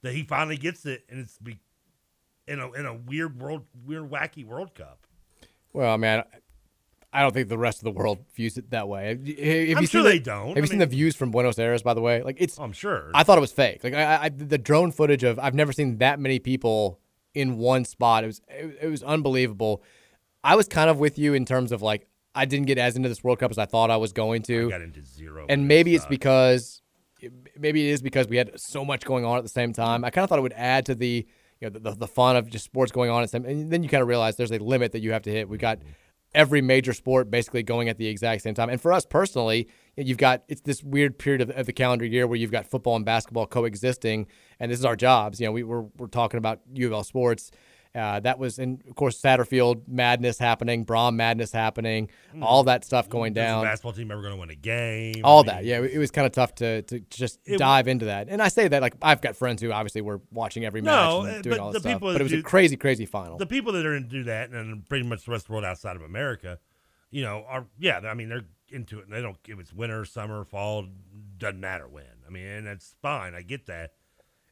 That 0.01 0.11
he 0.13 0.23
finally 0.23 0.57
gets 0.57 0.85
it, 0.85 1.05
and 1.09 1.21
it's 1.21 1.37
be, 1.37 1.59
in 2.45 2.59
a 2.59 2.69
in 2.73 2.85
a 2.85 2.93
weird 2.93 3.41
world, 3.41 3.63
weird 3.85 4.09
wacky 4.11 4.45
World 4.45 4.75
Cup. 4.75 5.07
Well, 5.71 5.93
I 5.93 5.95
mean, 5.95 6.19
I, 6.19 6.23
I 7.13 7.21
don't 7.21 7.33
think 7.33 7.47
the 7.47 7.57
rest 7.57 7.77
of 7.77 7.85
the 7.85 7.91
world 7.91 8.19
views 8.35 8.57
it 8.57 8.71
that 8.71 8.89
way. 8.89 9.07
Have 9.07 9.25
you 9.25 9.77
I'm 9.77 9.85
sure 9.85 10.03
the- 10.03 10.09
they 10.09 10.19
don't. 10.19 10.49
Have 10.49 10.57
I 10.57 10.59
you 10.59 10.67
seen 10.67 10.79
the 10.79 10.85
views 10.85 11.15
from 11.15 11.31
Buenos 11.31 11.57
Aires? 11.57 11.83
By 11.83 11.93
the 11.93 12.01
way, 12.01 12.21
like 12.21 12.35
it's. 12.41 12.59
Oh, 12.59 12.63
I'm 12.63 12.73
sure. 12.73 13.11
I 13.13 13.23
thought 13.23 13.37
it 13.37 13.41
was 13.41 13.53
fake. 13.53 13.81
Like 13.81 13.93
I, 13.93 14.23
I, 14.23 14.29
the 14.29 14.57
drone 14.57 14.91
footage 14.91 15.23
of 15.23 15.39
I've 15.39 15.55
never 15.55 15.71
seen 15.71 15.99
that 15.99 16.19
many 16.19 16.39
people 16.39 16.99
in 17.33 17.57
one 17.57 17.85
spot. 17.85 18.25
It 18.25 18.27
was 18.27 18.41
it, 18.49 18.77
it 18.81 18.87
was 18.89 19.03
unbelievable. 19.03 19.81
I 20.43 20.55
was 20.55 20.67
kind 20.67 20.89
of 20.89 20.99
with 20.99 21.17
you 21.17 21.33
in 21.33 21.45
terms 21.45 21.71
of 21.71 21.81
like 21.81 22.07
I 22.33 22.45
didn't 22.45 22.67
get 22.67 22.77
as 22.77 22.95
into 22.95 23.09
this 23.09 23.23
World 23.23 23.39
Cup 23.39 23.51
as 23.51 23.57
I 23.57 23.65
thought 23.65 23.91
I 23.91 23.97
was 23.97 24.13
going 24.13 24.41
to. 24.43 24.69
got 24.69 24.81
into 24.81 25.03
zero. 25.03 25.45
and 25.49 25.67
maybe 25.67 25.95
it's 25.95 26.05
because 26.05 26.81
maybe 27.57 27.87
it 27.87 27.91
is 27.91 28.01
because 28.01 28.27
we 28.27 28.37
had 28.37 28.59
so 28.59 28.83
much 28.83 29.05
going 29.05 29.25
on 29.25 29.37
at 29.37 29.43
the 29.43 29.49
same 29.49 29.73
time. 29.73 30.03
I 30.03 30.09
kind 30.09 30.23
of 30.23 30.29
thought 30.29 30.39
it 30.39 30.43
would 30.43 30.53
add 30.55 30.85
to 30.87 30.95
the 30.95 31.27
you 31.59 31.69
know 31.69 31.79
the, 31.79 31.91
the 31.91 32.07
fun 32.07 32.35
of 32.35 32.49
just 32.49 32.65
sports 32.65 32.91
going 32.91 33.09
on 33.09 33.21
at 33.21 33.25
the 33.25 33.29
same. 33.29 33.45
And 33.45 33.71
then 33.71 33.83
you 33.83 33.89
kind 33.89 34.01
of 34.01 34.07
realize 34.07 34.35
there's 34.35 34.51
a 34.51 34.59
limit 34.59 34.91
that 34.93 34.99
you 34.99 35.11
have 35.11 35.21
to 35.23 35.31
hit. 35.31 35.47
We 35.47 35.57
got 35.57 35.79
mm-hmm. 35.79 35.89
every 36.33 36.61
major 36.61 36.93
sport 36.93 37.29
basically 37.29 37.63
going 37.63 37.89
at 37.89 37.97
the 37.97 38.07
exact 38.07 38.41
same 38.41 38.55
time. 38.55 38.69
And 38.69 38.81
for 38.81 38.91
us 38.91 39.05
personally, 39.05 39.67
you've 39.95 40.17
got 40.17 40.43
it's 40.47 40.61
this 40.61 40.83
weird 40.83 41.19
period 41.19 41.41
of, 41.41 41.51
of 41.51 41.65
the 41.65 41.73
calendar 41.73 42.05
year 42.05 42.25
where 42.25 42.37
you've 42.37 42.51
got 42.51 42.65
football 42.65 42.95
and 42.95 43.05
basketball 43.05 43.45
coexisting, 43.45 44.27
and 44.59 44.71
this 44.71 44.79
is 44.79 44.85
our 44.85 44.95
jobs. 44.95 45.39
You 45.39 45.47
know, 45.47 45.51
we, 45.51 45.63
we're 45.63 45.85
we're 45.97 46.07
talking 46.07 46.37
about 46.37 46.61
U 46.73 46.87
of 46.87 46.93
L 46.93 47.03
sports. 47.03 47.51
Uh, 47.93 48.21
that 48.21 48.39
was, 48.39 48.57
and 48.57 48.81
of 48.87 48.95
course, 48.95 49.19
Satterfield 49.21 49.87
madness 49.87 50.37
happening, 50.39 50.85
Brohm 50.85 51.15
madness 51.15 51.51
happening, 51.51 52.09
all 52.41 52.63
that 52.63 52.85
stuff 52.85 53.09
going 53.09 53.33
Is 53.33 53.35
the 53.35 53.41
down 53.41 53.63
basketball 53.63 53.91
team 53.91 54.11
ever 54.11 54.21
going 54.21 54.33
to 54.33 54.39
win 54.39 54.49
a 54.49 54.55
game? 54.55 55.15
all 55.25 55.39
I 55.39 55.41
mean, 55.41 55.45
that. 55.47 55.65
Yeah, 55.65 55.81
it 55.81 55.97
was 55.97 56.09
kind 56.09 56.25
of 56.25 56.31
tough 56.31 56.55
to 56.55 56.83
to 56.83 57.01
just 57.09 57.39
dive 57.57 57.89
into 57.89 58.05
that. 58.05 58.29
And 58.29 58.41
I 58.41 58.47
say 58.47 58.69
that 58.69 58.81
like 58.81 58.95
I've 59.01 59.21
got 59.21 59.35
friends 59.35 59.61
who 59.61 59.73
obviously 59.73 60.01
were 60.01 60.21
watching 60.31 60.63
every 60.63 60.81
match 60.81 60.93
No, 60.93 61.23
and 61.23 61.37
uh, 61.37 61.41
doing 61.41 61.57
but 61.57 61.59
all 61.59 61.71
the 61.71 61.79
this 61.79 61.83
stuff. 61.83 61.99
But 61.99 62.21
it 62.21 62.23
was 62.23 62.33
a 62.33 62.41
crazy, 62.41 62.77
crazy 62.77 63.05
final. 63.05 63.37
The 63.37 63.45
people 63.45 63.73
that 63.73 63.85
are 63.85 63.95
into 63.95 64.23
that, 64.23 64.51
and 64.51 64.87
pretty 64.87 65.05
much 65.05 65.25
the 65.25 65.31
rest 65.31 65.43
of 65.43 65.47
the 65.47 65.53
world 65.53 65.65
outside 65.65 65.97
of 65.97 66.01
America, 66.01 66.59
you 67.09 67.23
know, 67.23 67.43
are 67.47 67.65
yeah. 67.77 67.99
I 67.99 68.13
mean, 68.13 68.29
they're 68.29 68.45
into 68.69 68.99
it, 68.99 69.05
and 69.05 69.13
they 69.13 69.21
don't. 69.21 69.37
If 69.47 69.59
it's 69.59 69.73
winter, 69.73 70.05
summer, 70.05 70.45
fall, 70.45 70.85
doesn't 71.37 71.59
matter 71.59 71.89
when. 71.89 72.05
I 72.25 72.29
mean, 72.29 72.45
and 72.45 72.67
that's 72.67 72.95
fine. 73.01 73.35
I 73.35 73.41
get 73.41 73.65
that. 73.65 73.91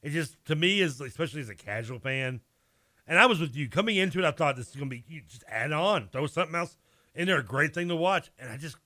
It 0.03 0.09
just 0.09 0.43
to 0.45 0.55
me 0.55 0.81
is 0.81 0.99
especially 0.99 1.41
as 1.41 1.49
a 1.49 1.55
casual 1.55 1.99
fan, 1.99 2.41
and 3.09 3.19
I 3.19 3.25
was 3.25 3.41
with 3.41 3.55
you 3.55 3.67
coming 3.67 3.97
into 3.97 4.19
it. 4.19 4.25
I 4.25 4.31
thought 4.31 4.55
this 4.55 4.69
is 4.69 4.75
gonna 4.75 4.89
be 4.89 5.03
you 5.07 5.21
just 5.27 5.43
add 5.49 5.73
on, 5.73 6.07
throw 6.07 6.27
something 6.27 6.55
else 6.55 6.77
in 7.13 7.27
there, 7.27 7.39
a 7.39 7.43
great 7.43 7.73
thing 7.73 7.89
to 7.89 7.95
watch, 7.97 8.31
and 8.39 8.49
I 8.49 8.55
just 8.55 8.77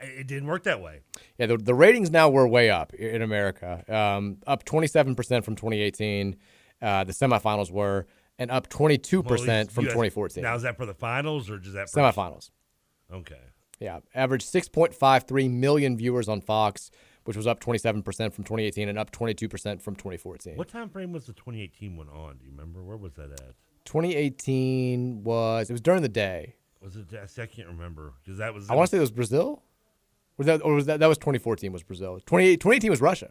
it 0.00 0.26
didn't 0.26 0.48
work 0.48 0.64
that 0.64 0.82
way. 0.82 1.00
yeah, 1.38 1.46
the, 1.46 1.56
the 1.56 1.74
ratings 1.74 2.10
now 2.10 2.28
were 2.28 2.46
way 2.46 2.68
up 2.70 2.92
in 2.92 3.22
America, 3.22 3.84
um, 3.88 4.38
up 4.46 4.64
27 4.64 5.14
percent 5.14 5.44
from 5.44 5.54
2018. 5.56 6.36
Uh, 6.82 7.04
the 7.04 7.12
semifinals 7.12 7.70
were, 7.70 8.06
and 8.40 8.50
up 8.50 8.68
22 8.68 9.20
Well, 9.20 9.24
at 9.24 9.28
percent 9.28 9.68
least 9.68 9.74
from 9.74 9.84
US 9.84 9.92
2014. 9.92 10.42
Now 10.42 10.56
is 10.56 10.62
that 10.62 10.76
for 10.76 10.84
the 10.84 10.94
finals 10.94 11.48
or 11.48 11.58
just 11.58 11.74
that 11.74 11.88
for 11.88 12.00
Semifinals. 12.00 12.50
Okay. 13.12 13.38
Yeah, 13.78 14.00
averaged 14.14 14.52
6.53 14.52 15.50
million 15.50 15.96
viewers 15.96 16.28
on 16.28 16.40
Fox, 16.40 16.90
which 17.24 17.36
was 17.36 17.46
up 17.46 17.60
27 17.60 18.02
percent 18.02 18.34
from 18.34 18.44
2018 18.44 18.88
and 18.88 18.98
up 18.98 19.10
22 19.10 19.48
percent 19.48 19.82
from 19.82 19.94
2014. 19.94 20.56
What 20.56 20.68
time 20.68 20.88
frame 20.88 21.12
was 21.12 21.26
the 21.26 21.32
2018 21.32 21.96
one 21.96 22.08
on? 22.08 22.36
Do 22.38 22.44
you 22.44 22.50
remember? 22.50 22.82
Where 22.82 22.96
was 22.96 23.14
that 23.14 23.32
at? 23.32 23.54
2018 23.84 25.24
was 25.24 25.70
it 25.70 25.72
was 25.72 25.80
during 25.80 26.02
the 26.02 26.08
day. 26.08 26.56
Was 26.80 26.96
it? 26.96 27.06
I 27.12 27.46
can't 27.46 27.68
remember 27.68 28.14
because 28.22 28.38
that 28.38 28.54
was. 28.54 28.68
I 28.70 28.74
want 28.74 28.88
to 28.88 28.90
say 28.90 28.98
it 28.98 29.00
was 29.00 29.12
Brazil. 29.12 29.62
Was 30.36 30.46
that 30.46 30.64
or 30.64 30.74
was 30.74 30.86
that 30.86 31.00
that 31.00 31.06
was 31.06 31.18
2014 31.18 31.72
was 31.72 31.82
Brazil. 31.82 32.18
20, 32.26 32.56
2018 32.56 32.90
was 32.90 33.00
Russia. 33.00 33.30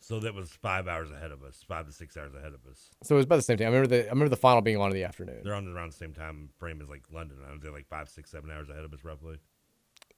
So 0.00 0.18
that 0.18 0.34
was 0.34 0.50
five 0.50 0.88
hours 0.88 1.12
ahead 1.12 1.30
of 1.30 1.44
us, 1.44 1.64
five 1.66 1.86
to 1.86 1.92
six 1.92 2.16
hours 2.16 2.34
ahead 2.34 2.52
of 2.52 2.66
us. 2.68 2.90
So 3.04 3.14
it 3.14 3.18
was 3.18 3.24
about 3.24 3.36
the 3.36 3.42
same 3.42 3.56
time. 3.56 3.68
I 3.68 3.70
remember 3.70 3.86
the 3.88 4.06
I 4.06 4.10
remember 4.10 4.30
the 4.30 4.36
final 4.36 4.60
being 4.60 4.76
on 4.76 4.90
in 4.90 4.94
the 4.94 5.04
afternoon. 5.04 5.42
They're 5.44 5.54
on 5.54 5.68
around 5.68 5.92
the 5.92 5.96
same 5.96 6.12
time 6.12 6.50
frame 6.58 6.80
as 6.82 6.88
like 6.88 7.04
London. 7.12 7.38
I 7.46 7.56
They're 7.60 7.72
like 7.72 7.86
five, 7.86 8.08
six, 8.08 8.30
seven 8.30 8.50
hours 8.50 8.68
ahead 8.68 8.84
of 8.84 8.92
us, 8.92 9.04
roughly. 9.04 9.38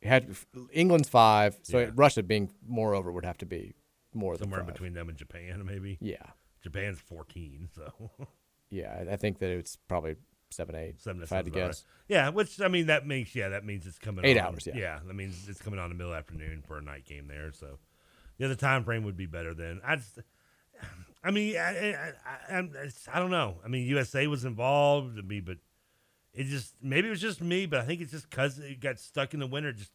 Had 0.05 0.37
England's 0.73 1.09
five, 1.09 1.59
so 1.63 1.79
Yeah. 1.81 1.91
Russia 1.95 2.23
being 2.23 2.51
moreover 2.67 3.11
would 3.11 3.25
have 3.25 3.39
to 3.39 3.47
be 3.47 3.75
more 4.13 4.37
Somewhere 4.37 4.61
five. 4.61 4.73
between 4.73 4.95
them 4.95 5.09
and 5.09 5.17
Japan, 5.19 5.65
maybe. 5.65 5.99
Yeah. 6.01 6.23
Japan's 6.63 7.01
14, 7.01 7.69
so 7.75 8.11
Yeah, 8.71 8.93
I- 9.09 9.13
I 9.13 9.17
think 9.17 9.39
that 9.39 9.51
it's 9.51 9.77
probably 9.77 10.17
seven, 10.51 10.75
eight. 10.75 11.01
seven. 11.01 11.21
I 11.21 11.25
to 11.25 11.29
sounds 11.29 11.49
about 11.49 11.55
guess. 11.59 11.85
right. 11.85 12.17
Yeah, 12.17 12.29
which 12.31 12.61
I 12.61 12.69
mean 12.69 12.87
that 12.87 13.07
makes 13.07 13.35
yeah 13.35 13.49
that 13.51 13.65
means 13.65 13.87
it's 13.87 13.99
coming 13.99 14.25
Eight 14.25 14.39
on- 14.39 14.55
hours, 14.55 14.67
yeah. 14.67 14.77
yeah. 14.77 14.99
That 15.07 15.15
means 15.15 15.49
it's 15.49 15.61
coming 15.61 15.79
on 15.81 15.87
in 15.91 15.91
the 15.97 16.03
middle 16.03 16.15
afternoon 16.15 16.63
for 16.67 16.79
a 16.79 16.83
night 16.83 17.05
game 17.07 17.27
there. 17.29 17.51
So 17.53 17.79
yeah, 18.39 18.49
the 18.49 18.57
time 18.57 18.85
frame 18.85 19.05
would 19.05 19.17
be 19.17 19.27
better 19.27 19.53
then. 19.55 19.81
I 19.85 19.97
just, 19.97 20.19
I 21.23 21.31
mean, 21.31 21.57
I, 21.57 21.93
I, 21.93 22.13
I, 22.51 22.55
I'm- 22.55 22.73
I 23.13 23.19
don't 23.19 23.31
know. 23.31 23.57
I 23.65 23.69
mean, 23.69 23.87
USA 23.87 24.27
was 24.27 24.45
involved 24.45 25.17
me, 25.27 25.41
but 25.41 25.59
it 26.35 26.45
just 26.45 26.75
maybe 26.83 27.07
it 27.07 27.11
was 27.11 27.21
just 27.21 27.41
me, 27.41 27.67
but 27.67 27.81
I 27.81 27.85
think 27.85 28.01
it's 28.01 28.11
just 28.11 28.29
because 28.29 28.59
it 28.59 28.81
got 28.81 28.99
stuck 28.99 29.35
in 29.35 29.41
the 29.41 29.47
winter. 29.47 29.73
Just 29.73 29.93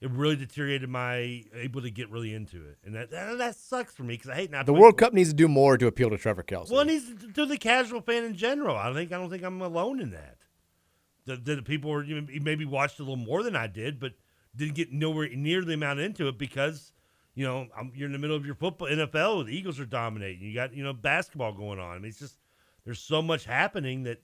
it 0.00 0.10
really 0.10 0.36
deteriorated 0.36 0.88
my 0.88 1.44
able 1.54 1.80
to 1.80 1.90
get 1.90 2.10
really 2.10 2.34
into 2.34 2.68
it, 2.68 2.78
and 2.84 2.94
that 2.94 3.10
that, 3.10 3.38
that 3.38 3.56
sucks 3.56 3.94
for 3.94 4.02
me 4.02 4.14
because 4.14 4.30
I 4.30 4.34
hate 4.34 4.50
not 4.50 4.66
The 4.66 4.74
World 4.74 4.98
Cup 4.98 5.14
needs 5.14 5.30
to 5.30 5.34
do 5.34 5.48
more 5.48 5.78
to 5.78 5.86
appeal 5.86 6.10
to 6.10 6.18
Trevor 6.18 6.42
Kelsey. 6.42 6.74
well, 6.74 6.82
it 6.82 6.88
needs 6.88 7.08
to, 7.08 7.32
to 7.32 7.46
the 7.46 7.56
casual 7.56 8.02
fan 8.02 8.24
in 8.24 8.34
general. 8.34 8.76
I 8.76 8.86
don't 8.86 8.94
think 8.94 9.12
I 9.12 9.16
don't 9.16 9.30
think 9.30 9.44
I'm 9.44 9.62
alone 9.62 10.00
in 10.00 10.10
that. 10.10 10.38
The, 11.24 11.36
the 11.36 11.62
people 11.62 11.90
were 11.90 12.02
you 12.02 12.20
know, 12.20 12.26
maybe 12.42 12.64
watched 12.64 12.98
a 12.98 13.02
little 13.02 13.16
more 13.16 13.42
than 13.42 13.56
I 13.56 13.68
did, 13.68 13.98
but 13.98 14.12
didn't 14.54 14.74
get 14.74 14.92
nowhere 14.92 15.28
near 15.30 15.64
the 15.64 15.74
amount 15.74 16.00
into 16.00 16.28
it 16.28 16.36
because 16.36 16.92
you 17.34 17.46
know 17.46 17.68
I'm, 17.74 17.92
you're 17.94 18.06
in 18.06 18.12
the 18.12 18.18
middle 18.18 18.36
of 18.36 18.44
your 18.44 18.56
football 18.56 18.88
NFL. 18.88 19.46
The 19.46 19.56
Eagles 19.56 19.80
are 19.80 19.86
dominating. 19.86 20.42
You 20.42 20.54
got 20.54 20.74
you 20.74 20.84
know 20.84 20.92
basketball 20.92 21.52
going 21.52 21.78
on. 21.78 21.96
I 21.96 21.98
mean, 21.98 22.10
it's 22.10 22.18
just 22.18 22.36
there's 22.84 23.00
so 23.00 23.22
much 23.22 23.46
happening 23.46 24.02
that 24.02 24.20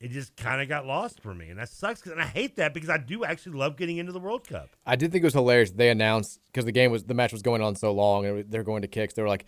it 0.00 0.10
just 0.12 0.36
kind 0.36 0.62
of 0.62 0.68
got 0.68 0.86
lost 0.86 1.20
for 1.20 1.34
me, 1.34 1.48
and 1.48 1.58
that 1.58 1.68
sucks. 1.68 2.06
and 2.06 2.20
I 2.20 2.26
hate 2.26 2.56
that 2.56 2.72
because 2.72 2.88
I 2.88 2.98
do 2.98 3.24
actually 3.24 3.58
love 3.58 3.76
getting 3.76 3.96
into 3.96 4.12
the 4.12 4.20
World 4.20 4.46
Cup. 4.46 4.70
I 4.86 4.94
did 4.94 5.10
think 5.10 5.22
it 5.22 5.26
was 5.26 5.34
hilarious. 5.34 5.72
They 5.72 5.90
announced 5.90 6.38
because 6.46 6.64
the 6.64 6.72
game 6.72 6.92
was 6.92 7.04
the 7.04 7.14
match 7.14 7.32
was 7.32 7.42
going 7.42 7.62
on 7.62 7.74
so 7.74 7.92
long, 7.92 8.24
and 8.24 8.50
they're 8.50 8.62
going 8.62 8.82
to 8.82 8.88
kicks. 8.88 9.14
They 9.14 9.22
were 9.22 9.28
like, 9.28 9.46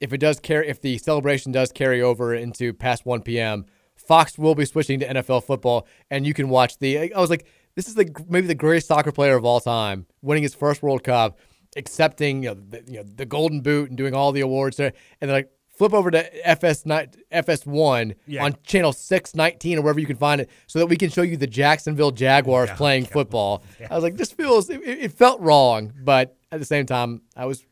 if 0.00 0.12
it 0.12 0.18
does 0.18 0.40
carry, 0.40 0.68
if 0.68 0.80
the 0.80 0.98
celebration 0.98 1.52
does 1.52 1.70
carry 1.70 2.02
over 2.02 2.34
into 2.34 2.72
past 2.72 3.06
1 3.06 3.22
p.m., 3.22 3.66
Fox 3.94 4.36
will 4.36 4.54
be 4.54 4.64
switching 4.64 5.00
to 5.00 5.06
NFL 5.06 5.44
football, 5.44 5.86
and 6.10 6.26
you 6.26 6.34
can 6.34 6.48
watch 6.48 6.78
the. 6.78 7.14
I 7.14 7.20
was 7.20 7.30
like, 7.30 7.46
this 7.76 7.86
is 7.86 7.94
the 7.94 8.12
maybe 8.28 8.48
the 8.48 8.54
greatest 8.56 8.88
soccer 8.88 9.12
player 9.12 9.36
of 9.36 9.44
all 9.44 9.60
time, 9.60 10.06
winning 10.20 10.42
his 10.42 10.54
first 10.54 10.82
World 10.82 11.04
Cup, 11.04 11.38
accepting 11.76 12.42
you 12.42 12.50
know 12.50 12.54
the, 12.54 12.82
you 12.86 12.98
know, 12.98 13.04
the 13.04 13.24
Golden 13.24 13.60
Boot 13.60 13.88
and 13.88 13.96
doing 13.96 14.14
all 14.14 14.32
the 14.32 14.40
awards 14.40 14.80
and 14.80 14.92
they're 15.20 15.30
like. 15.30 15.50
Flip 15.76 15.92
over 15.92 16.10
to 16.10 16.48
FS 16.48 16.86
ni- 16.86 17.06
FS1 17.32 18.14
Yeah. 18.26 18.44
on 18.44 18.56
channel 18.64 18.92
619 18.92 19.78
or 19.78 19.82
wherever 19.82 20.00
you 20.00 20.06
can 20.06 20.16
find 20.16 20.40
it 20.40 20.50
so 20.66 20.78
that 20.78 20.86
we 20.86 20.96
can 20.96 21.10
show 21.10 21.22
you 21.22 21.36
the 21.36 21.46
Jacksonville 21.46 22.10
Jaguars 22.10 22.70
playing 22.76 23.04
football. 23.06 23.62
I 23.90 23.94
was 23.94 24.02
like, 24.02 24.16
this 24.16 24.32
feels, 24.32 24.70
it, 24.70 24.80
it 24.82 25.12
felt 25.12 25.40
wrong, 25.40 25.92
but 26.02 26.36
at 26.50 26.58
the 26.60 26.66
same 26.66 26.86
time, 26.86 27.22
I 27.36 27.44
was, 27.46 27.64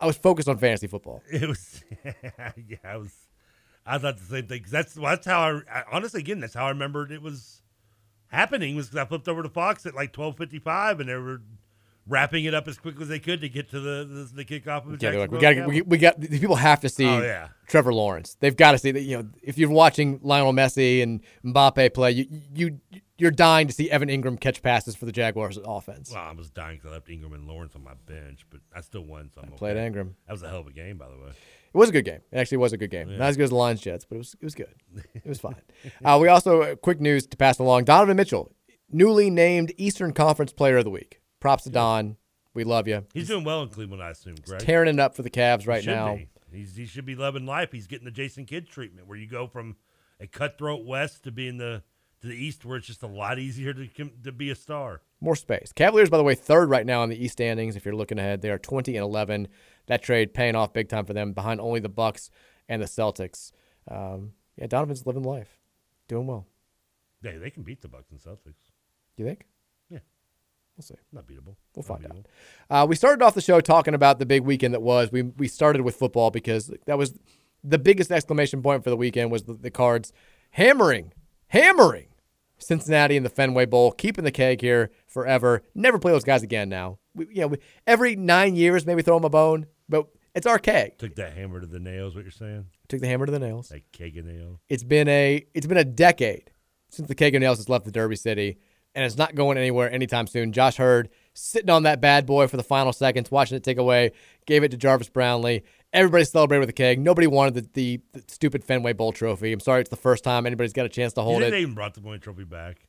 I 0.00 0.06
was 0.06 0.16
focused 0.16 0.48
on 0.48 0.58
fantasy 0.58 0.86
football. 0.88 1.22
It 1.32 1.46
was, 1.48 1.84
yeah, 2.04 2.76
I 2.84 2.96
was. 2.96 3.12
I 3.86 3.98
thought 3.98 4.18
the 4.18 4.24
same 4.24 4.46
thing 4.46 4.62
'cause 4.62 4.70
that's 4.70 4.96
well, 4.96 5.10
that's 5.10 5.26
how 5.26 5.40
I, 5.40 5.60
I 5.80 5.84
honestly 5.90 6.20
again 6.20 6.38
that's 6.38 6.54
how 6.54 6.66
I 6.66 6.68
remembered 6.68 7.10
it 7.10 7.22
was 7.22 7.62
happening 8.28 8.76
was 8.76 8.88
because 8.88 9.04
I 9.04 9.08
flipped 9.08 9.26
over 9.26 9.42
to 9.42 9.48
Fox 9.48 9.86
at 9.86 9.94
like 9.94 10.12
twelve 10.12 10.36
fifty 10.36 10.58
five 10.58 11.00
and 11.00 11.08
they 11.08 11.14
were 11.14 11.40
wrapping 12.06 12.44
it 12.44 12.54
up 12.54 12.66
as 12.68 12.78
quickly 12.78 13.02
as 13.02 13.08
they 13.08 13.18
could 13.18 13.40
to 13.40 13.48
get 13.48 13.70
to 13.70 13.80
the 13.80 14.04
the, 14.04 14.42
the 14.42 14.44
kickoff 14.44 14.86
of 14.86 14.98
the 14.98 15.12
Yeah, 15.12 15.18
like, 15.18 15.30
we 15.30 15.38
got, 15.38 15.66
we, 15.66 15.82
we 15.82 15.98
got, 15.98 16.20
these 16.20 16.40
people 16.40 16.56
have 16.56 16.80
to 16.80 16.88
see 16.88 17.06
Oh, 17.06 17.22
yeah. 17.22 17.48
Trevor 17.68 17.94
Lawrence. 17.94 18.36
They've 18.40 18.56
got 18.56 18.72
to 18.72 18.78
see 18.78 18.90
that. 18.90 19.02
You 19.02 19.18
know, 19.18 19.28
if 19.42 19.58
you're 19.58 19.70
watching 19.70 20.20
Lionel 20.22 20.52
Messi 20.52 21.02
and 21.02 21.20
Mbappe 21.44 21.94
play, 21.94 22.12
you, 22.12 22.26
you, 22.54 22.80
you're 23.16 23.30
dying 23.30 23.68
to 23.68 23.72
see 23.72 23.90
Evan 23.90 24.08
Engram 24.08 24.40
catch 24.40 24.62
passes 24.62 24.96
for 24.96 25.06
the 25.06 25.12
Jaguars 25.12 25.58
offense. 25.64 26.10
Well, 26.12 26.22
I 26.22 26.32
was 26.32 26.50
dying 26.50 26.78
because 26.78 26.90
I 26.90 26.94
left 26.94 27.08
Engram 27.08 27.34
and 27.34 27.46
Lawrence 27.46 27.74
on 27.76 27.84
my 27.84 27.94
bench, 28.06 28.44
but 28.50 28.60
I 28.74 28.80
still 28.80 29.04
won. 29.04 29.30
So 29.34 29.42
I'm 29.42 29.50
played 29.52 29.76
okay. 29.76 29.88
Engram. 29.88 30.14
That 30.26 30.32
was 30.32 30.42
a 30.42 30.48
hell 30.48 30.60
of 30.60 30.66
a 30.66 30.72
game, 30.72 30.98
by 30.98 31.08
the 31.08 31.16
way. 31.16 31.30
It 31.72 31.78
was 31.78 31.88
a 31.88 31.92
good 31.92 32.04
game. 32.04 32.20
It 32.32 32.38
actually 32.38 32.58
was 32.58 32.72
a 32.72 32.76
good 32.76 32.90
game. 32.90 33.08
Yeah. 33.08 33.18
Not 33.18 33.28
as 33.28 33.36
good 33.36 33.44
as 33.44 33.50
the 33.50 33.56
Lions 33.56 33.80
Jets, 33.80 34.04
but 34.04 34.16
it 34.16 34.18
was 34.18 34.34
it 34.40 34.44
was 34.44 34.54
good. 34.54 34.74
It 35.14 35.26
was 35.26 35.38
fine. 35.38 35.54
uh, 36.04 36.18
we 36.20 36.26
also 36.28 36.62
uh, 36.62 36.74
quick 36.74 37.00
news 37.00 37.26
to 37.28 37.36
pass 37.36 37.58
along. 37.60 37.84
Donovan 37.84 38.16
Mitchell, 38.16 38.52
newly 38.90 39.30
named 39.30 39.72
Eastern 39.76 40.12
Conference 40.12 40.52
Player 40.52 40.78
of 40.78 40.84
the 40.84 40.90
Week. 40.90 41.19
Props 41.40 41.64
to 41.64 41.70
Don. 41.70 42.16
We 42.54 42.64
love 42.64 42.86
you. 42.88 43.04
He's 43.14 43.28
doing 43.28 43.44
well 43.44 43.62
in 43.62 43.68
Cleveland, 43.68 44.02
I 44.02 44.10
assume. 44.10 44.36
Correct? 44.36 44.64
tearing 44.64 44.88
it 44.94 45.00
up 45.00 45.14
for 45.14 45.22
the 45.22 45.30
Cavs 45.30 45.66
right 45.66 45.82
He 45.82 45.90
now. 45.90 46.16
be. 46.16 46.28
He's, 46.52 46.74
he 46.76 46.84
should 46.86 47.06
be 47.06 47.14
loving 47.14 47.46
life. 47.46 47.70
He's 47.70 47.86
getting 47.86 48.04
the 48.04 48.10
Jason 48.10 48.44
Kidd 48.44 48.68
treatment, 48.68 49.06
where 49.06 49.16
you 49.16 49.28
go 49.28 49.46
from 49.46 49.76
a 50.18 50.26
cutthroat 50.26 50.84
West 50.84 51.22
to 51.24 51.30
being 51.32 51.58
the 51.58 51.82
to 52.20 52.26
the 52.26 52.34
East, 52.34 52.64
where 52.66 52.76
it's 52.76 52.86
just 52.86 53.02
a 53.02 53.06
lot 53.06 53.38
easier 53.38 53.72
to 53.72 53.86
to 54.24 54.32
be 54.32 54.50
a 54.50 54.54
star. 54.54 55.00
More 55.20 55.36
space. 55.36 55.72
Cavaliers, 55.72 56.10
by 56.10 56.16
the 56.16 56.24
way, 56.24 56.34
third 56.34 56.68
right 56.68 56.84
now 56.84 57.02
in 57.04 57.08
the 57.10 57.22
East 57.24 57.32
standings. 57.32 57.76
If 57.76 57.84
you're 57.84 57.94
looking 57.94 58.18
ahead, 58.18 58.42
they 58.42 58.50
are 58.50 58.58
20 58.58 58.96
and 58.96 59.04
11. 59.04 59.48
That 59.86 60.02
trade 60.02 60.34
paying 60.34 60.56
off 60.56 60.72
big 60.72 60.88
time 60.88 61.04
for 61.04 61.12
them, 61.12 61.32
behind 61.32 61.60
only 61.60 61.78
the 61.80 61.88
Bucks 61.88 62.30
and 62.68 62.82
the 62.82 62.86
Celtics. 62.86 63.52
Um, 63.88 64.32
yeah, 64.56 64.66
Donovan's 64.66 65.06
living 65.06 65.22
life, 65.22 65.60
doing 66.08 66.26
well. 66.26 66.46
Yeah, 67.22 67.38
they 67.38 67.50
can 67.50 67.62
beat 67.62 67.80
the 67.82 67.88
Bucks 67.88 68.10
and 68.10 68.18
Celtics. 68.20 68.70
You 69.16 69.24
think? 69.24 69.46
We'll 70.80 70.96
see. 70.96 71.02
Not 71.12 71.26
beatable. 71.26 71.56
We'll 71.76 71.82
find 71.82 72.02
beatable. 72.02 72.24
out. 72.70 72.84
Uh, 72.84 72.86
we 72.86 72.96
started 72.96 73.22
off 73.22 73.34
the 73.34 73.42
show 73.42 73.60
talking 73.60 73.92
about 73.92 74.18
the 74.18 74.24
big 74.24 74.44
weekend 74.44 74.72
that 74.72 74.80
was. 74.80 75.12
We 75.12 75.22
we 75.22 75.46
started 75.46 75.82
with 75.82 75.94
football 75.94 76.30
because 76.30 76.72
that 76.86 76.96
was 76.96 77.18
the 77.62 77.78
biggest 77.78 78.10
exclamation 78.10 78.62
point 78.62 78.82
for 78.82 78.88
the 78.88 78.96
weekend 78.96 79.30
was 79.30 79.42
the, 79.42 79.52
the 79.52 79.70
Cards 79.70 80.10
hammering, 80.52 81.12
hammering 81.48 82.06
Cincinnati 82.56 83.14
in 83.18 83.24
the 83.24 83.28
Fenway 83.28 83.66
Bowl, 83.66 83.92
keeping 83.92 84.24
the 84.24 84.32
keg 84.32 84.62
here 84.62 84.90
forever. 85.06 85.62
Never 85.74 85.98
play 85.98 86.12
those 86.12 86.24
guys 86.24 86.42
again. 86.42 86.70
Now, 86.70 86.98
we, 87.14 87.26
you 87.26 87.42
know, 87.42 87.48
we, 87.48 87.58
every 87.86 88.16
nine 88.16 88.56
years 88.56 88.86
maybe 88.86 89.02
throw 89.02 89.18
them 89.18 89.26
a 89.26 89.28
bone, 89.28 89.66
but 89.86 90.06
it's 90.34 90.46
our 90.46 90.58
keg. 90.58 90.96
Took 90.96 91.16
that 91.16 91.34
hammer 91.34 91.60
to 91.60 91.66
the 91.66 91.78
nails. 91.78 92.14
What 92.14 92.24
you're 92.24 92.30
saying? 92.30 92.64
Took 92.88 93.02
the 93.02 93.06
hammer 93.06 93.26
to 93.26 93.32
the 93.32 93.38
nails. 93.38 93.68
That 93.68 93.82
keg 93.92 94.16
of 94.16 94.24
nails. 94.24 94.60
It's 94.70 94.84
been 94.84 95.08
a 95.08 95.44
it's 95.52 95.66
been 95.66 95.76
a 95.76 95.84
decade 95.84 96.52
since 96.88 97.06
the 97.06 97.14
keg 97.14 97.34
of 97.34 97.40
nails 97.40 97.58
has 97.58 97.68
left 97.68 97.84
the 97.84 97.92
Derby 97.92 98.16
City, 98.16 98.58
and 98.94 99.04
it's 99.04 99.16
not 99.16 99.34
going 99.34 99.58
anywhere 99.58 99.90
anytime 99.92 100.26
soon. 100.26 100.52
Josh 100.52 100.76
Hurd 100.76 101.08
sitting 101.34 101.70
on 101.70 101.84
that 101.84 102.00
bad 102.00 102.26
boy 102.26 102.46
for 102.46 102.56
the 102.56 102.62
final 102.62 102.92
seconds, 102.92 103.30
watching 103.30 103.56
it 103.56 103.62
take 103.62 103.78
away, 103.78 104.12
gave 104.46 104.62
it 104.62 104.70
to 104.72 104.76
Jarvis 104.76 105.08
Brownlee. 105.08 105.62
Everybody 105.92 106.24
celebrated 106.24 106.60
with 106.60 106.68
the 106.68 106.72
keg. 106.74 107.00
Nobody 107.00 107.26
wanted 107.26 107.54
the, 107.54 107.68
the, 107.72 108.00
the 108.12 108.24
stupid 108.32 108.62
Fenway 108.64 108.92
Bowl 108.92 109.12
trophy. 109.12 109.52
I'm 109.52 109.60
sorry, 109.60 109.80
it's 109.80 109.90
the 109.90 109.96
first 109.96 110.22
time 110.22 110.46
anybody's 110.46 110.72
got 110.72 110.86
a 110.86 110.90
chance 110.90 111.12
to 111.14 111.22
hold 111.22 111.42
it. 111.42 111.50
they 111.50 111.62
even 111.62 111.74
brought 111.74 111.94
the 111.94 112.00
winning 112.00 112.20
trophy 112.20 112.44
back? 112.44 112.86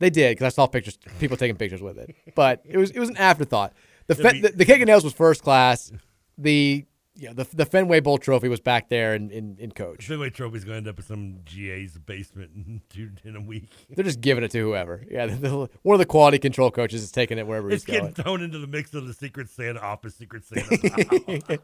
They 0.00 0.10
did 0.10 0.32
because 0.32 0.46
I 0.52 0.54
saw 0.54 0.66
pictures, 0.66 0.98
people 1.20 1.36
taking 1.36 1.56
pictures 1.56 1.80
with 1.80 1.98
it. 1.98 2.14
But 2.34 2.62
it 2.64 2.76
was 2.76 2.90
it 2.90 2.98
was 2.98 3.08
an 3.08 3.16
afterthought. 3.16 3.72
The 4.08 4.14
fe- 4.16 4.32
be- 4.32 4.40
the, 4.40 4.48
the 4.50 4.64
keg 4.64 4.82
of 4.82 4.86
nails 4.88 5.04
was 5.04 5.12
first 5.12 5.42
class. 5.42 5.92
The 6.36 6.84
know, 7.16 7.32
the 7.32 7.46
the 7.54 7.64
Fenway 7.64 8.00
Bowl 8.00 8.18
trophy 8.18 8.48
was 8.48 8.60
back 8.60 8.88
there 8.88 9.14
in 9.14 9.30
in, 9.30 9.56
in 9.58 9.70
coach. 9.70 10.06
Fenway 10.08 10.30
Trophy's 10.30 10.64
going 10.64 10.74
to 10.74 10.78
end 10.78 10.88
up 10.88 10.98
in 10.98 11.04
some 11.04 11.38
GA's 11.44 11.96
basement 11.98 12.50
in, 12.56 12.82
two, 12.90 13.10
in 13.24 13.36
a 13.36 13.40
week. 13.40 13.70
They're 13.90 14.04
just 14.04 14.20
giving 14.20 14.42
it 14.42 14.50
to 14.50 14.58
whoever. 14.58 15.04
Yeah, 15.10 15.26
the, 15.34 15.36
the- 15.36 15.68
one 15.82 15.94
of 15.94 15.98
the 16.00 16.06
quality 16.06 16.38
control 16.40 16.70
coaches 16.72 17.02
is 17.02 17.12
taking 17.12 17.38
it 17.38 17.46
wherever 17.46 17.70
It's 17.70 17.84
he's 17.84 17.94
going. 17.96 18.10
getting 18.10 18.24
thrown 18.24 18.42
into 18.42 18.58
the 18.58 18.66
mix 18.66 18.94
of 18.94 19.06
the 19.06 19.14
Secret 19.14 19.48
Santa 19.48 19.80
office, 19.80 20.16
Secret 20.16 20.44
Santa. 20.44 21.58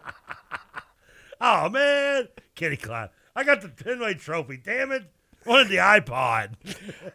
oh 1.40 1.68
man, 1.68 2.28
Kenny 2.54 2.76
Klein, 2.76 3.08
I 3.34 3.44
got 3.44 3.60
the 3.62 3.68
Fenway 3.68 4.14
Trophy. 4.14 4.56
Damn 4.56 4.92
it, 4.92 5.04
wanted 5.46 5.68
the 5.68 5.76
iPod. 5.76 6.54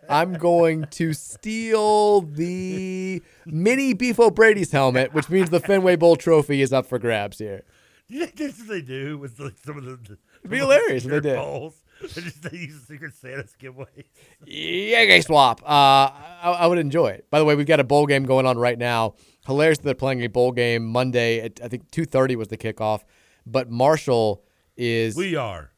I'm 0.09 0.33
going 0.33 0.85
to 0.91 1.13
steal 1.13 2.21
the 2.21 3.21
mini 3.45 3.93
Beef 3.93 4.19
O'Brady's 4.19 4.71
helmet, 4.71 5.13
which 5.13 5.29
means 5.29 5.49
the 5.51 5.59
Fenway 5.59 5.95
Bowl 5.95 6.15
trophy 6.15 6.61
is 6.61 6.73
up 6.73 6.85
for 6.85 6.99
grabs 6.99 7.37
here. 7.39 7.63
Do 8.07 8.15
you 8.15 8.25
think 8.25 8.35
that's 8.35 8.59
what 8.59 8.67
they 8.67 8.81
do 8.81 9.17
with 9.17 9.39
like 9.39 9.55
some 9.65 9.77
of 9.77 9.85
the? 9.85 9.93
It'd 9.93 10.51
be 10.51 10.59
some 10.59 10.69
of 10.69 10.69
the 10.69 10.75
hilarious 10.75 11.05
if 11.05 11.11
they 11.11 11.19
did. 11.21 11.35
Bowls? 11.37 11.81
They 12.01 12.21
just 12.21 12.41
they 12.41 12.57
use 12.57 12.81
Secret 12.87 13.13
Santa 13.15 13.45
giveaways. 13.59 14.03
Yeah, 14.45 15.05
gay 15.05 15.21
swap. 15.21 15.61
Uh, 15.63 15.65
I, 16.11 16.57
I 16.59 16.67
would 16.67 16.77
enjoy 16.77 17.07
it. 17.07 17.25
By 17.31 17.39
the 17.39 17.45
way, 17.45 17.55
we've 17.55 17.65
got 17.65 17.79
a 17.79 17.85
bowl 17.85 18.05
game 18.05 18.25
going 18.25 18.45
on 18.45 18.57
right 18.57 18.77
now. 18.77 19.15
Hilarious 19.47 19.77
that 19.77 19.85
they're 19.85 19.95
playing 19.95 20.21
a 20.21 20.27
bowl 20.27 20.51
game 20.51 20.85
Monday 20.85 21.39
at 21.39 21.61
I 21.63 21.69
think 21.69 21.89
two 21.91 22.03
thirty 22.05 22.35
was 22.35 22.49
the 22.49 22.57
kickoff, 22.57 23.03
but 23.45 23.69
Marshall 23.71 24.43
is 24.75 25.15
We 25.15 25.37
are. 25.37 25.71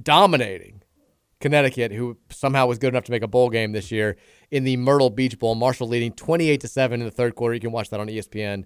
dominating 0.00 0.82
Connecticut, 1.40 1.90
who 1.92 2.16
somehow 2.30 2.66
was 2.66 2.78
good 2.78 2.88
enough 2.94 3.04
to 3.04 3.10
make 3.10 3.22
a 3.24 3.28
bowl 3.28 3.50
game 3.50 3.72
this 3.72 3.90
year 3.90 4.16
in 4.52 4.62
the 4.64 4.76
Myrtle 4.76 5.10
Beach 5.10 5.36
Bowl. 5.38 5.54
Marshall 5.56 5.88
leading 5.88 6.12
twenty 6.12 6.48
eight 6.48 6.60
to 6.60 6.68
seven 6.68 7.00
in 7.00 7.06
the 7.06 7.10
third 7.12 7.34
quarter. 7.34 7.54
You 7.54 7.60
can 7.60 7.72
watch 7.72 7.90
that 7.90 7.98
on 7.98 8.06
ESPN. 8.06 8.64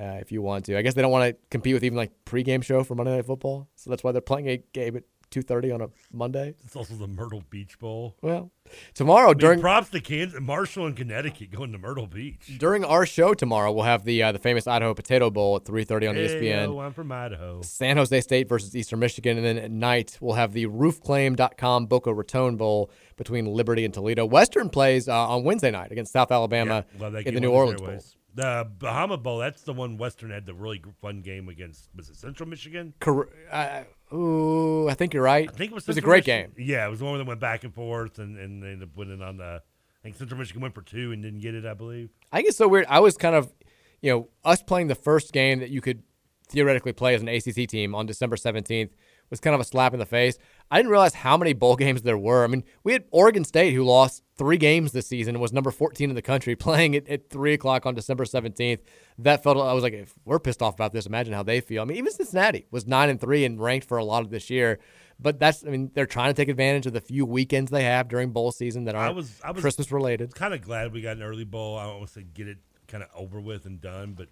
Uh, 0.00 0.16
if 0.20 0.32
you 0.32 0.40
want 0.42 0.64
to, 0.66 0.76
I 0.78 0.82
guess 0.82 0.94
they 0.94 1.02
don't 1.02 1.12
want 1.12 1.30
to 1.30 1.36
compete 1.50 1.74
with 1.74 1.84
even 1.84 1.96
like 1.96 2.12
pregame 2.24 2.62
show 2.64 2.82
for 2.82 2.94
Monday 2.94 3.14
Night 3.14 3.26
Football, 3.26 3.68
so 3.76 3.90
that's 3.90 4.02
why 4.02 4.12
they're 4.12 4.20
playing 4.22 4.48
a 4.48 4.56
game 4.72 4.96
at 4.96 5.04
two 5.30 5.42
thirty 5.42 5.70
on 5.70 5.80
a 5.82 5.88
Monday. 6.12 6.54
It's 6.64 6.76
also 6.76 6.94
the 6.94 7.06
Myrtle 7.06 7.42
Beach 7.50 7.78
Bowl. 7.78 8.16
Well, 8.22 8.50
tomorrow 8.94 9.28
I 9.28 9.32
mean, 9.32 9.38
during 9.38 9.60
props 9.60 9.90
to 9.90 10.00
Kansas, 10.00 10.40
Marshall, 10.40 10.86
and 10.86 10.96
Connecticut 10.96 11.50
going 11.50 11.72
to 11.72 11.78
Myrtle 11.78 12.06
Beach. 12.06 12.52
During 12.58 12.84
our 12.84 13.04
show 13.04 13.34
tomorrow, 13.34 13.70
we'll 13.72 13.84
have 13.84 14.04
the 14.04 14.22
uh, 14.22 14.32
the 14.32 14.38
famous 14.38 14.66
Idaho 14.66 14.94
Potato 14.94 15.30
Bowl 15.30 15.56
at 15.56 15.64
3:30 15.64 16.08
on 16.10 16.16
E 16.16 16.20
Hey, 16.20 16.40
ESPN. 16.40 16.82
I'm 16.84 16.92
from 16.94 17.12
Idaho. 17.12 17.60
San 17.62 17.98
Jose 17.98 18.18
State 18.22 18.48
versus 18.48 18.74
Eastern 18.76 18.98
Michigan, 18.98 19.36
and 19.36 19.44
then 19.44 19.58
at 19.58 19.70
night 19.70 20.16
we'll 20.22 20.36
have 20.36 20.52
the 20.54 20.66
RoofClaim.com 20.66 21.86
Boca 21.86 22.12
Raton 22.14 22.56
Bowl 22.56 22.90
between 23.16 23.46
Liberty 23.46 23.84
and 23.84 23.92
Toledo. 23.92 24.24
Western 24.24 24.68
plays 24.68 25.08
uh, 25.08 25.28
on 25.28 25.44
Wednesday 25.44 25.70
night 25.70 25.92
against 25.92 26.12
South 26.12 26.30
Alabama 26.32 26.84
Yeah, 26.98 27.20
in 27.26 27.34
the 27.34 27.40
New 27.40 27.50
Orleans 27.50 27.80
Bowl. 27.80 27.98
The 28.34 28.66
Bahama 28.78 29.18
Bowl, 29.18 29.38
that's 29.38 29.62
the 29.62 29.72
one 29.74 29.98
Western 29.98 30.30
had 30.30 30.46
the 30.46 30.54
really 30.54 30.82
fun 31.02 31.20
game 31.20 31.48
against, 31.48 31.90
was 31.94 32.08
it 32.08 32.16
Central 32.16 32.48
Michigan? 32.48 32.94
Cor- 33.00 33.28
uh, 33.50 33.82
ooh, 34.14 34.88
I 34.88 34.94
think 34.94 35.12
you're 35.12 35.22
right. 35.22 35.48
I 35.48 35.52
think 35.52 35.70
it 35.70 35.74
was 35.74 35.84
It 35.84 35.88
was 35.88 35.96
a 35.98 36.00
great 36.00 36.26
Michigan. 36.26 36.52
game. 36.56 36.66
Yeah, 36.66 36.86
it 36.86 36.90
was 36.90 37.00
the 37.00 37.04
one 37.04 37.18
that 37.18 37.26
went 37.26 37.40
back 37.40 37.62
and 37.64 37.74
forth, 37.74 38.18
and, 38.18 38.38
and 38.38 38.62
they 38.62 38.68
ended 38.68 38.88
up 38.88 38.96
winning 38.96 39.20
on 39.22 39.36
the. 39.36 39.60
I 39.62 40.02
think 40.02 40.16
Central 40.16 40.38
Michigan 40.40 40.62
went 40.62 40.74
for 40.74 40.82
two 40.82 41.12
and 41.12 41.22
didn't 41.22 41.40
get 41.40 41.54
it, 41.54 41.64
I 41.66 41.74
believe. 41.74 42.08
I 42.32 42.38
think 42.38 42.48
it's 42.48 42.56
so 42.58 42.66
weird. 42.68 42.86
I 42.88 43.00
was 43.00 43.16
kind 43.16 43.36
of, 43.36 43.52
you 44.00 44.10
know, 44.10 44.28
us 44.44 44.62
playing 44.62 44.88
the 44.88 44.94
first 44.96 45.32
game 45.32 45.60
that 45.60 45.70
you 45.70 45.80
could 45.80 46.02
theoretically 46.48 46.92
play 46.92 47.14
as 47.14 47.22
an 47.22 47.28
ACC 47.28 47.68
team 47.68 47.94
on 47.94 48.06
December 48.06 48.36
17th 48.36 48.90
was 49.30 49.40
kind 49.40 49.54
of 49.54 49.60
a 49.60 49.64
slap 49.64 49.92
in 49.92 49.98
the 50.00 50.06
face. 50.06 50.38
I 50.72 50.78
didn't 50.78 50.90
realize 50.90 51.12
how 51.12 51.36
many 51.36 51.52
bowl 51.52 51.76
games 51.84 52.00
there 52.00 52.16
were. 52.16 52.44
I 52.44 52.46
mean, 52.46 52.64
we 52.82 52.94
had 52.94 53.04
Oregon 53.10 53.44
State, 53.44 53.74
who 53.74 53.84
lost 53.84 54.22
three 54.38 54.56
games 54.56 54.92
this 54.92 55.06
season 55.06 55.34
and 55.34 55.42
was 55.42 55.52
number 55.52 55.70
14 55.70 56.08
in 56.08 56.16
the 56.16 56.22
country, 56.22 56.56
playing 56.56 56.96
at, 56.96 57.06
at 57.08 57.28
3 57.28 57.52
o'clock 57.52 57.84
on 57.84 57.94
December 57.94 58.24
17th. 58.24 58.80
That 59.18 59.42
felt, 59.42 59.58
I 59.58 59.74
was 59.74 59.82
like, 59.82 59.92
if 59.92 60.14
we're 60.24 60.38
pissed 60.38 60.62
off 60.62 60.74
about 60.74 60.92
this, 60.92 61.04
imagine 61.04 61.34
how 61.34 61.42
they 61.42 61.60
feel. 61.60 61.82
I 61.82 61.84
mean, 61.84 61.98
even 61.98 62.10
Cincinnati 62.10 62.66
was 62.70 62.86
9 62.86 63.10
and 63.10 63.20
3 63.20 63.44
and 63.44 63.60
ranked 63.60 63.86
for 63.86 63.98
a 63.98 64.04
lot 64.04 64.22
of 64.22 64.30
this 64.30 64.48
year. 64.48 64.80
But 65.20 65.38
that's, 65.38 65.62
I 65.62 65.68
mean, 65.68 65.90
they're 65.92 66.06
trying 66.06 66.30
to 66.30 66.34
take 66.34 66.48
advantage 66.48 66.86
of 66.86 66.94
the 66.94 67.02
few 67.02 67.26
weekends 67.26 67.70
they 67.70 67.84
have 67.84 68.08
during 68.08 68.30
bowl 68.30 68.50
season 68.50 68.84
that 68.84 68.96
I 68.96 69.04
aren't 69.04 69.16
was, 69.16 69.40
I 69.44 69.50
was 69.50 69.60
Christmas 69.60 69.92
related. 69.92 70.34
Kind 70.34 70.54
of 70.54 70.62
glad 70.62 70.92
we 70.92 71.02
got 71.02 71.18
an 71.18 71.22
early 71.22 71.44
bowl. 71.44 71.76
I 71.76 71.86
want 71.86 72.12
to 72.14 72.22
get 72.22 72.48
it 72.48 72.58
kind 72.88 73.04
of 73.04 73.10
over 73.14 73.40
with 73.40 73.66
and 73.66 73.78
done, 73.78 74.14
but 74.14 74.28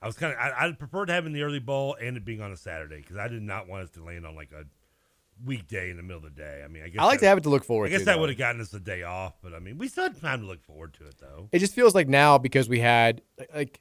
I 0.00 0.06
was 0.06 0.16
kind 0.16 0.32
of, 0.32 0.38
I, 0.38 0.68
I 0.68 0.72
preferred 0.72 1.10
having 1.10 1.34
the 1.34 1.42
early 1.42 1.60
bowl 1.60 1.96
and 2.00 2.16
it 2.16 2.24
being 2.24 2.40
on 2.40 2.50
a 2.50 2.56
Saturday 2.56 3.02
because 3.02 3.18
I 3.18 3.28
did 3.28 3.42
not 3.42 3.68
want 3.68 3.84
us 3.84 3.90
to 3.90 4.02
land 4.02 4.26
on 4.26 4.34
like 4.34 4.52
a 4.52 4.64
weekday 5.44 5.90
in 5.90 5.96
the 5.96 6.02
middle 6.02 6.24
of 6.24 6.34
the 6.34 6.40
day. 6.40 6.62
I 6.64 6.68
mean, 6.68 6.82
I 6.82 6.88
guess 6.88 7.00
I 7.00 7.04
like 7.04 7.20
that- 7.20 7.24
to 7.26 7.28
have 7.28 7.38
it 7.38 7.42
to 7.42 7.50
look 7.50 7.64
forward 7.64 7.88
to. 7.88 7.92
I 7.94 7.98
guess 7.98 8.00
to, 8.02 8.06
that 8.06 8.18
would 8.18 8.28
have 8.30 8.38
gotten 8.38 8.60
us 8.60 8.72
a 8.72 8.80
day 8.80 9.02
off, 9.02 9.34
but 9.42 9.52
I 9.54 9.58
mean, 9.58 9.78
we 9.78 9.88
still 9.88 10.04
had 10.04 10.20
time 10.20 10.40
to 10.40 10.46
look 10.46 10.62
forward 10.62 10.94
to 10.94 11.06
it 11.06 11.16
though. 11.20 11.48
It 11.52 11.58
just 11.58 11.74
feels 11.74 11.94
like 11.94 12.08
now 12.08 12.38
because 12.38 12.68
we 12.68 12.80
had 12.80 13.22
like 13.54 13.80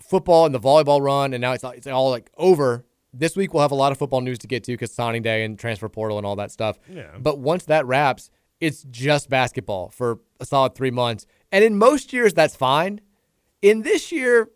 football 0.00 0.46
and 0.46 0.54
the 0.54 0.60
volleyball 0.60 1.00
run, 1.00 1.32
and 1.34 1.40
now 1.40 1.52
it's 1.52 1.64
it's 1.64 1.86
all 1.86 2.10
like 2.10 2.30
over. 2.36 2.84
This 3.12 3.34
week 3.36 3.54
we'll 3.54 3.62
have 3.62 3.72
a 3.72 3.76
lot 3.76 3.90
of 3.90 3.98
football 3.98 4.20
news 4.20 4.38
to 4.40 4.46
get 4.46 4.64
to 4.64 4.72
because 4.72 4.92
signing 4.92 5.22
day 5.22 5.42
and 5.42 5.58
transfer 5.58 5.88
portal 5.88 6.18
and 6.18 6.26
all 6.26 6.36
that 6.36 6.50
stuff. 6.52 6.78
Yeah. 6.88 7.16
But 7.18 7.38
once 7.38 7.64
that 7.64 7.86
wraps, 7.86 8.30
it's 8.60 8.82
just 8.90 9.30
basketball 9.30 9.88
for 9.88 10.20
a 10.40 10.44
solid 10.44 10.74
three 10.74 10.90
months, 10.90 11.26
and 11.50 11.64
in 11.64 11.78
most 11.78 12.12
years 12.12 12.34
that's 12.34 12.54
fine. 12.54 13.00
In 13.62 13.82
this 13.82 14.12
year, 14.12 14.50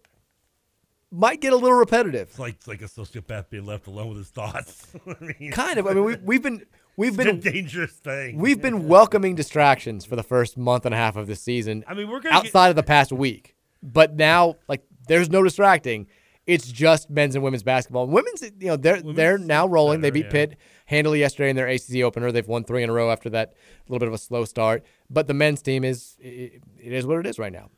might 1.12 1.40
get 1.40 1.52
a 1.52 1.56
little 1.56 1.76
repetitive. 1.76 2.28
It's 2.30 2.38
like 2.38 2.54
it's 2.54 2.66
like 2.66 2.82
a 2.82 2.86
sociopath 2.86 3.50
being 3.50 3.66
left 3.66 3.86
alone 3.86 4.08
with 4.08 4.18
his 4.18 4.28
thoughts. 4.28 4.86
I 5.06 5.14
mean, 5.38 5.52
Kind 5.52 5.78
of. 5.78 5.86
I 5.86 5.92
mean, 5.94 6.04
we, 6.04 6.16
we've 6.16 6.42
been 6.42 6.64
we've 6.96 7.16
been 7.16 7.38
dangerous 7.40 7.92
thing. 7.92 8.38
We've 8.38 8.60
been 8.60 8.88
welcoming 8.88 9.34
distractions 9.34 10.04
for 10.04 10.16
the 10.16 10.22
first 10.22 10.56
month 10.56 10.86
and 10.86 10.94
a 10.94 10.98
half 10.98 11.16
of 11.16 11.26
this 11.26 11.42
season. 11.42 11.84
I 11.86 11.94
mean, 11.94 12.08
we're 12.08 12.20
gonna 12.20 12.36
get- 12.36 12.46
outside 12.46 12.70
of 12.70 12.76
the 12.76 12.82
past 12.82 13.12
week, 13.12 13.54
but 13.82 14.16
now 14.16 14.56
like 14.68 14.82
there's 15.06 15.30
no 15.30 15.42
distracting. 15.42 16.08
It's 16.44 16.66
just 16.72 17.08
men's 17.08 17.36
and 17.36 17.44
women's 17.44 17.62
basketball. 17.62 18.08
Women's, 18.08 18.42
you 18.42 18.66
know, 18.66 18.76
they're 18.76 19.00
they're 19.00 19.38
now 19.38 19.68
rolling. 19.68 20.00
they 20.00 20.10
beat 20.10 20.24
yeah. 20.24 20.32
Pitt 20.32 20.56
handily 20.86 21.20
yesterday 21.20 21.50
in 21.50 21.56
their 21.56 21.68
ACC 21.68 22.02
opener. 22.02 22.32
They've 22.32 22.46
won 22.48 22.64
three 22.64 22.82
in 22.82 22.90
a 22.90 22.92
row 22.92 23.12
after 23.12 23.30
that 23.30 23.54
little 23.86 24.00
bit 24.00 24.08
of 24.08 24.14
a 24.14 24.18
slow 24.18 24.44
start. 24.44 24.84
But 25.08 25.28
the 25.28 25.34
men's 25.34 25.62
team 25.62 25.84
is 25.84 26.16
it, 26.18 26.62
it 26.82 26.92
is 26.92 27.06
what 27.06 27.18
it 27.20 27.26
is 27.26 27.38
right 27.38 27.52
now, 27.52 27.70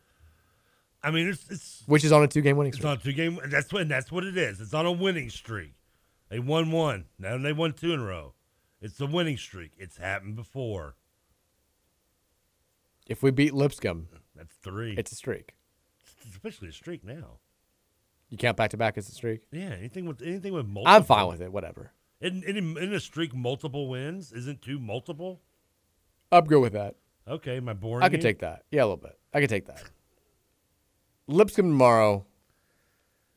I 1.05 1.11
mean, 1.11 1.29
it's 1.29 1.45
it's 1.51 1.83
which 1.87 2.03
is 2.05 2.13
on 2.13 2.23
a 2.23 2.27
two 2.29 2.41
game 2.41 2.57
winning 2.57 2.71
It's 2.71 2.79
streak. 2.79 2.91
on 2.91 2.97
a 2.97 3.01
two 3.01 3.13
game. 3.13 3.39
That's 3.47 3.73
what 3.73 3.89
that's 3.89 4.11
what 4.11 4.25
it 4.25 4.37
is. 4.37 4.61
It's 4.61 4.73
on 4.75 4.87
a 4.87 4.93
winning 4.93 5.29
streak. 5.31 5.75
They 6.31 6.39
won 6.39 6.71
one. 6.73 7.05
Now 7.19 7.37
they 7.39 7.53
won 7.53 7.75
two 7.75 7.93
in 7.93 8.01
a 8.01 8.05
row. 8.05 8.35
It's 8.81 8.99
a 9.01 9.07
winning 9.07 9.37
streak. 9.37 9.73
It's 9.77 9.99
happened 9.99 10.37
before. 10.37 10.97
If 13.07 13.23
we 13.23 13.31
beat 13.31 13.53
Lipscomb, 13.55 14.09
That's 14.35 14.55
three. 14.63 14.95
it's 14.97 15.13
a 15.13 15.15
streak. 15.15 15.55
It's 16.27 16.37
officially 16.37 16.71
a 16.71 16.73
streak 16.73 17.05
now. 17.05 17.39
You 18.31 18.39
count 18.39 18.57
back 18.57 18.71
to 18.71 18.77
back 18.79 18.97
as 18.97 19.09
a 19.09 19.13
streak. 19.13 19.43
Yeah. 19.53 19.75
Anything 19.79 20.07
with 20.07 20.23
anything 20.23 20.55
with 20.55 20.67
multiple. 20.67 20.93
I'm 20.95 21.05
fine 21.05 21.27
with 21.29 21.43
it. 21.43 21.53
Whatever. 21.53 21.93
In, 22.21 22.43
in 22.45 22.57
in 22.79 22.95
a 22.95 23.01
streak, 23.01 23.35
multiple 23.35 23.89
wins 23.89 24.33
isn't 24.33 24.63
two 24.63 24.79
multiple. 24.79 25.43
I'm 26.33 26.45
good 26.47 26.61
with 26.61 26.73
that. 26.73 26.97
Okay, 27.29 27.61
my 27.61 27.75
boring. 27.75 28.03
I 28.03 28.09
could 28.09 28.23
take 28.23 28.39
that. 28.41 28.63
Yeah, 28.71 28.83
a 28.83 28.87
little 28.87 28.97
bit. 28.97 29.19
I 29.35 29.41
could 29.41 29.51
take 29.51 29.67
that. 29.67 29.83
Lipscomb 31.27 31.71
tomorrow. 31.71 32.27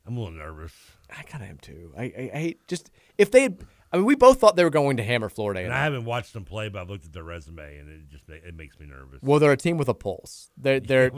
I'm 0.05 0.15
a 0.15 0.19
little 0.19 0.35
nervous. 0.35 0.73
I 1.09 1.23
kind 1.23 1.43
of 1.43 1.49
am 1.49 1.57
too. 1.57 1.93
I, 1.97 2.03
I, 2.03 2.31
I 2.33 2.37
hate 2.37 2.67
just 2.67 2.91
if 3.17 3.31
they. 3.31 3.43
had 3.43 3.65
I 3.91 3.97
mean, 3.97 4.05
we 4.05 4.15
both 4.15 4.39
thought 4.39 4.57
they 4.57 4.65
were 4.65 4.69
going 4.69 4.97
to 4.97 5.03
hammer 5.03 5.29
Florida. 5.29 5.61
And 5.61 5.73
I 5.73 5.83
haven't 5.83 6.03
watched 6.03 6.33
them 6.33 6.43
play, 6.43 6.67
but 6.67 6.81
I've 6.81 6.89
looked 6.89 7.05
at 7.05 7.13
their 7.13 7.23
resume, 7.23 7.77
and 7.77 7.89
it 7.89 8.09
just 8.09 8.27
it 8.29 8.55
makes 8.55 8.77
me 8.79 8.85
nervous. 8.85 9.19
Well, 9.21 9.39
they're 9.39 9.51
a 9.51 9.57
team 9.57 9.77
with 9.77 9.87
a 9.87 9.93
pulse. 9.93 10.49
They're 10.57 10.79
they're 10.81 11.11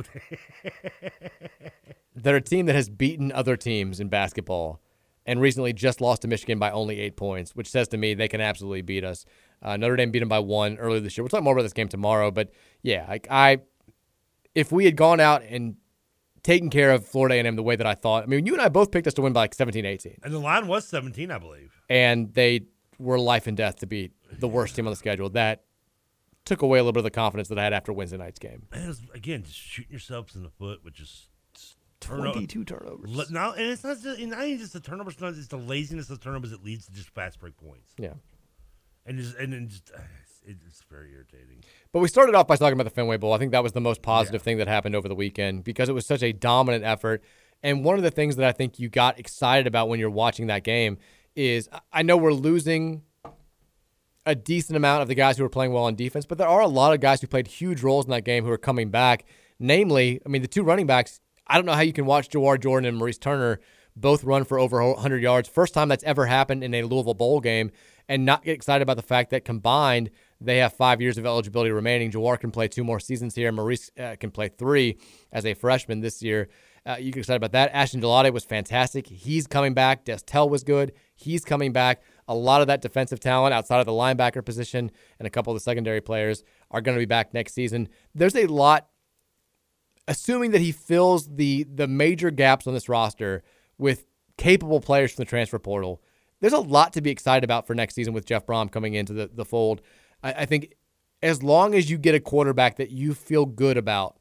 they're 2.16 2.36
a 2.36 2.42
team 2.42 2.68
that 2.68 2.76
has 2.76 2.90
beaten 2.90 3.32
other 3.32 3.56
teams 3.56 4.00
in 4.00 4.10
basketball, 4.10 4.82
and 5.26 5.42
recently 5.42 5.74
just 5.74 6.00
lost 6.00 6.22
to 6.24 6.28
Michigan 6.28 6.60
by 6.60 6.70
only 6.70 7.00
eight 7.00 7.18
points, 7.18 7.56
which 7.56 7.70
says 7.70 7.88
to 7.90 7.98
me 7.98 8.14
they 8.14 8.28
can 8.28 8.42
absolutely 8.42 8.84
beat 8.84 9.04
us. 9.04 9.26
Uh, 9.62 9.76
Notre 9.76 9.96
Dame 9.96 10.12
beat 10.12 10.20
them 10.20 10.30
by 10.30 10.40
one 10.40 10.78
earlier 10.78 11.00
this 11.00 11.18
year. 11.18 11.24
We'll 11.24 11.30
talk 11.30 11.44
more 11.44 11.54
about 11.54 11.64
this 11.64 11.74
game 11.74 11.90
tomorrow, 11.90 12.30
but 12.30 12.52
yeah, 12.84 13.06
like 13.10 13.28
I, 13.32 13.60
if 14.54 14.72
we 14.72 14.86
had 14.86 14.96
gone 14.96 15.20
out 15.20 15.42
and 15.44 15.76
taken 16.44 16.70
care 16.70 16.92
of 16.92 17.06
Florida 17.06 17.36
A&M 17.36 17.56
the 17.56 17.64
way 17.64 17.76
that 17.76 17.88
I 17.88 17.96
thought, 17.96 18.24
I 18.24 18.26
mean, 18.28 18.46
you 18.46 18.54
and 18.54 18.62
I 18.62 18.70
both 18.70 18.92
picked 18.92 19.08
us 19.08 19.14
to 19.16 19.22
win 19.22 19.34
by 19.34 19.42
like 19.42 19.54
17, 19.54 19.86
18. 19.86 20.20
and 20.24 20.34
the 20.34 20.40
line 20.40 20.68
was 20.68 20.88
17, 20.88 21.32
I 21.32 21.38
believe. 21.38 21.72
and 21.90 22.34
they 22.34 22.62
were 22.98 23.20
life 23.20 23.48
and 23.48 23.56
death 23.56 23.78
to 23.78 23.88
beat 23.88 24.12
the 24.40 24.48
worst 24.48 24.76
team 24.76 24.86
on 24.88 24.92
the 24.92 24.98
schedule. 24.98 25.30
That 25.30 25.64
took 26.46 26.62
away 26.62 26.80
a 26.80 26.82
little 26.82 26.94
bit 26.94 27.00
of 27.00 27.04
the 27.06 27.12
confidence 27.12 27.48
that 27.50 27.58
I 27.60 27.64
had 27.64 27.74
after 27.74 27.94
Wednesday 27.94 28.18
night's 28.18 28.40
game. 28.40 28.64
Man, 28.72 28.84
it 28.84 28.88
was, 28.88 29.02
again, 29.14 29.44
just 29.44 29.56
shooting 29.58 29.92
yourselves 29.92 30.36
in 30.36 30.44
the 30.44 30.50
foot 30.50 30.84
with 30.84 30.94
just. 30.96 31.28
just 31.54 31.76
22 32.02 32.64
turnovers. 32.66 33.10
Le- 33.16 33.26
No, 33.30 33.52
and 33.52 33.66
it's 33.68 33.84
not 33.84 34.00
just, 34.02 34.20
not 34.20 34.44
even 34.46 34.58
just 34.60 34.74
the 34.74 34.80
turnovers. 34.80 35.16
It's 35.22 35.48
the 35.48 35.58
laziness 35.58 36.10
of 36.10 36.20
the 36.20 36.24
turnovers 36.24 36.52
that 36.52 36.64
leads 36.64 36.86
to 36.88 36.92
just 36.94 37.10
fast 37.10 37.40
break 37.40 37.56
points. 37.58 37.94
Yeah. 37.98 38.14
And 39.06 39.18
just 39.20 39.36
and 39.38 39.52
then 39.54 39.68
just 39.70 39.92
uh, 39.96 40.00
it's, 40.44 40.64
it's 40.66 40.84
very 40.90 41.12
irritating. 41.12 41.64
But 41.92 42.00
we 42.00 42.08
started 42.08 42.36
off 42.36 42.48
by 42.48 42.56
talking 42.56 42.74
about 42.74 42.84
the 42.84 42.90
Fenway 42.90 43.18
Bowl. 43.18 43.34
I 43.34 43.38
think 43.38 43.52
that 43.52 43.64
was 43.64 43.74
the 43.74 43.82
most 43.82 44.02
positive 44.02 44.42
thing 44.42 44.58
that 44.58 44.68
happened 44.68 44.96
over 44.96 45.08
the 45.08 45.16
weekend 45.16 45.64
because 45.64 45.90
it 45.90 45.94
was 45.94 46.06
such 46.06 46.24
a 46.24 46.32
dominant 46.32 46.84
effort. 46.84 47.24
And 47.62 47.84
one 47.84 47.98
of 47.98 48.04
the 48.04 48.12
things 48.12 48.36
that 48.38 48.48
I 48.48 48.52
think 48.52 48.80
you 48.80 48.90
got 48.90 49.20
excited 49.20 49.68
about 49.68 49.90
when 49.90 50.00
you're 50.00 50.10
watching 50.10 50.48
that 50.48 50.64
game 50.64 50.98
is 51.36 51.70
I 51.92 52.04
know 52.04 52.18
we're 52.18 52.34
losing 52.34 53.04
a 54.26 54.36
decent 54.36 54.78
amount 54.78 55.02
of 55.02 55.08
the 55.08 55.16
guys 55.16 55.38
who 55.38 55.44
were 55.44 55.50
playing 55.50 55.74
well 55.74 55.86
on 55.86 55.96
defense, 55.96 56.26
but 56.26 56.38
there 56.38 56.48
are 56.48 56.62
a 56.62 56.68
lot 56.68 56.94
of 56.94 57.00
guys 57.00 57.22
who 57.22 57.28
played 57.28 57.48
huge 57.48 57.82
roles 57.82 58.06
in 58.06 58.12
that 58.12 58.26
game 58.26 58.44
who 58.44 58.52
are 58.52 58.58
coming 58.58 58.90
back. 58.90 59.26
Namely, 59.60 60.22
I 60.26 60.30
mean, 60.30 60.42
the 60.42 60.48
two 60.48 60.64
running 60.64 60.88
backs, 60.88 61.20
I 61.48 61.56
don't 61.56 61.66
know 61.66 61.74
how 61.74 61.82
you 61.82 61.94
can 61.94 62.06
watch 62.06 62.30
Jawhar 62.30 62.60
Jordan 62.60 62.88
and 62.88 62.98
Maurice 62.98 63.18
Turner 63.18 63.60
both 63.96 64.24
run 64.24 64.46
for 64.46 64.60
over 64.60 64.84
100 64.84 65.22
yards. 65.22 65.50
First 65.50 65.74
time 65.74 65.90
that's 65.90 66.04
ever 66.04 66.26
happened 66.26 66.64
in 66.64 66.74
a 66.74 66.84
Louisville 66.84 67.14
Bowl 67.14 67.42
game, 67.42 67.72
and 68.08 68.26
not 68.26 68.44
get 68.44 68.54
excited 68.54 68.82
about 68.82 68.98
the 68.98 69.04
fact 69.04 69.30
that 69.32 69.46
combined 69.46 70.10
they 70.42 70.58
have 70.58 70.74
five 70.74 71.02
years 71.02 71.18
of 71.18 71.26
eligibility 71.26 71.72
remaining. 71.72 72.12
Jawhar 72.12 72.40
can 72.40 72.52
play 72.52 72.68
two 72.68 72.84
more 72.84 73.00
seasons 73.00 73.36
here. 73.36 73.52
Maurice 73.52 73.92
uh, 74.00 74.16
can 74.20 74.32
play 74.32 74.48
three 74.48 74.98
as 75.32 75.46
a 75.46 75.54
freshman 75.54 76.00
this 76.00 76.22
year. 76.22 76.50
Uh, 76.86 76.96
you 76.98 77.12
get 77.12 77.20
excited 77.20 77.38
about 77.38 77.52
that. 77.52 77.72
Ashton 77.74 78.00
Gillotte 78.00 78.32
was 78.32 78.46
fantastic. 78.46 79.08
He's 79.08 79.48
coming 79.48 79.74
back. 79.74 80.06
Destel 80.06 80.50
was 80.50 80.64
good. 80.64 80.94
He's 81.14 81.44
coming 81.44 81.74
back. 81.74 82.02
A 82.28 82.34
lot 82.34 82.62
of 82.62 82.68
that 82.68 82.82
defensive 82.82 83.20
talent 83.20 83.54
outside 83.54 83.80
of 83.80 83.86
the 83.86 83.92
linebacker 83.92 84.44
position 84.44 84.92
and 85.20 85.28
a 85.28 85.30
couple 85.30 85.52
of 85.52 85.56
the 85.56 85.64
secondary 85.64 86.00
players 86.00 86.44
are 86.72 86.80
going 86.80 86.96
to 86.96 87.02
be 87.02 87.06
back 87.06 87.34
next 87.34 87.54
season. 87.54 87.90
There's 88.16 88.36
a 88.36 88.46
lot 88.48 88.88
assuming 90.08 90.52
that 90.52 90.62
he 90.62 90.72
fills 90.72 91.28
the 91.36 91.64
the 91.64 91.88
major 91.88 92.32
gaps 92.32 92.66
on 92.66 92.74
this 92.74 92.90
roster 92.90 93.44
with 93.78 94.06
capable 94.38 94.82
players 94.82 95.14
from 95.14 95.24
the 95.24 95.30
transfer 95.30 95.60
portal, 95.60 96.02
there's 96.42 96.54
a 96.54 96.60
lot 96.60 96.94
to 96.94 97.02
be 97.02 97.12
excited 97.12 97.44
about 97.44 97.68
for 97.68 97.76
next 97.76 97.96
season 97.96 98.14
with 98.14 98.26
Jeff 98.26 98.46
Brohm 98.46 98.72
coming 98.72 98.96
into 98.96 99.14
the, 99.14 99.30
the 99.32 99.46
fold. 99.46 99.82
I, 100.24 100.34
I 100.34 100.46
think 100.46 100.76
as 101.22 101.44
long 101.44 101.76
as 101.76 101.90
you 101.90 101.98
get 101.98 102.16
a 102.16 102.20
quarterback 102.20 102.78
that 102.78 102.92
you 102.92 103.14
feel 103.14 103.46
good 103.46 103.78
about 103.78 104.18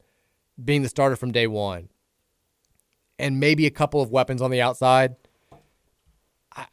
being 0.63 0.81
the 0.81 0.89
starter 0.89 1.15
from 1.15 1.31
day 1.31 1.47
one, 1.47 1.89
and 3.17 3.39
maybe 3.39 3.65
a 3.65 3.71
couple 3.71 4.01
of 4.01 4.09
weapons 4.11 4.41
on 4.41 4.49
the 4.49 4.61
outside, 4.61 5.15
I, 6.55 6.65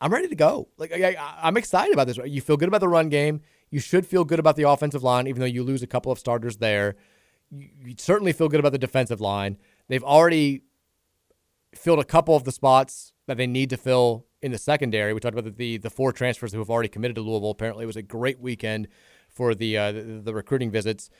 I'm 0.00 0.12
ready 0.12 0.28
to 0.28 0.34
go. 0.34 0.68
Like 0.78 0.92
I, 0.92 1.16
I'm 1.40 1.56
excited 1.56 1.94
about 1.94 2.08
this. 2.08 2.18
You 2.24 2.40
feel 2.40 2.56
good 2.56 2.68
about 2.68 2.80
the 2.80 2.88
run 2.88 3.08
game. 3.08 3.40
You 3.70 3.80
should 3.80 4.06
feel 4.06 4.24
good 4.24 4.38
about 4.38 4.56
the 4.56 4.68
offensive 4.68 5.02
line, 5.02 5.26
even 5.26 5.40
though 5.40 5.46
you 5.46 5.62
lose 5.62 5.82
a 5.82 5.86
couple 5.86 6.12
of 6.12 6.18
starters 6.18 6.58
there. 6.58 6.96
You, 7.50 7.68
you 7.84 7.94
certainly 7.98 8.32
feel 8.32 8.48
good 8.48 8.60
about 8.60 8.72
the 8.72 8.78
defensive 8.78 9.20
line. 9.20 9.58
They've 9.88 10.04
already 10.04 10.62
filled 11.74 12.00
a 12.00 12.04
couple 12.04 12.34
of 12.34 12.44
the 12.44 12.52
spots 12.52 13.12
that 13.26 13.36
they 13.36 13.46
need 13.46 13.70
to 13.70 13.76
fill 13.76 14.25
in 14.42 14.52
the 14.52 14.58
secondary. 14.58 15.12
We 15.12 15.20
talked 15.20 15.36
about 15.36 15.56
the 15.56 15.78
the, 15.78 15.90
four 15.90 16.12
transfers 16.12 16.52
who 16.52 16.58
have 16.58 16.70
already 16.70 16.88
committed 16.88 17.16
to 17.16 17.22
Louisville. 17.22 17.50
Apparently, 17.50 17.84
it 17.84 17.86
was 17.86 17.96
a 17.96 18.02
great 18.02 18.40
weekend 18.40 18.88
for 19.28 19.54
the, 19.54 19.76
uh, 19.76 19.92
the 19.92 20.00
the 20.24 20.34
recruiting 20.34 20.70
visits. 20.70 21.10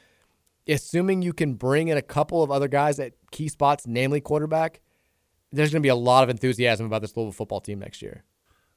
Assuming 0.68 1.22
you 1.22 1.32
can 1.32 1.54
bring 1.54 1.88
in 1.88 1.96
a 1.96 2.02
couple 2.02 2.42
of 2.42 2.50
other 2.50 2.66
guys 2.66 2.98
at 2.98 3.12
key 3.30 3.48
spots, 3.48 3.86
namely 3.86 4.20
quarterback, 4.20 4.80
there's 5.52 5.70
going 5.70 5.80
to 5.80 5.86
be 5.86 5.90
a 5.90 5.94
lot 5.94 6.24
of 6.24 6.28
enthusiasm 6.28 6.86
about 6.86 7.02
this 7.02 7.16
Louisville 7.16 7.32
football 7.32 7.60
team 7.60 7.78
next 7.78 8.02
year. 8.02 8.24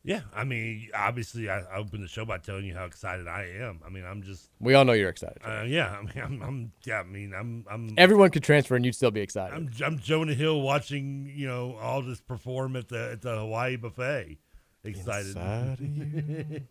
Yeah, 0.10 0.22
I 0.34 0.44
mean, 0.44 0.90
obviously, 0.95 1.52
I, 1.52 1.60
I 1.60 1.76
opened 1.76 2.03
the 2.03 2.07
show 2.07 2.26
by 2.26 2.40
telling 2.40 2.65
you 2.65 2.73
how 2.73 2.86
excited 2.86 3.27
I 3.27 3.44
am. 3.61 3.80
I 3.86 3.90
mean, 3.90 4.03
I'm 4.03 4.23
just. 4.23 4.49
We 4.60 4.73
all 4.73 4.84
know 4.84 4.94
you're 4.94 5.07
excited. 5.07 5.38
Uh, 5.45 5.65
yeah, 5.68 5.98
I 5.99 6.02
mean, 6.02 6.23
I'm, 6.23 6.41
I'm. 6.41 6.72
Yeah, 6.84 7.02
I 7.02 7.03
mean, 7.03 7.31
I'm. 7.31 7.64
I'm. 7.69 7.94
Everyone 7.95 8.31
could 8.31 8.41
transfer 8.41 8.76
and 8.76 8.84
you'd 8.84 8.95
still 8.95 9.11
be 9.11 9.22
excited. 9.22 9.56
I'm, 9.56 9.69
I'm 9.86 9.99
Jonah 9.99 10.34
Hill 10.34 10.61
watching, 10.61 11.31
you 11.36 11.45
know, 11.45 11.77
all 11.80 12.02
this 12.02 12.22
perform 12.22 12.76
at 12.76 12.90
the 12.90 13.11
at 13.11 13.22
the 13.22 13.38
Hawaii 13.38 13.76
buffet. 13.76 14.40
Excited. 14.84 15.27
Inside 15.27 15.80
of 15.80 15.81
you. 15.81 16.61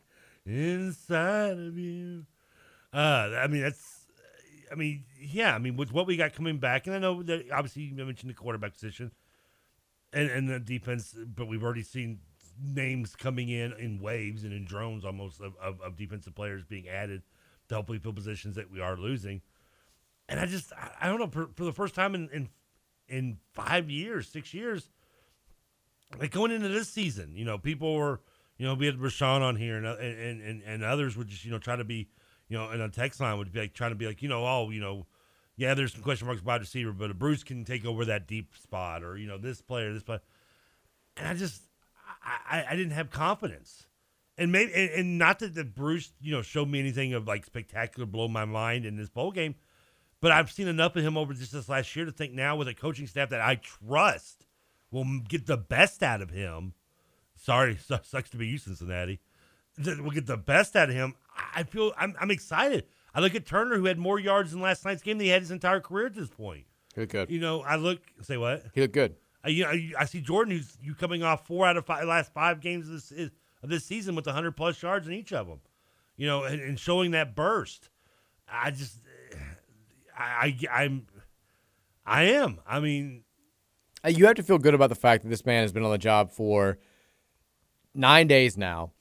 Inside 0.44 1.58
of 1.60 1.78
you. 1.78 2.26
Uh, 2.92 3.36
I 3.38 3.46
mean, 3.46 3.62
that's. 3.62 4.08
I 4.72 4.74
mean, 4.74 5.04
yeah. 5.20 5.54
I 5.54 5.58
mean, 5.58 5.76
with 5.76 5.92
what 5.92 6.08
we 6.08 6.16
got 6.16 6.32
coming 6.32 6.58
back, 6.58 6.88
and 6.88 6.96
I 6.96 6.98
know 6.98 7.22
that 7.22 7.52
obviously 7.52 7.82
you 7.82 8.04
mentioned 8.04 8.30
the 8.30 8.34
quarterback 8.34 8.72
position, 8.72 9.12
and 10.12 10.28
and 10.28 10.48
the 10.48 10.58
defense, 10.58 11.14
but 11.36 11.46
we've 11.46 11.62
already 11.62 11.84
seen 11.84 12.18
names 12.62 13.14
coming 13.14 13.48
in 13.48 13.72
in 13.74 14.00
waves 14.00 14.44
and 14.44 14.52
in 14.52 14.64
drones 14.64 15.04
almost 15.04 15.40
of, 15.40 15.54
of, 15.62 15.80
of 15.80 15.96
defensive 15.96 16.34
players 16.34 16.64
being 16.64 16.88
added 16.88 17.22
to 17.68 17.74
hopefully 17.74 17.98
fill 17.98 18.12
positions 18.12 18.56
that 18.56 18.70
we 18.70 18.80
are 18.80 18.96
losing. 18.96 19.42
And 20.28 20.40
I 20.40 20.46
just 20.46 20.72
I, 20.72 20.90
I 21.02 21.06
don't 21.08 21.18
know 21.18 21.28
for, 21.28 21.50
for 21.54 21.64
the 21.64 21.72
first 21.72 21.94
time 21.94 22.14
in, 22.14 22.28
in 22.30 22.48
in 23.08 23.38
five 23.54 23.90
years, 23.90 24.28
six 24.28 24.52
years, 24.52 24.90
like 26.18 26.30
going 26.30 26.50
into 26.50 26.68
this 26.68 26.88
season, 26.88 27.34
you 27.34 27.44
know, 27.44 27.58
people 27.58 27.94
were, 27.94 28.20
you 28.58 28.66
know, 28.66 28.74
we 28.74 28.86
had 28.86 28.96
Rashawn 28.96 29.40
on 29.40 29.56
here 29.56 29.76
and 29.76 29.86
uh, 29.86 29.96
and 29.96 30.42
and, 30.42 30.62
and 30.62 30.84
others 30.84 31.16
would 31.16 31.28
just 31.28 31.44
you 31.44 31.50
know 31.50 31.58
try 31.58 31.76
to 31.76 31.84
be, 31.84 32.08
you 32.48 32.58
know, 32.58 32.68
and 32.70 32.82
on 32.82 32.90
text 32.90 33.20
line 33.20 33.38
would 33.38 33.52
be 33.52 33.60
like 33.60 33.74
trying 33.74 33.90
to 33.90 33.96
be 33.96 34.06
like, 34.06 34.22
you 34.22 34.28
know, 34.28 34.44
oh, 34.46 34.70
you 34.70 34.80
know, 34.80 35.06
yeah, 35.56 35.74
there's 35.74 35.92
some 35.92 36.02
question 36.02 36.26
marks 36.26 36.44
wide 36.44 36.60
receiver, 36.60 36.92
but 36.92 37.18
Bruce 37.18 37.42
can 37.42 37.64
take 37.64 37.84
over 37.84 38.04
that 38.04 38.26
deep 38.26 38.54
spot, 38.62 39.02
or 39.02 39.16
you 39.16 39.26
know, 39.26 39.38
this 39.38 39.62
player, 39.62 39.92
this 39.92 40.02
player, 40.02 40.20
and 41.16 41.26
I 41.26 41.34
just 41.34 41.62
I, 42.22 42.64
I 42.70 42.76
didn't 42.76 42.92
have 42.92 43.10
confidence. 43.10 43.86
And 44.36 44.52
maybe 44.52 44.72
and, 44.74 44.90
and 44.90 45.18
not 45.18 45.40
that 45.40 45.54
the 45.54 45.64
Bruce, 45.64 46.12
you 46.20 46.32
know, 46.32 46.42
showed 46.42 46.68
me 46.68 46.78
anything 46.78 47.12
of 47.14 47.26
like 47.26 47.44
spectacular 47.44 48.06
blow 48.06 48.28
my 48.28 48.44
mind 48.44 48.86
in 48.86 48.96
this 48.96 49.08
bowl 49.08 49.32
game, 49.32 49.56
but 50.20 50.32
I've 50.32 50.50
seen 50.50 50.68
enough 50.68 50.96
of 50.96 51.04
him 51.04 51.16
over 51.16 51.34
just 51.34 51.52
this 51.52 51.68
last 51.68 51.94
year 51.96 52.04
to 52.04 52.12
think 52.12 52.32
now 52.32 52.56
with 52.56 52.68
a 52.68 52.74
coaching 52.74 53.06
staff 53.06 53.30
that 53.30 53.40
I 53.40 53.56
trust 53.56 54.46
will 54.90 55.04
get 55.28 55.46
the 55.46 55.56
best 55.56 56.02
out 56.02 56.22
of 56.22 56.30
him. 56.30 56.74
Sorry, 57.36 57.76
sucks 58.02 58.30
to 58.30 58.36
be 58.36 58.46
you, 58.46 58.58
Cincinnati. 58.58 59.20
That 59.76 60.00
will 60.00 60.10
get 60.10 60.26
the 60.26 60.36
best 60.36 60.74
out 60.76 60.88
of 60.88 60.94
him. 60.94 61.14
I 61.54 61.62
feel 61.62 61.92
I'm, 61.96 62.14
I'm 62.20 62.30
excited. 62.30 62.84
I 63.14 63.20
look 63.20 63.34
at 63.34 63.46
Turner, 63.46 63.76
who 63.76 63.86
had 63.86 63.98
more 63.98 64.18
yards 64.18 64.52
in 64.52 64.60
last 64.60 64.84
night's 64.84 65.02
game 65.02 65.18
than 65.18 65.26
he 65.26 65.30
had 65.30 65.42
his 65.42 65.50
entire 65.50 65.80
career 65.80 66.06
at 66.06 66.14
this 66.14 66.28
point. 66.28 66.64
He 66.94 67.00
looked 67.00 67.12
good. 67.12 67.30
You 67.30 67.40
know, 67.40 67.62
I 67.62 67.76
look 67.76 68.00
say 68.22 68.36
what 68.36 68.64
He 68.74 68.80
looked 68.80 68.94
good. 68.94 69.16
I, 69.44 69.48
you 69.48 69.62
know, 69.64 69.70
I, 69.70 69.92
I 70.00 70.04
see 70.04 70.20
Jordan, 70.20 70.54
who's 70.56 70.76
you 70.82 70.94
coming 70.94 71.22
off 71.22 71.46
four 71.46 71.66
out 71.66 71.76
of 71.76 71.86
five 71.86 72.04
last 72.06 72.32
five 72.32 72.60
games 72.60 72.86
of 72.88 72.94
this 72.94 73.12
of 73.62 73.68
this 73.70 73.84
season 73.84 74.14
with 74.14 74.26
100 74.26 74.52
plus 74.56 74.80
yards 74.82 75.06
in 75.06 75.12
each 75.12 75.32
of 75.32 75.46
them. 75.46 75.60
You 76.16 76.26
know, 76.26 76.44
and, 76.44 76.60
and 76.60 76.78
showing 76.78 77.12
that 77.12 77.36
burst. 77.36 77.90
I 78.50 78.70
just, 78.70 78.96
I, 80.16 80.56
I, 80.70 80.82
I'm, 80.82 81.06
I 82.04 82.22
am. 82.24 82.60
I 82.66 82.80
mean, 82.80 83.22
Uh, 84.04 84.08
You 84.08 84.26
have 84.26 84.36
to 84.36 84.42
feel 84.42 84.58
good 84.58 84.74
about 84.74 84.88
the 84.88 84.94
fact 84.96 85.22
that 85.22 85.28
this 85.28 85.44
man 85.46 85.62
has 85.62 85.72
been 85.72 85.84
on 85.84 85.90
the 85.90 85.98
job 85.98 86.30
for 86.32 86.78
nine 87.94 88.26
days 88.26 88.56
now. 88.56 88.92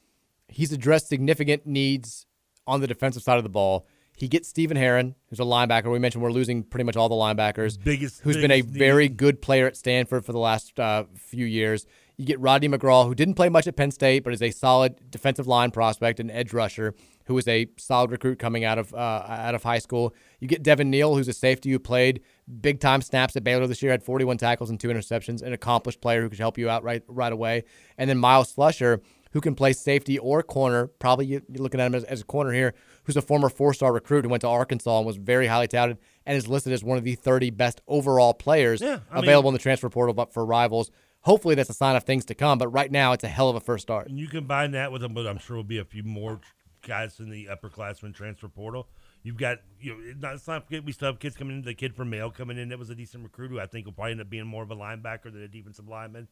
He's 0.48 0.72
addressed 0.72 1.08
significant 1.08 1.66
needs 1.66 2.26
on 2.66 2.82
the 2.82 2.88
defensive 2.88 3.24
side 3.24 3.38
of 3.38 3.44
the 3.44 3.50
ball. 3.50 3.88
He 4.18 4.28
gets 4.28 4.50
Stephen 4.50 4.78
Herron, 4.78 5.14
who's 5.30 5.40
a 5.40 5.44
linebacker. 5.44 5.92
We 5.92 6.00
mentioned 6.00 6.24
we're 6.24 6.32
losing 6.32 6.64
pretty 6.64 6.86
much 6.86 6.98
all 6.98 7.08
the 7.08 7.14
linebackers. 7.14 7.82
Biggest, 7.82 8.22
who's 8.22 8.36
been 8.36 8.50
a 8.50 8.62
biggest 8.62 8.76
very 8.76 9.10
good 9.10 9.44
player 9.44 9.68
at 9.68 9.78
Stanford 9.78 10.26
for 10.26 10.32
the 10.32 10.40
last 10.40 10.80
uh, 10.80 11.04
few 11.16 11.46
years. 11.46 11.86
You 12.18 12.26
get 12.26 12.40
Rodney 12.40 12.68
McGraw, 12.68 13.06
who 13.06 13.14
didn't 13.14 13.36
play 13.36 13.48
much 13.48 13.68
at 13.68 13.76
Penn 13.76 13.92
State, 13.92 14.24
but 14.24 14.34
is 14.34 14.42
a 14.42 14.50
solid 14.50 15.12
defensive 15.12 15.46
line 15.46 15.70
prospect 15.70 16.20
and 16.20 16.32
edge 16.32 16.52
rusher, 16.52 16.96
who 17.26 17.38
is 17.38 17.48
a 17.48 17.68
solid 17.78 18.10
recruit 18.10 18.40
coming 18.40 18.64
out 18.66 18.80
of 18.80 18.92
uh, 18.92 19.24
out 19.28 19.54
of 19.54 19.62
high 19.62 19.78
school. 19.78 20.16
You 20.40 20.48
get 20.48 20.64
Devin 20.64 20.90
Neal, 20.90 21.16
who's 21.16 21.28
a 21.28 21.34
safety 21.34 21.70
who 21.70 21.78
played 21.78 22.24
big 22.60 22.80
time 22.80 23.04
snaps 23.04 23.36
at 23.36 23.44
Baylor 23.44 23.68
this 23.68 23.84
year, 23.84 23.92
had 23.92 24.02
41 24.02 24.40
tackles 24.40 24.72
and 24.72 24.80
two 24.80 24.88
interceptions, 24.88 25.44
an 25.44 25.54
accomplished 25.54 26.02
player 26.02 26.24
who 26.24 26.30
could 26.30 26.40
help 26.40 26.58
you 26.58 26.72
out 26.72 26.84
right 26.84 27.04
right 27.08 27.32
away. 27.32 27.66
And 28.00 28.10
then 28.10 28.18
Myles 28.18 28.52
Slusher, 28.52 29.00
who 29.38 29.42
can 29.42 29.54
play 29.54 29.72
safety 29.72 30.18
or 30.18 30.42
corner. 30.42 30.88
Probably 30.88 31.28
you- 31.28 31.44
you're 31.48 31.62
looking 31.62 31.80
at 31.80 31.86
him 31.86 31.94
as, 31.94 32.04
as 32.06 32.22
a 32.22 32.24
corner 32.24 32.52
here, 32.52 32.74
who's 33.04 33.16
a 33.16 33.22
former 33.22 33.50
four 33.50 33.72
star 33.72 33.94
recruit 33.94 34.26
who 34.26 34.30
went 34.30 34.42
to 34.42 34.48
Arkansas 34.48 34.98
and 34.98 35.06
was 35.06 35.18
very 35.18 35.46
highly 35.46 35.68
touted 35.68 36.00
and 36.26 36.36
is 36.36 36.48
listed 36.48 36.74
as 36.74 36.84
one 36.84 36.98
of 36.98 37.04
the 37.04 37.14
30 37.14 37.52
best 37.52 37.80
overall 37.88 38.34
players 38.34 38.82
Yeah, 38.82 39.02
I 39.12 39.16
mean- 39.18 39.26
available 39.26 39.50
in 39.50 39.54
the 39.54 39.60
transfer 39.60 39.90
portal 39.92 40.16
but 40.16 40.34
for 40.34 40.44
rivals. 40.44 40.90
Hopefully 41.22 41.54
that's 41.54 41.70
a 41.70 41.74
sign 41.76 41.96
of 41.96 42.04
things 42.04 42.26
to 42.26 42.34
come, 42.34 42.58
but 42.58 42.70
right 42.70 42.92
now 42.92 43.14
it's 43.14 43.24
a 43.24 43.28
hell 43.28 43.48
of 43.48 43.56
a 43.56 43.60
first 43.60 43.84
start. 43.84 44.08
And 44.08 44.18
you 44.18 44.28
combine 44.28 44.72
that 44.72 44.92
with 44.92 45.02
them, 45.04 45.14
but 45.14 45.28
I'm 45.28 45.38
sure 45.38 45.56
will 45.58 45.64
be 45.64 45.78
a 45.78 45.86
few 45.86 46.02
more 46.02 46.40
guys 46.88 47.20
in 47.20 47.30
the 47.30 47.46
upperclassmen 47.52 48.16
transfer 48.16 48.48
portal. 48.48 48.88
You've 49.22 49.38
got, 49.38 49.58
you 49.80 49.92
know, 49.94 50.14
not, 50.20 50.32
let's 50.34 50.48
not 50.48 50.66
forget 50.66 50.84
we 50.84 50.94
still 50.94 51.10
have 51.10 51.20
kids 51.20 51.36
coming 51.36 51.58
in. 51.58 51.62
The 51.62 51.76
kid 51.76 51.96
from 51.96 52.10
Mail 52.10 52.32
coming 52.32 52.58
in 52.58 52.70
that 52.70 52.80
was 52.80 52.90
a 52.90 52.96
decent 52.96 53.24
recruit 53.24 53.52
who 53.52 53.60
I 53.60 53.68
think 53.68 53.86
will 53.86 53.94
probably 53.94 54.14
end 54.14 54.22
up 54.22 54.30
being 54.32 54.48
more 54.48 54.64
of 54.64 54.72
a 54.72 54.76
linebacker 54.76 55.24
than 55.32 55.44
a 55.44 55.48
defensive 55.48 55.88
lineman 55.88 56.28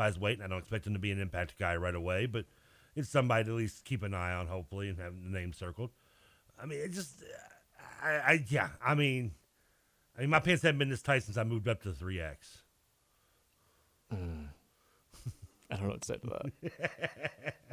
by 0.00 0.06
his 0.06 0.18
weight. 0.18 0.38
And 0.38 0.44
I 0.44 0.46
don't 0.48 0.60
expect 0.60 0.86
him 0.86 0.94
to 0.94 0.98
be 0.98 1.10
an 1.10 1.20
impact 1.20 1.58
guy 1.58 1.76
right 1.76 1.94
away, 1.94 2.24
but 2.24 2.46
it's 2.96 3.10
somebody 3.10 3.44
to 3.44 3.50
at 3.50 3.56
least 3.56 3.84
keep 3.84 4.02
an 4.02 4.14
eye 4.14 4.32
on, 4.32 4.46
hopefully, 4.46 4.88
and 4.88 4.98
have 4.98 5.12
the 5.22 5.28
name 5.28 5.52
circled. 5.52 5.90
I 6.60 6.64
mean, 6.64 6.78
it 6.78 6.92
just, 6.92 7.22
I, 8.02 8.08
I 8.08 8.44
yeah, 8.48 8.70
I 8.82 8.94
mean, 8.94 9.32
I 10.16 10.22
mean, 10.22 10.30
my 10.30 10.40
pants 10.40 10.62
haven't 10.62 10.78
been 10.78 10.88
this 10.88 11.02
tight 11.02 11.22
since 11.24 11.36
I 11.36 11.44
moved 11.44 11.68
up 11.68 11.82
to 11.82 11.90
3X. 11.90 12.36
Hmm. 14.10 14.44
I 15.70 15.76
don't 15.76 15.84
know 15.84 15.90
what 15.90 16.00
to 16.00 16.06
say 16.06 16.16
to 16.16 16.50
that. 16.62 17.54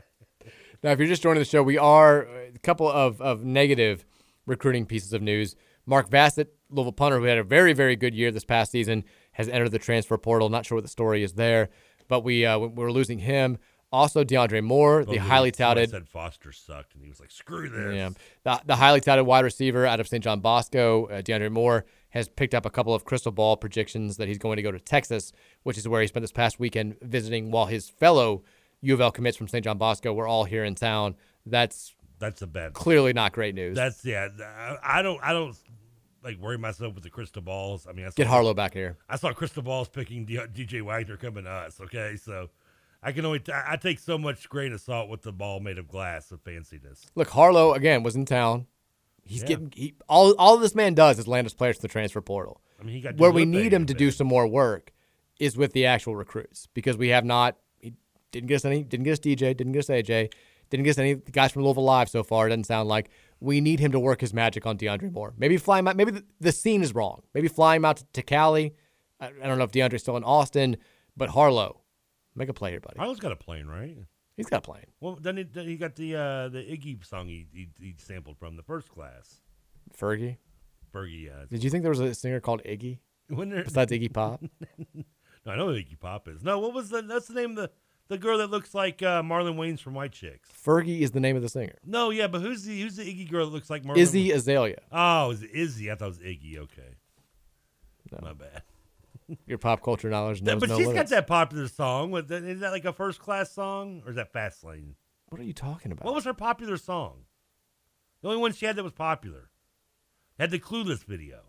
Now, 0.83 0.91
if 0.91 0.99
you're 0.99 1.07
just 1.07 1.23
joining 1.23 1.39
the 1.39 1.45
show, 1.45 1.63
we 1.63 1.79
are 1.79 2.27
a 2.53 2.59
couple 2.61 2.87
of, 2.87 3.19
of 3.19 3.43
negative 3.43 4.05
recruiting 4.45 4.85
pieces 4.85 5.11
of 5.11 5.23
news. 5.23 5.55
Mark 5.87 6.09
Vassett, 6.09 6.49
Louisville 6.69 6.91
punter, 6.91 7.17
who 7.17 7.23
had 7.23 7.39
a 7.39 7.43
very, 7.43 7.73
very 7.73 7.95
good 7.95 8.13
year 8.13 8.29
this 8.29 8.45
past 8.45 8.71
season, 8.71 9.03
has 9.31 9.49
entered 9.49 9.71
the 9.71 9.79
transfer 9.79 10.17
portal. 10.17 10.49
Not 10.49 10.67
sure 10.67 10.75
what 10.75 10.83
the 10.83 10.89
story 10.89 11.23
is 11.23 11.33
there, 11.33 11.69
but 12.07 12.21
we 12.21 12.45
uh, 12.45 12.57
we're 12.59 12.91
losing 12.91 13.19
him. 13.19 13.57
Also, 13.89 14.25
DeAndre 14.25 14.61
Moore, 14.61 15.05
the 15.05 15.11
Well, 15.11 15.19
highly 15.21 15.51
touted 15.51 15.89
said 15.89 16.09
Foster 16.09 16.51
sucked, 16.51 16.93
and 16.93 17.03
he 17.03 17.09
was 17.09 17.21
like, 17.21 17.31
"Screw 17.31 17.69
this." 17.69 17.95
yeah. 17.95 18.09
The, 18.43 18.61
the 18.65 18.75
highly 18.75 18.99
touted 18.99 19.25
wide 19.25 19.45
receiver 19.45 19.85
out 19.85 19.99
of 20.01 20.07
St. 20.09 20.21
John 20.21 20.41
Bosco, 20.41 21.05
uh, 21.05 21.21
DeAndre 21.21 21.49
Moore, 21.51 21.85
has 22.09 22.27
picked 22.27 22.53
up 22.53 22.65
a 22.65 22.69
couple 22.69 22.93
of 22.93 23.05
crystal 23.05 23.31
ball 23.31 23.55
predictions 23.55 24.17
that 24.17 24.27
he's 24.27 24.37
going 24.37 24.57
to 24.57 24.61
go 24.61 24.71
to 24.71 24.79
Texas, 24.79 25.31
which 25.63 25.77
is 25.77 25.87
where 25.87 26.01
he 26.01 26.07
spent 26.07 26.21
this 26.23 26.33
past 26.33 26.59
weekend 26.59 26.97
visiting 27.01 27.49
while 27.49 27.67
his 27.67 27.87
fellow 27.89 28.43
U 28.81 28.93
of 28.93 28.99
L 28.99 29.11
commits 29.11 29.37
from 29.37 29.47
St. 29.47 29.63
John 29.63 29.77
Bosco 29.77 30.11
were 30.13 30.27
all 30.27 30.43
here 30.43 30.65
in 30.65 30.75
town. 30.75 31.15
That's 31.45 31.95
That's 32.19 32.41
a 32.41 32.47
bad. 32.47 32.73
clearly 32.73 33.13
not 33.13 33.31
great 33.31 33.55
news. 33.55 33.75
That's 33.77 34.03
yeah. 34.03 34.27
I 34.83 35.01
don't. 35.01 35.19
I 35.23 35.31
don't 35.31 35.55
like 36.27 36.39
worry 36.39 36.57
myself 36.57 36.93
with 36.93 37.03
the 37.03 37.09
crystal 37.09 37.41
balls. 37.41 37.87
I 37.89 37.93
mean, 37.93 38.05
I 38.05 38.09
saw, 38.09 38.13
Get 38.15 38.27
Harlow 38.27 38.53
back 38.53 38.73
here. 38.73 38.97
I 39.09 39.15
saw 39.15 39.31
crystal 39.33 39.63
balls 39.63 39.87
picking 39.89 40.25
D- 40.25 40.37
DJ 40.53 40.81
Wagner 40.81 41.17
coming 41.17 41.45
to 41.45 41.49
us. 41.49 41.79
Okay, 41.79 42.15
so 42.17 42.49
I 43.01 43.11
can 43.11 43.25
only. 43.25 43.39
T- 43.39 43.51
I 43.53 43.77
take 43.77 43.99
so 43.99 44.17
much 44.17 44.49
grain 44.49 44.73
of 44.73 44.81
salt 44.81 45.09
with 45.09 45.21
the 45.21 45.31
ball 45.31 45.59
made 45.59 45.77
of 45.77 45.87
glass 45.87 46.31
of 46.31 46.43
fanciness. 46.43 47.05
Look, 47.15 47.29
Harlow 47.29 47.73
again 47.73 48.03
was 48.03 48.15
in 48.15 48.25
town. 48.25 48.67
He's 49.23 49.41
Yeah. 49.41 49.47
getting 49.47 49.73
he, 49.75 49.93
all. 50.09 50.33
All 50.37 50.57
this 50.57 50.75
man 50.75 50.93
does 50.93 51.17
is 51.19 51.27
land 51.27 51.45
his 51.45 51.53
players 51.53 51.77
to 51.77 51.81
the 51.83 51.87
transfer 51.87 52.21
portal. 52.21 52.61
I 52.79 52.83
mean, 52.83 52.95
he 52.95 53.01
got 53.01 53.17
where 53.17 53.31
we 53.31 53.45
need 53.45 53.73
him 53.73 53.85
to 53.87 53.93
do 53.93 54.11
some 54.11 54.27
more 54.27 54.47
work 54.47 54.91
is 55.39 55.55
with 55.57 55.73
the 55.73 55.85
actual 55.85 56.15
recruits 56.15 56.67
because 56.73 56.97
we 56.97 57.09
have 57.09 57.23
not. 57.25 57.57
He 57.79 57.93
didn't 58.31 58.47
get 58.47 58.55
us 58.55 58.65
any. 58.65 58.83
Didn't 58.83 59.03
get 59.03 59.13
us 59.13 59.19
DJ. 59.19 59.55
Didn't 59.55 59.73
get 59.73 59.79
us 59.79 59.87
AJ. 59.89 60.31
Didn't 60.69 60.83
get 60.83 60.91
us 60.91 60.97
any 60.97 61.15
guys 61.15 61.51
from 61.53 61.63
Louisville 61.63 61.83
Live 61.85 62.09
so 62.09 62.23
far. 62.23 62.47
It 62.47 62.49
doesn't 62.49 62.65
sound 62.65 62.89
like 62.89 63.09
we 63.39 63.61
need 63.61 63.79
him 63.79 63.91
to 63.91 63.99
work 63.99 64.21
his 64.21 64.33
magic 64.33 64.65
on 64.65 64.77
DeAndre 64.77 65.11
Moore. 65.11 65.33
Maybe 65.37 65.57
fly 65.57 65.79
him 65.79 65.87
out. 65.87 65.95
Maybe 65.95 66.11
the, 66.11 66.23
the 66.39 66.51
scene 66.51 66.81
is 66.81 66.93
wrong. 66.95 67.21
Maybe 67.33 67.47
fly 67.47 67.75
him 67.75 67.85
out 67.85 67.97
to, 67.97 68.05
to 68.13 68.21
Cali. 68.21 68.73
I, 69.19 69.27
I 69.27 69.47
don't 69.47 69.57
know 69.57 69.63
if 69.63 69.71
DeAndre's 69.71 70.01
still 70.01 70.17
in 70.17 70.23
Austin, 70.23 70.77
but 71.15 71.29
Harlow, 71.29 71.81
make 72.35 72.49
a 72.49 72.53
play 72.53 72.71
here, 72.71 72.79
buddy. 72.79 72.97
Harlow's 72.97 73.19
got 73.19 73.31
a 73.31 73.35
plane, 73.35 73.67
right? 73.67 73.97
He's 74.35 74.47
got 74.47 74.57
a 74.57 74.61
plane. 74.61 74.85
Well, 74.99 75.17
then 75.19 75.37
he, 75.37 75.43
then 75.43 75.65
he 75.67 75.77
got 75.77 75.95
the 75.95 76.15
uh, 76.15 76.49
the 76.49 76.59
Iggy 76.59 77.03
song 77.05 77.27
he, 77.27 77.47
he 77.51 77.69
he 77.79 77.95
sampled 77.97 78.37
from 78.37 78.55
the 78.55 78.61
first 78.63 78.89
class. 78.89 79.41
Fergie. 79.99 80.37
Fergie, 80.93 81.25
yeah. 81.25 81.45
Did 81.49 81.63
you 81.63 81.69
think 81.69 81.81
there 81.83 81.89
was 81.89 81.99
a 81.99 82.13
singer 82.13 82.39
called 82.39 82.61
Iggy? 82.63 82.99
When 83.29 83.49
there- 83.49 83.63
Besides 83.63 83.91
Iggy 83.91 84.13
Pop? 84.13 84.43
no, 84.93 85.51
I 85.51 85.55
know 85.57 85.67
Iggy 85.67 85.99
Pop 85.99 86.27
is. 86.27 86.43
No, 86.43 86.59
what 86.59 86.73
was 86.73 86.89
the? 86.89 87.01
That's 87.01 87.27
the 87.27 87.33
name 87.33 87.51
of 87.51 87.55
the 87.57 87.71
the 88.07 88.17
girl 88.17 88.37
that 88.39 88.49
looks 88.49 88.73
like 88.73 89.01
uh, 89.03 89.21
Marlon 89.21 89.55
Wayans 89.55 89.79
from 89.79 89.93
White 89.93 90.11
Chicks. 90.11 90.49
Fergie 90.65 91.01
is 91.01 91.11
the 91.11 91.19
name 91.19 91.35
of 91.35 91.41
the 91.41 91.49
singer. 91.49 91.75
No, 91.85 92.09
yeah, 92.09 92.27
but 92.27 92.41
who's 92.41 92.63
the 92.63 92.81
who's 92.81 92.95
the 92.95 93.03
Iggy 93.03 93.29
girl 93.29 93.45
that 93.45 93.51
looks 93.53 93.69
like 93.69 93.83
Marlon? 93.83 93.97
Izzy 93.97 94.29
Wayans? 94.29 94.35
Azalea. 94.35 94.79
Oh, 94.91 95.31
is 95.31 95.43
it 95.43 95.51
Izzy? 95.53 95.91
I 95.91 95.95
thought 95.95 96.05
it 96.05 96.07
was 96.09 96.17
Iggy. 96.19 96.57
Okay, 96.57 96.95
my 98.21 98.33
bad. 98.33 98.63
Your 99.45 99.57
pop 99.57 99.83
culture 99.83 100.09
knowledge 100.09 100.41
knows 100.41 100.59
but 100.59 100.69
no 100.69 100.77
she's 100.77 100.85
got 100.87 100.93
limits. 100.93 101.11
that 101.11 101.27
popular 101.27 101.67
song. 101.67 102.11
With 102.11 102.29
that, 102.29 102.43
is 102.43 102.61
that 102.61 102.71
like 102.71 102.85
a 102.85 102.93
first 102.93 103.19
class 103.19 103.51
song 103.51 104.01
or 104.05 104.11
is 104.11 104.15
that 104.15 104.31
Fast 104.31 104.63
Lane? 104.63 104.95
What 105.29 105.41
are 105.41 105.43
you 105.43 105.53
talking 105.53 105.91
about? 105.91 106.05
What 106.05 106.15
was 106.15 106.23
her 106.23 106.33
popular 106.33 106.77
song? 106.77 107.25
The 108.21 108.29
only 108.29 108.39
one 108.39 108.53
she 108.53 108.65
had 108.65 108.77
that 108.77 108.83
was 108.83 108.93
popular. 108.93 109.49
Had 110.39 110.51
the 110.51 110.59
Clueless 110.59 111.03
video. 111.03 111.41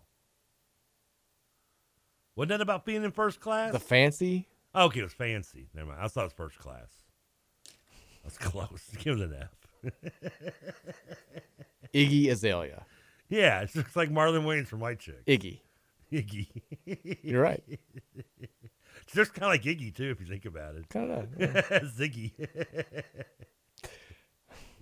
Wasn't 2.35 2.49
that 2.49 2.61
about 2.61 2.85
being 2.85 3.03
in 3.03 3.11
first 3.11 3.39
class? 3.39 3.71
The 3.71 3.79
fancy? 3.79 4.47
Oh, 4.75 4.85
okay, 4.85 4.99
it 4.99 5.03
was 5.03 5.13
fancy. 5.13 5.67
Never 5.73 5.89
mind. 5.89 6.01
I 6.01 6.07
thought 6.07 6.21
it 6.21 6.23
was 6.25 6.33
first 6.33 6.59
class. 6.59 6.89
That's 8.23 8.37
close. 8.39 8.89
Give 8.99 9.19
it 9.19 9.23
an 9.31 9.35
F. 9.41 9.93
Iggy 11.93 12.29
Azalea. 12.29 12.85
yeah, 13.29 13.61
it 13.61 13.75
looks 13.75 13.95
like 13.95 14.09
Marlon 14.09 14.43
Wayans 14.45 14.67
from 14.67 14.79
White 14.79 14.99
Chick. 14.99 15.25
Iggy. 15.25 15.61
Iggy. 16.11 16.47
You're 17.23 17.41
right. 17.41 17.63
It's 18.15 19.13
just 19.13 19.33
kind 19.33 19.45
of 19.45 19.49
like 19.51 19.63
Iggy 19.63 19.95
too, 19.95 20.09
if 20.11 20.19
you 20.19 20.25
think 20.27 20.45
about 20.45 20.75
it. 20.75 20.89
Kinda, 20.89 21.27
Ziggy. 21.97 22.31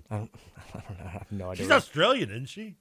I 0.10 0.18
don't, 0.18 0.32
I 0.74 0.80
don't 0.80 1.00
know. 1.00 1.06
I 1.06 1.10
have 1.10 1.32
no 1.32 1.52
idea. 1.52 1.64
She's 1.66 1.72
Australian, 1.72 2.30
isn't 2.32 2.46
she? 2.50 2.76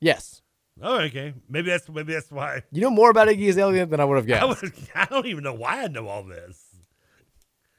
Yes. 0.00 0.42
Oh, 0.82 1.00
okay. 1.00 1.34
Maybe 1.48 1.70
that's 1.70 1.88
maybe 1.88 2.12
that's 2.12 2.30
why. 2.30 2.62
You 2.70 2.82
know 2.82 2.90
more 2.90 3.10
about 3.10 3.28
Iggy 3.28 3.48
Azalea 3.48 3.86
than 3.86 4.00
I 4.00 4.04
would 4.04 4.16
have 4.16 4.42
I, 4.42 4.54
guessed. 4.54 4.90
I 4.94 5.06
don't 5.06 5.26
even 5.26 5.44
know 5.44 5.54
why 5.54 5.82
I 5.82 5.88
know 5.88 6.08
all 6.08 6.22
this. 6.22 6.62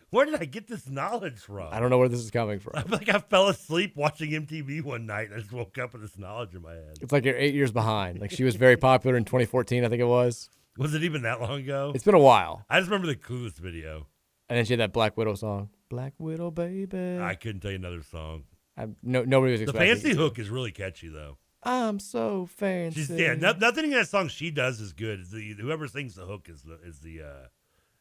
Where 0.09 0.25
did 0.25 0.35
I 0.35 0.45
get 0.45 0.67
this 0.67 0.89
knowledge 0.89 1.39
from? 1.39 1.67
I 1.71 1.79
don't 1.79 1.89
know 1.89 1.97
where 1.97 2.07
this 2.07 2.21
is 2.21 2.31
coming 2.31 2.59
from. 2.59 2.73
I 2.75 2.83
feel 2.83 2.97
like 2.97 3.09
I 3.09 3.19
fell 3.19 3.49
asleep 3.49 3.93
watching 3.97 4.31
MTV 4.31 4.81
one 4.81 5.05
night 5.05 5.27
and 5.27 5.35
I 5.35 5.39
just 5.39 5.51
woke 5.51 5.77
up 5.77 5.91
with 5.91 6.01
this 6.01 6.17
knowledge 6.17 6.55
in 6.55 6.61
my 6.61 6.73
head. 6.73 6.97
It's 7.01 7.11
like 7.11 7.25
you're 7.25 7.35
eight 7.35 7.53
years 7.53 7.73
behind. 7.73 8.19
Like 8.19 8.31
she 8.31 8.45
was 8.45 8.55
very 8.55 8.77
popular 8.77 9.17
in 9.17 9.25
2014, 9.25 9.83
I 9.83 9.89
think 9.89 10.01
it 10.01 10.05
was. 10.05 10.49
Was 10.77 10.93
it 10.93 11.03
even 11.03 11.23
that 11.23 11.41
long 11.41 11.59
ago? 11.59 11.91
It's 11.93 12.05
been 12.05 12.15
a 12.15 12.19
while. 12.19 12.65
I 12.69 12.79
just 12.79 12.89
remember 12.89 13.07
the 13.07 13.15
Clueless 13.15 13.57
video. 13.57 14.07
And 14.47 14.57
then 14.57 14.65
she 14.65 14.73
had 14.73 14.79
that 14.79 14.93
Black 14.93 15.17
Widow 15.17 15.35
song. 15.35 15.69
Black 15.89 16.13
Widow, 16.19 16.51
baby. 16.51 17.19
I 17.19 17.35
couldn't 17.35 17.59
tell 17.59 17.71
you 17.71 17.77
another 17.77 18.01
song. 18.01 18.43
I, 18.77 18.87
no, 19.03 19.23
nobody 19.23 19.53
was 19.53 19.65
The 19.65 19.73
fancy 19.73 20.13
hook 20.13 20.39
is 20.39 20.49
really 20.49 20.71
catchy 20.71 21.09
though. 21.09 21.37
I'm 21.63 21.99
so 21.99 22.45
fancy. 22.45 23.01
She's 23.01 23.09
yeah. 23.11 23.33
No, 23.35 23.51
nothing 23.53 23.85
in 23.85 23.91
that 23.91 24.07
song 24.07 24.27
she 24.27 24.51
does 24.51 24.79
is 24.79 24.93
good. 24.93 25.25
The 25.29 25.55
whoever 25.59 25.87
sings 25.87 26.15
the 26.15 26.25
hook 26.25 26.47
is 26.49 26.63
the 26.63 26.79
is 26.85 26.99
the 26.99 27.21
uh, 27.21 27.47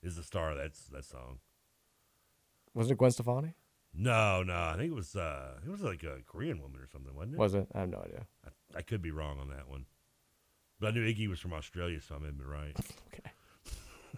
is 0.03 0.17
the 0.17 0.23
star 0.23 0.53
of 0.53 0.59
that 0.59 0.73
that 0.93 1.05
song. 1.05 1.39
Wasn't 2.75 2.93
it 2.93 2.99
Gwen 2.99 3.11
Stefani? 3.11 3.55
No, 3.99 4.43
no, 4.43 4.53
I 4.53 4.75
think 4.77 4.91
it 4.93 4.95
was 4.95 5.17
uh, 5.17 5.59
it 5.65 5.71
was 5.71 5.81
like 5.81 6.03
a 6.03 6.19
Korean 6.27 6.61
woman 6.61 6.81
or 6.81 6.87
something, 6.87 7.15
wasn't 7.15 7.35
it? 7.35 7.39
Was 7.39 7.55
it? 7.55 7.69
I 7.75 7.81
have 7.81 7.89
no 7.89 7.99
idea. 7.99 8.27
I, 8.45 8.79
I 8.79 8.83
could 8.83 9.01
be 9.01 9.11
wrong 9.11 9.41
on 9.41 9.49
that 9.49 9.69
one, 9.69 9.87
but 10.79 10.89
I 10.89 10.91
knew 10.91 11.07
Iggy 11.07 11.29
was 11.29 11.41
from 11.41 11.55
Australia, 11.55 12.01
so 12.01 12.17
I 12.17 12.19
may 12.19 12.31
be 12.31 12.45
right. 12.45 12.77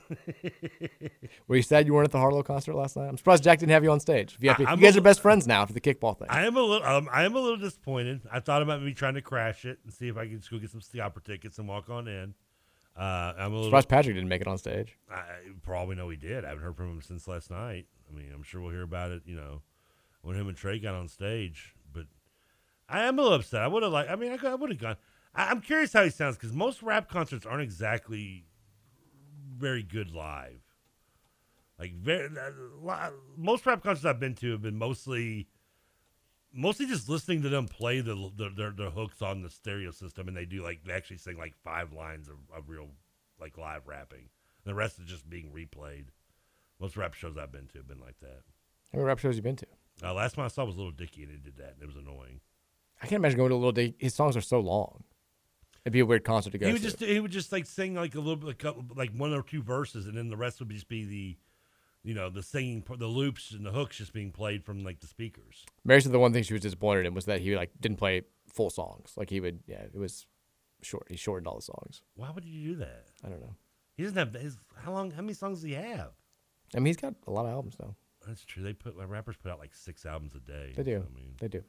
Were 1.48 1.56
you 1.56 1.62
sad 1.62 1.86
you 1.86 1.94
weren't 1.94 2.06
at 2.06 2.12
the 2.12 2.18
Harlow 2.18 2.42
concert 2.42 2.74
last 2.74 2.96
night? 2.96 3.06
I'm 3.08 3.16
surprised 3.16 3.44
Jack 3.44 3.58
didn't 3.58 3.72
have 3.72 3.84
you 3.84 3.90
on 3.90 4.00
stage. 4.00 4.36
You, 4.40 4.50
I- 4.50 4.74
you 4.74 4.80
guys 4.82 4.96
a- 4.96 4.98
are 4.98 5.02
best 5.02 5.20
friends 5.20 5.46
now 5.46 5.62
after 5.62 5.74
the 5.74 5.80
kickball 5.80 6.18
thing. 6.18 6.28
I 6.30 6.46
am 6.46 6.56
a 6.56 6.62
little, 6.62 6.86
um, 6.86 7.08
I 7.12 7.24
am 7.24 7.34
a 7.34 7.40
little 7.40 7.56
disappointed. 7.58 8.22
I 8.32 8.40
thought 8.40 8.62
about 8.62 8.80
maybe 8.80 8.94
trying 8.94 9.14
to 9.14 9.22
crash 9.22 9.64
it 9.64 9.78
and 9.84 9.92
see 9.92 10.08
if 10.08 10.16
I 10.16 10.26
could 10.26 10.38
just 10.40 10.50
go 10.50 10.58
get 10.58 10.70
some 10.70 10.80
opera 11.00 11.22
tickets 11.22 11.58
and 11.58 11.68
walk 11.68 11.88
on 11.90 12.08
in. 12.08 12.34
Uh, 12.96 13.32
I'm 13.38 13.52
a 13.52 13.54
little 13.54 13.64
surprised 13.66 13.88
Patrick 13.88 14.16
didn't 14.16 14.28
make 14.28 14.40
it 14.40 14.48
on 14.48 14.58
stage. 14.58 14.98
I 15.10 15.22
probably 15.62 15.94
know 15.94 16.08
he 16.08 16.16
did. 16.16 16.44
I 16.44 16.48
haven't 16.48 16.64
heard 16.64 16.76
from 16.76 16.90
him 16.90 17.02
since 17.02 17.28
last 17.28 17.48
night. 17.50 17.86
I 18.10 18.16
mean, 18.16 18.30
I'm 18.34 18.42
sure 18.42 18.60
we'll 18.60 18.72
hear 18.72 18.82
about 18.82 19.12
it. 19.12 19.22
You 19.24 19.36
know, 19.36 19.62
when 20.22 20.34
him 20.34 20.48
and 20.48 20.56
Trey 20.56 20.80
got 20.80 20.94
on 20.94 21.06
stage. 21.08 21.74
But 21.92 22.06
I 22.88 23.02
am 23.04 23.18
a 23.18 23.22
little 23.22 23.36
upset. 23.38 23.62
I 23.62 23.68
would 23.68 23.84
have 23.84 23.92
like. 23.92 24.10
I 24.10 24.16
mean, 24.16 24.36
I, 24.42 24.48
I 24.48 24.54
would 24.56 24.70
have 24.70 24.80
gone. 24.80 24.96
I, 25.32 25.48
I'm 25.50 25.60
curious 25.60 25.92
how 25.92 26.02
he 26.02 26.10
sounds 26.10 26.36
because 26.36 26.52
most 26.52 26.82
rap 26.82 27.08
concerts 27.08 27.46
aren't 27.46 27.62
exactly 27.62 28.46
very 29.58 29.82
good 29.82 30.10
live. 30.10 30.62
Like 31.78 31.92
very, 31.94 32.28
most 33.36 33.66
rap 33.66 33.82
concerts 33.82 34.04
I've 34.04 34.18
been 34.18 34.34
to 34.36 34.52
have 34.52 34.62
been 34.62 34.78
mostly, 34.78 35.46
mostly 36.52 36.86
just 36.86 37.08
listening 37.08 37.42
to 37.42 37.48
them 37.48 37.66
play 37.66 38.00
the, 38.00 38.14
the 38.36 38.50
their, 38.56 38.70
their 38.70 38.90
hooks 38.90 39.22
on 39.22 39.42
the 39.42 39.50
stereo 39.50 39.92
system, 39.92 40.26
and 40.26 40.36
they 40.36 40.44
do 40.44 40.62
like 40.62 40.82
they 40.84 40.92
actually 40.92 41.18
sing 41.18 41.38
like 41.38 41.54
five 41.62 41.92
lines 41.92 42.28
of, 42.28 42.36
of 42.56 42.68
real 42.68 42.88
like 43.40 43.56
live 43.56 43.86
rapping. 43.86 44.28
The 44.64 44.74
rest 44.74 44.98
is 44.98 45.06
just 45.06 45.30
being 45.30 45.52
replayed. 45.54 46.06
Most 46.80 46.96
rap 46.96 47.14
shows 47.14 47.36
I've 47.36 47.52
been 47.52 47.68
to 47.68 47.78
have 47.78 47.88
been 47.88 48.00
like 48.00 48.18
that. 48.20 48.42
How 48.92 48.98
many 48.98 49.04
rap 49.06 49.18
shows 49.18 49.36
you 49.36 49.42
been 49.42 49.56
to? 49.56 49.66
Uh, 50.02 50.14
last 50.14 50.36
one 50.36 50.46
I 50.46 50.48
saw 50.48 50.64
was 50.64 50.76
Little 50.76 50.92
Dicky, 50.92 51.22
and 51.22 51.32
he 51.32 51.38
did 51.38 51.56
that, 51.56 51.74
and 51.74 51.82
it 51.82 51.86
was 51.86 51.96
annoying. 51.96 52.40
I 53.02 53.06
can't 53.06 53.20
imagine 53.20 53.36
going 53.36 53.50
to 53.50 53.54
a 53.54 53.56
little 53.56 53.72
Dicky. 53.72 53.96
His 53.98 54.14
songs 54.14 54.36
are 54.36 54.40
so 54.40 54.60
long. 54.60 55.04
It'd 55.88 55.94
be 55.94 56.00
a 56.00 56.06
weird 56.06 56.22
concert 56.24 56.50
to 56.50 56.58
go 56.58 56.66
He 56.66 56.72
would 56.74 56.82
to. 56.82 56.88
just 56.90 57.00
he 57.00 57.18
would 57.18 57.30
just 57.30 57.50
like 57.50 57.64
sing 57.64 57.94
like 57.94 58.14
a 58.14 58.18
little 58.18 58.36
bit, 58.36 58.46
like, 58.46 58.58
couple- 58.58 58.84
like 58.94 59.10
one 59.12 59.32
or 59.32 59.42
two 59.42 59.62
verses, 59.62 60.06
and 60.06 60.16
then 60.18 60.28
the 60.28 60.36
rest 60.36 60.60
would 60.60 60.68
just 60.68 60.86
be 60.88 61.04
the, 61.06 61.36
you 62.04 62.14
know, 62.14 62.28
the 62.28 62.42
singing, 62.42 62.84
the 62.98 63.06
loops 63.06 63.52
and 63.52 63.64
the 63.64 63.70
hooks 63.72 63.96
just 63.96 64.12
being 64.12 64.30
played 64.30 64.64
from 64.64 64.84
like 64.84 65.00
the 65.00 65.06
speakers. 65.06 65.64
Mary 65.84 66.02
said 66.02 66.12
the 66.12 66.18
one 66.18 66.32
thing 66.34 66.42
she 66.42 66.52
was 66.52 66.60
disappointed 66.62 67.06
in 67.06 67.14
was 67.14 67.24
that 67.24 67.40
he 67.40 67.56
like 67.56 67.70
didn't 67.80 67.96
play 67.96 68.22
full 68.52 68.68
songs. 68.68 69.14
Like 69.16 69.30
he 69.30 69.40
would, 69.40 69.60
yeah, 69.66 69.80
it 69.82 69.96
was 69.96 70.26
short. 70.82 71.06
He 71.08 71.16
shortened 71.16 71.46
all 71.46 71.56
the 71.56 71.62
songs. 71.62 72.02
Why 72.16 72.30
would 72.30 72.44
you 72.44 72.72
do 72.72 72.76
that? 72.80 73.06
I 73.24 73.30
don't 73.30 73.40
know. 73.40 73.54
He 73.96 74.02
doesn't 74.02 74.18
have 74.18 74.34
his 74.34 74.58
how 74.76 74.92
long? 74.92 75.10
How 75.10 75.22
many 75.22 75.32
songs 75.34 75.58
does 75.58 75.64
he 75.64 75.72
have? 75.72 76.10
I 76.74 76.80
mean, 76.80 76.86
he's 76.86 76.96
got 76.98 77.14
a 77.26 77.30
lot 77.30 77.46
of 77.46 77.52
albums 77.52 77.76
now. 77.80 77.96
That's 78.28 78.44
true. 78.44 78.62
They 78.62 78.74
put 78.74 78.98
like, 78.98 79.08
rappers 79.08 79.36
put 79.42 79.50
out 79.50 79.58
like 79.58 79.74
six 79.74 80.04
albums 80.04 80.34
a 80.34 80.40
day. 80.40 80.74
They 80.76 80.82
do. 80.82 80.96
I 80.96 81.14
mean, 81.16 81.34
They 81.40 81.48
do. 81.48 81.64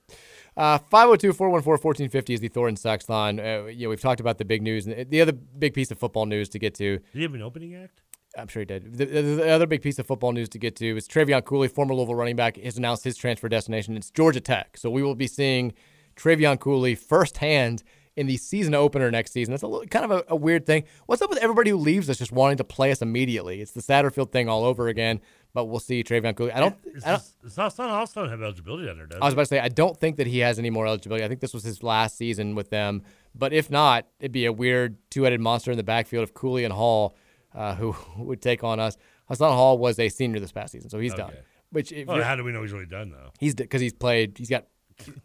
Uh, 0.57 0.77
502 0.77 1.31
414 1.31 1.71
1450 1.81 2.33
is 2.33 2.39
the 2.41 2.49
Thornton 2.49 2.99
line. 3.07 3.39
Uh, 3.39 3.67
you 3.67 3.85
know, 3.85 3.89
we've 3.89 4.01
talked 4.01 4.19
about 4.19 4.37
the 4.37 4.45
big 4.45 4.61
news. 4.61 4.85
And 4.85 5.09
the 5.09 5.21
other 5.21 5.31
big 5.31 5.73
piece 5.73 5.89
of 5.89 5.97
football 5.97 6.25
news 6.25 6.49
to 6.49 6.59
get 6.59 6.75
to. 6.75 6.97
did 6.97 7.03
he 7.13 7.21
have 7.21 7.33
an 7.33 7.41
opening 7.41 7.75
act? 7.75 8.01
I'm 8.37 8.47
sure 8.47 8.59
he 8.59 8.65
did. 8.65 8.97
The, 8.97 9.05
the, 9.05 9.21
the 9.21 9.49
other 9.49 9.65
big 9.65 9.81
piece 9.81 9.99
of 9.99 10.05
football 10.05 10.33
news 10.33 10.49
to 10.49 10.59
get 10.59 10.75
to 10.77 10.97
is 10.97 11.07
Trevion 11.07 11.43
Cooley, 11.43 11.69
former 11.69 11.95
Louisville 11.95 12.15
running 12.15 12.35
back, 12.35 12.57
has 12.57 12.77
announced 12.77 13.05
his 13.05 13.15
transfer 13.15 13.47
destination. 13.47 13.95
It's 13.95 14.11
Georgia 14.11 14.41
Tech. 14.41 14.77
So 14.77 14.89
we 14.89 15.01
will 15.01 15.15
be 15.15 15.27
seeing 15.27 15.73
Trevion 16.17 16.59
Cooley 16.59 16.93
firsthand 16.93 17.83
in 18.19 18.27
the 18.27 18.35
season 18.35 18.75
opener 18.75 19.09
next 19.09 19.31
season. 19.31 19.53
That's 19.53 19.63
a 19.63 19.67
little, 19.67 19.87
kind 19.87 20.03
of 20.03 20.11
a, 20.11 20.23
a 20.27 20.35
weird 20.35 20.65
thing. 20.65 20.83
What's 21.05 21.21
up 21.21 21.29
with 21.29 21.39
everybody 21.39 21.69
who 21.69 21.77
leaves 21.77 22.09
us 22.09 22.17
just 22.17 22.33
wanting 22.33 22.57
to 22.57 22.65
play 22.65 22.91
us 22.91 23.01
immediately? 23.01 23.61
It's 23.61 23.71
the 23.71 23.81
Satterfield 23.81 24.33
thing 24.33 24.49
all 24.49 24.65
over 24.65 24.89
again. 24.89 25.21
But 25.53 25.65
we'll 25.65 25.79
see. 25.79 26.03
Trevion 26.03 26.35
Cooley. 26.35 26.51
I 26.51 26.59
don't. 26.59 26.75
It's, 26.83 27.05
I 27.05 27.11
don't 27.11 27.23
it's 27.45 27.55
not, 27.55 27.67
it's 27.67 28.15
not 28.15 28.29
have 28.29 28.41
eligibility 28.41 28.89
under, 28.89 29.07
does 29.07 29.19
I 29.21 29.25
was 29.25 29.33
about 29.33 29.43
to 29.43 29.47
say, 29.47 29.59
I 29.61 29.69
don't 29.69 29.97
think 29.97 30.17
that 30.17 30.27
he 30.27 30.39
has 30.39 30.59
any 30.59 30.69
more 30.69 30.85
eligibility. 30.85 31.23
I 31.23 31.29
think 31.29 31.39
this 31.39 31.53
was 31.53 31.63
his 31.63 31.81
last 31.81 32.17
season 32.17 32.55
with 32.55 32.69
them. 32.71 33.03
But 33.33 33.53
if 33.53 33.71
not, 33.71 34.05
it'd 34.19 34.33
be 34.33 34.45
a 34.45 34.51
weird 34.51 34.97
two-headed 35.09 35.39
monster 35.39 35.71
in 35.71 35.77
the 35.77 35.83
backfield 35.83 36.23
of 36.23 36.33
Cooley 36.33 36.65
and 36.65 36.73
Hall, 36.73 37.15
uh, 37.55 37.73
who 37.75 37.95
would 38.17 38.41
take 38.41 38.65
on 38.65 38.81
us. 38.81 38.97
Hassan 39.29 39.53
Hall 39.53 39.77
was 39.77 39.97
a 39.97 40.09
senior 40.09 40.41
this 40.41 40.51
past 40.51 40.73
season, 40.73 40.89
so 40.89 40.99
he's 40.99 41.13
done. 41.13 41.31
Which, 41.71 41.93
if 41.93 42.05
Well, 42.05 42.21
how 42.21 42.35
do 42.35 42.43
we 42.43 42.51
know 42.51 42.63
he's 42.63 42.73
really 42.73 42.85
done 42.85 43.11
though? 43.11 43.31
He's 43.39 43.55
because 43.55 43.79
he's 43.79 43.93
played. 43.93 44.37
He's 44.37 44.49
got. 44.49 44.65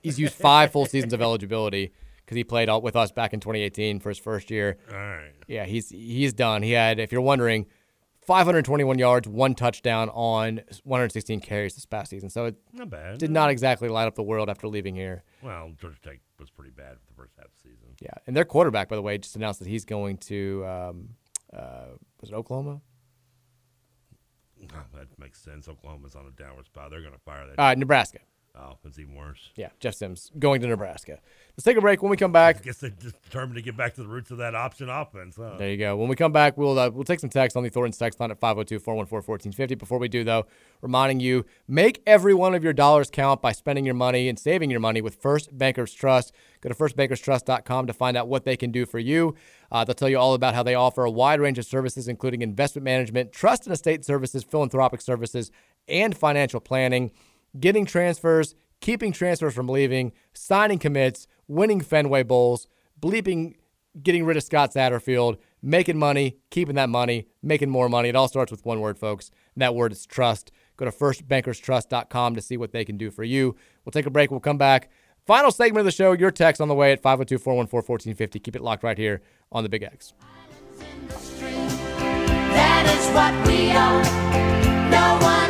He's 0.00 0.20
used 0.20 0.34
five 0.34 0.70
full 0.70 0.86
seasons 0.86 1.12
of 1.12 1.20
eligibility 1.22 1.92
because 2.24 2.36
he 2.36 2.44
played 2.44 2.68
all, 2.68 2.80
with 2.80 2.96
us 2.96 3.12
back 3.12 3.32
in 3.32 3.40
2018 3.40 4.00
for 4.00 4.08
his 4.08 4.18
first 4.18 4.50
year. 4.50 4.78
All 4.90 4.96
right. 4.96 5.32
Yeah, 5.46 5.64
he's 5.64 5.88
he's 5.90 6.32
done. 6.32 6.62
He 6.62 6.72
had, 6.72 6.98
if 6.98 7.12
you're 7.12 7.20
wondering, 7.20 7.66
521 8.26 8.98
yards, 8.98 9.28
one 9.28 9.54
touchdown 9.54 10.08
on 10.10 10.62
116 10.84 11.40
carries 11.40 11.74
this 11.74 11.84
past 11.86 12.10
season. 12.10 12.30
So 12.30 12.46
it 12.46 12.56
Not 12.72 12.88
bad. 12.90 13.18
did 13.18 13.30
not 13.30 13.50
exactly 13.50 13.88
light 13.88 14.06
up 14.06 14.14
the 14.14 14.22
world 14.22 14.48
after 14.48 14.66
leaving 14.66 14.94
here. 14.94 15.22
Well, 15.42 15.72
Georgia 15.78 15.98
Tech 16.02 16.20
was 16.38 16.50
pretty 16.50 16.70
bad 16.70 16.96
for 17.00 17.06
the 17.06 17.14
first 17.14 17.34
half 17.36 17.46
of 17.46 17.50
the 17.62 17.68
season. 17.70 17.88
Yeah, 18.00 18.14
and 18.26 18.34
their 18.36 18.44
quarterback, 18.46 18.88
by 18.88 18.96
the 18.96 19.02
way, 19.02 19.18
just 19.18 19.36
announced 19.36 19.60
that 19.60 19.68
he's 19.68 19.84
going 19.84 20.16
to 20.18 20.64
um, 20.66 21.08
uh, 21.54 21.86
was 22.20 22.30
it 22.30 22.34
Oklahoma? 22.34 22.80
Oh, 24.74 24.80
that 24.94 25.08
makes 25.18 25.40
sense. 25.42 25.68
Oklahoma's 25.68 26.14
on 26.14 26.26
a 26.26 26.30
downward 26.30 26.64
spot. 26.66 26.90
They're 26.90 27.00
going 27.02 27.12
to 27.12 27.18
fire 27.18 27.46
that. 27.46 27.60
Uh, 27.60 27.74
Nebraska. 27.74 28.20
Oh, 28.56 28.78
that's 28.84 29.00
even 29.00 29.16
worse. 29.16 29.50
Yeah, 29.56 29.70
Jeff 29.80 29.94
Sims 29.94 30.30
going 30.38 30.60
to 30.60 30.68
Nebraska. 30.68 31.18
Let's 31.56 31.64
take 31.64 31.76
a 31.76 31.80
break. 31.80 32.02
When 32.02 32.10
we 32.10 32.16
come 32.16 32.30
back, 32.30 32.58
I 32.58 32.60
guess 32.60 32.78
they 32.78 32.90
just 32.90 33.20
determined 33.22 33.56
to 33.56 33.62
get 33.62 33.76
back 33.76 33.94
to 33.94 34.02
the 34.02 34.06
roots 34.06 34.30
of 34.30 34.38
that 34.38 34.54
option 34.54 34.88
offense. 34.88 35.34
Huh? 35.36 35.56
There 35.58 35.70
you 35.70 35.76
go. 35.76 35.96
When 35.96 36.08
we 36.08 36.14
come 36.14 36.30
back, 36.30 36.56
we'll 36.56 36.78
uh, 36.78 36.88
we'll 36.90 37.02
take 37.02 37.18
some 37.18 37.30
text 37.30 37.56
on 37.56 37.64
the 37.64 37.68
Thornton's 37.68 37.98
text 37.98 38.20
line 38.20 38.30
at 38.30 38.40
502-414-1450. 38.40 39.76
Before 39.76 39.98
we 39.98 40.06
do, 40.06 40.22
though, 40.22 40.46
reminding 40.82 41.18
you, 41.18 41.44
make 41.66 42.00
every 42.06 42.32
one 42.32 42.54
of 42.54 42.62
your 42.62 42.72
dollars 42.72 43.10
count 43.10 43.42
by 43.42 43.50
spending 43.50 43.84
your 43.84 43.94
money 43.94 44.28
and 44.28 44.38
saving 44.38 44.70
your 44.70 44.80
money 44.80 45.00
with 45.00 45.16
First 45.16 45.56
Bankers 45.56 45.92
Trust. 45.92 46.32
Go 46.60 46.68
to 46.68 46.74
firstbankerstrust.com 46.76 47.88
to 47.88 47.92
find 47.92 48.16
out 48.16 48.28
what 48.28 48.44
they 48.44 48.56
can 48.56 48.70
do 48.70 48.86
for 48.86 49.00
you. 49.00 49.34
Uh, 49.72 49.84
they'll 49.84 49.94
tell 49.94 50.08
you 50.08 50.18
all 50.18 50.34
about 50.34 50.54
how 50.54 50.62
they 50.62 50.76
offer 50.76 51.04
a 51.04 51.10
wide 51.10 51.40
range 51.40 51.58
of 51.58 51.64
services, 51.64 52.06
including 52.06 52.40
investment 52.40 52.84
management, 52.84 53.32
trust 53.32 53.66
and 53.66 53.72
estate 53.72 54.04
services, 54.04 54.44
philanthropic 54.44 55.00
services, 55.00 55.50
and 55.88 56.16
financial 56.16 56.60
planning, 56.60 57.10
getting 57.58 57.86
transfers, 57.86 58.54
keeping 58.80 59.12
transfers 59.12 59.54
from 59.54 59.68
leaving, 59.68 60.12
signing 60.32 60.78
commits, 60.78 61.26
winning 61.48 61.80
Fenway 61.80 62.22
Bowls, 62.22 62.66
bleeping 63.00 63.54
getting 64.02 64.24
rid 64.24 64.36
of 64.36 64.42
Scott 64.42 64.72
Satterfield, 64.72 65.38
making 65.62 65.98
money, 65.98 66.36
keeping 66.50 66.74
that 66.74 66.88
money, 66.88 67.28
making 67.42 67.70
more 67.70 67.88
money. 67.88 68.08
It 68.08 68.16
all 68.16 68.28
starts 68.28 68.50
with 68.50 68.64
one 68.64 68.80
word, 68.80 68.98
folks. 68.98 69.30
And 69.54 69.62
that 69.62 69.74
word 69.74 69.92
is 69.92 70.04
trust. 70.06 70.50
Go 70.76 70.84
to 70.84 70.90
firstbankerstrust.com 70.90 72.34
to 72.34 72.40
see 72.40 72.56
what 72.56 72.72
they 72.72 72.84
can 72.84 72.96
do 72.96 73.10
for 73.10 73.22
you. 73.22 73.54
We'll 73.84 73.92
take 73.92 74.06
a 74.06 74.10
break. 74.10 74.30
We'll 74.30 74.40
come 74.40 74.58
back. 74.58 74.90
Final 75.26 75.50
segment 75.50 75.80
of 75.80 75.84
the 75.86 75.92
show. 75.92 76.12
Your 76.12 76.30
text 76.30 76.60
on 76.60 76.68
the 76.68 76.74
way 76.74 76.92
at 76.92 77.00
502 77.00 77.38
414 77.38 77.88
1450. 77.88 78.40
Keep 78.40 78.56
it 78.56 78.62
locked 78.62 78.82
right 78.82 78.98
here 78.98 79.22
on 79.52 79.62
the 79.62 79.68
Big 79.68 79.82
X. 79.82 80.12
That 82.50 82.86
is 82.86 83.08
what 83.14 83.46
we 83.46 83.70
are. 83.70 84.02
No 84.90 85.18
one 85.24 85.43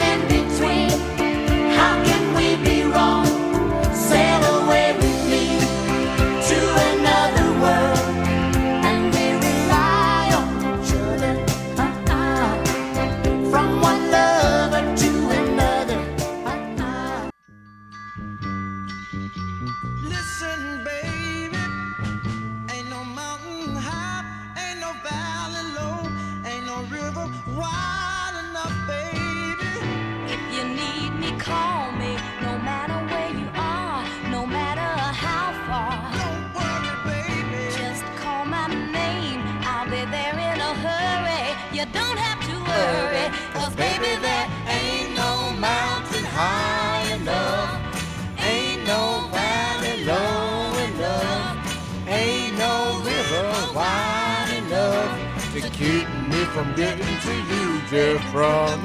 you, 57.95 58.19
Jeff 58.19 58.33
Brohm. 58.33 58.83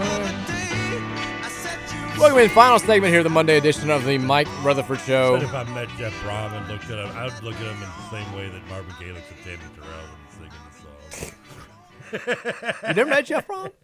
Welcome 2.19 2.39
in, 2.39 2.49
final 2.49 2.79
segment 2.79 3.13
here, 3.13 3.23
the 3.23 3.29
Monday 3.29 3.57
edition 3.57 3.89
of 3.89 4.03
the 4.05 4.17
Mike 4.17 4.47
Rutherford 4.63 4.99
Show. 4.99 5.35
But 5.35 5.43
if 5.43 5.53
I 5.53 5.63
met 5.73 5.87
Jeff 5.97 6.13
Brohm 6.21 6.51
and 6.53 6.67
looked 6.67 6.85
at 6.91 6.99
him, 6.99 7.17
I 7.17 7.25
would 7.25 7.43
look 7.43 7.55
at 7.55 7.61
him 7.61 7.75
in 7.75 7.79
the 7.79 8.09
same 8.11 8.33
way 8.35 8.49
that 8.49 8.67
Marvin 8.67 8.93
Gaye 8.99 9.11
looks 9.13 9.31
at 9.31 9.37
Tammy 9.43 9.57
Terrell 9.75 10.05
when 10.09 10.19
he's 10.25 10.35
singing 10.35 11.31
the 12.11 12.55
song. 12.55 12.75
You 12.89 12.93
never 12.93 13.09
met 13.09 13.25
Jeff 13.25 13.47
Brohm? 13.47 13.71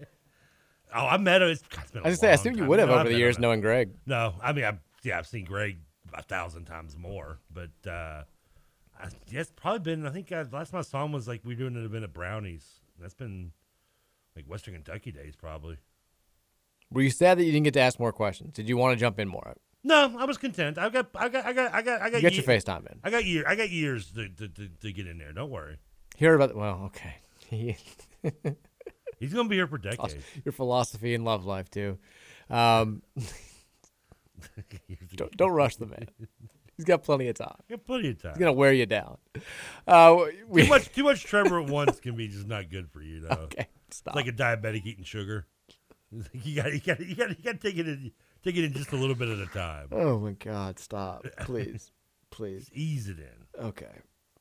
Oh, 0.97 1.07
I 1.07 1.17
met 1.17 1.41
him. 1.41 1.49
It's, 1.49 1.61
God, 1.63 1.81
it's 1.83 1.91
been 1.91 2.03
I 2.03 2.07
a 2.07 2.11
was 2.11 2.19
gonna 2.19 2.27
say, 2.27 2.29
I 2.29 2.33
assume 2.35 2.55
you 2.55 2.65
would 2.65 2.79
have 2.79 2.87
No, 2.87 2.93
over 2.93 3.01
I've 3.03 3.09
the 3.09 3.17
years 3.17 3.37
knowing 3.37 3.59
Greg. 3.59 3.91
No, 4.05 4.35
I 4.41 4.53
mean, 4.53 4.63
I 4.63 4.77
yeah, 5.03 5.17
I've 5.17 5.27
seen 5.27 5.43
Greg 5.43 5.77
a 6.13 6.23
thousand 6.23 6.65
times 6.65 6.95
more, 6.95 7.39
but 7.53 7.71
uh, 7.85 8.23
I, 8.97 9.09
yeah, 9.27 9.41
it's 9.41 9.51
probably 9.53 9.79
been. 9.79 10.05
I 10.05 10.11
think 10.11 10.31
uh, 10.31 10.45
last 10.53 10.71
time 10.71 10.79
I 10.79 10.83
saw 10.83 11.03
him 11.03 11.11
was 11.11 11.27
like 11.27 11.41
we 11.43 11.53
were 11.53 11.59
doing 11.59 11.75
an 11.75 11.83
event 11.83 12.05
at 12.05 12.13
Brownies. 12.13 12.65
That's 12.97 13.13
been 13.13 13.51
like 14.35 14.45
Western 14.45 14.73
Kentucky 14.73 15.11
days, 15.11 15.35
probably. 15.35 15.77
Were 16.91 17.01
you 17.01 17.09
sad 17.09 17.37
that 17.37 17.45
you 17.45 17.51
didn't 17.51 17.65
get 17.65 17.73
to 17.75 17.81
ask 17.81 17.99
more 17.99 18.11
questions? 18.11 18.53
Did 18.53 18.69
you 18.69 18.77
want 18.77 18.97
to 18.97 18.99
jump 18.99 19.19
in 19.19 19.27
more? 19.27 19.55
No, 19.83 20.15
I 20.17 20.25
was 20.25 20.37
content. 20.37 20.77
I 20.77 20.89
got, 20.89 21.07
I 21.15 21.29
got, 21.29 21.45
I 21.45 21.53
got, 21.53 21.73
I 21.73 21.81
got, 21.81 22.01
I 22.01 22.09
got. 22.09 22.21
You 22.21 22.29
got 22.29 22.35
your 22.35 22.43
FaceTime 22.43 22.91
in. 22.91 22.99
I 23.03 23.11
got 23.11 23.23
year, 23.23 23.43
I 23.47 23.55
got 23.55 23.69
years 23.69 24.11
to, 24.11 24.29
to, 24.29 24.47
to, 24.47 24.67
to 24.67 24.91
get 24.91 25.07
in 25.07 25.17
there. 25.17 25.31
Don't 25.31 25.51
worry. 25.51 25.77
Hear 26.15 26.33
about 26.33 26.49
the, 26.49 26.57
well, 26.57 26.81
okay. 26.85 27.17
He's 29.19 29.33
gonna 29.33 29.47
be 29.47 29.55
here 29.55 29.67
for 29.67 29.77
decades. 29.77 30.15
Your 30.43 30.51
philosophy 30.51 31.13
and 31.13 31.23
love 31.23 31.45
life 31.45 31.69
too. 31.69 31.99
Um, 32.49 33.03
don't, 35.15 35.35
don't 35.37 35.51
rush 35.51 35.75
the 35.75 35.85
man. 35.85 36.07
He's 36.77 36.85
got 36.85 37.03
plenty 37.03 37.29
of 37.29 37.35
time. 37.35 37.55
Got 37.69 37.85
plenty 37.85 38.09
of 38.09 38.21
time. 38.21 38.33
He's 38.33 38.39
gonna 38.39 38.53
wear 38.53 38.73
you 38.73 38.85
down. 38.85 39.17
Uh, 39.87 40.25
we, 40.47 40.63
too 40.63 40.69
much, 40.69 40.91
too 40.91 41.03
much 41.03 41.23
Trevor 41.23 41.61
at 41.61 41.69
once 41.69 41.99
can 41.99 42.15
be 42.15 42.27
just 42.27 42.47
not 42.47 42.69
good 42.69 42.89
for 42.89 43.01
you, 43.01 43.21
though. 43.21 43.29
Okay, 43.43 43.67
stop. 43.95 44.15
It's 44.15 44.25
like 44.25 44.33
a 44.33 44.37
diabetic 44.37 44.85
eating 44.85 45.03
sugar. 45.03 45.47
You 46.33 46.55
got, 46.61 46.71
you 46.73 46.79
got, 46.79 46.99
you 47.01 47.15
got, 47.15 47.29
you 47.29 47.43
got 47.43 47.59
to 47.59 47.67
take 47.69 47.77
it 47.77 47.87
in, 47.87 48.11
take 48.43 48.55
it 48.55 48.63
in 48.63 48.71
just 48.73 48.93
a 48.93 48.95
little 48.95 49.15
bit 49.15 49.27
at 49.27 49.39
a 49.39 49.47
time. 49.47 49.87
Oh 49.91 50.17
my 50.19 50.31
God! 50.33 50.79
Stop, 50.79 51.25
please, 51.41 51.91
please. 52.29 52.69
Ease 52.71 53.09
it 53.09 53.17
in. 53.19 53.65
Okay. 53.65 53.91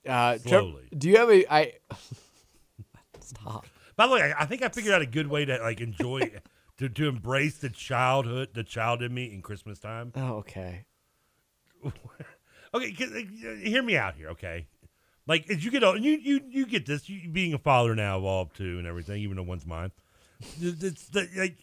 Uh, 0.06 0.32
Trev- 0.34 0.42
Slowly. 0.42 0.84
do 0.96 1.08
you 1.08 1.16
have 1.16 1.30
a? 1.30 1.52
I 1.52 1.72
stop. 3.20 3.66
By 3.96 4.06
the 4.06 4.12
way, 4.12 4.22
I, 4.32 4.42
I 4.42 4.46
think 4.46 4.62
I 4.62 4.68
figured 4.68 4.94
out 4.94 5.02
a 5.02 5.06
good 5.06 5.26
way 5.26 5.44
to 5.46 5.58
like 5.58 5.80
enjoy, 5.80 6.30
to, 6.78 6.88
to 6.88 7.08
embrace 7.08 7.58
the 7.58 7.70
childhood, 7.70 8.50
the 8.54 8.62
child 8.62 9.02
in 9.02 9.12
me 9.14 9.32
in 9.32 9.42
Christmas 9.42 9.78
time. 9.80 10.12
Oh, 10.14 10.34
okay. 10.38 10.84
Okay, 12.72 12.92
'cause, 12.92 13.12
uh, 13.12 13.54
hear 13.62 13.82
me 13.82 13.96
out 13.96 14.16
here, 14.16 14.28
okay? 14.30 14.66
Like 15.26 15.48
as 15.50 15.64
you 15.64 15.70
get 15.70 15.82
old, 15.82 15.96
and 15.96 16.04
you 16.04 16.18
you 16.18 16.40
you 16.48 16.66
get 16.66 16.86
this, 16.86 17.08
you 17.08 17.28
being 17.28 17.54
a 17.54 17.58
father 17.58 17.94
now 17.94 18.18
of 18.18 18.24
all 18.24 18.46
two 18.46 18.78
and 18.78 18.86
everything, 18.86 19.22
even 19.22 19.36
though 19.36 19.42
one's 19.42 19.66
mine. 19.66 19.90
It's 20.60 21.08
the 21.08 21.28
like 21.36 21.56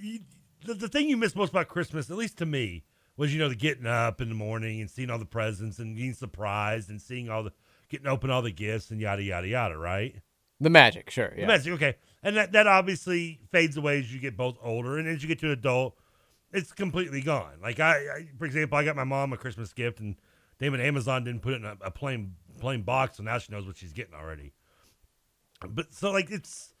you, 0.00 0.20
the, 0.64 0.74
the 0.74 0.88
thing 0.88 1.08
you 1.08 1.16
miss 1.16 1.34
most 1.34 1.50
about 1.50 1.68
Christmas, 1.68 2.10
at 2.10 2.16
least 2.16 2.38
to 2.38 2.46
me, 2.46 2.84
was 3.16 3.32
you 3.32 3.40
know 3.40 3.48
the 3.48 3.56
getting 3.56 3.86
up 3.86 4.20
in 4.20 4.28
the 4.28 4.34
morning 4.34 4.80
and 4.80 4.90
seeing 4.90 5.10
all 5.10 5.18
the 5.18 5.24
presents 5.24 5.78
and 5.78 5.96
being 5.96 6.14
surprised 6.14 6.88
and 6.88 7.02
seeing 7.02 7.28
all 7.28 7.42
the 7.42 7.52
getting 7.88 8.06
open 8.06 8.30
all 8.30 8.42
the 8.42 8.52
gifts 8.52 8.90
and 8.90 9.00
yada 9.00 9.22
yada 9.22 9.48
yada, 9.48 9.76
right? 9.76 10.16
The 10.60 10.70
magic, 10.70 11.10
sure. 11.10 11.32
yeah. 11.36 11.42
The 11.42 11.46
Magic, 11.48 11.72
okay. 11.74 11.96
And 12.22 12.36
that, 12.36 12.52
that 12.52 12.66
obviously 12.66 13.40
fades 13.50 13.76
away 13.76 13.98
as 13.98 14.12
you 14.12 14.20
get 14.20 14.36
both 14.36 14.56
older. 14.62 14.98
And 14.98 15.08
as 15.08 15.22
you 15.22 15.28
get 15.28 15.40
to 15.40 15.46
an 15.46 15.52
adult, 15.52 15.98
it's 16.52 16.72
completely 16.72 17.20
gone. 17.20 17.54
Like, 17.60 17.80
I, 17.80 17.96
I 17.96 18.28
for 18.38 18.46
example, 18.46 18.78
I 18.78 18.84
got 18.84 18.96
my 18.96 19.04
mom 19.04 19.32
a 19.32 19.36
Christmas 19.36 19.72
gift, 19.72 20.00
and 20.00 20.16
Damon 20.58 20.80
Amazon 20.80 21.24
didn't 21.24 21.42
put 21.42 21.54
it 21.54 21.56
in 21.56 21.64
a, 21.64 21.76
a 21.82 21.90
plain 21.90 22.36
plain 22.64 22.82
box, 22.82 23.18
so 23.18 23.22
now 23.22 23.38
she 23.38 23.52
knows 23.52 23.66
what 23.66 23.76
she's 23.76 23.92
getting 23.92 24.14
already. 24.14 24.52
But 25.68 25.92
so, 25.94 26.10
like, 26.10 26.30
it's 26.30 26.74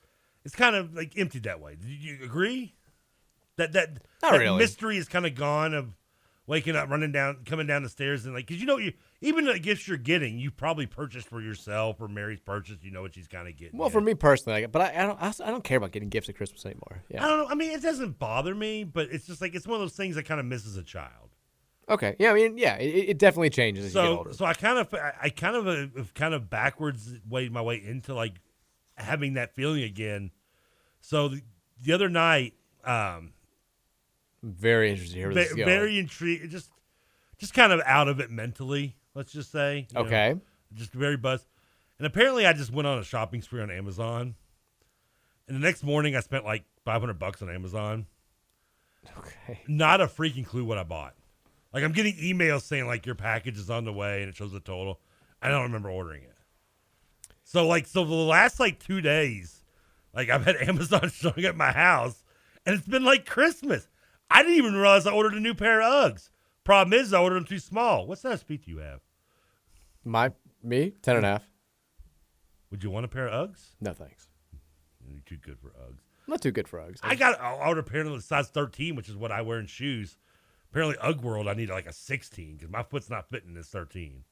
it's 0.44 0.54
kind 0.54 0.74
of 0.74 0.94
like 0.94 1.16
emptied 1.16 1.44
that 1.44 1.60
way. 1.60 1.76
Do 1.76 1.88
you 1.88 2.18
agree? 2.24 2.74
That 3.56 3.72
that, 3.72 3.98
Not 4.22 4.32
that 4.32 4.38
really. 4.38 4.58
mystery 4.58 4.96
is 4.96 5.08
kind 5.08 5.26
of 5.26 5.34
gone 5.34 5.74
of 5.74 5.94
waking 6.46 6.76
up, 6.76 6.90
running 6.90 7.12
down, 7.12 7.38
coming 7.46 7.66
down 7.66 7.82
the 7.82 7.88
stairs, 7.88 8.24
and 8.24 8.34
like, 8.34 8.46
because 8.46 8.60
you 8.60 8.66
know, 8.66 8.78
you 8.78 8.92
even 9.20 9.44
the 9.44 9.58
gifts 9.58 9.86
you're 9.86 9.96
getting, 9.96 10.38
you 10.38 10.50
probably 10.50 10.86
purchased 10.86 11.28
for 11.28 11.40
yourself 11.40 12.00
or 12.00 12.08
Mary's 12.08 12.40
purchased. 12.40 12.82
You 12.82 12.90
know 12.90 13.02
what 13.02 13.14
she's 13.14 13.28
kind 13.28 13.46
of 13.46 13.56
getting. 13.56 13.78
Well, 13.78 13.90
for 13.90 14.00
me 14.00 14.14
personally, 14.14 14.64
I, 14.64 14.66
but 14.66 14.82
I, 14.82 15.02
I 15.02 15.06
don't 15.06 15.22
I, 15.22 15.48
I 15.48 15.50
don't 15.50 15.64
care 15.64 15.76
about 15.78 15.92
getting 15.92 16.08
gifts 16.08 16.28
at 16.28 16.36
Christmas 16.36 16.64
anymore. 16.66 17.02
Yeah. 17.08 17.24
I 17.24 17.28
don't 17.28 17.38
know. 17.38 17.46
I 17.48 17.54
mean, 17.54 17.70
it 17.70 17.82
doesn't 17.82 18.18
bother 18.18 18.54
me, 18.54 18.84
but 18.84 19.08
it's 19.10 19.26
just 19.26 19.40
like 19.40 19.54
it's 19.54 19.66
one 19.66 19.74
of 19.76 19.80
those 19.80 19.96
things 19.96 20.16
that 20.16 20.24
kind 20.24 20.40
of 20.40 20.46
misses 20.46 20.76
a 20.76 20.82
child. 20.82 21.33
Okay. 21.88 22.16
Yeah. 22.18 22.30
I 22.30 22.34
mean, 22.34 22.56
yeah. 22.58 22.76
It, 22.76 23.10
it 23.10 23.18
definitely 23.18 23.50
changes 23.50 23.86
as 23.86 23.94
you 23.94 24.00
get 24.00 24.06
So, 24.06 24.18
older. 24.18 24.32
so 24.32 24.44
I 24.44 24.54
kind 24.54 24.78
of, 24.78 24.94
I, 24.94 25.28
kind 25.30 25.56
of, 25.56 25.66
uh, 25.68 26.02
kind 26.14 26.34
of 26.34 26.48
backwards 26.50 27.12
way 27.28 27.48
my 27.48 27.60
way 27.62 27.76
into 27.84 28.14
like 28.14 28.34
having 28.96 29.34
that 29.34 29.54
feeling 29.54 29.82
again. 29.82 30.30
So 31.00 31.28
the, 31.28 31.42
the 31.82 31.92
other 31.92 32.08
night, 32.08 32.54
um, 32.84 33.32
very 34.42 34.90
interested 34.90 35.14
to 35.14 35.18
hear 35.20 35.34
this 35.34 35.52
ve- 35.52 35.62
very 35.64 35.98
intrigued, 35.98 36.50
just, 36.50 36.70
just 37.38 37.54
kind 37.54 37.72
of 37.72 37.80
out 37.86 38.08
of 38.08 38.20
it 38.20 38.30
mentally. 38.30 38.96
Let's 39.14 39.32
just 39.32 39.50
say. 39.52 39.86
you 39.90 39.94
know, 39.94 40.06
Okay. 40.06 40.34
just 40.74 40.92
very 40.92 41.16
buzzed. 41.16 41.46
And 41.98 42.06
apparently, 42.06 42.46
I 42.46 42.52
just 42.52 42.72
went 42.72 42.86
on 42.88 42.98
a 42.98 43.04
shopping 43.04 43.40
spree 43.42 43.62
on 43.62 43.70
Amazon. 43.70 44.34
And 45.46 45.56
the 45.56 45.60
next 45.60 45.84
morning, 45.84 46.16
I 46.16 46.20
spent 46.20 46.44
like 46.44 46.64
500 46.84 47.18
bucks 47.18 47.42
on 47.42 47.50
Amazon. 47.50 48.06
Okay. 49.18 49.60
Not 49.68 50.00
a 50.00 50.06
freaking 50.06 50.46
clue 50.46 50.64
what 50.64 50.78
I 50.78 50.82
bought. 50.82 51.14
Like 51.74 51.82
I'm 51.82 51.92
getting 51.92 52.14
emails 52.14 52.62
saying 52.62 52.86
like 52.86 53.04
your 53.04 53.16
package 53.16 53.58
is 53.58 53.68
on 53.68 53.84
the 53.84 53.92
way 53.92 54.22
and 54.22 54.28
it 54.28 54.36
shows 54.36 54.52
the 54.52 54.60
total. 54.60 55.00
I 55.42 55.48
don't 55.48 55.64
remember 55.64 55.90
ordering 55.90 56.22
it. 56.22 56.36
So 57.42 57.66
like 57.66 57.88
so 57.88 58.04
the 58.04 58.14
last 58.14 58.60
like 58.60 58.78
two 58.78 59.00
days, 59.00 59.64
like 60.14 60.30
I've 60.30 60.44
had 60.44 60.56
Amazon 60.60 61.10
showing 61.10 61.44
at 61.44 61.56
my 61.56 61.72
house, 61.72 62.22
and 62.64 62.76
it's 62.76 62.86
been 62.86 63.04
like 63.04 63.26
Christmas. 63.26 63.88
I 64.30 64.42
didn't 64.42 64.58
even 64.58 64.74
realize 64.74 65.06
I 65.06 65.12
ordered 65.12 65.34
a 65.34 65.40
new 65.40 65.54
pair 65.54 65.82
of 65.82 66.12
Uggs. 66.12 66.30
Problem 66.62 66.98
is 66.98 67.12
I 67.12 67.20
ordered 67.20 67.36
them 67.36 67.44
too 67.44 67.58
small. 67.58 68.06
What 68.06 68.18
size 68.18 68.42
feet 68.42 68.64
do 68.64 68.70
you 68.70 68.78
have? 68.78 69.00
My 70.04 70.30
me 70.62 70.92
ten 71.02 71.16
and 71.16 71.26
a 71.26 71.28
half. 71.28 71.44
Would 72.70 72.84
you 72.84 72.90
want 72.90 73.04
a 73.04 73.08
pair 73.08 73.28
of 73.28 73.50
Uggs? 73.50 73.74
No 73.80 73.92
thanks. 73.92 74.28
You're 75.06 75.20
too 75.26 75.36
good 75.36 75.58
for 75.58 75.68
Uggs. 75.70 75.98
I'm 76.26 76.30
not 76.30 76.40
too 76.40 76.52
good 76.52 76.68
for 76.68 76.78
Uggs. 76.78 77.00
I 77.02 77.16
got 77.16 77.38
I 77.40 77.52
ordered 77.66 77.80
apparently 77.80 78.20
size 78.20 78.48
13, 78.48 78.94
which 78.94 79.08
is 79.08 79.16
what 79.16 79.32
I 79.32 79.42
wear 79.42 79.58
in 79.58 79.66
shoes. 79.66 80.16
Apparently, 80.74 80.96
Ugg 81.00 81.20
World, 81.20 81.46
I 81.46 81.54
need 81.54 81.68
like 81.68 81.86
a 81.86 81.92
16 81.92 82.56
because 82.56 82.68
my 82.68 82.82
foot's 82.82 83.08
not 83.08 83.30
fitting 83.30 83.54
this 83.54 83.68
13. 83.68 84.24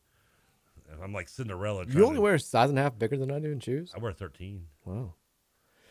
And 0.91 1.01
I'm 1.01 1.13
like 1.13 1.29
Cinderella. 1.29 1.85
You 1.87 2.05
only 2.05 2.17
to- 2.17 2.21
wear 2.21 2.35
a 2.35 2.41
size 2.41 2.69
and 2.69 2.77
a 2.81 2.83
half 2.83 2.99
bigger 2.99 3.17
than 3.17 3.31
I 3.31 3.39
do 3.39 3.53
in 3.53 3.61
shoes. 3.61 3.93
I 3.95 4.01
wear 4.01 4.11
13. 4.11 4.67
Wow. 4.85 5.15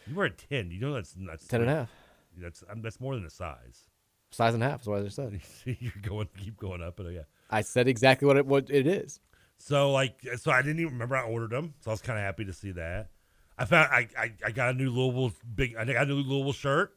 You 0.06 0.16
wear 0.16 0.26
a 0.26 0.30
10. 0.30 0.72
You 0.72 0.82
know 0.82 0.94
that's 0.94 1.16
that's 1.18 1.48
10 1.48 1.62
and 1.62 1.70
a 1.70 1.74
half. 1.74 1.90
That's 2.38 2.66
um, 2.70 2.82
that's 2.82 3.00
more 3.00 3.16
than 3.16 3.26
a 3.26 3.30
size. 3.30 3.88
Size 4.32 4.54
and 4.54 4.62
a 4.62 4.70
half 4.70 4.82
is 4.82 4.88
what 4.88 5.00
I 5.00 5.04
just 5.04 5.16
said. 5.16 5.40
You're 5.80 5.94
going 6.02 6.28
keep 6.38 6.58
going 6.58 6.84
up, 6.84 6.98
but 6.98 7.06
uh, 7.06 7.10
yeah. 7.10 7.22
I 7.50 7.62
said 7.62 7.88
exactly 7.88 8.28
what 8.28 8.36
it 8.36 8.46
what 8.46 8.70
it 8.70 8.88
is. 8.88 9.22
So 9.58 9.94
like, 9.94 10.20
so 10.36 10.52
I 10.52 10.62
didn't 10.62 10.82
even 10.82 10.92
remember 10.92 11.16
I 11.16 11.24
ordered 11.24 11.52
them. 11.52 11.76
So 11.80 11.92
I 11.92 11.94
was 11.94 12.02
kind 12.02 12.20
of 12.20 12.26
happy 12.26 12.44
to 12.44 12.52
see 12.52 12.72
that. 12.74 13.12
I 13.58 13.64
found 13.64 13.88
I, 13.90 14.10
I 14.18 14.34
I 14.48 14.52
got 14.52 14.72
a 14.72 14.74
new 14.74 14.90
Louisville 14.90 15.32
big. 15.56 15.78
I 15.78 15.86
got 15.86 16.04
a 16.04 16.06
new 16.08 16.16
Louisville 16.16 16.52
shirt. 16.52 16.94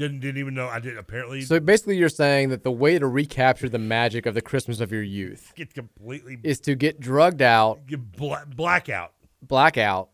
Didn't 0.00 0.20
didn't 0.20 0.38
even 0.38 0.54
know 0.54 0.66
I 0.66 0.80
did. 0.80 0.96
Apparently, 0.96 1.42
So 1.42 1.60
basically, 1.60 1.98
you're 1.98 2.08
saying 2.08 2.48
that 2.48 2.64
the 2.64 2.72
way 2.72 2.98
to 2.98 3.06
recapture 3.06 3.68
the 3.68 3.78
magic 3.78 4.24
of 4.24 4.32
the 4.32 4.40
Christmas 4.40 4.80
of 4.80 4.90
your 4.90 5.02
youth 5.02 5.52
get 5.54 5.74
completely 5.74 6.38
is 6.42 6.58
to 6.60 6.74
get 6.74 7.00
drugged 7.00 7.42
out, 7.42 7.86
get 7.86 8.10
bla- 8.12 8.46
blackout 8.48 9.12
blackout, 9.42 10.08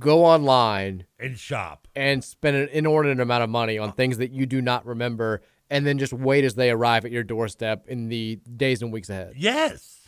go 0.00 0.24
online 0.24 1.06
and 1.20 1.38
shop 1.38 1.86
and 1.94 2.24
spend 2.24 2.56
an 2.56 2.68
inordinate 2.70 3.20
amount 3.20 3.44
of 3.44 3.50
money 3.50 3.78
on 3.78 3.92
things 3.92 4.18
that 4.18 4.32
you 4.32 4.44
do 4.44 4.60
not 4.60 4.84
remember, 4.84 5.40
and 5.70 5.86
then 5.86 5.96
just 5.96 6.12
wait 6.12 6.42
as 6.44 6.56
they 6.56 6.72
arrive 6.72 7.04
at 7.04 7.12
your 7.12 7.22
doorstep 7.22 7.86
in 7.86 8.08
the 8.08 8.40
days 8.56 8.82
and 8.82 8.92
weeks 8.92 9.08
ahead. 9.08 9.34
Yes. 9.36 10.00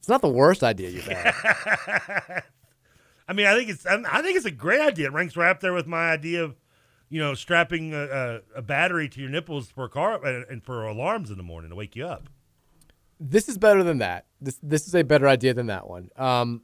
It's 0.00 0.08
not 0.08 0.20
the 0.20 0.28
worst 0.28 0.64
idea 0.64 0.90
you've 0.90 1.06
had. 1.06 1.32
I 3.28 3.32
mean, 3.32 3.46
I 3.46 3.54
think 3.54 3.70
it's 3.70 3.86
I 3.86 4.02
I 4.10 4.20
think 4.22 4.36
it's 4.36 4.46
a 4.46 4.50
great 4.50 4.80
idea. 4.80 5.06
It 5.06 5.12
ranks 5.12 5.36
right 5.36 5.50
up 5.50 5.60
there 5.60 5.72
with 5.72 5.86
my 5.86 6.10
idea 6.10 6.42
of, 6.42 6.56
you 7.08 7.20
know, 7.20 7.34
strapping 7.34 7.94
a, 7.94 8.04
a, 8.04 8.40
a 8.56 8.62
battery 8.62 9.08
to 9.08 9.20
your 9.20 9.30
nipples 9.30 9.70
for 9.70 9.84
a 9.84 9.88
car 9.88 10.24
and, 10.24 10.44
and 10.48 10.64
for 10.64 10.84
alarms 10.84 11.30
in 11.30 11.36
the 11.36 11.42
morning 11.42 11.70
to 11.70 11.76
wake 11.76 11.94
you 11.94 12.06
up. 12.06 12.28
This 13.18 13.48
is 13.48 13.56
better 13.56 13.82
than 13.82 13.98
that. 13.98 14.26
This 14.40 14.58
this 14.62 14.86
is 14.86 14.94
a 14.94 15.02
better 15.02 15.26
idea 15.26 15.54
than 15.54 15.66
that 15.66 15.88
one. 15.88 16.10
Um, 16.16 16.62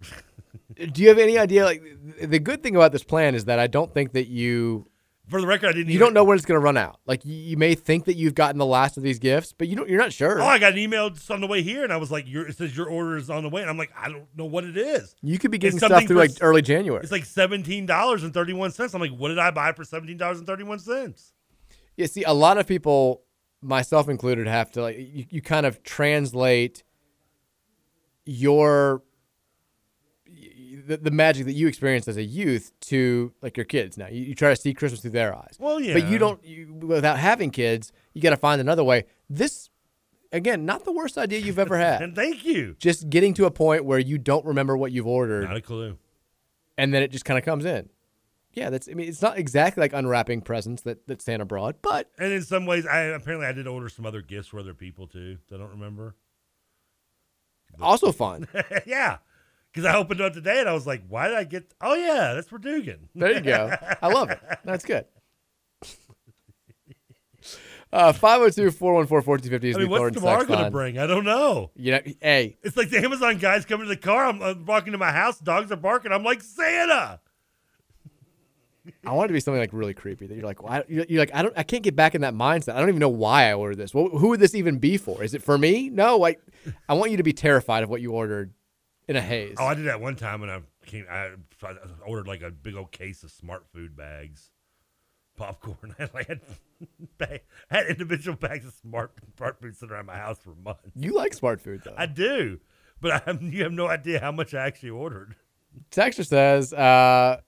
do 0.92 1.02
you 1.02 1.08
have 1.08 1.18
any 1.18 1.38
idea? 1.38 1.64
Like 1.64 1.82
the 2.20 2.40
good 2.40 2.62
thing 2.62 2.74
about 2.74 2.90
this 2.92 3.04
plan 3.04 3.34
is 3.34 3.44
that 3.44 3.58
I 3.58 3.68
don't 3.68 3.92
think 3.92 4.12
that 4.12 4.26
you 4.26 4.86
For 5.28 5.40
the 5.40 5.46
record, 5.46 5.68
I 5.68 5.72
didn't. 5.72 5.88
you 5.88 5.94
even, 5.94 6.06
don't 6.06 6.14
know 6.14 6.24
when 6.24 6.36
it's 6.36 6.46
going 6.46 6.58
to 6.58 6.64
run 6.64 6.76
out. 6.76 7.00
Like 7.04 7.20
you, 7.24 7.56
may 7.56 7.74
think 7.74 8.06
that 8.06 8.14
you've 8.14 8.34
gotten 8.34 8.58
the 8.58 8.66
last 8.66 8.96
of 8.96 9.02
these 9.02 9.18
gifts, 9.18 9.52
but 9.52 9.68
you 9.68 9.76
don't. 9.76 9.88
You're 9.88 10.00
not 10.00 10.12
sure. 10.12 10.40
Oh, 10.40 10.46
I 10.46 10.58
got 10.58 10.72
an 10.72 10.78
email 10.78 11.10
just 11.10 11.30
on 11.30 11.40
the 11.40 11.46
way 11.46 11.62
here, 11.62 11.84
and 11.84 11.92
I 11.92 11.98
was 11.98 12.10
like, 12.10 12.26
your, 12.26 12.46
"It 12.48 12.56
says 12.56 12.76
your 12.76 12.88
order 12.88 13.16
is 13.16 13.28
on 13.28 13.42
the 13.42 13.48
way," 13.48 13.60
and 13.60 13.70
I'm 13.70 13.76
like, 13.76 13.92
"I 13.96 14.08
don't 14.08 14.26
know 14.36 14.46
what 14.46 14.64
it 14.64 14.76
is." 14.76 15.14
You 15.22 15.38
could 15.38 15.50
be 15.50 15.58
getting 15.58 15.78
stuff 15.78 15.90
through 16.06 16.08
for 16.08 16.14
like 16.14 16.30
early 16.40 16.62
January. 16.62 17.02
It's 17.02 17.12
like 17.12 17.26
seventeen 17.26 17.84
dollars 17.84 18.24
and 18.24 18.32
thirty 18.32 18.54
one 18.54 18.70
cents. 18.70 18.94
I'm 18.94 19.00
like, 19.00 19.10
"What 19.10 19.28
did 19.28 19.38
I 19.38 19.50
buy 19.50 19.72
for 19.72 19.84
seventeen 19.84 20.16
dollars 20.16 20.38
and 20.38 20.46
thirty 20.46 20.64
one 20.64 20.78
cents?" 20.78 21.34
Yeah, 21.96 22.06
see, 22.06 22.22
a 22.22 22.32
lot 22.32 22.58
of 22.58 22.66
people, 22.66 23.22
myself 23.60 24.08
included, 24.08 24.46
have 24.46 24.70
to 24.72 24.82
like 24.82 24.96
you, 24.96 25.26
you 25.28 25.42
kind 25.42 25.66
of 25.66 25.82
translate 25.82 26.84
your 28.24 29.02
the, 30.88 30.96
the 30.96 31.10
magic 31.10 31.44
that 31.44 31.52
you 31.52 31.68
experienced 31.68 32.08
as 32.08 32.16
a 32.16 32.22
youth 32.22 32.72
to 32.80 33.32
like 33.42 33.56
your 33.56 33.66
kids 33.66 33.96
now. 33.98 34.08
You, 34.08 34.24
you 34.24 34.34
try 34.34 34.50
to 34.50 34.56
see 34.56 34.72
Christmas 34.74 35.00
through 35.00 35.10
their 35.10 35.36
eyes. 35.36 35.56
Well, 35.58 35.80
yeah. 35.80 35.94
But 35.94 36.08
you 36.08 36.18
don't 36.18 36.42
you, 36.42 36.72
without 36.72 37.18
having 37.18 37.50
kids, 37.50 37.92
you 38.14 38.22
got 38.22 38.30
to 38.30 38.36
find 38.36 38.60
another 38.60 38.82
way. 38.82 39.04
This 39.28 39.68
again, 40.32 40.64
not 40.64 40.84
the 40.84 40.92
worst 40.92 41.18
idea 41.18 41.40
you've 41.40 41.58
ever 41.58 41.78
had. 41.78 42.02
And 42.08 42.16
thank 42.16 42.44
you. 42.44 42.74
Just 42.78 43.10
getting 43.10 43.34
to 43.34 43.44
a 43.44 43.50
point 43.50 43.84
where 43.84 43.98
you 43.98 44.18
don't 44.18 44.46
remember 44.46 44.76
what 44.76 44.90
you've 44.92 45.06
ordered. 45.06 45.44
Not 45.44 45.56
a 45.56 45.60
clue. 45.60 45.98
And 46.76 46.94
then 46.94 47.02
it 47.02 47.10
just 47.10 47.24
kind 47.24 47.38
of 47.38 47.44
comes 47.44 47.64
in. 47.64 47.90
Yeah, 48.54 48.70
that's 48.70 48.88
I 48.88 48.94
mean, 48.94 49.08
it's 49.08 49.22
not 49.22 49.38
exactly 49.38 49.82
like 49.82 49.92
unwrapping 49.92 50.40
presents 50.40 50.82
that, 50.82 51.06
that 51.06 51.20
Santa 51.20 51.44
brought, 51.44 51.82
but 51.82 52.10
And 52.18 52.32
in 52.32 52.42
some 52.42 52.66
ways, 52.66 52.86
I 52.86 53.00
apparently 53.02 53.46
I 53.46 53.52
did 53.52 53.66
order 53.66 53.88
some 53.88 54.06
other 54.06 54.22
gifts 54.22 54.48
for 54.48 54.58
other 54.58 54.74
people 54.74 55.06
too. 55.06 55.38
I 55.52 55.58
don't 55.58 55.70
remember. 55.70 56.16
also 57.80 58.10
fun. 58.10 58.48
yeah, 58.86 59.18
because 59.72 59.84
I 59.84 59.96
opened 59.96 60.20
it 60.20 60.26
up 60.26 60.32
today 60.32 60.60
and 60.60 60.68
I 60.68 60.72
was 60.72 60.86
like, 60.86 61.02
"Why 61.08 61.28
did 61.28 61.36
I 61.36 61.44
get?" 61.44 61.72
Oh 61.80 61.94
yeah, 61.94 62.34
that's 62.34 62.48
for 62.48 62.58
Dugan. 62.58 63.08
There 63.14 63.32
you 63.32 63.40
go. 63.40 63.74
I 64.02 64.08
love 64.08 64.30
it. 64.30 64.40
That's 64.64 64.84
good. 64.84 65.06
Uh, 67.90 68.12
502 68.12 68.70
414 68.70 69.26
1450 69.26 69.68
is 69.70 69.76
I 69.76 69.78
the 69.78 69.84
mean, 69.84 69.90
what's 69.90 70.14
tomorrow 70.14 70.44
going 70.44 70.62
to 70.62 70.70
bring? 70.70 70.98
I 70.98 71.06
don't 71.06 71.24
know. 71.24 71.70
You 71.74 71.92
know, 71.92 72.00
hey, 72.20 72.58
It's 72.62 72.76
like 72.76 72.90
the 72.90 72.98
Amazon 72.98 73.38
guys 73.38 73.64
coming 73.64 73.86
to 73.86 73.88
the 73.88 73.96
car. 73.96 74.26
I'm 74.26 74.42
uh, 74.42 74.52
walking 74.66 74.92
to 74.92 74.98
my 74.98 75.10
house. 75.10 75.38
Dogs 75.38 75.72
are 75.72 75.76
barking. 75.76 76.12
I'm 76.12 76.22
like 76.22 76.42
Santa. 76.42 77.20
I 79.06 79.12
want 79.12 79.26
it 79.26 79.28
to 79.28 79.32
be 79.34 79.40
something 79.40 79.60
like 79.60 79.72
really 79.72 79.94
creepy 79.94 80.26
that 80.26 80.34
you're 80.34 80.44
like, 80.44 80.62
why, 80.62 80.84
you're 80.88 81.06
you're 81.08 81.20
like, 81.20 81.30
I 81.32 81.40
don't, 81.42 81.56
I 81.56 81.62
can't 81.62 81.82
get 81.82 81.96
back 81.96 82.14
in 82.14 82.20
that 82.20 82.34
mindset. 82.34 82.74
I 82.74 82.80
don't 82.80 82.90
even 82.90 83.00
know 83.00 83.08
why 83.08 83.48
I 83.48 83.54
ordered 83.54 83.76
this. 83.76 83.94
Well, 83.94 84.08
who 84.08 84.28
would 84.28 84.40
this 84.40 84.54
even 84.54 84.78
be 84.78 84.98
for? 84.98 85.22
Is 85.22 85.32
it 85.32 85.42
for 85.42 85.56
me? 85.56 85.88
No, 85.88 86.26
I, 86.26 86.36
I 86.90 86.94
want 86.94 87.10
you 87.10 87.16
to 87.16 87.22
be 87.22 87.32
terrified 87.32 87.82
of 87.84 87.88
what 87.90 88.02
you 88.02 88.12
ordered 88.12 88.52
in 89.08 89.16
a 89.16 89.20
haze. 89.20 89.56
Oh, 89.58 89.66
I 89.66 89.74
did 89.74 89.86
that 89.86 90.00
one 90.00 90.14
time 90.14 90.40
when 90.42 90.50
I 90.50 90.60
came. 90.86 91.06
I, 91.10 91.30
I 91.62 91.74
ordered 92.06 92.28
like 92.28 92.42
a 92.42 92.50
big 92.50 92.76
old 92.76 92.92
case 92.92 93.24
of 93.24 93.30
smart 93.30 93.66
food 93.72 93.96
bags, 93.96 94.50
popcorn. 95.36 95.96
I 95.98 96.22
had 96.28 96.40
bag, 97.16 97.40
had 97.70 97.86
individual 97.86 98.36
bags 98.36 98.66
of 98.66 98.74
smart 98.74 99.12
smart 99.36 99.60
food 99.60 99.76
sitting 99.76 99.94
around 99.94 100.06
my 100.06 100.16
house 100.16 100.38
for 100.38 100.54
months. 100.54 100.90
You 100.94 101.14
like 101.14 101.34
smart 101.34 101.60
food 101.60 101.80
though. 101.84 101.94
I 101.96 102.06
do, 102.06 102.60
but 103.00 103.26
I, 103.26 103.38
you 103.40 103.62
have 103.64 103.72
no 103.72 103.88
idea 103.88 104.20
how 104.20 104.30
much 104.30 104.54
I 104.54 104.66
actually 104.66 104.90
ordered. 104.90 105.34
Texter 105.90 106.26
says, 106.26 106.72
uh, 106.72 107.40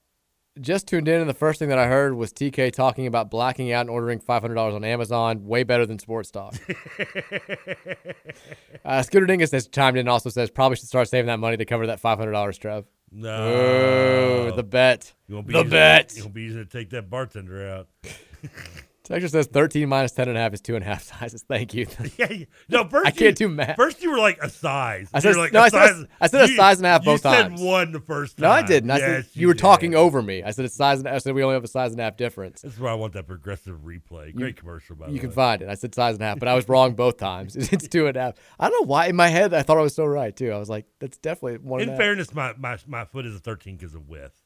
just 0.60 0.88
tuned 0.88 1.08
in, 1.08 1.20
and 1.20 1.28
the 1.28 1.34
first 1.34 1.58
thing 1.58 1.68
that 1.68 1.78
I 1.78 1.86
heard 1.86 2.14
was 2.14 2.32
TK 2.32 2.72
talking 2.72 3.06
about 3.06 3.30
blacking 3.30 3.72
out 3.72 3.82
and 3.82 3.90
ordering 3.90 4.20
$500 4.20 4.74
on 4.74 4.84
Amazon. 4.84 5.44
Way 5.44 5.62
better 5.62 5.86
than 5.86 5.98
Sports 5.98 6.30
Talk. 6.30 6.54
uh, 8.84 9.02
Scooter 9.02 9.26
Dingus 9.26 9.52
has 9.52 9.68
chimed 9.68 9.96
in 9.96 10.00
and 10.00 10.08
also 10.08 10.30
says, 10.30 10.50
probably 10.50 10.76
should 10.76 10.88
start 10.88 11.08
saving 11.08 11.26
that 11.26 11.38
money 11.38 11.56
to 11.56 11.64
cover 11.64 11.86
that 11.86 12.02
$500, 12.02 12.58
Trev. 12.58 12.84
No, 13.12 14.50
Oh, 14.52 14.56
the 14.56 14.62
bet. 14.62 15.12
You 15.26 15.36
won't 15.36 15.46
be 15.46 15.52
the 15.52 15.58
using 15.60 15.70
bet. 15.70 16.12
It, 16.12 16.16
you 16.16 16.22
won't 16.24 16.34
be 16.34 16.42
using 16.42 16.64
to 16.64 16.70
take 16.70 16.90
that 16.90 17.10
bartender 17.10 17.68
out. 17.68 17.88
Texter 19.10 19.28
says 19.30 19.46
13 19.48 19.88
minus 19.88 20.12
10 20.12 20.28
and 20.28 20.38
a 20.38 20.40
half 20.40 20.54
is 20.54 20.60
two 20.60 20.76
and 20.76 20.84
a 20.84 20.86
half 20.86 21.02
sizes. 21.20 21.42
Thank 21.42 21.74
you. 21.74 21.86
yeah, 22.16 22.30
you- 22.30 22.46
no. 22.68 22.86
First, 22.88 23.06
I 23.06 23.10
can't 23.10 23.38
you, 23.40 23.48
do 23.48 23.48
math. 23.48 23.74
First, 23.76 24.02
you 24.02 24.10
were 24.12 24.18
like 24.18 24.38
a 24.40 24.48
size. 24.48 25.10
I 25.12 25.18
said- 25.18 25.34
like 25.36 25.52
no, 25.52 25.60
a 25.60 25.64
I 25.64 25.68
said 25.68 25.82
a- 25.82 25.88
size. 25.94 26.06
I 26.20 26.26
said 26.28 26.42
a 26.42 26.48
size 26.54 26.76
and 26.78 26.86
a 26.86 26.90
half 26.90 27.04
both 27.04 27.22
times. 27.22 27.52
you 27.52 27.58
said 27.58 27.66
one 27.66 27.92
the 27.92 27.98
first 28.00 28.36
time. 28.36 28.42
No, 28.44 28.50
I 28.50 28.62
didn't. 28.62 28.90
I 28.90 28.98
said 29.00 29.24
Yes, 29.24 29.36
you 29.36 29.48
were 29.48 29.54
did. 29.54 29.60
talking 29.60 29.94
over 29.96 30.22
me. 30.22 30.44
I 30.44 30.52
said 30.52 30.64
it's 30.64 30.76
size. 30.76 31.00
And, 31.00 31.08
I 31.08 31.18
said 31.18 31.34
we 31.34 31.42
only 31.42 31.54
have 31.54 31.64
a 31.64 31.68
size 31.68 31.90
and 31.90 32.00
a 32.00 32.04
half 32.04 32.16
difference. 32.16 32.62
That's 32.62 32.78
why 32.78 32.90
I 32.92 32.94
want 32.94 33.14
that 33.14 33.26
progressive 33.26 33.80
replay. 33.84 34.34
Great 34.34 34.56
commercial, 34.56 34.94
by 34.94 35.06
the 35.06 35.10
way. 35.10 35.14
You 35.16 35.20
can 35.20 35.32
find 35.32 35.60
it. 35.62 35.68
I 35.68 35.74
said 35.74 35.92
size 35.94 36.14
and 36.14 36.22
a 36.22 36.26
half, 36.26 36.38
but 36.38 36.46
I 36.48 36.54
was 36.54 36.68
wrong 36.68 36.94
both 36.94 37.16
times. 37.16 37.56
It's 37.56 37.88
two 37.88 38.06
and 38.06 38.16
a 38.16 38.20
half. 38.20 38.34
I 38.60 38.68
don't 38.70 38.80
know 38.82 38.86
why. 38.86 39.06
In 39.06 39.16
my 39.16 39.28
head, 39.28 39.52
I 39.54 39.62
thought 39.62 39.78
I 39.78 39.82
was 39.82 39.94
so 39.94 40.04
right 40.04 40.34
too. 40.36 40.52
I 40.52 40.58
was 40.58 40.68
like, 40.68 40.86
that's 41.00 41.18
definitely 41.18 41.58
one. 41.58 41.80
In 41.80 41.88
and 41.88 41.90
a 41.90 41.92
half. 41.94 42.00
fairness, 42.00 42.32
my, 42.32 42.54
my 42.56 42.78
my 42.86 43.04
foot 43.04 43.26
is 43.26 43.34
a 43.34 43.40
13 43.40 43.76
because 43.76 43.94
of 43.94 44.08
width. 44.08 44.40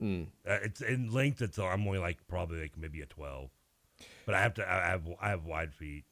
Mm. 0.00 0.28
Uh, 0.48 0.58
it's 0.62 0.80
in 0.80 1.10
length. 1.10 1.42
It's 1.42 1.58
I'm 1.58 1.86
only 1.86 1.98
like 1.98 2.18
probably 2.28 2.60
like 2.62 2.78
maybe 2.78 3.00
a 3.00 3.06
12. 3.06 3.50
But 4.30 4.36
I 4.38 4.42
have 4.42 4.54
to. 4.54 4.70
I 4.72 4.88
have. 4.90 5.02
I 5.20 5.28
have 5.30 5.44
wide 5.44 5.74
feet. 5.74 6.04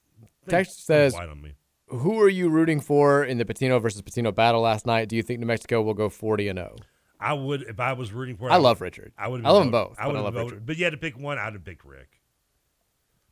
Text 0.48 0.84
says, 0.84 1.14
wide 1.14 1.28
on 1.28 1.40
me. 1.40 1.52
"Who 1.86 2.20
are 2.20 2.28
you 2.28 2.48
rooting 2.48 2.80
for 2.80 3.24
in 3.24 3.38
the 3.38 3.44
Pitino 3.44 3.80
versus 3.80 4.02
Pitino 4.02 4.34
battle 4.34 4.60
last 4.60 4.86
night? 4.86 5.08
Do 5.08 5.14
you 5.14 5.22
think 5.22 5.38
New 5.38 5.46
Mexico 5.46 5.80
will 5.82 5.94
go 5.94 6.08
40 6.08 6.48
and 6.48 6.58
0?" 6.58 6.74
I 7.20 7.32
would 7.34 7.62
if 7.62 7.78
I 7.78 7.92
was 7.92 8.12
rooting 8.12 8.36
for. 8.36 8.50
I 8.50 8.56
would- 8.56 8.64
love 8.64 8.80
Richard. 8.80 9.12
I 9.16 9.28
would. 9.28 9.46
I 9.46 9.50
love 9.50 9.62
them 9.62 9.70
both, 9.70 9.94
I 10.00 10.08
would 10.08 10.16
have 10.16 10.24
love 10.24 10.34
voted. 10.34 10.50
Richard. 10.50 10.66
But 10.66 10.78
you 10.78 10.84
had 10.84 10.90
to 10.90 10.96
pick 10.96 11.16
one. 11.16 11.38
I'd 11.38 11.52
have 11.52 11.64
picked 11.64 11.84
Rick. 11.84 12.20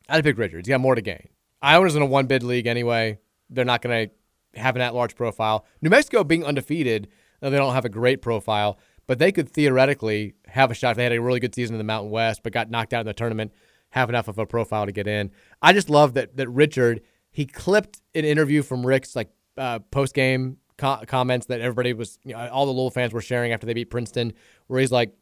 I'd 0.08 0.22
pick 0.22 0.38
Richard. 0.38 0.58
He's 0.64 0.68
got 0.68 0.80
more 0.80 0.94
to 0.94 1.02
gain. 1.02 1.30
Iona's 1.60 1.96
in 1.96 2.02
a 2.02 2.06
one 2.06 2.26
bid 2.26 2.44
league 2.44 2.68
anyway. 2.68 3.18
They're 3.50 3.64
not 3.64 3.82
going 3.82 4.08
to 4.54 4.60
have 4.60 4.76
an 4.76 4.82
at 4.82 4.94
large 4.94 5.16
profile. 5.16 5.66
New 5.82 5.90
Mexico 5.90 6.22
being 6.22 6.44
undefeated, 6.44 7.08
they 7.40 7.50
don't 7.50 7.74
have 7.74 7.84
a 7.84 7.88
great 7.88 8.22
profile, 8.22 8.78
but 9.08 9.18
they 9.18 9.32
could 9.32 9.48
theoretically 9.48 10.34
have 10.46 10.70
a 10.70 10.74
shot 10.74 10.92
if 10.92 10.96
they 10.96 11.02
had 11.02 11.12
a 11.12 11.20
really 11.20 11.40
good 11.40 11.54
season 11.54 11.74
in 11.74 11.78
the 11.78 11.84
Mountain 11.84 12.10
West, 12.10 12.42
but 12.44 12.52
got 12.52 12.70
knocked 12.70 12.92
out 12.92 13.00
in 13.00 13.06
the 13.06 13.14
tournament, 13.14 13.52
have 13.96 14.10
enough 14.10 14.28
of 14.28 14.38
a 14.38 14.46
profile 14.46 14.86
to 14.86 14.92
get 14.92 15.06
in. 15.06 15.30
I 15.62 15.72
just 15.72 15.88
love 15.90 16.14
that 16.14 16.36
that 16.36 16.48
Richard 16.48 17.00
he 17.30 17.44
clipped 17.46 18.00
an 18.14 18.24
interview 18.24 18.62
from 18.62 18.86
Rick's 18.86 19.16
like 19.16 19.30
uh, 19.58 19.78
post 19.90 20.14
game 20.14 20.58
co- 20.78 21.02
comments 21.06 21.46
that 21.46 21.60
everybody 21.60 21.92
was, 21.92 22.18
you 22.24 22.32
know, 22.32 22.48
all 22.48 22.64
the 22.64 22.72
Louisville 22.72 22.90
fans 22.90 23.12
were 23.12 23.20
sharing 23.20 23.52
after 23.52 23.66
they 23.66 23.74
beat 23.74 23.90
Princeton, 23.90 24.32
where 24.68 24.80
he's 24.80 24.92
like, 24.92 25.12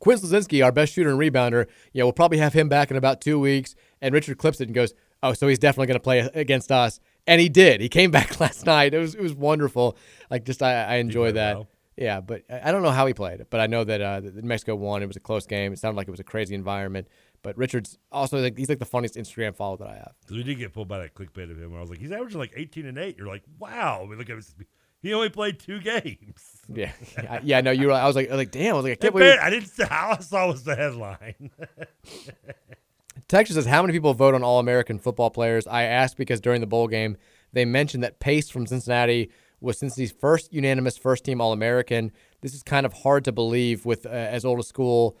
Quinn 0.00 0.18
Slazinski, 0.18 0.64
our 0.64 0.72
best 0.72 0.92
shooter 0.92 1.10
and 1.10 1.18
rebounder, 1.18 1.66
yeah, 1.92 2.02
we'll 2.02 2.12
probably 2.12 2.38
have 2.38 2.52
him 2.54 2.68
back 2.68 2.90
in 2.90 2.96
about 2.96 3.20
two 3.20 3.38
weeks. 3.38 3.74
And 4.02 4.12
Richard 4.12 4.36
clips 4.38 4.60
it 4.60 4.64
and 4.68 4.74
goes, 4.74 4.94
"Oh, 5.22 5.32
so 5.32 5.48
he's 5.48 5.58
definitely 5.58 5.86
going 5.86 6.00
to 6.00 6.02
play 6.02 6.18
against 6.34 6.70
us." 6.70 7.00
And 7.26 7.40
he 7.40 7.48
did. 7.48 7.80
He 7.80 7.88
came 7.88 8.10
back 8.18 8.38
last 8.40 8.66
night. 8.66 8.92
It 8.92 8.98
was 8.98 9.14
it 9.14 9.22
was 9.22 9.34
wonderful. 9.34 9.96
Like 10.30 10.44
just 10.44 10.62
I, 10.62 10.84
I 10.84 10.94
enjoy 10.96 11.32
that. 11.32 11.56
well. 11.56 11.68
Yeah, 11.96 12.20
but 12.20 12.42
I 12.48 12.70
don't 12.70 12.82
know 12.82 12.92
how 12.92 13.06
he 13.06 13.12
played, 13.12 13.40
it, 13.40 13.48
but 13.50 13.58
I 13.58 13.66
know 13.66 13.82
that, 13.82 14.00
uh, 14.00 14.20
that 14.20 14.44
Mexico 14.44 14.76
won. 14.76 15.02
It 15.02 15.06
was 15.06 15.16
a 15.16 15.20
close 15.20 15.46
game. 15.46 15.72
It 15.72 15.80
sounded 15.80 15.96
like 15.96 16.06
it 16.06 16.12
was 16.12 16.20
a 16.20 16.24
crazy 16.24 16.54
environment. 16.54 17.08
But 17.42 17.56
Richard's 17.56 17.98
also 18.10 18.40
like 18.40 18.56
he's 18.58 18.68
like 18.68 18.78
the 18.80 18.84
funniest 18.84 19.14
Instagram 19.16 19.54
follow 19.54 19.76
that 19.78 19.88
I 19.88 19.94
have. 19.94 20.12
we 20.30 20.42
did 20.42 20.56
get 20.58 20.72
pulled 20.72 20.88
by 20.88 20.98
that 20.98 21.14
clickbait 21.14 21.50
of 21.50 21.58
him. 21.60 21.70
where 21.70 21.78
I 21.78 21.80
was 21.80 21.90
like, 21.90 22.00
he's 22.00 22.12
averaging 22.12 22.38
like 22.40 22.52
18 22.56 22.86
and 22.86 22.98
eight. 22.98 23.16
You're 23.16 23.28
like, 23.28 23.42
wow. 23.58 24.06
We 24.08 24.16
look 24.16 24.28
at 24.28 24.36
his, 24.36 24.54
he 25.00 25.14
only 25.14 25.28
played 25.28 25.60
two 25.60 25.80
games. 25.80 26.60
Yeah, 26.68 26.90
I- 27.18 27.40
yeah. 27.44 27.60
No, 27.60 27.70
you 27.70 27.86
were. 27.86 27.92
I 27.92 28.06
was 28.06 28.16
like, 28.16 28.28
I 28.28 28.32
was 28.32 28.38
like, 28.38 28.50
damn. 28.50 28.74
I 28.74 28.76
was 28.78 28.84
like, 28.84 28.92
I 28.92 28.96
can't 28.96 29.14
believe. 29.14 29.38
I 29.40 29.50
didn't. 29.50 29.70
All 29.90 30.12
I 30.14 30.18
saw 30.18 30.48
was 30.48 30.64
the 30.64 30.74
headline. 30.74 31.50
Texas 33.28 33.56
says, 33.56 33.66
How 33.66 33.82
many 33.82 33.92
people 33.92 34.14
vote 34.14 34.34
on 34.34 34.42
All 34.42 34.58
American 34.58 34.98
football 34.98 35.30
players? 35.30 35.66
I 35.66 35.82
asked 35.84 36.16
because 36.16 36.40
during 36.40 36.60
the 36.60 36.66
bowl 36.66 36.88
game, 36.88 37.16
they 37.52 37.64
mentioned 37.64 38.02
that 38.02 38.20
Pace 38.20 38.48
from 38.50 38.66
Cincinnati 38.66 39.30
was 39.60 39.78
Cincinnati's 39.78 40.12
first 40.18 40.52
unanimous 40.52 40.96
first 40.96 41.24
team 41.24 41.40
All 41.40 41.52
American. 41.52 42.12
This 42.40 42.54
is 42.54 42.62
kind 42.62 42.86
of 42.86 42.92
hard 42.92 43.24
to 43.24 43.32
believe 43.32 43.84
with 43.84 44.06
uh, 44.06 44.10
as 44.10 44.44
old 44.44 44.60
a 44.60 44.62
school, 44.62 45.18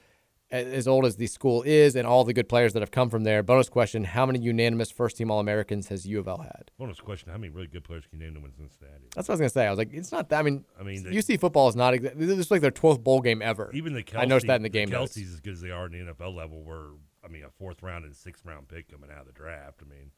as 0.50 0.88
old 0.88 1.04
as 1.04 1.16
the 1.16 1.26
school 1.26 1.62
is, 1.62 1.94
and 1.94 2.06
all 2.06 2.24
the 2.24 2.32
good 2.32 2.48
players 2.48 2.72
that 2.72 2.80
have 2.80 2.90
come 2.90 3.10
from 3.10 3.24
there. 3.24 3.42
Bonus 3.42 3.68
question 3.68 4.04
How 4.04 4.24
many 4.26 4.38
unanimous 4.38 4.90
first 4.90 5.16
team 5.16 5.30
All 5.30 5.40
Americans 5.40 5.88
has 5.88 6.06
U 6.06 6.18
of 6.18 6.26
L 6.28 6.38
had? 6.38 6.70
Bonus 6.78 7.00
question: 7.00 7.30
How 7.30 7.36
many 7.38 7.50
really 7.50 7.66
good 7.66 7.84
players 7.84 8.04
can 8.08 8.18
you 8.18 8.24
name 8.26 8.34
them 8.34 8.44
in 8.44 8.52
Cincinnati? 8.52 9.04
That's 9.14 9.28
what 9.28 9.32
I 9.32 9.34
was 9.34 9.40
going 9.40 9.48
to 9.50 9.54
say. 9.54 9.66
I 9.66 9.70
was 9.70 9.78
like, 9.78 9.90
It's 9.92 10.10
not 10.12 10.28
that. 10.30 10.40
I 10.40 10.42
mean, 10.42 10.64
I 10.80 10.82
mean, 10.82 11.02
they- 11.04 11.10
UC 11.10 11.38
football 11.40 11.68
is 11.68 11.76
not, 11.76 11.92
exa- 11.94 12.14
this 12.14 12.38
is 12.38 12.50
like 12.50 12.62
their 12.62 12.70
12th 12.70 13.02
bowl 13.04 13.20
game 13.20 13.42
ever. 13.42 13.70
Even 13.74 13.92
the 13.92 14.02
Kelce, 14.02 14.18
I 14.20 14.24
noticed 14.24 14.46
that 14.46 14.56
in 14.56 14.62
the 14.62 14.68
game. 14.68 14.88
notes. 14.88 15.16
Kelces 15.16 15.34
as 15.34 15.40
good 15.40 15.52
as 15.54 15.60
they 15.60 15.70
are 15.70 15.86
in 15.86 15.92
the 15.92 16.12
NFL 16.12 16.34
level. 16.34 16.62
Were 16.62 16.92
I 17.24 17.28
mean 17.28 17.44
a 17.44 17.50
fourth 17.50 17.82
round 17.82 18.04
and 18.04 18.14
sixth 18.16 18.44
round 18.46 18.68
pick 18.68 18.90
coming 18.90 19.10
out 19.10 19.20
of 19.22 19.26
the 19.26 19.32
draft. 19.32 19.80
I 19.84 19.88
mean, 19.88 20.12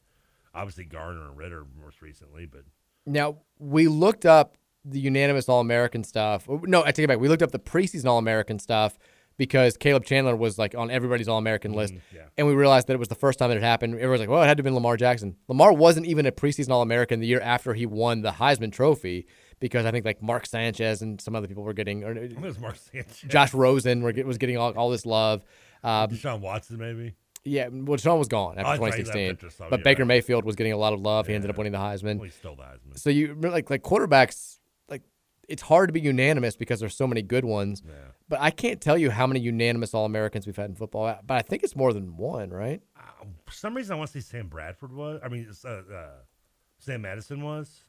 obviously 0.53 0.85
Gardner 0.85 1.27
and 1.27 1.37
Ridder 1.37 1.65
most 1.83 2.01
recently, 2.01 2.45
but 2.45 2.61
Now 3.05 3.37
we 3.59 3.87
looked 3.87 4.25
up 4.25 4.55
the 4.85 4.99
unanimous 4.99 5.47
All 5.49 5.59
American 5.59 6.03
stuff. 6.03 6.45
Oh, 6.49 6.61
No, 6.63 6.83
I 6.83 6.91
take 6.91 7.03
it 7.03 7.07
back. 7.07 7.19
We 7.19 7.27
looked 7.27 7.43
up 7.43 7.51
the 7.51 7.59
preseason 7.59 8.05
All 8.05 8.17
American 8.17 8.59
stuff 8.59 8.97
because 9.41 9.75
Caleb 9.75 10.05
Chandler 10.05 10.35
was 10.35 10.59
like 10.59 10.75
on 10.75 10.91
everybody's 10.91 11.27
All 11.27 11.39
American 11.39 11.73
list, 11.73 11.95
yeah. 12.13 12.25
and 12.37 12.45
we 12.45 12.53
realized 12.53 12.85
that 12.85 12.93
it 12.93 12.99
was 12.99 13.07
the 13.07 13.15
first 13.15 13.39
time 13.39 13.49
that 13.49 13.57
it 13.57 13.63
happened. 13.63 13.95
Everyone 13.95 14.11
was 14.11 14.19
like, 14.19 14.29
"Well, 14.29 14.43
it 14.43 14.45
had 14.45 14.57
to 14.57 14.61
have 14.61 14.65
been 14.65 14.75
Lamar 14.75 14.97
Jackson." 14.97 15.35
Lamar 15.47 15.73
wasn't 15.73 16.05
even 16.05 16.27
a 16.27 16.31
preseason 16.31 16.69
All 16.69 16.83
American 16.83 17.21
the 17.21 17.25
year 17.25 17.41
after 17.41 17.73
he 17.73 17.87
won 17.87 18.21
the 18.21 18.29
Heisman 18.33 18.71
Trophy 18.71 19.25
because 19.59 19.87
I 19.87 19.89
think 19.89 20.05
like 20.05 20.21
Mark 20.21 20.45
Sanchez 20.45 21.01
and 21.01 21.19
some 21.19 21.35
other 21.35 21.47
people 21.47 21.63
were 21.63 21.73
getting, 21.73 22.03
or 22.03 22.13
Mark 22.59 22.75
Sanchez, 22.75 23.23
Josh 23.27 23.51
Rosen 23.55 24.03
were, 24.03 24.13
was 24.23 24.37
getting 24.37 24.57
all, 24.57 24.73
all 24.77 24.91
this 24.91 25.07
love. 25.07 25.43
Um, 25.83 26.11
Deshaun 26.11 26.41
Watson 26.41 26.77
maybe. 26.77 27.15
yeah, 27.43 27.67
well, 27.69 27.97
Deshaun 27.97 28.19
was 28.19 28.27
gone 28.27 28.53
Oh, 28.59 28.61
after 28.61 28.79
right, 28.83 28.93
he's 28.93 29.07
2016, 29.07 29.47
after 29.47 29.69
but 29.71 29.79
yeah, 29.79 29.83
Baker. 29.83 30.05
Mayfield 30.05 30.45
was 30.45 30.55
getting 30.55 30.73
a 30.73 30.77
lot 30.77 30.93
of 30.93 30.99
love. 30.99 31.25
He 31.25 31.33
ended 31.33 31.49
up 31.49 31.57
winning 31.57 31.73
the 31.73 31.79
Heisman. 31.79 32.17
Well, 32.17 32.25
he 32.25 32.29
stole 32.29 32.55
the 32.57 32.61
Heisman. 32.61 32.99
So 32.99 33.09
you 33.09 33.35
like 33.41 33.71
like 33.71 33.81
quarterbacks 33.81 34.59
it's 35.51 35.61
hard 35.63 35.89
to 35.89 35.93
be 35.93 35.99
unanimous 36.01 36.55
because 36.55 36.79
there's 36.79 36.95
so 36.95 37.05
many 37.07 37.21
good 37.21 37.45
ones. 37.45 37.83
But 38.29 38.39
I 38.39 38.51
can't 38.51 38.79
tell 38.79 38.97
you 38.97 39.11
how 39.11 39.27
many 39.27 39.39
unanimous 39.41 39.93
All 39.93 40.05
Americans 40.05 40.45
we've 40.45 40.55
had 40.55 40.69
in 40.69 40.75
football. 40.75 41.19
But 41.25 41.37
I 41.37 41.41
think 41.41 41.63
it's 41.63 41.75
more 41.75 41.91
than 41.93 42.15
one, 42.17 42.49
right? 42.49 42.81
For 43.45 43.51
some 43.51 43.75
reason, 43.75 43.93
I 43.93 43.97
want 43.97 44.11
to 44.11 44.21
say 44.21 44.25
Sam 44.37 44.47
Bradford 44.47 44.93
was. 44.93 45.19
I 45.23 45.27
mean, 45.27 45.51
uh, 45.65 45.67
uh, 45.69 46.09
Sam 46.79 47.01
Madison 47.01 47.41
was. 47.41 47.83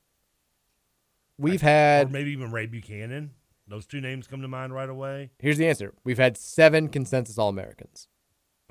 We've 1.38 1.62
or 1.62 1.66
had 1.66 2.12
maybe 2.12 2.32
even 2.32 2.50
Ray 2.50 2.66
Buchanan. 2.66 3.30
Those 3.68 3.86
two 3.86 4.00
names 4.00 4.26
come 4.26 4.42
to 4.42 4.48
mind 4.48 4.74
right 4.74 4.88
away. 4.88 5.30
here's 5.38 5.56
the 5.56 5.66
answer. 5.68 5.94
We've 6.04 6.18
had 6.18 6.36
seven 6.36 6.88
consensus 6.88 7.38
All 7.38 7.48
Americans. 7.48 8.08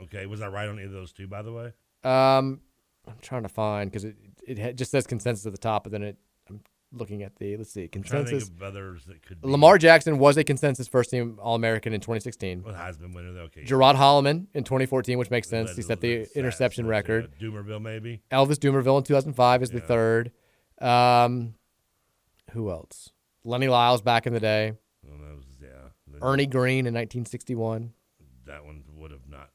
Okay, 0.02 0.26
was 0.26 0.42
I 0.42 0.48
right 0.48 0.68
on 0.68 0.76
either 0.78 0.88
of 0.88 0.92
those 0.92 1.14
two? 1.14 1.28
By 1.28 1.42
the 1.42 1.54
way, 1.54 1.74
Um, 2.04 2.62
I'm 3.08 3.18
trying 3.22 3.44
to 3.44 3.50
find 3.50 3.90
because 3.90 4.04
it 4.04 4.16
it 4.46 4.76
just 4.76 4.92
says 4.92 5.08
consensus 5.08 5.46
at 5.46 5.54
the 5.54 5.58
top, 5.58 5.84
but 5.84 5.92
then 5.92 6.04
it 6.04 6.18
looking 6.94 7.24
at 7.24 7.36
the 7.38 7.56
let's 7.58 7.72
see 7.72 7.88
consensus. 7.88 8.52
others 8.62 9.06
that 9.06 9.26
could. 9.26 9.42
Be. 9.42 9.48
Lamar 9.48 9.78
Jackson 9.78 10.18
was 10.20 10.38
a 10.38 10.44
consensus 10.44 10.88
first 10.88 11.10
team 11.12 11.40
All 11.42 11.56
American 11.56 11.94
in 11.94 12.02
2016. 12.02 12.64
Well, 12.64 12.74
Heisman 12.74 13.14
winner, 13.16 13.32
though, 13.34 13.42
okay. 13.44 13.64
Gerod 13.64 13.96
Holliman 13.96 14.48
in 14.54 14.64
2014, 14.64 15.18
which 15.18 15.30
makes 15.30 15.48
sense. 15.50 15.76
He 15.76 15.82
set 15.82 16.02
the 16.02 16.28
interception 16.36 16.86
set- 16.86 16.90
record. 16.90 17.32
yeah, 17.40 17.48
Dumervil, 17.48 17.82
maybe. 17.82 18.22
Elvis 18.32 18.58
Dumervil 18.58 18.98
in 18.98 19.04
2005 19.04 19.64
is 19.64 19.70
the 19.72 19.80
third. 19.80 20.32
Um, 20.80 21.56
who 22.52 22.70
else? 22.72 23.12
Lenny 23.44 23.68
Lyles 23.68 24.02
back 24.02 24.28
in 24.28 24.34
the 24.34 24.40
day. 24.40 24.74
Well, 25.04 25.18
that 25.20 25.36
was, 25.36 25.46
yeah. 25.62 26.18
Ernie 26.22 26.46
Green 26.46 26.86
in 26.88 26.94
1961. 26.94 27.94
That 28.46 28.66
one 28.66 28.84
would 28.98 29.12
have 29.12 29.28
not. 29.30 29.50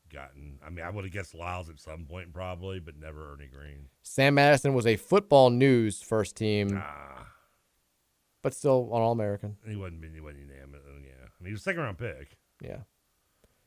I 0.66 0.70
mean, 0.70 0.84
I 0.84 0.90
would 0.90 1.04
have 1.04 1.12
guessed 1.12 1.32
Lyles 1.34 1.68
at 1.70 1.78
some 1.78 2.06
point, 2.06 2.32
probably, 2.32 2.80
but 2.80 2.96
never 2.98 3.32
Ernie 3.32 3.46
Green. 3.46 3.86
Sam 4.02 4.34
Madison 4.34 4.74
was 4.74 4.86
a 4.86 4.96
football 4.96 5.50
news 5.50 6.02
first 6.02 6.34
team, 6.36 6.70
Ah, 6.82 7.28
but 8.42 8.52
still 8.52 8.84
an 8.92 9.00
All 9.00 9.12
American. 9.12 9.56
he 9.66 9.76
wasn't. 9.76 10.04
He 10.12 10.20
wasn't 10.20 10.40
unanimous. 10.48 10.80
uh, 10.84 10.98
Yeah, 11.04 11.24
I 11.24 11.42
mean, 11.42 11.46
he 11.46 11.52
was 11.52 11.60
a 11.60 11.64
second 11.64 11.82
round 11.82 11.98
pick, 11.98 12.36
Yeah. 12.60 12.80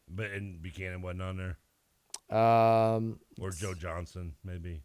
but 0.09 0.31
and 0.31 0.61
Buchanan 0.61 1.01
wasn't 1.01 1.21
on 1.21 1.37
there, 1.37 1.57
Um, 2.37 3.19
or 3.39 3.51
Joe 3.51 3.73
Johnson, 3.73 4.35
maybe. 4.43 4.83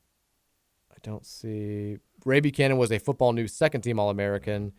I 0.93 0.97
don't 1.03 1.27
see. 1.27 1.99
Ray 2.25 2.39
Buchanan 2.41 2.79
was 2.79 2.93
a 2.93 2.99
football 2.99 3.33
news 3.33 3.53
second 3.53 3.81
team 3.83 3.99
All 3.99 4.09
American, 4.11 4.73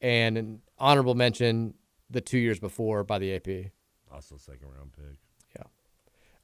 and 0.00 0.38
an 0.38 0.62
honorable 0.78 1.16
mention 1.16 1.74
the 2.08 2.20
two 2.20 2.38
years 2.38 2.60
before 2.60 3.02
by 3.02 3.18
the 3.18 3.34
AP. 3.34 3.72
Also, 4.12 4.36
second 4.36 4.68
round 4.70 4.92
pick. 4.92 5.18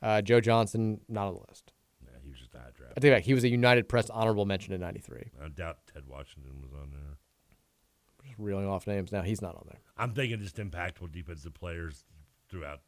Uh, 0.02 0.20
Joe 0.20 0.40
Johnson 0.40 1.00
not 1.08 1.28
on 1.28 1.34
the 1.34 1.40
list. 1.48 1.72
Yeah, 2.05 2.10
he 2.22 2.31
was 2.31 2.39
just 2.40 2.55
a 2.55 2.58
high 2.58 2.70
draft. 2.74 2.94
I 2.97 3.00
think 3.00 3.14
back. 3.14 3.22
He 3.22 3.34
was 3.34 3.44
a 3.44 3.48
United 3.48 3.89
Press 3.89 4.10
honorable 4.10 4.44
mention 4.47 4.72
in 4.74 4.81
'93. 4.81 5.31
I 5.44 5.48
doubt 5.48 5.78
Ted 5.92 6.05
Washington 6.08 6.60
was 6.60 6.72
on 6.72 6.90
there. 6.90 7.18
Just 8.24 8.39
reeling 8.39 8.66
off 8.68 8.86
names 8.86 9.12
now. 9.12 9.22
He's 9.22 9.42
not 9.42 9.55
on 9.55 9.64
there. 9.68 9.81
I'm 9.97 10.12
thinking 10.12 10.40
just 10.40 10.56
impactful 10.56 11.12
defensive 11.12 11.55
players 11.55 12.05
throughout 12.48 12.81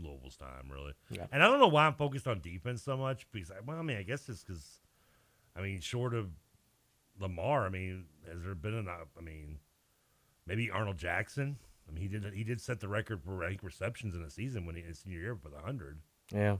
Louisville's 0.00 0.36
time, 0.36 0.68
really. 0.70 0.92
Yeah. 1.10 1.26
And 1.32 1.42
I 1.42 1.46
don't 1.48 1.60
know 1.60 1.68
why 1.68 1.86
I'm 1.86 1.94
focused 1.94 2.26
on 2.26 2.40
defense 2.40 2.82
so 2.82 2.96
much 2.96 3.26
because, 3.32 3.50
I- 3.50 3.60
well, 3.64 3.78
I 3.78 3.82
mean, 3.82 3.96
I 3.98 4.02
guess 4.02 4.28
it's 4.28 4.42
because, 4.44 4.80
I 5.56 5.60
mean, 5.60 5.80
short 5.80 6.14
of 6.14 6.30
Lamar, 7.18 7.66
I 7.66 7.68
mean, 7.68 8.06
has 8.32 8.42
there 8.42 8.54
been 8.54 8.74
enough? 8.74 9.08
I 9.18 9.20
mean, 9.20 9.58
maybe 10.46 10.70
Arnold 10.70 10.96
Jackson. 10.98 11.56
I 11.88 11.92
mean, 11.92 12.02
he 12.02 12.08
did 12.08 12.32
he 12.34 12.44
did 12.44 12.60
set 12.60 12.80
the 12.80 12.88
record 12.88 13.22
for 13.22 13.34
rank 13.34 13.62
receptions 13.62 14.14
in 14.14 14.22
a 14.22 14.30
season 14.30 14.64
when 14.66 14.76
he 14.76 14.82
his 14.82 15.00
senior 15.00 15.18
year 15.20 15.34
with 15.34 15.54
hundred. 15.54 15.98
Yeah. 16.34 16.56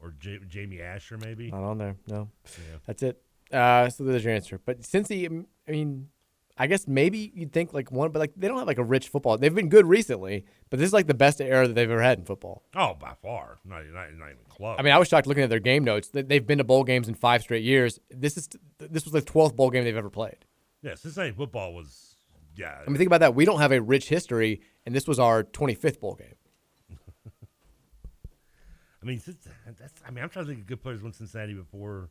Or 0.00 0.14
J- 0.18 0.40
Jamie 0.46 0.80
Asher, 0.80 1.18
maybe. 1.18 1.50
Not 1.50 1.62
on 1.62 1.78
there. 1.78 1.96
No. 2.06 2.28
Yeah. 2.46 2.78
That's 2.86 3.02
it. 3.02 3.20
Uh, 3.52 3.88
so 3.88 4.04
there's 4.04 4.24
your 4.24 4.34
answer. 4.34 4.60
But 4.64 4.84
since 4.84 5.08
he, 5.08 5.26
I 5.26 5.70
mean, 5.70 6.08
I 6.56 6.66
guess 6.66 6.86
maybe 6.86 7.32
you'd 7.34 7.52
think 7.52 7.72
like 7.72 7.90
one, 7.90 8.10
but 8.10 8.18
like 8.20 8.32
they 8.36 8.46
don't 8.48 8.58
have 8.58 8.66
like 8.66 8.78
a 8.78 8.84
rich 8.84 9.08
football. 9.08 9.38
They've 9.38 9.54
been 9.54 9.68
good 9.68 9.86
recently, 9.86 10.44
but 10.70 10.78
this 10.78 10.86
is 10.88 10.92
like 10.92 11.06
the 11.06 11.14
best 11.14 11.40
era 11.40 11.66
that 11.66 11.74
they've 11.74 11.90
ever 11.90 12.02
had 12.02 12.18
in 12.18 12.24
football. 12.24 12.62
Oh, 12.74 12.94
by 12.94 13.14
far, 13.22 13.58
not 13.64 13.82
not, 13.86 14.12
not 14.14 14.26
even 14.26 14.38
close. 14.48 14.76
I 14.78 14.82
mean, 14.82 14.92
I 14.92 14.98
was 14.98 15.08
shocked 15.08 15.26
looking 15.26 15.44
at 15.44 15.50
their 15.50 15.60
game 15.60 15.82
notes. 15.84 16.08
that 16.08 16.28
They've 16.28 16.46
been 16.46 16.58
to 16.58 16.64
bowl 16.64 16.84
games 16.84 17.08
in 17.08 17.14
five 17.14 17.42
straight 17.42 17.64
years. 17.64 17.98
This 18.10 18.36
is 18.36 18.48
this 18.78 19.04
was 19.04 19.12
the 19.12 19.22
12th 19.22 19.56
bowl 19.56 19.70
game 19.70 19.84
they've 19.84 19.96
ever 19.96 20.10
played. 20.10 20.44
yeah, 20.82 20.94
Cincinnati 20.96 21.32
football 21.32 21.74
was, 21.74 22.16
yeah. 22.56 22.78
I 22.84 22.88
mean, 22.90 22.98
think 22.98 23.06
about 23.08 23.20
that. 23.20 23.34
We 23.34 23.44
don't 23.44 23.60
have 23.60 23.72
a 23.72 23.80
rich 23.80 24.08
history, 24.08 24.60
and 24.84 24.94
this 24.94 25.06
was 25.08 25.18
our 25.18 25.44
25th 25.44 26.00
bowl 26.00 26.14
game. 26.16 26.34
I 29.02 29.06
mean, 29.06 29.22
that's. 29.24 30.02
I 30.06 30.10
mean, 30.10 30.24
I'm 30.24 30.30
trying 30.30 30.46
to 30.46 30.50
think 30.50 30.62
of 30.62 30.66
good 30.66 30.82
players 30.82 31.02
won 31.02 31.12
Cincinnati 31.12 31.54
before, 31.54 32.10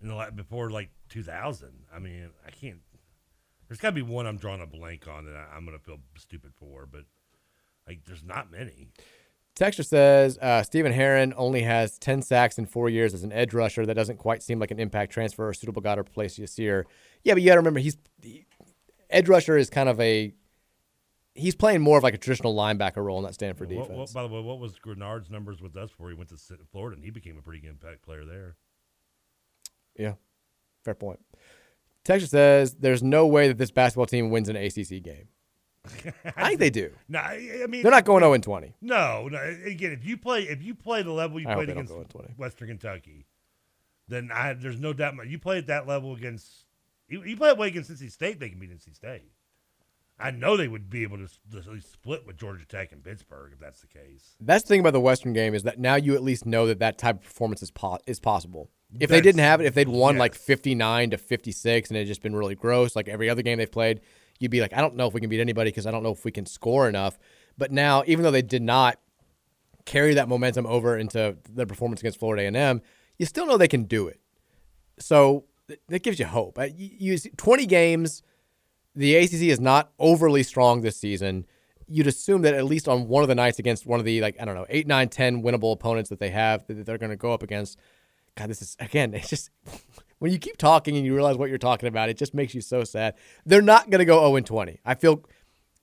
in 0.00 0.08
the 0.08 0.32
before 0.34 0.70
like 0.70 0.90
2000. 1.10 1.68
I 1.94 1.98
mean, 1.98 2.30
I 2.46 2.50
can't. 2.50 2.78
There's 3.68 3.80
got 3.80 3.88
to 3.88 3.94
be 3.94 4.02
one 4.02 4.26
I'm 4.26 4.38
drawing 4.38 4.62
a 4.62 4.66
blank 4.66 5.08
on 5.08 5.26
that 5.26 5.34
I, 5.34 5.56
I'm 5.56 5.66
going 5.66 5.76
to 5.76 5.84
feel 5.84 5.98
stupid 6.16 6.52
for, 6.54 6.86
but 6.90 7.02
like, 7.86 8.04
there's 8.04 8.22
not 8.22 8.50
many. 8.50 8.88
Texture 9.56 9.82
says 9.82 10.38
uh, 10.38 10.62
Stephen 10.62 10.92
Herron 10.92 11.32
only 11.36 11.62
has 11.62 11.98
10 11.98 12.20
sacks 12.20 12.58
in 12.58 12.66
four 12.66 12.90
years 12.90 13.14
as 13.14 13.22
an 13.22 13.32
edge 13.32 13.54
rusher. 13.54 13.86
That 13.86 13.94
doesn't 13.94 14.18
quite 14.18 14.42
seem 14.42 14.58
like 14.58 14.70
an 14.70 14.78
impact 14.78 15.12
transfer 15.12 15.48
or 15.48 15.54
suitable 15.54 15.80
guy 15.80 15.94
to 15.94 16.02
replace 16.02 16.38
Yasir. 16.38 16.84
Yeah, 17.24 17.32
but 17.32 17.42
you 17.42 17.48
got 17.48 17.54
to 17.54 17.60
remember 17.60 17.80
he's 17.80 17.96
the 18.20 18.44
edge 19.08 19.28
rusher 19.28 19.56
is 19.56 19.70
kind 19.70 19.88
of 19.88 19.98
a 19.98 20.32
he's 21.36 21.54
playing 21.54 21.80
more 21.82 21.98
of 21.98 22.04
like 22.04 22.14
a 22.14 22.18
traditional 22.18 22.54
linebacker 22.54 23.04
role 23.04 23.18
in 23.18 23.24
that 23.24 23.34
Stanford 23.34 23.70
What- 23.70 23.88
defense. 23.88 23.98
what- 23.98 24.12
by 24.14 24.22
the 24.22 24.28
way, 24.34 24.40
what 24.40 24.58
was 24.58 24.78
Greenard's 24.78 25.30
numbers 25.30 25.60
with 25.60 25.76
us 25.76 25.90
before 25.90 26.08
he 26.08 26.14
went 26.14 26.30
to 26.30 26.36
Florida 26.70 26.96
and 26.96 27.04
he 27.04 27.10
became 27.10 27.36
a 27.38 27.42
pretty 27.42 27.60
good 27.60 27.70
impact 27.70 28.02
player 28.02 28.24
there? 28.24 28.56
Yeah, 29.98 30.14
fair 30.84 30.94
point. 30.94 31.20
Texas 32.04 32.30
says 32.30 32.74
there's 32.74 33.02
no 33.02 33.26
way 33.26 33.48
that 33.48 33.58
this 33.58 33.70
basketball 33.70 34.06
team 34.06 34.30
wins 34.30 34.48
an 34.48 34.56
ACC 34.56 35.00
game. 35.02 35.28
I 36.36 36.48
think 36.48 36.60
they 36.60 36.70
do. 36.70 36.92
No, 37.08 37.20
I 37.20 37.66
mean 37.68 37.82
They're 37.82 37.92
not 37.92 38.04
going 38.04 38.22
0 38.22 38.36
20. 38.38 38.74
No, 38.80 39.28
no. 39.28 39.38
Again, 39.64 39.92
if 39.92 40.04
you 40.04 40.16
play 40.16 40.42
if 40.42 40.62
you 40.62 40.74
play 40.74 41.02
the 41.02 41.12
level 41.12 41.38
you 41.40 41.48
I 41.48 41.54
played 41.54 41.68
against 41.70 41.92
go 41.92 42.00
in 42.00 42.06
20. 42.08 42.34
Western 42.36 42.68
Kentucky, 42.68 43.26
then 44.08 44.30
I 44.32 44.52
there's 44.54 44.80
no 44.80 44.92
doubt. 44.92 45.14
You 45.28 45.38
play 45.38 45.58
at 45.58 45.68
that 45.68 45.86
level 45.86 46.14
against 46.14 46.64
you, 47.08 47.22
you 47.22 47.36
play 47.36 47.50
that 47.50 47.58
way 47.58 47.68
against 47.68 47.90
NC 47.90 48.10
State, 48.10 48.40
they 48.40 48.48
can 48.48 48.58
beat 48.58 48.70
NC 48.70 48.94
State. 48.96 49.30
I 50.18 50.30
know 50.30 50.56
they 50.56 50.68
would 50.68 50.88
be 50.88 51.02
able 51.02 51.18
to, 51.18 51.28
at 51.58 51.66
least 51.66 51.92
split 51.92 52.26
with 52.26 52.38
Georgia 52.38 52.64
Tech 52.66 52.92
and 52.92 53.04
Pittsburgh 53.04 53.52
if 53.52 53.60
that's 53.60 53.80
the 53.80 53.86
case. 53.86 54.36
That's 54.40 54.62
the 54.62 54.68
thing 54.68 54.80
about 54.80 54.94
the 54.94 55.00
Western 55.00 55.34
game 55.34 55.54
is 55.54 55.64
that 55.64 55.78
now 55.78 55.96
you 55.96 56.14
at 56.14 56.22
least 56.22 56.46
know 56.46 56.66
that 56.66 56.78
that 56.78 56.96
type 56.96 57.16
of 57.16 57.22
performance 57.22 57.62
is 57.62 57.70
po- 57.70 57.98
is 58.06 58.18
possible. 58.18 58.70
If 58.98 59.10
they 59.10 59.20
didn't 59.20 59.40
have 59.40 59.60
it, 59.60 59.66
if 59.66 59.74
they'd 59.74 59.88
won 59.88 60.16
like 60.16 60.34
59 60.34 61.10
to 61.10 61.18
56 61.18 61.90
and 61.90 61.96
it 61.96 62.00
had 62.00 62.06
just 62.06 62.22
been 62.22 62.34
really 62.34 62.54
gross, 62.54 62.96
like 62.96 63.08
every 63.08 63.28
other 63.28 63.42
game 63.42 63.58
they've 63.58 63.70
played, 63.70 64.00
you'd 64.38 64.50
be 64.50 64.60
like, 64.60 64.72
I 64.72 64.80
don't 64.80 64.94
know 64.94 65.06
if 65.06 65.12
we 65.12 65.20
can 65.20 65.28
beat 65.28 65.40
anybody 65.40 65.70
because 65.70 65.86
I 65.86 65.90
don't 65.90 66.02
know 66.02 66.12
if 66.12 66.24
we 66.24 66.30
can 66.30 66.46
score 66.46 66.88
enough. 66.88 67.18
But 67.58 67.72
now, 67.72 68.04
even 68.06 68.22
though 68.22 68.30
they 68.30 68.42
did 68.42 68.62
not 68.62 68.98
carry 69.84 70.14
that 70.14 70.28
momentum 70.28 70.66
over 70.66 70.96
into 70.96 71.36
their 71.50 71.66
performance 71.66 72.00
against 72.00 72.18
Florida 72.18 72.42
A&M, 72.42 72.80
you 73.18 73.26
still 73.26 73.46
know 73.46 73.56
they 73.56 73.68
can 73.68 73.84
do 73.84 74.08
it. 74.08 74.20
So 74.98 75.44
that 75.88 76.02
gives 76.02 76.18
you 76.18 76.26
hope. 76.26 76.58
You, 76.58 76.90
you 76.98 77.18
see 77.18 77.30
20 77.30 77.66
games, 77.66 78.22
the 78.96 79.14
ACC 79.14 79.42
is 79.42 79.60
not 79.60 79.92
overly 79.98 80.42
strong 80.42 80.80
this 80.80 80.96
season. 80.96 81.46
You'd 81.86 82.06
assume 82.06 82.42
that 82.42 82.54
at 82.54 82.64
least 82.64 82.88
on 82.88 83.06
one 83.06 83.22
of 83.22 83.28
the 83.28 83.34
nights 83.34 83.58
against 83.58 83.86
one 83.86 84.00
of 84.00 84.06
the 84.06 84.20
like 84.20 84.36
I 84.40 84.44
don't 84.44 84.54
know 84.54 84.66
eight, 84.68 84.86
nine, 84.86 85.08
ten 85.08 85.42
winnable 85.42 85.72
opponents 85.72 86.10
that 86.10 86.18
they 86.18 86.30
have 86.30 86.66
that 86.66 86.86
they're 86.86 86.98
going 86.98 87.10
to 87.10 87.16
go 87.16 87.32
up 87.32 87.42
against. 87.42 87.78
God, 88.36 88.50
this 88.50 88.60
is 88.60 88.76
again. 88.80 89.14
It's 89.14 89.28
just 89.28 89.50
when 90.18 90.32
you 90.32 90.38
keep 90.38 90.56
talking 90.56 90.96
and 90.96 91.06
you 91.06 91.14
realize 91.14 91.36
what 91.36 91.48
you're 91.48 91.58
talking 91.58 91.88
about, 91.88 92.08
it 92.08 92.16
just 92.16 92.34
makes 92.34 92.54
you 92.54 92.60
so 92.60 92.82
sad. 92.82 93.14
They're 93.44 93.62
not 93.62 93.90
going 93.90 94.00
to 94.00 94.04
go 94.04 94.28
0 94.28 94.40
20. 94.40 94.80
I 94.84 94.94
feel 94.94 95.22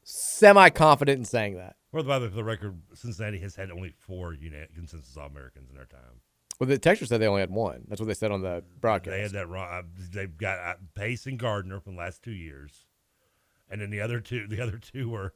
semi 0.04 0.70
confident 0.70 1.20
in 1.20 1.26
saying 1.26 1.56
that. 1.56 1.76
Well, 1.92 2.04
by 2.04 2.20
the 2.20 2.30
for 2.30 2.36
the 2.36 2.44
record, 2.44 2.82
Cincinnati 2.96 3.40
has 3.40 3.56
had 3.56 3.70
only 3.72 3.94
four 4.00 4.36
consensus 4.76 5.16
All 5.16 5.28
Americans 5.28 5.70
in 5.70 5.76
their 5.76 5.86
time. 5.86 6.22
Well, 6.60 6.68
the 6.68 6.78
texture 6.78 7.06
said 7.06 7.20
they 7.20 7.28
only 7.28 7.42
had 7.42 7.50
one. 7.50 7.84
That's 7.88 8.00
what 8.00 8.08
they 8.08 8.14
said 8.14 8.32
on 8.32 8.42
the 8.42 8.64
broadcast. 8.80 9.12
They 9.12 9.22
had 9.22 9.32
that 9.32 9.50
wrong. 9.50 9.68
Uh, 9.70 9.82
they've 10.12 10.38
got 10.38 10.60
uh, 10.60 10.74
Pace 10.96 11.26
and 11.26 11.38
Gardner 11.38 11.80
from 11.80 11.96
the 11.96 12.00
last 12.00 12.24
two 12.24 12.32
years, 12.32 12.86
and 13.70 13.82
then 13.82 13.90
the 13.90 14.02
other 14.02 14.20
two, 14.20 14.48
the 14.50 14.62
other 14.62 14.78
two 14.78 15.10
were 15.10 15.34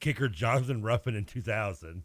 kicker 0.00 0.28
Jonathan 0.28 0.82
Ruffin 0.82 1.14
in 1.14 1.24
2000, 1.24 2.04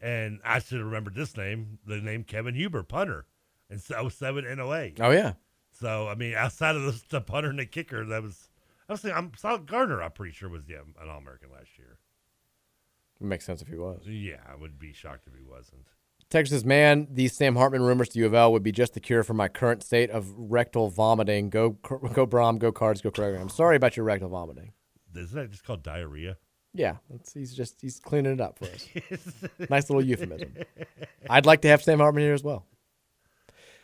and 0.00 0.40
I 0.44 0.58
should 0.58 0.78
have 0.78 0.86
remembered 0.86 1.14
this 1.14 1.36
name, 1.36 1.78
the 1.86 1.96
name 1.96 2.24
Kevin 2.24 2.54
Huber, 2.54 2.82
punter, 2.82 3.26
in 3.68 3.78
07 3.78 4.46
and 4.46 4.60
08. 4.60 4.98
Oh 5.00 5.10
yeah. 5.10 5.34
So 5.72 6.08
I 6.08 6.14
mean, 6.14 6.34
outside 6.34 6.76
of 6.76 6.82
the, 6.82 7.02
the 7.08 7.20
punter 7.20 7.50
and 7.50 7.58
the 7.58 7.66
kicker, 7.66 8.04
that 8.04 8.22
was 8.22 8.50
I 8.88 8.92
was 8.92 9.02
thinking, 9.02 9.18
I'm 9.18 9.32
saw 9.36 9.56
Gardner. 9.56 10.02
I'm 10.02 10.10
pretty 10.10 10.32
sure 10.32 10.48
was 10.48 10.64
yeah 10.68 10.78
um, 10.78 10.94
an 11.00 11.08
All 11.08 11.18
American 11.18 11.50
last 11.52 11.78
year. 11.78 11.98
It 13.20 13.26
makes 13.26 13.44
sense 13.44 13.62
if 13.62 13.68
he 13.68 13.76
was. 13.76 14.02
Yeah, 14.06 14.40
I 14.50 14.56
would 14.56 14.78
be 14.78 14.92
shocked 14.92 15.26
if 15.26 15.34
he 15.34 15.44
wasn't. 15.44 15.88
Texas 16.30 16.64
man, 16.64 17.08
these 17.10 17.32
Sam 17.32 17.56
Hartman 17.56 17.82
rumors 17.82 18.08
to 18.10 18.18
U 18.20 18.26
of 18.26 18.34
L 18.34 18.52
would 18.52 18.62
be 18.62 18.72
just 18.72 18.94
the 18.94 19.00
cure 19.00 19.22
for 19.22 19.34
my 19.34 19.48
current 19.48 19.82
state 19.82 20.10
of 20.10 20.32
rectal 20.36 20.88
vomiting. 20.88 21.50
Go, 21.50 21.70
go, 21.82 22.26
Brohm, 22.26 22.58
go 22.58 22.70
Cards, 22.72 23.00
go 23.00 23.10
Kroger. 23.10 23.40
I'm 23.40 23.48
sorry 23.48 23.76
about 23.76 23.96
your 23.96 24.04
rectal 24.04 24.28
vomiting. 24.28 24.72
Isn't 25.14 25.36
that 25.36 25.50
just 25.50 25.64
called 25.64 25.82
diarrhea? 25.82 26.36
Yeah, 26.72 26.98
he's 27.34 27.52
just 27.52 27.80
he's 27.80 27.98
cleaning 27.98 28.34
it 28.34 28.40
up 28.40 28.58
for 28.58 28.66
us. 28.66 28.88
nice 29.70 29.90
little 29.90 30.04
euphemism. 30.04 30.54
I'd 31.28 31.44
like 31.44 31.62
to 31.62 31.68
have 31.68 31.82
Sam 31.82 31.98
Hartman 31.98 32.22
here 32.22 32.34
as 32.34 32.44
well. 32.44 32.64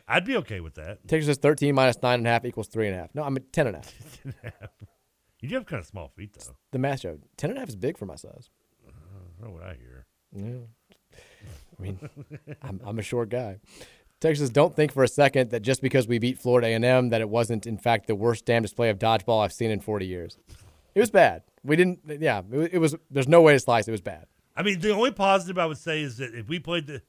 I'd 0.07 0.25
be 0.25 0.37
okay 0.37 0.61
with 0.61 0.75
that. 0.77 1.07
Texas 1.09 1.27
says 1.27 1.39
13 1.39 1.75
minus 1.75 2.01
nine 2.01 2.21
and 2.21 2.29
a 2.29 2.31
half 2.31 2.45
equals 2.45 2.69
three 2.69 2.87
and 2.87 2.95
a 2.95 3.01
half. 3.01 3.13
No, 3.13 3.25
I'm 3.25 3.37
at 3.37 3.53
10 3.53 3.67
and 3.67 3.77
a 3.77 3.79
half. 3.81 4.19
You 5.41 5.51
do 5.51 5.55
have 5.57 5.67
kind 5.67 5.81
of 5.81 5.87
small 5.87 6.09
feet 6.09 6.33
though. 6.33 6.57
The 6.73 6.79
math 6.79 7.01
show. 7.01 7.19
10 7.37 7.51
and 7.51 7.59
a 7.59 7.61
half 7.61 7.69
is 7.69 7.77
big 7.77 7.99
for 7.99 8.07
my 8.07 8.17
size. 8.17 8.49
Uh, 8.87 8.91
I 8.91 9.43
don't 9.43 9.49
know 9.49 9.55
what 9.55 9.63
I 9.63 9.75
hear. 9.75 10.07
Yeah. 10.33 10.67
I 11.79 11.83
mean, 11.83 11.99
I'm, 12.63 12.81
I'm 12.85 12.99
a 12.99 13.03
short 13.03 13.29
guy. 13.29 13.59
Texas, 14.21 14.49
don't 14.49 14.75
think 14.75 14.93
for 14.93 15.03
a 15.05 15.09
second 15.09 15.51
that 15.51 15.61
just 15.61 15.83
because 15.83 16.09
we 16.09 16.19
beat 16.19 16.39
Florida 16.39 16.69
A&M 16.69 17.11
that 17.11 17.21
it 17.21 17.29
wasn't 17.29 17.67
in 17.67 17.77
fact 17.77 18.07
the 18.07 18.15
worst 18.15 18.47
damn 18.47 18.63
display 18.63 18.89
of 18.89 18.99
dodgeball 18.99 19.45
I've 19.45 19.53
seen 19.53 19.71
in 19.71 19.81
40 19.81 20.07
years. 20.07 20.39
It 20.95 21.01
was 21.01 21.11
bad. 21.11 21.43
We 21.63 21.77
didn't. 21.77 22.01
Yeah, 22.07 22.39
it, 22.51 22.57
was- 22.57 22.69
it 22.73 22.79
was. 22.79 22.95
There's 23.11 23.29
no 23.29 23.43
way 23.43 23.53
to 23.53 23.61
slice. 23.61 23.87
It 23.87 23.91
was 23.91 24.01
bad. 24.01 24.27
I 24.57 24.63
mean, 24.63 24.81
the 24.81 24.93
only 24.95 25.11
positive 25.11 25.59
I 25.59 25.67
would 25.67 25.77
say 25.77 26.01
is 26.01 26.17
that 26.17 26.35
if 26.35 26.49
we 26.49 26.59
played 26.59 26.87
the, 26.87 27.03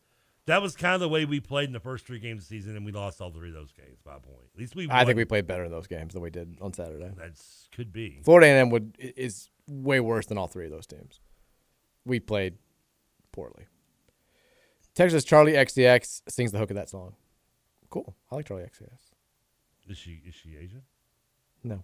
that 0.47 0.61
was 0.61 0.75
kind 0.75 0.95
of 0.95 0.99
the 0.99 1.07
way 1.07 1.23
we 1.23 1.39
played 1.39 1.67
in 1.69 1.73
the 1.73 1.79
first 1.79 2.05
three 2.05 2.19
games 2.19 2.43
of 2.43 2.49
the 2.49 2.57
season, 2.57 2.75
and 2.75 2.85
we 2.85 2.91
lost 2.91 3.21
all 3.21 3.31
three 3.31 3.47
of 3.49 3.53
those 3.55 3.71
games 3.71 3.99
by 4.03 4.15
a 4.17 4.19
point. 4.19 4.43
At 4.53 4.59
least 4.59 4.75
we. 4.75 4.87
I 4.89 5.05
think 5.05 5.15
we 5.15 5.23
played 5.23 5.47
better 5.47 5.63
in 5.63 5.71
those 5.71 5.87
games 5.87 6.11
than 6.13 6.21
we 6.21 6.29
did 6.29 6.57
on 6.59 6.73
Saturday. 6.73 7.09
That's 7.15 7.69
could 7.73 7.93
be. 7.93 8.19
Florida 8.25 8.47
A&M 8.47 8.69
would 8.71 8.97
is 8.99 9.49
way 9.69 10.01
worse 10.01 10.25
than 10.25 10.37
all 10.37 10.47
three 10.47 10.65
of 10.65 10.71
those 10.71 10.87
teams. 10.87 11.21
We 12.03 12.19
played 12.19 12.55
poorly. 13.31 13.67
Texas 14.97 15.23
Charli 15.23 15.53
XCX 15.53 16.23
sings 16.27 16.51
the 16.51 16.57
hook 16.57 16.71
of 16.71 16.75
that 16.75 16.89
song. 16.89 17.13
Cool. 17.91 18.15
I 18.31 18.35
like 18.37 18.47
Charli 18.47 18.67
XCX. 18.67 19.11
Is 19.87 19.95
she 19.95 20.23
is 20.25 20.33
she 20.33 20.57
Asian? 20.57 20.81
No. 21.63 21.83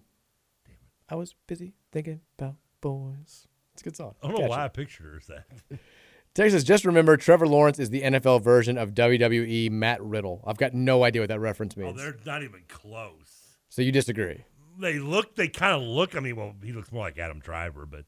Damn 0.66 0.74
it. 0.74 0.78
I 1.08 1.14
was 1.14 1.36
busy 1.46 1.74
thinking 1.92 2.22
about 2.36 2.56
boys. 2.80 3.46
It's 3.72 3.82
a 3.82 3.84
good 3.84 3.94
song. 3.96 4.16
I 4.20 4.26
don't 4.26 4.40
know 4.40 4.48
why 4.48 4.64
I 4.64 4.68
pictured 4.68 5.06
her 5.06 5.16
as 5.18 5.28
that. 5.28 5.46
Texas, 6.34 6.64
just 6.64 6.84
remember 6.84 7.16
Trevor 7.16 7.46
Lawrence 7.46 7.78
is 7.78 7.90
the 7.90 8.02
NFL 8.02 8.42
version 8.42 8.76
of 8.76 8.94
WWE 8.94 9.70
Matt 9.70 10.02
Riddle. 10.02 10.42
I've 10.44 10.58
got 10.58 10.74
no 10.74 11.04
idea 11.04 11.22
what 11.22 11.28
that 11.28 11.38
reference 11.38 11.76
means. 11.76 11.92
oh, 11.92 12.02
means. 12.02 12.02
they're 12.02 12.34
not 12.34 12.42
even 12.42 12.62
close. 12.66 13.58
so 13.68 13.80
you 13.80 13.92
disagree? 13.92 14.42
They 14.80 14.98
look. 14.98 15.36
They 15.36 15.46
kind 15.46 15.80
of 15.80 15.82
look. 15.82 16.16
I 16.16 16.20
mean, 16.20 16.34
well, 16.34 16.56
he 16.64 16.72
looks 16.72 16.90
more 16.90 17.04
like 17.04 17.16
Adam 17.16 17.38
Driver, 17.38 17.86
but 17.86 18.06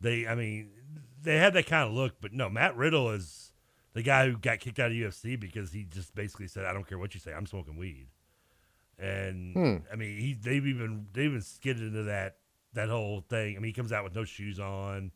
they. 0.00 0.26
I 0.26 0.34
mean, 0.34 0.70
they 1.22 1.36
have 1.36 1.52
that 1.52 1.66
kind 1.66 1.88
of 1.88 1.94
look. 1.94 2.14
But 2.20 2.32
no, 2.32 2.50
Matt 2.50 2.76
Riddle 2.76 3.10
is 3.10 3.47
the 3.94 4.02
guy 4.02 4.28
who 4.28 4.36
got 4.36 4.60
kicked 4.60 4.78
out 4.78 4.90
of 4.90 4.96
UFC 4.96 5.38
because 5.38 5.72
he 5.72 5.84
just 5.84 6.14
basically 6.14 6.46
said, 6.48 6.64
"I 6.64 6.72
don't 6.72 6.86
care 6.88 6.98
what 6.98 7.14
you 7.14 7.20
say. 7.20 7.32
I'm 7.32 7.46
smoking 7.46 7.76
weed." 7.76 8.08
And 8.98 9.54
Hmm. 9.54 9.76
I 9.92 9.96
mean, 9.96 10.18
he 10.18 10.34
they've 10.34 10.66
even 10.66 11.06
they 11.12 11.24
even 11.24 11.42
skidded 11.42 11.82
into 11.82 12.02
that 12.04 12.38
that 12.74 12.88
whole 12.88 13.20
thing. 13.20 13.56
I 13.56 13.60
mean, 13.60 13.68
he 13.68 13.72
comes 13.72 13.92
out 13.92 14.04
with 14.04 14.14
no 14.14 14.24
shoes 14.24 14.58
on, 14.58 15.12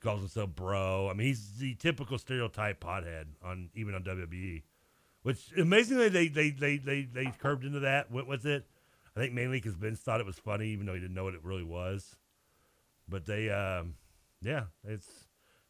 calls 0.00 0.20
himself 0.20 0.54
bro. 0.54 1.08
I 1.10 1.14
mean, 1.14 1.26
he's 1.28 1.58
the 1.58 1.74
typical 1.74 2.18
stereotype 2.18 2.80
pothead 2.80 3.26
on 3.42 3.70
even 3.74 3.94
on 3.94 4.02
WWE. 4.04 4.62
Which 5.22 5.52
amazingly 5.58 6.08
they 6.08 6.28
they 6.28 6.50
they 6.50 6.78
they 6.78 7.02
they 7.02 7.32
curved 7.38 7.64
into 7.64 7.80
that. 7.80 8.10
Went 8.12 8.28
with 8.28 8.46
it. 8.46 8.66
I 9.16 9.20
think 9.20 9.32
mainly 9.32 9.58
because 9.58 9.74
Vince 9.74 9.98
thought 10.00 10.20
it 10.20 10.26
was 10.26 10.38
funny, 10.38 10.68
even 10.68 10.86
though 10.86 10.94
he 10.94 11.00
didn't 11.00 11.14
know 11.14 11.24
what 11.24 11.34
it 11.34 11.42
really 11.42 11.64
was. 11.64 12.16
But 13.08 13.24
they, 13.24 13.50
um, 13.50 13.94
yeah, 14.42 14.64
it's 14.84 15.25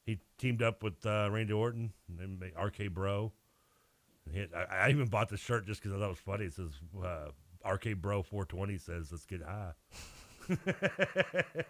he 0.07 0.21
teamed 0.39 0.63
up 0.63 0.83
with 0.83 1.05
uh, 1.05 1.29
Randy 1.31 1.53
Orton 1.53 1.93
and 2.19 2.43
RK 2.57 2.93
Bro. 2.93 3.33
And 4.25 4.35
he, 4.35 4.47
I, 4.57 4.87
I 4.87 4.91
even 4.91 5.09
bought 5.09 5.29
the 5.29 5.37
shirt 5.37 5.67
just 5.67 5.83
because 5.83 5.95
I 5.95 5.99
thought 5.99 6.07
it 6.07 6.09
was 6.09 6.19
funny. 6.19 6.45
It 6.45 6.55
says 6.55 6.71
uh, 7.05 7.31
RK 7.69 7.97
Bro 8.01 8.23
420 8.23 8.79
says 8.79 9.09
let's 9.11 9.27
get 9.27 9.43
high. 9.43 9.73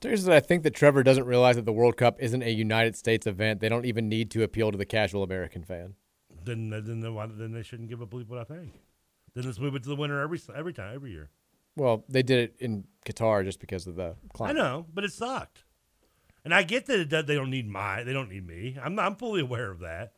Texas, 0.00 0.28
I 0.28 0.40
think 0.40 0.62
that 0.64 0.74
Trevor 0.74 1.02
doesn't 1.02 1.24
realize 1.24 1.56
that 1.56 1.66
the 1.66 1.72
World 1.72 1.96
Cup 1.96 2.16
isn't 2.18 2.42
a 2.42 2.50
United 2.50 2.96
States 2.96 3.26
event. 3.26 3.60
They 3.60 3.68
don't 3.68 3.84
even 3.86 4.08
need 4.08 4.30
to 4.32 4.42
appeal 4.42 4.72
to 4.72 4.78
the 4.78 4.86
casual 4.86 5.22
American 5.22 5.62
fan. 5.64 5.94
then 6.44 6.70
then 6.70 7.00
then, 7.00 7.14
why, 7.14 7.26
then 7.26 7.52
they 7.52 7.62
shouldn't 7.62 7.88
give 7.88 8.00
a 8.00 8.06
bleep 8.06 8.28
what 8.28 8.38
I 8.38 8.44
think. 8.44 8.72
Then 9.34 9.44
let's 9.44 9.58
move 9.58 9.74
it 9.74 9.82
to 9.82 9.88
the 9.88 9.96
winner 9.96 10.20
every 10.20 10.40
every 10.54 10.72
time 10.72 10.94
every 10.94 11.10
year. 11.10 11.30
Well, 11.76 12.04
they 12.08 12.22
did 12.22 12.38
it 12.38 12.56
in 12.60 12.84
Qatar 13.04 13.44
just 13.44 13.60
because 13.60 13.86
of 13.86 13.96
the 13.96 14.14
climate. 14.32 14.56
I 14.56 14.62
know, 14.62 14.86
but 14.94 15.04
it 15.04 15.12
sucked. 15.12 15.63
And 16.44 16.54
I 16.54 16.62
get 16.62 16.86
that 16.86 17.08
does, 17.08 17.24
they 17.24 17.34
don't 17.34 17.50
need 17.50 17.68
my, 17.68 18.02
they 18.02 18.12
don't 18.12 18.28
need 18.28 18.46
me. 18.46 18.76
I'm 18.82 18.98
I'm 18.98 19.16
fully 19.16 19.40
aware 19.40 19.70
of 19.70 19.80
that. 19.80 20.12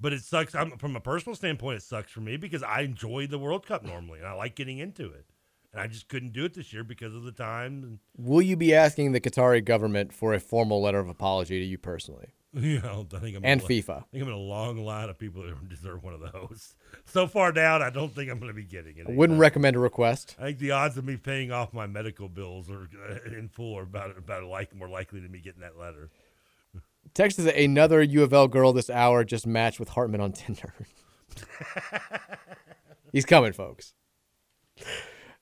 But 0.00 0.12
it 0.12 0.22
sucks. 0.22 0.54
I'm, 0.56 0.76
from 0.78 0.96
a 0.96 1.00
personal 1.00 1.36
standpoint, 1.36 1.76
it 1.76 1.82
sucks 1.84 2.10
for 2.10 2.20
me 2.20 2.36
because 2.36 2.64
I 2.64 2.80
enjoy 2.80 3.28
the 3.28 3.38
World 3.38 3.64
Cup 3.64 3.84
normally, 3.84 4.18
and 4.18 4.26
I 4.26 4.32
like 4.32 4.56
getting 4.56 4.78
into 4.78 5.06
it. 5.06 5.26
And 5.72 5.80
I 5.80 5.86
just 5.86 6.08
couldn't 6.08 6.32
do 6.32 6.44
it 6.44 6.54
this 6.54 6.72
year 6.72 6.82
because 6.82 7.14
of 7.14 7.22
the 7.22 7.32
time. 7.32 8.00
Will 8.16 8.42
you 8.42 8.56
be 8.56 8.74
asking 8.74 9.12
the 9.12 9.20
Qatari 9.20 9.64
government 9.64 10.12
for 10.12 10.34
a 10.34 10.40
formal 10.40 10.82
letter 10.82 10.98
of 10.98 11.08
apology 11.08 11.60
to 11.60 11.64
you 11.64 11.78
personally? 11.78 12.34
you 12.54 12.80
know, 12.80 13.06
I 13.14 13.18
think 13.18 13.36
I'm 13.36 13.44
and 13.44 13.62
FIFA. 13.62 14.02
I 14.02 14.04
think 14.12 14.22
I'm 14.22 14.28
in 14.28 14.34
a 14.34 14.36
long 14.36 14.84
line 14.84 15.08
of 15.08 15.18
people 15.18 15.42
that 15.42 15.68
deserve 15.70 16.02
one 16.04 16.12
of 16.12 16.20
those. 16.20 16.74
So 17.06 17.26
far 17.26 17.50
down, 17.50 17.82
I 17.82 17.88
don't 17.88 18.14
think 18.14 18.30
I'm 18.30 18.38
going 18.38 18.50
to 18.50 18.54
be 18.54 18.64
getting 18.64 18.98
it. 18.98 19.06
I 19.08 19.12
wouldn't 19.12 19.38
recommend 19.38 19.74
a 19.76 19.78
request. 19.78 20.36
I 20.38 20.44
think 20.44 20.58
the 20.58 20.72
odds 20.72 20.98
of 20.98 21.04
me 21.04 21.16
paying 21.16 21.50
off 21.50 21.72
my 21.72 21.86
medical 21.86 22.28
bills 22.28 22.70
are 22.70 22.90
uh, 23.08 23.36
in 23.36 23.48
full 23.48 23.78
are 23.78 23.84
about 23.84 24.16
about 24.18 24.44
like 24.44 24.74
more 24.74 24.88
likely 24.88 25.20
than 25.20 25.32
me 25.32 25.40
getting 25.40 25.62
that 25.62 25.78
letter. 25.78 26.10
Text 27.14 27.38
is 27.38 27.46
another 27.46 28.02
U 28.02 28.22
of 28.22 28.34
L 28.34 28.48
girl 28.48 28.72
this 28.74 28.90
hour 28.90 29.24
just 29.24 29.46
matched 29.46 29.80
with 29.80 29.90
Hartman 29.90 30.20
on 30.20 30.32
Tinder. 30.32 30.74
He's 33.12 33.24
coming, 33.24 33.52
folks. 33.52 33.94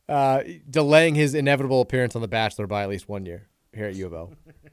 Uh, 0.08 0.42
delaying 0.68 1.14
his 1.16 1.34
inevitable 1.34 1.80
appearance 1.80 2.14
on 2.16 2.22
The 2.22 2.28
Bachelor 2.28 2.66
by 2.66 2.82
at 2.82 2.88
least 2.88 3.08
one 3.08 3.26
year 3.26 3.48
here 3.72 3.86
at 3.86 3.94
U 3.94 4.06
of 4.06 4.12
L. 4.12 4.32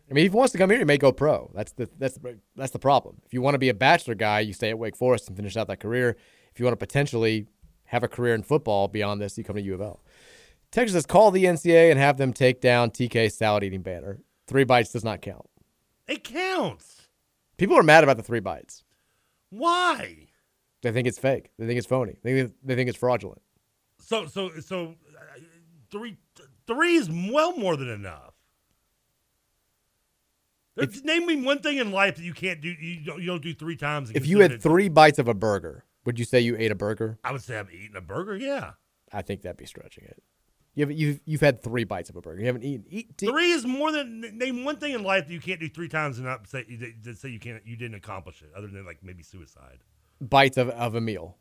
I 0.10 0.14
mean, 0.14 0.26
if 0.26 0.32
he 0.32 0.38
wants 0.38 0.54
to 0.54 0.58
come 0.58 0.70
here, 0.70 0.80
he 0.80 0.86
may 0.86 0.98
go 0.98 1.12
pro. 1.12 1.52
That's 1.54 1.74
the 1.74 1.90
that's 1.98 2.18
the, 2.18 2.40
that's 2.56 2.72
the 2.72 2.80
problem. 2.80 3.22
If 3.26 3.34
you 3.34 3.42
want 3.42 3.56
to 3.56 3.60
be 3.60 3.70
a 3.70 3.74
Bachelor 3.74 4.16
guy, 4.16 4.40
you 4.40 4.54
stay 4.54 4.70
at 4.70 4.80
Wake 4.80 4.96
Forest 4.96 5.28
and 5.28 5.36
finish 5.36 5.58
out 5.58 5.68
that 5.68 5.80
career. 5.80 6.16
If 6.52 6.60
you 6.60 6.66
want 6.66 6.74
to 6.80 6.86
potentially 6.86 7.48
have 7.86 8.04
a 8.04 8.08
career 8.08 8.34
in 8.34 8.44
football 8.44 8.88
beyond 8.88 9.22
this, 9.22 9.38
you 9.38 9.44
come 9.44 9.58
to 9.58 9.62
U 9.62 9.74
of 9.74 9.82
L. 9.82 10.02
Texas 10.72 10.94
says 10.94 11.06
call 11.06 11.32
the 11.32 11.46
NCAA 11.46 11.92
and 11.92 12.00
have 12.00 12.18
them 12.18 12.34
take 12.34 12.62
down 12.62 12.92
TK's 12.92 13.36
salad 13.36 13.64
eating 13.64 13.82
banner. 13.82 14.20
Three 14.48 14.64
bites 14.64 14.92
does 14.92 15.04
not 15.04 15.22
count. 15.22 15.50
It 16.08 16.24
counts. 16.24 17.10
People 17.58 17.78
are 17.78 17.84
mad 17.84 18.04
about 18.04 18.18
the 18.18 18.24
three 18.24 18.40
bites. 18.40 18.84
Why? 19.50 20.28
They 20.82 20.92
think 20.92 21.08
it's 21.08 21.20
fake. 21.20 21.50
They 21.58 21.66
think 21.66 21.78
it's 21.78 21.88
phony. 21.88 22.18
They 22.24 22.42
think, 22.42 22.54
they 22.64 22.76
think 22.76 22.90
it's 22.90 22.98
fraudulent. 22.98 23.42
So 24.00 24.26
so 24.26 24.52
so 24.60 24.96
uh, 25.10 25.40
three 25.92 26.18
three 26.66 26.96
is 26.96 27.10
well 27.10 27.58
more 27.58 27.76
than 27.76 27.90
enough. 27.90 28.37
There's- 30.78 31.04
Name 31.04 31.26
me 31.26 31.42
one 31.44 31.60
thing 31.60 31.78
in 31.78 31.92
life 31.92 32.16
that 32.16 32.24
you 32.24 32.34
can't 32.34 32.62
do. 32.62 32.70
You 32.70 33.04
don't, 33.06 33.20
you 33.20 33.26
don't 33.28 33.42
do 33.42 33.54
three 33.54 33.76
times. 33.76 34.12
If 34.14 34.26
you 34.28 34.40
had 34.40 34.62
three 34.62 34.90
bites 34.90 35.20
of 35.20 35.28
a 35.28 35.34
burger, 35.34 35.84
would 36.06 36.18
you 36.20 36.26
say 36.26 36.40
you 36.40 36.56
ate 36.58 36.72
a 36.72 36.76
burger? 36.76 37.18
I 37.24 37.32
would 37.32 37.42
say 37.42 37.58
I'm 37.60 37.68
eating 37.72 37.96
a 37.96 38.02
burger. 38.02 38.36
Yeah, 38.38 38.72
I 39.12 39.22
think 39.24 39.42
that'd 39.42 39.58
be 39.58 39.66
stretching 39.66 40.06
it. 40.06 40.22
You've 40.76 40.92
you've 40.92 41.20
you've 41.26 41.42
had 41.42 41.64
three 41.64 41.84
bites 41.84 42.10
of 42.12 42.16
a 42.16 42.22
burger. 42.22 42.40
You 42.40 42.46
haven't 42.46 42.64
eaten. 42.64 42.86
Eat, 42.90 43.10
three 43.18 43.50
is 43.52 43.66
more 43.66 43.92
than 43.92 44.22
name 44.38 44.64
one 44.64 44.78
thing 44.78 44.94
in 44.94 45.02
life 45.04 45.28
that 45.28 45.34
you 45.34 45.42
can't 45.42 45.60
do 45.60 45.68
three 45.68 45.90
times 45.90 46.18
and 46.20 46.28
not 46.28 46.48
say 46.48 46.64
that- 46.64 47.04
that 47.04 47.18
say 47.18 47.30
you 47.30 47.40
can't 47.40 47.66
you 47.66 47.76
didn't 47.76 47.96
accomplish 47.96 48.44
it, 48.44 48.50
other 48.56 48.68
than 48.68 48.86
like 48.86 49.00
maybe 49.04 49.24
suicide. 49.24 49.80
bites 50.22 50.56
of, 50.58 50.70
of 50.70 50.94
a 50.94 51.02
meal. 51.02 51.38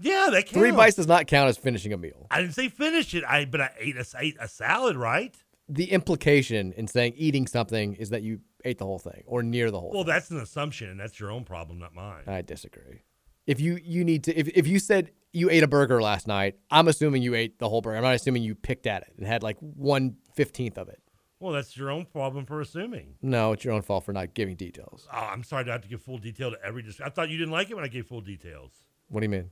Yeah, 0.00 0.28
that 0.30 0.42
counts. 0.42 0.52
Three 0.52 0.70
bites 0.70 0.96
does 0.96 1.06
not 1.08 1.26
count 1.26 1.48
as 1.48 1.56
finishing 1.56 1.92
a 1.92 1.96
meal. 1.96 2.26
I 2.30 2.40
didn't 2.42 2.54
say 2.54 2.68
finish 2.68 3.14
it. 3.14 3.24
I 3.24 3.46
but 3.46 3.60
I 3.60 3.70
ate 3.80 3.96
a, 3.96 4.06
I 4.16 4.20
ate 4.20 4.36
a 4.38 4.46
salad, 4.48 4.96
right? 4.96 5.34
The 5.68 5.92
implication 5.92 6.72
in 6.72 6.86
saying 6.86 7.14
eating 7.16 7.46
something 7.46 7.94
is 7.94 8.10
that 8.10 8.22
you 8.22 8.40
ate 8.64 8.78
the 8.78 8.86
whole 8.86 8.98
thing 8.98 9.22
or 9.26 9.42
near 9.42 9.70
the 9.70 9.78
whole. 9.78 9.90
Well, 9.92 10.04
that's 10.04 10.30
an 10.30 10.38
assumption, 10.40 10.88
and 10.88 10.98
that's 10.98 11.20
your 11.20 11.30
own 11.30 11.44
problem, 11.44 11.78
not 11.78 11.94
mine. 11.94 12.24
I 12.26 12.42
disagree. 12.42 13.02
If 13.46 13.60
you 13.60 13.78
you 13.82 14.04
need 14.04 14.24
to 14.24 14.38
if, 14.38 14.48
if 14.48 14.66
you 14.66 14.78
said 14.78 15.10
you 15.32 15.50
ate 15.50 15.62
a 15.62 15.68
burger 15.68 16.00
last 16.02 16.26
night, 16.26 16.56
I'm 16.70 16.88
assuming 16.88 17.22
you 17.22 17.34
ate 17.34 17.58
the 17.58 17.68
whole 17.68 17.80
burger. 17.80 17.96
I'm 17.96 18.02
not 18.02 18.14
assuming 18.14 18.42
you 18.42 18.54
picked 18.54 18.86
at 18.86 19.02
it 19.02 19.12
and 19.16 19.26
had 19.26 19.42
like 19.42 19.56
one 19.60 20.16
fifteenth 20.34 20.78
of 20.78 20.88
it. 20.88 21.00
Well, 21.40 21.52
that's 21.52 21.76
your 21.76 21.90
own 21.90 22.04
problem 22.04 22.46
for 22.46 22.60
assuming. 22.60 23.14
No, 23.22 23.52
it's 23.52 23.64
your 23.64 23.72
own 23.72 23.82
fault 23.82 24.04
for 24.04 24.12
not 24.12 24.34
giving 24.34 24.56
details. 24.56 25.06
Oh, 25.12 25.16
I'm 25.16 25.44
sorry 25.44 25.64
to 25.66 25.70
have 25.72 25.82
to 25.82 25.88
give 25.88 26.02
full 26.02 26.18
detail 26.18 26.50
to 26.50 26.58
every. 26.64 26.82
Dis- 26.82 27.00
I 27.00 27.10
thought 27.10 27.28
you 27.30 27.38
didn't 27.38 27.52
like 27.52 27.70
it 27.70 27.74
when 27.74 27.84
I 27.84 27.88
gave 27.88 28.06
full 28.06 28.20
details. 28.20 28.72
What 29.08 29.20
do 29.20 29.24
you 29.24 29.30
mean? 29.30 29.50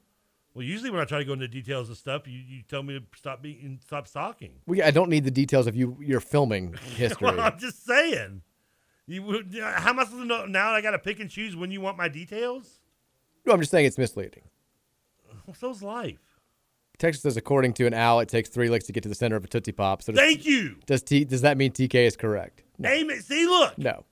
Well, 0.56 0.64
usually 0.64 0.88
when 0.90 1.00
I 1.00 1.04
try 1.04 1.18
to 1.18 1.24
go 1.26 1.34
into 1.34 1.46
details 1.48 1.90
of 1.90 1.98
stuff, 1.98 2.26
you, 2.26 2.38
you 2.38 2.62
tell 2.62 2.82
me 2.82 2.98
to 2.98 3.04
stop 3.14 3.42
being 3.42 3.78
stop 3.84 4.08
stalking. 4.08 4.52
We, 4.66 4.80
I 4.82 4.90
don't 4.90 5.10
need 5.10 5.24
the 5.24 5.30
details 5.30 5.66
of 5.66 5.76
you 5.76 5.98
your 6.00 6.20
filming 6.20 6.72
history. 6.94 7.26
well, 7.26 7.38
I'm 7.40 7.58
just 7.58 7.84
saying. 7.84 8.40
You 9.06 9.22
would- 9.24 9.54
how 9.62 9.90
am 9.90 9.98
I 10.00 10.04
supposed 10.04 10.22
to 10.22 10.26
know 10.26 10.46
now? 10.46 10.70
I 10.72 10.80
got 10.80 10.92
to 10.92 10.98
pick 10.98 11.20
and 11.20 11.28
choose 11.28 11.54
when 11.54 11.70
you 11.70 11.82
want 11.82 11.98
my 11.98 12.08
details. 12.08 12.80
no, 13.44 13.52
I'm 13.52 13.60
just 13.60 13.70
saying 13.70 13.84
it's 13.84 13.98
misleading. 13.98 14.44
Well, 15.46 15.54
so's 15.54 15.82
life. 15.82 16.18
Texas 16.98 17.22
says, 17.22 17.36
according 17.36 17.74
to 17.74 17.86
an 17.86 17.92
owl, 17.92 18.20
it 18.20 18.28
takes 18.30 18.48
three 18.48 18.70
licks 18.70 18.86
to 18.86 18.92
get 18.92 19.02
to 19.02 19.10
the 19.10 19.14
center 19.14 19.36
of 19.36 19.44
a 19.44 19.48
Tootsie 19.48 19.72
Pop. 19.72 20.02
So 20.02 20.12
does, 20.12 20.18
Thank 20.20 20.46
you. 20.46 20.76
Does 20.86 21.02
T, 21.02 21.24
does 21.26 21.42
that 21.42 21.58
mean 21.58 21.70
TK 21.70 21.94
is 22.06 22.16
correct? 22.16 22.62
Name 22.78 23.10
it. 23.10 23.22
See, 23.22 23.44
look. 23.46 23.76
No, 23.76 24.04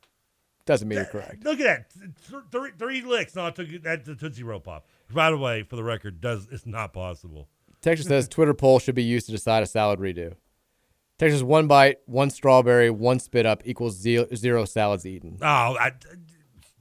doesn't 0.67 0.87
mean 0.87 0.97
you're 0.99 1.07
correct. 1.07 1.43
Look 1.43 1.59
at 1.61 1.65
that. 1.65 1.91
Th- 2.29 2.43
Three, 2.53 2.71
three 2.79 3.01
licks. 3.01 3.35
No, 3.35 3.47
I 3.47 3.51
took 3.53 3.69
that 3.83 4.05
the 4.05 4.15
Tootsie 4.15 4.43
Roll 4.43 4.61
Pop. 4.61 4.87
By 5.13 5.31
the 5.31 5.39
way, 5.39 5.63
for 5.63 5.77
the 5.77 5.85
record, 5.85 6.21
does 6.21 6.49
it's 6.51 6.67
not 6.67 6.93
possible. 6.93 7.49
Texas 7.81 8.07
says 8.07 8.29
Twitter 8.29 8.55
poll 8.55 8.79
should 8.79 8.95
be 8.95 9.03
used 9.05 9.27
to 9.27 9.33
decide 9.33 9.63
a 9.63 9.67
salad 9.67 9.99
redo. 10.01 10.35
Texas 11.19 11.43
one 11.43 11.67
bite, 11.67 11.99
one 12.07 12.31
strawberry, 12.31 12.91
one 12.91 13.19
spit 13.21 13.47
up 13.47 13.63
equals 13.65 13.97
zero, 13.97 14.27
zero 14.35 14.65
salads 14.65 15.07
eaten. 15.07 15.39
Oh, 15.41 15.45
I, 15.79 15.93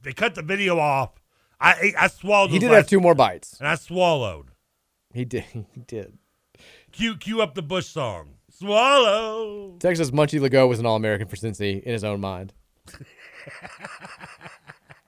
they 0.02 0.12
cut 0.12 0.34
the 0.34 0.42
video 0.42 0.78
off. 0.78 1.10
I 1.60 1.92
I 1.98 2.08
swallowed. 2.08 2.50
He 2.50 2.58
did 2.58 2.70
have 2.72 2.88
two 2.88 3.00
more 3.00 3.14
bites. 3.14 3.56
and 3.60 3.68
I 3.68 3.76
swallowed. 3.76 4.48
He 5.12 5.24
did. 5.24 5.44
He 5.72 5.80
did. 5.86 6.18
Cue, 6.92 7.16
cue 7.16 7.42
up 7.42 7.54
the 7.54 7.62
Bush 7.62 7.86
song. 7.86 8.34
Swallow. 8.50 9.76
Texas 9.80 10.10
Munchie 10.12 10.40
Legaux 10.40 10.68
was 10.68 10.78
an 10.78 10.86
All 10.86 10.94
American 10.96 11.26
for 11.26 11.36
Cincy 11.36 11.82
in 11.82 11.92
his 11.92 12.04
own 12.04 12.20
mind. 12.20 12.52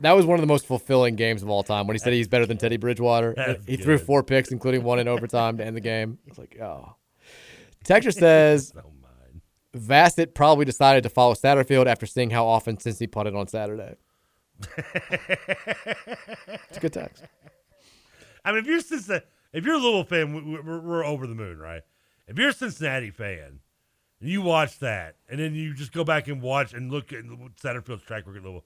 that 0.00 0.12
was 0.12 0.26
one 0.26 0.38
of 0.38 0.42
the 0.42 0.46
most 0.46 0.66
fulfilling 0.66 1.16
games 1.16 1.42
of 1.42 1.48
all 1.48 1.62
time 1.62 1.86
when 1.86 1.94
he 1.94 1.98
said 1.98 2.12
he's 2.12 2.28
better 2.28 2.46
than 2.46 2.58
Teddy 2.58 2.76
Bridgewater. 2.76 3.34
That's 3.36 3.64
he 3.66 3.76
threw 3.76 3.98
four 3.98 4.22
picks, 4.22 4.50
including 4.50 4.82
one 4.82 4.98
in 4.98 5.08
overtime 5.08 5.56
to 5.58 5.64
end 5.64 5.76
the 5.76 5.80
game. 5.80 6.18
It's 6.26 6.38
like, 6.38 6.58
oh. 6.60 6.94
Texas 7.84 8.14
says 8.18 8.72
Vassett 9.74 10.34
probably 10.34 10.64
decided 10.64 11.02
to 11.04 11.08
follow 11.08 11.34
Satterfield 11.34 11.86
after 11.86 12.06
seeing 12.06 12.30
how 12.30 12.46
often 12.46 12.76
Cincy 12.76 13.10
punted 13.10 13.34
on 13.34 13.48
Saturday. 13.48 13.94
it's 14.76 16.76
a 16.76 16.80
good 16.80 16.92
text. 16.92 17.24
I 18.44 18.52
mean, 18.52 18.60
if 18.60 18.66
you're 18.66 18.80
Cincinnati, 18.80 19.24
if 19.52 19.64
you're 19.64 19.74
a 19.74 19.78
Louisville 19.78 20.04
fan, 20.04 20.34
we- 20.34 20.60
we're, 20.60 20.80
we're 20.80 21.04
over 21.04 21.26
the 21.26 21.34
moon, 21.34 21.58
right? 21.58 21.82
If 22.28 22.38
you're 22.38 22.50
a 22.50 22.54
Cincinnati 22.54 23.10
fan 23.10 23.60
and 24.20 24.30
you 24.30 24.42
watch 24.42 24.78
that, 24.80 25.16
and 25.28 25.38
then 25.40 25.54
you 25.54 25.74
just 25.74 25.92
go 25.92 26.04
back 26.04 26.28
and 26.28 26.40
watch 26.42 26.72
and 26.72 26.90
look 26.90 27.12
at 27.12 27.24
Satterfield's 27.62 28.02
track 28.02 28.26
record, 28.26 28.38
at 28.38 28.42
Louisville. 28.44 28.64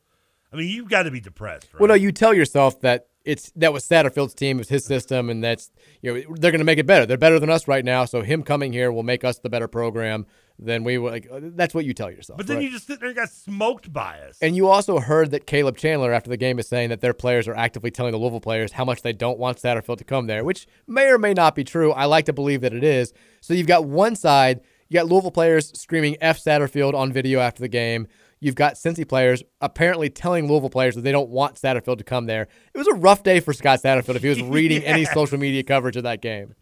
I 0.52 0.56
mean, 0.56 0.68
you've 0.68 0.88
got 0.88 1.04
to 1.04 1.10
be 1.10 1.20
depressed, 1.20 1.72
right? 1.72 1.80
Well, 1.80 1.88
no, 1.88 1.94
you 1.94 2.12
tell 2.12 2.34
yourself 2.34 2.80
that 2.80 3.06
it's 3.24 3.52
that 3.56 3.72
was 3.72 3.84
Satterfield's 3.84 4.34
team, 4.34 4.56
it 4.56 4.60
was 4.60 4.68
his 4.68 4.84
system, 4.84 5.28
and 5.28 5.44
that's 5.44 5.70
you 6.02 6.12
know 6.12 6.34
they're 6.36 6.50
going 6.50 6.60
to 6.60 6.64
make 6.64 6.78
it 6.78 6.86
better. 6.86 7.06
They're 7.06 7.18
better 7.18 7.38
than 7.38 7.50
us 7.50 7.68
right 7.68 7.84
now, 7.84 8.04
so 8.04 8.22
him 8.22 8.42
coming 8.42 8.72
here 8.72 8.90
will 8.90 9.02
make 9.02 9.24
us 9.24 9.38
the 9.38 9.50
better 9.50 9.68
program 9.68 10.26
than 10.58 10.84
we 10.84 10.98
were. 10.98 11.10
Like 11.10 11.28
uh, 11.30 11.40
that's 11.42 11.74
what 11.74 11.84
you 11.84 11.92
tell 11.92 12.10
yourself. 12.10 12.38
But 12.38 12.46
then 12.46 12.56
right? 12.56 12.64
you 12.64 12.70
just 12.70 12.86
sit 12.86 12.98
there 12.98 13.08
and 13.08 13.16
got 13.16 13.28
smoked 13.28 13.92
by 13.92 14.20
us. 14.20 14.38
And 14.40 14.56
you 14.56 14.68
also 14.68 15.00
heard 15.00 15.30
that 15.32 15.46
Caleb 15.46 15.76
Chandler 15.76 16.12
after 16.12 16.30
the 16.30 16.36
game 16.36 16.58
is 16.58 16.68
saying 16.68 16.88
that 16.88 17.00
their 17.02 17.14
players 17.14 17.46
are 17.46 17.54
actively 17.54 17.90
telling 17.90 18.12
the 18.12 18.18
Louisville 18.18 18.40
players 18.40 18.72
how 18.72 18.84
much 18.84 19.02
they 19.02 19.12
don't 19.12 19.38
want 19.38 19.60
Satterfield 19.60 19.98
to 19.98 20.04
come 20.04 20.26
there, 20.26 20.42
which 20.42 20.66
may 20.86 21.08
or 21.08 21.18
may 21.18 21.34
not 21.34 21.54
be 21.54 21.64
true. 21.64 21.92
I 21.92 22.06
like 22.06 22.24
to 22.26 22.32
believe 22.32 22.62
that 22.62 22.72
it 22.72 22.84
is. 22.84 23.12
So 23.42 23.52
you've 23.52 23.66
got 23.66 23.84
one 23.84 24.16
side, 24.16 24.60
you 24.88 24.94
got 24.94 25.06
Louisville 25.06 25.30
players 25.30 25.78
screaming 25.78 26.16
F 26.20 26.42
Satterfield 26.42 26.94
on 26.94 27.12
video 27.12 27.40
after 27.40 27.60
the 27.60 27.68
game. 27.68 28.08
You've 28.40 28.54
got 28.54 28.74
Cincy 28.74 29.06
players 29.06 29.42
apparently 29.60 30.08
telling 30.08 30.48
Louisville 30.48 30.70
players 30.70 30.94
that 30.94 31.02
they 31.02 31.12
don't 31.12 31.28
want 31.28 31.56
Satterfield 31.56 31.98
to 31.98 32.04
come 32.04 32.24
there. 32.26 32.48
It 32.74 32.78
was 32.78 32.86
a 32.86 32.94
rough 32.94 33.22
day 33.22 33.40
for 33.40 33.52
Scott 33.52 33.80
Satterfield 33.82 34.14
if 34.16 34.22
he 34.22 34.28
was 34.30 34.40
reading 34.42 34.82
any 34.82 35.04
social 35.04 35.38
media 35.38 35.62
coverage 35.62 35.96
of 35.96 36.04
that 36.04 36.22
game. 36.22 36.54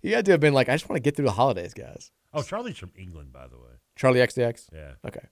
He 0.00 0.12
had 0.12 0.24
to 0.26 0.32
have 0.32 0.40
been 0.40 0.54
like, 0.54 0.68
I 0.68 0.74
just 0.74 0.88
want 0.88 0.96
to 0.96 1.00
get 1.02 1.16
through 1.16 1.26
the 1.26 1.32
holidays, 1.32 1.74
guys. 1.74 2.10
oh, 2.32 2.40
Charli's 2.40 2.78
from 2.78 2.92
England, 2.96 3.32
by 3.32 3.46
the 3.48 3.56
way. 3.56 3.70
Charli 3.98 4.16
XCX? 4.24 4.68
Yeah. 4.72 4.92
Okay. 5.06 5.26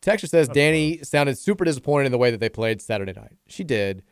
Texture 0.00 0.26
says 0.26 0.48
Dani 0.48 1.04
sounded 1.06 1.38
super 1.38 1.64
disappointed 1.64 2.06
in 2.06 2.12
the 2.12 2.18
way 2.18 2.32
that 2.32 2.40
they 2.40 2.48
played 2.48 2.82
Saturday 2.82 3.12
night. 3.12 3.36
She 3.46 3.62
did. 3.62 4.02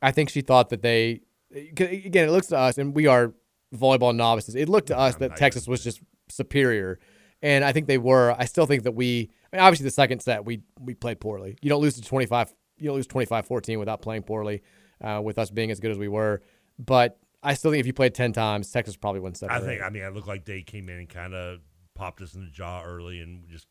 I 0.00 0.12
think 0.12 0.30
she 0.30 0.40
thought 0.40 0.68
that 0.70 0.82
they, 0.82 1.22
again, 1.52 2.28
it 2.28 2.30
looks 2.30 2.46
to 2.48 2.56
us, 2.58 2.78
and 2.78 2.94
we 2.94 3.08
are 3.08 3.34
volleyball 3.74 4.14
novices. 4.14 4.54
It 4.54 4.68
looked 4.68 4.88
to 4.88 4.98
us 4.98 5.16
that 5.16 5.36
Texas 5.36 5.66
was 5.66 5.82
just 5.82 6.00
superior, 6.28 7.00
and 7.40 7.64
I 7.64 7.72
think 7.72 7.88
they 7.88 7.98
were. 7.98 8.36
I 8.38 8.44
still 8.44 8.66
think 8.66 8.84
that 8.84 8.92
we, 8.92 9.30
I 9.52 9.56
mean, 9.56 9.64
obviously 9.64 9.84
the 9.84 9.90
second 9.90 10.20
set 10.20 10.44
we 10.44 10.62
we 10.80 10.94
played 10.94 11.20
poorly. 11.20 11.56
You 11.60 11.68
don't 11.68 11.82
lose 11.82 11.94
to 11.94 12.02
25, 12.02 12.54
you 12.78 12.86
don't 12.86 12.96
lose 12.96 13.06
25-14 13.06 13.78
without 13.78 14.00
playing 14.00 14.22
poorly, 14.22 14.62
uh, 15.02 15.20
with 15.22 15.38
us 15.38 15.50
being 15.50 15.70
as 15.70 15.80
good 15.80 15.90
as 15.90 15.98
we 15.98 16.08
were. 16.08 16.42
But 16.78 17.18
I 17.42 17.54
still 17.54 17.70
think 17.70 17.80
if 17.80 17.86
you 17.86 17.92
played 17.92 18.14
10 18.14 18.32
times, 18.32 18.70
Texas 18.70 18.96
probably 18.96 19.20
wins 19.20 19.40
seven. 19.40 19.54
I 19.54 19.60
think. 19.60 19.82
I 19.82 19.90
mean, 19.90 20.04
I 20.04 20.08
looked 20.08 20.28
like 20.28 20.44
they 20.44 20.62
came 20.62 20.88
in 20.88 20.98
and 20.98 21.08
kind 21.08 21.34
of 21.34 21.60
popped 21.94 22.22
us 22.22 22.34
in 22.34 22.44
the 22.44 22.50
jaw 22.50 22.82
early 22.84 23.20
and 23.20 23.48
just 23.48 23.66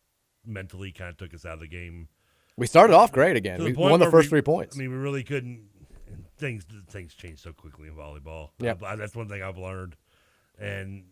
mentally 0.45 0.91
kind 0.91 1.09
of 1.09 1.17
took 1.17 1.33
us 1.33 1.45
out 1.45 1.53
of 1.53 1.59
the 1.61 1.67
game. 1.67 2.07
We 2.57 2.67
started 2.67 2.93
off 2.93 3.11
great 3.11 3.37
again. 3.37 3.59
To 3.59 3.65
We 3.65 3.73
won 3.73 3.99
the 3.99 4.11
first 4.11 4.27
we- 4.27 4.29
three 4.31 4.41
points. 4.41 4.75
I 4.75 4.79
mean, 4.79 4.91
we 4.91 4.97
really 4.97 5.23
couldn't. 5.23 5.69
Things 6.37 6.65
things 6.89 7.13
change 7.13 7.39
so 7.39 7.53
quickly 7.53 7.87
in 7.87 7.93
volleyball. 7.95 8.49
Yeah, 8.59 8.73
that's 8.73 9.15
one 9.15 9.29
thing 9.29 9.41
I've 9.41 9.57
learned. 9.57 9.95
And 10.59 11.05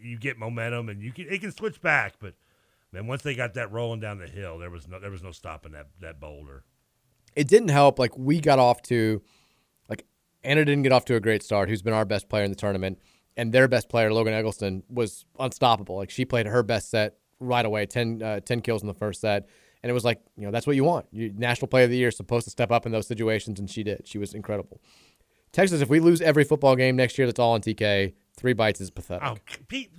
you 0.00 0.16
get 0.18 0.38
momentum, 0.38 0.88
and 0.88 1.02
you 1.02 1.12
can 1.12 1.26
it 1.28 1.40
can 1.40 1.52
switch 1.52 1.80
back, 1.80 2.14
but 2.20 2.34
man, 2.96 3.06
once 3.06 3.22
they 3.22 3.34
got 3.34 3.54
that 3.54 3.70
rolling 3.70 4.00
down 4.00 4.18
the 4.18 4.26
hill, 4.26 4.58
there 4.58 4.70
was 4.70 4.88
no 4.88 4.98
there 4.98 5.10
was 5.10 5.22
no 5.22 5.32
stopping 5.32 5.72
that 5.72 5.88
that 6.00 6.18
boulder. 6.18 6.64
it 7.34 7.48
didn't 7.48 7.68
help. 7.68 7.98
Like 7.98 8.16
we 8.16 8.40
got 8.40 8.58
off 8.58 8.82
to, 8.82 9.22
like 9.88 10.06
Anna 10.42 10.64
didn't 10.64 10.82
get 10.82 10.92
off 10.92 11.04
to 11.06 11.14
a 11.14 11.20
great 11.20 11.42
start. 11.42 11.68
Who's 11.68 11.82
been 11.82 11.92
our 11.92 12.04
best 12.04 12.28
player 12.28 12.44
in 12.44 12.50
the 12.50 12.56
tournament, 12.56 12.98
and 13.36 13.52
their 13.52 13.68
best 13.68 13.88
player 13.88 14.12
Logan 14.12 14.34
Eggleston 14.34 14.82
was 14.88 15.26
unstoppable. 15.38 15.96
Like 15.96 16.10
she 16.10 16.24
played 16.24 16.46
her 16.46 16.62
best 16.62 16.90
set 16.90 17.18
right 17.38 17.66
away, 17.66 17.84
10, 17.84 18.22
uh, 18.22 18.40
10 18.40 18.62
kills 18.62 18.80
in 18.80 18.88
the 18.88 18.94
first 18.94 19.20
set, 19.20 19.46
and 19.82 19.90
it 19.90 19.92
was 19.92 20.04
like 20.04 20.22
you 20.36 20.46
know 20.46 20.50
that's 20.50 20.66
what 20.66 20.76
you 20.76 20.84
want. 20.84 21.06
You, 21.12 21.32
National 21.36 21.68
Player 21.68 21.84
of 21.84 21.90
the 21.90 21.98
Year 21.98 22.08
is 22.08 22.16
supposed 22.16 22.44
to 22.44 22.50
step 22.50 22.72
up 22.72 22.86
in 22.86 22.92
those 22.92 23.06
situations, 23.06 23.60
and 23.60 23.70
she 23.70 23.82
did. 23.82 24.08
She 24.08 24.18
was 24.18 24.32
incredible. 24.32 24.80
Texas, 25.52 25.80
if 25.80 25.88
we 25.88 26.00
lose 26.00 26.20
every 26.20 26.44
football 26.44 26.76
game 26.76 26.96
next 26.96 27.16
year, 27.16 27.26
that's 27.26 27.38
all 27.38 27.52
on 27.52 27.60
TK. 27.62 28.14
Three 28.36 28.52
bites 28.52 28.80
is 28.80 28.90
pathetic. 28.90 29.26
Oh, 29.26 29.36
Pete, 29.68 29.90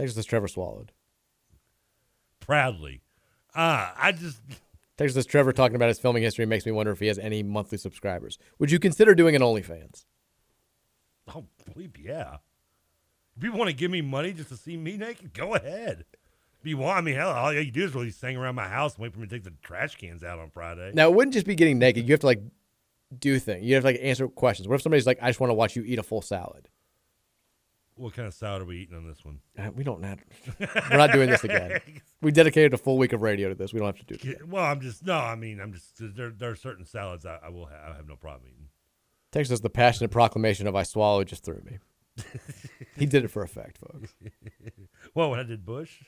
Texas 0.00 0.24
Trevor 0.26 0.48
swallowed. 0.48 0.92
proudly, 2.40 3.02
Uh, 3.54 3.90
I 3.96 4.12
just 4.12 4.40
Texas 4.96 5.26
Trevor 5.26 5.52
talking 5.52 5.76
about 5.76 5.88
his 5.88 5.98
filming 5.98 6.22
history 6.22 6.46
makes 6.46 6.66
me 6.66 6.72
wonder 6.72 6.92
if 6.92 7.00
he 7.00 7.06
has 7.06 7.18
any 7.18 7.42
monthly 7.42 7.78
subscribers. 7.78 8.38
Would 8.58 8.70
you 8.70 8.78
consider 8.78 9.14
doing 9.14 9.34
an 9.36 9.42
OnlyFans? 9.42 10.04
oh 11.34 11.44
bleep 11.68 11.96
yeah. 11.98 12.38
If 13.36 13.44
you 13.44 13.52
want 13.52 13.70
to 13.70 13.76
give 13.76 13.90
me 13.90 14.00
money 14.02 14.32
just 14.32 14.48
to 14.50 14.56
see 14.56 14.76
me 14.76 14.96
naked, 14.96 15.32
go 15.32 15.54
ahead. 15.54 16.04
If 16.60 16.66
you 16.66 16.76
want, 16.76 16.98
I 16.98 17.00
mean, 17.00 17.14
hell, 17.14 17.30
all 17.30 17.52
you 17.52 17.70
do 17.70 17.84
is 17.84 17.94
really 17.94 18.12
hang 18.20 18.36
around 18.36 18.54
my 18.54 18.68
house 18.68 18.94
and 18.94 19.02
wait 19.02 19.14
for 19.14 19.20
me 19.20 19.26
to 19.26 19.34
take 19.34 19.44
the 19.44 19.54
trash 19.62 19.96
cans 19.96 20.22
out 20.22 20.38
on 20.38 20.50
Friday. 20.50 20.90
Now 20.94 21.08
it 21.08 21.14
wouldn't 21.14 21.32
just 21.34 21.46
be 21.46 21.54
getting 21.54 21.78
naked. 21.78 22.06
You 22.06 22.12
have 22.12 22.20
to 22.20 22.26
like 22.26 22.42
do 23.18 23.38
things. 23.38 23.64
You 23.64 23.74
have 23.74 23.82
to 23.84 23.88
like 23.88 24.00
answer 24.02 24.28
questions. 24.28 24.68
What 24.68 24.74
if 24.74 24.82
somebody's 24.82 25.06
like, 25.06 25.18
I 25.22 25.28
just 25.30 25.40
want 25.40 25.50
to 25.50 25.54
watch 25.54 25.74
you 25.76 25.82
eat 25.84 25.98
a 25.98 26.02
full 26.02 26.20
salad? 26.22 26.68
What 28.00 28.14
kind 28.14 28.26
of 28.26 28.32
salad 28.32 28.62
are 28.62 28.64
we 28.64 28.78
eating 28.78 28.96
on 28.96 29.06
this 29.06 29.22
one? 29.26 29.40
Uh, 29.58 29.70
we 29.76 29.84
don't 29.84 30.02
have. 30.02 30.20
We're 30.58 30.96
not 30.96 31.12
doing 31.12 31.28
this 31.28 31.44
again. 31.44 31.80
We 32.22 32.32
dedicated 32.32 32.74
a 32.74 32.76
full 32.76 32.98
week 32.98 33.14
of 33.14 33.22
radio 33.22 33.48
to 33.48 33.54
this. 33.54 33.72
We 33.72 33.78
don't 33.78 33.96
have 33.96 34.06
to 34.06 34.14
do 34.14 34.30
it. 34.30 34.46
Well, 34.46 34.62
I'm 34.62 34.82
just 34.82 35.06
no. 35.06 35.16
I 35.16 35.36
mean, 35.36 35.58
I'm 35.58 35.72
just 35.72 35.96
there. 35.98 36.28
There 36.28 36.50
are 36.50 36.56
certain 36.56 36.84
salads 36.84 37.24
I, 37.24 37.38
I 37.42 37.48
will 37.48 37.64
have. 37.64 37.92
I 37.92 37.96
have 37.96 38.06
no 38.06 38.16
problem 38.16 38.50
eating. 38.50 38.68
Texas 39.32 39.60
the 39.60 39.70
passionate 39.70 40.10
proclamation 40.10 40.66
of 40.66 40.76
"I 40.76 40.82
swallowed" 40.82 41.28
just 41.28 41.44
threw 41.44 41.62
me. 41.64 41.78
he 42.98 43.06
did 43.06 43.24
it 43.24 43.28
for 43.28 43.42
effect, 43.42 43.78
folks. 43.78 44.14
well, 45.14 45.30
when 45.30 45.40
I 45.40 45.44
did 45.44 45.64
Bush, 45.64 46.02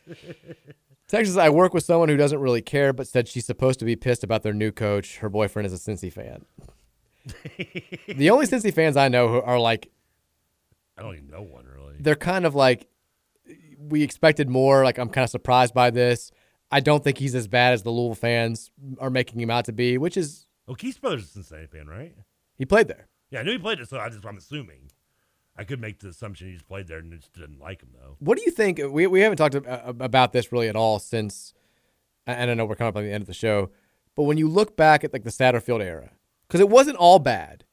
Texas, 1.08 1.38
I 1.38 1.48
work 1.48 1.72
with 1.72 1.84
someone 1.84 2.10
who 2.10 2.18
doesn't 2.18 2.40
really 2.40 2.62
care, 2.62 2.92
but 2.92 3.06
said 3.08 3.26
she's 3.26 3.46
supposed 3.46 3.78
to 3.78 3.86
be 3.86 3.96
pissed 3.96 4.22
about 4.22 4.42
their 4.42 4.54
new 4.54 4.70
coach. 4.70 5.18
Her 5.18 5.30
boyfriend 5.30 5.64
is 5.66 5.72
a 5.72 5.76
Cincy 5.78 6.12
fan. 6.12 6.44
the 8.06 8.28
only 8.28 8.46
Cincy 8.46 8.72
fans 8.72 8.98
I 8.98 9.08
know 9.08 9.28
who 9.28 9.40
are 9.40 9.58
like, 9.58 9.90
I 10.98 11.02
don't 11.02 11.16
even 11.16 11.30
know 11.30 11.42
one 11.42 11.66
really. 11.92 12.02
they're 12.02 12.16
kind 12.16 12.44
of 12.46 12.54
like, 12.54 12.88
we 13.78 14.02
expected 14.02 14.48
more. 14.48 14.84
Like, 14.84 14.98
I'm 14.98 15.08
kind 15.08 15.24
of 15.24 15.30
surprised 15.30 15.74
by 15.74 15.90
this. 15.90 16.30
I 16.70 16.80
don't 16.80 17.04
think 17.04 17.18
he's 17.18 17.34
as 17.34 17.48
bad 17.48 17.72
as 17.74 17.82
the 17.82 17.90
Louisville 17.90 18.14
fans 18.14 18.70
are 18.98 19.10
making 19.10 19.40
him 19.40 19.50
out 19.50 19.66
to 19.66 19.72
be, 19.72 19.98
which 19.98 20.16
is 20.16 20.46
Oh, 20.68 20.74
Keith 20.74 21.00
Brothers 21.00 21.24
is 21.24 21.28
a 21.30 21.32
Cincinnati 21.32 21.66
fan, 21.66 21.86
right? 21.86 22.14
he 22.56 22.64
played 22.64 22.88
there. 22.88 23.08
Yeah, 23.30 23.40
I 23.40 23.42
knew 23.42 23.52
he 23.52 23.58
played 23.58 23.80
it, 23.80 23.88
so 23.88 23.98
I 23.98 24.08
just 24.08 24.24
I'm 24.24 24.36
assuming. 24.36 24.90
I 25.56 25.64
could 25.64 25.80
make 25.80 25.98
the 25.98 26.08
assumption 26.08 26.46
he 26.46 26.54
just 26.54 26.66
played 26.66 26.86
there 26.86 26.98
and 26.98 27.12
just 27.12 27.32
didn't 27.34 27.58
like 27.60 27.82
him 27.82 27.90
though. 27.92 28.16
What 28.20 28.38
do 28.38 28.44
you 28.44 28.50
think? 28.50 28.80
Uh, 28.82 28.88
we, 28.90 29.06
we 29.06 29.20
haven't 29.20 29.36
talked 29.36 29.54
about 29.54 30.32
this 30.32 30.50
really 30.50 30.68
at 30.68 30.76
all 30.76 30.98
since, 30.98 31.52
and 32.26 32.50
I 32.50 32.54
know 32.54 32.64
we're 32.64 32.74
coming 32.76 32.88
up 32.88 32.96
on 32.96 33.04
the 33.04 33.12
end 33.12 33.20
of 33.22 33.26
the 33.26 33.34
show, 33.34 33.70
but 34.16 34.22
when 34.22 34.38
you 34.38 34.48
look 34.48 34.76
back 34.76 35.04
at 35.04 35.12
like 35.12 35.24
the 35.24 35.30
Satterfield 35.30 35.82
era, 35.82 36.12
because 36.48 36.60
it 36.60 36.70
wasn't 36.70 36.96
all 36.96 37.18
bad. 37.18 37.64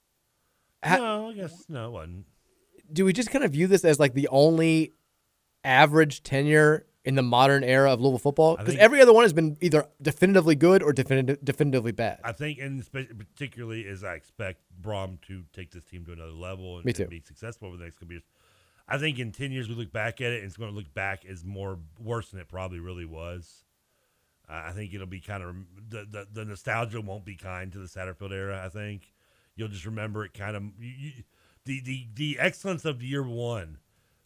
No, 0.86 1.30
I 1.30 1.34
guess 1.34 1.66
no, 1.70 1.88
it 1.88 1.92
wasn't. 1.92 2.26
Do 2.92 3.06
we 3.06 3.14
just 3.14 3.32
kind 3.32 3.44
of 3.44 3.52
view 3.52 3.68
this 3.68 3.86
as 3.86 4.00
like 4.00 4.14
the 4.14 4.28
only 4.30 4.94
average 5.64 6.24
tenure 6.24 6.86
in 7.06 7.16
the 7.16 7.22
modern 7.22 7.64
era 7.64 7.92
of 7.94 8.02
Louisville 8.02 8.20
football? 8.20 8.58
Because 8.58 8.76
every 8.76 9.02
other 9.02 9.14
one 9.14 9.24
has 9.24 9.34
been 9.34 9.58
either 9.62 9.86
definitively 10.02 10.56
good 10.56 10.84
or 10.84 10.94
definitive, 10.94 11.44
definitively 11.44 11.92
bad. 11.92 12.20
I 12.24 12.32
think, 12.32 12.60
and 12.60 12.86
particularly 12.92 13.88
as 13.88 14.04
I 14.04 14.14
expect 14.14 14.62
Brohm 14.82 15.22
to 15.22 15.44
take 15.54 15.72
this 15.72 15.84
team 15.84 16.06
to 16.06 16.14
another 16.14 16.32
level 16.32 16.78
and, 16.78 16.86
Me 16.86 16.94
and 16.98 17.10
be 17.10 17.22
successful 17.26 17.68
over 17.68 17.78
the 17.78 17.84
next 17.84 17.98
couple 17.98 18.14
years. 18.14 18.24
I 18.88 18.98
think 18.98 19.20
in 19.20 19.32
ten 19.32 19.52
years 19.52 19.70
we 19.70 19.76
look 19.76 19.92
back 19.92 20.20
at 20.20 20.32
it, 20.32 20.38
and 20.38 20.46
it's 20.46 20.58
going 20.58 20.72
to 20.72 20.76
look 20.76 20.94
back 20.94 21.24
as 21.26 21.46
more 21.46 21.78
worse 22.00 22.32
than 22.32 22.40
it 22.40 22.48
probably 22.48 22.80
really 22.80 23.06
was. 23.06 23.66
Uh, 24.50 24.64
I 24.66 24.72
think 24.72 24.94
it'll 24.94 25.06
be 25.06 25.20
kind 25.20 25.44
of 25.44 25.56
the, 25.90 26.06
the 26.10 26.28
the 26.32 26.46
nostalgia 26.46 27.00
won't 27.00 27.24
be 27.24 27.36
kind 27.36 27.72
to 27.72 27.78
the 27.78 27.86
Satterfield 27.86 28.32
era. 28.32 28.64
I 28.66 28.70
think 28.70 29.14
you'll 29.56 29.68
just 29.68 29.86
remember 29.86 30.26
it 30.26 30.34
kind 30.34 30.56
of 30.56 30.64
you, 30.80 30.90
you, 30.98 31.12
the 31.66 31.82
the 31.82 32.08
the 32.14 32.38
excellence 32.40 32.86
of 32.86 33.02
year 33.04 33.24
one, 33.24 33.78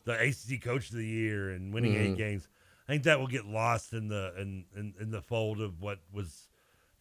the 0.06 0.14
ACC 0.14 0.62
Coach 0.62 0.90
of 0.90 0.95
the 0.95 1.06
Year 1.06 1.50
and 1.50 1.74
winning 1.74 1.95
eight 1.95 2.14
Mhm. 2.14 2.18
games. 2.18 2.48
I 2.88 2.92
think 2.94 3.03
that 3.03 3.20
will 3.20 3.28
get 3.28 3.45
lost 3.45 3.94
in 3.94 4.08
the 4.10 4.34
in, 4.40 4.66
in 4.76 4.94
in 5.00 5.12
the 5.12 5.22
fold 5.22 5.62
of 5.62 5.82
what 5.82 6.00
was 6.12 6.50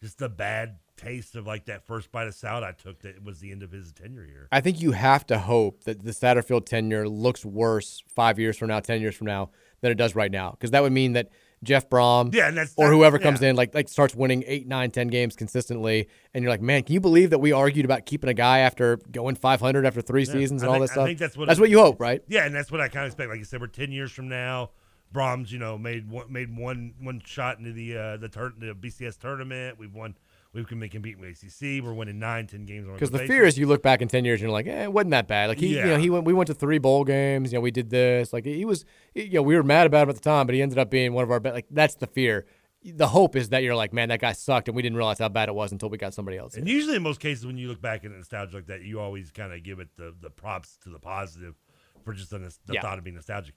just 0.01 0.17
the 0.17 0.29
bad 0.29 0.79
taste 0.95 1.35
of 1.35 1.47
like 1.47 1.65
that 1.65 1.85
first 1.87 2.11
bite 2.11 2.27
of 2.27 2.35
salad 2.35 2.63
I 2.63 2.71
took 2.71 2.99
that 3.01 3.23
was 3.23 3.39
the 3.39 3.51
end 3.51 3.63
of 3.63 3.71
his 3.71 3.91
tenure 3.91 4.25
here. 4.25 4.47
I 4.51 4.61
think 4.61 4.79
you 4.81 4.91
have 4.91 5.25
to 5.27 5.39
hope 5.39 5.83
that 5.85 6.03
the 6.03 6.11
Satterfield 6.11 6.65
tenure 6.65 7.09
looks 7.09 7.43
worse 7.43 8.03
five 8.07 8.37
years 8.39 8.57
from 8.57 8.67
now, 8.67 8.79
ten 8.79 9.01
years 9.01 9.15
from 9.15 9.27
now 9.27 9.49
than 9.81 9.91
it 9.91 9.95
does 9.95 10.15
right 10.15 10.31
now, 10.31 10.51
because 10.51 10.71
that 10.71 10.81
would 10.83 10.93
mean 10.93 11.13
that 11.13 11.29
Jeff 11.63 11.89
Brohm, 11.89 12.33
Yeah, 12.33 12.51
that's- 12.51 12.73
or 12.77 12.91
whoever 12.91 13.17
comes 13.17 13.41
yeah. 13.41 13.49
in, 13.49 13.55
like 13.55 13.73
like 13.73 13.89
starts 13.89 14.13
winning 14.13 14.43
eight, 14.45 14.67
nine, 14.67 14.91
ten 14.91 15.07
games 15.07 15.35
consistently, 15.35 16.07
and 16.33 16.43
you're 16.43 16.51
like, 16.51 16.61
man, 16.61 16.83
can 16.83 16.93
you 16.93 16.99
believe 16.99 17.29
that 17.31 17.39
we 17.39 17.51
argued 17.51 17.85
about 17.85 18.05
keeping 18.05 18.29
a 18.29 18.33
guy 18.33 18.59
after 18.59 18.97
going 19.11 19.35
500 19.35 19.85
after 19.85 20.01
three 20.01 20.23
Yeah, 20.23 20.33
seasons 20.33 20.63
I 20.63 20.65
and 20.65 20.69
all 20.69 20.75
think- 20.75 20.83
this 20.83 20.91
stuff? 20.91 21.03
I 21.03 21.07
think 21.07 21.19
that's 21.19 21.37
what 21.37 21.47
that's 21.47 21.59
it- 21.59 21.61
what 21.61 21.69
you 21.69 21.79
hope, 21.79 21.99
right? 21.99 22.21
Yeah, 22.27 22.45
and 22.45 22.53
that's 22.53 22.71
what 22.71 22.81
I 22.81 22.87
kind 22.89 23.05
of 23.05 23.11
expect. 23.11 23.29
Like 23.29 23.39
I 23.39 23.43
said, 23.43 23.61
we're 23.61 23.67
ten 23.67 23.91
years 23.91 24.11
from 24.11 24.27
now. 24.29 24.71
Brohm's, 25.13 25.51
you 25.51 25.59
know, 25.59 25.77
made 25.77 26.09
one, 26.09 26.31
made 26.33 26.57
one 26.57 26.93
one 26.99 27.21
shot 27.23 27.59
into 27.59 27.71
the 27.71 27.95
uh, 27.97 28.17
the, 28.17 28.29
tur- 28.29 28.53
the 28.57 28.73
BCS 28.73 29.19
tournament. 29.19 29.77
We've 29.77 29.93
won. 29.93 30.15
We 30.53 30.63
can 30.65 30.77
make 30.77 30.93
him 30.93 31.01
beat 31.01 31.19
with 31.19 31.29
ACC. 31.29 31.83
We're 31.83 31.93
winning 31.93 32.19
nine, 32.19 32.45
ten 32.45 32.65
games. 32.65 32.87
Because 32.93 33.09
the 33.09 33.19
fear 33.19 33.43
is 33.43 33.57
you 33.57 33.65
look 33.65 33.81
back 33.81 34.01
in 34.03 34.07
ten 34.07 34.23
years 34.23 34.39
and 34.39 34.43
you're 34.43 34.51
like, 34.51 34.67
eh, 34.67 34.83
it 34.83 34.93
wasn't 34.93 35.11
that 35.11 35.27
bad. 35.27 35.49
Like 35.49 35.57
he, 35.59 35.77
you 35.77 35.83
know, 35.83 35.97
he 35.97 36.09
went. 36.11 36.25
We 36.25 36.33
went 36.33 36.47
to 36.47 36.53
three 36.53 36.77
bowl 36.77 37.03
games. 37.03 37.51
You 37.51 37.57
know, 37.57 37.61
we 37.61 37.71
did 37.71 37.89
this. 37.89 38.31
Like 38.33 38.45
he 38.45 38.63
was. 38.63 38.85
You 39.15 39.31
know, 39.31 39.41
we 39.41 39.55
were 39.55 39.63
mad 39.63 39.87
about 39.87 40.03
him 40.03 40.09
at 40.09 40.15
the 40.15 40.21
time, 40.21 40.45
but 40.45 40.53
he 40.53 40.61
ended 40.61 40.77
up 40.77 40.91
being 40.91 41.13
one 41.13 41.23
of 41.23 41.31
our 41.31 41.39
best. 41.39 41.55
Like 41.55 41.65
that's 41.71 41.95
the 41.95 42.07
fear. 42.07 42.45
The 42.85 43.07
hope 43.07 43.35
is 43.35 43.49
that 43.49 43.63
you're 43.63 43.75
like, 43.75 43.93
man, 43.93 44.09
that 44.09 44.19
guy 44.19 44.33
sucked, 44.33 44.67
and 44.67 44.75
we 44.75 44.81
didn't 44.81 44.97
realize 44.97 45.17
how 45.17 45.29
bad 45.29 45.47
it 45.49 45.55
was 45.55 45.71
until 45.71 45.89
we 45.89 45.97
got 45.97 46.13
somebody 46.13 46.37
else. 46.37 46.55
And 46.55 46.67
usually, 46.67 46.97
in 46.97 47.01
most 47.03 47.19
cases, 47.21 47.45
when 47.45 47.57
you 47.57 47.69
look 47.69 47.81
back 47.81 48.03
at 48.03 48.11
nostalgia 48.11 48.57
like 48.57 48.67
that, 48.67 48.83
you 48.83 48.99
always 48.99 49.31
kind 49.31 49.53
of 49.53 49.63
give 49.63 49.79
it 49.79 49.87
the, 49.95 50.13
the 50.21 50.29
props 50.29 50.77
to 50.83 50.89
the 50.89 50.99
positive 50.99 51.55
for 52.03 52.13
just 52.13 52.29
the, 52.29 52.39
the 52.65 52.73
Yeah. 52.73 52.81
thought 52.81 52.97
of 52.97 53.05
being 53.05 53.15
nostalgic. 53.15 53.55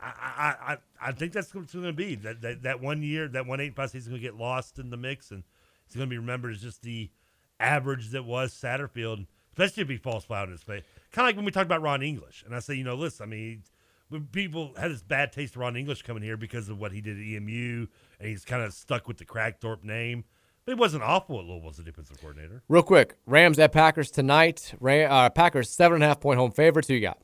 I 0.00 0.06
I, 0.06 0.72
I, 0.72 1.08
I 1.08 1.12
think 1.12 1.32
that's 1.32 1.52
what 1.54 1.64
it's 1.64 1.74
going 1.74 1.86
to 1.86 1.92
be. 1.92 2.14
That, 2.14 2.40
that 2.40 2.62
that 2.62 2.80
one 2.80 3.02
year, 3.02 3.26
that 3.28 3.46
one 3.46 3.60
eight 3.60 3.74
plus, 3.74 3.92
he's 3.92 4.06
going 4.06 4.20
to 4.20 4.24
get 4.26 4.36
lost 4.36 4.78
in 4.78 4.90
the 4.90 4.96
mix, 4.96 5.32
and 5.32 5.42
it's 5.88 5.96
going 5.96 6.08
to 6.08 6.10
be 6.10 6.18
remembered 6.18 6.52
as 6.54 6.62
just 6.62 6.82
the 6.82 7.10
average 7.58 8.10
that 8.10 8.24
was 8.24 8.54
Satterfield, 8.54 9.26
especially 9.52 9.82
if 9.82 9.88
he 9.88 9.96
falls 9.96 10.24
flat 10.24 10.42
on 10.42 10.52
his 10.52 10.62
face. 10.62 10.84
Kind 11.10 11.24
of 11.24 11.28
like 11.30 11.36
when 11.36 11.44
we 11.44 11.50
talked 11.50 11.66
about 11.66 11.82
Ron 11.82 12.02
English, 12.02 12.44
and 12.46 12.54
I 12.54 12.60
say, 12.60 12.74
you 12.74 12.84
know, 12.84 12.94
listen, 12.94 13.24
I 13.24 13.26
mean. 13.26 13.62
When 14.10 14.24
people 14.24 14.72
had 14.78 14.90
this 14.90 15.02
bad 15.02 15.32
taste 15.34 15.54
of 15.54 15.60
Ron 15.60 15.76
English 15.76 16.00
coming 16.00 16.22
here 16.22 16.38
because 16.38 16.70
of 16.70 16.80
what 16.80 16.92
he 16.92 17.02
did 17.02 17.18
at 17.18 17.22
EMU, 17.22 17.88
and 18.18 18.28
he's 18.30 18.42
kind 18.42 18.62
of 18.62 18.72
stuck 18.72 19.06
with 19.06 19.18
the 19.18 19.26
Kragthorpe 19.26 19.84
name. 19.84 20.24
But 20.64 20.76
he 20.76 20.80
wasn't 20.80 21.02
awful 21.02 21.38
at 21.38 21.44
Louisville 21.44 21.70
as 21.70 21.78
a 21.78 21.82
defensive 21.82 22.18
coordinator. 22.18 22.62
Real 22.68 22.82
quick, 22.82 23.16
Rams 23.26 23.58
at 23.58 23.72
Packers 23.72 24.10
tonight. 24.10 24.74
Ram, 24.80 25.12
uh, 25.12 25.28
Packers 25.28 25.68
seven 25.70 25.96
and 25.96 26.04
a 26.04 26.08
half 26.08 26.20
point 26.20 26.38
home 26.38 26.52
favorites. 26.52 26.88
Who 26.88 26.94
you 26.94 27.00
got? 27.00 27.18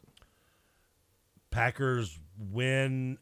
Packers 1.50 2.18
win 2.38 3.18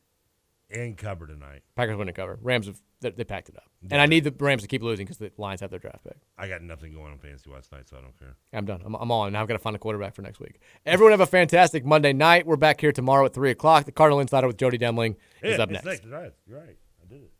and 0.70 0.96
cover 0.96 1.26
tonight. 1.26 1.62
Packers 1.76 1.96
win 1.96 2.08
and 2.08 2.16
cover. 2.16 2.38
Rams 2.42 2.66
have 2.66 2.80
they, 3.00 3.10
they 3.10 3.24
packed 3.24 3.48
it 3.48 3.56
up, 3.56 3.70
and 3.90 4.00
I 4.00 4.06
need 4.06 4.24
the 4.24 4.34
Rams 4.38 4.62
to 4.62 4.68
keep 4.68 4.82
losing 4.82 5.06
because 5.06 5.18
the 5.18 5.32
Lions 5.36 5.60
have 5.60 5.70
their 5.70 5.78
draft 5.78 6.04
pick. 6.04 6.16
I 6.38 6.48
got 6.48 6.62
nothing 6.62 6.92
going 6.92 7.12
on 7.12 7.18
fantasy 7.18 7.50
wise 7.50 7.66
tonight, 7.66 7.88
so 7.88 7.96
I 7.96 8.00
don't 8.00 8.18
care. 8.18 8.36
I'm 8.52 8.64
done. 8.64 8.82
I'm, 8.84 8.94
I'm 8.94 9.10
on. 9.10 9.32
Now 9.32 9.42
I've 9.42 9.48
got 9.48 9.54
to 9.54 9.58
find 9.58 9.74
a 9.74 9.78
quarterback 9.78 10.14
for 10.14 10.22
next 10.22 10.40
week. 10.40 10.60
Everyone 10.86 11.12
have 11.12 11.20
a 11.20 11.26
fantastic 11.26 11.84
Monday 11.84 12.12
night. 12.12 12.46
We're 12.46 12.56
back 12.56 12.80
here 12.80 12.92
tomorrow 12.92 13.26
at 13.26 13.34
three 13.34 13.50
o'clock. 13.50 13.84
The 13.84 13.92
Cardinal 13.92 14.20
Insider 14.20 14.46
with 14.46 14.56
Jody 14.56 14.78
Demling 14.78 15.16
is 15.42 15.58
up 15.58 15.70
it's 15.70 15.84
next. 15.84 16.04
You're 16.04 16.12
right. 16.18 16.32
You're 16.46 16.58
right. 16.60 16.76
I 17.02 17.12
did 17.12 17.22
it. 17.22 17.30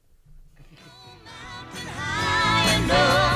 I 1.75 2.85
know 2.89 3.32